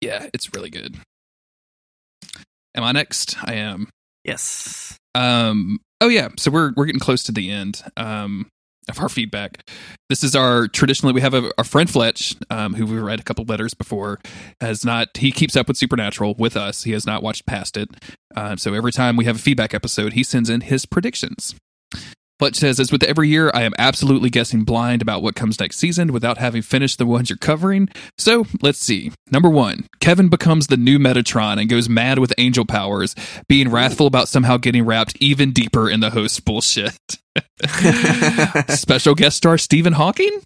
Yeah, 0.00 0.26
it's 0.34 0.54
really 0.54 0.70
good. 0.70 0.96
Am 2.74 2.84
I 2.84 2.92
next? 2.92 3.36
I 3.42 3.54
am. 3.54 3.88
Yes. 4.24 4.96
Um. 5.14 5.80
Oh 6.00 6.08
yeah. 6.08 6.28
So 6.36 6.50
we're 6.50 6.72
we're 6.76 6.86
getting 6.86 7.00
close 7.00 7.22
to 7.24 7.32
the 7.32 7.50
end. 7.50 7.82
Um. 7.96 8.48
Of 8.88 9.00
our 9.00 9.10
feedback, 9.10 9.68
this 10.08 10.24
is 10.24 10.34
our 10.34 10.66
traditionally 10.66 11.12
we 11.12 11.20
have 11.20 11.34
a, 11.34 11.52
our 11.58 11.64
friend 11.64 11.90
Fletch, 11.90 12.34
um, 12.48 12.72
who 12.72 12.86
we 12.86 12.98
read 12.98 13.20
a 13.20 13.22
couple 13.22 13.44
letters 13.44 13.74
before, 13.74 14.18
has 14.62 14.82
not 14.82 15.14
he 15.18 15.30
keeps 15.30 15.56
up 15.56 15.68
with 15.68 15.76
Supernatural 15.76 16.34
with 16.38 16.56
us. 16.56 16.84
He 16.84 16.92
has 16.92 17.04
not 17.04 17.22
watched 17.22 17.44
past 17.44 17.76
it. 17.76 17.90
Um, 18.34 18.56
so 18.56 18.72
every 18.72 18.92
time 18.92 19.16
we 19.16 19.26
have 19.26 19.36
a 19.36 19.40
feedback 19.40 19.74
episode, 19.74 20.14
he 20.14 20.22
sends 20.22 20.48
in 20.48 20.62
his 20.62 20.86
predictions. 20.86 21.54
Fletch 22.38 22.56
says, 22.56 22.78
as 22.78 22.92
with 22.92 23.02
every 23.02 23.28
year, 23.28 23.50
I 23.52 23.62
am 23.62 23.72
absolutely 23.78 24.30
guessing 24.30 24.64
blind 24.64 25.02
about 25.02 25.22
what 25.22 25.34
comes 25.34 25.58
next 25.58 25.76
season 25.76 26.12
without 26.12 26.38
having 26.38 26.62
finished 26.62 26.98
the 26.98 27.06
ones 27.06 27.30
you're 27.30 27.36
covering. 27.36 27.88
So 28.16 28.46
let's 28.62 28.78
see. 28.78 29.12
Number 29.30 29.50
one, 29.50 29.86
Kevin 30.00 30.28
becomes 30.28 30.68
the 30.68 30.76
new 30.76 30.98
Metatron 30.98 31.60
and 31.60 31.68
goes 31.68 31.88
mad 31.88 32.20
with 32.20 32.32
angel 32.38 32.64
powers, 32.64 33.16
being 33.48 33.70
wrathful 33.70 34.06
about 34.06 34.28
somehow 34.28 34.56
getting 34.56 34.84
wrapped 34.84 35.16
even 35.20 35.52
deeper 35.52 35.90
in 35.90 36.00
the 36.00 36.10
host 36.10 36.44
bullshit. 36.44 36.98
Special 38.68 39.14
guest 39.14 39.36
star 39.36 39.58
Stephen 39.58 39.94
Hawking? 39.94 40.40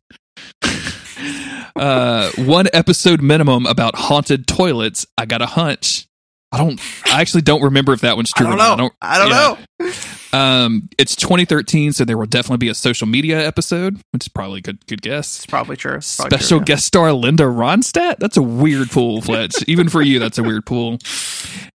uh, 1.77 2.31
one 2.39 2.69
episode 2.73 3.21
minimum 3.23 3.67
about 3.67 3.97
haunted 3.97 4.47
toilets. 4.47 5.07
I 5.19 5.27
got 5.27 5.43
a 5.43 5.47
hunch. 5.47 6.07
I 6.53 6.59
don't. 6.59 6.81
I 7.07 7.21
actually 7.21 7.43
don't 7.43 7.63
remember 7.63 7.93
if 7.93 8.03
that 8.03 8.17
one's 8.17 8.33
true. 8.33 8.47
I 8.47 8.51
don't 8.51 8.59
or 8.59 8.63
not. 8.63 8.79
know. 8.79 8.91
I 9.01 9.19
don't 9.19 9.31
yeah. 9.31 9.57
know. 9.87 10.39
Um, 10.39 10.89
it's 10.99 11.17
2013, 11.17 11.93
so 11.93 12.05
there 12.05 12.17
will 12.17 12.27
definitely 12.27 12.59
be 12.59 12.69
a 12.69 12.75
social 12.75 13.07
media 13.07 13.45
episode, 13.47 14.01
which 14.13 14.25
is 14.25 14.29
probably 14.29 14.59
a 14.59 14.63
good 14.63 14.87
good 14.87 15.03
guess. 15.03 15.37
It's 15.37 15.47
probably 15.47 15.77
true. 15.77 15.97
It's 15.97 16.17
probably 16.17 16.39
Special 16.39 16.59
true, 16.59 16.63
yeah. 16.63 16.65
guest 16.77 16.87
star 16.87 17.13
Linda 17.13 17.45
Ronstadt. 17.45 18.19
That's 18.19 18.37
a 18.37 18.43
weird 18.43 18.91
pool, 18.91 19.21
Fletch. 19.23 19.55
Even 19.67 19.89
for 19.89 20.03
you, 20.03 20.19
that's 20.19 20.39
a 20.39 20.43
weird 20.43 20.67
pool. 20.67 20.99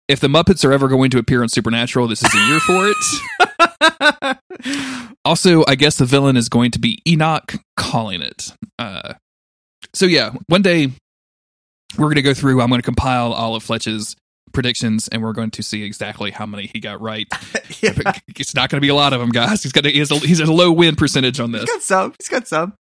If 0.09 0.20
the 0.20 0.28
Muppets 0.28 0.65
are 0.65 0.73
ever 0.73 0.89
going 0.89 1.11
to 1.11 1.19
appear 1.19 1.43
on 1.43 1.48
Supernatural, 1.48 2.07
this 2.07 2.23
is 2.23 2.32
a 2.35 2.47
year 2.47 2.61
for 2.61 2.89
it. 2.89 4.36
Also, 5.27 5.65
I 5.66 5.74
guess 5.74 5.98
the 5.98 6.05
villain 6.05 6.36
is 6.36 6.48
going 6.48 6.70
to 6.70 6.78
be 6.78 7.03
Enoch 7.07 7.57
calling 7.77 8.23
it. 8.23 8.53
Uh, 8.78 9.15
so 9.93 10.07
yeah, 10.07 10.31
one 10.47 10.62
day 10.62 10.93
we're 11.98 12.07
going 12.07 12.15
to 12.15 12.23
go 12.23 12.32
through. 12.32 12.62
I'm 12.62 12.69
going 12.69 12.81
to 12.81 12.85
compile 12.85 13.32
all 13.32 13.57
of 13.57 13.65
Fletch's 13.65 14.15
predictions, 14.52 15.09
and 15.09 15.23
we're 15.23 15.32
going 15.32 15.51
to 15.52 15.62
see 15.62 15.82
exactly 15.82 16.31
how 16.31 16.47
many 16.47 16.66
he 16.66 16.81
got 16.81 17.01
right. 17.01 17.27
yeah. 17.81 17.93
It's 18.36 18.55
not 18.55 18.70
going 18.70 18.78
to 18.78 18.85
be 18.85 18.89
a 18.89 18.94
lot 18.94 19.12
of 19.12 19.20
them, 19.20 19.31
guys. 19.31 19.62
He's 19.62 19.73
got 19.73 19.86
a, 19.86 19.90
he's, 19.90 20.10
a, 20.10 20.16
he's 20.18 20.40
a 20.40 20.52
low 20.52 20.73
win 20.73 20.97
percentage 20.97 21.40
on 21.40 21.52
this. 21.52 21.62
He's 21.62 21.70
got 21.70 21.82
some. 21.82 22.14
He's 22.18 22.28
got 22.28 22.48
some. 22.48 22.74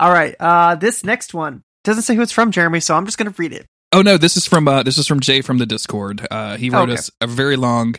All 0.00 0.10
right. 0.12 0.34
Uh, 0.40 0.74
this 0.74 1.04
next 1.04 1.34
one 1.34 1.62
doesn't 1.84 2.02
say 2.02 2.14
who 2.14 2.22
it's 2.22 2.32
from, 2.32 2.50
Jeremy, 2.50 2.80
so 2.80 2.94
I'm 2.96 3.04
just 3.06 3.18
going 3.18 3.30
to 3.32 3.36
read 3.40 3.52
it. 3.52 3.66
Oh 3.92 4.02
no, 4.02 4.16
this 4.16 4.36
is 4.36 4.44
from 4.44 4.66
uh, 4.66 4.82
this 4.82 4.98
is 4.98 5.06
from 5.06 5.20
Jay 5.20 5.40
from 5.40 5.58
the 5.58 5.66
Discord. 5.66 6.26
Uh, 6.30 6.56
he 6.56 6.68
wrote 6.68 6.88
Okay. 6.88 6.94
us 6.94 7.10
a 7.20 7.28
very 7.28 7.54
long 7.54 7.94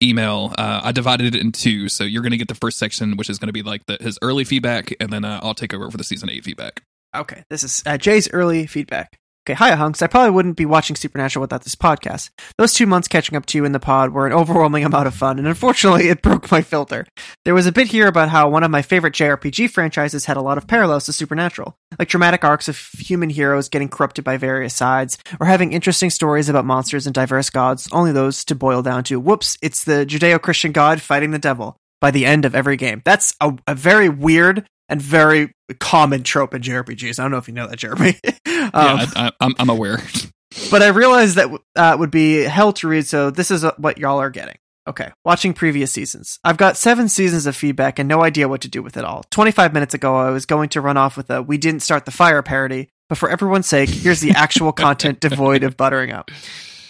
email. 0.00 0.54
Uh, 0.56 0.80
I 0.84 0.92
divided 0.92 1.34
it 1.34 1.40
in 1.40 1.50
two, 1.50 1.88
so 1.88 2.04
you're 2.04 2.22
going 2.22 2.30
to 2.30 2.36
get 2.36 2.46
the 2.46 2.54
first 2.54 2.78
section, 2.78 3.16
which 3.16 3.28
is 3.28 3.38
going 3.38 3.48
to 3.48 3.52
be 3.52 3.62
like 3.62 3.84
the, 3.86 3.96
his 4.00 4.16
early 4.22 4.44
feedback, 4.44 4.94
and 5.00 5.12
then 5.12 5.24
uh, 5.24 5.40
I'll 5.42 5.54
take 5.54 5.74
over 5.74 5.90
for 5.90 5.96
the 5.96 6.04
season 6.04 6.30
eight 6.30 6.44
feedback. 6.44 6.82
Okay, 7.16 7.42
this 7.50 7.64
is 7.64 7.82
uh, 7.84 7.96
Jay's 7.98 8.30
early 8.32 8.66
feedback. 8.66 9.18
Okay, 9.46 9.52
hi, 9.52 9.74
hunks. 9.74 10.00
I 10.00 10.06
probably 10.06 10.30
wouldn't 10.30 10.56
be 10.56 10.64
watching 10.64 10.96
Supernatural 10.96 11.42
without 11.42 11.64
this 11.64 11.74
podcast. 11.74 12.30
Those 12.56 12.72
two 12.72 12.86
months 12.86 13.08
catching 13.08 13.36
up 13.36 13.44
to 13.46 13.58
you 13.58 13.66
in 13.66 13.72
the 13.72 13.78
pod 13.78 14.08
were 14.08 14.26
an 14.26 14.32
overwhelming 14.32 14.84
amount 14.86 15.06
of 15.06 15.14
fun, 15.14 15.38
and 15.38 15.46
unfortunately, 15.46 16.08
it 16.08 16.22
broke 16.22 16.50
my 16.50 16.62
filter. 16.62 17.06
There 17.44 17.52
was 17.52 17.66
a 17.66 17.72
bit 17.72 17.88
here 17.88 18.06
about 18.06 18.30
how 18.30 18.48
one 18.48 18.62
of 18.62 18.70
my 18.70 18.80
favorite 18.80 19.12
JRPG 19.12 19.68
franchises 19.68 20.24
had 20.24 20.38
a 20.38 20.40
lot 20.40 20.56
of 20.56 20.66
parallels 20.66 21.04
to 21.04 21.12
Supernatural, 21.12 21.76
like 21.98 22.08
dramatic 22.08 22.42
arcs 22.42 22.68
of 22.68 22.78
human 22.94 23.28
heroes 23.28 23.68
getting 23.68 23.90
corrupted 23.90 24.24
by 24.24 24.38
various 24.38 24.72
sides, 24.72 25.18
or 25.38 25.44
having 25.46 25.74
interesting 25.74 26.08
stories 26.08 26.48
about 26.48 26.64
monsters 26.64 27.06
and 27.06 27.12
diverse 27.14 27.50
gods, 27.50 27.86
only 27.92 28.12
those 28.12 28.46
to 28.46 28.54
boil 28.54 28.80
down 28.80 29.04
to 29.04 29.20
whoops, 29.20 29.58
it's 29.60 29.84
the 29.84 30.06
Judeo 30.06 30.40
Christian 30.40 30.72
god 30.72 31.02
fighting 31.02 31.32
the 31.32 31.38
devil 31.38 31.76
by 32.00 32.10
the 32.10 32.24
end 32.24 32.46
of 32.46 32.54
every 32.54 32.78
game. 32.78 33.02
That's 33.04 33.34
a, 33.42 33.54
a 33.66 33.74
very 33.74 34.08
weird 34.08 34.66
and 34.88 35.00
very 35.00 35.52
common 35.80 36.22
trope 36.22 36.54
in 36.54 36.62
JRPGs. 36.62 37.18
I 37.18 37.22
don't 37.22 37.30
know 37.30 37.38
if 37.38 37.48
you 37.48 37.54
know 37.54 37.66
that, 37.66 37.78
Jeremy. 37.78 38.18
um, 38.24 38.34
yeah, 38.46 38.70
I, 38.72 39.08
I, 39.16 39.30
I'm 39.40 39.54
I'm 39.58 39.70
aware. 39.70 40.02
but 40.70 40.82
I 40.82 40.88
realized 40.88 41.36
that 41.36 41.50
uh, 41.76 41.96
would 41.98 42.10
be 42.10 42.42
hell 42.42 42.72
to 42.74 42.88
read, 42.88 43.06
so 43.06 43.30
this 43.30 43.50
is 43.50 43.64
uh, 43.64 43.72
what 43.78 43.98
y'all 43.98 44.18
are 44.18 44.30
getting. 44.30 44.56
Okay, 44.86 45.10
watching 45.24 45.54
previous 45.54 45.92
seasons. 45.92 46.38
I've 46.44 46.58
got 46.58 46.76
seven 46.76 47.08
seasons 47.08 47.46
of 47.46 47.56
feedback 47.56 47.98
and 47.98 48.06
no 48.06 48.22
idea 48.22 48.48
what 48.48 48.60
to 48.62 48.68
do 48.68 48.82
with 48.82 48.98
it 48.98 49.04
all. 49.04 49.24
25 49.30 49.72
minutes 49.72 49.94
ago, 49.94 50.14
I 50.16 50.28
was 50.28 50.44
going 50.44 50.68
to 50.70 50.82
run 50.82 50.98
off 50.98 51.16
with 51.16 51.30
a 51.30 51.40
We 51.40 51.56
Didn't 51.56 51.80
Start 51.80 52.04
the 52.04 52.10
Fire 52.10 52.42
parody, 52.42 52.90
but 53.08 53.16
for 53.16 53.30
everyone's 53.30 53.66
sake, 53.66 53.88
here's 53.88 54.20
the 54.20 54.32
actual 54.32 54.72
content 54.74 55.20
devoid 55.20 55.62
of 55.62 55.78
buttering 55.78 56.12
up. 56.12 56.30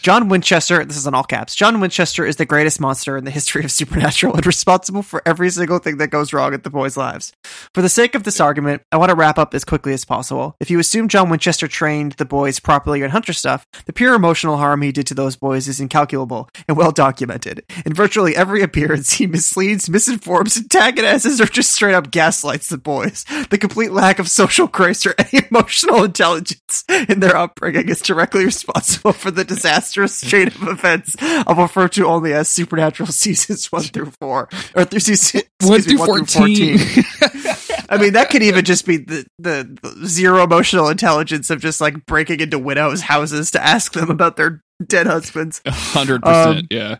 John 0.04 0.28
Winchester, 0.28 0.84
this 0.84 0.98
is 0.98 1.06
in 1.06 1.14
all 1.14 1.24
caps. 1.24 1.54
John 1.54 1.80
Winchester 1.80 2.26
is 2.26 2.36
the 2.36 2.44
greatest 2.44 2.78
monster 2.78 3.16
in 3.16 3.24
the 3.24 3.30
history 3.30 3.64
of 3.64 3.72
Supernatural 3.72 4.34
and 4.34 4.44
responsible 4.44 5.00
for 5.00 5.22
every 5.24 5.48
single 5.48 5.78
thing 5.78 5.96
that 5.96 6.08
goes 6.08 6.34
wrong 6.34 6.52
at 6.52 6.62
the 6.62 6.68
boys' 6.68 6.98
lives. 6.98 7.32
For 7.72 7.80
the 7.80 7.88
sake 7.88 8.14
of 8.14 8.22
this 8.22 8.38
argument, 8.38 8.82
I 8.92 8.98
want 8.98 9.08
to 9.08 9.16
wrap 9.16 9.38
up 9.38 9.54
as 9.54 9.64
quickly 9.64 9.94
as 9.94 10.04
possible. 10.04 10.56
If 10.60 10.70
you 10.70 10.78
assume 10.78 11.08
John 11.08 11.30
Winchester 11.30 11.68
trained 11.68 12.12
the 12.12 12.26
boys 12.26 12.60
properly 12.60 13.00
in 13.00 13.12
Hunter 13.12 13.32
stuff, 13.32 13.66
the 13.86 13.94
pure 13.94 14.12
emotional 14.12 14.58
harm 14.58 14.82
he 14.82 14.92
did 14.92 15.06
to 15.06 15.14
those 15.14 15.36
boys 15.36 15.68
is 15.68 15.80
incalculable 15.80 16.50
and 16.68 16.76
well 16.76 16.92
documented. 16.92 17.64
In 17.86 17.94
virtually 17.94 18.36
every 18.36 18.60
appearance, 18.60 19.14
he 19.14 19.26
misleads, 19.26 19.88
misinforms, 19.88 20.58
antagonizes, 20.58 21.40
or 21.40 21.46
just 21.46 21.72
straight 21.72 21.94
up 21.94 22.10
gaslights 22.10 22.68
the 22.68 22.76
boys. 22.76 23.24
The 23.48 23.56
complete 23.56 23.92
lack 23.92 24.18
of 24.18 24.28
social 24.28 24.66
grace 24.66 25.06
or 25.06 25.14
any 25.18 25.46
emotional 25.50 26.04
intelligence 26.04 26.84
in 27.08 27.20
their 27.20 27.38
upbringing 27.38 27.88
is 27.88 28.02
directly 28.02 28.44
responsible 28.44 29.14
for 29.14 29.30
the 29.30 29.44
disastrous 29.44 29.93
chain 29.94 30.48
of 30.48 30.62
events 30.62 31.16
I'll 31.20 31.54
refer 31.54 31.88
to 31.88 32.06
only 32.06 32.32
as 32.32 32.48
Supernatural 32.48 33.06
seasons 33.12 33.70
1 33.70 33.82
through 33.84 34.12
4. 34.20 34.48
Or 34.74 34.84
through 34.84 35.00
season 35.00 35.42
One 35.62 35.76
excuse 35.78 36.00
me, 36.00 36.06
through 36.06 36.14
1 36.14 36.26
through 36.26 36.78
14. 36.78 37.84
I 37.88 37.98
mean, 37.98 38.14
that 38.14 38.30
could 38.30 38.42
even 38.42 38.64
just 38.64 38.86
be 38.86 38.96
the, 38.96 39.26
the, 39.38 39.78
the 39.82 40.08
zero 40.08 40.42
emotional 40.42 40.88
intelligence 40.88 41.50
of 41.50 41.60
just 41.60 41.80
like 41.80 42.06
breaking 42.06 42.40
into 42.40 42.58
widows' 42.58 43.02
houses 43.02 43.50
to 43.52 43.64
ask 43.64 43.92
them 43.92 44.10
about 44.10 44.36
their 44.36 44.63
dead 44.84 45.06
husbands. 45.06 45.60
Hundred 45.66 46.24
Um, 46.26 46.32
percent. 46.54 46.66
Yeah. 46.70 46.96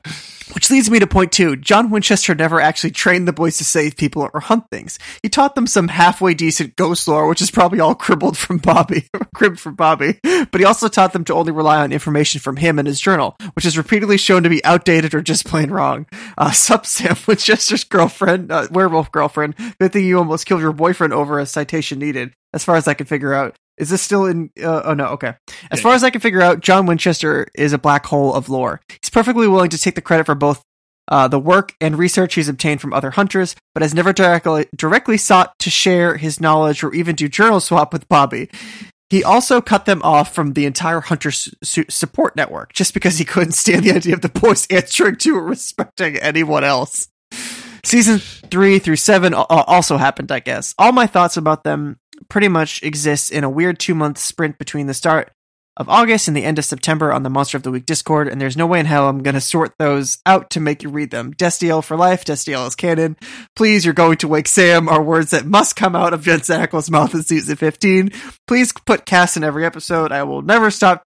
Which 0.53 0.71
leads 0.71 0.91
me 0.91 0.99
to 0.99 1.07
point 1.07 1.33
two. 1.33 1.57
John 1.57 1.91
Winchester 1.91 2.35
never 2.35 2.61
actually 2.61 2.91
trained 2.91 3.27
the 3.27 3.33
boys 3.33 3.57
to 3.59 3.65
save 3.65 3.97
people 3.97 4.29
or 4.35 4.41
hunt 4.41 4.65
things. 4.71 4.99
He 5.23 5.29
taught 5.31 5.55
them 5.55 5.67
some 5.67 5.89
halfway 5.89 6.35
decent 6.35 6.77
ghost 6.77 7.09
lore, 7.09 7.27
which 7.29 7.41
is 7.41 7.51
probably 7.51 7.81
all 7.81 7.95
cribbled 7.95 8.37
from 8.37 8.59
Bobby, 8.59 9.09
cribbed 9.35 9.59
from 9.59 9.75
Bobby. 9.75 10.21
But 10.23 10.61
he 10.61 10.65
also 10.65 10.89
taught 10.89 11.15
them 11.15 11.25
to 11.25 11.35
only 11.35 11.51
rely 11.51 11.81
on 11.83 11.93
information 11.93 12.41
from 12.41 12.57
him 12.57 12.79
and 12.79 12.87
his 12.87 13.01
journal, 13.01 13.37
which 13.55 13.65
is 13.65 13.79
repeatedly 13.79 14.19
shown 14.19 14.43
to 14.43 14.51
be 14.51 14.63
outdated 14.65 15.15
or 15.15 15.23
just 15.23 15.47
plain 15.47 15.71
wrong. 15.71 16.07
Uh, 16.37 16.51
Sup 16.51 16.85
Sam 16.85 17.17
Winchester's 17.27 17.85
girlfriend, 17.85 18.53
uh, 18.53 18.69
werewolf 18.71 19.11
girlfriend, 19.11 19.55
good 19.81 19.93
thing 19.93 20.05
you 20.05 20.19
almost 20.19 20.45
killed 20.47 20.61
your 20.61 20.73
boyfriend 20.75 21.15
over 21.15 21.39
a 21.39 21.47
citation 21.47 21.99
needed, 21.99 22.35
as 22.53 22.63
far 22.65 22.77
as 22.77 22.87
I 22.87 22.95
can 22.95 23.07
figure 23.07 23.33
out. 23.33 23.57
Is 23.79 23.91
this 23.91 24.03
still 24.03 24.27
in? 24.27 24.51
Uh, 24.61 24.83
oh 24.85 24.95
no, 24.95 25.07
okay. 25.07 25.35
As 25.71 25.81
far 25.81 25.95
as 25.95 26.05
I 26.05 26.11
can 26.11 26.21
figure 26.21 26.43
out, 26.43 26.61
John 26.61 26.87
Winchester 26.87 27.49
is 27.55 27.73
a 27.73 27.79
black 27.79 28.07
hole 28.07 28.35
of 28.35 28.49
lore. 28.49 28.81
He's 29.03 29.11
perfectly 29.11 29.49
willing 29.49 29.71
to 29.71 29.79
take 29.79 29.95
the 29.95 30.01
credit 30.01 30.27
for 30.27 30.35
both 30.35 30.63
uh, 31.09 31.29
the 31.29 31.39
work 31.39 31.75
and 31.81 31.99
research 31.99 32.35
he's 32.35 32.49
obtained 32.49 32.81
from 32.81 32.93
other 32.93 33.11
hunters, 33.11 33.55
but 33.75 33.83
has 33.83 33.95
never 33.95 34.13
directly 34.13 34.67
directly 34.75 35.17
sought 35.17 35.59
to 35.59 35.71
share 35.71 36.17
his 36.17 36.41
knowledge 36.41 36.83
or 36.83 36.95
even 36.95 37.15
do 37.15 37.29
journal 37.29 37.61
swap 37.61 37.93
with 37.93 38.09
Bobby. 38.09 38.49
He 39.11 39.23
also 39.23 39.61
cut 39.61 39.85
them 39.85 40.03
off 40.03 40.35
from 40.35 40.55
the 40.55 40.67
entire 40.67 41.01
hunter 41.01 41.31
su- 41.31 41.53
su- 41.63 41.85
support 41.91 42.37
network 42.37 42.73
just 42.73 42.95
because 42.95 43.19
he 43.19 43.25
couldn't 43.25 43.53
stand 43.53 43.85
the 43.85 43.93
idea 43.93 44.15
of 44.15 44.23
the 44.23 44.29
boys 44.29 44.67
answering 44.71 45.17
to 45.17 45.37
or 45.37 45.45
respecting 45.45 46.17
anyone 46.17 46.65
else. 46.65 47.09
Season 47.85 48.19
three 48.19 48.79
through 48.79 48.97
seven 48.97 49.35
also 49.35 49.99
happened, 49.99 50.33
I 50.33 50.41
guess. 50.41 50.75
All 50.79 50.91
my 50.91 51.07
thoughts 51.07 51.37
about 51.37 51.65
them 51.65 51.99
pretty 52.29 52.49
much 52.49 52.83
exists 52.83 53.31
in 53.31 53.45
a 53.45 53.51
weird 53.51 53.79
two 53.79 53.95
month 53.95 54.19
sprint 54.19 54.59
between 54.59 54.87
the 54.87 54.95
start 54.95 55.31
of 55.77 55.89
August 55.89 56.29
and 56.29 56.37
the 56.37 56.45
end 56.45 56.59
of 56.59 56.65
September 56.65 57.13
on 57.13 57.25
the 57.25 57.31
Monster 57.31 57.57
of 57.57 57.65
the 57.65 57.71
Week 57.71 57.85
Discord, 57.85 58.29
and 58.29 58.41
there's 58.41 58.57
no 58.57 58.67
way 58.67 58.79
in 58.79 58.87
hell 58.87 59.09
I'm 59.09 59.23
going 59.23 59.35
to 59.35 59.41
sort 59.41 59.75
those 59.79 60.19
out 60.25 60.51
to 60.51 60.61
make 60.61 60.83
you 60.83 60.89
read 60.89 61.11
them. 61.11 61.35
Destiel 61.35 61.83
for 61.83 61.97
life, 61.97 62.25
Destiel 62.25 62.67
is 62.69 62.77
canon. 62.77 63.17
Please, 63.57 63.85
you're 63.85 63.95
going 63.95 64.19
to 64.19 64.29
wake 64.29 64.47
Sam 64.47 64.89
are 64.89 65.03
words 65.03 65.31
that 65.33 65.47
must 65.47 65.75
come 65.75 65.97
out 65.97 66.15
of 66.15 66.23
Jensen 66.23 66.61
Ackles' 66.61 66.91
mouth 66.91 67.13
in 67.15 67.23
season 67.23 67.57
15. 67.57 68.11
Please 68.47 68.73
put 68.87 69.05
Cass 69.05 69.37
in 69.37 69.43
every 69.43 69.65
episode. 69.65 70.13
I 70.13 70.23
will 70.23 70.43
never 70.43 70.71
stop 70.71 71.03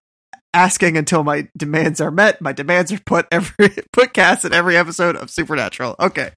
asking 0.53 0.97
until 0.97 1.23
my 1.23 1.47
demands 1.57 1.99
are 1.99 2.11
met. 2.11 2.41
My 2.41 2.53
demands 2.53 2.91
are 2.91 2.99
put 2.99 3.27
every 3.31 3.69
put 3.93 4.13
Cass 4.13 4.45
in 4.45 4.53
every 4.53 4.77
episode 4.77 5.15
of 5.15 5.31
Supernatural. 5.31 5.95
Okay. 5.99 6.31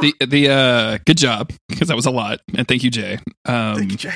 The 0.00 0.14
the 0.26 0.48
uh 0.50 0.98
good 1.04 1.18
job 1.18 1.52
because 1.68 1.88
that 1.88 1.96
was 1.96 2.06
a 2.06 2.10
lot 2.10 2.40
and 2.54 2.66
thank 2.66 2.82
you 2.82 2.90
Jay. 2.90 3.18
Um 3.44 3.76
Thank 3.76 3.92
you, 3.92 3.96
Jay. 3.98 4.14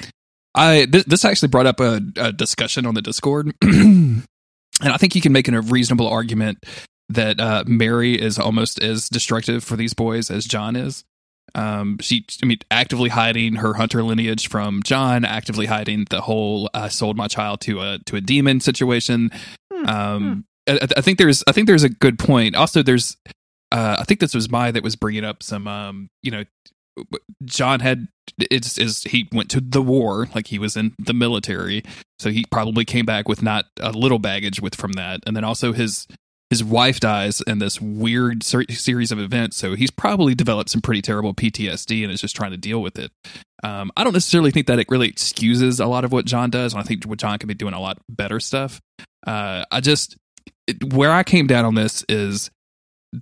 I 0.55 0.86
th- 0.86 1.05
this 1.06 1.24
actually 1.24 1.48
brought 1.48 1.66
up 1.66 1.81
a, 1.81 2.01
a 2.16 2.32
discussion 2.32 2.86
on 2.86 2.94
the 2.94 3.02
Discord, 3.02 3.52
and 3.62 4.23
I 4.81 4.97
think 4.98 5.15
you 5.15 5.20
can 5.20 5.32
make 5.32 5.48
a 5.48 5.61
reasonable 5.61 6.06
argument 6.06 6.65
that 7.09 7.40
uh, 7.40 7.65
Mary 7.66 8.15
is 8.20 8.39
almost 8.39 8.81
as 8.81 9.09
destructive 9.09 9.65
for 9.65 9.77
these 9.77 9.94
boys 9.94 10.31
as 10.31 10.44
John 10.44 10.77
is. 10.77 11.05
Um, 11.56 11.98
she, 12.01 12.24
I 12.43 12.47
mean, 12.47 12.59
actively 12.70 13.11
hiding 13.11 13.56
her 13.56 13.74
hunter 13.74 14.02
lineage 14.02 14.48
from 14.48 14.82
John, 14.85 15.24
actively 15.24 15.66
hiding 15.66 16.06
the 16.11 16.20
whole 16.20 16.70
"I 16.73 16.89
sold 16.89 17.16
my 17.16 17.27
child 17.28 17.61
to 17.62 17.81
a 17.81 17.98
to 18.06 18.16
a 18.16 18.20
demon" 18.20 18.61
situation. 18.61 19.31
Hmm, 19.73 19.89
Um, 19.89 20.44
I, 20.69 20.78
I 20.97 21.01
think 21.01 21.19
there's, 21.19 21.43
I 21.48 21.52
think 21.52 21.66
there's 21.66 21.82
a 21.85 21.89
good 21.90 22.19
point. 22.19 22.55
Also, 22.56 22.82
there's, 22.82 23.16
uh, 23.74 23.96
I 23.98 24.05
think 24.05 24.20
this 24.20 24.34
was 24.34 24.48
my 24.48 24.70
that 24.70 24.84
was 24.84 24.94
bringing 24.94 25.24
up 25.24 25.42
some, 25.42 25.66
um, 25.66 26.09
you 26.22 26.30
know, 26.30 26.44
John 27.44 27.80
had 27.80 28.06
it's 28.38 28.78
is 28.78 29.02
he 29.02 29.28
went 29.32 29.51
to 29.51 29.60
the 29.60 29.82
war 29.82 30.28
like 30.32 30.46
he 30.46 30.60
was 30.60 30.76
in 30.76 30.94
the 30.96 31.12
military 31.12 31.82
so 32.20 32.30
he 32.30 32.44
probably 32.52 32.84
came 32.84 33.05
back 33.05 33.28
with 33.28 33.42
not 33.42 33.64
a 33.80 33.90
little 33.90 34.20
baggage 34.20 34.60
with 34.60 34.76
from 34.76 34.92
that. 34.92 35.20
And 35.26 35.36
then 35.36 35.42
also 35.42 35.72
his 35.72 36.06
his 36.51 36.62
wife 36.62 37.01
dies 37.01 37.40
in 37.48 37.59
this 37.59 37.80
weird 37.80 38.44
ser- 38.44 38.70
series 38.70 39.10
of 39.10 39.18
events 39.18 39.56
so 39.56 39.74
he's 39.74 39.90
probably 39.90 40.36
developed 40.36 40.70
some 40.70 40.80
pretty 40.80 41.02
terrible 41.02 41.34
PTSD 41.34 42.05
and 42.05 42.12
is 42.12 42.20
just 42.20 42.36
trying 42.36 42.52
to 42.52 42.56
deal 42.56 42.80
with 42.80 42.96
it. 42.96 43.10
Um, 43.64 43.90
I 43.96 44.05
don't 44.05 44.12
necessarily 44.12 44.52
think 44.52 44.68
that 44.68 44.78
it 44.78 44.86
really 44.88 45.09
excuses 45.09 45.80
a 45.80 45.86
lot 45.86 46.05
of 46.05 46.12
what 46.12 46.26
John 46.26 46.48
does 46.48 46.74
and 46.74 46.80
I 46.80 46.84
think 46.84 47.02
what 47.06 47.18
John 47.18 47.36
could 47.38 47.48
be 47.48 47.55
doing 47.55 47.74
a 47.74 47.80
lot 47.80 47.98
better 48.09 48.38
stuff. 48.38 48.80
Uh, 49.26 49.64
I 49.72 49.80
just 49.80 50.16
it, 50.68 50.94
where 50.94 51.10
I 51.10 51.24
came 51.24 51.48
down 51.48 51.64
on 51.64 51.74
this 51.74 52.05
is 52.09 52.52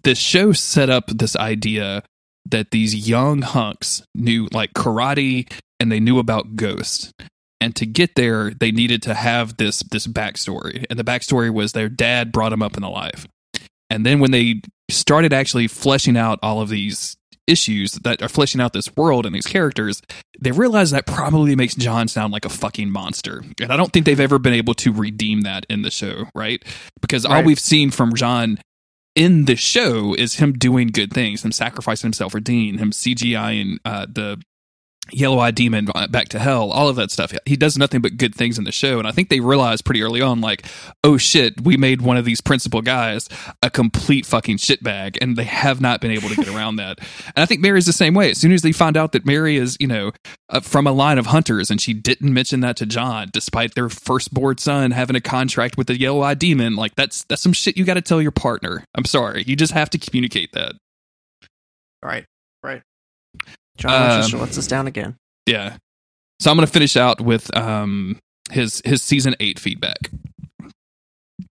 this 0.04 0.18
show 0.18 0.52
set 0.52 0.88
up 0.88 1.06
this 1.08 1.36
idea 1.36 2.02
that 2.46 2.70
these 2.70 3.08
young 3.08 3.42
hunks 3.42 4.02
knew 4.14 4.48
like 4.52 4.72
karate 4.72 5.50
and 5.78 5.92
they 5.92 6.00
knew 6.00 6.18
about 6.18 6.56
ghosts. 6.56 7.12
And 7.60 7.76
to 7.76 7.86
get 7.86 8.16
there 8.16 8.50
they 8.50 8.72
needed 8.72 9.02
to 9.02 9.14
have 9.14 9.56
this 9.56 9.80
this 9.90 10.06
backstory. 10.06 10.84
And 10.90 10.98
the 10.98 11.04
backstory 11.04 11.52
was 11.52 11.72
their 11.72 11.88
dad 11.88 12.32
brought 12.32 12.50
them 12.50 12.62
up 12.62 12.76
in 12.76 12.82
the 12.82 12.90
life. 12.90 13.26
And 13.90 14.06
then 14.06 14.20
when 14.20 14.30
they 14.30 14.62
started 14.90 15.32
actually 15.32 15.68
fleshing 15.68 16.16
out 16.16 16.38
all 16.42 16.60
of 16.60 16.68
these 16.68 17.16
issues 17.46 17.92
that 17.92 18.22
are 18.22 18.28
fleshing 18.28 18.60
out 18.60 18.72
this 18.72 18.94
world 18.96 19.26
and 19.26 19.34
these 19.34 19.46
characters 19.46 20.00
they 20.38 20.52
realized 20.52 20.92
that 20.92 21.06
probably 21.06 21.56
makes 21.56 21.74
john 21.74 22.06
sound 22.06 22.32
like 22.32 22.44
a 22.44 22.48
fucking 22.48 22.90
monster. 22.90 23.44
And 23.60 23.72
i 23.72 23.76
don't 23.76 23.92
think 23.92 24.06
they've 24.06 24.18
ever 24.18 24.38
been 24.38 24.54
able 24.54 24.74
to 24.74 24.92
redeem 24.92 25.42
that 25.42 25.66
in 25.68 25.82
the 25.82 25.90
show 25.90 26.26
right? 26.34 26.62
Because 27.00 27.24
all 27.24 27.42
we've 27.42 27.60
seen 27.60 27.90
from 27.90 28.14
john 28.14 28.58
in 29.14 29.44
the 29.44 29.56
show 29.56 30.14
is 30.14 30.36
him 30.36 30.52
doing 30.52 30.88
good 30.88 31.12
things, 31.12 31.44
him 31.44 31.52
sacrificing 31.52 32.08
himself 32.08 32.32
for 32.32 32.40
Dean, 32.40 32.78
him 32.78 32.90
CGIing 32.90 33.76
uh, 33.84 34.06
the 34.10 34.40
Yellow 35.10 35.38
Eye 35.38 35.50
Demon 35.50 35.88
back 36.10 36.28
to 36.28 36.38
hell, 36.38 36.70
all 36.70 36.88
of 36.88 36.96
that 36.96 37.10
stuff. 37.10 37.32
He 37.44 37.56
does 37.56 37.76
nothing 37.76 38.00
but 38.00 38.16
good 38.16 38.34
things 38.34 38.56
in 38.56 38.64
the 38.64 38.72
show. 38.72 38.98
And 38.98 39.08
I 39.08 39.12
think 39.12 39.28
they 39.28 39.40
realized 39.40 39.84
pretty 39.84 40.02
early 40.02 40.22
on, 40.22 40.40
like, 40.40 40.64
oh 41.02 41.16
shit, 41.16 41.60
we 41.60 41.76
made 41.76 42.00
one 42.00 42.16
of 42.16 42.24
these 42.24 42.40
principal 42.40 42.82
guys 42.82 43.28
a 43.62 43.70
complete 43.70 44.24
fucking 44.26 44.58
shitbag. 44.58 45.18
And 45.20 45.36
they 45.36 45.44
have 45.44 45.80
not 45.80 46.00
been 46.00 46.12
able 46.12 46.28
to 46.28 46.36
get 46.36 46.48
around 46.54 46.76
that. 46.76 47.00
And 47.26 47.42
I 47.42 47.46
think 47.46 47.60
Mary's 47.60 47.86
the 47.86 47.92
same 47.92 48.14
way. 48.14 48.30
As 48.30 48.38
soon 48.38 48.52
as 48.52 48.62
they 48.62 48.72
find 48.72 48.96
out 48.96 49.12
that 49.12 49.26
Mary 49.26 49.56
is, 49.56 49.76
you 49.80 49.86
know, 49.86 50.12
uh, 50.48 50.60
from 50.60 50.86
a 50.86 50.92
line 50.92 51.18
of 51.18 51.26
hunters 51.26 51.70
and 51.70 51.80
she 51.80 51.92
didn't 51.92 52.32
mention 52.32 52.60
that 52.60 52.76
to 52.76 52.86
John, 52.86 53.28
despite 53.32 53.74
their 53.74 53.88
firstborn 53.88 54.58
son 54.58 54.92
having 54.92 55.16
a 55.16 55.20
contract 55.20 55.76
with 55.76 55.88
the 55.88 55.98
Yellow 55.98 56.22
Eye 56.22 56.34
Demon, 56.34 56.76
like, 56.76 56.94
that's, 56.94 57.24
that's 57.24 57.42
some 57.42 57.52
shit 57.52 57.76
you 57.76 57.84
got 57.84 57.94
to 57.94 58.02
tell 58.02 58.22
your 58.22 58.30
partner. 58.30 58.84
I'm 58.94 59.04
sorry. 59.04 59.44
You 59.46 59.56
just 59.56 59.72
have 59.72 59.90
to 59.90 59.98
communicate 59.98 60.52
that. 60.52 60.74
Right. 62.02 62.24
Right. 62.62 62.82
John 63.82 63.92
Winchester 64.08 64.36
Um, 64.36 64.42
lets 64.42 64.58
us 64.58 64.66
down 64.66 64.86
again. 64.86 65.16
Yeah. 65.46 65.76
So 66.40 66.50
I'm 66.50 66.56
going 66.56 66.66
to 66.66 66.72
finish 66.72 66.96
out 66.96 67.20
with 67.20 67.54
um 67.56 68.18
his 68.50 68.82
his 68.84 69.02
season 69.02 69.34
8 69.40 69.58
feedback. 69.58 70.10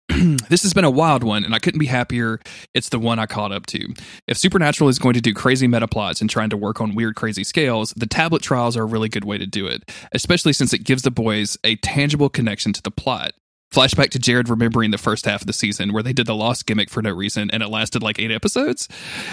this 0.48 0.62
has 0.62 0.74
been 0.74 0.84
a 0.84 0.90
wild 0.90 1.22
one 1.22 1.44
and 1.44 1.54
I 1.54 1.60
couldn't 1.60 1.78
be 1.78 1.86
happier 1.86 2.40
it's 2.74 2.88
the 2.88 2.98
one 2.98 3.18
I 3.18 3.26
caught 3.26 3.52
up 3.52 3.66
to. 3.66 3.94
If 4.26 4.36
Supernatural 4.36 4.88
is 4.90 4.98
going 4.98 5.14
to 5.14 5.20
do 5.20 5.32
crazy 5.32 5.66
meta 5.68 5.86
plots 5.86 6.20
and 6.20 6.28
trying 6.28 6.50
to 6.50 6.56
work 6.56 6.80
on 6.80 6.94
weird 6.96 7.14
crazy 7.14 7.44
scales, 7.44 7.92
the 7.96 8.06
tablet 8.06 8.42
trials 8.42 8.76
are 8.76 8.82
a 8.82 8.86
really 8.86 9.08
good 9.08 9.24
way 9.24 9.38
to 9.38 9.46
do 9.46 9.66
it, 9.66 9.88
especially 10.12 10.52
since 10.52 10.72
it 10.72 10.84
gives 10.84 11.02
the 11.02 11.10
boys 11.12 11.56
a 11.64 11.76
tangible 11.76 12.28
connection 12.28 12.72
to 12.72 12.82
the 12.82 12.90
plot. 12.90 13.32
Flashback 13.72 14.10
to 14.10 14.18
Jared 14.18 14.48
remembering 14.48 14.90
the 14.90 14.98
first 14.98 15.26
half 15.26 15.42
of 15.42 15.46
the 15.46 15.52
season 15.52 15.92
where 15.92 16.02
they 16.02 16.12
did 16.12 16.26
the 16.26 16.34
lost 16.34 16.66
gimmick 16.66 16.90
for 16.90 17.02
no 17.02 17.10
reason 17.10 17.50
and 17.52 17.62
it 17.62 17.68
lasted 17.68 18.02
like 18.02 18.18
eight 18.18 18.32
episodes. 18.32 18.88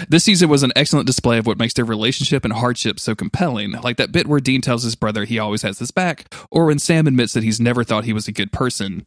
This 0.08 0.24
season 0.24 0.48
was 0.48 0.62
an 0.62 0.72
excellent 0.76 1.06
display 1.06 1.38
of 1.38 1.46
what 1.46 1.58
makes 1.58 1.74
their 1.74 1.84
relationship 1.84 2.44
and 2.44 2.52
hardship 2.52 3.00
so 3.00 3.14
compelling, 3.16 3.72
like 3.72 3.96
that 3.96 4.12
bit 4.12 4.28
where 4.28 4.40
Dean 4.40 4.60
tells 4.60 4.84
his 4.84 4.94
brother 4.94 5.24
he 5.24 5.38
always 5.38 5.62
has 5.62 5.80
his 5.80 5.90
back, 5.90 6.32
or 6.50 6.66
when 6.66 6.78
Sam 6.78 7.06
admits 7.08 7.32
that 7.32 7.42
he's 7.42 7.60
never 7.60 7.82
thought 7.82 8.04
he 8.04 8.12
was 8.12 8.28
a 8.28 8.32
good 8.32 8.52
person. 8.52 9.04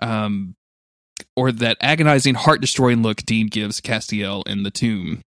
Um, 0.00 0.54
or 1.36 1.52
that 1.52 1.76
agonizing, 1.80 2.34
heart 2.34 2.60
destroying 2.60 3.02
look 3.02 3.18
Dean 3.18 3.48
gives 3.48 3.80
Castiel 3.80 4.46
in 4.46 4.62
the 4.62 4.70
tomb. 4.70 5.22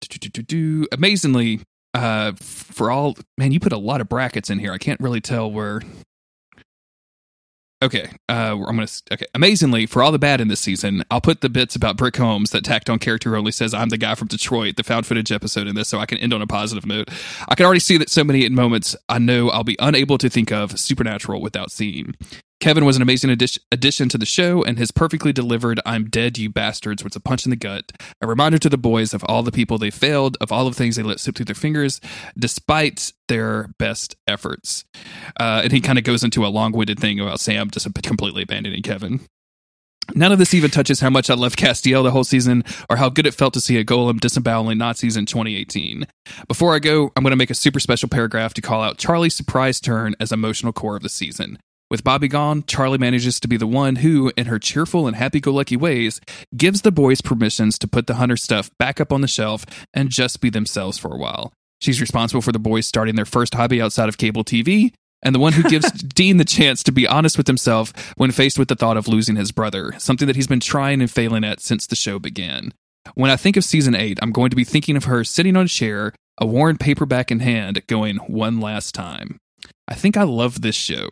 Do-do-do-do-do. 0.00 0.86
Amazingly, 0.92 1.60
uh, 1.94 2.32
for 2.36 2.90
all 2.90 3.16
man, 3.38 3.52
you 3.52 3.60
put 3.60 3.72
a 3.72 3.78
lot 3.78 4.00
of 4.00 4.08
brackets 4.08 4.50
in 4.50 4.58
here. 4.58 4.72
I 4.72 4.78
can't 4.78 5.00
really 5.00 5.20
tell 5.20 5.50
where. 5.50 5.82
Okay, 7.82 8.08
uh, 8.28 8.56
I'm 8.56 8.76
gonna. 8.76 8.86
Okay, 9.12 9.26
amazingly, 9.34 9.86
for 9.86 10.04
all 10.04 10.12
the 10.12 10.18
bad 10.18 10.40
in 10.40 10.46
this 10.46 10.60
season, 10.60 11.02
I'll 11.10 11.20
put 11.20 11.40
the 11.40 11.48
bits 11.48 11.74
about 11.74 11.96
Brick 11.96 12.16
Holmes 12.16 12.50
that 12.52 12.64
tacked 12.64 12.88
on 12.88 13.00
character 13.00 13.34
only 13.34 13.50
says 13.50 13.74
I'm 13.74 13.88
the 13.88 13.98
guy 13.98 14.14
from 14.14 14.28
Detroit, 14.28 14.76
the 14.76 14.84
found 14.84 15.04
footage 15.04 15.32
episode 15.32 15.66
in 15.66 15.74
this, 15.74 15.88
so 15.88 15.98
I 15.98 16.06
can 16.06 16.18
end 16.18 16.32
on 16.32 16.40
a 16.40 16.46
positive 16.46 16.86
note. 16.86 17.10
I 17.48 17.56
can 17.56 17.66
already 17.66 17.80
see 17.80 17.96
that 17.96 18.08
so 18.08 18.22
many 18.22 18.48
moments 18.48 18.94
I 19.08 19.18
know 19.18 19.50
I'll 19.50 19.64
be 19.64 19.76
unable 19.80 20.16
to 20.18 20.30
think 20.30 20.52
of 20.52 20.78
Supernatural 20.78 21.40
without 21.40 21.72
seeing. 21.72 22.14
Kevin 22.62 22.84
was 22.84 22.94
an 22.94 23.02
amazing 23.02 23.28
addition, 23.28 24.08
to 24.08 24.16
the 24.16 24.24
show, 24.24 24.62
and 24.62 24.78
his 24.78 24.92
perfectly 24.92 25.32
delivered 25.32 25.80
"I'm 25.84 26.08
dead, 26.08 26.38
you 26.38 26.48
bastards" 26.48 27.02
was 27.02 27.16
a 27.16 27.20
punch 27.20 27.44
in 27.44 27.50
the 27.50 27.56
gut, 27.56 27.90
a 28.20 28.26
reminder 28.28 28.56
to 28.58 28.68
the 28.68 28.78
boys 28.78 29.12
of 29.12 29.24
all 29.24 29.42
the 29.42 29.50
people 29.50 29.78
they 29.78 29.90
failed, 29.90 30.36
of 30.40 30.52
all 30.52 30.66
the 30.66 30.72
things 30.72 30.94
they 30.94 31.02
let 31.02 31.18
slip 31.18 31.34
through 31.34 31.46
their 31.46 31.56
fingers, 31.56 32.00
despite 32.38 33.12
their 33.26 33.70
best 33.80 34.14
efforts. 34.28 34.84
Uh, 35.40 35.62
and 35.64 35.72
he 35.72 35.80
kind 35.80 35.98
of 35.98 36.04
goes 36.04 36.22
into 36.22 36.46
a 36.46 36.54
long-winded 36.54 37.00
thing 37.00 37.18
about 37.18 37.40
Sam 37.40 37.68
just 37.68 37.92
completely 38.04 38.44
abandoning 38.44 38.82
Kevin. 38.82 39.22
None 40.14 40.30
of 40.30 40.38
this 40.38 40.54
even 40.54 40.70
touches 40.70 41.00
how 41.00 41.10
much 41.10 41.30
I 41.30 41.34
loved 41.34 41.58
Castiel 41.58 42.04
the 42.04 42.12
whole 42.12 42.22
season, 42.22 42.62
or 42.88 42.94
how 42.94 43.08
good 43.08 43.26
it 43.26 43.34
felt 43.34 43.54
to 43.54 43.60
see 43.60 43.76
a 43.78 43.84
golem 43.84 44.20
disemboweling 44.20 44.78
Nazis 44.78 45.16
in 45.16 45.26
2018. 45.26 46.06
Before 46.46 46.76
I 46.76 46.78
go, 46.78 47.10
I'm 47.16 47.24
going 47.24 47.32
to 47.32 47.36
make 47.36 47.50
a 47.50 47.54
super 47.54 47.80
special 47.80 48.08
paragraph 48.08 48.54
to 48.54 48.60
call 48.60 48.82
out 48.82 48.98
Charlie's 48.98 49.34
surprise 49.34 49.80
turn 49.80 50.14
as 50.20 50.30
emotional 50.30 50.72
core 50.72 50.94
of 50.94 51.02
the 51.02 51.08
season. 51.08 51.58
With 51.92 52.04
Bobby 52.04 52.26
gone, 52.26 52.64
Charlie 52.66 52.96
manages 52.96 53.38
to 53.38 53.46
be 53.48 53.58
the 53.58 53.66
one 53.66 53.96
who, 53.96 54.32
in 54.34 54.46
her 54.46 54.58
cheerful 54.58 55.06
and 55.06 55.14
happy 55.14 55.40
go 55.40 55.52
lucky 55.52 55.76
ways, 55.76 56.22
gives 56.56 56.80
the 56.80 56.90
boys 56.90 57.20
permissions 57.20 57.78
to 57.78 57.86
put 57.86 58.06
the 58.06 58.14
hunter 58.14 58.38
stuff 58.38 58.70
back 58.78 58.98
up 58.98 59.12
on 59.12 59.20
the 59.20 59.28
shelf 59.28 59.66
and 59.92 60.08
just 60.08 60.40
be 60.40 60.48
themselves 60.48 60.96
for 60.96 61.12
a 61.12 61.18
while. 61.18 61.52
She's 61.82 62.00
responsible 62.00 62.40
for 62.40 62.50
the 62.50 62.58
boys 62.58 62.86
starting 62.86 63.14
their 63.14 63.26
first 63.26 63.52
hobby 63.52 63.82
outside 63.82 64.08
of 64.08 64.16
cable 64.16 64.42
TV, 64.42 64.94
and 65.22 65.34
the 65.34 65.38
one 65.38 65.52
who 65.52 65.68
gives 65.68 65.92
Dean 66.14 66.38
the 66.38 66.46
chance 66.46 66.82
to 66.84 66.92
be 66.92 67.06
honest 67.06 67.36
with 67.36 67.46
himself 67.46 67.92
when 68.16 68.30
faced 68.30 68.58
with 68.58 68.68
the 68.68 68.74
thought 68.74 68.96
of 68.96 69.06
losing 69.06 69.36
his 69.36 69.52
brother, 69.52 69.92
something 69.98 70.26
that 70.26 70.36
he's 70.36 70.46
been 70.46 70.60
trying 70.60 71.02
and 71.02 71.10
failing 71.10 71.44
at 71.44 71.60
since 71.60 71.86
the 71.86 71.94
show 71.94 72.18
began. 72.18 72.72
When 73.16 73.30
I 73.30 73.36
think 73.36 73.58
of 73.58 73.64
season 73.64 73.94
8, 73.94 74.18
I'm 74.22 74.32
going 74.32 74.48
to 74.48 74.56
be 74.56 74.64
thinking 74.64 74.96
of 74.96 75.04
her 75.04 75.24
sitting 75.24 75.58
on 75.58 75.66
a 75.66 75.68
chair, 75.68 76.14
a 76.38 76.46
worn 76.46 76.78
paperback 76.78 77.30
in 77.30 77.40
hand, 77.40 77.86
going 77.86 78.16
one 78.16 78.60
last 78.60 78.94
time. 78.94 79.36
I 79.86 79.94
think 79.94 80.16
I 80.16 80.22
love 80.22 80.62
this 80.62 80.74
show. 80.74 81.10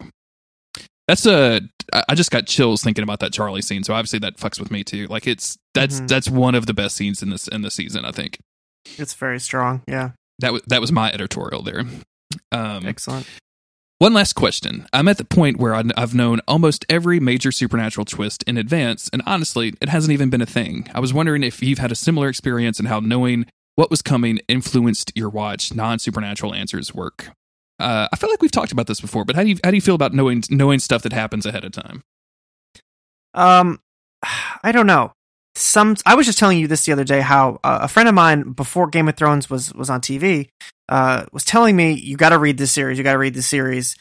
That's 1.11 1.27
a 1.27 1.61
I 1.93 2.15
just 2.15 2.31
got 2.31 2.47
chills 2.47 2.85
thinking 2.85 3.03
about 3.03 3.19
that 3.19 3.33
Charlie 3.33 3.63
scene. 3.63 3.83
So 3.83 3.95
obviously 3.95 4.21
that 4.21 4.37
fucks 4.37 4.61
with 4.61 4.71
me 4.71 4.85
too. 4.85 5.09
Like 5.09 5.27
it's 5.27 5.59
that's 5.75 6.01
Mhm. 6.01 6.07
that's 6.09 6.31
one 6.31 6.55
of 6.55 6.67
the 6.67 6.73
best 6.75 6.95
scenes 6.95 7.21
in 7.21 7.31
this 7.31 7.49
in 7.49 7.63
the 7.63 7.71
season. 7.71 8.05
I 8.05 8.13
think 8.13 8.39
It's 8.97 9.15
very 9.15 9.41
strong. 9.41 9.83
Yeah. 9.89 10.11
that 10.39 10.53
was 10.53 10.63
that 10.69 10.81
was 10.81 10.93
my 10.93 11.11
editorial 11.13 11.63
there. 11.63 11.83
Um, 12.53 12.87
Excellent. 12.87 13.27
one 13.99 14.15
last 14.15 14.35
question. 14.35 14.87
I'm 14.93 15.09
at 15.09 15.19
the 15.19 15.25
point 15.25 15.59
where 15.59 15.75
I've 15.75 16.15
known 16.15 16.41
almost 16.47 16.87
every 16.89 17.19
major 17.19 17.51
supernatural 17.51 18.05
twist 18.05 18.45
in 18.47 18.57
advance, 18.57 19.11
and 19.13 19.21
honestly, 19.27 19.75
it 19.81 19.89
hasn't 19.89 20.13
even 20.13 20.31
been 20.31 20.41
a 20.41 20.47
thing. 20.47 20.89
I 20.95 21.01
was 21.01 21.13
wondering 21.13 21.43
if 21.43 21.61
you've 21.61 21.81
had 21.81 21.91
a 21.91 21.97
similar 21.97 22.29
experience 22.29 22.79
and 22.79 22.87
how 22.87 23.01
knowing 23.01 23.47
what 23.75 23.91
was 23.91 24.01
coming 24.01 24.39
influenced 24.47 25.11
your 25.17 25.29
watch 25.29 25.75
non 25.75 25.99
supernatural 25.99 26.55
answers 26.55 26.95
work. 26.95 27.31
Uh, 27.81 28.09
I 28.13 28.17
feel 28.17 28.31
like 28.31 28.43
we've 28.43 28.51
talked 28.51 28.73
about 28.73 28.87
this 28.87 29.01
before, 29.01 29.25
but 29.25 29.37
how 29.37 29.43
do 29.43 29.49
you 29.49 29.57
how 29.65 29.71
do 29.71 29.77
you 29.77 29.81
feel 29.81 29.95
about 29.95 30.13
knowing 30.13 30.43
knowing 30.51 30.79
stuff 30.79 31.03
that 31.03 31.13
happens 31.13 31.47
ahead 31.47 31.65
of 31.65 31.73
time? 31.73 32.03
Um, 33.35 33.81
I 34.63 34.73
don't 34.73 34.87
know. 34.87 35.13
Some 35.57 35.97
I 36.07 36.15
was 36.15 36.27
just 36.27 36.39
telling 36.39 36.59
you 36.59 36.69
this 36.69 36.85
the 36.85 36.93
other 36.93 37.05
day 37.05 37.21
how 37.21 37.59
uh, 37.65 37.81
a 37.83 37.89
friend 37.89 38.09
of 38.09 38.15
mine 38.15 38.53
before 38.53 38.87
Game 38.87 39.09
of 39.09 39.17
Thrones 39.17 39.51
was 39.51 39.75
was 39.75 39.91
on 39.91 40.01
TV 40.01 40.49
uh, 40.89 41.25
was 41.33 41.45
telling 41.45 41.75
me 41.75 41.93
you 41.93 42.17
got 42.17 42.31
to 42.31 42.39
read 42.39 42.59
this 42.59 42.73
series, 42.73 42.99
you 42.99 43.05
got 43.05 43.13
to 43.13 43.19
read 43.19 43.35
this 43.35 43.47
series 43.47 43.97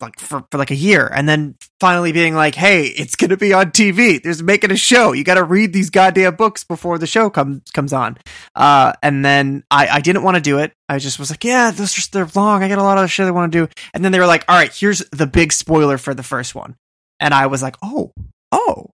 like 0.00 0.18
for, 0.18 0.44
for 0.50 0.58
like 0.58 0.70
a 0.70 0.76
year, 0.76 1.10
and 1.12 1.28
then 1.28 1.56
finally 1.80 2.12
being 2.12 2.34
like, 2.34 2.54
hey, 2.54 2.84
it's 2.86 3.16
gonna 3.16 3.36
be 3.36 3.52
on 3.52 3.70
TV. 3.70 4.22
There's 4.22 4.42
making 4.42 4.70
a 4.70 4.76
show. 4.76 5.12
You 5.12 5.24
got 5.24 5.34
to 5.34 5.44
read 5.44 5.72
these 5.72 5.90
goddamn 5.90 6.36
books 6.36 6.64
before 6.64 6.98
the 6.98 7.06
show 7.06 7.30
comes 7.30 7.62
comes 7.72 7.92
on. 7.92 8.18
Uh, 8.54 8.92
and 9.02 9.24
then 9.24 9.64
I 9.70 9.88
I 9.88 10.00
didn't 10.00 10.22
want 10.22 10.36
to 10.36 10.42
do 10.42 10.58
it. 10.58 10.72
I 10.88 10.98
just 10.98 11.18
was 11.18 11.30
like, 11.30 11.44
yeah, 11.44 11.70
those 11.70 11.92
just 11.92 12.12
they're 12.12 12.28
long. 12.34 12.62
I 12.62 12.68
got 12.68 12.78
a 12.78 12.82
lot 12.82 12.98
of 12.98 13.10
shit 13.10 13.26
I 13.26 13.30
want 13.30 13.52
to 13.52 13.66
do. 13.66 13.72
And 13.94 14.04
then 14.04 14.12
they 14.12 14.20
were 14.20 14.26
like, 14.26 14.44
all 14.48 14.56
right, 14.56 14.72
here's 14.72 15.00
the 15.10 15.26
big 15.26 15.52
spoiler 15.52 15.98
for 15.98 16.14
the 16.14 16.22
first 16.22 16.54
one, 16.54 16.76
and 17.20 17.32
I 17.32 17.46
was 17.46 17.62
like, 17.62 17.76
oh, 17.82 18.12
oh 18.52 18.90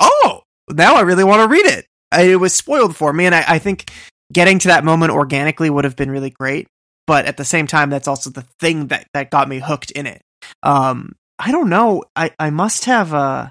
oh, 0.00 0.42
now 0.70 0.96
I 0.96 1.02
really 1.02 1.24
want 1.24 1.42
to 1.42 1.48
read 1.48 1.66
it. 1.66 1.86
It 2.16 2.38
was 2.38 2.54
spoiled 2.54 2.96
for 2.96 3.12
me, 3.12 3.26
and 3.26 3.34
I, 3.34 3.44
I 3.46 3.58
think 3.58 3.90
getting 4.32 4.58
to 4.60 4.68
that 4.68 4.84
moment 4.84 5.12
organically 5.12 5.70
would 5.70 5.84
have 5.84 5.96
been 5.96 6.10
really 6.10 6.30
great. 6.30 6.68
But 7.06 7.26
at 7.26 7.36
the 7.36 7.44
same 7.44 7.66
time, 7.66 7.90
that's 7.90 8.08
also 8.08 8.30
the 8.30 8.46
thing 8.60 8.88
that, 8.88 9.06
that 9.12 9.30
got 9.30 9.48
me 9.48 9.58
hooked 9.58 9.90
in 9.90 10.06
it. 10.06 10.22
Um, 10.62 11.14
I 11.38 11.52
don't 11.52 11.68
know. 11.68 12.04
I, 12.16 12.30
I 12.38 12.50
must 12.50 12.86
have, 12.86 13.12
uh, 13.12 13.50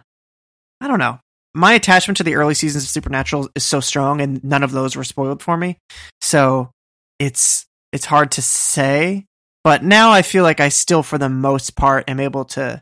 I 0.82 0.88
don't 0.88 1.00
know. 1.00 1.20
My 1.54 1.74
attachment 1.74 2.18
to 2.18 2.24
the 2.24 2.36
early 2.36 2.56
seasons 2.56 2.84
of 2.84 2.90
Supernatural 2.90 3.50
is 3.56 3.64
so 3.64 3.80
strong, 3.80 4.22
and 4.22 4.44
none 4.44 4.64
of 4.64 4.72
those 4.72 4.96
were 4.96 5.04
spoiled 5.04 5.44
for 5.44 5.56
me. 5.56 5.78
So 6.22 6.72
it's 7.20 7.68
it's 7.92 8.06
hard 8.06 8.32
to 8.32 8.42
say. 8.42 9.26
But 9.64 9.84
now 9.84 10.12
I 10.12 10.24
feel 10.24 10.44
like 10.44 10.60
I 10.60 10.70
still, 10.70 11.04
for 11.04 11.18
the 11.20 11.30
most 11.30 11.76
part, 11.76 12.10
am 12.10 12.20
able 12.20 12.46
to 12.46 12.82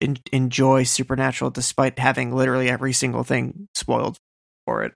en- 0.00 0.16
enjoy 0.32 0.84
Supernatural 0.84 1.50
despite 1.50 1.98
having 1.98 2.34
literally 2.34 2.70
every 2.70 2.94
single 2.94 3.22
thing 3.22 3.68
spoiled 3.74 4.16
for 4.66 4.82
it. 4.84 4.94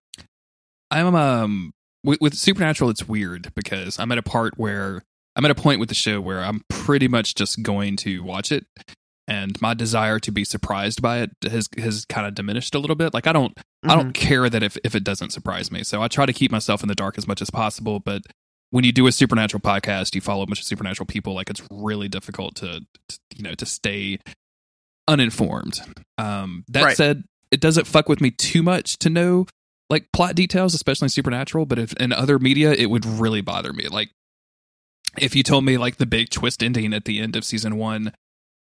I'm 0.90 1.14
um 1.14 1.72
with, 2.04 2.20
with 2.20 2.34
Supernatural, 2.34 2.90
it's 2.90 3.06
weird 3.08 3.52
because 3.54 3.98
I'm 3.98 4.10
at 4.12 4.18
a 4.18 4.22
part 4.22 4.54
where 4.58 5.02
I'm 5.36 5.44
at 5.44 5.50
a 5.50 5.54
point 5.54 5.80
with 5.80 5.88
the 5.88 5.94
show 5.94 6.20
where 6.20 6.40
I'm 6.42 6.62
pretty 6.68 7.08
much 7.08 7.34
just 7.34 7.62
going 7.62 7.96
to 7.98 8.22
watch 8.22 8.52
it, 8.52 8.66
and 9.26 9.60
my 9.62 9.72
desire 9.74 10.18
to 10.18 10.30
be 10.30 10.44
surprised 10.44 11.00
by 11.00 11.18
it 11.20 11.30
has 11.50 11.68
has 11.78 12.04
kind 12.04 12.26
of 12.26 12.34
diminished 12.34 12.74
a 12.74 12.78
little 12.78 12.96
bit. 12.96 13.14
Like 13.14 13.26
I 13.26 13.32
don't 13.32 13.56
I 13.84 13.94
don't 13.96 14.12
care 14.12 14.48
that 14.50 14.62
if 14.62 14.76
if 14.84 14.94
it 14.94 15.04
doesn't 15.04 15.30
surprise 15.30 15.70
me, 15.70 15.82
so 15.84 16.02
I 16.02 16.08
try 16.08 16.26
to 16.26 16.32
keep 16.32 16.50
myself 16.52 16.82
in 16.82 16.88
the 16.88 16.94
dark 16.94 17.16
as 17.18 17.26
much 17.26 17.40
as 17.40 17.50
possible. 17.50 17.98
But 18.00 18.22
when 18.70 18.84
you 18.84 18.92
do 18.92 19.06
a 19.06 19.12
supernatural 19.12 19.60
podcast, 19.60 20.14
you 20.14 20.20
follow 20.20 20.42
a 20.42 20.46
bunch 20.46 20.60
of 20.60 20.64
supernatural 20.66 21.06
people. 21.06 21.34
Like 21.34 21.50
it's 21.50 21.62
really 21.70 22.08
difficult 22.08 22.54
to, 22.56 22.80
to 23.08 23.18
you 23.36 23.42
know 23.42 23.54
to 23.54 23.64
stay 23.66 24.18
uninformed. 25.08 25.80
Um, 26.18 26.64
that 26.68 26.84
Right. 26.84 26.96
said, 26.96 27.24
it 27.50 27.60
doesn't 27.60 27.86
fuck 27.86 28.08
with 28.08 28.20
me 28.20 28.30
too 28.30 28.62
much 28.62 28.98
to 28.98 29.10
know 29.10 29.46
like 29.93 30.10
plot 30.12 30.35
details, 30.35 30.74
especially 30.74 31.06
in 31.06 31.10
supernatural. 31.10 31.66
But 31.66 31.78
if 31.78 31.93
in 31.94 32.12
other 32.12 32.39
media, 32.40 32.73
it 32.73 32.86
would 32.86 33.06
really 33.06 33.40
bother 33.43 33.73
me. 33.73 33.86
Like 33.89 34.10
if 35.19 35.36
you 35.36 35.43
told 35.43 35.64
me 35.64 35.77
like 35.78 35.98
the 35.98 36.06
big 36.06 36.31
twist 36.31 36.62
ending 36.62 36.93
at 36.94 37.05
the 37.05 37.20
end 37.20 37.36
of 37.36 37.44
season 37.44 37.77
one 37.77 38.12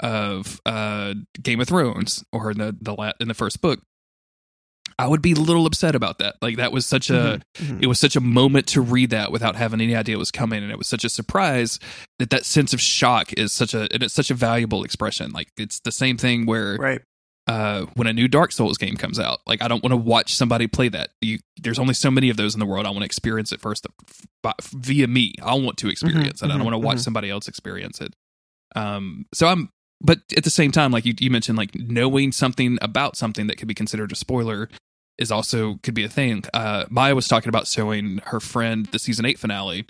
of 0.02 0.60
uh, 0.66 1.14
Game 1.42 1.60
of 1.62 1.68
Thrones 1.70 2.24
or 2.32 2.52
in 2.52 2.58
the 2.60 2.76
the 2.80 2.94
la- 2.94 3.14
in 3.20 3.28
the 3.28 3.34
first 3.34 3.62
book, 3.62 3.80
I 5.00 5.08
would 5.08 5.22
be 5.22 5.32
a 5.32 5.36
little 5.36 5.66
upset 5.66 5.96
about 5.96 6.20
that. 6.20 6.36
Like 6.42 6.58
that 6.58 6.72
was 6.72 6.86
such 6.86 7.10
a 7.10 7.40
Mhm. 7.60 7.82
it 7.84 7.88
was 7.88 8.00
such 8.00 8.16
a 8.16 8.22
moment 8.22 8.68
to 8.68 8.82
read 8.82 9.10
that 9.12 9.32
without 9.32 9.56
having 9.56 9.80
any 9.82 9.96
idea 9.96 10.16
it 10.16 10.20
was 10.20 10.32
coming 10.32 10.62
and 10.62 10.72
it 10.72 10.78
was 10.78 10.88
such 10.88 11.04
a 11.04 11.10
surprise 11.10 11.80
that 12.20 12.30
that 12.32 12.46
sense 12.46 12.74
of 12.74 12.82
shock 12.82 13.32
is 13.34 13.54
such 13.54 13.74
a 13.74 13.88
and 13.94 14.04
it's 14.04 14.14
such 14.14 14.30
a 14.30 14.36
valuable 14.36 14.84
expression. 14.84 15.32
Like 15.32 15.48
it's 15.58 15.80
the 15.80 15.92
same 15.92 16.18
thing 16.18 16.46
where 16.46 16.76
right. 16.78 17.02
Uh, 17.48 17.86
when 17.96 18.08
a 18.08 18.14
new 18.14 18.28
Dark 18.28 18.52
Souls 18.52 18.78
game 18.78 18.96
comes 18.96 19.20
out. 19.20 19.40
Like 19.46 19.62
I 19.62 19.68
don't 19.68 19.84
want 19.84 19.92
to 19.92 19.98
watch 19.98 20.36
somebody 20.36 20.68
play 20.68 20.90
that. 20.90 21.10
You, 21.22 21.40
there's 21.62 21.80
only 21.80 21.94
so 21.94 22.12
many 22.12 22.30
of 22.30 22.38
those 22.38 22.54
in 22.54 22.60
the 22.60 22.66
world. 22.66 22.86
I 22.86 22.90
want 22.90 23.00
to 23.00 23.06
experience 23.06 23.52
it 23.52 23.62
first 23.62 23.86
by- 24.44 24.54
via 24.74 25.08
me. 25.08 25.34
I 25.42 25.56
want 25.56 25.78
to 25.80 25.90
experience 25.90 26.42
it. 26.42 26.46
I 26.46 26.50
don't 26.50 26.60
mhm, 26.60 26.66
want 26.66 26.74
to 26.76 26.80
watch 26.80 26.98
mhm. 26.98 27.04
somebody 27.04 27.30
else 27.30 27.48
experience 27.48 28.00
it. 28.02 28.14
Um, 28.76 29.26
so 29.34 29.48
I'm, 29.48 29.70
but 30.00 30.20
at 30.36 30.44
the 30.44 30.50
same 30.50 30.72
time, 30.72 30.92
like 30.92 31.06
you, 31.06 31.14
you 31.20 31.30
mentioned, 31.30 31.58
like 31.58 31.76
knowing 31.76 32.32
something 32.32 32.78
about 32.82 33.16
something 33.18 33.48
that 33.48 33.58
could 33.58 33.68
be 33.68 33.74
considered 33.74 34.12
a 34.12 34.16
spoiler 34.16 34.70
is 35.18 35.32
also 35.32 35.76
could 35.84 35.94
be 35.94 36.04
a 36.04 36.10
thing. 36.10 36.44
Uh, 36.54 36.86
Maya 36.90 37.14
was 37.14 37.28
talking 37.28 37.50
about 37.50 37.68
showing 37.68 38.20
her 38.26 38.40
friend 38.40 38.88
the 38.88 39.00
season 39.00 39.26
eight 39.26 39.38
finale 39.38 39.86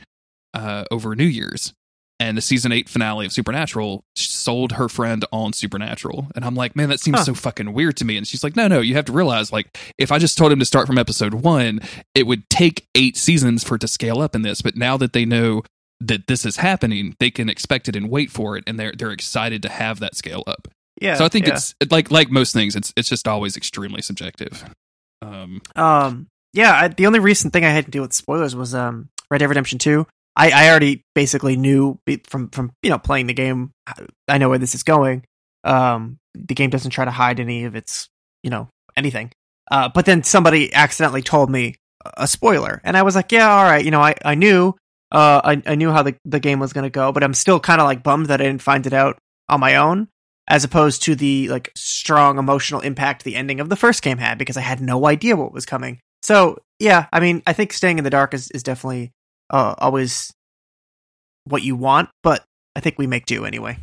uh, 0.54 0.84
over 0.92 1.16
New 1.16 1.26
Year's, 1.26 1.74
and 2.20 2.38
the 2.38 2.42
season 2.42 2.72
eight 2.72 2.90
finale 2.90 3.26
of 3.26 3.32
Supernatural 3.32 4.04
sold 4.42 4.74
her 4.74 4.90
friend 4.90 5.24
on 5.32 5.54
Supernatural, 5.54 6.28
and 6.36 6.44
I'm 6.44 6.56
like, 6.56 6.76
man, 6.76 6.90
that 6.90 7.00
seems 7.00 7.20
Huh. 7.20 7.24
so 7.26 7.34
fucking 7.34 7.74
weird 7.74 7.98
to 7.98 8.06
me. 8.06 8.18
And 8.18 8.28
she's 8.28 8.44
like, 8.44 8.56
no, 8.56 8.68
no, 8.68 8.80
you 8.82 8.96
have 8.96 9.06
to 9.06 9.12
realize, 9.12 9.52
like, 9.52 9.78
if 9.98 10.12
I 10.12 10.18
just 10.20 10.38
told 10.38 10.52
him 10.52 10.60
to 10.60 10.66
start 10.66 10.88
from 10.88 10.98
episode 10.98 11.34
one, 11.36 11.80
it 12.16 12.28
would 12.28 12.50
take 12.50 12.88
eight 12.96 13.18
seasons 13.18 13.64
for 13.64 13.76
it 13.76 13.82
to 13.82 13.88
scale 13.88 14.22
up 14.22 14.36
in 14.36 14.42
this. 14.42 14.62
But 14.62 14.76
now 14.76 14.98
that 14.98 15.14
they 15.14 15.26
know 15.26 15.64
that 16.00 16.28
this 16.28 16.46
is 16.46 16.58
happening, 16.58 17.16
they 17.20 17.30
can 17.32 17.48
expect 17.50 17.88
it 17.88 17.96
and 17.96 18.10
wait 18.10 18.32
for 18.32 18.58
it, 18.58 18.64
and 18.68 18.80
they're 18.80 18.94
they're 18.98 19.12
excited 19.12 19.62
to 19.64 19.70
have 19.70 20.00
that 20.00 20.16
scale 20.16 20.44
up. 20.48 20.68
Yeah. 21.00 21.16
so 21.16 21.26
I 21.26 21.30
think 21.30 21.48
yeah. 21.48 21.54
it's 21.56 21.74
like 21.90 22.12
like 22.12 22.30
most 22.32 22.54
things, 22.54 22.76
it's 22.76 22.92
it's 22.98 23.10
just 23.10 23.28
always 23.28 23.56
extremely 23.58 24.02
subjective. 24.02 24.66
Um, 25.22 25.62
Um, 25.76 26.28
yeah, 26.54 26.74
I, 26.74 26.88
the 26.90 27.08
only 27.08 27.20
recent 27.20 27.54
thing 27.54 27.64
I 27.66 27.70
had 27.70 27.86
to 27.86 27.92
deal 27.92 28.02
with 28.02 28.14
spoilers 28.14 28.56
was 28.56 28.74
um, 28.76 29.10
Red 29.30 29.38
Dead 29.40 29.48
Redemption 29.50 29.80
Two. 29.80 30.06
I, 30.42 30.50
I 30.50 30.70
already 30.72 31.04
basically 31.14 31.56
knew 31.56 32.00
from 32.28 32.50
from 32.50 32.72
you 32.82 32.90
know 32.90 32.98
playing 32.98 33.28
the 33.28 33.34
game. 33.34 33.74
I 34.28 34.40
know 34.40 34.50
where 34.50 34.58
this 34.58 34.74
is 34.74 34.82
going. 34.82 35.24
Um, 35.64 36.18
the 36.34 36.56
game 36.56 36.72
doesn't 36.72 36.90
try 36.90 37.06
to 37.06 37.12
hide 37.12 37.40
any 37.40 37.66
of 37.66 37.76
its 37.76 38.10
you 38.42 38.50
know 38.50 38.68
anything. 38.98 39.32
Uh, 39.70 39.90
but 39.94 40.06
then 40.06 40.24
somebody 40.24 40.74
accidentally 40.74 41.22
told 41.22 41.52
me 41.52 41.76
a 42.18 42.28
spoiler, 42.28 42.82
and 42.84 42.98
I 42.98 43.04
was 43.04 43.16
like, 43.16 43.32
yeah, 43.32 43.56
all 43.56 43.66
right, 43.66 43.86
you 43.86 43.92
know, 43.92 44.02
I 44.02 44.16
I 44.26 44.36
knew. 44.36 44.74
Uh, 45.12 45.42
I, 45.44 45.62
I 45.66 45.76
knew 45.76 45.92
how 45.92 46.04
the, 46.04 46.16
the 46.24 46.40
game 46.40 46.60
was 46.60 46.72
going 46.72 46.86
to 46.86 46.90
go, 46.90 47.12
but 47.12 47.22
I'm 47.22 47.34
still 47.34 47.60
kind 47.60 47.82
of 47.82 47.86
like 47.86 48.02
bummed 48.02 48.28
that 48.28 48.40
I 48.40 48.46
didn't 48.46 48.62
find 48.62 48.88
it 48.88 48.94
out 48.94 49.18
on 49.50 49.60
my 49.60 49.76
own, 49.76 50.08
as 50.48 50.64
opposed 50.64 51.04
to 51.04 51.16
the 51.16 51.50
like 51.50 51.70
strong 51.76 52.40
emotional 52.40 52.80
impact 52.80 53.26
the 53.26 53.36
ending 53.36 53.60
of 53.60 53.68
the 53.68 53.76
first 53.76 54.04
game 54.04 54.20
had 54.20 54.38
because 54.38 54.56
I 54.56 54.62
had 54.62 54.80
no 54.80 55.06
idea 55.08 55.36
what 55.36 55.52
was 55.52 55.66
coming. 55.66 56.00
So 56.22 56.60
yeah, 56.80 57.08
I 57.12 57.20
mean, 57.20 57.44
I 57.46 57.52
think 57.52 57.74
staying 57.74 57.98
in 57.98 58.06
the 58.06 58.10
dark 58.10 58.34
is, 58.34 58.50
is 58.52 58.64
definitely 58.64 59.12
uh, 59.52 59.76
always 59.78 60.34
what 61.46 61.62
you 61.62 61.76
want, 61.76 62.10
but 62.24 62.44
I 62.76 62.80
think 62.80 62.98
we 62.98 63.08
make 63.08 63.26
do 63.26 63.46
anyway. 63.46 63.78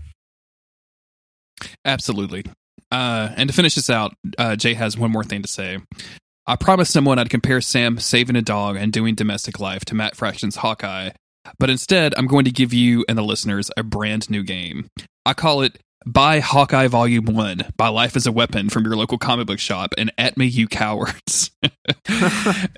Absolutely. 1.84 2.44
Uh, 2.90 3.30
and 3.36 3.48
to 3.48 3.54
finish 3.54 3.74
this 3.74 3.90
out, 3.90 4.14
uh, 4.38 4.56
Jay 4.56 4.74
has 4.74 4.96
one 4.96 5.10
more 5.10 5.24
thing 5.24 5.42
to 5.42 5.48
say. 5.48 5.78
I 6.46 6.56
promised 6.56 6.92
someone 6.92 7.18
I'd 7.18 7.28
compare 7.28 7.60
Sam 7.60 7.98
saving 7.98 8.36
a 8.36 8.42
dog 8.42 8.76
and 8.76 8.92
doing 8.92 9.14
domestic 9.14 9.60
life 9.60 9.84
to 9.86 9.94
Matt 9.94 10.16
Fraction's 10.16 10.56
Hawkeye, 10.56 11.10
but 11.58 11.68
instead, 11.68 12.14
I'm 12.16 12.26
going 12.26 12.46
to 12.46 12.50
give 12.50 12.72
you 12.72 13.04
and 13.08 13.18
the 13.18 13.22
listeners 13.22 13.70
a 13.76 13.82
brand 13.82 14.30
new 14.30 14.42
game. 14.42 14.88
I 15.26 15.34
call 15.34 15.60
it 15.60 15.78
Buy 16.06 16.40
Hawkeye 16.40 16.88
Volume 16.88 17.26
1 17.26 17.72
My 17.78 17.88
Life 17.88 18.16
as 18.16 18.26
a 18.26 18.32
Weapon 18.32 18.70
from 18.70 18.84
your 18.84 18.96
local 18.96 19.18
comic 19.18 19.46
book 19.46 19.58
shop 19.58 19.92
and 19.98 20.10
at 20.16 20.38
me, 20.38 20.46
you 20.46 20.68
cowards. 20.68 21.50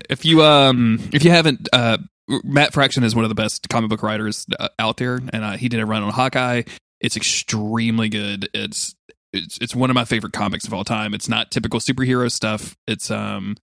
if 0.08 0.24
you 0.24 0.42
um 0.42 0.98
if 1.12 1.24
you 1.24 1.30
haven't 1.30 1.68
uh 1.72 1.98
Matt 2.44 2.72
Fraction 2.72 3.04
is 3.04 3.14
one 3.14 3.24
of 3.24 3.28
the 3.28 3.34
best 3.34 3.68
comic 3.68 3.90
book 3.90 4.02
writers 4.02 4.46
uh, 4.58 4.68
out 4.78 4.96
there, 4.96 5.20
and 5.32 5.44
uh, 5.44 5.56
he 5.56 5.68
did 5.68 5.80
a 5.80 5.86
run 5.86 6.02
on 6.02 6.12
Hawkeye. 6.12 6.62
It's 7.00 7.16
extremely 7.16 8.08
good. 8.08 8.48
It's 8.54 8.94
it's 9.32 9.58
it's 9.58 9.74
one 9.74 9.90
of 9.90 9.94
my 9.94 10.04
favorite 10.04 10.32
comics 10.32 10.66
of 10.66 10.74
all 10.74 10.84
time. 10.84 11.14
It's 11.14 11.28
not 11.28 11.50
typical 11.50 11.80
superhero 11.80 12.30
stuff. 12.30 12.76
It's 12.86 13.10
um 13.10 13.56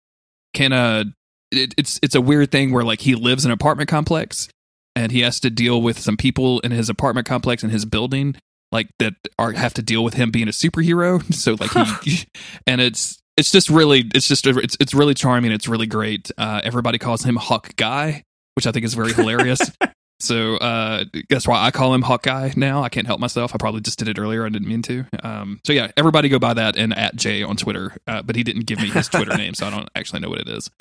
kind 0.54 0.74
of 0.74 1.08
it, 1.52 1.74
it's 1.78 2.00
it's 2.02 2.16
a 2.16 2.22
weird 2.22 2.52
thing 2.52 2.72
where 2.72 2.84
like 2.84 3.02
he 3.02 3.16
lives 3.16 3.46
in 3.46 3.52
an 3.52 3.54
apartment 3.54 3.90
complex 3.90 4.50
and 4.96 5.12
he 5.12 5.22
has 5.22 5.40
to 5.42 5.50
deal 5.50 5.82
with 5.82 6.00
some 6.00 6.18
people 6.18 6.60
in 6.62 6.72
his 6.72 6.90
apartment 6.90 7.28
complex 7.28 7.64
in 7.64 7.70
his 7.70 7.86
building 7.86 8.36
like 8.72 8.90
that 9.00 9.14
are 9.38 9.52
have 9.54 9.74
to 9.76 9.82
deal 9.82 10.04
with 10.04 10.16
him 10.16 10.32
being 10.32 10.48
a 10.48 10.52
superhero. 10.52 11.24
So 11.34 11.56
like 11.60 12.04
he 12.04 12.26
and 12.68 12.82
it's 12.82 13.20
it's 13.36 13.52
just 13.52 13.70
really 13.70 14.10
it's 14.16 14.28
just 14.28 14.48
it's 14.48 14.78
it's 14.80 14.94
really 14.94 15.14
charming. 15.14 15.52
It's 15.52 15.68
really 15.68 15.88
great. 15.88 16.32
Uh, 16.38 16.62
everybody 16.64 16.98
calls 16.98 17.24
him 17.24 17.36
Hawk 17.36 17.76
Guy, 17.76 18.24
which 18.58 18.66
I 18.66 18.72
think 18.72 18.84
is 18.84 18.96
very 18.96 19.14
hilarious. 19.14 19.62
So 20.20 20.56
uh, 20.58 21.06
that's 21.30 21.48
why 21.48 21.64
I 21.64 21.70
call 21.70 21.94
him 21.94 22.02
Hawkeye 22.02 22.52
now. 22.56 22.82
I 22.82 22.90
can't 22.90 23.06
help 23.06 23.20
myself. 23.20 23.54
I 23.54 23.58
probably 23.60 23.82
just 23.82 24.00
did 24.00 24.08
it 24.08 24.18
earlier. 24.18 24.48
I 24.48 24.50
didn't 24.50 24.68
mean 24.68 24.82
to. 24.82 25.06
Um, 25.22 25.60
so 25.64 25.74
yeah, 25.74 25.92
everybody 25.96 26.28
go 26.28 26.40
buy 26.40 26.56
that 26.56 26.76
and 26.76 26.98
at 26.98 27.16
Jay 27.16 27.44
on 27.44 27.56
Twitter. 27.56 27.96
Uh, 28.08 28.24
but 28.24 28.36
he 28.36 28.44
didn't 28.44 28.66
give 28.66 28.80
me 28.80 28.88
his 28.90 29.10
Twitter 29.10 29.38
name, 29.38 29.54
so 29.54 29.68
I 29.68 29.70
don't 29.70 29.88
actually 29.96 30.22
know 30.22 30.30
what 30.30 30.40
it 30.40 30.50
is. 30.50 30.72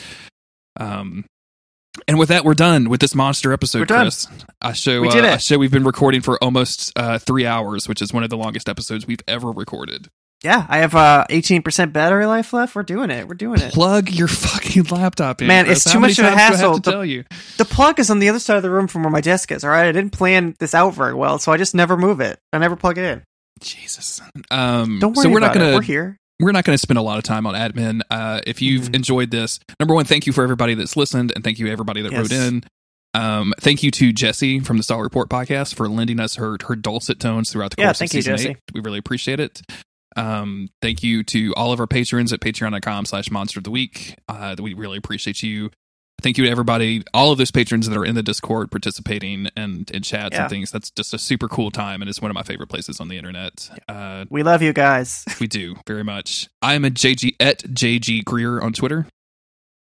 Um, 0.81 1.27
and 2.09 2.19
with 2.19 2.31
that, 2.31 2.47
we're 2.47 2.55
done 2.55 2.89
with 2.89 3.01
this 3.01 3.15
monster 3.15 3.53
episode, 3.53 3.81
We're 3.81 3.85
done. 3.85 4.07
Chris. 4.07 4.27
I 4.63 4.73
show 4.73 5.03
We 5.03 5.11
did 5.11 5.23
uh, 5.23 5.29
it. 5.29 5.35
I 5.35 5.37
show 5.37 5.59
we've 5.59 5.71
been 5.71 5.85
recording 5.85 6.23
for 6.23 6.43
almost 6.43 6.93
uh, 6.97 7.19
three 7.19 7.45
hours, 7.45 7.87
which 7.89 8.01
is 8.01 8.15
one 8.15 8.23
of 8.25 8.31
the 8.31 8.39
longest 8.39 8.71
episodes 8.71 9.07
we've 9.07 9.21
ever 9.29 9.51
recorded. 9.51 10.09
Yeah, 10.47 10.65
I 10.69 10.79
have 10.79 10.95
uh, 10.95 11.27
18% 11.29 11.93
battery 11.93 12.25
life 12.27 12.53
left. 12.53 12.77
We're 12.77 12.85
doing 12.85 13.11
it. 13.11 13.27
We're 13.27 13.35
doing 13.35 13.61
it. 13.61 13.73
Plug 13.73 14.09
your 14.11 14.29
fucking 14.29 14.85
laptop 14.85 15.43
in, 15.43 15.49
Man, 15.49 15.65
Chris. 15.65 15.85
it's 15.85 15.93
too 15.93 15.99
much 15.99 16.19
of 16.21 16.25
a 16.25 16.29
times 16.29 16.37
I 16.37 16.41
have 16.41 16.55
hassle. 16.55 16.75
to 16.75 16.81
The- 16.81 16.91
tell 16.93 17.05
you. 17.05 17.25
The 17.59 17.65
plug 17.65 17.99
is 17.99 18.11
on 18.11 18.21
the 18.21 18.29
other 18.29 18.39
side 18.39 18.57
of 18.57 18.63
the 18.63 18.71
room 18.71 18.87
from 18.87 19.03
where 19.03 19.11
my 19.11 19.21
desk 19.21 19.51
is. 19.51 19.65
All 19.65 19.71
right, 19.71 19.87
I 19.89 19.93
didn't 19.93 20.13
plan 20.13 20.55
this 20.61 20.73
out 20.75 20.95
very 20.95 21.15
well, 21.15 21.39
so 21.41 21.51
I 21.51 21.57
just 21.57 21.75
never 21.75 21.97
move 21.97 22.21
it. 22.21 22.39
I 22.53 22.59
never 22.59 22.77
plug 22.77 22.97
it 22.99 23.05
in. 23.05 23.23
Jesus. 23.61 24.21
Um, 24.51 24.99
Don't 25.01 25.17
worry 25.17 25.25
so 25.25 25.31
we're 25.31 25.39
about 25.39 25.49
not 25.49 25.55
gonna 25.55 25.71
it. 25.73 25.75
We're 25.75 25.83
here. 25.83 26.17
we're 26.39 26.53
not 26.53 26.65
going 26.65 26.75
to 26.75 26.79
spend 26.79 26.99
a 26.99 27.03
lot 27.03 27.19
of 27.19 27.25
time 27.25 27.47
on 27.47 27.55
admin. 27.55 28.03
Uh, 28.11 28.41
if 28.47 28.63
you've 28.63 28.91
Mhm. 28.91 28.95
enjoyed 28.97 29.31
this, 29.33 29.59
number 29.81 29.95
one, 29.95 30.05
thank 30.05 30.27
you 30.27 30.33
for 30.33 30.45
everybody 30.45 30.75
that's 30.75 30.97
listened, 30.97 31.33
and 31.35 31.43
thank 31.43 31.59
you 31.59 31.67
everybody 31.69 32.03
that 32.03 32.13
Yes. 32.13 32.21
wrote 32.21 32.33
in. 32.33 32.65
Um, 33.15 33.55
thank 33.61 33.83
you 33.83 33.91
to 33.93 34.13
Jesse 34.13 34.61
from 34.61 34.77
the 34.77 34.83
Star 34.83 35.03
Report 35.03 35.31
podcast 35.31 35.75
for 35.75 35.89
lending 35.89 36.21
us 36.21 36.35
her 36.35 36.59
her 36.69 36.77
dulcet 36.77 37.19
tones 37.19 37.51
throughout 37.51 37.71
the 37.71 37.77
course 37.77 37.87
Yeah, 37.87 37.93
thank 37.95 38.11
of 38.11 38.15
you, 38.17 38.21
season 38.23 38.37
Jesse. 38.37 38.49
eight. 38.51 38.57
We 38.75 38.81
really 38.83 38.99
appreciate 38.99 39.41
it. 39.41 39.63
Um, 40.17 40.71
thank 40.83 41.03
you 41.03 41.23
to 41.25 41.53
all 41.57 41.73
of 41.73 41.81
our 41.81 41.87
patrons 41.87 42.33
at 42.33 42.41
patreon.com 42.41 43.05
slash 43.05 43.31
monster 43.31 43.61
of 43.61 43.65
the 43.65 43.71
week. 43.71 44.17
Uh, 44.29 44.57
we 44.61 44.75
really 44.75 44.99
appreciate 44.99 45.43
you. 45.43 45.71
Thank 46.23 46.39
you 46.39 46.45
to 46.45 46.51
everybody, 46.51 47.03
all 47.13 47.31
of 47.31 47.37
those 47.37 47.51
patrons 47.51 47.87
that 47.87 47.97
are 47.97 48.05
in 48.05 48.15
the 48.15 48.23
Discord 48.23 48.71
participating 48.71 49.49
and 49.55 49.91
in 49.91 50.03
chats 50.03 50.35
Yeah. 50.35 50.43
and 50.45 50.51
things. 50.51 50.71
That's 50.71 50.91
just 50.91 51.13
a 51.13 51.19
super 51.19 51.47
cool 51.47 51.71
time, 51.71 52.01
and 52.01 52.09
it's 52.09 52.23
one 52.23 52.31
of 52.31 52.35
my 52.35 52.43
favorite 52.43 52.69
places 52.69 53.01
on 53.01 53.09
the 53.09 53.19
internet. 53.19 53.69
Uh, 53.87 54.25
We 54.31 54.43
love 54.43 54.63
you 54.63 54.73
guys. 54.73 55.27
we 55.41 55.47
do 55.47 55.77
very 55.87 56.03
much. 56.05 56.49
I 56.63 56.73
am 56.75 56.87
a 56.87 56.91
JG 56.91 57.37
at 57.39 57.59
JG 57.65 58.25
Greer 58.25 58.63
on 58.63 58.73
Twitter. 58.73 59.07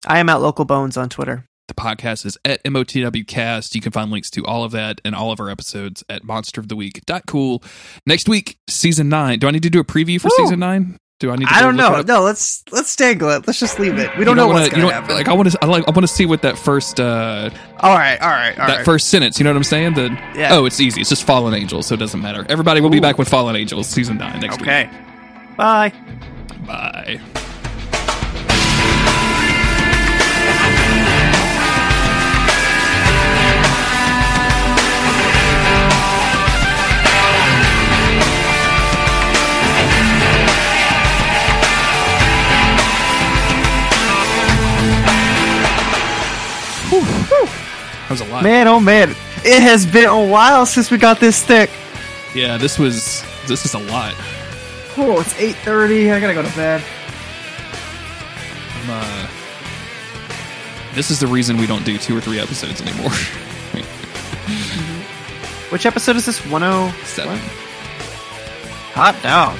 I 0.05 0.19
am 0.19 0.27
at 0.27 0.41
Local 0.41 0.65
Bones 0.65 0.97
on 0.97 1.07
Twitter. 1.07 1.45
The 1.67 1.73
podcast 1.73 2.25
is 2.25 2.37
at 2.45 2.63
MOTWcast. 2.63 3.75
You 3.75 3.81
can 3.81 3.91
find 3.91 4.09
links 4.09 4.29
to 4.31 4.45
all 4.45 4.63
of 4.63 4.71
that 4.71 5.01
and 5.03 5.13
all 5.13 5.31
of 5.31 5.39
our 5.39 5.49
episodes 5.49 6.03
at 6.09 6.23
monsteroftheweek.cool. 6.23 7.63
Next 8.05 8.29
week, 8.29 8.57
season 8.69 9.09
nine. 9.09 9.39
Do 9.39 9.47
I 9.47 9.51
need 9.51 9.63
to 9.63 9.69
do 9.69 9.79
a 9.79 9.83
preview 9.83 10.19
for 10.21 10.27
Woo! 10.29 10.45
season 10.45 10.59
nine? 10.59 10.97
Do 11.19 11.31
I 11.31 11.35
need 11.35 11.47
to 11.47 11.53
I 11.53 11.61
don't 11.61 11.75
know. 11.75 12.01
No, 12.03 12.21
let's 12.21 12.63
let's 12.71 12.95
dangle 12.95 13.31
it. 13.31 13.47
Let's 13.47 13.59
just 13.59 13.79
leave 13.79 13.97
it. 13.97 14.13
We 14.13 14.19
You 14.19 14.25
don't 14.25 14.35
know 14.37 14.47
wanna- 14.47 14.59
what's 14.61 14.69
going 14.73 14.87
to 14.87 14.93
happen. 14.93 15.15
Like 15.15 15.27
I 15.27 15.33
want 15.33 15.51
to, 15.51 15.57
I 15.63 15.65
like, 15.65 15.87
I 15.87 15.91
want 15.91 16.01
to 16.07 16.13
see 16.13 16.27
what 16.27 16.43
that 16.43 16.57
first, 16.59 16.99
uh, 16.99 17.49
all 17.79 17.97
right, 17.97 18.21
all 18.21 18.29
right, 18.29 18.57
all 18.59 18.67
that 18.67 18.75
right. 18.77 18.85
first 18.85 19.09
sentence. 19.09 19.39
You 19.39 19.43
know 19.43 19.49
what 19.49 19.57
I'm 19.57 19.63
saying? 19.63 19.95
The 19.95 20.09
Yeah. 20.35 20.49
oh, 20.51 20.65
it's 20.65 20.79
easy. 20.79 21.01
It's 21.01 21.09
just 21.09 21.23
fallen 21.25 21.55
angels, 21.55 21.87
so 21.87 21.95
it 21.95 21.97
doesn't 21.97 22.21
matter. 22.21 22.45
Everybody 22.49 22.81
we'll 22.81 22.91
be 22.91 22.99
back 22.99 23.17
with 23.17 23.27
fallen 23.29 23.55
angels 23.55 23.87
season 23.87 24.17
nine 24.17 24.39
next 24.41 24.57
week. 24.61 24.69
okay. 24.69 24.89
Bye. 25.57 25.91
Bye. 26.67 27.19
That 48.07 48.11
was 48.11 48.21
a 48.21 48.25
lot. 48.25 48.43
Man, 48.43 48.67
oh 48.67 48.79
man, 48.79 49.11
it 49.43 49.61
has 49.61 49.85
been 49.85 50.05
a 50.07 50.25
while 50.27 50.65
since 50.65 50.89
we 50.89 50.97
got 50.97 51.19
this 51.19 51.43
thick. 51.43 51.69
Yeah, 52.33 52.57
this 52.57 52.79
was 52.79 53.23
this 53.47 53.65
is 53.65 53.73
a 53.73 53.79
lot. 53.79 54.13
Oh, 54.97 55.19
it's 55.19 55.37
eight 55.39 55.55
thirty. 55.57 56.09
I 56.11 56.19
gotta 56.19 56.33
go 56.33 56.41
to 56.41 56.55
bed. 56.55 56.81
Uh, 58.89 59.27
this 60.93 61.11
is 61.11 61.19
the 61.19 61.27
reason 61.27 61.57
we 61.57 61.67
don't 61.67 61.83
do 61.83 61.97
two 61.97 62.15
or 62.15 62.21
three 62.21 62.39
episodes 62.39 62.81
anymore. 62.81 63.11
Which 65.69 65.85
episode 65.85 66.15
is 66.15 66.25
this? 66.25 66.39
One 66.45 66.63
oh 66.63 66.93
Seven. 67.03 67.37
hot 68.93 69.21
dog. 69.21 69.59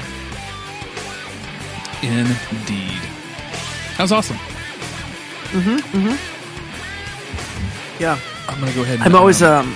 Indeed. 2.02 3.02
That 3.98 4.04
was 4.04 4.12
awesome. 4.14 4.38
Mm-hmm. 4.38 5.78
Mm-hmm. 5.98 6.16
Yeah. 8.02 8.18
I'm 8.50 8.60
gonna 8.60 8.74
go 8.74 8.82
ahead. 8.84 8.96
And, 9.00 9.04
I'm 9.04 9.16
always 9.16 9.42
um. 9.42 9.76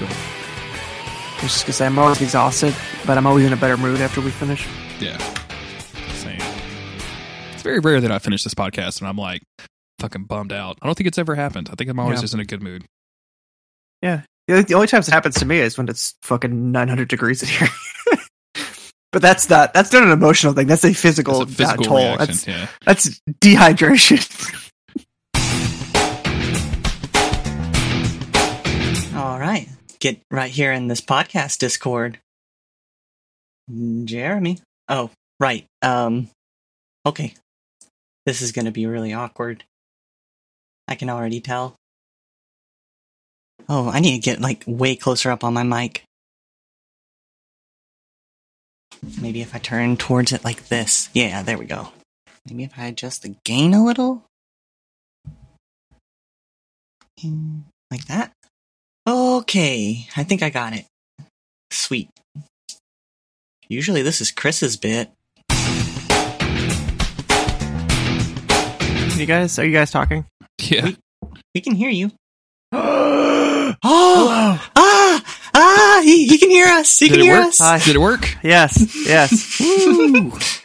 I 0.00 1.46
was 1.46 1.52
just 1.52 1.64
gonna 1.66 1.72
say 1.74 1.86
I'm 1.86 1.98
always 1.98 2.22
exhausted, 2.22 2.74
but 3.06 3.18
I'm 3.18 3.26
always 3.26 3.44
in 3.44 3.52
a 3.52 3.56
better 3.56 3.76
mood 3.76 4.00
after 4.00 4.20
we 4.20 4.30
finish. 4.30 4.66
yeah. 4.98 5.18
Same. 6.14 6.40
It's 7.52 7.62
very 7.62 7.80
rare 7.80 8.00
that 8.00 8.10
I 8.10 8.18
finish 8.18 8.44
this 8.44 8.54
podcast 8.54 9.00
and 9.00 9.08
I'm 9.08 9.18
like 9.18 9.42
fucking 9.98 10.24
bummed 10.24 10.52
out. 10.52 10.78
I 10.80 10.86
don't 10.86 10.94
think 10.96 11.06
it's 11.08 11.18
ever 11.18 11.34
happened. 11.34 11.68
I 11.70 11.74
think 11.74 11.90
I'm 11.90 11.98
always 12.00 12.18
Yeah. 12.18 12.22
just 12.22 12.34
in 12.34 12.40
a 12.40 12.44
good 12.44 12.62
mood. 12.62 12.84
Yeah. 14.00 14.22
The, 14.48 14.74
only 14.74 14.86
times 14.86 15.08
it 15.08 15.12
happens 15.12 15.34
to 15.36 15.46
me 15.46 15.58
is 15.58 15.76
when 15.78 15.88
it's 15.88 16.14
fucking 16.22 16.72
900 16.72 17.08
degrees 17.08 17.42
in 17.42 17.48
here. 17.48 17.68
but 19.12 19.20
that's 19.22 19.48
not 19.50 19.72
that's 19.74 19.92
not 19.92 20.02
an 20.02 20.10
emotional 20.12 20.52
thing. 20.54 20.66
That's 20.66 20.84
a 20.84 20.92
physical, 20.94 21.42
It's 21.42 21.52
a 21.52 21.54
physical 21.56 21.84
toll. 21.84 21.96
reaction. 21.96 22.26
That's 22.26 22.46
yeah. 22.46 22.66
that's 22.86 23.20
dehydration. 23.40 24.60
Get 30.04 30.20
right 30.30 30.50
here 30.50 30.70
in 30.70 30.88
this 30.88 31.00
podcast 31.00 31.56
Discord. 31.56 32.18
Jeremy. 34.04 34.58
Oh, 34.86 35.10
right. 35.40 35.64
Um 35.80 36.28
okay. 37.06 37.32
This 38.26 38.42
is 38.42 38.52
going 38.52 38.66
to 38.66 38.70
be 38.70 38.84
really 38.84 39.14
awkward. 39.14 39.64
I 40.86 40.94
can 40.94 41.08
already 41.08 41.40
tell. 41.40 41.76
Oh, 43.66 43.88
I 43.88 44.00
need 44.00 44.20
to 44.20 44.30
get 44.30 44.42
like 44.42 44.62
way 44.66 44.94
closer 44.94 45.30
up 45.30 45.42
on 45.42 45.54
my 45.54 45.62
mic. 45.62 46.04
Maybe 49.22 49.40
if 49.40 49.54
I 49.54 49.58
turn 49.58 49.96
towards 49.96 50.34
it 50.34 50.44
like 50.44 50.68
this. 50.68 51.08
Yeah, 51.14 51.42
there 51.42 51.56
we 51.56 51.64
go. 51.64 51.88
Maybe 52.44 52.64
if 52.64 52.78
I 52.78 52.88
adjust 52.88 53.22
the 53.22 53.36
gain 53.46 53.72
a 53.72 53.82
little. 53.82 54.22
Like 57.90 58.04
that. 58.08 58.32
Okay, 59.06 60.06
I 60.16 60.24
think 60.24 60.42
I 60.42 60.50
got 60.50 60.72
it. 60.72 60.86
Sweet. 61.70 62.08
Usually 63.68 64.02
this 64.02 64.20
is 64.20 64.30
Chris's 64.30 64.76
bit. 64.76 65.10
you 69.18 69.26
guys, 69.26 69.58
are 69.58 69.64
you 69.64 69.72
guys 69.72 69.90
talking? 69.90 70.24
Yeah. 70.60 70.90
We 71.54 71.60
can 71.60 71.74
hear 71.74 71.90
you. 71.90 72.10
oh, 72.72 73.74
Oh! 73.82 74.70
Ah! 74.76 75.22
Ah! 75.56 76.00
He, 76.04 76.26
he 76.26 76.38
can 76.38 76.50
hear 76.50 76.66
us! 76.66 76.98
He 76.98 77.08
Did 77.08 77.14
can 77.16 77.24
hear 77.24 77.38
work? 77.38 77.48
us! 77.48 77.58
Hi. 77.58 77.78
Did 77.78 77.96
it 77.96 78.00
work? 78.00 78.36
yes, 78.42 79.06
yes. 79.06 79.60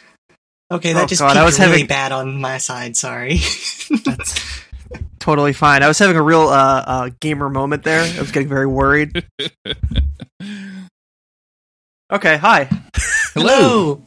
Okay, 0.72 0.92
that 0.92 1.02
Oh, 1.02 1.06
just 1.06 1.20
God, 1.20 1.30
I 1.36 1.40
peaked 1.40 1.44
was 1.46 1.58
really 1.58 1.70
having- 1.72 1.86
bad 1.88 2.12
on 2.12 2.40
my 2.40 2.58
side, 2.58 2.96
sorry. 2.96 3.40
That's 4.90 5.04
totally 5.18 5.52
fine. 5.52 5.82
I 5.82 5.88
was 5.88 5.98
having 5.98 6.16
a 6.16 6.22
real 6.22 6.48
uh, 6.48 6.84
uh, 6.86 7.10
gamer 7.20 7.48
moment 7.48 7.84
there. 7.84 8.02
I 8.02 8.20
was 8.20 8.32
getting 8.32 8.48
very 8.48 8.66
worried. 8.66 9.24
Okay, 12.12 12.38
hi. 12.38 12.68
Hello. 13.34 14.02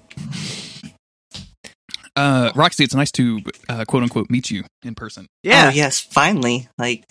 Uh, 2.17 2.51
Roxy, 2.53 2.83
it's 2.83 2.93
nice 2.93 3.11
to 3.13 3.39
uh, 3.69 3.85
quote 3.85 4.03
unquote 4.03 4.29
meet 4.29 4.51
you 4.51 4.65
in 4.83 4.93
person. 4.93 5.27
Yeah, 5.41 5.67
Oh, 5.69 5.73
yes, 5.73 6.01
finally. 6.01 6.67
Like, 6.77 7.05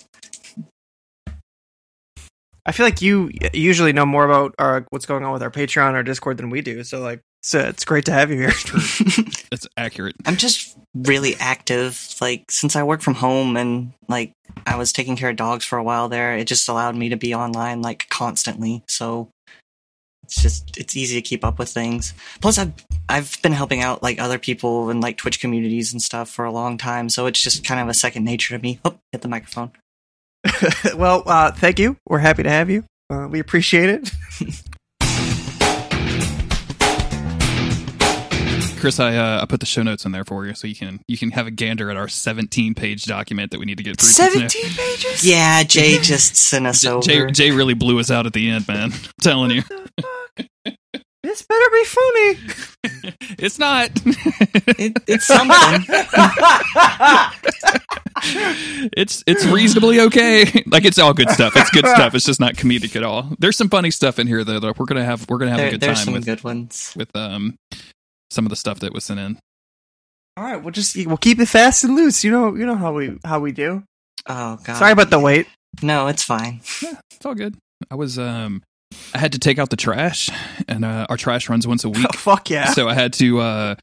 I 2.66 2.72
feel 2.72 2.84
like 2.84 3.00
you 3.00 3.30
usually 3.54 3.94
know 3.94 4.04
more 4.04 4.26
about 4.26 4.54
our, 4.58 4.84
what's 4.90 5.06
going 5.06 5.24
on 5.24 5.32
with 5.32 5.42
our 5.42 5.50
Patreon 5.50 5.94
or 5.94 6.02
Discord 6.02 6.36
than 6.36 6.50
we 6.50 6.60
do. 6.60 6.84
So 6.84 7.00
like, 7.00 7.22
it's, 7.43 7.56
uh, 7.56 7.66
it's 7.69 7.85
great 7.85 8.05
to 8.05 8.12
have 8.12 8.31
you 8.31 8.36
here. 8.36 8.52
That's 9.51 9.66
accurate. 9.77 10.14
I'm 10.24 10.36
just 10.36 10.78
really 10.94 11.35
active. 11.40 12.14
Like, 12.20 12.51
since 12.52 12.77
I 12.77 12.85
work 12.85 13.01
from 13.01 13.14
home 13.14 13.56
and, 13.56 13.93
like, 14.09 14.32
I 14.64 14.77
was 14.77 14.93
taking 14.93 15.16
care 15.16 15.31
of 15.31 15.36
dogs 15.36 15.64
for 15.64 15.77
a 15.77 15.82
while 15.82 16.09
there, 16.09 16.36
it 16.36 16.47
just 16.47 16.69
allowed 16.69 16.94
me 16.94 17.09
to 17.09 17.16
be 17.16 17.35
online, 17.35 17.82
like, 17.82 18.09
constantly. 18.09 18.85
So, 18.86 19.28
it's 20.23 20.40
just, 20.40 20.78
it's 20.78 20.97
easy 20.97 21.16
to 21.20 21.28
keep 21.28 21.44
up 21.44 21.59
with 21.59 21.69
things. 21.69 22.14
Plus, 22.40 22.59
I've, 22.59 22.74
I've 23.09 23.43
been 23.43 23.52
helping 23.52 23.81
out, 23.81 24.05
like, 24.05 24.20
other 24.20 24.39
people 24.39 24.89
in, 24.90 25.01
like, 25.01 25.16
Twitch 25.16 25.40
communities 25.40 25.93
and 25.93 26.01
stuff 26.01 26.31
for 26.31 26.44
a 26.44 26.52
long 26.52 26.78
time. 26.78 27.09
So, 27.09 27.27
it's 27.27 27.43
just 27.43 27.64
kind 27.64 27.81
of 27.81 27.89
a 27.89 27.94
second 27.94 28.24
nature 28.24 28.56
to 28.56 28.62
me. 28.62 28.78
Oh, 28.85 28.98
hit 29.10 29.23
the 29.23 29.28
microphone. 29.28 29.73
well, 30.94 31.24
uh, 31.27 31.51
thank 31.51 31.81
you. 31.81 31.97
We're 32.06 32.19
happy 32.19 32.44
to 32.44 32.51
have 32.51 32.70
you. 32.70 32.85
Uh, 33.10 33.27
we 33.28 33.40
appreciate 33.40 33.89
it. 33.90 34.12
Chris, 38.82 38.98
I 38.98 39.14
uh, 39.14 39.40
I 39.40 39.46
put 39.46 39.60
the 39.60 39.66
show 39.66 39.84
notes 39.84 40.04
in 40.06 40.10
there 40.10 40.24
for 40.24 40.44
you, 40.44 40.54
so 40.54 40.66
you 40.66 40.74
can 40.74 40.98
you 41.06 41.16
can 41.16 41.30
have 41.30 41.46
a 41.46 41.52
gander 41.52 41.88
at 41.88 41.96
our 41.96 42.09
17 42.09 42.74
page 42.74 43.04
document 43.04 43.52
that 43.52 43.60
we 43.60 43.64
need 43.64 43.76
to 43.78 43.84
get 43.84 44.00
through. 44.00 44.09
Seventeen 44.09 44.64
pages. 44.76 45.24
Yeah, 45.24 45.62
Jay 45.62 45.98
just 46.02 46.34
sent 46.34 46.66
us 46.66 46.80
J- 46.82 46.88
over. 46.88 47.00
Jay, 47.00 47.26
Jay 47.30 47.50
really 47.52 47.74
blew 47.74 48.00
us 48.00 48.10
out 48.10 48.26
at 48.26 48.32
the 48.32 48.50
end, 48.50 48.66
man. 48.66 48.90
I'm 48.92 48.98
telling 49.20 49.52
you, 49.52 49.62
This 51.22 51.42
better 51.42 51.70
be 51.70 51.84
funny. 51.84 52.38
it's 53.38 53.60
not. 53.60 53.90
It, 54.04 54.98
it's 55.06 55.28
something. 55.28 55.86
it's 58.96 59.22
it's 59.28 59.44
reasonably 59.46 60.00
okay. 60.00 60.64
Like 60.66 60.84
it's 60.84 60.98
all 60.98 61.14
good 61.14 61.30
stuff. 61.30 61.56
It's 61.56 61.70
good 61.70 61.86
stuff. 61.86 62.16
It's 62.16 62.24
just 62.24 62.40
not 62.40 62.54
comedic 62.54 62.96
at 62.96 63.04
all. 63.04 63.30
There's 63.38 63.56
some 63.56 63.68
funny 63.68 63.92
stuff 63.92 64.18
in 64.18 64.26
here 64.26 64.42
though. 64.42 64.59
That 64.59 64.76
we're 64.76 64.86
gonna 64.86 65.04
have 65.04 65.28
we're 65.28 65.38
gonna 65.38 65.52
have 65.52 65.60
a 65.60 65.62
there, 65.62 65.70
good 65.70 65.80
there's 65.80 65.98
time 65.98 66.04
some 66.06 66.14
with 66.14 66.24
good 66.24 66.42
ones. 66.42 66.92
with 66.96 67.14
um 67.14 67.56
some 68.32 68.46
of 68.46 68.50
the 68.50 68.56
stuff 68.56 68.80
that 68.80 68.92
was 68.92 69.04
sent 69.04 69.20
in. 69.20 69.38
All 70.36 70.44
right, 70.44 70.56
we'll 70.56 70.72
just 70.72 70.96
we'll 71.06 71.16
keep 71.18 71.38
it 71.38 71.46
fast 71.46 71.84
and 71.84 71.94
loose. 71.94 72.24
You 72.24 72.30
know, 72.30 72.54
you 72.54 72.64
know 72.64 72.76
how 72.76 72.92
we 72.92 73.18
how 73.24 73.38
we 73.40 73.52
do. 73.52 73.84
Oh 74.26 74.59
god. 74.64 74.76
Sorry 74.76 74.92
about 74.92 75.10
the 75.10 75.18
wait. 75.18 75.46
No, 75.82 76.09
it's 76.09 76.22
fine. 76.22 76.60
It's 76.62 77.24
all 77.24 77.34
good. 77.34 77.56
I 77.90 77.94
was 77.94 78.18
um 78.18 78.62
I 79.14 79.18
had 79.18 79.32
to 79.32 79.38
take 79.38 79.59
out 79.59 79.70
the 79.70 79.76
trash, 79.76 80.28
and 80.68 80.84
uh, 80.84 81.06
our 81.09 81.16
trash 81.16 81.48
runs 81.48 81.66
once 81.66 81.84
a 81.84 81.88
week. 81.90 82.06
Oh, 82.06 82.16
fuck 82.16 82.50
yeah. 82.50 82.66
So 82.66 82.88
I 82.88 82.94
had 82.94 83.12
to, 83.14 83.40
uh, 83.40 83.74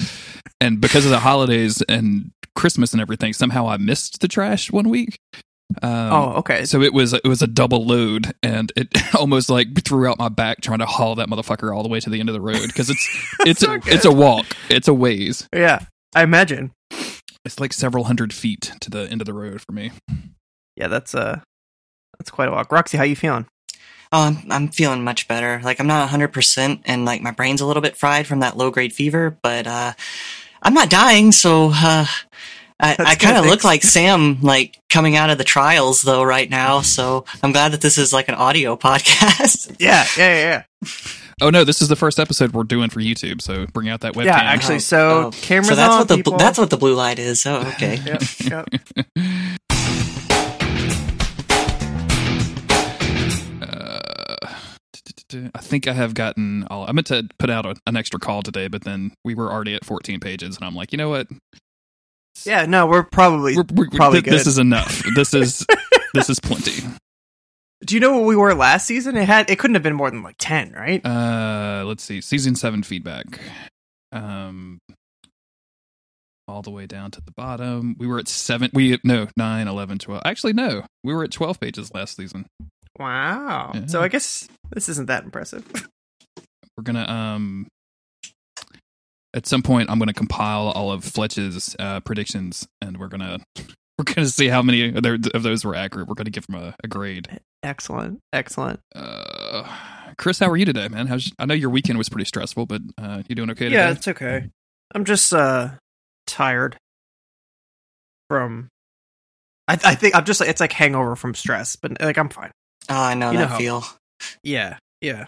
and 0.61 0.79
because 0.79 1.03
of 1.05 1.09
the 1.11 1.19
holidays 1.19 1.81
and 1.89 2.31
Christmas 2.55 2.93
and 2.93 3.01
everything, 3.01 3.33
somehow 3.33 3.67
I 3.67 3.77
missed 3.77 4.21
the 4.21 4.27
trash 4.27 4.71
one 4.71 4.87
week. 4.89 5.17
Um, 5.83 5.91
oh, 6.13 6.33
okay. 6.37 6.65
So 6.65 6.81
it 6.81 6.93
was 6.93 7.13
it 7.13 7.23
was 7.25 7.41
a 7.41 7.47
double 7.47 7.85
load, 7.85 8.33
and 8.41 8.71
it 8.75 8.87
almost 9.15 9.49
like 9.49 9.67
threw 9.83 10.07
out 10.09 10.17
my 10.17 10.29
back 10.29 10.61
trying 10.61 10.79
to 10.79 10.85
haul 10.85 11.15
that 11.15 11.27
motherfucker 11.29 11.75
all 11.75 11.83
the 11.83 11.89
way 11.89 11.99
to 11.99 12.09
the 12.09 12.19
end 12.19 12.27
of 12.29 12.33
the 12.33 12.41
road 12.41 12.67
because 12.67 12.89
it's 12.89 13.35
it's 13.41 13.63
a, 13.63 13.79
it's 13.85 14.05
a 14.05 14.11
walk, 14.11 14.45
it's 14.69 14.87
a 14.87 14.93
ways, 14.93 15.47
Yeah, 15.53 15.85
I 16.15 16.23
imagine. 16.23 16.71
it's 17.45 17.59
like 17.59 17.71
several 17.73 18.05
hundred 18.05 18.33
feet 18.33 18.71
to 18.81 18.89
the 18.89 19.07
end 19.11 19.21
of 19.21 19.25
the 19.27 19.33
road 19.33 19.61
for 19.61 19.71
me. 19.71 19.91
Yeah, 20.75 20.87
that's 20.87 21.13
uh, 21.13 21.41
that's 22.17 22.31
quite 22.31 22.47
a 22.47 22.51
walk. 22.51 22.71
Roxy, 22.71 22.97
how 22.97 23.03
you 23.03 23.15
feeling? 23.15 23.45
Oh, 24.11 24.23
I'm 24.23 24.37
I'm 24.51 24.67
feeling 24.69 25.03
much 25.03 25.27
better. 25.27 25.61
Like 25.63 25.79
I'm 25.79 25.85
not 25.85 26.09
100% 26.09 26.81
and 26.85 27.05
like 27.05 27.21
my 27.21 27.29
brain's 27.31 27.61
a 27.61 27.65
little 27.67 27.81
bit 27.83 27.95
fried 27.95 28.25
from 28.25 28.39
that 28.39 28.57
low 28.57 28.71
grade 28.71 28.91
fever, 28.91 29.37
but 29.43 29.67
uh 29.67 29.93
I'm 30.63 30.73
not 30.73 30.89
dying, 30.89 31.31
so 31.31 31.69
uh 31.71 32.07
I, 32.81 32.95
I 32.97 33.15
kind 33.15 33.35
of 33.37 33.45
look 33.45 33.63
like 33.65 33.83
Sam, 33.83 34.39
like 34.41 34.77
coming 34.89 35.17
out 35.17 35.29
of 35.29 35.37
the 35.37 35.43
trials, 35.43 36.01
though, 36.01 36.23
right 36.23 36.49
now. 36.49 36.79
So 36.81 37.25
I'm 37.43 37.51
glad 37.51 37.73
that 37.73 37.81
this 37.81 37.97
is 37.97 38.13
like 38.13 38.29
an 38.29 38.35
audio 38.35 38.75
podcast. 38.77 39.75
Yeah, 39.79 40.05
yeah, 40.17 40.35
yeah, 40.35 40.63
yeah. 40.81 40.89
Oh 41.41 41.49
no, 41.49 41.63
this 41.63 41.81
is 41.81 41.87
the 41.89 41.95
first 41.95 42.19
episode 42.19 42.53
we're 42.53 42.63
doing 42.63 42.89
for 42.89 42.99
YouTube, 43.01 43.41
so 43.41 43.65
bring 43.67 43.89
out 43.89 44.01
that 44.01 44.13
webcam. 44.13 44.25
Yeah, 44.25 44.37
actually, 44.37 44.79
so 44.79 45.27
Oh, 45.27 45.31
cameras 45.31 45.69
so 45.69 45.75
that's 45.75 45.91
on. 45.93 45.99
what 45.99 46.07
the 46.09 46.15
people. 46.17 46.37
that's 46.37 46.57
what 46.57 46.69
the 46.69 46.77
blue 46.77 46.95
light 46.95 47.19
is. 47.19 47.45
Oh, 47.45 47.59
okay. 47.75 47.97
Yep, 48.05 48.21
yep. 48.49 49.79
Uh, 53.61 54.35
I 55.53 55.59
think 55.59 55.87
I 55.87 55.93
have 55.93 56.13
gotten. 56.13 56.65
All, 56.69 56.87
I 56.87 56.91
meant 56.91 57.07
to 57.07 57.27
put 57.37 57.49
out 57.49 57.65
a, 57.65 57.75
an 57.87 57.95
extra 57.95 58.19
call 58.19 58.41
today, 58.41 58.67
but 58.67 58.83
then 58.83 59.11
we 59.23 59.35
were 59.35 59.51
already 59.51 59.75
at 59.75 59.85
14 59.85 60.19
pages, 60.19 60.55
and 60.57 60.65
I'm 60.65 60.75
like, 60.75 60.91
you 60.91 60.97
know 60.97 61.09
what? 61.09 61.27
Yeah, 62.45 62.65
no, 62.65 62.87
we're 62.87 63.03
probably. 63.03 63.55
We're, 63.55 63.65
we're, 63.73 63.89
Probably 63.89 64.21
th- 64.21 64.31
This 64.31 64.47
is 64.47 64.57
enough. 64.57 65.03
This 65.15 65.33
is 65.33 65.65
this 66.13 66.29
is 66.29 66.39
plenty. 66.39 66.83
Do 67.85 67.95
you 67.95 68.01
know 68.01 68.17
what 68.17 68.25
we 68.25 68.35
were 68.35 68.53
last 68.53 68.85
season? 68.87 69.15
It 69.15 69.25
had. 69.25 69.49
It 69.49 69.59
couldn't 69.59 69.75
have 69.75 69.83
been 69.83 69.95
more 69.95 70.11
than 70.11 70.23
like 70.23 70.35
ten, 70.37 70.71
right? 70.73 71.05
Uh, 71.05 71.83
let's 71.85 72.03
see. 72.03 72.21
Season 72.21 72.55
seven 72.55 72.83
feedback. 72.83 73.39
Um, 74.11 74.79
all 76.49 76.61
the 76.61 76.71
way 76.71 76.85
down 76.87 77.11
to 77.11 77.21
the 77.21 77.31
bottom. 77.31 77.95
We 77.97 78.07
were 78.07 78.19
at 78.19 78.27
seven. 78.27 78.71
We 78.73 78.99
no 79.03 79.27
nine, 79.37 79.67
11, 79.67 79.99
12. 79.99 80.21
Actually, 80.25 80.53
no. 80.53 80.83
We 81.03 81.13
were 81.13 81.23
at 81.23 81.31
12 81.31 81.59
pages 81.59 81.93
last 81.93 82.17
season. 82.17 82.47
Wow. 82.97 83.71
Yeah. 83.73 83.85
So 83.85 84.01
I 84.01 84.07
guess 84.07 84.47
this 84.71 84.89
isn't 84.89 85.07
that 85.07 85.23
impressive. 85.23 85.63
We're 86.77 86.83
gonna 86.83 87.07
um. 87.07 87.67
At 89.33 89.45
some 89.45 89.61
point, 89.61 89.89
I'm 89.91 89.99
going 89.99 90.07
to 90.07 90.13
compile 90.13 90.69
all 90.69 90.91
of 90.91 91.03
Fletch's 91.03 91.75
uh, 91.77 91.99
predictions, 91.99 92.67
and 92.81 92.97
we're 92.97 93.07
gonna 93.09 93.37
we're 93.97 94.05
gonna 94.05 94.27
see 94.27 94.47
how 94.47 94.61
many 94.61 94.93
of 94.95 95.43
those 95.43 95.63
were 95.63 95.75
accurate. 95.75 96.07
We're 96.07 96.15
gonna 96.15 96.29
give 96.31 96.47
them 96.47 96.55
a, 96.55 96.75
a 96.83 96.87
grade. 96.87 97.39
excellent, 97.61 98.19
excellent. 98.33 98.79
Uh, 98.95 99.67
Chris, 100.17 100.39
how 100.39 100.49
are 100.49 100.57
you 100.57 100.65
today, 100.65 100.87
man? 100.87 101.05
How's 101.07 101.31
I 101.37 101.45
know 101.45 101.53
your 101.53 101.69
weekend 101.69 101.97
was 101.99 102.09
pretty 102.09 102.25
stressful, 102.25 102.65
but 102.65 102.81
uh, 102.97 103.21
you 103.27 103.35
doing 103.35 103.51
okay 103.51 103.65
today? 103.65 103.75
Yeah, 103.75 103.91
it's 103.91 104.07
okay. 104.07 104.49
I'm 104.95 105.05
just 105.05 105.31
uh 105.33 105.69
tired. 106.25 106.77
from. 108.29 108.67
I, 109.67 109.73
I 109.83 109.95
think 109.95 110.15
I'm 110.15 110.25
just 110.25 110.39
like 110.39 110.49
it's 110.49 110.59
like 110.59 110.73
hangover 110.73 111.15
from 111.15 111.35
stress, 111.35 111.75
but 111.75 112.01
like 112.01 112.17
I'm 112.17 112.29
fine. 112.29 112.51
Oh, 112.89 112.95
I 112.99 113.13
know 113.13 113.27
You 113.29 113.33
know 113.37 113.39
that 113.41 113.49
how- 113.51 113.57
feel. 113.59 113.83
Yeah, 114.43 114.77
yeah. 115.01 115.27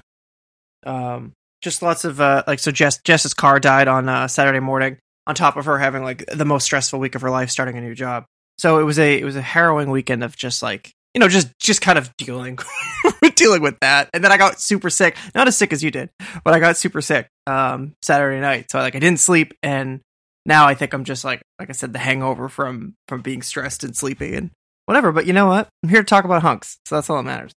Um, 0.86 1.34
just 1.62 1.82
lots 1.82 2.04
of 2.06 2.20
uh, 2.20 2.44
like 2.48 2.60
so. 2.60 2.72
Jess 2.72 3.00
Jess's 3.00 3.34
car 3.34 3.60
died 3.60 3.88
on 3.88 4.10
uh, 4.10 4.28
Saturday 4.28 4.60
morning. 4.60 4.98
On 5.28 5.36
top 5.36 5.56
of 5.56 5.66
her 5.66 5.78
having 5.78 6.04
like 6.04 6.26
the 6.34 6.46
most 6.46 6.64
stressful 6.64 7.00
week 7.00 7.14
of 7.14 7.22
her 7.22 7.30
life, 7.30 7.52
starting 7.52 7.78
a 7.78 7.82
new 7.82 7.94
job. 7.94 8.26
So 8.58 8.80
it 8.80 8.84
was 8.84 8.98
a 8.98 9.20
it 9.20 9.24
was 9.24 9.36
a 9.36 9.42
harrowing 9.42 9.92
weekend 9.92 10.24
of 10.24 10.36
just 10.36 10.64
like 10.64 10.92
you 11.14 11.20
know 11.20 11.28
just 11.28 11.48
just 11.60 11.82
kind 11.82 11.98
of 11.98 12.16
dealing 12.18 12.58
dealing 13.36 13.62
with 13.62 13.80
that. 13.82 14.10
And 14.14 14.24
then 14.24 14.32
I 14.32 14.38
got 14.38 14.60
super 14.60 14.90
sick, 14.90 15.16
not 15.36 15.48
as 15.48 15.56
sick 15.56 15.74
as 15.74 15.84
you 15.84 15.92
did, 15.92 16.10
but 16.44 16.54
I 16.54 16.60
got 16.60 16.76
super 16.76 17.02
sick 17.02 17.28
um, 17.46 17.94
Saturday 18.02 18.40
night. 18.40 18.72
So 18.72 18.80
like 18.80 18.96
I 18.96 19.00
didn't 19.00 19.20
sleep, 19.20 19.54
and 19.62 20.02
now 20.46 20.68
I 20.68 20.74
think 20.74 20.94
I'm 20.94 21.04
just 21.04 21.24
like 21.24 21.42
like 21.60 21.70
I 21.70 21.74
said, 21.74 21.94
the 21.94 22.00
hangover 22.00 22.50
from 22.50 22.96
from 23.08 23.22
being 23.22 23.44
stressed 23.44 23.84
and 23.84 23.96
sleepy 23.96 24.34
and 24.34 24.50
whatever. 24.86 25.12
But 25.12 25.28
you 25.28 25.34
know 25.34 25.46
what? 25.46 25.70
I'm 25.84 25.90
here 25.90 26.02
to 26.02 26.06
talk 26.06 26.26
about 26.26 26.42
hunks, 26.42 26.78
so 26.86 26.96
that's 26.96 27.10
all 27.10 27.18
that 27.18 27.24
matters. 27.24 27.52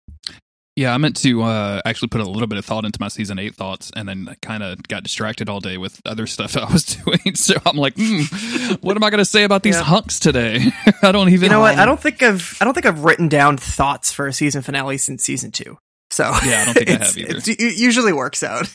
Yeah, 0.78 0.94
I 0.94 0.98
meant 0.98 1.18
to 1.18 1.42
uh, 1.44 1.82
actually 1.86 2.08
put 2.08 2.22
a 2.22 2.24
little 2.24 2.48
bit 2.48 2.58
of 2.58 2.64
thought 2.64 2.86
into 2.86 2.98
my 3.02 3.10
season 3.10 3.38
eight 3.40 3.56
thoughts, 3.56 3.92
and 3.94 4.08
then 4.08 4.34
kind 4.42 4.64
of 4.64 4.82
got 4.88 5.04
distracted 5.04 5.50
all 5.50 5.60
day 5.60 5.78
with 5.78 6.00
other 6.06 6.26
stuff 6.26 6.56
I 6.58 6.72
was 6.72 6.86
doing. 6.86 7.36
So 7.36 7.56
I'm 7.66 7.76
like, 7.76 7.94
hmm, 7.98 8.22
what 8.82 8.96
am 8.96 9.04
I 9.04 9.10
going 9.10 9.20
to 9.20 9.26
say 9.26 9.44
about 9.44 9.64
these 9.64 9.76
Yeah. 9.76 9.84
hunks 9.84 10.18
today? 10.20 10.68
I 11.02 11.12
don't 11.12 11.28
even. 11.30 11.44
You 11.44 11.50
know 11.50 11.60
what? 11.60 11.78
I 11.78 11.86
don't 11.86 12.00
think 12.00 12.24
I've 12.24 12.58
I 12.62 12.66
don't 12.66 12.74
think 12.74 12.86
I've 12.86 13.04
written 13.04 13.28
down 13.28 13.58
thoughts 13.58 14.14
for 14.14 14.28
a 14.28 14.34
season 14.34 14.62
finale 14.62 14.98
since 14.98 15.24
season 15.24 15.52
two. 15.52 15.78
So 16.10 16.24
Yeah, 16.46 16.62
I 16.62 16.66
don't 16.66 16.74
think 16.74 16.90
I 16.90 16.94
have 17.06 17.18
either. 17.18 17.38
It 17.38 17.78
usually 17.78 18.14
works 18.14 18.42
out. 18.42 18.74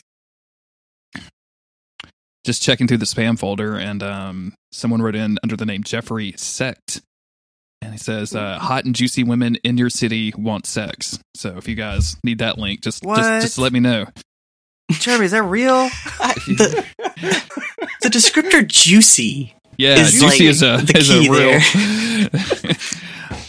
Just 2.45 2.61
checking 2.63 2.87
through 2.87 2.97
the 2.99 3.05
spam 3.05 3.37
folder, 3.37 3.75
and 3.75 4.01
um, 4.01 4.53
someone 4.71 5.01
wrote 5.01 5.15
in 5.15 5.37
under 5.43 5.57
the 5.57 5.65
name 5.65 5.83
Jeffrey 5.83 6.33
Sect, 6.37 7.01
and 7.81 7.91
he 7.91 7.97
says, 7.97 8.35
uh, 8.35 8.57
"Hot 8.59 8.85
and 8.85 8.95
juicy 8.95 9.23
women 9.23 9.55
in 9.63 9.77
your 9.77 9.89
city 9.89 10.33
want 10.37 10.65
sex." 10.65 11.19
So 11.35 11.57
if 11.57 11.67
you 11.67 11.75
guys 11.75 12.17
need 12.23 12.39
that 12.39 12.57
link, 12.57 12.81
just 12.81 13.03
just 13.03 13.41
just 13.41 13.57
let 13.57 13.73
me 13.73 13.79
know. 13.79 14.05
Jeremy, 14.91 15.25
is 15.25 15.31
that 15.31 15.43
real? 15.43 15.73
I, 16.19 16.33
the, 16.47 16.85
the 18.01 18.09
descriptor 18.09 18.65
juicy. 18.65 19.53
Yeah, 19.77 19.99
Is, 19.99 20.13
juicy 20.13 20.25
like, 20.25 20.41
is 20.41 20.63
a 20.63 20.77
the 20.77 20.97
is 20.97 21.09
a 21.09 21.19
key 21.19 21.29
real. 21.29 21.59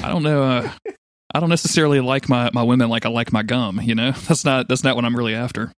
I 0.05 0.09
don't 0.13 0.23
know. 0.23 0.43
Uh, 0.43 0.71
I 1.35 1.41
don't 1.41 1.49
necessarily 1.49 2.01
like 2.01 2.29
my, 2.29 2.51
my 2.53 2.63
women 2.63 2.89
like 2.89 3.07
I 3.07 3.09
like 3.09 3.33
my 3.33 3.43
gum. 3.43 3.81
You 3.81 3.95
know, 3.95 4.13
that's 4.13 4.45
not 4.45 4.69
that's 4.69 4.85
not 4.85 4.97
what 4.97 5.05
I'm 5.05 5.17
really 5.17 5.35
after. 5.35 5.73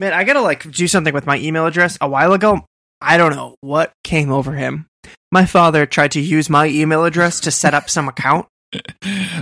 Man, 0.00 0.12
I 0.12 0.24
gotta 0.24 0.42
like 0.42 0.70
do 0.70 0.86
something 0.86 1.12
with 1.12 1.26
my 1.26 1.38
email 1.38 1.66
address. 1.66 1.98
A 2.00 2.08
while 2.08 2.32
ago, 2.32 2.64
I 3.00 3.16
don't 3.16 3.34
know 3.34 3.56
what 3.60 3.92
came 4.04 4.30
over 4.30 4.52
him. 4.54 4.86
My 5.30 5.44
father 5.44 5.86
tried 5.86 6.12
to 6.12 6.20
use 6.20 6.48
my 6.48 6.66
email 6.66 7.04
address 7.04 7.40
to 7.40 7.50
set 7.50 7.74
up 7.74 7.90
some 7.90 8.08
account. 8.08 8.46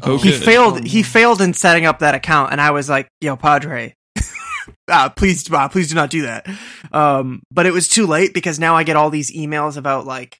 Oh, 0.02 0.18
he 0.22 0.30
good. 0.30 0.42
failed. 0.42 0.84
He 0.84 1.02
failed 1.02 1.40
in 1.40 1.54
setting 1.54 1.86
up 1.86 2.00
that 2.00 2.14
account, 2.14 2.52
and 2.52 2.60
I 2.60 2.70
was 2.70 2.88
like, 2.88 3.08
"Yo, 3.20 3.36
Padre, 3.36 3.94
uh, 4.88 5.08
please, 5.10 5.50
uh, 5.52 5.68
please 5.68 5.88
do 5.88 5.94
not 5.94 6.10
do 6.10 6.22
that." 6.22 6.48
Um, 6.92 7.42
but 7.50 7.66
it 7.66 7.72
was 7.72 7.88
too 7.88 8.06
late 8.06 8.34
because 8.34 8.58
now 8.58 8.76
I 8.76 8.82
get 8.84 8.96
all 8.96 9.10
these 9.10 9.30
emails 9.32 9.76
about 9.76 10.06
like 10.06 10.38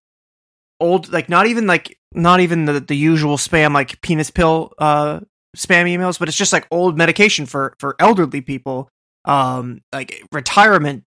old, 0.81 1.13
like 1.13 1.29
not 1.29 1.47
even 1.47 1.67
like 1.67 1.97
not 2.13 2.41
even 2.41 2.65
the 2.65 2.81
the 2.81 2.97
usual 2.97 3.37
spam 3.37 3.73
like 3.75 4.01
penis 4.03 4.31
pill 4.31 4.73
uh 4.79 5.21
spam 5.57 5.87
emails, 5.87 6.19
but 6.19 6.29
it's 6.29 6.37
just 6.37 6.53
like 6.53 6.67
old 6.71 6.97
medication 6.97 7.47
for 7.47 7.75
for 7.79 7.97
elderly 7.99 8.41
people, 8.41 8.89
um, 9.25 9.81
like 9.93 10.23
retirement 10.33 11.05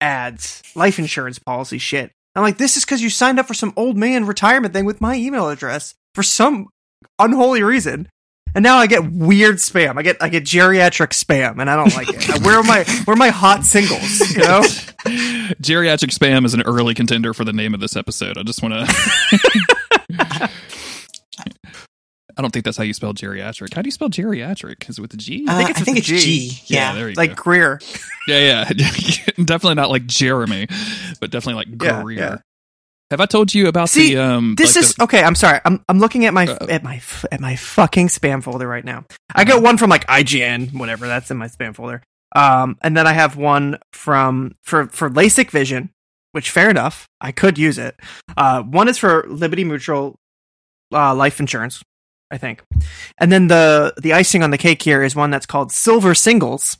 ads, 0.00 0.62
life 0.74 0.98
insurance 0.98 1.38
policy 1.38 1.78
shit. 1.78 2.12
I'm 2.40 2.44
like, 2.44 2.56
this 2.56 2.78
is 2.78 2.86
because 2.86 3.02
you 3.02 3.10
signed 3.10 3.38
up 3.38 3.46
for 3.46 3.52
some 3.52 3.74
old 3.76 3.98
man 3.98 4.24
retirement 4.24 4.72
thing 4.72 4.86
with 4.86 5.02
my 5.02 5.14
email 5.14 5.50
address 5.50 5.94
for 6.14 6.22
some 6.22 6.68
unholy 7.18 7.62
reason. 7.62 8.08
And 8.54 8.62
now 8.62 8.78
I 8.78 8.86
get 8.86 9.12
weird 9.12 9.56
spam. 9.56 9.98
I 9.98 10.02
get 10.02 10.16
I 10.22 10.30
get 10.30 10.44
geriatric 10.44 11.10
spam, 11.10 11.60
and 11.60 11.68
I 11.70 11.76
don't 11.76 11.94
like 11.94 12.08
it. 12.08 12.42
Where 12.42 12.56
are 12.56 12.64
my 12.64 12.84
where 13.04 13.14
are 13.14 13.16
my 13.16 13.28
hot 13.28 13.64
singles? 13.64 14.20
You 14.32 14.38
know, 14.38 14.60
Geriatric 15.62 16.16
spam 16.16 16.44
is 16.46 16.54
an 16.54 16.62
early 16.62 16.94
contender 16.94 17.32
for 17.34 17.44
the 17.44 17.52
name 17.52 17.74
of 17.74 17.80
this 17.80 17.94
episode. 17.94 18.38
I 18.38 18.42
just 18.42 18.62
want 18.62 18.74
to. 18.74 20.50
I 22.40 22.42
don't 22.42 22.52
think 22.52 22.64
that's 22.64 22.78
how 22.78 22.84
you 22.84 22.94
spell 22.94 23.12
geriatric. 23.12 23.74
How 23.74 23.82
do 23.82 23.88
you 23.88 23.92
spell 23.92 24.08
geriatric? 24.08 24.88
Is 24.88 24.96
it 24.96 25.02
with 25.02 25.12
a 25.12 25.18
G? 25.18 25.44
Uh, 25.46 25.52
I 25.58 25.64
think 25.74 25.76
think 25.84 25.98
it's 25.98 26.08
it's, 26.08 26.10
with 26.10 26.22
a 26.22 26.24
G. 26.24 26.48
G. 26.48 26.62
yeah, 26.68 26.88
Yeah. 26.88 26.94
there 26.94 27.08
you 27.10 27.14
like 27.14 27.36
go. 27.36 27.42
Greer. 27.42 27.80
Yeah, 28.26 28.38
yeah, 28.38 28.64
definitely 29.44 29.74
not 29.74 29.90
like 29.90 30.06
Jeremy, 30.06 30.66
but 31.20 31.30
definitely 31.30 31.66
like 31.66 31.82
Yeah, 31.82 32.02
Greer. 32.02 32.18
yeah. 32.18 32.36
Have 33.10 33.20
I 33.20 33.26
told 33.26 33.52
you 33.52 33.66
about 33.68 33.90
See, 33.90 34.14
the 34.14 34.22
um? 34.22 34.54
This 34.56 34.74
like 34.76 34.84
is 34.84 34.94
the- 34.94 35.02
okay. 35.04 35.22
I'm 35.22 35.34
sorry. 35.34 35.60
I'm 35.66 35.84
I'm 35.86 35.98
looking 35.98 36.24
at 36.24 36.32
my 36.32 36.46
Uh, 36.46 36.66
at 36.70 36.82
my 36.82 37.02
at 37.30 37.40
my 37.40 37.56
fucking 37.56 38.08
spam 38.08 38.42
folder 38.42 38.66
right 38.66 38.84
now. 38.84 39.04
I 39.34 39.44
got 39.44 39.62
one 39.62 39.76
from 39.76 39.90
like 39.90 40.06
IGN, 40.06 40.72
whatever. 40.78 41.06
That's 41.06 41.30
in 41.30 41.36
my 41.36 41.48
spam 41.48 41.74
folder. 41.76 42.02
Um, 42.34 42.78
and 42.80 42.96
then 42.96 43.06
I 43.06 43.12
have 43.12 43.36
one 43.36 43.78
from 43.92 44.54
for 44.62 44.86
for 44.86 45.10
LASIK 45.10 45.50
vision, 45.50 45.90
which 46.32 46.50
fair 46.50 46.70
enough. 46.70 47.06
I 47.20 47.32
could 47.32 47.58
use 47.58 47.76
it. 47.76 47.96
Uh, 48.34 48.62
one 48.62 48.88
is 48.88 48.96
for 48.96 49.26
Liberty 49.28 49.64
Mutual 49.64 50.14
uh, 50.92 51.12
life 51.14 51.40
insurance, 51.40 51.82
I 52.30 52.38
think. 52.38 52.62
And 53.18 53.30
then 53.32 53.48
the 53.48 53.92
the 54.00 54.12
icing 54.12 54.42
on 54.42 54.50
the 54.50 54.58
cake 54.58 54.82
here 54.82 55.02
is 55.02 55.16
one 55.16 55.30
that's 55.30 55.46
called 55.46 55.72
Silver 55.72 56.14
Singles. 56.14 56.76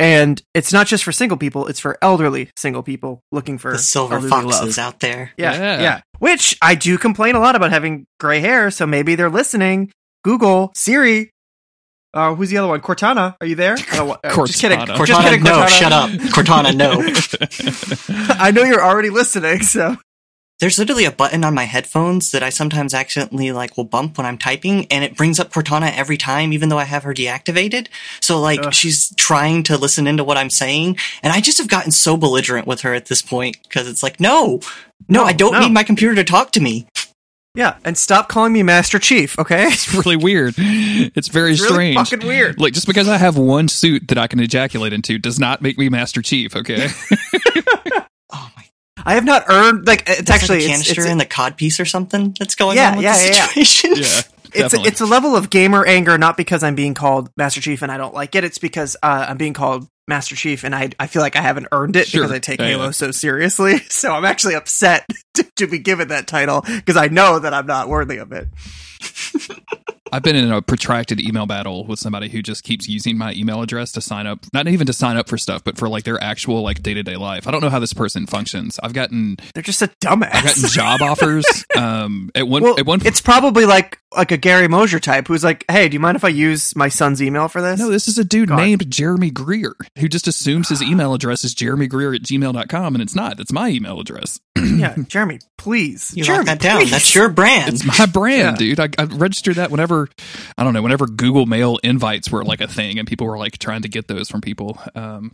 And 0.00 0.40
it's 0.54 0.72
not 0.72 0.86
just 0.86 1.02
for 1.02 1.10
single 1.10 1.36
people; 1.36 1.66
it's 1.66 1.80
for 1.80 1.98
elderly 2.00 2.50
single 2.56 2.84
people 2.84 3.20
looking 3.32 3.58
for 3.58 3.72
The 3.72 3.78
silver 3.78 4.20
foxes 4.20 4.78
love. 4.78 4.78
out 4.78 5.00
there. 5.00 5.32
Yeah, 5.36 5.54
Yeah. 5.54 5.80
yeah, 5.82 6.00
Which 6.20 6.56
I 6.62 6.76
do 6.76 6.96
complain 6.98 7.34
a 7.34 7.40
lot 7.40 7.56
about 7.56 7.72
having 7.72 8.06
gray 8.20 8.38
hair, 8.38 8.70
so 8.70 8.86
maybe 8.86 9.16
they're 9.16 9.28
listening. 9.30 9.90
Google, 10.22 10.70
Siri. 10.76 11.32
Uh, 12.14 12.34
who's 12.34 12.48
the 12.50 12.58
other 12.58 12.68
one? 12.68 12.80
Cortana, 12.80 13.34
are 13.40 13.46
you 13.46 13.54
there? 13.56 13.76
I 13.92 13.96
don't, 13.96 14.08
wa- 14.08 14.18
uh, 14.24 14.46
just 14.46 14.60
kidding. 14.60 14.78
Cortana. 14.78 15.04
Just 15.06 15.20
Cortana, 15.20 15.42
no, 15.42 15.66
shut 15.66 15.92
up. 15.92 16.10
Cortana, 16.32 16.74
no. 16.74 18.34
I 18.40 18.50
know 18.52 18.62
you're 18.62 18.82
already 18.82 19.10
listening, 19.10 19.62
so 19.62 19.96
There's 20.60 20.76
literally 20.76 21.04
a 21.04 21.12
button 21.12 21.44
on 21.44 21.54
my 21.54 21.64
headphones 21.64 22.32
that 22.32 22.42
I 22.42 22.50
sometimes 22.50 22.92
accidentally 22.92 23.52
like 23.52 23.76
will 23.76 23.84
bump 23.84 24.18
when 24.18 24.26
I'm 24.26 24.38
typing, 24.38 24.86
and 24.86 25.04
it 25.04 25.16
brings 25.16 25.38
up 25.38 25.52
Cortana 25.52 25.96
every 25.96 26.16
time, 26.16 26.52
even 26.52 26.68
though 26.68 26.78
I 26.78 26.84
have 26.84 27.04
her 27.04 27.14
deactivated. 27.14 27.86
So 28.20 28.40
like 28.40 28.66
Ugh. 28.66 28.74
she's 28.74 29.14
trying 29.14 29.62
to 29.64 29.76
listen 29.78 30.08
into 30.08 30.24
what 30.24 30.36
I'm 30.36 30.50
saying, 30.50 30.96
and 31.22 31.32
I 31.32 31.40
just 31.40 31.58
have 31.58 31.68
gotten 31.68 31.92
so 31.92 32.16
belligerent 32.16 32.66
with 32.66 32.80
her 32.80 32.92
at 32.92 33.06
this 33.06 33.22
point 33.22 33.56
because 33.62 33.86
it's 33.86 34.02
like, 34.02 34.18
no, 34.18 34.58
no, 35.08 35.20
No, 35.20 35.24
I 35.24 35.32
don't 35.32 35.52
no. 35.52 35.60
need 35.60 35.72
my 35.72 35.84
computer 35.84 36.16
to 36.16 36.24
talk 36.24 36.50
to 36.52 36.60
me. 36.60 36.88
yeah. 37.54 37.76
And 37.84 37.96
stop 37.96 38.28
calling 38.28 38.52
me 38.52 38.64
Master 38.64 38.98
Chief, 38.98 39.38
okay? 39.38 39.66
it's 39.68 39.94
really 39.94 40.16
weird. 40.16 40.54
It's 40.58 41.28
very 41.28 41.56
strange. 41.56 41.60
It's 41.60 41.60
really 41.60 41.92
strange. 41.94 41.96
fucking 42.10 42.26
weird. 42.28 42.60
Like 42.60 42.72
just 42.72 42.88
because 42.88 43.08
I 43.08 43.16
have 43.16 43.38
one 43.38 43.68
suit 43.68 44.08
that 44.08 44.18
I 44.18 44.26
can 44.26 44.40
ejaculate 44.40 44.92
into 44.92 45.18
does 45.18 45.38
not 45.38 45.62
make 45.62 45.78
me 45.78 45.88
Master 45.88 46.20
Chief. 46.20 46.56
Okay. 46.56 46.88
Oh 48.30 48.50
my! 48.56 48.64
I 49.06 49.14
have 49.14 49.24
not 49.24 49.44
earned 49.48 49.86
like 49.86 50.02
it's 50.08 50.20
It's 50.20 50.30
actually 50.30 50.58
like 50.60 50.68
a 50.68 50.70
it's, 50.70 50.72
canister 50.84 51.00
it's, 51.02 51.10
in 51.10 51.18
the 51.18 51.24
cod 51.26 51.56
piece 51.56 51.80
or 51.80 51.84
something 51.84 52.34
that's 52.38 52.54
going 52.54 52.76
Yeah, 52.76 52.90
on 52.90 52.96
with 52.96 53.04
yeah, 53.04 53.16
the 53.18 53.24
yeah, 53.26 53.32
yeah. 53.34 53.46
situation. 53.46 53.90
yeah. 53.96 53.96
it's 54.48 54.52
definitely. 54.52 54.88
it's 54.88 55.00
a 55.00 55.06
level 55.06 55.36
of 55.36 55.50
gamer 55.50 55.84
anger, 55.84 56.16
not 56.18 56.36
because 56.36 56.62
I'm 56.62 56.74
being 56.74 56.94
called 56.94 57.30
Master 57.36 57.60
Chief 57.60 57.82
and 57.82 57.92
I 57.92 57.96
don't 57.98 58.14
like 58.14 58.34
it. 58.34 58.44
It's 58.44 58.58
because 58.58 58.96
uh, 59.02 59.26
I'm 59.28 59.36
being 59.36 59.52
called 59.52 59.86
Master 60.06 60.34
Chief 60.36 60.64
and 60.64 60.74
I 60.74 60.88
I 60.98 61.06
feel 61.06 61.20
like 61.20 61.36
I 61.36 61.42
haven't 61.42 61.66
earned 61.70 61.96
it 61.96 62.06
Sure. 62.08 62.22
because 62.22 62.32
I 62.34 62.38
take 62.38 62.58
Yeah, 62.60 62.68
Halo 62.68 62.84
yeah. 62.86 62.90
so 62.92 63.10
seriously. 63.10 63.78
So 63.90 64.12
I'm 64.14 64.24
actually 64.24 64.54
upset 64.54 65.06
to, 65.34 65.42
to 65.56 65.66
be 65.66 65.78
given 65.78 66.08
that 66.08 66.26
title 66.26 66.62
because 66.62 66.96
I 66.96 67.08
know 67.08 67.38
that 67.38 67.52
I'm 67.52 67.66
not 67.66 67.88
worthy 67.88 68.16
of 68.18 68.32
it. 68.32 68.48
I've 70.12 70.22
been 70.22 70.36
in 70.36 70.50
a 70.50 70.62
protracted 70.62 71.20
email 71.20 71.46
battle 71.46 71.84
with 71.86 71.98
somebody 71.98 72.28
who 72.28 72.42
just 72.42 72.64
keeps 72.64 72.88
using 72.88 73.16
my 73.18 73.32
email 73.34 73.62
address 73.62 73.92
to 73.92 74.00
sign 74.00 74.26
up, 74.26 74.40
not 74.52 74.68
even 74.68 74.86
to 74.86 74.92
sign 74.92 75.16
up 75.16 75.28
for 75.28 75.38
stuff, 75.38 75.64
but 75.64 75.76
for 75.78 75.88
like 75.88 76.04
their 76.04 76.22
actual 76.22 76.62
like 76.62 76.82
day 76.82 76.94
to 76.94 77.02
day 77.02 77.16
life. 77.16 77.46
I 77.46 77.50
don't 77.50 77.60
know 77.62 77.70
how 77.70 77.78
this 77.78 77.92
person 77.92 78.26
functions. 78.26 78.78
I've 78.82 78.92
gotten 78.92 79.36
They're 79.54 79.62
just 79.62 79.82
a 79.82 79.88
dumbass. 80.00 80.30
I've 80.34 80.44
gotten 80.44 80.68
job 80.68 81.02
offers. 81.02 81.44
Um, 81.78 82.30
at 82.34 82.48
one 82.48 82.62
well, 82.64 82.76
at 82.78 82.86
one 82.86 83.06
it's 83.06 83.20
probably 83.20 83.64
like 83.64 84.00
like 84.16 84.32
a 84.32 84.36
Gary 84.36 84.66
Mosier 84.66 84.98
type 84.98 85.28
who's 85.28 85.44
like, 85.44 85.64
"Hey, 85.70 85.88
do 85.88 85.94
you 85.94 86.00
mind 86.00 86.16
if 86.16 86.24
I 86.24 86.28
use 86.28 86.74
my 86.74 86.88
son's 86.88 87.22
email 87.22 87.46
for 87.46 87.62
this?" 87.62 87.78
No, 87.78 87.88
this 87.88 88.08
is 88.08 88.18
a 88.18 88.24
dude 88.24 88.48
God. 88.48 88.56
named 88.56 88.90
Jeremy 88.90 89.30
Greer 89.30 89.76
who 89.98 90.08
just 90.08 90.26
assumes 90.26 90.70
his 90.70 90.82
email 90.90 91.14
address 91.14 91.44
is 91.44 91.54
Jeremy 91.54 91.86
Greer 91.86 92.14
at 92.14 92.22
gmail.com, 92.22 92.94
and 92.96 93.02
it's 93.02 93.14
not. 93.14 93.38
It's 93.38 93.52
my 93.52 93.68
email 93.68 94.00
address. 94.00 94.40
yeah, 94.56 94.96
Jeremy, 95.08 95.38
please. 95.56 96.12
You 96.16 96.24
Jeremy, 96.24 96.46
lock 96.46 96.58
that 96.58 96.60
down. 96.62 96.86
That's 96.90 97.14
your 97.14 97.28
brand. 97.28 97.74
It's 97.74 97.84
my 97.98 98.06
brand, 98.06 98.60
Yeah. 98.60 98.74
dude. 98.74 98.80
I, 98.80 98.88
I 98.98 99.04
registered 99.04 99.56
that 99.56 99.70
whenever, 99.70 99.97
I 100.56 100.64
don't 100.64 100.72
know, 100.74 100.82
whenever 100.82 101.06
Google 101.06 101.46
Mail 101.46 101.78
invites 101.82 102.30
were 102.30 102.44
like 102.44 102.60
a 102.60 102.68
thing 102.68 102.98
and 102.98 103.08
people 103.08 103.26
were 103.26 103.38
like 103.38 103.58
trying 103.58 103.82
to 103.82 103.88
get 103.88 104.06
those 104.06 104.28
from 104.28 104.40
people. 104.40 104.78
Um, 104.94 105.32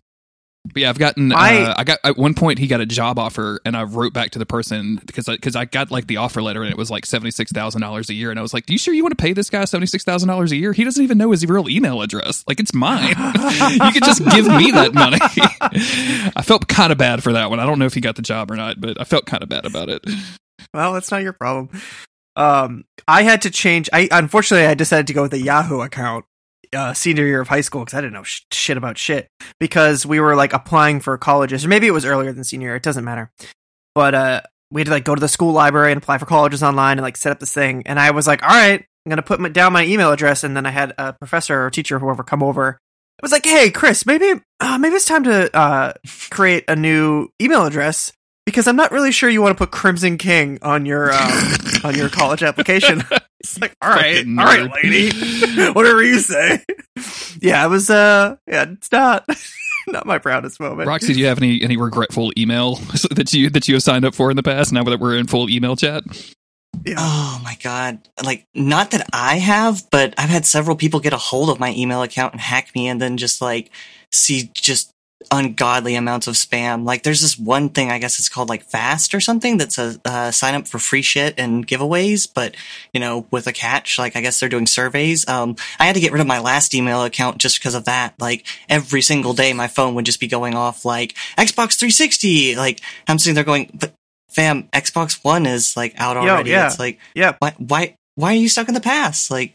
but 0.72 0.80
yeah, 0.80 0.88
I've 0.88 0.98
gotten, 0.98 1.30
I- 1.30 1.64
uh, 1.64 1.74
I 1.76 1.84
got, 1.84 1.98
at 2.04 2.16
one 2.16 2.32
point 2.32 2.58
he 2.58 2.66
got 2.66 2.80
a 2.80 2.86
job 2.86 3.18
offer 3.18 3.60
and 3.66 3.76
I 3.76 3.82
wrote 3.82 4.14
back 4.14 4.30
to 4.30 4.38
the 4.38 4.46
person 4.46 4.98
because 5.04 5.28
I, 5.28 5.36
cause 5.36 5.54
I 5.56 5.66
got 5.66 5.90
like 5.90 6.06
the 6.06 6.16
offer 6.16 6.40
letter 6.40 6.62
and 6.62 6.70
it 6.70 6.78
was 6.78 6.90
like 6.90 7.04
$76,000 7.04 8.08
a 8.08 8.14
year. 8.14 8.30
And 8.30 8.38
I 8.38 8.42
was 8.42 8.54
like, 8.54 8.64
do 8.64 8.72
you 8.72 8.78
sure 8.78 8.94
you 8.94 9.02
want 9.04 9.10
to 9.16 9.22
pay 9.22 9.34
this 9.34 9.50
guy 9.50 9.62
$76,000 9.64 10.50
a 10.50 10.56
year? 10.56 10.72
He 10.72 10.82
doesn't 10.84 11.02
even 11.04 11.18
know 11.18 11.32
his 11.32 11.44
real 11.46 11.68
email 11.68 12.00
address. 12.00 12.44
Like 12.48 12.60
it's 12.60 12.72
mine. 12.72 13.08
you 13.10 13.92
could 13.92 14.04
just 14.04 14.24
give 14.30 14.46
me 14.46 14.70
that 14.70 14.92
money. 14.94 15.18
I 16.34 16.40
felt 16.42 16.66
kind 16.66 16.92
of 16.92 16.96
bad 16.96 17.22
for 17.22 17.34
that 17.34 17.50
one. 17.50 17.60
I 17.60 17.66
don't 17.66 17.78
know 17.78 17.84
if 17.86 17.92
he 17.92 18.00
got 18.00 18.16
the 18.16 18.22
job 18.22 18.50
or 18.50 18.56
not, 18.56 18.80
but 18.80 18.98
I 18.98 19.04
felt 19.04 19.26
kind 19.26 19.42
of 19.42 19.50
bad 19.50 19.66
about 19.66 19.90
it. 19.90 20.02
well, 20.72 20.94
that's 20.94 21.10
not 21.10 21.20
your 21.20 21.34
problem. 21.34 21.68
Um, 22.36 22.84
I 23.06 23.22
had 23.22 23.42
to 23.42 23.50
change. 23.50 23.88
I 23.92 24.08
unfortunately 24.10 24.66
I 24.66 24.74
decided 24.74 25.06
to 25.08 25.12
go 25.12 25.22
with 25.22 25.34
a 25.34 25.38
Yahoo 25.40 25.80
account 25.80 26.24
uh, 26.72 26.92
senior 26.92 27.26
year 27.26 27.40
of 27.40 27.48
high 27.48 27.60
school 27.60 27.84
because 27.84 27.96
I 27.96 28.00
didn't 28.00 28.14
know 28.14 28.24
sh- 28.24 28.42
shit 28.50 28.76
about 28.76 28.98
shit 28.98 29.28
because 29.60 30.04
we 30.04 30.20
were 30.20 30.34
like 30.34 30.52
applying 30.52 31.00
for 31.00 31.16
colleges 31.16 31.64
or 31.64 31.68
maybe 31.68 31.86
it 31.86 31.92
was 31.92 32.04
earlier 32.04 32.32
than 32.32 32.44
senior 32.44 32.68
year. 32.68 32.76
It 32.76 32.82
doesn't 32.82 33.04
matter. 33.04 33.30
But 33.94 34.14
uh, 34.14 34.42
we 34.70 34.80
had 34.80 34.86
to 34.86 34.92
like 34.92 35.04
go 35.04 35.14
to 35.14 35.20
the 35.20 35.28
school 35.28 35.52
library 35.52 35.92
and 35.92 36.02
apply 36.02 36.18
for 36.18 36.26
colleges 36.26 36.62
online 36.62 36.98
and 36.98 37.02
like 37.02 37.16
set 37.16 37.32
up 37.32 37.38
this 37.38 37.52
thing. 37.52 37.84
And 37.86 38.00
I 38.00 38.10
was 38.10 38.26
like, 38.26 38.42
all 38.42 38.48
right, 38.48 38.80
I'm 38.80 39.10
gonna 39.10 39.22
put 39.22 39.38
my, 39.38 39.48
down 39.48 39.72
my 39.72 39.84
email 39.84 40.10
address. 40.10 40.42
And 40.42 40.56
then 40.56 40.66
I 40.66 40.70
had 40.70 40.92
a 40.98 41.12
professor 41.12 41.64
or 41.64 41.70
teacher, 41.70 41.96
or 41.96 42.00
whoever, 42.00 42.24
come 42.24 42.42
over. 42.42 42.78
I 43.20 43.22
was 43.22 43.32
like, 43.32 43.44
hey, 43.44 43.70
Chris, 43.70 44.04
maybe 44.04 44.40
uh, 44.58 44.78
maybe 44.78 44.96
it's 44.96 45.04
time 45.04 45.24
to 45.24 45.56
uh, 45.56 45.92
create 46.30 46.64
a 46.66 46.74
new 46.74 47.28
email 47.40 47.64
address 47.64 48.12
because 48.46 48.66
I'm 48.66 48.76
not 48.76 48.90
really 48.92 49.12
sure 49.12 49.28
you 49.28 49.42
want 49.42 49.56
to 49.56 49.64
put 49.66 49.70
Crimson 49.72 50.18
King 50.18 50.58
on 50.62 50.86
your 50.86 51.12
um, 51.12 51.30
on 51.84 51.94
your 51.94 52.08
college 52.08 52.42
application. 52.42 53.02
it's 53.40 53.60
like, 53.60 53.76
all 53.82 53.90
right, 53.90 54.16
Fucking 54.18 54.38
all 54.38 54.44
right, 54.44 54.70
nerd. 54.70 54.84
lady, 54.84 55.72
whatever 55.72 56.02
you 56.02 56.18
say. 56.18 56.64
yeah, 57.40 57.64
it 57.64 57.68
was. 57.68 57.90
Uh, 57.90 58.36
yeah, 58.46 58.66
it's 58.70 58.90
not 58.92 59.26
not 59.88 60.06
my 60.06 60.18
proudest 60.18 60.60
moment. 60.60 60.88
Roxy, 60.88 61.12
do 61.14 61.20
you 61.20 61.26
have 61.26 61.38
any 61.38 61.62
any 61.62 61.76
regretful 61.76 62.32
email 62.38 62.76
that 63.10 63.32
you 63.32 63.50
that 63.50 63.68
you 63.68 63.74
have 63.74 63.82
signed 63.82 64.04
up 64.04 64.14
for 64.14 64.30
in 64.30 64.36
the 64.36 64.42
past? 64.42 64.72
Now 64.72 64.84
that 64.84 65.00
we're 65.00 65.16
in 65.16 65.26
full 65.26 65.48
email 65.50 65.76
chat, 65.76 66.04
Yeah. 66.84 66.94
Oh 66.98 67.40
my 67.44 67.56
god. 67.62 67.98
Like, 68.22 68.46
not 68.54 68.92
that 68.92 69.06
I 69.12 69.36
have, 69.36 69.82
but 69.90 70.14
I've 70.18 70.30
had 70.30 70.46
several 70.46 70.76
people 70.76 71.00
get 71.00 71.12
a 71.12 71.18
hold 71.18 71.50
of 71.50 71.58
my 71.60 71.72
email 71.74 72.02
account 72.02 72.32
and 72.32 72.40
hack 72.40 72.70
me 72.74 72.88
and 72.88 73.00
then 73.00 73.16
just 73.16 73.40
like 73.42 73.70
see 74.10 74.50
just 74.54 74.90
ungodly 75.30 75.94
amounts 75.94 76.26
of 76.26 76.34
spam. 76.34 76.84
Like, 76.84 77.02
there's 77.02 77.20
this 77.20 77.38
one 77.38 77.68
thing, 77.68 77.90
I 77.90 77.98
guess 77.98 78.18
it's 78.18 78.28
called 78.28 78.48
like 78.48 78.64
Fast 78.64 79.14
or 79.14 79.20
something 79.20 79.56
that's 79.58 79.78
a 79.78 80.00
uh, 80.04 80.30
sign 80.30 80.54
up 80.54 80.66
for 80.68 80.78
free 80.78 81.02
shit 81.02 81.34
and 81.38 81.66
giveaways, 81.66 82.28
but 82.32 82.56
you 82.92 83.00
know, 83.00 83.26
with 83.30 83.46
a 83.46 83.52
catch. 83.52 83.98
Like, 83.98 84.16
I 84.16 84.20
guess 84.20 84.40
they're 84.40 84.48
doing 84.48 84.66
surveys. 84.66 85.26
Um, 85.28 85.56
I 85.78 85.86
had 85.86 85.94
to 85.94 86.00
get 86.00 86.12
rid 86.12 86.20
of 86.20 86.26
my 86.26 86.38
last 86.40 86.74
email 86.74 87.02
account 87.04 87.38
just 87.38 87.58
because 87.58 87.74
of 87.74 87.84
that. 87.86 88.14
Like, 88.18 88.46
every 88.68 89.02
single 89.02 89.32
day 89.34 89.52
my 89.52 89.66
phone 89.68 89.94
would 89.94 90.06
just 90.06 90.20
be 90.20 90.28
going 90.28 90.54
off 90.54 90.84
like 90.84 91.14
Xbox 91.38 91.78
360. 91.78 92.56
Like, 92.56 92.80
I'm 93.08 93.18
sitting 93.18 93.34
there 93.34 93.44
going, 93.44 93.70
but 93.74 93.92
fam, 94.30 94.64
Xbox 94.72 95.24
One 95.24 95.46
is 95.46 95.76
like 95.76 95.94
out 95.96 96.16
Yo, 96.16 96.22
already. 96.22 96.50
yeah. 96.50 96.66
It's 96.66 96.78
like, 96.78 96.98
Yeah, 97.14 97.34
why 97.38 97.54
why 97.58 97.96
why 98.16 98.32
are 98.32 98.36
you 98.36 98.48
stuck 98.48 98.68
in 98.68 98.74
the 98.74 98.80
past? 98.80 99.30
Like 99.30 99.54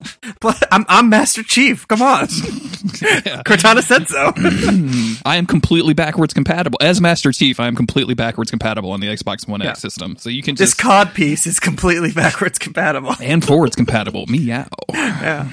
but 0.40 0.62
I'm 0.72 0.84
I'm 0.88 1.08
Master 1.08 1.42
Chief. 1.42 1.86
Come 1.88 2.02
on, 2.02 2.28
Yeah. 2.28 2.28
Cortana 3.46 3.82
said 3.82 4.08
so. 4.08 4.32
I 5.28 5.36
am 5.36 5.46
completely 5.46 5.92
backwards 5.94 6.32
compatible 6.32 6.78
as 6.80 7.00
Master 7.00 7.32
Chief. 7.32 7.58
I 7.58 7.66
am 7.66 7.74
completely 7.74 8.14
backwards 8.14 8.50
compatible 8.50 8.92
on 8.92 9.00
the 9.00 9.08
Xbox 9.08 9.48
One 9.48 9.60
Yeah. 9.60 9.70
X 9.70 9.80
system, 9.80 10.16
so 10.16 10.30
you 10.30 10.42
can 10.42 10.54
just. 10.56 10.76
this 10.78 10.82
COD 10.82 11.14
piece 11.14 11.46
is 11.46 11.58
completely 11.58 12.12
backwards 12.12 12.58
compatible. 12.58 13.14
and 13.20 13.44
forwards 13.44 13.74
compatible. 13.74 14.26
Meow. 14.26 14.66
Yeah. 14.92 15.48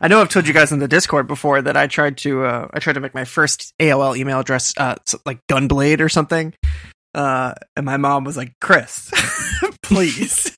I 0.00 0.08
know 0.08 0.20
I've 0.20 0.28
told 0.30 0.48
you 0.48 0.52
guys 0.54 0.72
in 0.72 0.78
the 0.78 0.88
Discord 0.88 1.26
before 1.26 1.62
that 1.62 1.76
I 1.76 1.86
tried 1.86 2.16
to 2.18 2.44
uh, 2.44 2.68
I 2.72 2.80
tried 2.80 2.94
to 2.94 3.00
make 3.00 3.14
my 3.14 3.24
first 3.24 3.72
AOL 3.80 4.16
email 4.16 4.40
address 4.40 4.74
uh, 4.76 4.96
like 5.24 5.38
Gunblade 5.48 6.00
or 6.00 6.08
something. 6.08 6.52
Uh, 7.14 7.54
and 7.76 7.86
my 7.86 7.96
mom 7.96 8.24
was 8.24 8.36
like, 8.36 8.52
"Chris, 8.60 9.10
please." 9.82 10.54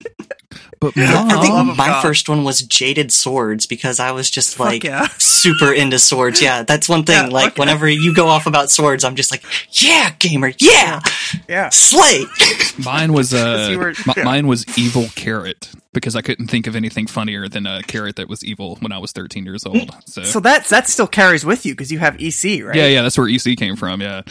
But 0.80 0.92
I 0.96 1.40
think 1.40 1.52
love 1.54 1.66
mom, 1.66 1.70
of 1.70 1.76
my 1.76 1.86
God. 1.88 2.02
first 2.02 2.28
one 2.28 2.44
was 2.44 2.62
Jaded 2.62 3.12
Swords 3.12 3.66
because 3.66 3.98
I 4.00 4.12
was 4.12 4.30
just 4.30 4.60
like 4.60 4.84
yeah. 4.84 5.08
super 5.18 5.72
into 5.72 5.98
swords. 5.98 6.40
Yeah, 6.40 6.62
that's 6.62 6.88
one 6.88 7.04
thing. 7.04 7.16
Yeah, 7.26 7.28
like 7.32 7.44
fuck 7.50 7.56
yeah. 7.56 7.62
whenever 7.62 7.88
you 7.88 8.14
go 8.14 8.28
off 8.28 8.46
about 8.46 8.70
swords, 8.70 9.04
I'm 9.04 9.16
just 9.16 9.30
like, 9.30 9.42
yeah, 9.82 10.10
gamer, 10.18 10.52
yeah, 10.58 11.00
Yeah. 11.48 11.68
slay. 11.70 12.24
mine 12.84 13.12
was 13.12 13.34
uh, 13.34 13.74
were- 13.78 13.94
mi- 14.06 14.14
yeah. 14.16 14.24
mine 14.24 14.46
was 14.46 14.64
evil 14.78 15.06
carrot 15.14 15.70
because 15.92 16.14
I 16.14 16.22
couldn't 16.22 16.48
think 16.48 16.66
of 16.66 16.76
anything 16.76 17.06
funnier 17.06 17.48
than 17.48 17.66
a 17.66 17.82
carrot 17.82 18.16
that 18.16 18.28
was 18.28 18.44
evil 18.44 18.76
when 18.76 18.92
I 18.92 18.98
was 18.98 19.10
13 19.12 19.44
years 19.44 19.66
old. 19.66 19.90
So, 20.06 20.22
So 20.22 20.38
that's 20.38 20.68
that 20.68 20.86
still 20.86 21.06
carries 21.08 21.44
with 21.44 21.66
you 21.66 21.72
because 21.72 21.90
you 21.90 21.98
have 21.98 22.14
EC, 22.20 22.62
right? 22.64 22.76
yeah, 22.76 22.86
yeah, 22.86 23.02
that's 23.02 23.18
where 23.18 23.26
EC 23.28 23.56
came 23.56 23.74
from. 23.74 24.00
Yeah. 24.00 24.22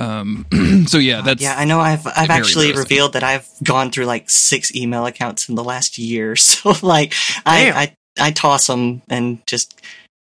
Um. 0.00 0.46
so 0.86 0.98
yeah, 0.98 1.20
that's 1.20 1.42
yeah, 1.42 1.54
I 1.56 1.66
know. 1.66 1.78
I've 1.78 2.06
I've 2.06 2.30
actually 2.30 2.72
revealed 2.72 3.12
that 3.12 3.22
I've 3.22 3.46
gone 3.62 3.90
through 3.90 4.06
like 4.06 4.30
six 4.30 4.74
email 4.74 5.04
accounts 5.04 5.48
in 5.48 5.54
the 5.54 5.64
last 5.64 5.98
year. 5.98 6.34
So 6.40 6.74
like, 6.82 7.14
I 7.44 7.70
I 7.70 7.96
I 8.18 8.30
toss 8.30 8.66
them 8.66 9.02
and 9.08 9.46
just 9.46 9.80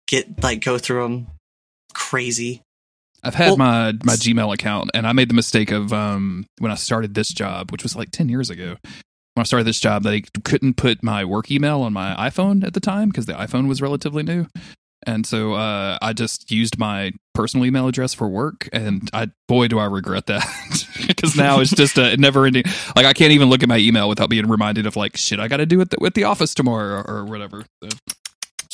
get 0.07 0.41
like 0.43 0.61
go 0.61 0.77
through 0.77 1.03
them 1.03 1.27
crazy. 1.93 2.61
I've 3.23 3.35
had 3.35 3.49
Well- 3.49 3.57
my 3.57 3.91
my 4.03 4.13
Gmail 4.13 4.53
account, 4.53 4.91
and 4.93 5.05
I 5.05 5.13
made 5.13 5.29
the 5.29 5.35
mistake 5.35 5.71
of 5.71 5.93
um 5.93 6.45
when 6.57 6.71
I 6.71 6.75
started 6.75 7.13
this 7.13 7.29
job, 7.29 7.71
which 7.71 7.83
was 7.83 7.95
like 7.95 8.11
ten 8.11 8.27
years 8.29 8.49
ago. 8.49 8.77
When 9.35 9.41
I 9.41 9.43
started 9.43 9.65
this 9.65 9.79
job, 9.79 10.03
they 10.03 10.21
couldn't 10.43 10.75
put 10.75 11.03
my 11.03 11.23
work 11.23 11.51
email 11.51 11.81
on 11.81 11.93
my 11.93 12.15
iPhone 12.15 12.65
at 12.65 12.73
the 12.73 12.79
time 12.79 13.09
because 13.09 13.25
the 13.27 13.33
iPhone 13.33 13.67
was 13.69 13.81
relatively 13.81 14.23
new, 14.23 14.47
and 15.05 15.25
so 15.25 15.53
uh, 15.53 15.97
I 16.01 16.13
just 16.13 16.51
used 16.51 16.77
my 16.77 17.11
personal 17.33 17.65
email 17.65 17.87
address 17.87 18.13
for 18.13 18.27
work. 18.27 18.67
And 18.73 19.09
I 19.13 19.29
boy, 19.47 19.67
do 19.67 19.79
I 19.79 19.85
regret 19.85 20.25
that 20.25 20.45
because 21.07 21.35
now 21.35 21.59
it's 21.59 21.71
just 21.71 21.97
a 21.97 22.17
never 22.17 22.45
ending. 22.45 22.63
Like 22.95 23.05
I 23.05 23.13
can't 23.13 23.31
even 23.31 23.49
look 23.49 23.63
at 23.63 23.69
my 23.69 23.77
email 23.77 24.09
without 24.09 24.29
being 24.29 24.47
reminded 24.47 24.85
of 24.85 24.95
like 24.95 25.15
shit 25.15 25.39
I 25.39 25.47
got 25.47 25.57
to 25.57 25.65
do 25.65 25.77
with 25.77 25.91
the, 25.91 25.97
with 26.01 26.15
the 26.15 26.25
office 26.25 26.53
tomorrow 26.53 27.01
or, 27.01 27.09
or 27.09 27.25
whatever. 27.25 27.63
So, 27.83 27.89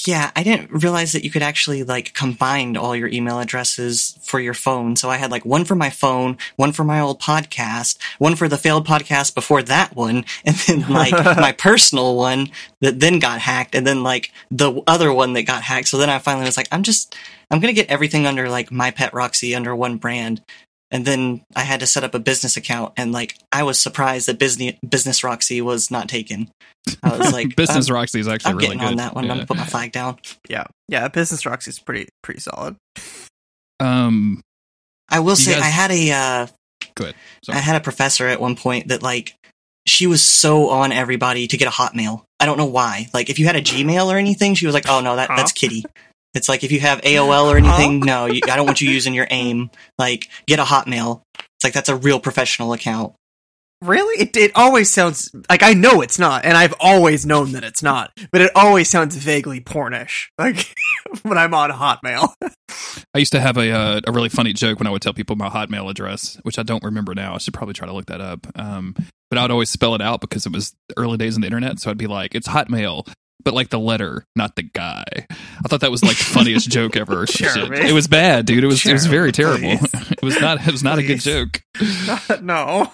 Yeah, 0.03 0.31
I 0.35 0.43
didn't 0.43 0.71
realize 0.71 1.13
that 1.13 1.23
you 1.23 1.31
could 1.31 1.41
actually 1.41 1.83
like 1.83 2.13
combine 2.13 2.75
all 2.75 2.97
your 2.97 3.07
email 3.07 3.39
addresses 3.39 4.19
for 4.21 4.41
your 4.41 4.53
phone. 4.53 4.97
So 4.97 5.09
I 5.09 5.15
had 5.15 5.31
like 5.31 5.45
one 5.45 5.63
for 5.63 5.75
my 5.75 5.89
phone, 5.89 6.37
one 6.57 6.73
for 6.73 6.83
my 6.83 6.99
old 6.99 7.21
podcast, 7.21 7.97
one 8.17 8.35
for 8.35 8.49
the 8.49 8.57
failed 8.57 8.85
podcast 8.85 9.33
before 9.33 9.63
that 9.63 9.95
one, 9.95 10.25
and 10.45 10.55
then 10.67 10.89
like 10.89 11.13
my 11.37 11.53
personal 11.53 12.17
one 12.17 12.49
that 12.81 12.99
then 12.99 13.19
got 13.19 13.39
hacked, 13.39 13.73
and 13.73 13.87
then 13.87 14.03
like 14.03 14.33
the 14.51 14.81
other 14.85 15.13
one 15.13 15.31
that 15.33 15.43
got 15.43 15.63
hacked. 15.63 15.87
So 15.87 15.97
then 15.97 16.09
I 16.09 16.19
finally 16.19 16.45
was 16.45 16.57
like, 16.57 16.67
I'm 16.73 16.83
just, 16.83 17.15
I'm 17.49 17.61
gonna 17.61 17.71
get 17.71 17.89
everything 17.89 18.25
under 18.25 18.49
like 18.49 18.73
my 18.73 18.91
pet 18.91 19.13
Roxy 19.13 19.55
under 19.55 19.73
one 19.73 19.95
brand. 19.95 20.41
And 20.91 21.03
then 21.05 21.43
I 21.55 21.61
had 21.61 21.79
to 21.79 21.87
set 21.87 22.03
up 22.03 22.13
a 22.13 22.19
business 22.19 22.57
account, 22.57 22.93
and 22.95 23.11
like 23.11 23.35
I 23.51 23.63
was 23.63 23.79
surprised 23.79 24.27
that 24.27 24.37
business 24.39 24.75
business 24.87 25.23
Roxy 25.23 25.59
was 25.61 25.89
not 25.89 26.07
taken. 26.07 26.49
I 27.01 27.17
was 27.17 27.33
like, 27.33 27.55
Business 27.57 27.89
Roxy 27.89 28.19
is 28.19 28.27
actually 28.27 28.51
I'm 28.51 28.57
really 28.57 28.67
getting 28.67 28.79
good. 28.81 28.87
on 28.91 28.95
that 28.97 29.15
one. 29.15 29.23
I'm 29.23 29.29
gonna 29.29 29.45
put 29.47 29.57
my 29.57 29.65
flag 29.65 29.91
down. 29.91 30.19
yeah, 30.47 30.65
yeah. 30.87 31.07
Business 31.07 31.45
Roxy 31.45 31.69
is 31.69 31.79
pretty 31.79 32.07
pretty 32.21 32.39
solid. 32.39 32.75
Um, 33.79 34.41
I 35.09 35.19
will 35.19 35.35
say 35.35 35.53
guys- 35.53 35.63
I 35.63 35.67
had 35.67 35.91
a 35.91 36.11
uh, 36.11 36.47
Go 36.95 37.03
ahead. 37.05 37.15
Sorry. 37.43 37.57
I 37.57 37.61
had 37.61 37.75
a 37.75 37.79
professor 37.81 38.27
at 38.27 38.39
one 38.39 38.55
point 38.55 38.89
that 38.89 39.01
like 39.03 39.35
she 39.87 40.07
was 40.07 40.21
so 40.21 40.69
on 40.69 40.91
everybody 40.91 41.47
to 41.47 41.57
get 41.57 41.67
a 41.67 41.71
Hotmail. 41.71 42.23
I 42.39 42.45
don't 42.45 42.57
know 42.57 42.65
why. 42.65 43.07
Like 43.13 43.29
if 43.29 43.39
you 43.39 43.45
had 43.47 43.55
a 43.55 43.61
Gmail 43.61 44.07
or 44.07 44.17
anything, 44.17 44.53
she 44.55 44.65
was 44.65 44.73
like, 44.75 44.87
"Oh 44.87 45.01
no, 45.01 45.15
that 45.15 45.29
that's 45.35 45.51
Kitty." 45.51 45.83
It's 46.35 46.49
like 46.49 46.63
if 46.63 46.71
you 46.71 46.81
have 46.81 47.01
AOL 47.01 47.45
or 47.47 47.57
anything, 47.57 48.01
no, 48.01 48.25
you, 48.25 48.41
I 48.49 48.55
don't 48.55 48.65
want 48.65 48.81
you 48.81 48.89
using 48.89 49.13
your 49.13 49.27
AIM. 49.29 49.71
Like 49.97 50.29
get 50.45 50.59
a 50.59 50.63
Hotmail. 50.63 51.21
It's 51.39 51.63
like 51.63 51.73
that's 51.73 51.89
a 51.89 51.95
real 51.95 52.19
professional 52.19 52.73
account. 52.73 53.15
Really? 53.81 54.21
It 54.21 54.35
it 54.37 54.51
always 54.55 54.89
sounds 54.89 55.29
like 55.49 55.61
I 55.61 55.73
know 55.73 56.01
it's 56.01 56.17
not, 56.17 56.45
and 56.45 56.57
I've 56.57 56.73
always 56.79 57.25
known 57.25 57.51
that 57.53 57.63
it's 57.63 57.83
not, 57.83 58.11
but 58.31 58.41
it 58.41 58.51
always 58.55 58.89
sounds 58.89 59.15
vaguely 59.15 59.61
pornish. 59.61 60.27
Like 60.37 60.75
when 61.23 61.37
I'm 61.37 61.53
on 61.53 61.71
Hotmail. 61.71 62.33
I 63.13 63.19
used 63.19 63.33
to 63.33 63.39
have 63.39 63.57
a 63.57 63.71
uh, 63.71 64.01
a 64.07 64.11
really 64.11 64.29
funny 64.29 64.53
joke 64.53 64.79
when 64.79 64.87
I 64.87 64.91
would 64.91 65.01
tell 65.01 65.13
people 65.13 65.35
my 65.35 65.49
Hotmail 65.49 65.89
address, 65.89 66.37
which 66.43 66.57
I 66.57 66.63
don't 66.63 66.83
remember 66.83 67.13
now. 67.13 67.35
I 67.35 67.37
should 67.37 67.53
probably 67.53 67.73
try 67.73 67.87
to 67.87 67.93
look 67.93 68.07
that 68.07 68.21
up. 68.21 68.47
Um, 68.55 68.95
but 69.29 69.37
I 69.37 69.43
would 69.43 69.51
always 69.51 69.69
spell 69.69 69.95
it 69.95 70.01
out 70.01 70.21
because 70.21 70.45
it 70.45 70.51
was 70.51 70.73
the 70.89 70.97
early 70.97 71.17
days 71.17 71.35
on 71.35 71.41
the 71.41 71.47
internet. 71.47 71.79
So 71.79 71.91
I'd 71.91 71.97
be 71.97 72.07
like, 72.07 72.33
"It's 72.33 72.47
Hotmail," 72.47 73.07
but 73.43 73.53
like 73.53 73.69
the 73.69 73.79
letter, 73.79 74.25
not 74.35 74.55
the 74.55 74.63
guy. 74.63 75.03
I 75.29 75.67
thought 75.67 75.81
that 75.81 75.91
was 75.91 76.03
like 76.03 76.17
the 76.17 76.23
funniest 76.23 76.69
joke 76.71 76.95
ever. 76.95 77.25
Jeremy. 77.25 77.79
It 77.89 77.93
was 77.93 78.07
bad, 78.07 78.45
dude. 78.45 78.63
It 78.63 78.67
was 78.67 78.85
it 78.85 78.93
was 78.93 79.05
very 79.05 79.31
terrible. 79.31 79.77
please. 79.77 79.91
it 80.11 80.21
was 80.23 80.39
not 80.39 80.65
it 80.67 80.71
was 80.71 80.83
not 80.83 80.97
a 80.99 81.03
good 81.03 81.21
Please. 81.21 81.23
joke. 81.23 81.61
no. 82.41 82.91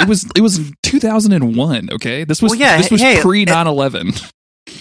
It 0.00 0.08
was 0.08 0.26
it 0.34 0.40
was 0.40 0.60
2001. 0.82 1.88
Okay, 1.92 2.24
this 2.24 2.40
was 2.42 2.50
Well, 2.50 2.60
yeah, 2.60 2.76
this 2.78 2.90
was 2.90 3.00
hey, 3.00 3.20
pre 3.20 3.44
9/11. 3.46 4.32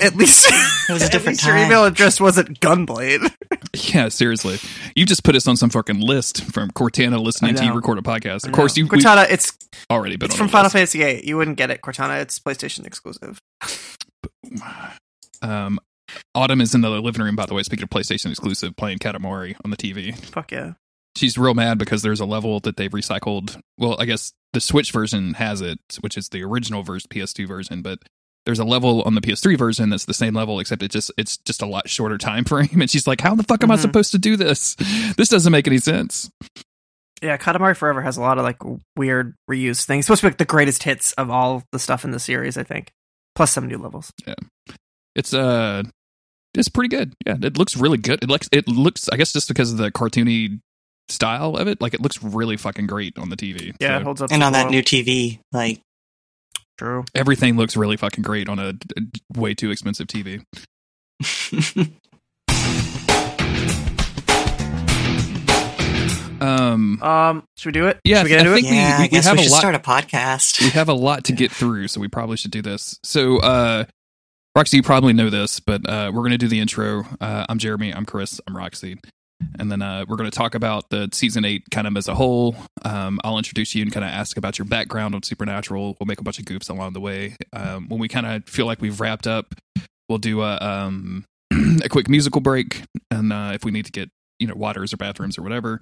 At 0.01 0.16
least 0.16 0.45
It 0.90 0.93
was 0.93 1.01
a 1.01 1.06
at 1.06 1.11
different 1.11 1.38
least 1.38 1.45
your 1.45 1.56
time. 1.56 1.66
email 1.66 1.83
address 1.85 2.22
wasn't 2.22 2.59
Gunblade. 2.59 3.32
Yeah, 3.93 4.09
seriously. 4.09 4.58
You 4.95 5.06
just 5.06 5.24
put 5.24 5.35
us 5.35 5.48
on 5.48 5.58
some 5.58 5.69
fucking 5.69 5.99
list 5.99 6.43
from 6.53 6.69
Cortana 6.72 7.19
listening 7.22 7.56
to 7.56 7.66
you 7.66 7.74
record 7.74 7.98
a 7.98 8.01
podcast. 8.01 8.45
Of 8.45 8.51
course, 8.51 8.77
you 8.77 8.85
we've 8.88 9.01
Cortana. 9.01 9.25
It's 9.30 9.58
already 9.90 10.16
been 10.16 10.27
it's 10.27 10.35
on 10.35 10.38
from 10.38 10.48
the 10.48 10.51
Final 10.51 10.66
list. 10.66 10.74
Fantasy 10.74 10.99
VIII. 10.99 11.27
You 11.27 11.38
wouldn't 11.38 11.58
get 11.58 11.72
it, 11.72 11.82
Cortana. 11.82 12.22
It's 12.22 12.40
PlayStation 12.40 12.85
exclusive. 12.85 13.40
Um, 15.41 15.79
Autumn 16.33 16.61
is 16.61 16.73
in 16.73 16.81
the 16.81 16.89
living 16.89 17.21
room, 17.23 17.35
by 17.35 17.45
the 17.45 17.53
way. 17.53 17.63
Speaking 17.63 17.83
of 17.83 17.89
PlayStation 17.89 18.31
exclusive, 18.31 18.75
playing 18.75 18.97
Katamari 18.99 19.55
on 19.63 19.71
the 19.71 19.77
TV. 19.77 20.17
Fuck 20.17 20.51
yeah. 20.51 20.73
She's 21.15 21.37
real 21.37 21.53
mad 21.53 21.77
because 21.77 22.01
there's 22.01 22.19
a 22.19 22.25
level 22.25 22.59
that 22.61 22.77
they've 22.77 22.91
recycled. 22.91 23.59
Well, 23.77 23.95
I 23.99 24.05
guess 24.05 24.31
the 24.53 24.61
Switch 24.61 24.91
version 24.91 25.35
has 25.35 25.61
it, 25.61 25.79
which 26.01 26.17
is 26.17 26.29
the 26.29 26.43
original 26.43 26.81
version, 26.83 27.07
PS2 27.09 27.47
version, 27.47 27.81
but 27.81 27.99
there's 28.45 28.59
a 28.59 28.63
level 28.63 29.01
on 29.03 29.15
the 29.15 29.21
PS3 29.21 29.57
version 29.57 29.89
that's 29.89 30.05
the 30.05 30.13
same 30.13 30.33
level, 30.33 30.59
except 30.59 30.81
it 30.81 30.91
just 30.91 31.11
it's 31.17 31.37
just 31.37 31.61
a 31.61 31.65
lot 31.67 31.89
shorter 31.89 32.17
time 32.17 32.43
frame. 32.45 32.81
And 32.81 32.89
she's 32.89 33.05
like, 33.05 33.21
"How 33.21 33.35
the 33.35 33.43
fuck 33.43 33.63
am 33.63 33.69
I 33.71 33.75
Mhm. 33.75 33.81
supposed 33.81 34.11
to 34.11 34.17
do 34.17 34.35
this? 34.35 34.75
This 35.17 35.29
doesn't 35.29 35.51
make 35.51 35.67
any 35.67 35.77
sense." 35.77 36.31
Yeah, 37.21 37.37
Katamari 37.37 37.75
Forever 37.75 38.01
has 38.01 38.15
a 38.17 38.21
lot 38.21 38.37
of 38.37 38.45
like 38.45 38.57
weird 38.95 39.35
reused 39.49 39.85
things. 39.85 40.03
It's 40.03 40.05
supposed 40.07 40.21
to 40.21 40.27
be 40.27 40.31
like 40.31 40.37
the 40.37 40.45
greatest 40.45 40.83
hits 40.83 41.11
of 41.13 41.29
all 41.29 41.63
the 41.73 41.79
stuff 41.79 42.05
in 42.05 42.11
the 42.11 42.19
series, 42.19 42.57
I 42.57 42.63
think. 42.63 42.91
Plus 43.35 43.51
some 43.51 43.67
new 43.67 43.77
levels. 43.77 44.11
Yeah, 44.27 44.35
it's 45.16 45.33
uh, 45.33 45.83
it's 46.53 46.69
pretty 46.69 46.90
good. 46.90 47.14
Yeah, 47.25 47.38
it 47.41 47.58
looks 47.58 47.77
really 47.77 47.98
good. 47.98 48.24
It 48.24 48.30
looks 48.30 48.49
it 48.51 48.67
looks. 48.67 49.09
I 49.09 49.17
guess 49.17 49.33
just 49.33 49.48
because 49.48 49.72
of 49.72 49.77
the 49.77 49.91
cartoony 49.91 50.59
style 51.09 51.56
of 51.56 51.67
it, 51.67 51.82
like 51.82 51.93
it 51.93 52.01
looks 52.01 52.22
really 52.24 52.58
fucking 52.58 52.88
great 52.88 53.17
on 53.17 53.30
the 53.30 53.38
TV. 53.38 53.75
Yeah, 53.80 53.98
it 53.98 54.03
holds 54.03 54.22
up. 54.22 54.32
And 54.32 54.43
on 54.43 54.53
that 54.53 54.66
well. 54.66 54.72
new 54.72 54.82
TV, 54.82 55.40
like 55.51 55.82
True. 56.77 57.06
everything 57.16 57.58
looks 57.58 57.75
really 57.75 57.98
fucking 57.98 58.24
great 58.24 58.49
on 58.49 58.59
a, 58.59 58.74
a 58.98 59.40
way 59.40 59.53
too 59.53 59.72
expensive 59.72 60.08
TV. 60.08 60.43
Um, 66.42 67.01
Um, 67.01 67.43
should 67.58 67.68
we 67.68 67.72
do 67.74 67.88
it? 67.88 68.00
Yeah, 68.03 68.18
should 68.18 68.24
we 68.24 68.30
get 68.30 68.40
I 68.48 68.53
think 68.53 68.66
it? 68.68 68.69
we- 68.72 68.76
yeah, 68.76 68.98
we 69.00 69.03
I 69.03 69.08
guess 69.08 69.26
have 69.26 69.34
we 69.38 69.42
a 69.42 69.43
should 69.43 69.51
lot- 69.51 69.59
start 69.59 69.76
a 69.76 69.80
podcast. 69.80 70.61
we 70.61 70.69
have 70.69 70.90
a 70.90 70.93
lot 70.93 71.24
to 71.26 71.34
get 71.34 71.51
through, 71.51 71.88
so 71.90 72.00
we 72.01 72.08
probably 72.08 72.38
should 72.38 72.51
do 72.51 72.61
this. 72.61 73.00
So, 73.03 73.38
uh, 73.40 73.85
Roxy, 74.56 74.77
you 74.77 74.84
probably 74.84 75.14
know 75.14 75.30
this, 75.30 75.59
but 75.59 75.88
uh, 75.88 76.11
we're 76.14 76.22
going 76.22 76.32
to 76.32 76.38
do 76.38 76.48
the 76.48 76.59
intro. 76.59 77.06
Uh, 77.22 77.45
I'm 77.48 77.59
Jeremy. 77.59 77.93
I'm 77.93 78.06
Chris. 78.06 78.42
I'm 78.48 78.56
Roxy. 78.58 78.98
And 79.58 79.72
then 79.72 79.82
uh, 79.82 80.03
we're 80.08 80.18
going 80.18 80.30
to 80.30 80.35
talk 80.38 80.53
about 80.53 80.90
the 80.90 81.08
season 81.14 81.45
eight 81.45 81.64
kind 81.72 81.88
of 81.88 81.95
as 81.95 82.09
a 82.09 82.16
whole. 82.16 82.58
Um, 82.84 83.22
I'll 83.24 83.38
introduce 83.38 83.74
you 83.74 83.82
and 83.84 83.92
kind 83.92 84.03
of 84.03 84.11
ask 84.11 84.35
about 84.35 84.58
your 84.59 84.66
background 84.66 85.16
on 85.16 85.24
Supernatural. 85.24 85.95
We'll 85.98 86.08
make 86.08 86.19
a 86.19 86.24
bunch 86.24 86.40
of 86.40 86.45
goofs 86.45 86.69
along 86.69 86.92
the 86.92 87.00
way. 87.00 87.38
Um, 87.53 87.88
when 87.88 88.00
we 88.01 88.09
kind 88.09 88.26
of 88.26 88.43
feel 88.50 88.66
like 88.66 88.82
we've 88.82 89.00
wrapped 89.00 89.27
up, 89.27 89.56
we'll 90.09 90.18
do 90.18 90.42
a 90.42 90.58
um, 90.58 91.24
a 91.84 91.88
quick 91.88 92.09
musical 92.09 92.42
break, 92.42 92.82
and 93.11 93.32
uh, 93.32 93.51
if 93.53 93.64
we 93.64 93.72
need 93.72 93.85
to 93.85 93.93
get 93.93 94.09
you 94.40 94.48
know 94.48 94.56
waters 94.56 94.93
or 94.93 94.98
bathrooms 94.98 95.38
or 95.38 95.42
whatever, 95.42 95.80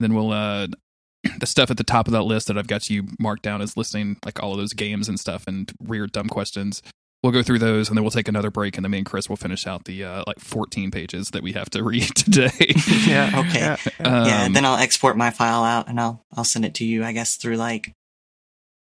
then 0.00 0.14
we'll 0.14 0.32
uh, 0.32 0.66
the 1.38 1.46
stuff 1.46 1.70
at 1.70 1.76
the 1.76 1.84
top 1.84 2.06
of 2.08 2.12
that 2.12 2.22
list 2.22 2.46
that 2.48 2.56
I've 2.58 2.66
got 2.66 2.88
you 2.90 3.04
marked 3.18 3.42
down 3.42 3.60
as 3.62 3.76
listing 3.76 4.16
like 4.24 4.42
all 4.42 4.52
of 4.52 4.58
those 4.58 4.72
games 4.72 5.08
and 5.08 5.18
stuff 5.20 5.44
and 5.46 5.70
weird 5.80 6.12
dumb 6.12 6.28
questions. 6.28 6.82
We'll 7.22 7.32
go 7.32 7.42
through 7.42 7.58
those 7.58 7.88
and 7.88 7.96
then 7.98 8.02
we'll 8.02 8.10
take 8.10 8.28
another 8.28 8.50
break 8.50 8.78
and 8.78 8.84
then 8.84 8.90
me 8.92 8.96
and 8.98 9.06
Chris 9.06 9.28
will 9.28 9.36
finish 9.36 9.66
out 9.66 9.84
the 9.84 10.02
uh, 10.04 10.24
like 10.26 10.38
14 10.40 10.90
pages 10.90 11.32
that 11.32 11.42
we 11.42 11.52
have 11.52 11.68
to 11.70 11.82
read 11.84 12.14
today. 12.16 12.50
Yeah. 13.06 13.44
Okay. 13.46 13.60
Yeah. 13.60 13.76
Um, 14.06 14.26
yeah, 14.26 14.48
then 14.48 14.64
I'll 14.64 14.78
export 14.78 15.16
my 15.18 15.30
file 15.30 15.62
out 15.64 15.88
and 15.88 16.00
I'll 16.00 16.24
I'll 16.34 16.44
send 16.44 16.64
it 16.64 16.74
to 16.76 16.84
you. 16.86 17.04
I 17.04 17.12
guess 17.12 17.36
through 17.36 17.56
like, 17.56 17.92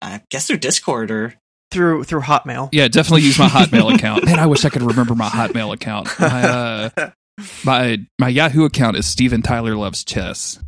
I 0.00 0.22
guess 0.30 0.46
through 0.46 0.58
Discord 0.58 1.10
or 1.10 1.34
Through 1.72 2.04
through 2.04 2.20
Hotmail. 2.20 2.68
yeah, 2.72 2.86
definitely 2.86 3.22
use 3.22 3.38
my 3.40 3.48
Hotmail 3.48 3.92
account. 3.96 4.24
Man, 4.26 4.38
I 4.38 4.46
wish 4.46 4.64
I 4.64 4.68
could 4.68 4.82
remember 4.82 5.16
my 5.16 5.28
Hotmail 5.28 5.72
account. 5.74 6.08
My 6.20 6.44
uh, 6.48 7.10
my 7.64 7.98
my 8.20 8.28
Yahoo 8.28 8.64
account 8.64 8.96
is 8.96 9.06
Steven 9.06 9.42
Tyler 9.42 9.74
loves 9.74 10.04
chess. 10.04 10.60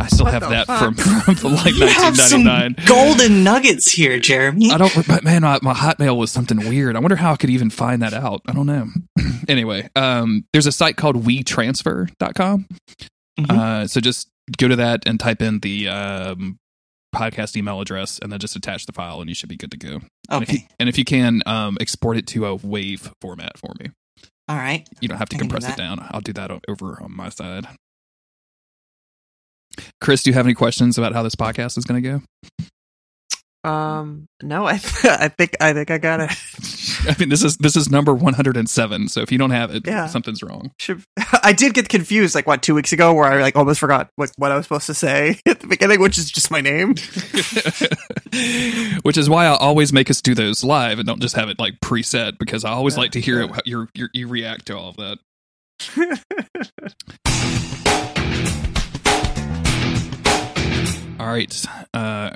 I 0.00 0.06
still 0.08 0.24
What 0.24 0.34
have 0.34 0.48
that 0.50 0.66
fuck? 0.66 0.96
from, 0.96 1.34
from 1.36 1.52
like 1.54 1.74
you 1.74 1.86
have 1.86 2.16
some 2.16 2.44
1999. 2.44 2.86
golden 2.86 3.44
nuggets 3.44 3.92
here, 3.92 4.18
Jeremy. 4.18 4.70
I 4.72 4.78
don't, 4.78 5.06
but 5.06 5.22
man, 5.22 5.42
my, 5.42 5.58
my 5.62 5.74
Hotmail 5.74 6.16
was 6.16 6.30
something 6.32 6.58
weird. 6.58 6.96
I 6.96 7.00
wonder 7.00 7.16
how 7.16 7.32
I 7.32 7.36
could 7.36 7.50
even 7.50 7.70
find 7.70 8.02
that 8.02 8.14
out. 8.14 8.40
I 8.48 8.52
don't 8.52 8.66
know. 8.66 8.86
anyway, 9.48 9.88
um, 9.94 10.44
there's 10.52 10.66
a 10.66 10.72
site 10.72 10.96
called 10.96 11.24
WeTransfer.com. 11.24 12.66
Mhm. 13.40 13.50
Uh, 13.50 13.86
so 13.86 14.00
just 14.00 14.28
go 14.58 14.68
to 14.68 14.76
that 14.76 15.02
and 15.06 15.18
type 15.20 15.40
in 15.42 15.60
the 15.60 15.88
um, 15.88 16.58
podcast 17.14 17.56
email 17.56 17.80
address 17.80 18.18
and 18.18 18.32
then 18.32 18.38
just 18.40 18.56
attach 18.56 18.86
the 18.86 18.92
file 18.92 19.20
and 19.20 19.28
you 19.28 19.34
should 19.34 19.48
be 19.48 19.56
good 19.56 19.70
to 19.70 19.76
go. 19.78 20.00
And 20.30 20.42
if 20.42 20.52
you, 20.52 20.58
okay, 20.58 20.68
and 20.80 20.88
if 20.88 20.98
you 20.98 21.04
can, 21.04 21.42
um, 21.46 21.76
export 21.80 22.16
it 22.16 22.26
to 22.28 22.46
a 22.46 22.58
WAV 22.58 23.10
format 23.20 23.56
for 23.58 23.72
me. 23.80 23.90
all 24.48 24.56
right. 24.56 24.86
You 25.00 25.08
don't 25.08 25.18
have 25.18 25.28
to 25.30 25.36
can 25.36 25.46
do 25.48 25.52
compress 25.54 25.72
it 25.72 25.76
down. 25.78 26.06
I'll 26.10 26.20
do 26.20 26.32
that 26.34 26.50
over 26.68 26.98
on 27.02 27.14
my 27.16 27.28
side. 27.28 27.66
Chris, 30.00 30.22
do 30.22 30.30
you 30.30 30.34
have 30.34 30.46
any 30.46 30.54
questions 30.54 30.98
about 30.98 31.12
how 31.12 31.22
this 31.22 31.34
podcast 31.34 31.78
is 31.78 31.84
going 31.84 32.02
to 32.02 32.08
go? 32.10 32.22
Um, 33.64 34.26
no, 34.42 34.66
I 34.66 34.72
I 35.04 35.28
think 35.28 35.56
I 35.60 35.72
think 35.72 35.92
I 35.92 35.98
got 35.98 36.18
it. 36.18 36.30
I 37.08 37.14
mean, 37.18 37.28
this 37.28 37.44
is 37.44 37.56
this 37.58 37.76
is 37.76 37.88
number 37.90 38.12
107. 38.12 39.08
So 39.08 39.20
if 39.20 39.30
you 39.30 39.38
don't 39.38 39.50
have 39.52 39.72
it, 39.72 39.86
Yeah. 39.86 40.06
something's 40.06 40.42
wrong. 40.42 40.72
Should, 40.80 41.04
I 41.44 41.52
did 41.52 41.72
get 41.72 41.88
confused, 41.88 42.34
like 42.34 42.44
what 42.48 42.60
two 42.64 42.74
weeks 42.74 42.92
ago, 42.92 43.14
where 43.14 43.24
I 43.24 43.40
like 43.40 43.54
almost 43.54 43.78
forgot 43.78 44.08
what 44.16 44.32
what 44.36 44.50
I 44.50 44.56
was 44.56 44.64
supposed 44.66 44.86
to 44.86 44.94
say 44.94 45.38
at 45.46 45.60
the 45.60 45.68
beginning, 45.68 46.00
which 46.00 46.18
is 46.18 46.28
just 46.28 46.50
my 46.50 46.60
name. 46.60 46.94
Which 49.02 49.16
is 49.16 49.30
why 49.30 49.44
I 49.46 49.56
always 49.56 49.92
make 49.92 50.10
us 50.10 50.20
do 50.20 50.34
those 50.34 50.64
live 50.64 50.98
and 50.98 51.06
don't 51.06 51.22
just 51.22 51.36
have 51.36 51.48
it 51.48 51.60
like 51.60 51.78
preset 51.80 52.38
because 52.38 52.64
I 52.64 52.70
always 52.70 52.94
Yeah, 52.94 53.00
like 53.00 53.12
to 53.12 53.20
hear 53.20 53.38
yeah. 53.42 53.44
it, 53.44 53.50
how 53.52 53.60
you 53.64 53.88
you 53.94 54.08
you 54.12 54.26
react 54.28 54.66
to 54.66 54.76
all 54.76 54.88
of 54.88 54.96
that. 54.96 55.18
All 61.22 61.28
right. 61.28 61.66
Uh, 61.94 62.30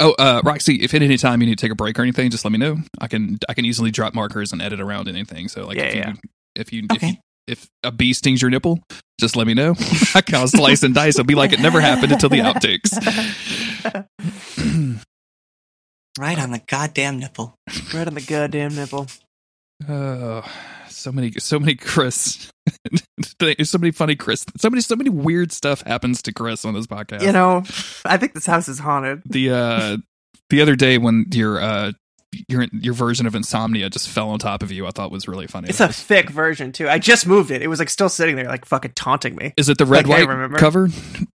oh, 0.00 0.12
uh, 0.18 0.42
Roxy, 0.44 0.82
if 0.82 0.92
at 0.92 1.02
any 1.02 1.16
time 1.16 1.40
you 1.40 1.46
need 1.46 1.56
to 1.56 1.64
take 1.64 1.70
a 1.70 1.76
break 1.76 1.96
or 1.98 2.02
anything, 2.02 2.30
just 2.30 2.44
let 2.44 2.50
me 2.50 2.58
know. 2.58 2.78
I 3.00 3.06
can 3.06 3.38
I 3.48 3.54
can 3.54 3.64
easily 3.64 3.92
drop 3.92 4.12
markers 4.12 4.52
and 4.52 4.60
edit 4.60 4.80
around 4.80 5.06
anything. 5.06 5.46
So 5.46 5.66
like 5.66 5.76
Yeah, 5.76 5.84
if 5.84 5.94
you 5.94 6.02
if 6.56 6.72
you 6.72 6.86
if, 6.90 7.02
you, 7.02 7.12
if 7.46 7.68
a 7.84 7.92
bee 7.92 8.12
stings 8.12 8.42
your 8.42 8.50
nipple, 8.50 8.80
just 9.20 9.36
let 9.36 9.46
me 9.46 9.54
know. 9.54 9.76
I 10.16 10.20
can 10.20 10.48
slice 10.48 10.82
and 10.82 10.96
dice. 10.96 11.14
It'll 11.14 11.26
be 11.26 11.36
like 11.36 11.52
it 11.52 11.60
never 11.60 11.80
happened 11.80 12.10
until 12.10 12.28
the 12.28 12.40
outtakes. 12.40 12.90
Right 16.18 16.36
on 16.36 16.50
the 16.50 16.58
goddamn 16.58 17.20
nipple. 17.20 17.54
right 17.94 18.08
on 18.08 18.14
the 18.14 18.20
goddamn 18.20 18.74
nipple. 18.74 19.06
Oh, 19.88 20.42
so 20.98 21.12
many, 21.12 21.32
so 21.38 21.58
many 21.58 21.74
Chris. 21.74 22.50
So 23.62 23.78
many 23.78 23.92
funny 23.92 24.14
Chris. 24.14 24.44
So 24.58 24.68
many, 24.68 24.80
so 24.82 24.94
many 24.94 25.10
weird 25.10 25.52
stuff 25.52 25.82
happens 25.82 26.22
to 26.22 26.32
Chris 26.32 26.64
on 26.64 26.74
this 26.74 26.86
podcast. 26.86 27.22
You 27.22 27.32
know, 27.32 27.62
I 28.04 28.16
think 28.16 28.34
this 28.34 28.46
house 28.46 28.68
is 28.68 28.78
haunted. 28.78 29.22
the 29.26 29.50
uh, 29.50 29.96
the 30.50 30.60
other 30.60 30.76
day 30.76 30.98
when 30.98 31.26
your 31.32 31.60
uh, 31.60 31.92
your 32.48 32.66
your 32.72 32.94
version 32.94 33.26
of 33.26 33.34
insomnia 33.34 33.88
just 33.88 34.08
fell 34.08 34.28
on 34.30 34.38
top 34.38 34.62
of 34.62 34.70
you, 34.70 34.86
I 34.86 34.90
thought 34.90 35.10
was 35.10 35.26
really 35.26 35.46
funny. 35.46 35.68
It's 35.70 35.80
a 35.80 35.88
thick 35.88 36.28
version 36.30 36.72
too. 36.72 36.88
I 36.88 36.98
just 36.98 37.26
moved 37.26 37.50
it. 37.50 37.62
It 37.62 37.68
was 37.68 37.78
like 37.78 37.88
still 37.90 38.08
sitting 38.08 38.36
there, 38.36 38.46
like 38.46 38.64
fucking 38.66 38.92
taunting 38.94 39.34
me. 39.36 39.54
Is 39.56 39.68
it 39.68 39.78
the 39.78 39.86
red 39.86 40.00
I 40.00 40.08
can't 40.08 40.28
white 40.28 40.28
remember. 40.34 40.58
cover? 40.58 40.88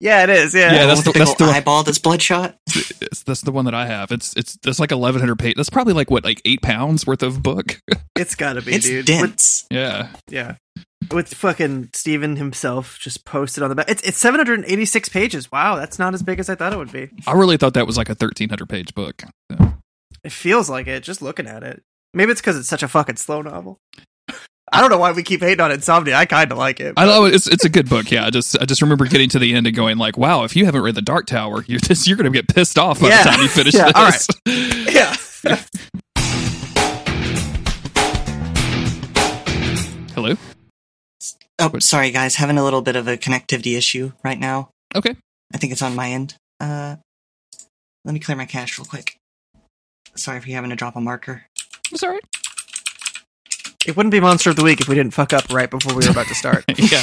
Yeah, 0.01 0.23
it 0.25 0.31
is. 0.31 0.55
Yeah, 0.55 0.73
Yeah, 0.73 0.87
that's 0.87 1.03
the- 1.03 1.11
with 1.11 1.15
the 1.15 1.19
that's 1.19 1.35
the 1.35 1.45
eyeball 1.45 1.83
that's 1.83 1.99
bloodshot. 1.99 2.57
It's, 3.01 3.23
that's 3.23 3.43
the 3.43 3.53
one 3.53 3.65
that 3.67 3.75
I 3.75 3.87
have. 3.87 4.11
It's 4.13 4.35
it's 4.37 4.57
that's 4.63 4.79
like 4.81 4.91
1100 4.91 5.37
page. 5.39 5.55
That's 5.57 5.71
probably 5.71 5.93
like 5.95 6.11
what 6.11 6.25
like 6.25 6.41
eight 6.45 6.63
pounds 6.63 7.07
worth 7.07 7.23
of 7.23 7.43
book. 7.43 7.81
it's 8.17 8.35
gotta 8.35 8.63
be, 8.63 8.73
It's 8.75 8.87
dude. 8.87 8.97
With- 8.99 9.07
dense. 9.07 9.67
yeah, 9.71 10.09
yeah, 10.29 10.55
with 11.13 11.33
fucking 11.35 11.91
Stephen 11.95 12.37
himself 12.37 12.99
just 12.99 13.25
posted 13.25 13.63
on 13.63 13.69
the 13.71 13.77
back. 13.77 13.91
It's 13.91 14.03
it's 14.03 14.19
786 14.19 15.09
pages. 15.11 15.51
Wow, 15.53 15.77
that's 15.77 15.99
not 15.99 16.15
as 16.15 16.23
big 16.23 16.39
as 16.41 16.49
I 16.49 16.55
thought 16.55 16.73
it 16.73 16.79
would 16.79 16.93
be. 16.93 17.11
I 17.27 17.33
really 17.33 17.57
thought 17.57 17.75
that 17.75 17.87
was 17.87 17.97
like 17.97 18.09
a 18.09 18.13
1300 18.13 18.69
page 18.69 18.95
book. 18.95 19.23
It 20.25 20.33
feels 20.33 20.69
like 20.69 20.87
it 20.87 21.03
just 21.03 21.23
looking 21.23 21.47
at 21.47 21.63
it. 21.63 21.83
Maybe 22.15 22.33
it's 22.33 22.41
because 22.41 22.57
it's 22.57 22.69
such 22.69 22.83
a 22.83 22.89
fucking 22.89 23.17
slow 23.17 23.43
novel. 23.43 23.79
I 24.73 24.81
don't 24.83 24.91
know 24.91 24.99
why 24.99 25.13
we 25.13 25.23
keep 25.23 25.41
hating 25.41 25.61
on 25.61 25.73
Insomnia. 25.73 26.15
I 26.17 26.27
kind 26.27 26.53
of 26.53 26.59
like 26.59 26.81
it. 26.81 26.95
I 26.97 27.05
but- 27.05 27.07
know 27.07 27.25
it's 27.25 27.47
it's 27.47 27.65
a 27.65 27.69
good 27.71 27.89
book. 27.89 28.11
Yeah, 28.11 28.27
I 28.27 28.31
just 28.31 28.59
I 28.61 28.65
just 28.67 28.83
remember 28.83 29.07
getting 29.07 29.29
to 29.31 29.39
the 29.39 29.55
end 29.55 29.67
and 29.67 29.75
going 29.75 29.97
like, 29.99 30.19
wow, 30.19 30.45
if 30.45 30.55
you 30.57 30.65
haven't 30.67 30.83
read 30.83 30.95
the 30.95 31.03
Dark 31.03 31.27
Tower, 31.27 31.65
you're 31.67 31.81
just 31.83 32.07
you're 32.07 32.17
gonna 32.17 32.31
get 32.31 32.49
pissed 32.49 32.79
off 32.79 33.01
by 33.01 33.09
Yeah. 33.09 33.23
the 33.25 33.31
time 33.31 33.41
you 33.41 33.49
finish 33.49 33.75
Yeah, 33.79 33.93
all 33.95 34.11
this. 34.11 34.29
Yeah. 34.95 35.15
Hello. 40.15 40.35
Oh, 41.61 41.69
What- 41.69 41.83
sorry 41.83 42.11
guys, 42.11 42.35
having 42.37 42.59
a 42.59 42.65
little 42.65 42.83
bit 42.83 42.97
of 42.97 43.07
a 43.09 43.17
connectivity 43.17 43.77
issue 43.77 44.13
right 44.25 44.39
now. 44.39 44.71
Okay. 44.95 45.15
I 45.55 45.59
think 45.59 45.73
it's 45.73 45.83
on 45.83 45.95
my 45.95 46.11
end. 46.11 46.35
Uh, 46.61 46.97
let 48.05 48.13
me 48.13 48.21
clear 48.21 48.37
my 48.37 48.47
cache 48.47 48.79
real 48.79 48.85
quick. 48.87 49.17
Sorry 50.19 50.41
for 50.41 50.49
you 50.49 50.55
having 50.57 50.71
to 50.71 50.77
drop 50.77 50.97
a 50.97 51.01
marker. 51.01 51.45
It's 51.93 52.03
all 52.03 52.11
right. 52.11 52.23
It 53.87 53.97
wouldn't 53.97 54.11
be 54.11 54.21
Monster 54.21 54.51
of 54.51 54.57
the 54.57 54.65
Week 54.65 54.81
if 54.81 54.89
we 54.89 54.95
didn't 54.95 55.13
fuck 55.15 55.33
up 55.33 55.49
right 55.51 55.71
before 55.71 55.95
we 55.95 56.05
were 56.05 56.11
about 56.11 56.27
to 56.27 56.35
start. 56.35 56.65
yeah, 56.77 57.03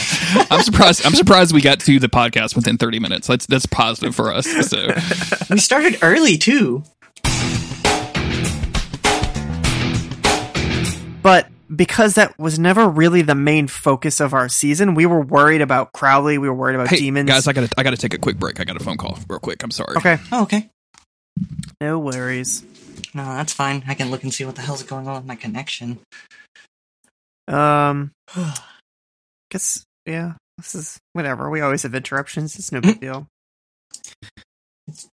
I'm 0.51 0.61
surprised. 0.61 1.05
I'm 1.05 1.15
surprised 1.15 1.53
we 1.53 1.61
got 1.61 1.79
to 1.79 1.99
the 1.99 2.09
podcast 2.09 2.55
within 2.55 2.77
30 2.77 2.99
minutes. 2.99 3.27
That's 3.27 3.45
that's 3.47 3.65
positive 3.65 4.13
for 4.15 4.31
us. 4.31 4.45
So 4.69 4.87
We 5.49 5.57
started 5.59 5.97
early 6.01 6.37
too. 6.37 6.83
but 11.23 11.47
because 11.75 12.15
that 12.15 12.37
was 12.37 12.59
never 12.59 12.87
really 12.87 13.23
the 13.23 13.33
main 13.35 13.67
focus 13.67 14.19
of 14.19 14.33
our 14.33 14.47
season, 14.49 14.93
we 14.93 15.05
were 15.07 15.21
worried 15.21 15.61
about 15.61 15.91
Crowley. 15.93 16.37
We 16.37 16.47
were 16.47 16.53
worried 16.55 16.75
about 16.75 16.89
hey, 16.89 16.97
demons. 16.97 17.27
guys, 17.29 17.47
I 17.47 17.53
gotta 17.53 17.69
I 17.77 17.83
gotta 17.83 17.97
take 17.97 18.13
a 18.13 18.19
quick 18.19 18.37
break. 18.37 18.59
I 18.59 18.63
got 18.63 18.75
a 18.79 18.83
phone 18.83 18.97
call 18.97 19.17
real 19.27 19.39
quick. 19.39 19.63
I'm 19.63 19.71
sorry. 19.71 19.95
okay, 19.97 20.17
Oh, 20.31 20.43
okay. 20.43 20.69
no 21.81 21.97
worries. 21.97 22.63
No, 23.13 23.25
that's 23.25 23.53
fine. 23.53 23.83
I 23.87 23.93
can 23.93 24.11
look 24.11 24.23
and 24.23 24.33
see 24.33 24.45
what 24.45 24.55
the 24.55 24.61
hell's 24.61 24.83
going 24.83 25.07
on 25.07 25.15
with 25.15 25.25
my 25.25 25.35
connection. 25.35 25.99
Um, 27.47 28.11
guess 29.51 29.83
yeah. 30.05 30.33
This 30.57 30.73
is 30.75 30.97
whatever. 31.13 31.49
We 31.49 31.61
always 31.61 31.83
have 31.83 31.93
interruptions. 31.95 32.55
It's 32.57 32.71
no 32.71 32.79
big 32.81 33.01
deal. 33.01 33.27
It's 34.87 35.07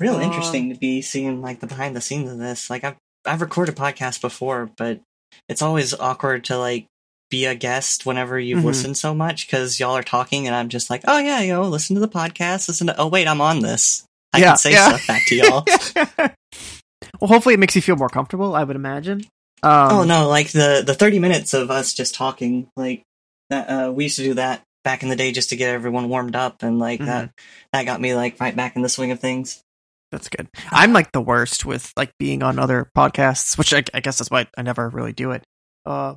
real 0.00 0.16
Uh, 0.16 0.20
interesting 0.22 0.72
to 0.72 0.78
be 0.78 1.02
seeing 1.02 1.40
like 1.40 1.60
the 1.60 1.66
behind 1.68 1.94
the 1.94 2.00
scenes 2.00 2.30
of 2.30 2.38
this. 2.38 2.68
Like 2.70 2.82
I've 2.84 2.96
I've 3.24 3.40
recorded 3.42 3.76
podcasts 3.76 4.20
before, 4.20 4.70
but 4.76 5.00
it's 5.48 5.62
always 5.62 5.94
awkward 5.94 6.44
to 6.46 6.58
like 6.58 6.86
be 7.30 7.44
a 7.44 7.54
guest 7.54 8.04
whenever 8.06 8.40
you've 8.40 8.60
Mhm. 8.60 8.64
listened 8.64 8.96
so 8.96 9.14
much 9.14 9.46
because 9.46 9.78
y'all 9.78 9.96
are 9.96 10.02
talking 10.02 10.48
and 10.48 10.56
I'm 10.56 10.68
just 10.68 10.90
like, 10.90 11.02
oh 11.06 11.18
yeah, 11.18 11.40
you 11.40 11.52
know, 11.52 11.62
listen 11.62 11.94
to 11.94 12.00
the 12.00 12.08
podcast. 12.08 12.66
Listen 12.66 12.88
to. 12.88 12.96
Oh 12.98 13.06
wait, 13.06 13.28
I'm 13.28 13.40
on 13.40 13.60
this. 13.60 14.04
I 14.32 14.38
Yeah, 14.38 14.46
can 14.48 14.56
say 14.58 14.72
yeah. 14.72 14.88
stuff 14.96 15.06
back 15.06 15.22
to 15.26 15.36
y'all. 15.36 15.64
well, 17.20 17.28
hopefully 17.28 17.54
it 17.54 17.60
makes 17.60 17.76
you 17.76 17.82
feel 17.82 17.96
more 17.96 18.08
comfortable. 18.08 18.54
I 18.54 18.64
would 18.64 18.76
imagine. 18.76 19.24
Um, 19.62 19.92
oh 19.92 20.04
no, 20.04 20.28
like 20.28 20.50
the 20.52 20.82
the 20.86 20.94
30 20.94 21.18
minutes 21.18 21.54
of 21.54 21.70
us 21.70 21.92
just 21.92 22.14
talking, 22.14 22.68
like 22.76 23.02
that. 23.50 23.66
Uh, 23.68 23.92
we 23.92 24.04
used 24.04 24.16
to 24.16 24.22
do 24.24 24.34
that 24.34 24.62
back 24.84 25.02
in 25.02 25.10
the 25.10 25.16
day 25.16 25.30
just 25.32 25.50
to 25.50 25.56
get 25.56 25.68
everyone 25.74 26.08
warmed 26.08 26.34
up, 26.36 26.62
and 26.62 26.78
like 26.78 27.00
that 27.00 27.24
Mm-hmm. 27.26 27.44
that 27.74 27.84
got 27.84 28.00
me 28.00 28.14
like 28.14 28.40
right 28.40 28.56
back 28.56 28.76
in 28.76 28.82
the 28.82 28.88
swing 28.88 29.10
of 29.10 29.20
things. 29.20 29.62
That's 30.12 30.28
good. 30.28 30.48
I'm 30.72 30.92
like 30.92 31.12
the 31.12 31.20
worst 31.20 31.64
with 31.64 31.92
like 31.96 32.10
being 32.18 32.42
on 32.42 32.58
other 32.58 32.90
podcasts, 32.96 33.56
which 33.56 33.72
I, 33.72 33.84
I 33.94 34.00
guess 34.00 34.18
that's 34.18 34.30
why 34.30 34.46
I 34.56 34.62
never 34.62 34.88
really 34.88 35.12
do 35.12 35.30
it. 35.30 35.44
Uh, 35.86 36.16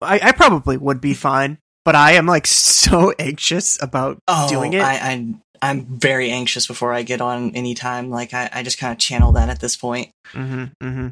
I, 0.00 0.18
I 0.20 0.32
probably 0.32 0.76
would 0.76 1.00
be 1.00 1.14
fine, 1.14 1.58
but 1.84 1.94
I 1.94 2.12
am 2.12 2.26
like 2.26 2.46
so 2.48 3.12
anxious 3.18 3.80
about 3.80 4.18
Oh, 4.26 4.48
doing 4.48 4.72
it. 4.72 4.82
I, 4.82 4.94
I 4.94 5.34
I'm 5.62 5.86
very 5.98 6.30
anxious 6.30 6.66
before 6.66 6.92
I 6.92 7.02
get 7.02 7.20
on 7.20 7.52
any 7.54 7.74
time. 7.74 8.10
Like 8.10 8.34
I, 8.34 8.48
I 8.52 8.62
just 8.62 8.78
kind 8.78 8.92
of 8.92 8.98
channel 8.98 9.32
that 9.32 9.48
at 9.48 9.60
this 9.60 9.76
point. 9.76 10.10
Mm-hmm. 10.32 10.64
Mm-hmm. 10.86 11.08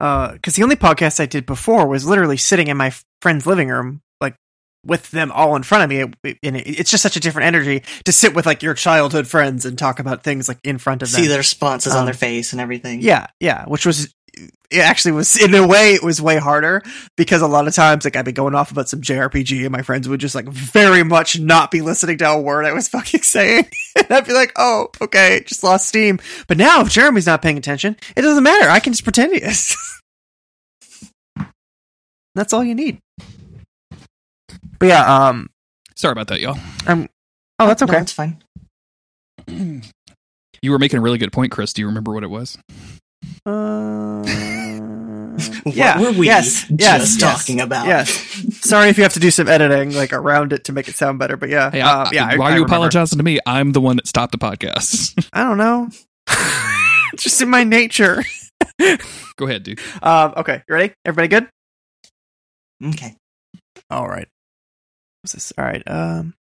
Uh, 0.00 0.32
because 0.32 0.56
the 0.56 0.62
only 0.62 0.76
podcast 0.76 1.20
I 1.20 1.26
did 1.26 1.46
before 1.46 1.86
was 1.86 2.06
literally 2.06 2.36
sitting 2.36 2.66
in 2.68 2.76
my 2.76 2.92
friend's 3.20 3.46
living 3.46 3.68
room, 3.68 4.00
like 4.20 4.34
with 4.84 5.10
them 5.12 5.30
all 5.30 5.54
in 5.54 5.62
front 5.62 5.84
of 5.84 5.90
me, 5.90 6.34
and 6.42 6.56
it's 6.56 6.90
just 6.90 7.02
such 7.02 7.16
a 7.16 7.20
different 7.20 7.46
energy 7.46 7.84
to 8.04 8.12
sit 8.12 8.34
with 8.34 8.44
like 8.44 8.62
your 8.62 8.74
childhood 8.74 9.28
friends 9.28 9.64
and 9.64 9.78
talk 9.78 10.00
about 10.00 10.24
things 10.24 10.48
like 10.48 10.58
in 10.64 10.78
front 10.78 11.02
of 11.02 11.12
them. 11.12 11.22
See 11.22 11.28
their 11.28 11.38
responses 11.38 11.92
Um, 11.92 12.00
on 12.00 12.04
their 12.06 12.14
face 12.14 12.52
and 12.52 12.60
everything. 12.60 13.00
Yeah, 13.00 13.26
yeah, 13.38 13.64
which 13.66 13.86
was 13.86 14.12
it 14.72 14.80
actually 14.80 15.12
was 15.12 15.40
in 15.40 15.54
a 15.54 15.66
way 15.66 15.92
it 15.94 16.02
was 16.02 16.20
way 16.22 16.36
harder 16.38 16.82
because 17.16 17.42
a 17.42 17.46
lot 17.46 17.66
of 17.68 17.74
times 17.74 18.04
like 18.04 18.16
I'd 18.16 18.24
be 18.24 18.32
going 18.32 18.54
off 18.54 18.70
about 18.70 18.88
some 18.88 19.00
JRPG 19.00 19.62
and 19.62 19.70
my 19.72 19.82
friends 19.82 20.08
would 20.08 20.20
just 20.20 20.34
like 20.34 20.46
very 20.48 21.02
much 21.02 21.38
not 21.38 21.70
be 21.70 21.80
listening 21.82 22.18
to 22.18 22.30
a 22.30 22.40
word 22.40 22.64
I 22.64 22.72
was 22.72 22.88
fucking 22.90 23.22
saying. 23.22 23.68
and 23.96 24.06
I'd 24.10 24.26
be 24.26 24.32
like, 24.32 24.52
"Oh, 24.56 24.88
okay, 25.00 25.42
just 25.46 25.62
lost 25.62 25.88
steam." 25.88 26.18
But 26.48 26.56
now 26.56 26.80
if 26.80 26.90
Jeremy's 26.90 27.26
not 27.26 27.42
paying 27.42 27.58
attention, 27.58 27.96
it 28.16 28.22
doesn't 28.22 28.42
matter. 28.42 28.68
I 28.68 28.80
can 28.80 28.92
just 28.92 29.04
pretend 29.04 29.32
he 29.34 29.38
is. 29.42 29.76
That's 32.34 32.52
all 32.52 32.64
you 32.64 32.74
need. 32.74 32.98
But 34.78 34.86
yeah, 34.86 35.26
um 35.28 35.48
Sorry 35.96 36.12
about 36.12 36.28
that, 36.28 36.40
y'all. 36.40 36.58
I'm 36.86 37.08
Oh, 37.58 37.66
that's 37.68 37.82
No, 37.82 37.86
okay. 37.88 38.00
it's 38.00 38.12
fine. 38.12 38.42
You 40.64 40.70
were 40.70 40.78
making 40.78 41.00
a 41.00 41.02
really 41.02 41.18
good 41.18 41.32
point, 41.32 41.50
Chris. 41.50 41.72
Do 41.72 41.82
you 41.82 41.88
remember 41.88 42.12
what 42.12 42.22
it 42.22 42.30
was? 42.30 42.56
Uh, 43.44 44.22
What 45.48 45.74
yeah, 45.74 46.00
were 46.00 46.12
we 46.12 46.26
yes, 46.26 46.66
just 46.68 46.70
yes, 46.70 46.80
yes, 46.80 47.16
talking 47.18 47.60
about? 47.60 47.86
Yes. 47.86 48.10
Sorry 48.60 48.88
if 48.88 48.96
you 48.96 49.02
have 49.02 49.12
to 49.14 49.20
do 49.20 49.30
some 49.30 49.48
editing 49.48 49.92
like 49.94 50.12
around 50.12 50.52
it 50.52 50.64
to 50.64 50.72
make 50.72 50.88
it 50.88 50.94
sound 50.94 51.18
better, 51.18 51.36
but 51.36 51.48
yeah, 51.48 51.70
Hey, 51.70 51.80
uh, 51.80 52.04
I, 52.04 52.10
yeah. 52.12 52.26
I- 52.26 52.36
why 52.36 52.50
I 52.50 52.54
are 52.54 52.58
you 52.58 52.64
apologizing 52.64 53.18
to 53.18 53.24
me? 53.24 53.38
I'm 53.46 53.72
the 53.72 53.80
one 53.80 53.96
that 53.96 54.06
stopped 54.06 54.32
the 54.32 54.38
podcast. 54.38 55.28
I 55.32 55.44
don't 55.44 55.58
know. 55.58 55.88
It's 57.12 57.22
just 57.24 57.40
in 57.42 57.48
my 57.50 57.64
nature. 57.64 58.22
Go 59.36 59.46
ahead, 59.46 59.62
dude. 59.64 59.80
Um, 60.02 60.34
okay, 60.36 60.62
you 60.68 60.74
ready? 60.74 60.94
Everybody 61.04 61.28
good? 61.28 61.48
Okay. 62.94 63.16
All 63.90 64.08
right. 64.08 64.28
What's 65.22 65.32
this? 65.32 65.52
All 65.58 65.64
right. 65.64 65.82
Um. 65.86 66.34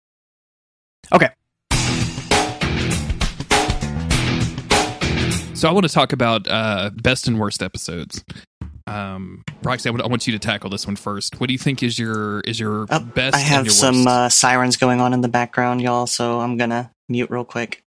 Okay. 1.13 1.31
So 5.55 5.69
I 5.69 5.73
want 5.73 5.89
to 5.89 5.93
talk 5.93 6.13
about 6.13 6.47
uh, 6.47 6.91
best 7.03 7.27
and 7.27 7.41
worst 7.41 7.65
episodes. 7.65 8.23
Um, 8.89 9.43
Roxy, 9.63 9.89
I 9.89 9.93
want, 9.93 10.03
I 10.03 10.07
want 10.07 10.27
you 10.27 10.33
to 10.33 10.39
tackle 10.39 10.71
this 10.71 10.87
one 10.87 10.97
first. 10.97 11.39
What 11.41 11.49
do 11.49 11.53
you 11.53 11.59
think 11.59 11.83
is 11.83 11.99
your 11.99 12.41
is 12.41 12.59
your 12.59 12.87
Oh, 12.91 13.01
best? 13.01 13.37
I 13.37 13.41
and 13.41 13.49
have 13.49 13.65
your 13.67 13.73
some 13.73 13.97
worst? 13.97 14.09
uh, 14.09 14.29
sirens 14.31 14.77
going 14.77 15.01
on 15.01 15.13
in 15.13 15.21
the 15.21 15.29
background, 15.29 15.83
y'all. 15.83 16.07
So 16.07 16.41
I'm 16.41 16.57
gonna 16.57 16.91
mute 17.09 17.31
real 17.31 17.45
quick. 17.45 17.83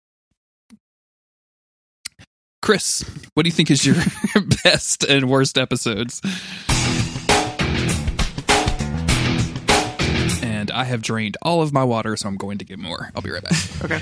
Chris, 2.64 3.04
what 3.36 3.44
do 3.44 3.48
you 3.48 3.54
think 3.54 3.70
is 3.72 3.86
your 3.86 3.96
best 4.64 5.04
and 5.04 5.30
worst 5.30 5.58
episodes? 5.58 6.22
And 10.42 10.72
I 10.72 10.84
have 10.86 11.02
drained 11.02 11.38
all 11.44 11.62
of 11.62 11.72
my 11.72 11.84
water, 11.84 12.18
so 12.18 12.28
I'm 12.28 12.36
going 12.38 12.58
to 12.58 12.66
get 12.66 12.80
more. 12.80 13.10
I'll 13.16 13.22
be 13.22 13.30
right 13.30 13.44
back. 13.44 13.54
Okay. 13.84 14.02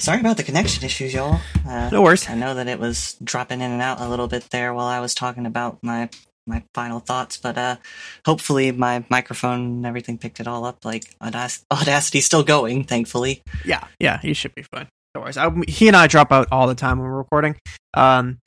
Sorry 0.00 0.18
about 0.20 0.38
the 0.38 0.42
connection 0.42 0.82
issues, 0.84 1.12
y'all. 1.12 1.40
Uh, 1.68 1.90
No 1.90 2.00
worries. 2.02 2.28
I 2.28 2.34
know 2.34 2.54
that 2.54 2.68
it 2.68 2.78
was 2.80 3.16
dropping 3.22 3.60
in 3.60 3.70
and 3.70 3.82
out 3.82 4.00
a 4.00 4.08
little 4.08 4.28
bit 4.28 4.48
there 4.50 4.72
while 4.72 4.86
I 4.86 5.00
was 5.00 5.14
talking 5.14 5.44
about 5.46 5.78
my 5.82 6.08
my 6.46 6.62
final 6.74 7.00
thoughts, 7.00 7.36
but 7.36 7.56
uh, 7.58 7.76
hopefully 8.24 8.72
my 8.72 9.04
microphone 9.10 9.60
and 9.60 9.86
everything 9.86 10.16
picked 10.18 10.40
it 10.40 10.48
all 10.48 10.64
up. 10.64 10.84
Like 10.84 11.04
Audac- 11.22 11.62
Audacity's 11.70 12.24
still 12.24 12.42
going, 12.42 12.84
thankfully. 12.84 13.42
Yeah. 13.64 13.86
Yeah. 14.00 14.18
You 14.22 14.34
should 14.34 14.54
be 14.54 14.62
fine. 14.62 14.88
No 15.14 15.20
worries. 15.20 15.36
I, 15.36 15.50
he 15.68 15.86
and 15.86 15.96
I 15.96 16.06
drop 16.06 16.32
out 16.32 16.48
all 16.50 16.66
the 16.66 16.74
time 16.74 16.98
when 16.98 17.06
we're 17.08 17.18
recording. 17.18 17.56
Um, 17.94 18.38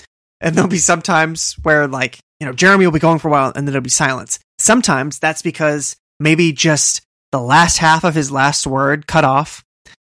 and 0.42 0.56
there'll 0.56 0.70
be 0.70 0.78
sometimes 0.80 1.54
where 1.64 1.88
like 1.88 2.18
you 2.40 2.48
know 2.48 2.54
Jeremy 2.54 2.86
will 2.86 2.92
be 2.94 3.00
going 3.00 3.20
for 3.20 3.28
a 3.28 3.32
while 3.32 3.48
and 3.56 3.68
then 3.68 3.74
there'll 3.74 3.82
be 3.84 3.90
silence. 3.92 4.40
Sometimes 4.58 5.20
that's 5.20 5.44
because 5.44 5.96
maybe 6.20 6.52
just 6.52 7.02
the 7.32 7.40
last 7.40 7.78
half 7.78 8.04
of 8.04 8.16
his 8.16 8.32
last 8.32 8.66
word 8.66 9.06
cut 9.08 9.24
off. 9.24 9.64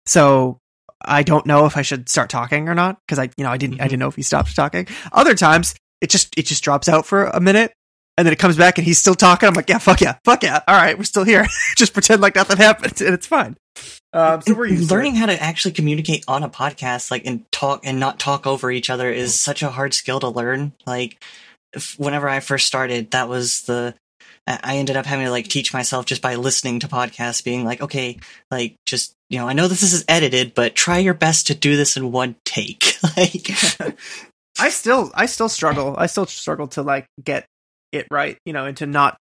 So 0.06 0.58
I 1.04 1.22
don't 1.22 1.46
know 1.46 1.66
if 1.66 1.76
I 1.76 1.82
should 1.82 2.08
start 2.08 2.30
talking 2.30 2.68
or 2.68 2.74
not 2.74 2.98
because 3.06 3.18
I 3.18 3.30
you 3.36 3.44
know 3.44 3.50
I 3.50 3.56
didn't 3.56 3.80
I 3.80 3.84
didn't 3.84 4.00
know 4.00 4.08
if 4.08 4.16
he 4.16 4.22
stopped 4.22 4.54
talking. 4.54 4.86
Other 5.12 5.34
times 5.34 5.74
it 6.00 6.10
just 6.10 6.36
it 6.36 6.46
just 6.46 6.64
drops 6.64 6.88
out 6.88 7.06
for 7.06 7.24
a 7.24 7.40
minute 7.40 7.72
and 8.16 8.26
then 8.26 8.32
it 8.32 8.38
comes 8.38 8.56
back 8.56 8.78
and 8.78 8.86
he's 8.86 8.98
still 8.98 9.14
talking. 9.14 9.48
I'm 9.48 9.54
like 9.54 9.68
yeah 9.68 9.78
fuck 9.78 10.00
yeah 10.00 10.18
fuck 10.24 10.42
yeah 10.42 10.60
all 10.66 10.76
right 10.76 10.96
we're 10.96 11.04
still 11.04 11.24
here. 11.24 11.46
just 11.76 11.92
pretend 11.92 12.22
like 12.22 12.34
nothing 12.34 12.56
happened 12.56 13.00
and 13.00 13.14
it's 13.14 13.26
fine. 13.26 13.56
Um, 14.12 14.42
so 14.42 14.54
we're 14.54 14.66
used 14.66 14.88
to 14.88 14.94
learning 14.94 15.14
how 15.14 15.26
to 15.26 15.42
actually 15.42 15.72
communicate 15.72 16.24
on 16.28 16.42
a 16.42 16.48
podcast, 16.50 17.10
like 17.10 17.24
and 17.24 17.50
talk 17.50 17.80
and 17.84 17.98
not 17.98 18.18
talk 18.18 18.46
over 18.46 18.70
each 18.70 18.90
other, 18.90 19.10
is 19.10 19.40
such 19.40 19.62
a 19.62 19.70
hard 19.70 19.94
skill 19.94 20.20
to 20.20 20.28
learn. 20.28 20.72
Like, 20.86 21.22
if, 21.72 21.98
whenever 21.98 22.28
I 22.28 22.40
first 22.40 22.66
started, 22.66 23.12
that 23.12 23.28
was 23.28 23.62
the 23.62 23.94
I 24.46 24.76
ended 24.76 24.96
up 24.96 25.06
having 25.06 25.26
to 25.26 25.30
like 25.30 25.48
teach 25.48 25.72
myself 25.72 26.04
just 26.04 26.20
by 26.20 26.34
listening 26.34 26.80
to 26.80 26.88
podcasts, 26.88 27.44
being 27.44 27.64
like, 27.64 27.80
okay, 27.80 28.18
like 28.50 28.76
just 28.86 29.14
you 29.30 29.38
know, 29.38 29.48
I 29.48 29.52
know 29.52 29.68
this 29.68 29.82
is 29.82 30.04
edited, 30.08 30.54
but 30.54 30.74
try 30.74 30.98
your 30.98 31.14
best 31.14 31.46
to 31.46 31.54
do 31.54 31.76
this 31.76 31.96
in 31.96 32.12
one 32.12 32.36
take. 32.44 32.96
like, 33.16 33.50
I 34.58 34.68
still 34.70 35.10
I 35.14 35.26
still 35.26 35.48
struggle. 35.48 35.94
I 35.96 36.06
still 36.06 36.26
struggle 36.26 36.68
to 36.68 36.82
like 36.82 37.06
get 37.22 37.46
it 37.92 38.06
right, 38.10 38.36
you 38.44 38.52
know, 38.52 38.66
and 38.66 38.76
to 38.78 38.86
not 38.86 39.16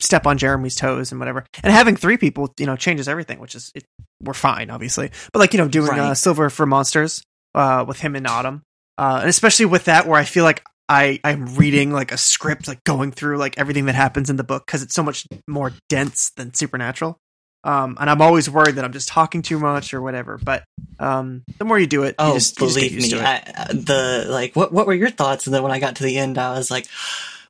step 0.00 0.26
on 0.26 0.38
Jeremy's 0.38 0.76
toes 0.76 1.12
and 1.12 1.20
whatever. 1.20 1.44
And 1.62 1.72
having 1.72 1.96
three 1.96 2.16
people, 2.16 2.52
you 2.58 2.66
know, 2.66 2.76
changes 2.76 3.08
everything, 3.08 3.38
which 3.38 3.54
is 3.54 3.70
it, 3.74 3.84
we're 4.22 4.34
fine, 4.34 4.70
obviously. 4.70 5.10
But 5.32 5.40
like 5.40 5.52
you 5.52 5.58
know, 5.58 5.68
doing 5.68 5.98
uh, 5.98 6.14
Silver 6.14 6.50
for 6.50 6.66
Monsters 6.66 7.22
uh, 7.54 7.84
with 7.86 8.00
him 8.00 8.16
and 8.16 8.26
Autumn, 8.26 8.62
uh, 8.98 9.18
and 9.20 9.28
especially 9.28 9.66
with 9.66 9.84
that, 9.84 10.06
where 10.06 10.18
I 10.18 10.24
feel 10.24 10.44
like 10.44 10.64
I 10.88 11.20
I'm 11.24 11.54
reading 11.56 11.92
like 11.92 12.12
a 12.12 12.16
script, 12.18 12.68
like 12.68 12.82
going 12.84 13.12
through 13.12 13.38
like 13.38 13.58
everything 13.58 13.86
that 13.86 13.94
happens 13.94 14.30
in 14.30 14.36
the 14.36 14.44
book 14.44 14.64
because 14.66 14.82
it's 14.82 14.94
so 14.94 15.02
much 15.02 15.26
more 15.46 15.72
dense 15.88 16.30
than 16.36 16.54
Supernatural. 16.54 17.18
Um, 17.64 17.96
and 17.98 18.08
I'm 18.08 18.22
always 18.22 18.48
worried 18.48 18.76
that 18.76 18.84
I'm 18.84 18.92
just 18.92 19.08
talking 19.08 19.42
too 19.42 19.58
much 19.58 19.92
or 19.92 20.00
whatever. 20.00 20.38
But 20.38 20.62
um, 21.00 21.42
the 21.58 21.64
more 21.64 21.78
you 21.80 21.88
do 21.88 22.04
it, 22.04 22.10
you 22.10 22.14
oh, 22.20 22.34
just, 22.34 22.60
you 22.60 22.66
just 22.68 22.78
get 22.78 22.82
believe 22.90 22.92
used 22.92 23.12
me, 23.12 23.18
to 23.18 23.24
it. 23.24 23.26
I, 23.26 23.52
uh, 23.56 23.66
the 23.72 24.26
like, 24.28 24.54
what 24.54 24.72
what 24.72 24.86
were 24.86 24.94
your 24.94 25.10
thoughts? 25.10 25.46
And 25.46 25.54
then 25.54 25.64
when 25.64 25.72
I 25.72 25.80
got 25.80 25.96
to 25.96 26.04
the 26.04 26.16
end, 26.16 26.38
I 26.38 26.56
was 26.56 26.70
like, 26.70 26.86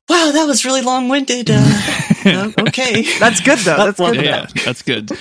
wow, 0.09 0.31
that 0.33 0.45
was 0.45 0.65
really 0.65 0.81
long 0.81 1.07
winded. 1.07 1.49
Uh, 1.51 2.51
okay, 2.59 3.03
That's 3.19 3.41
good 3.41 3.59
though. 3.59 3.77
That's 3.77 3.99
Well, 3.99 4.13
good. 4.13 4.25
yeah, 4.25 4.47
yeah, 4.55 4.63
that's 4.65 4.81
good. 4.81 5.11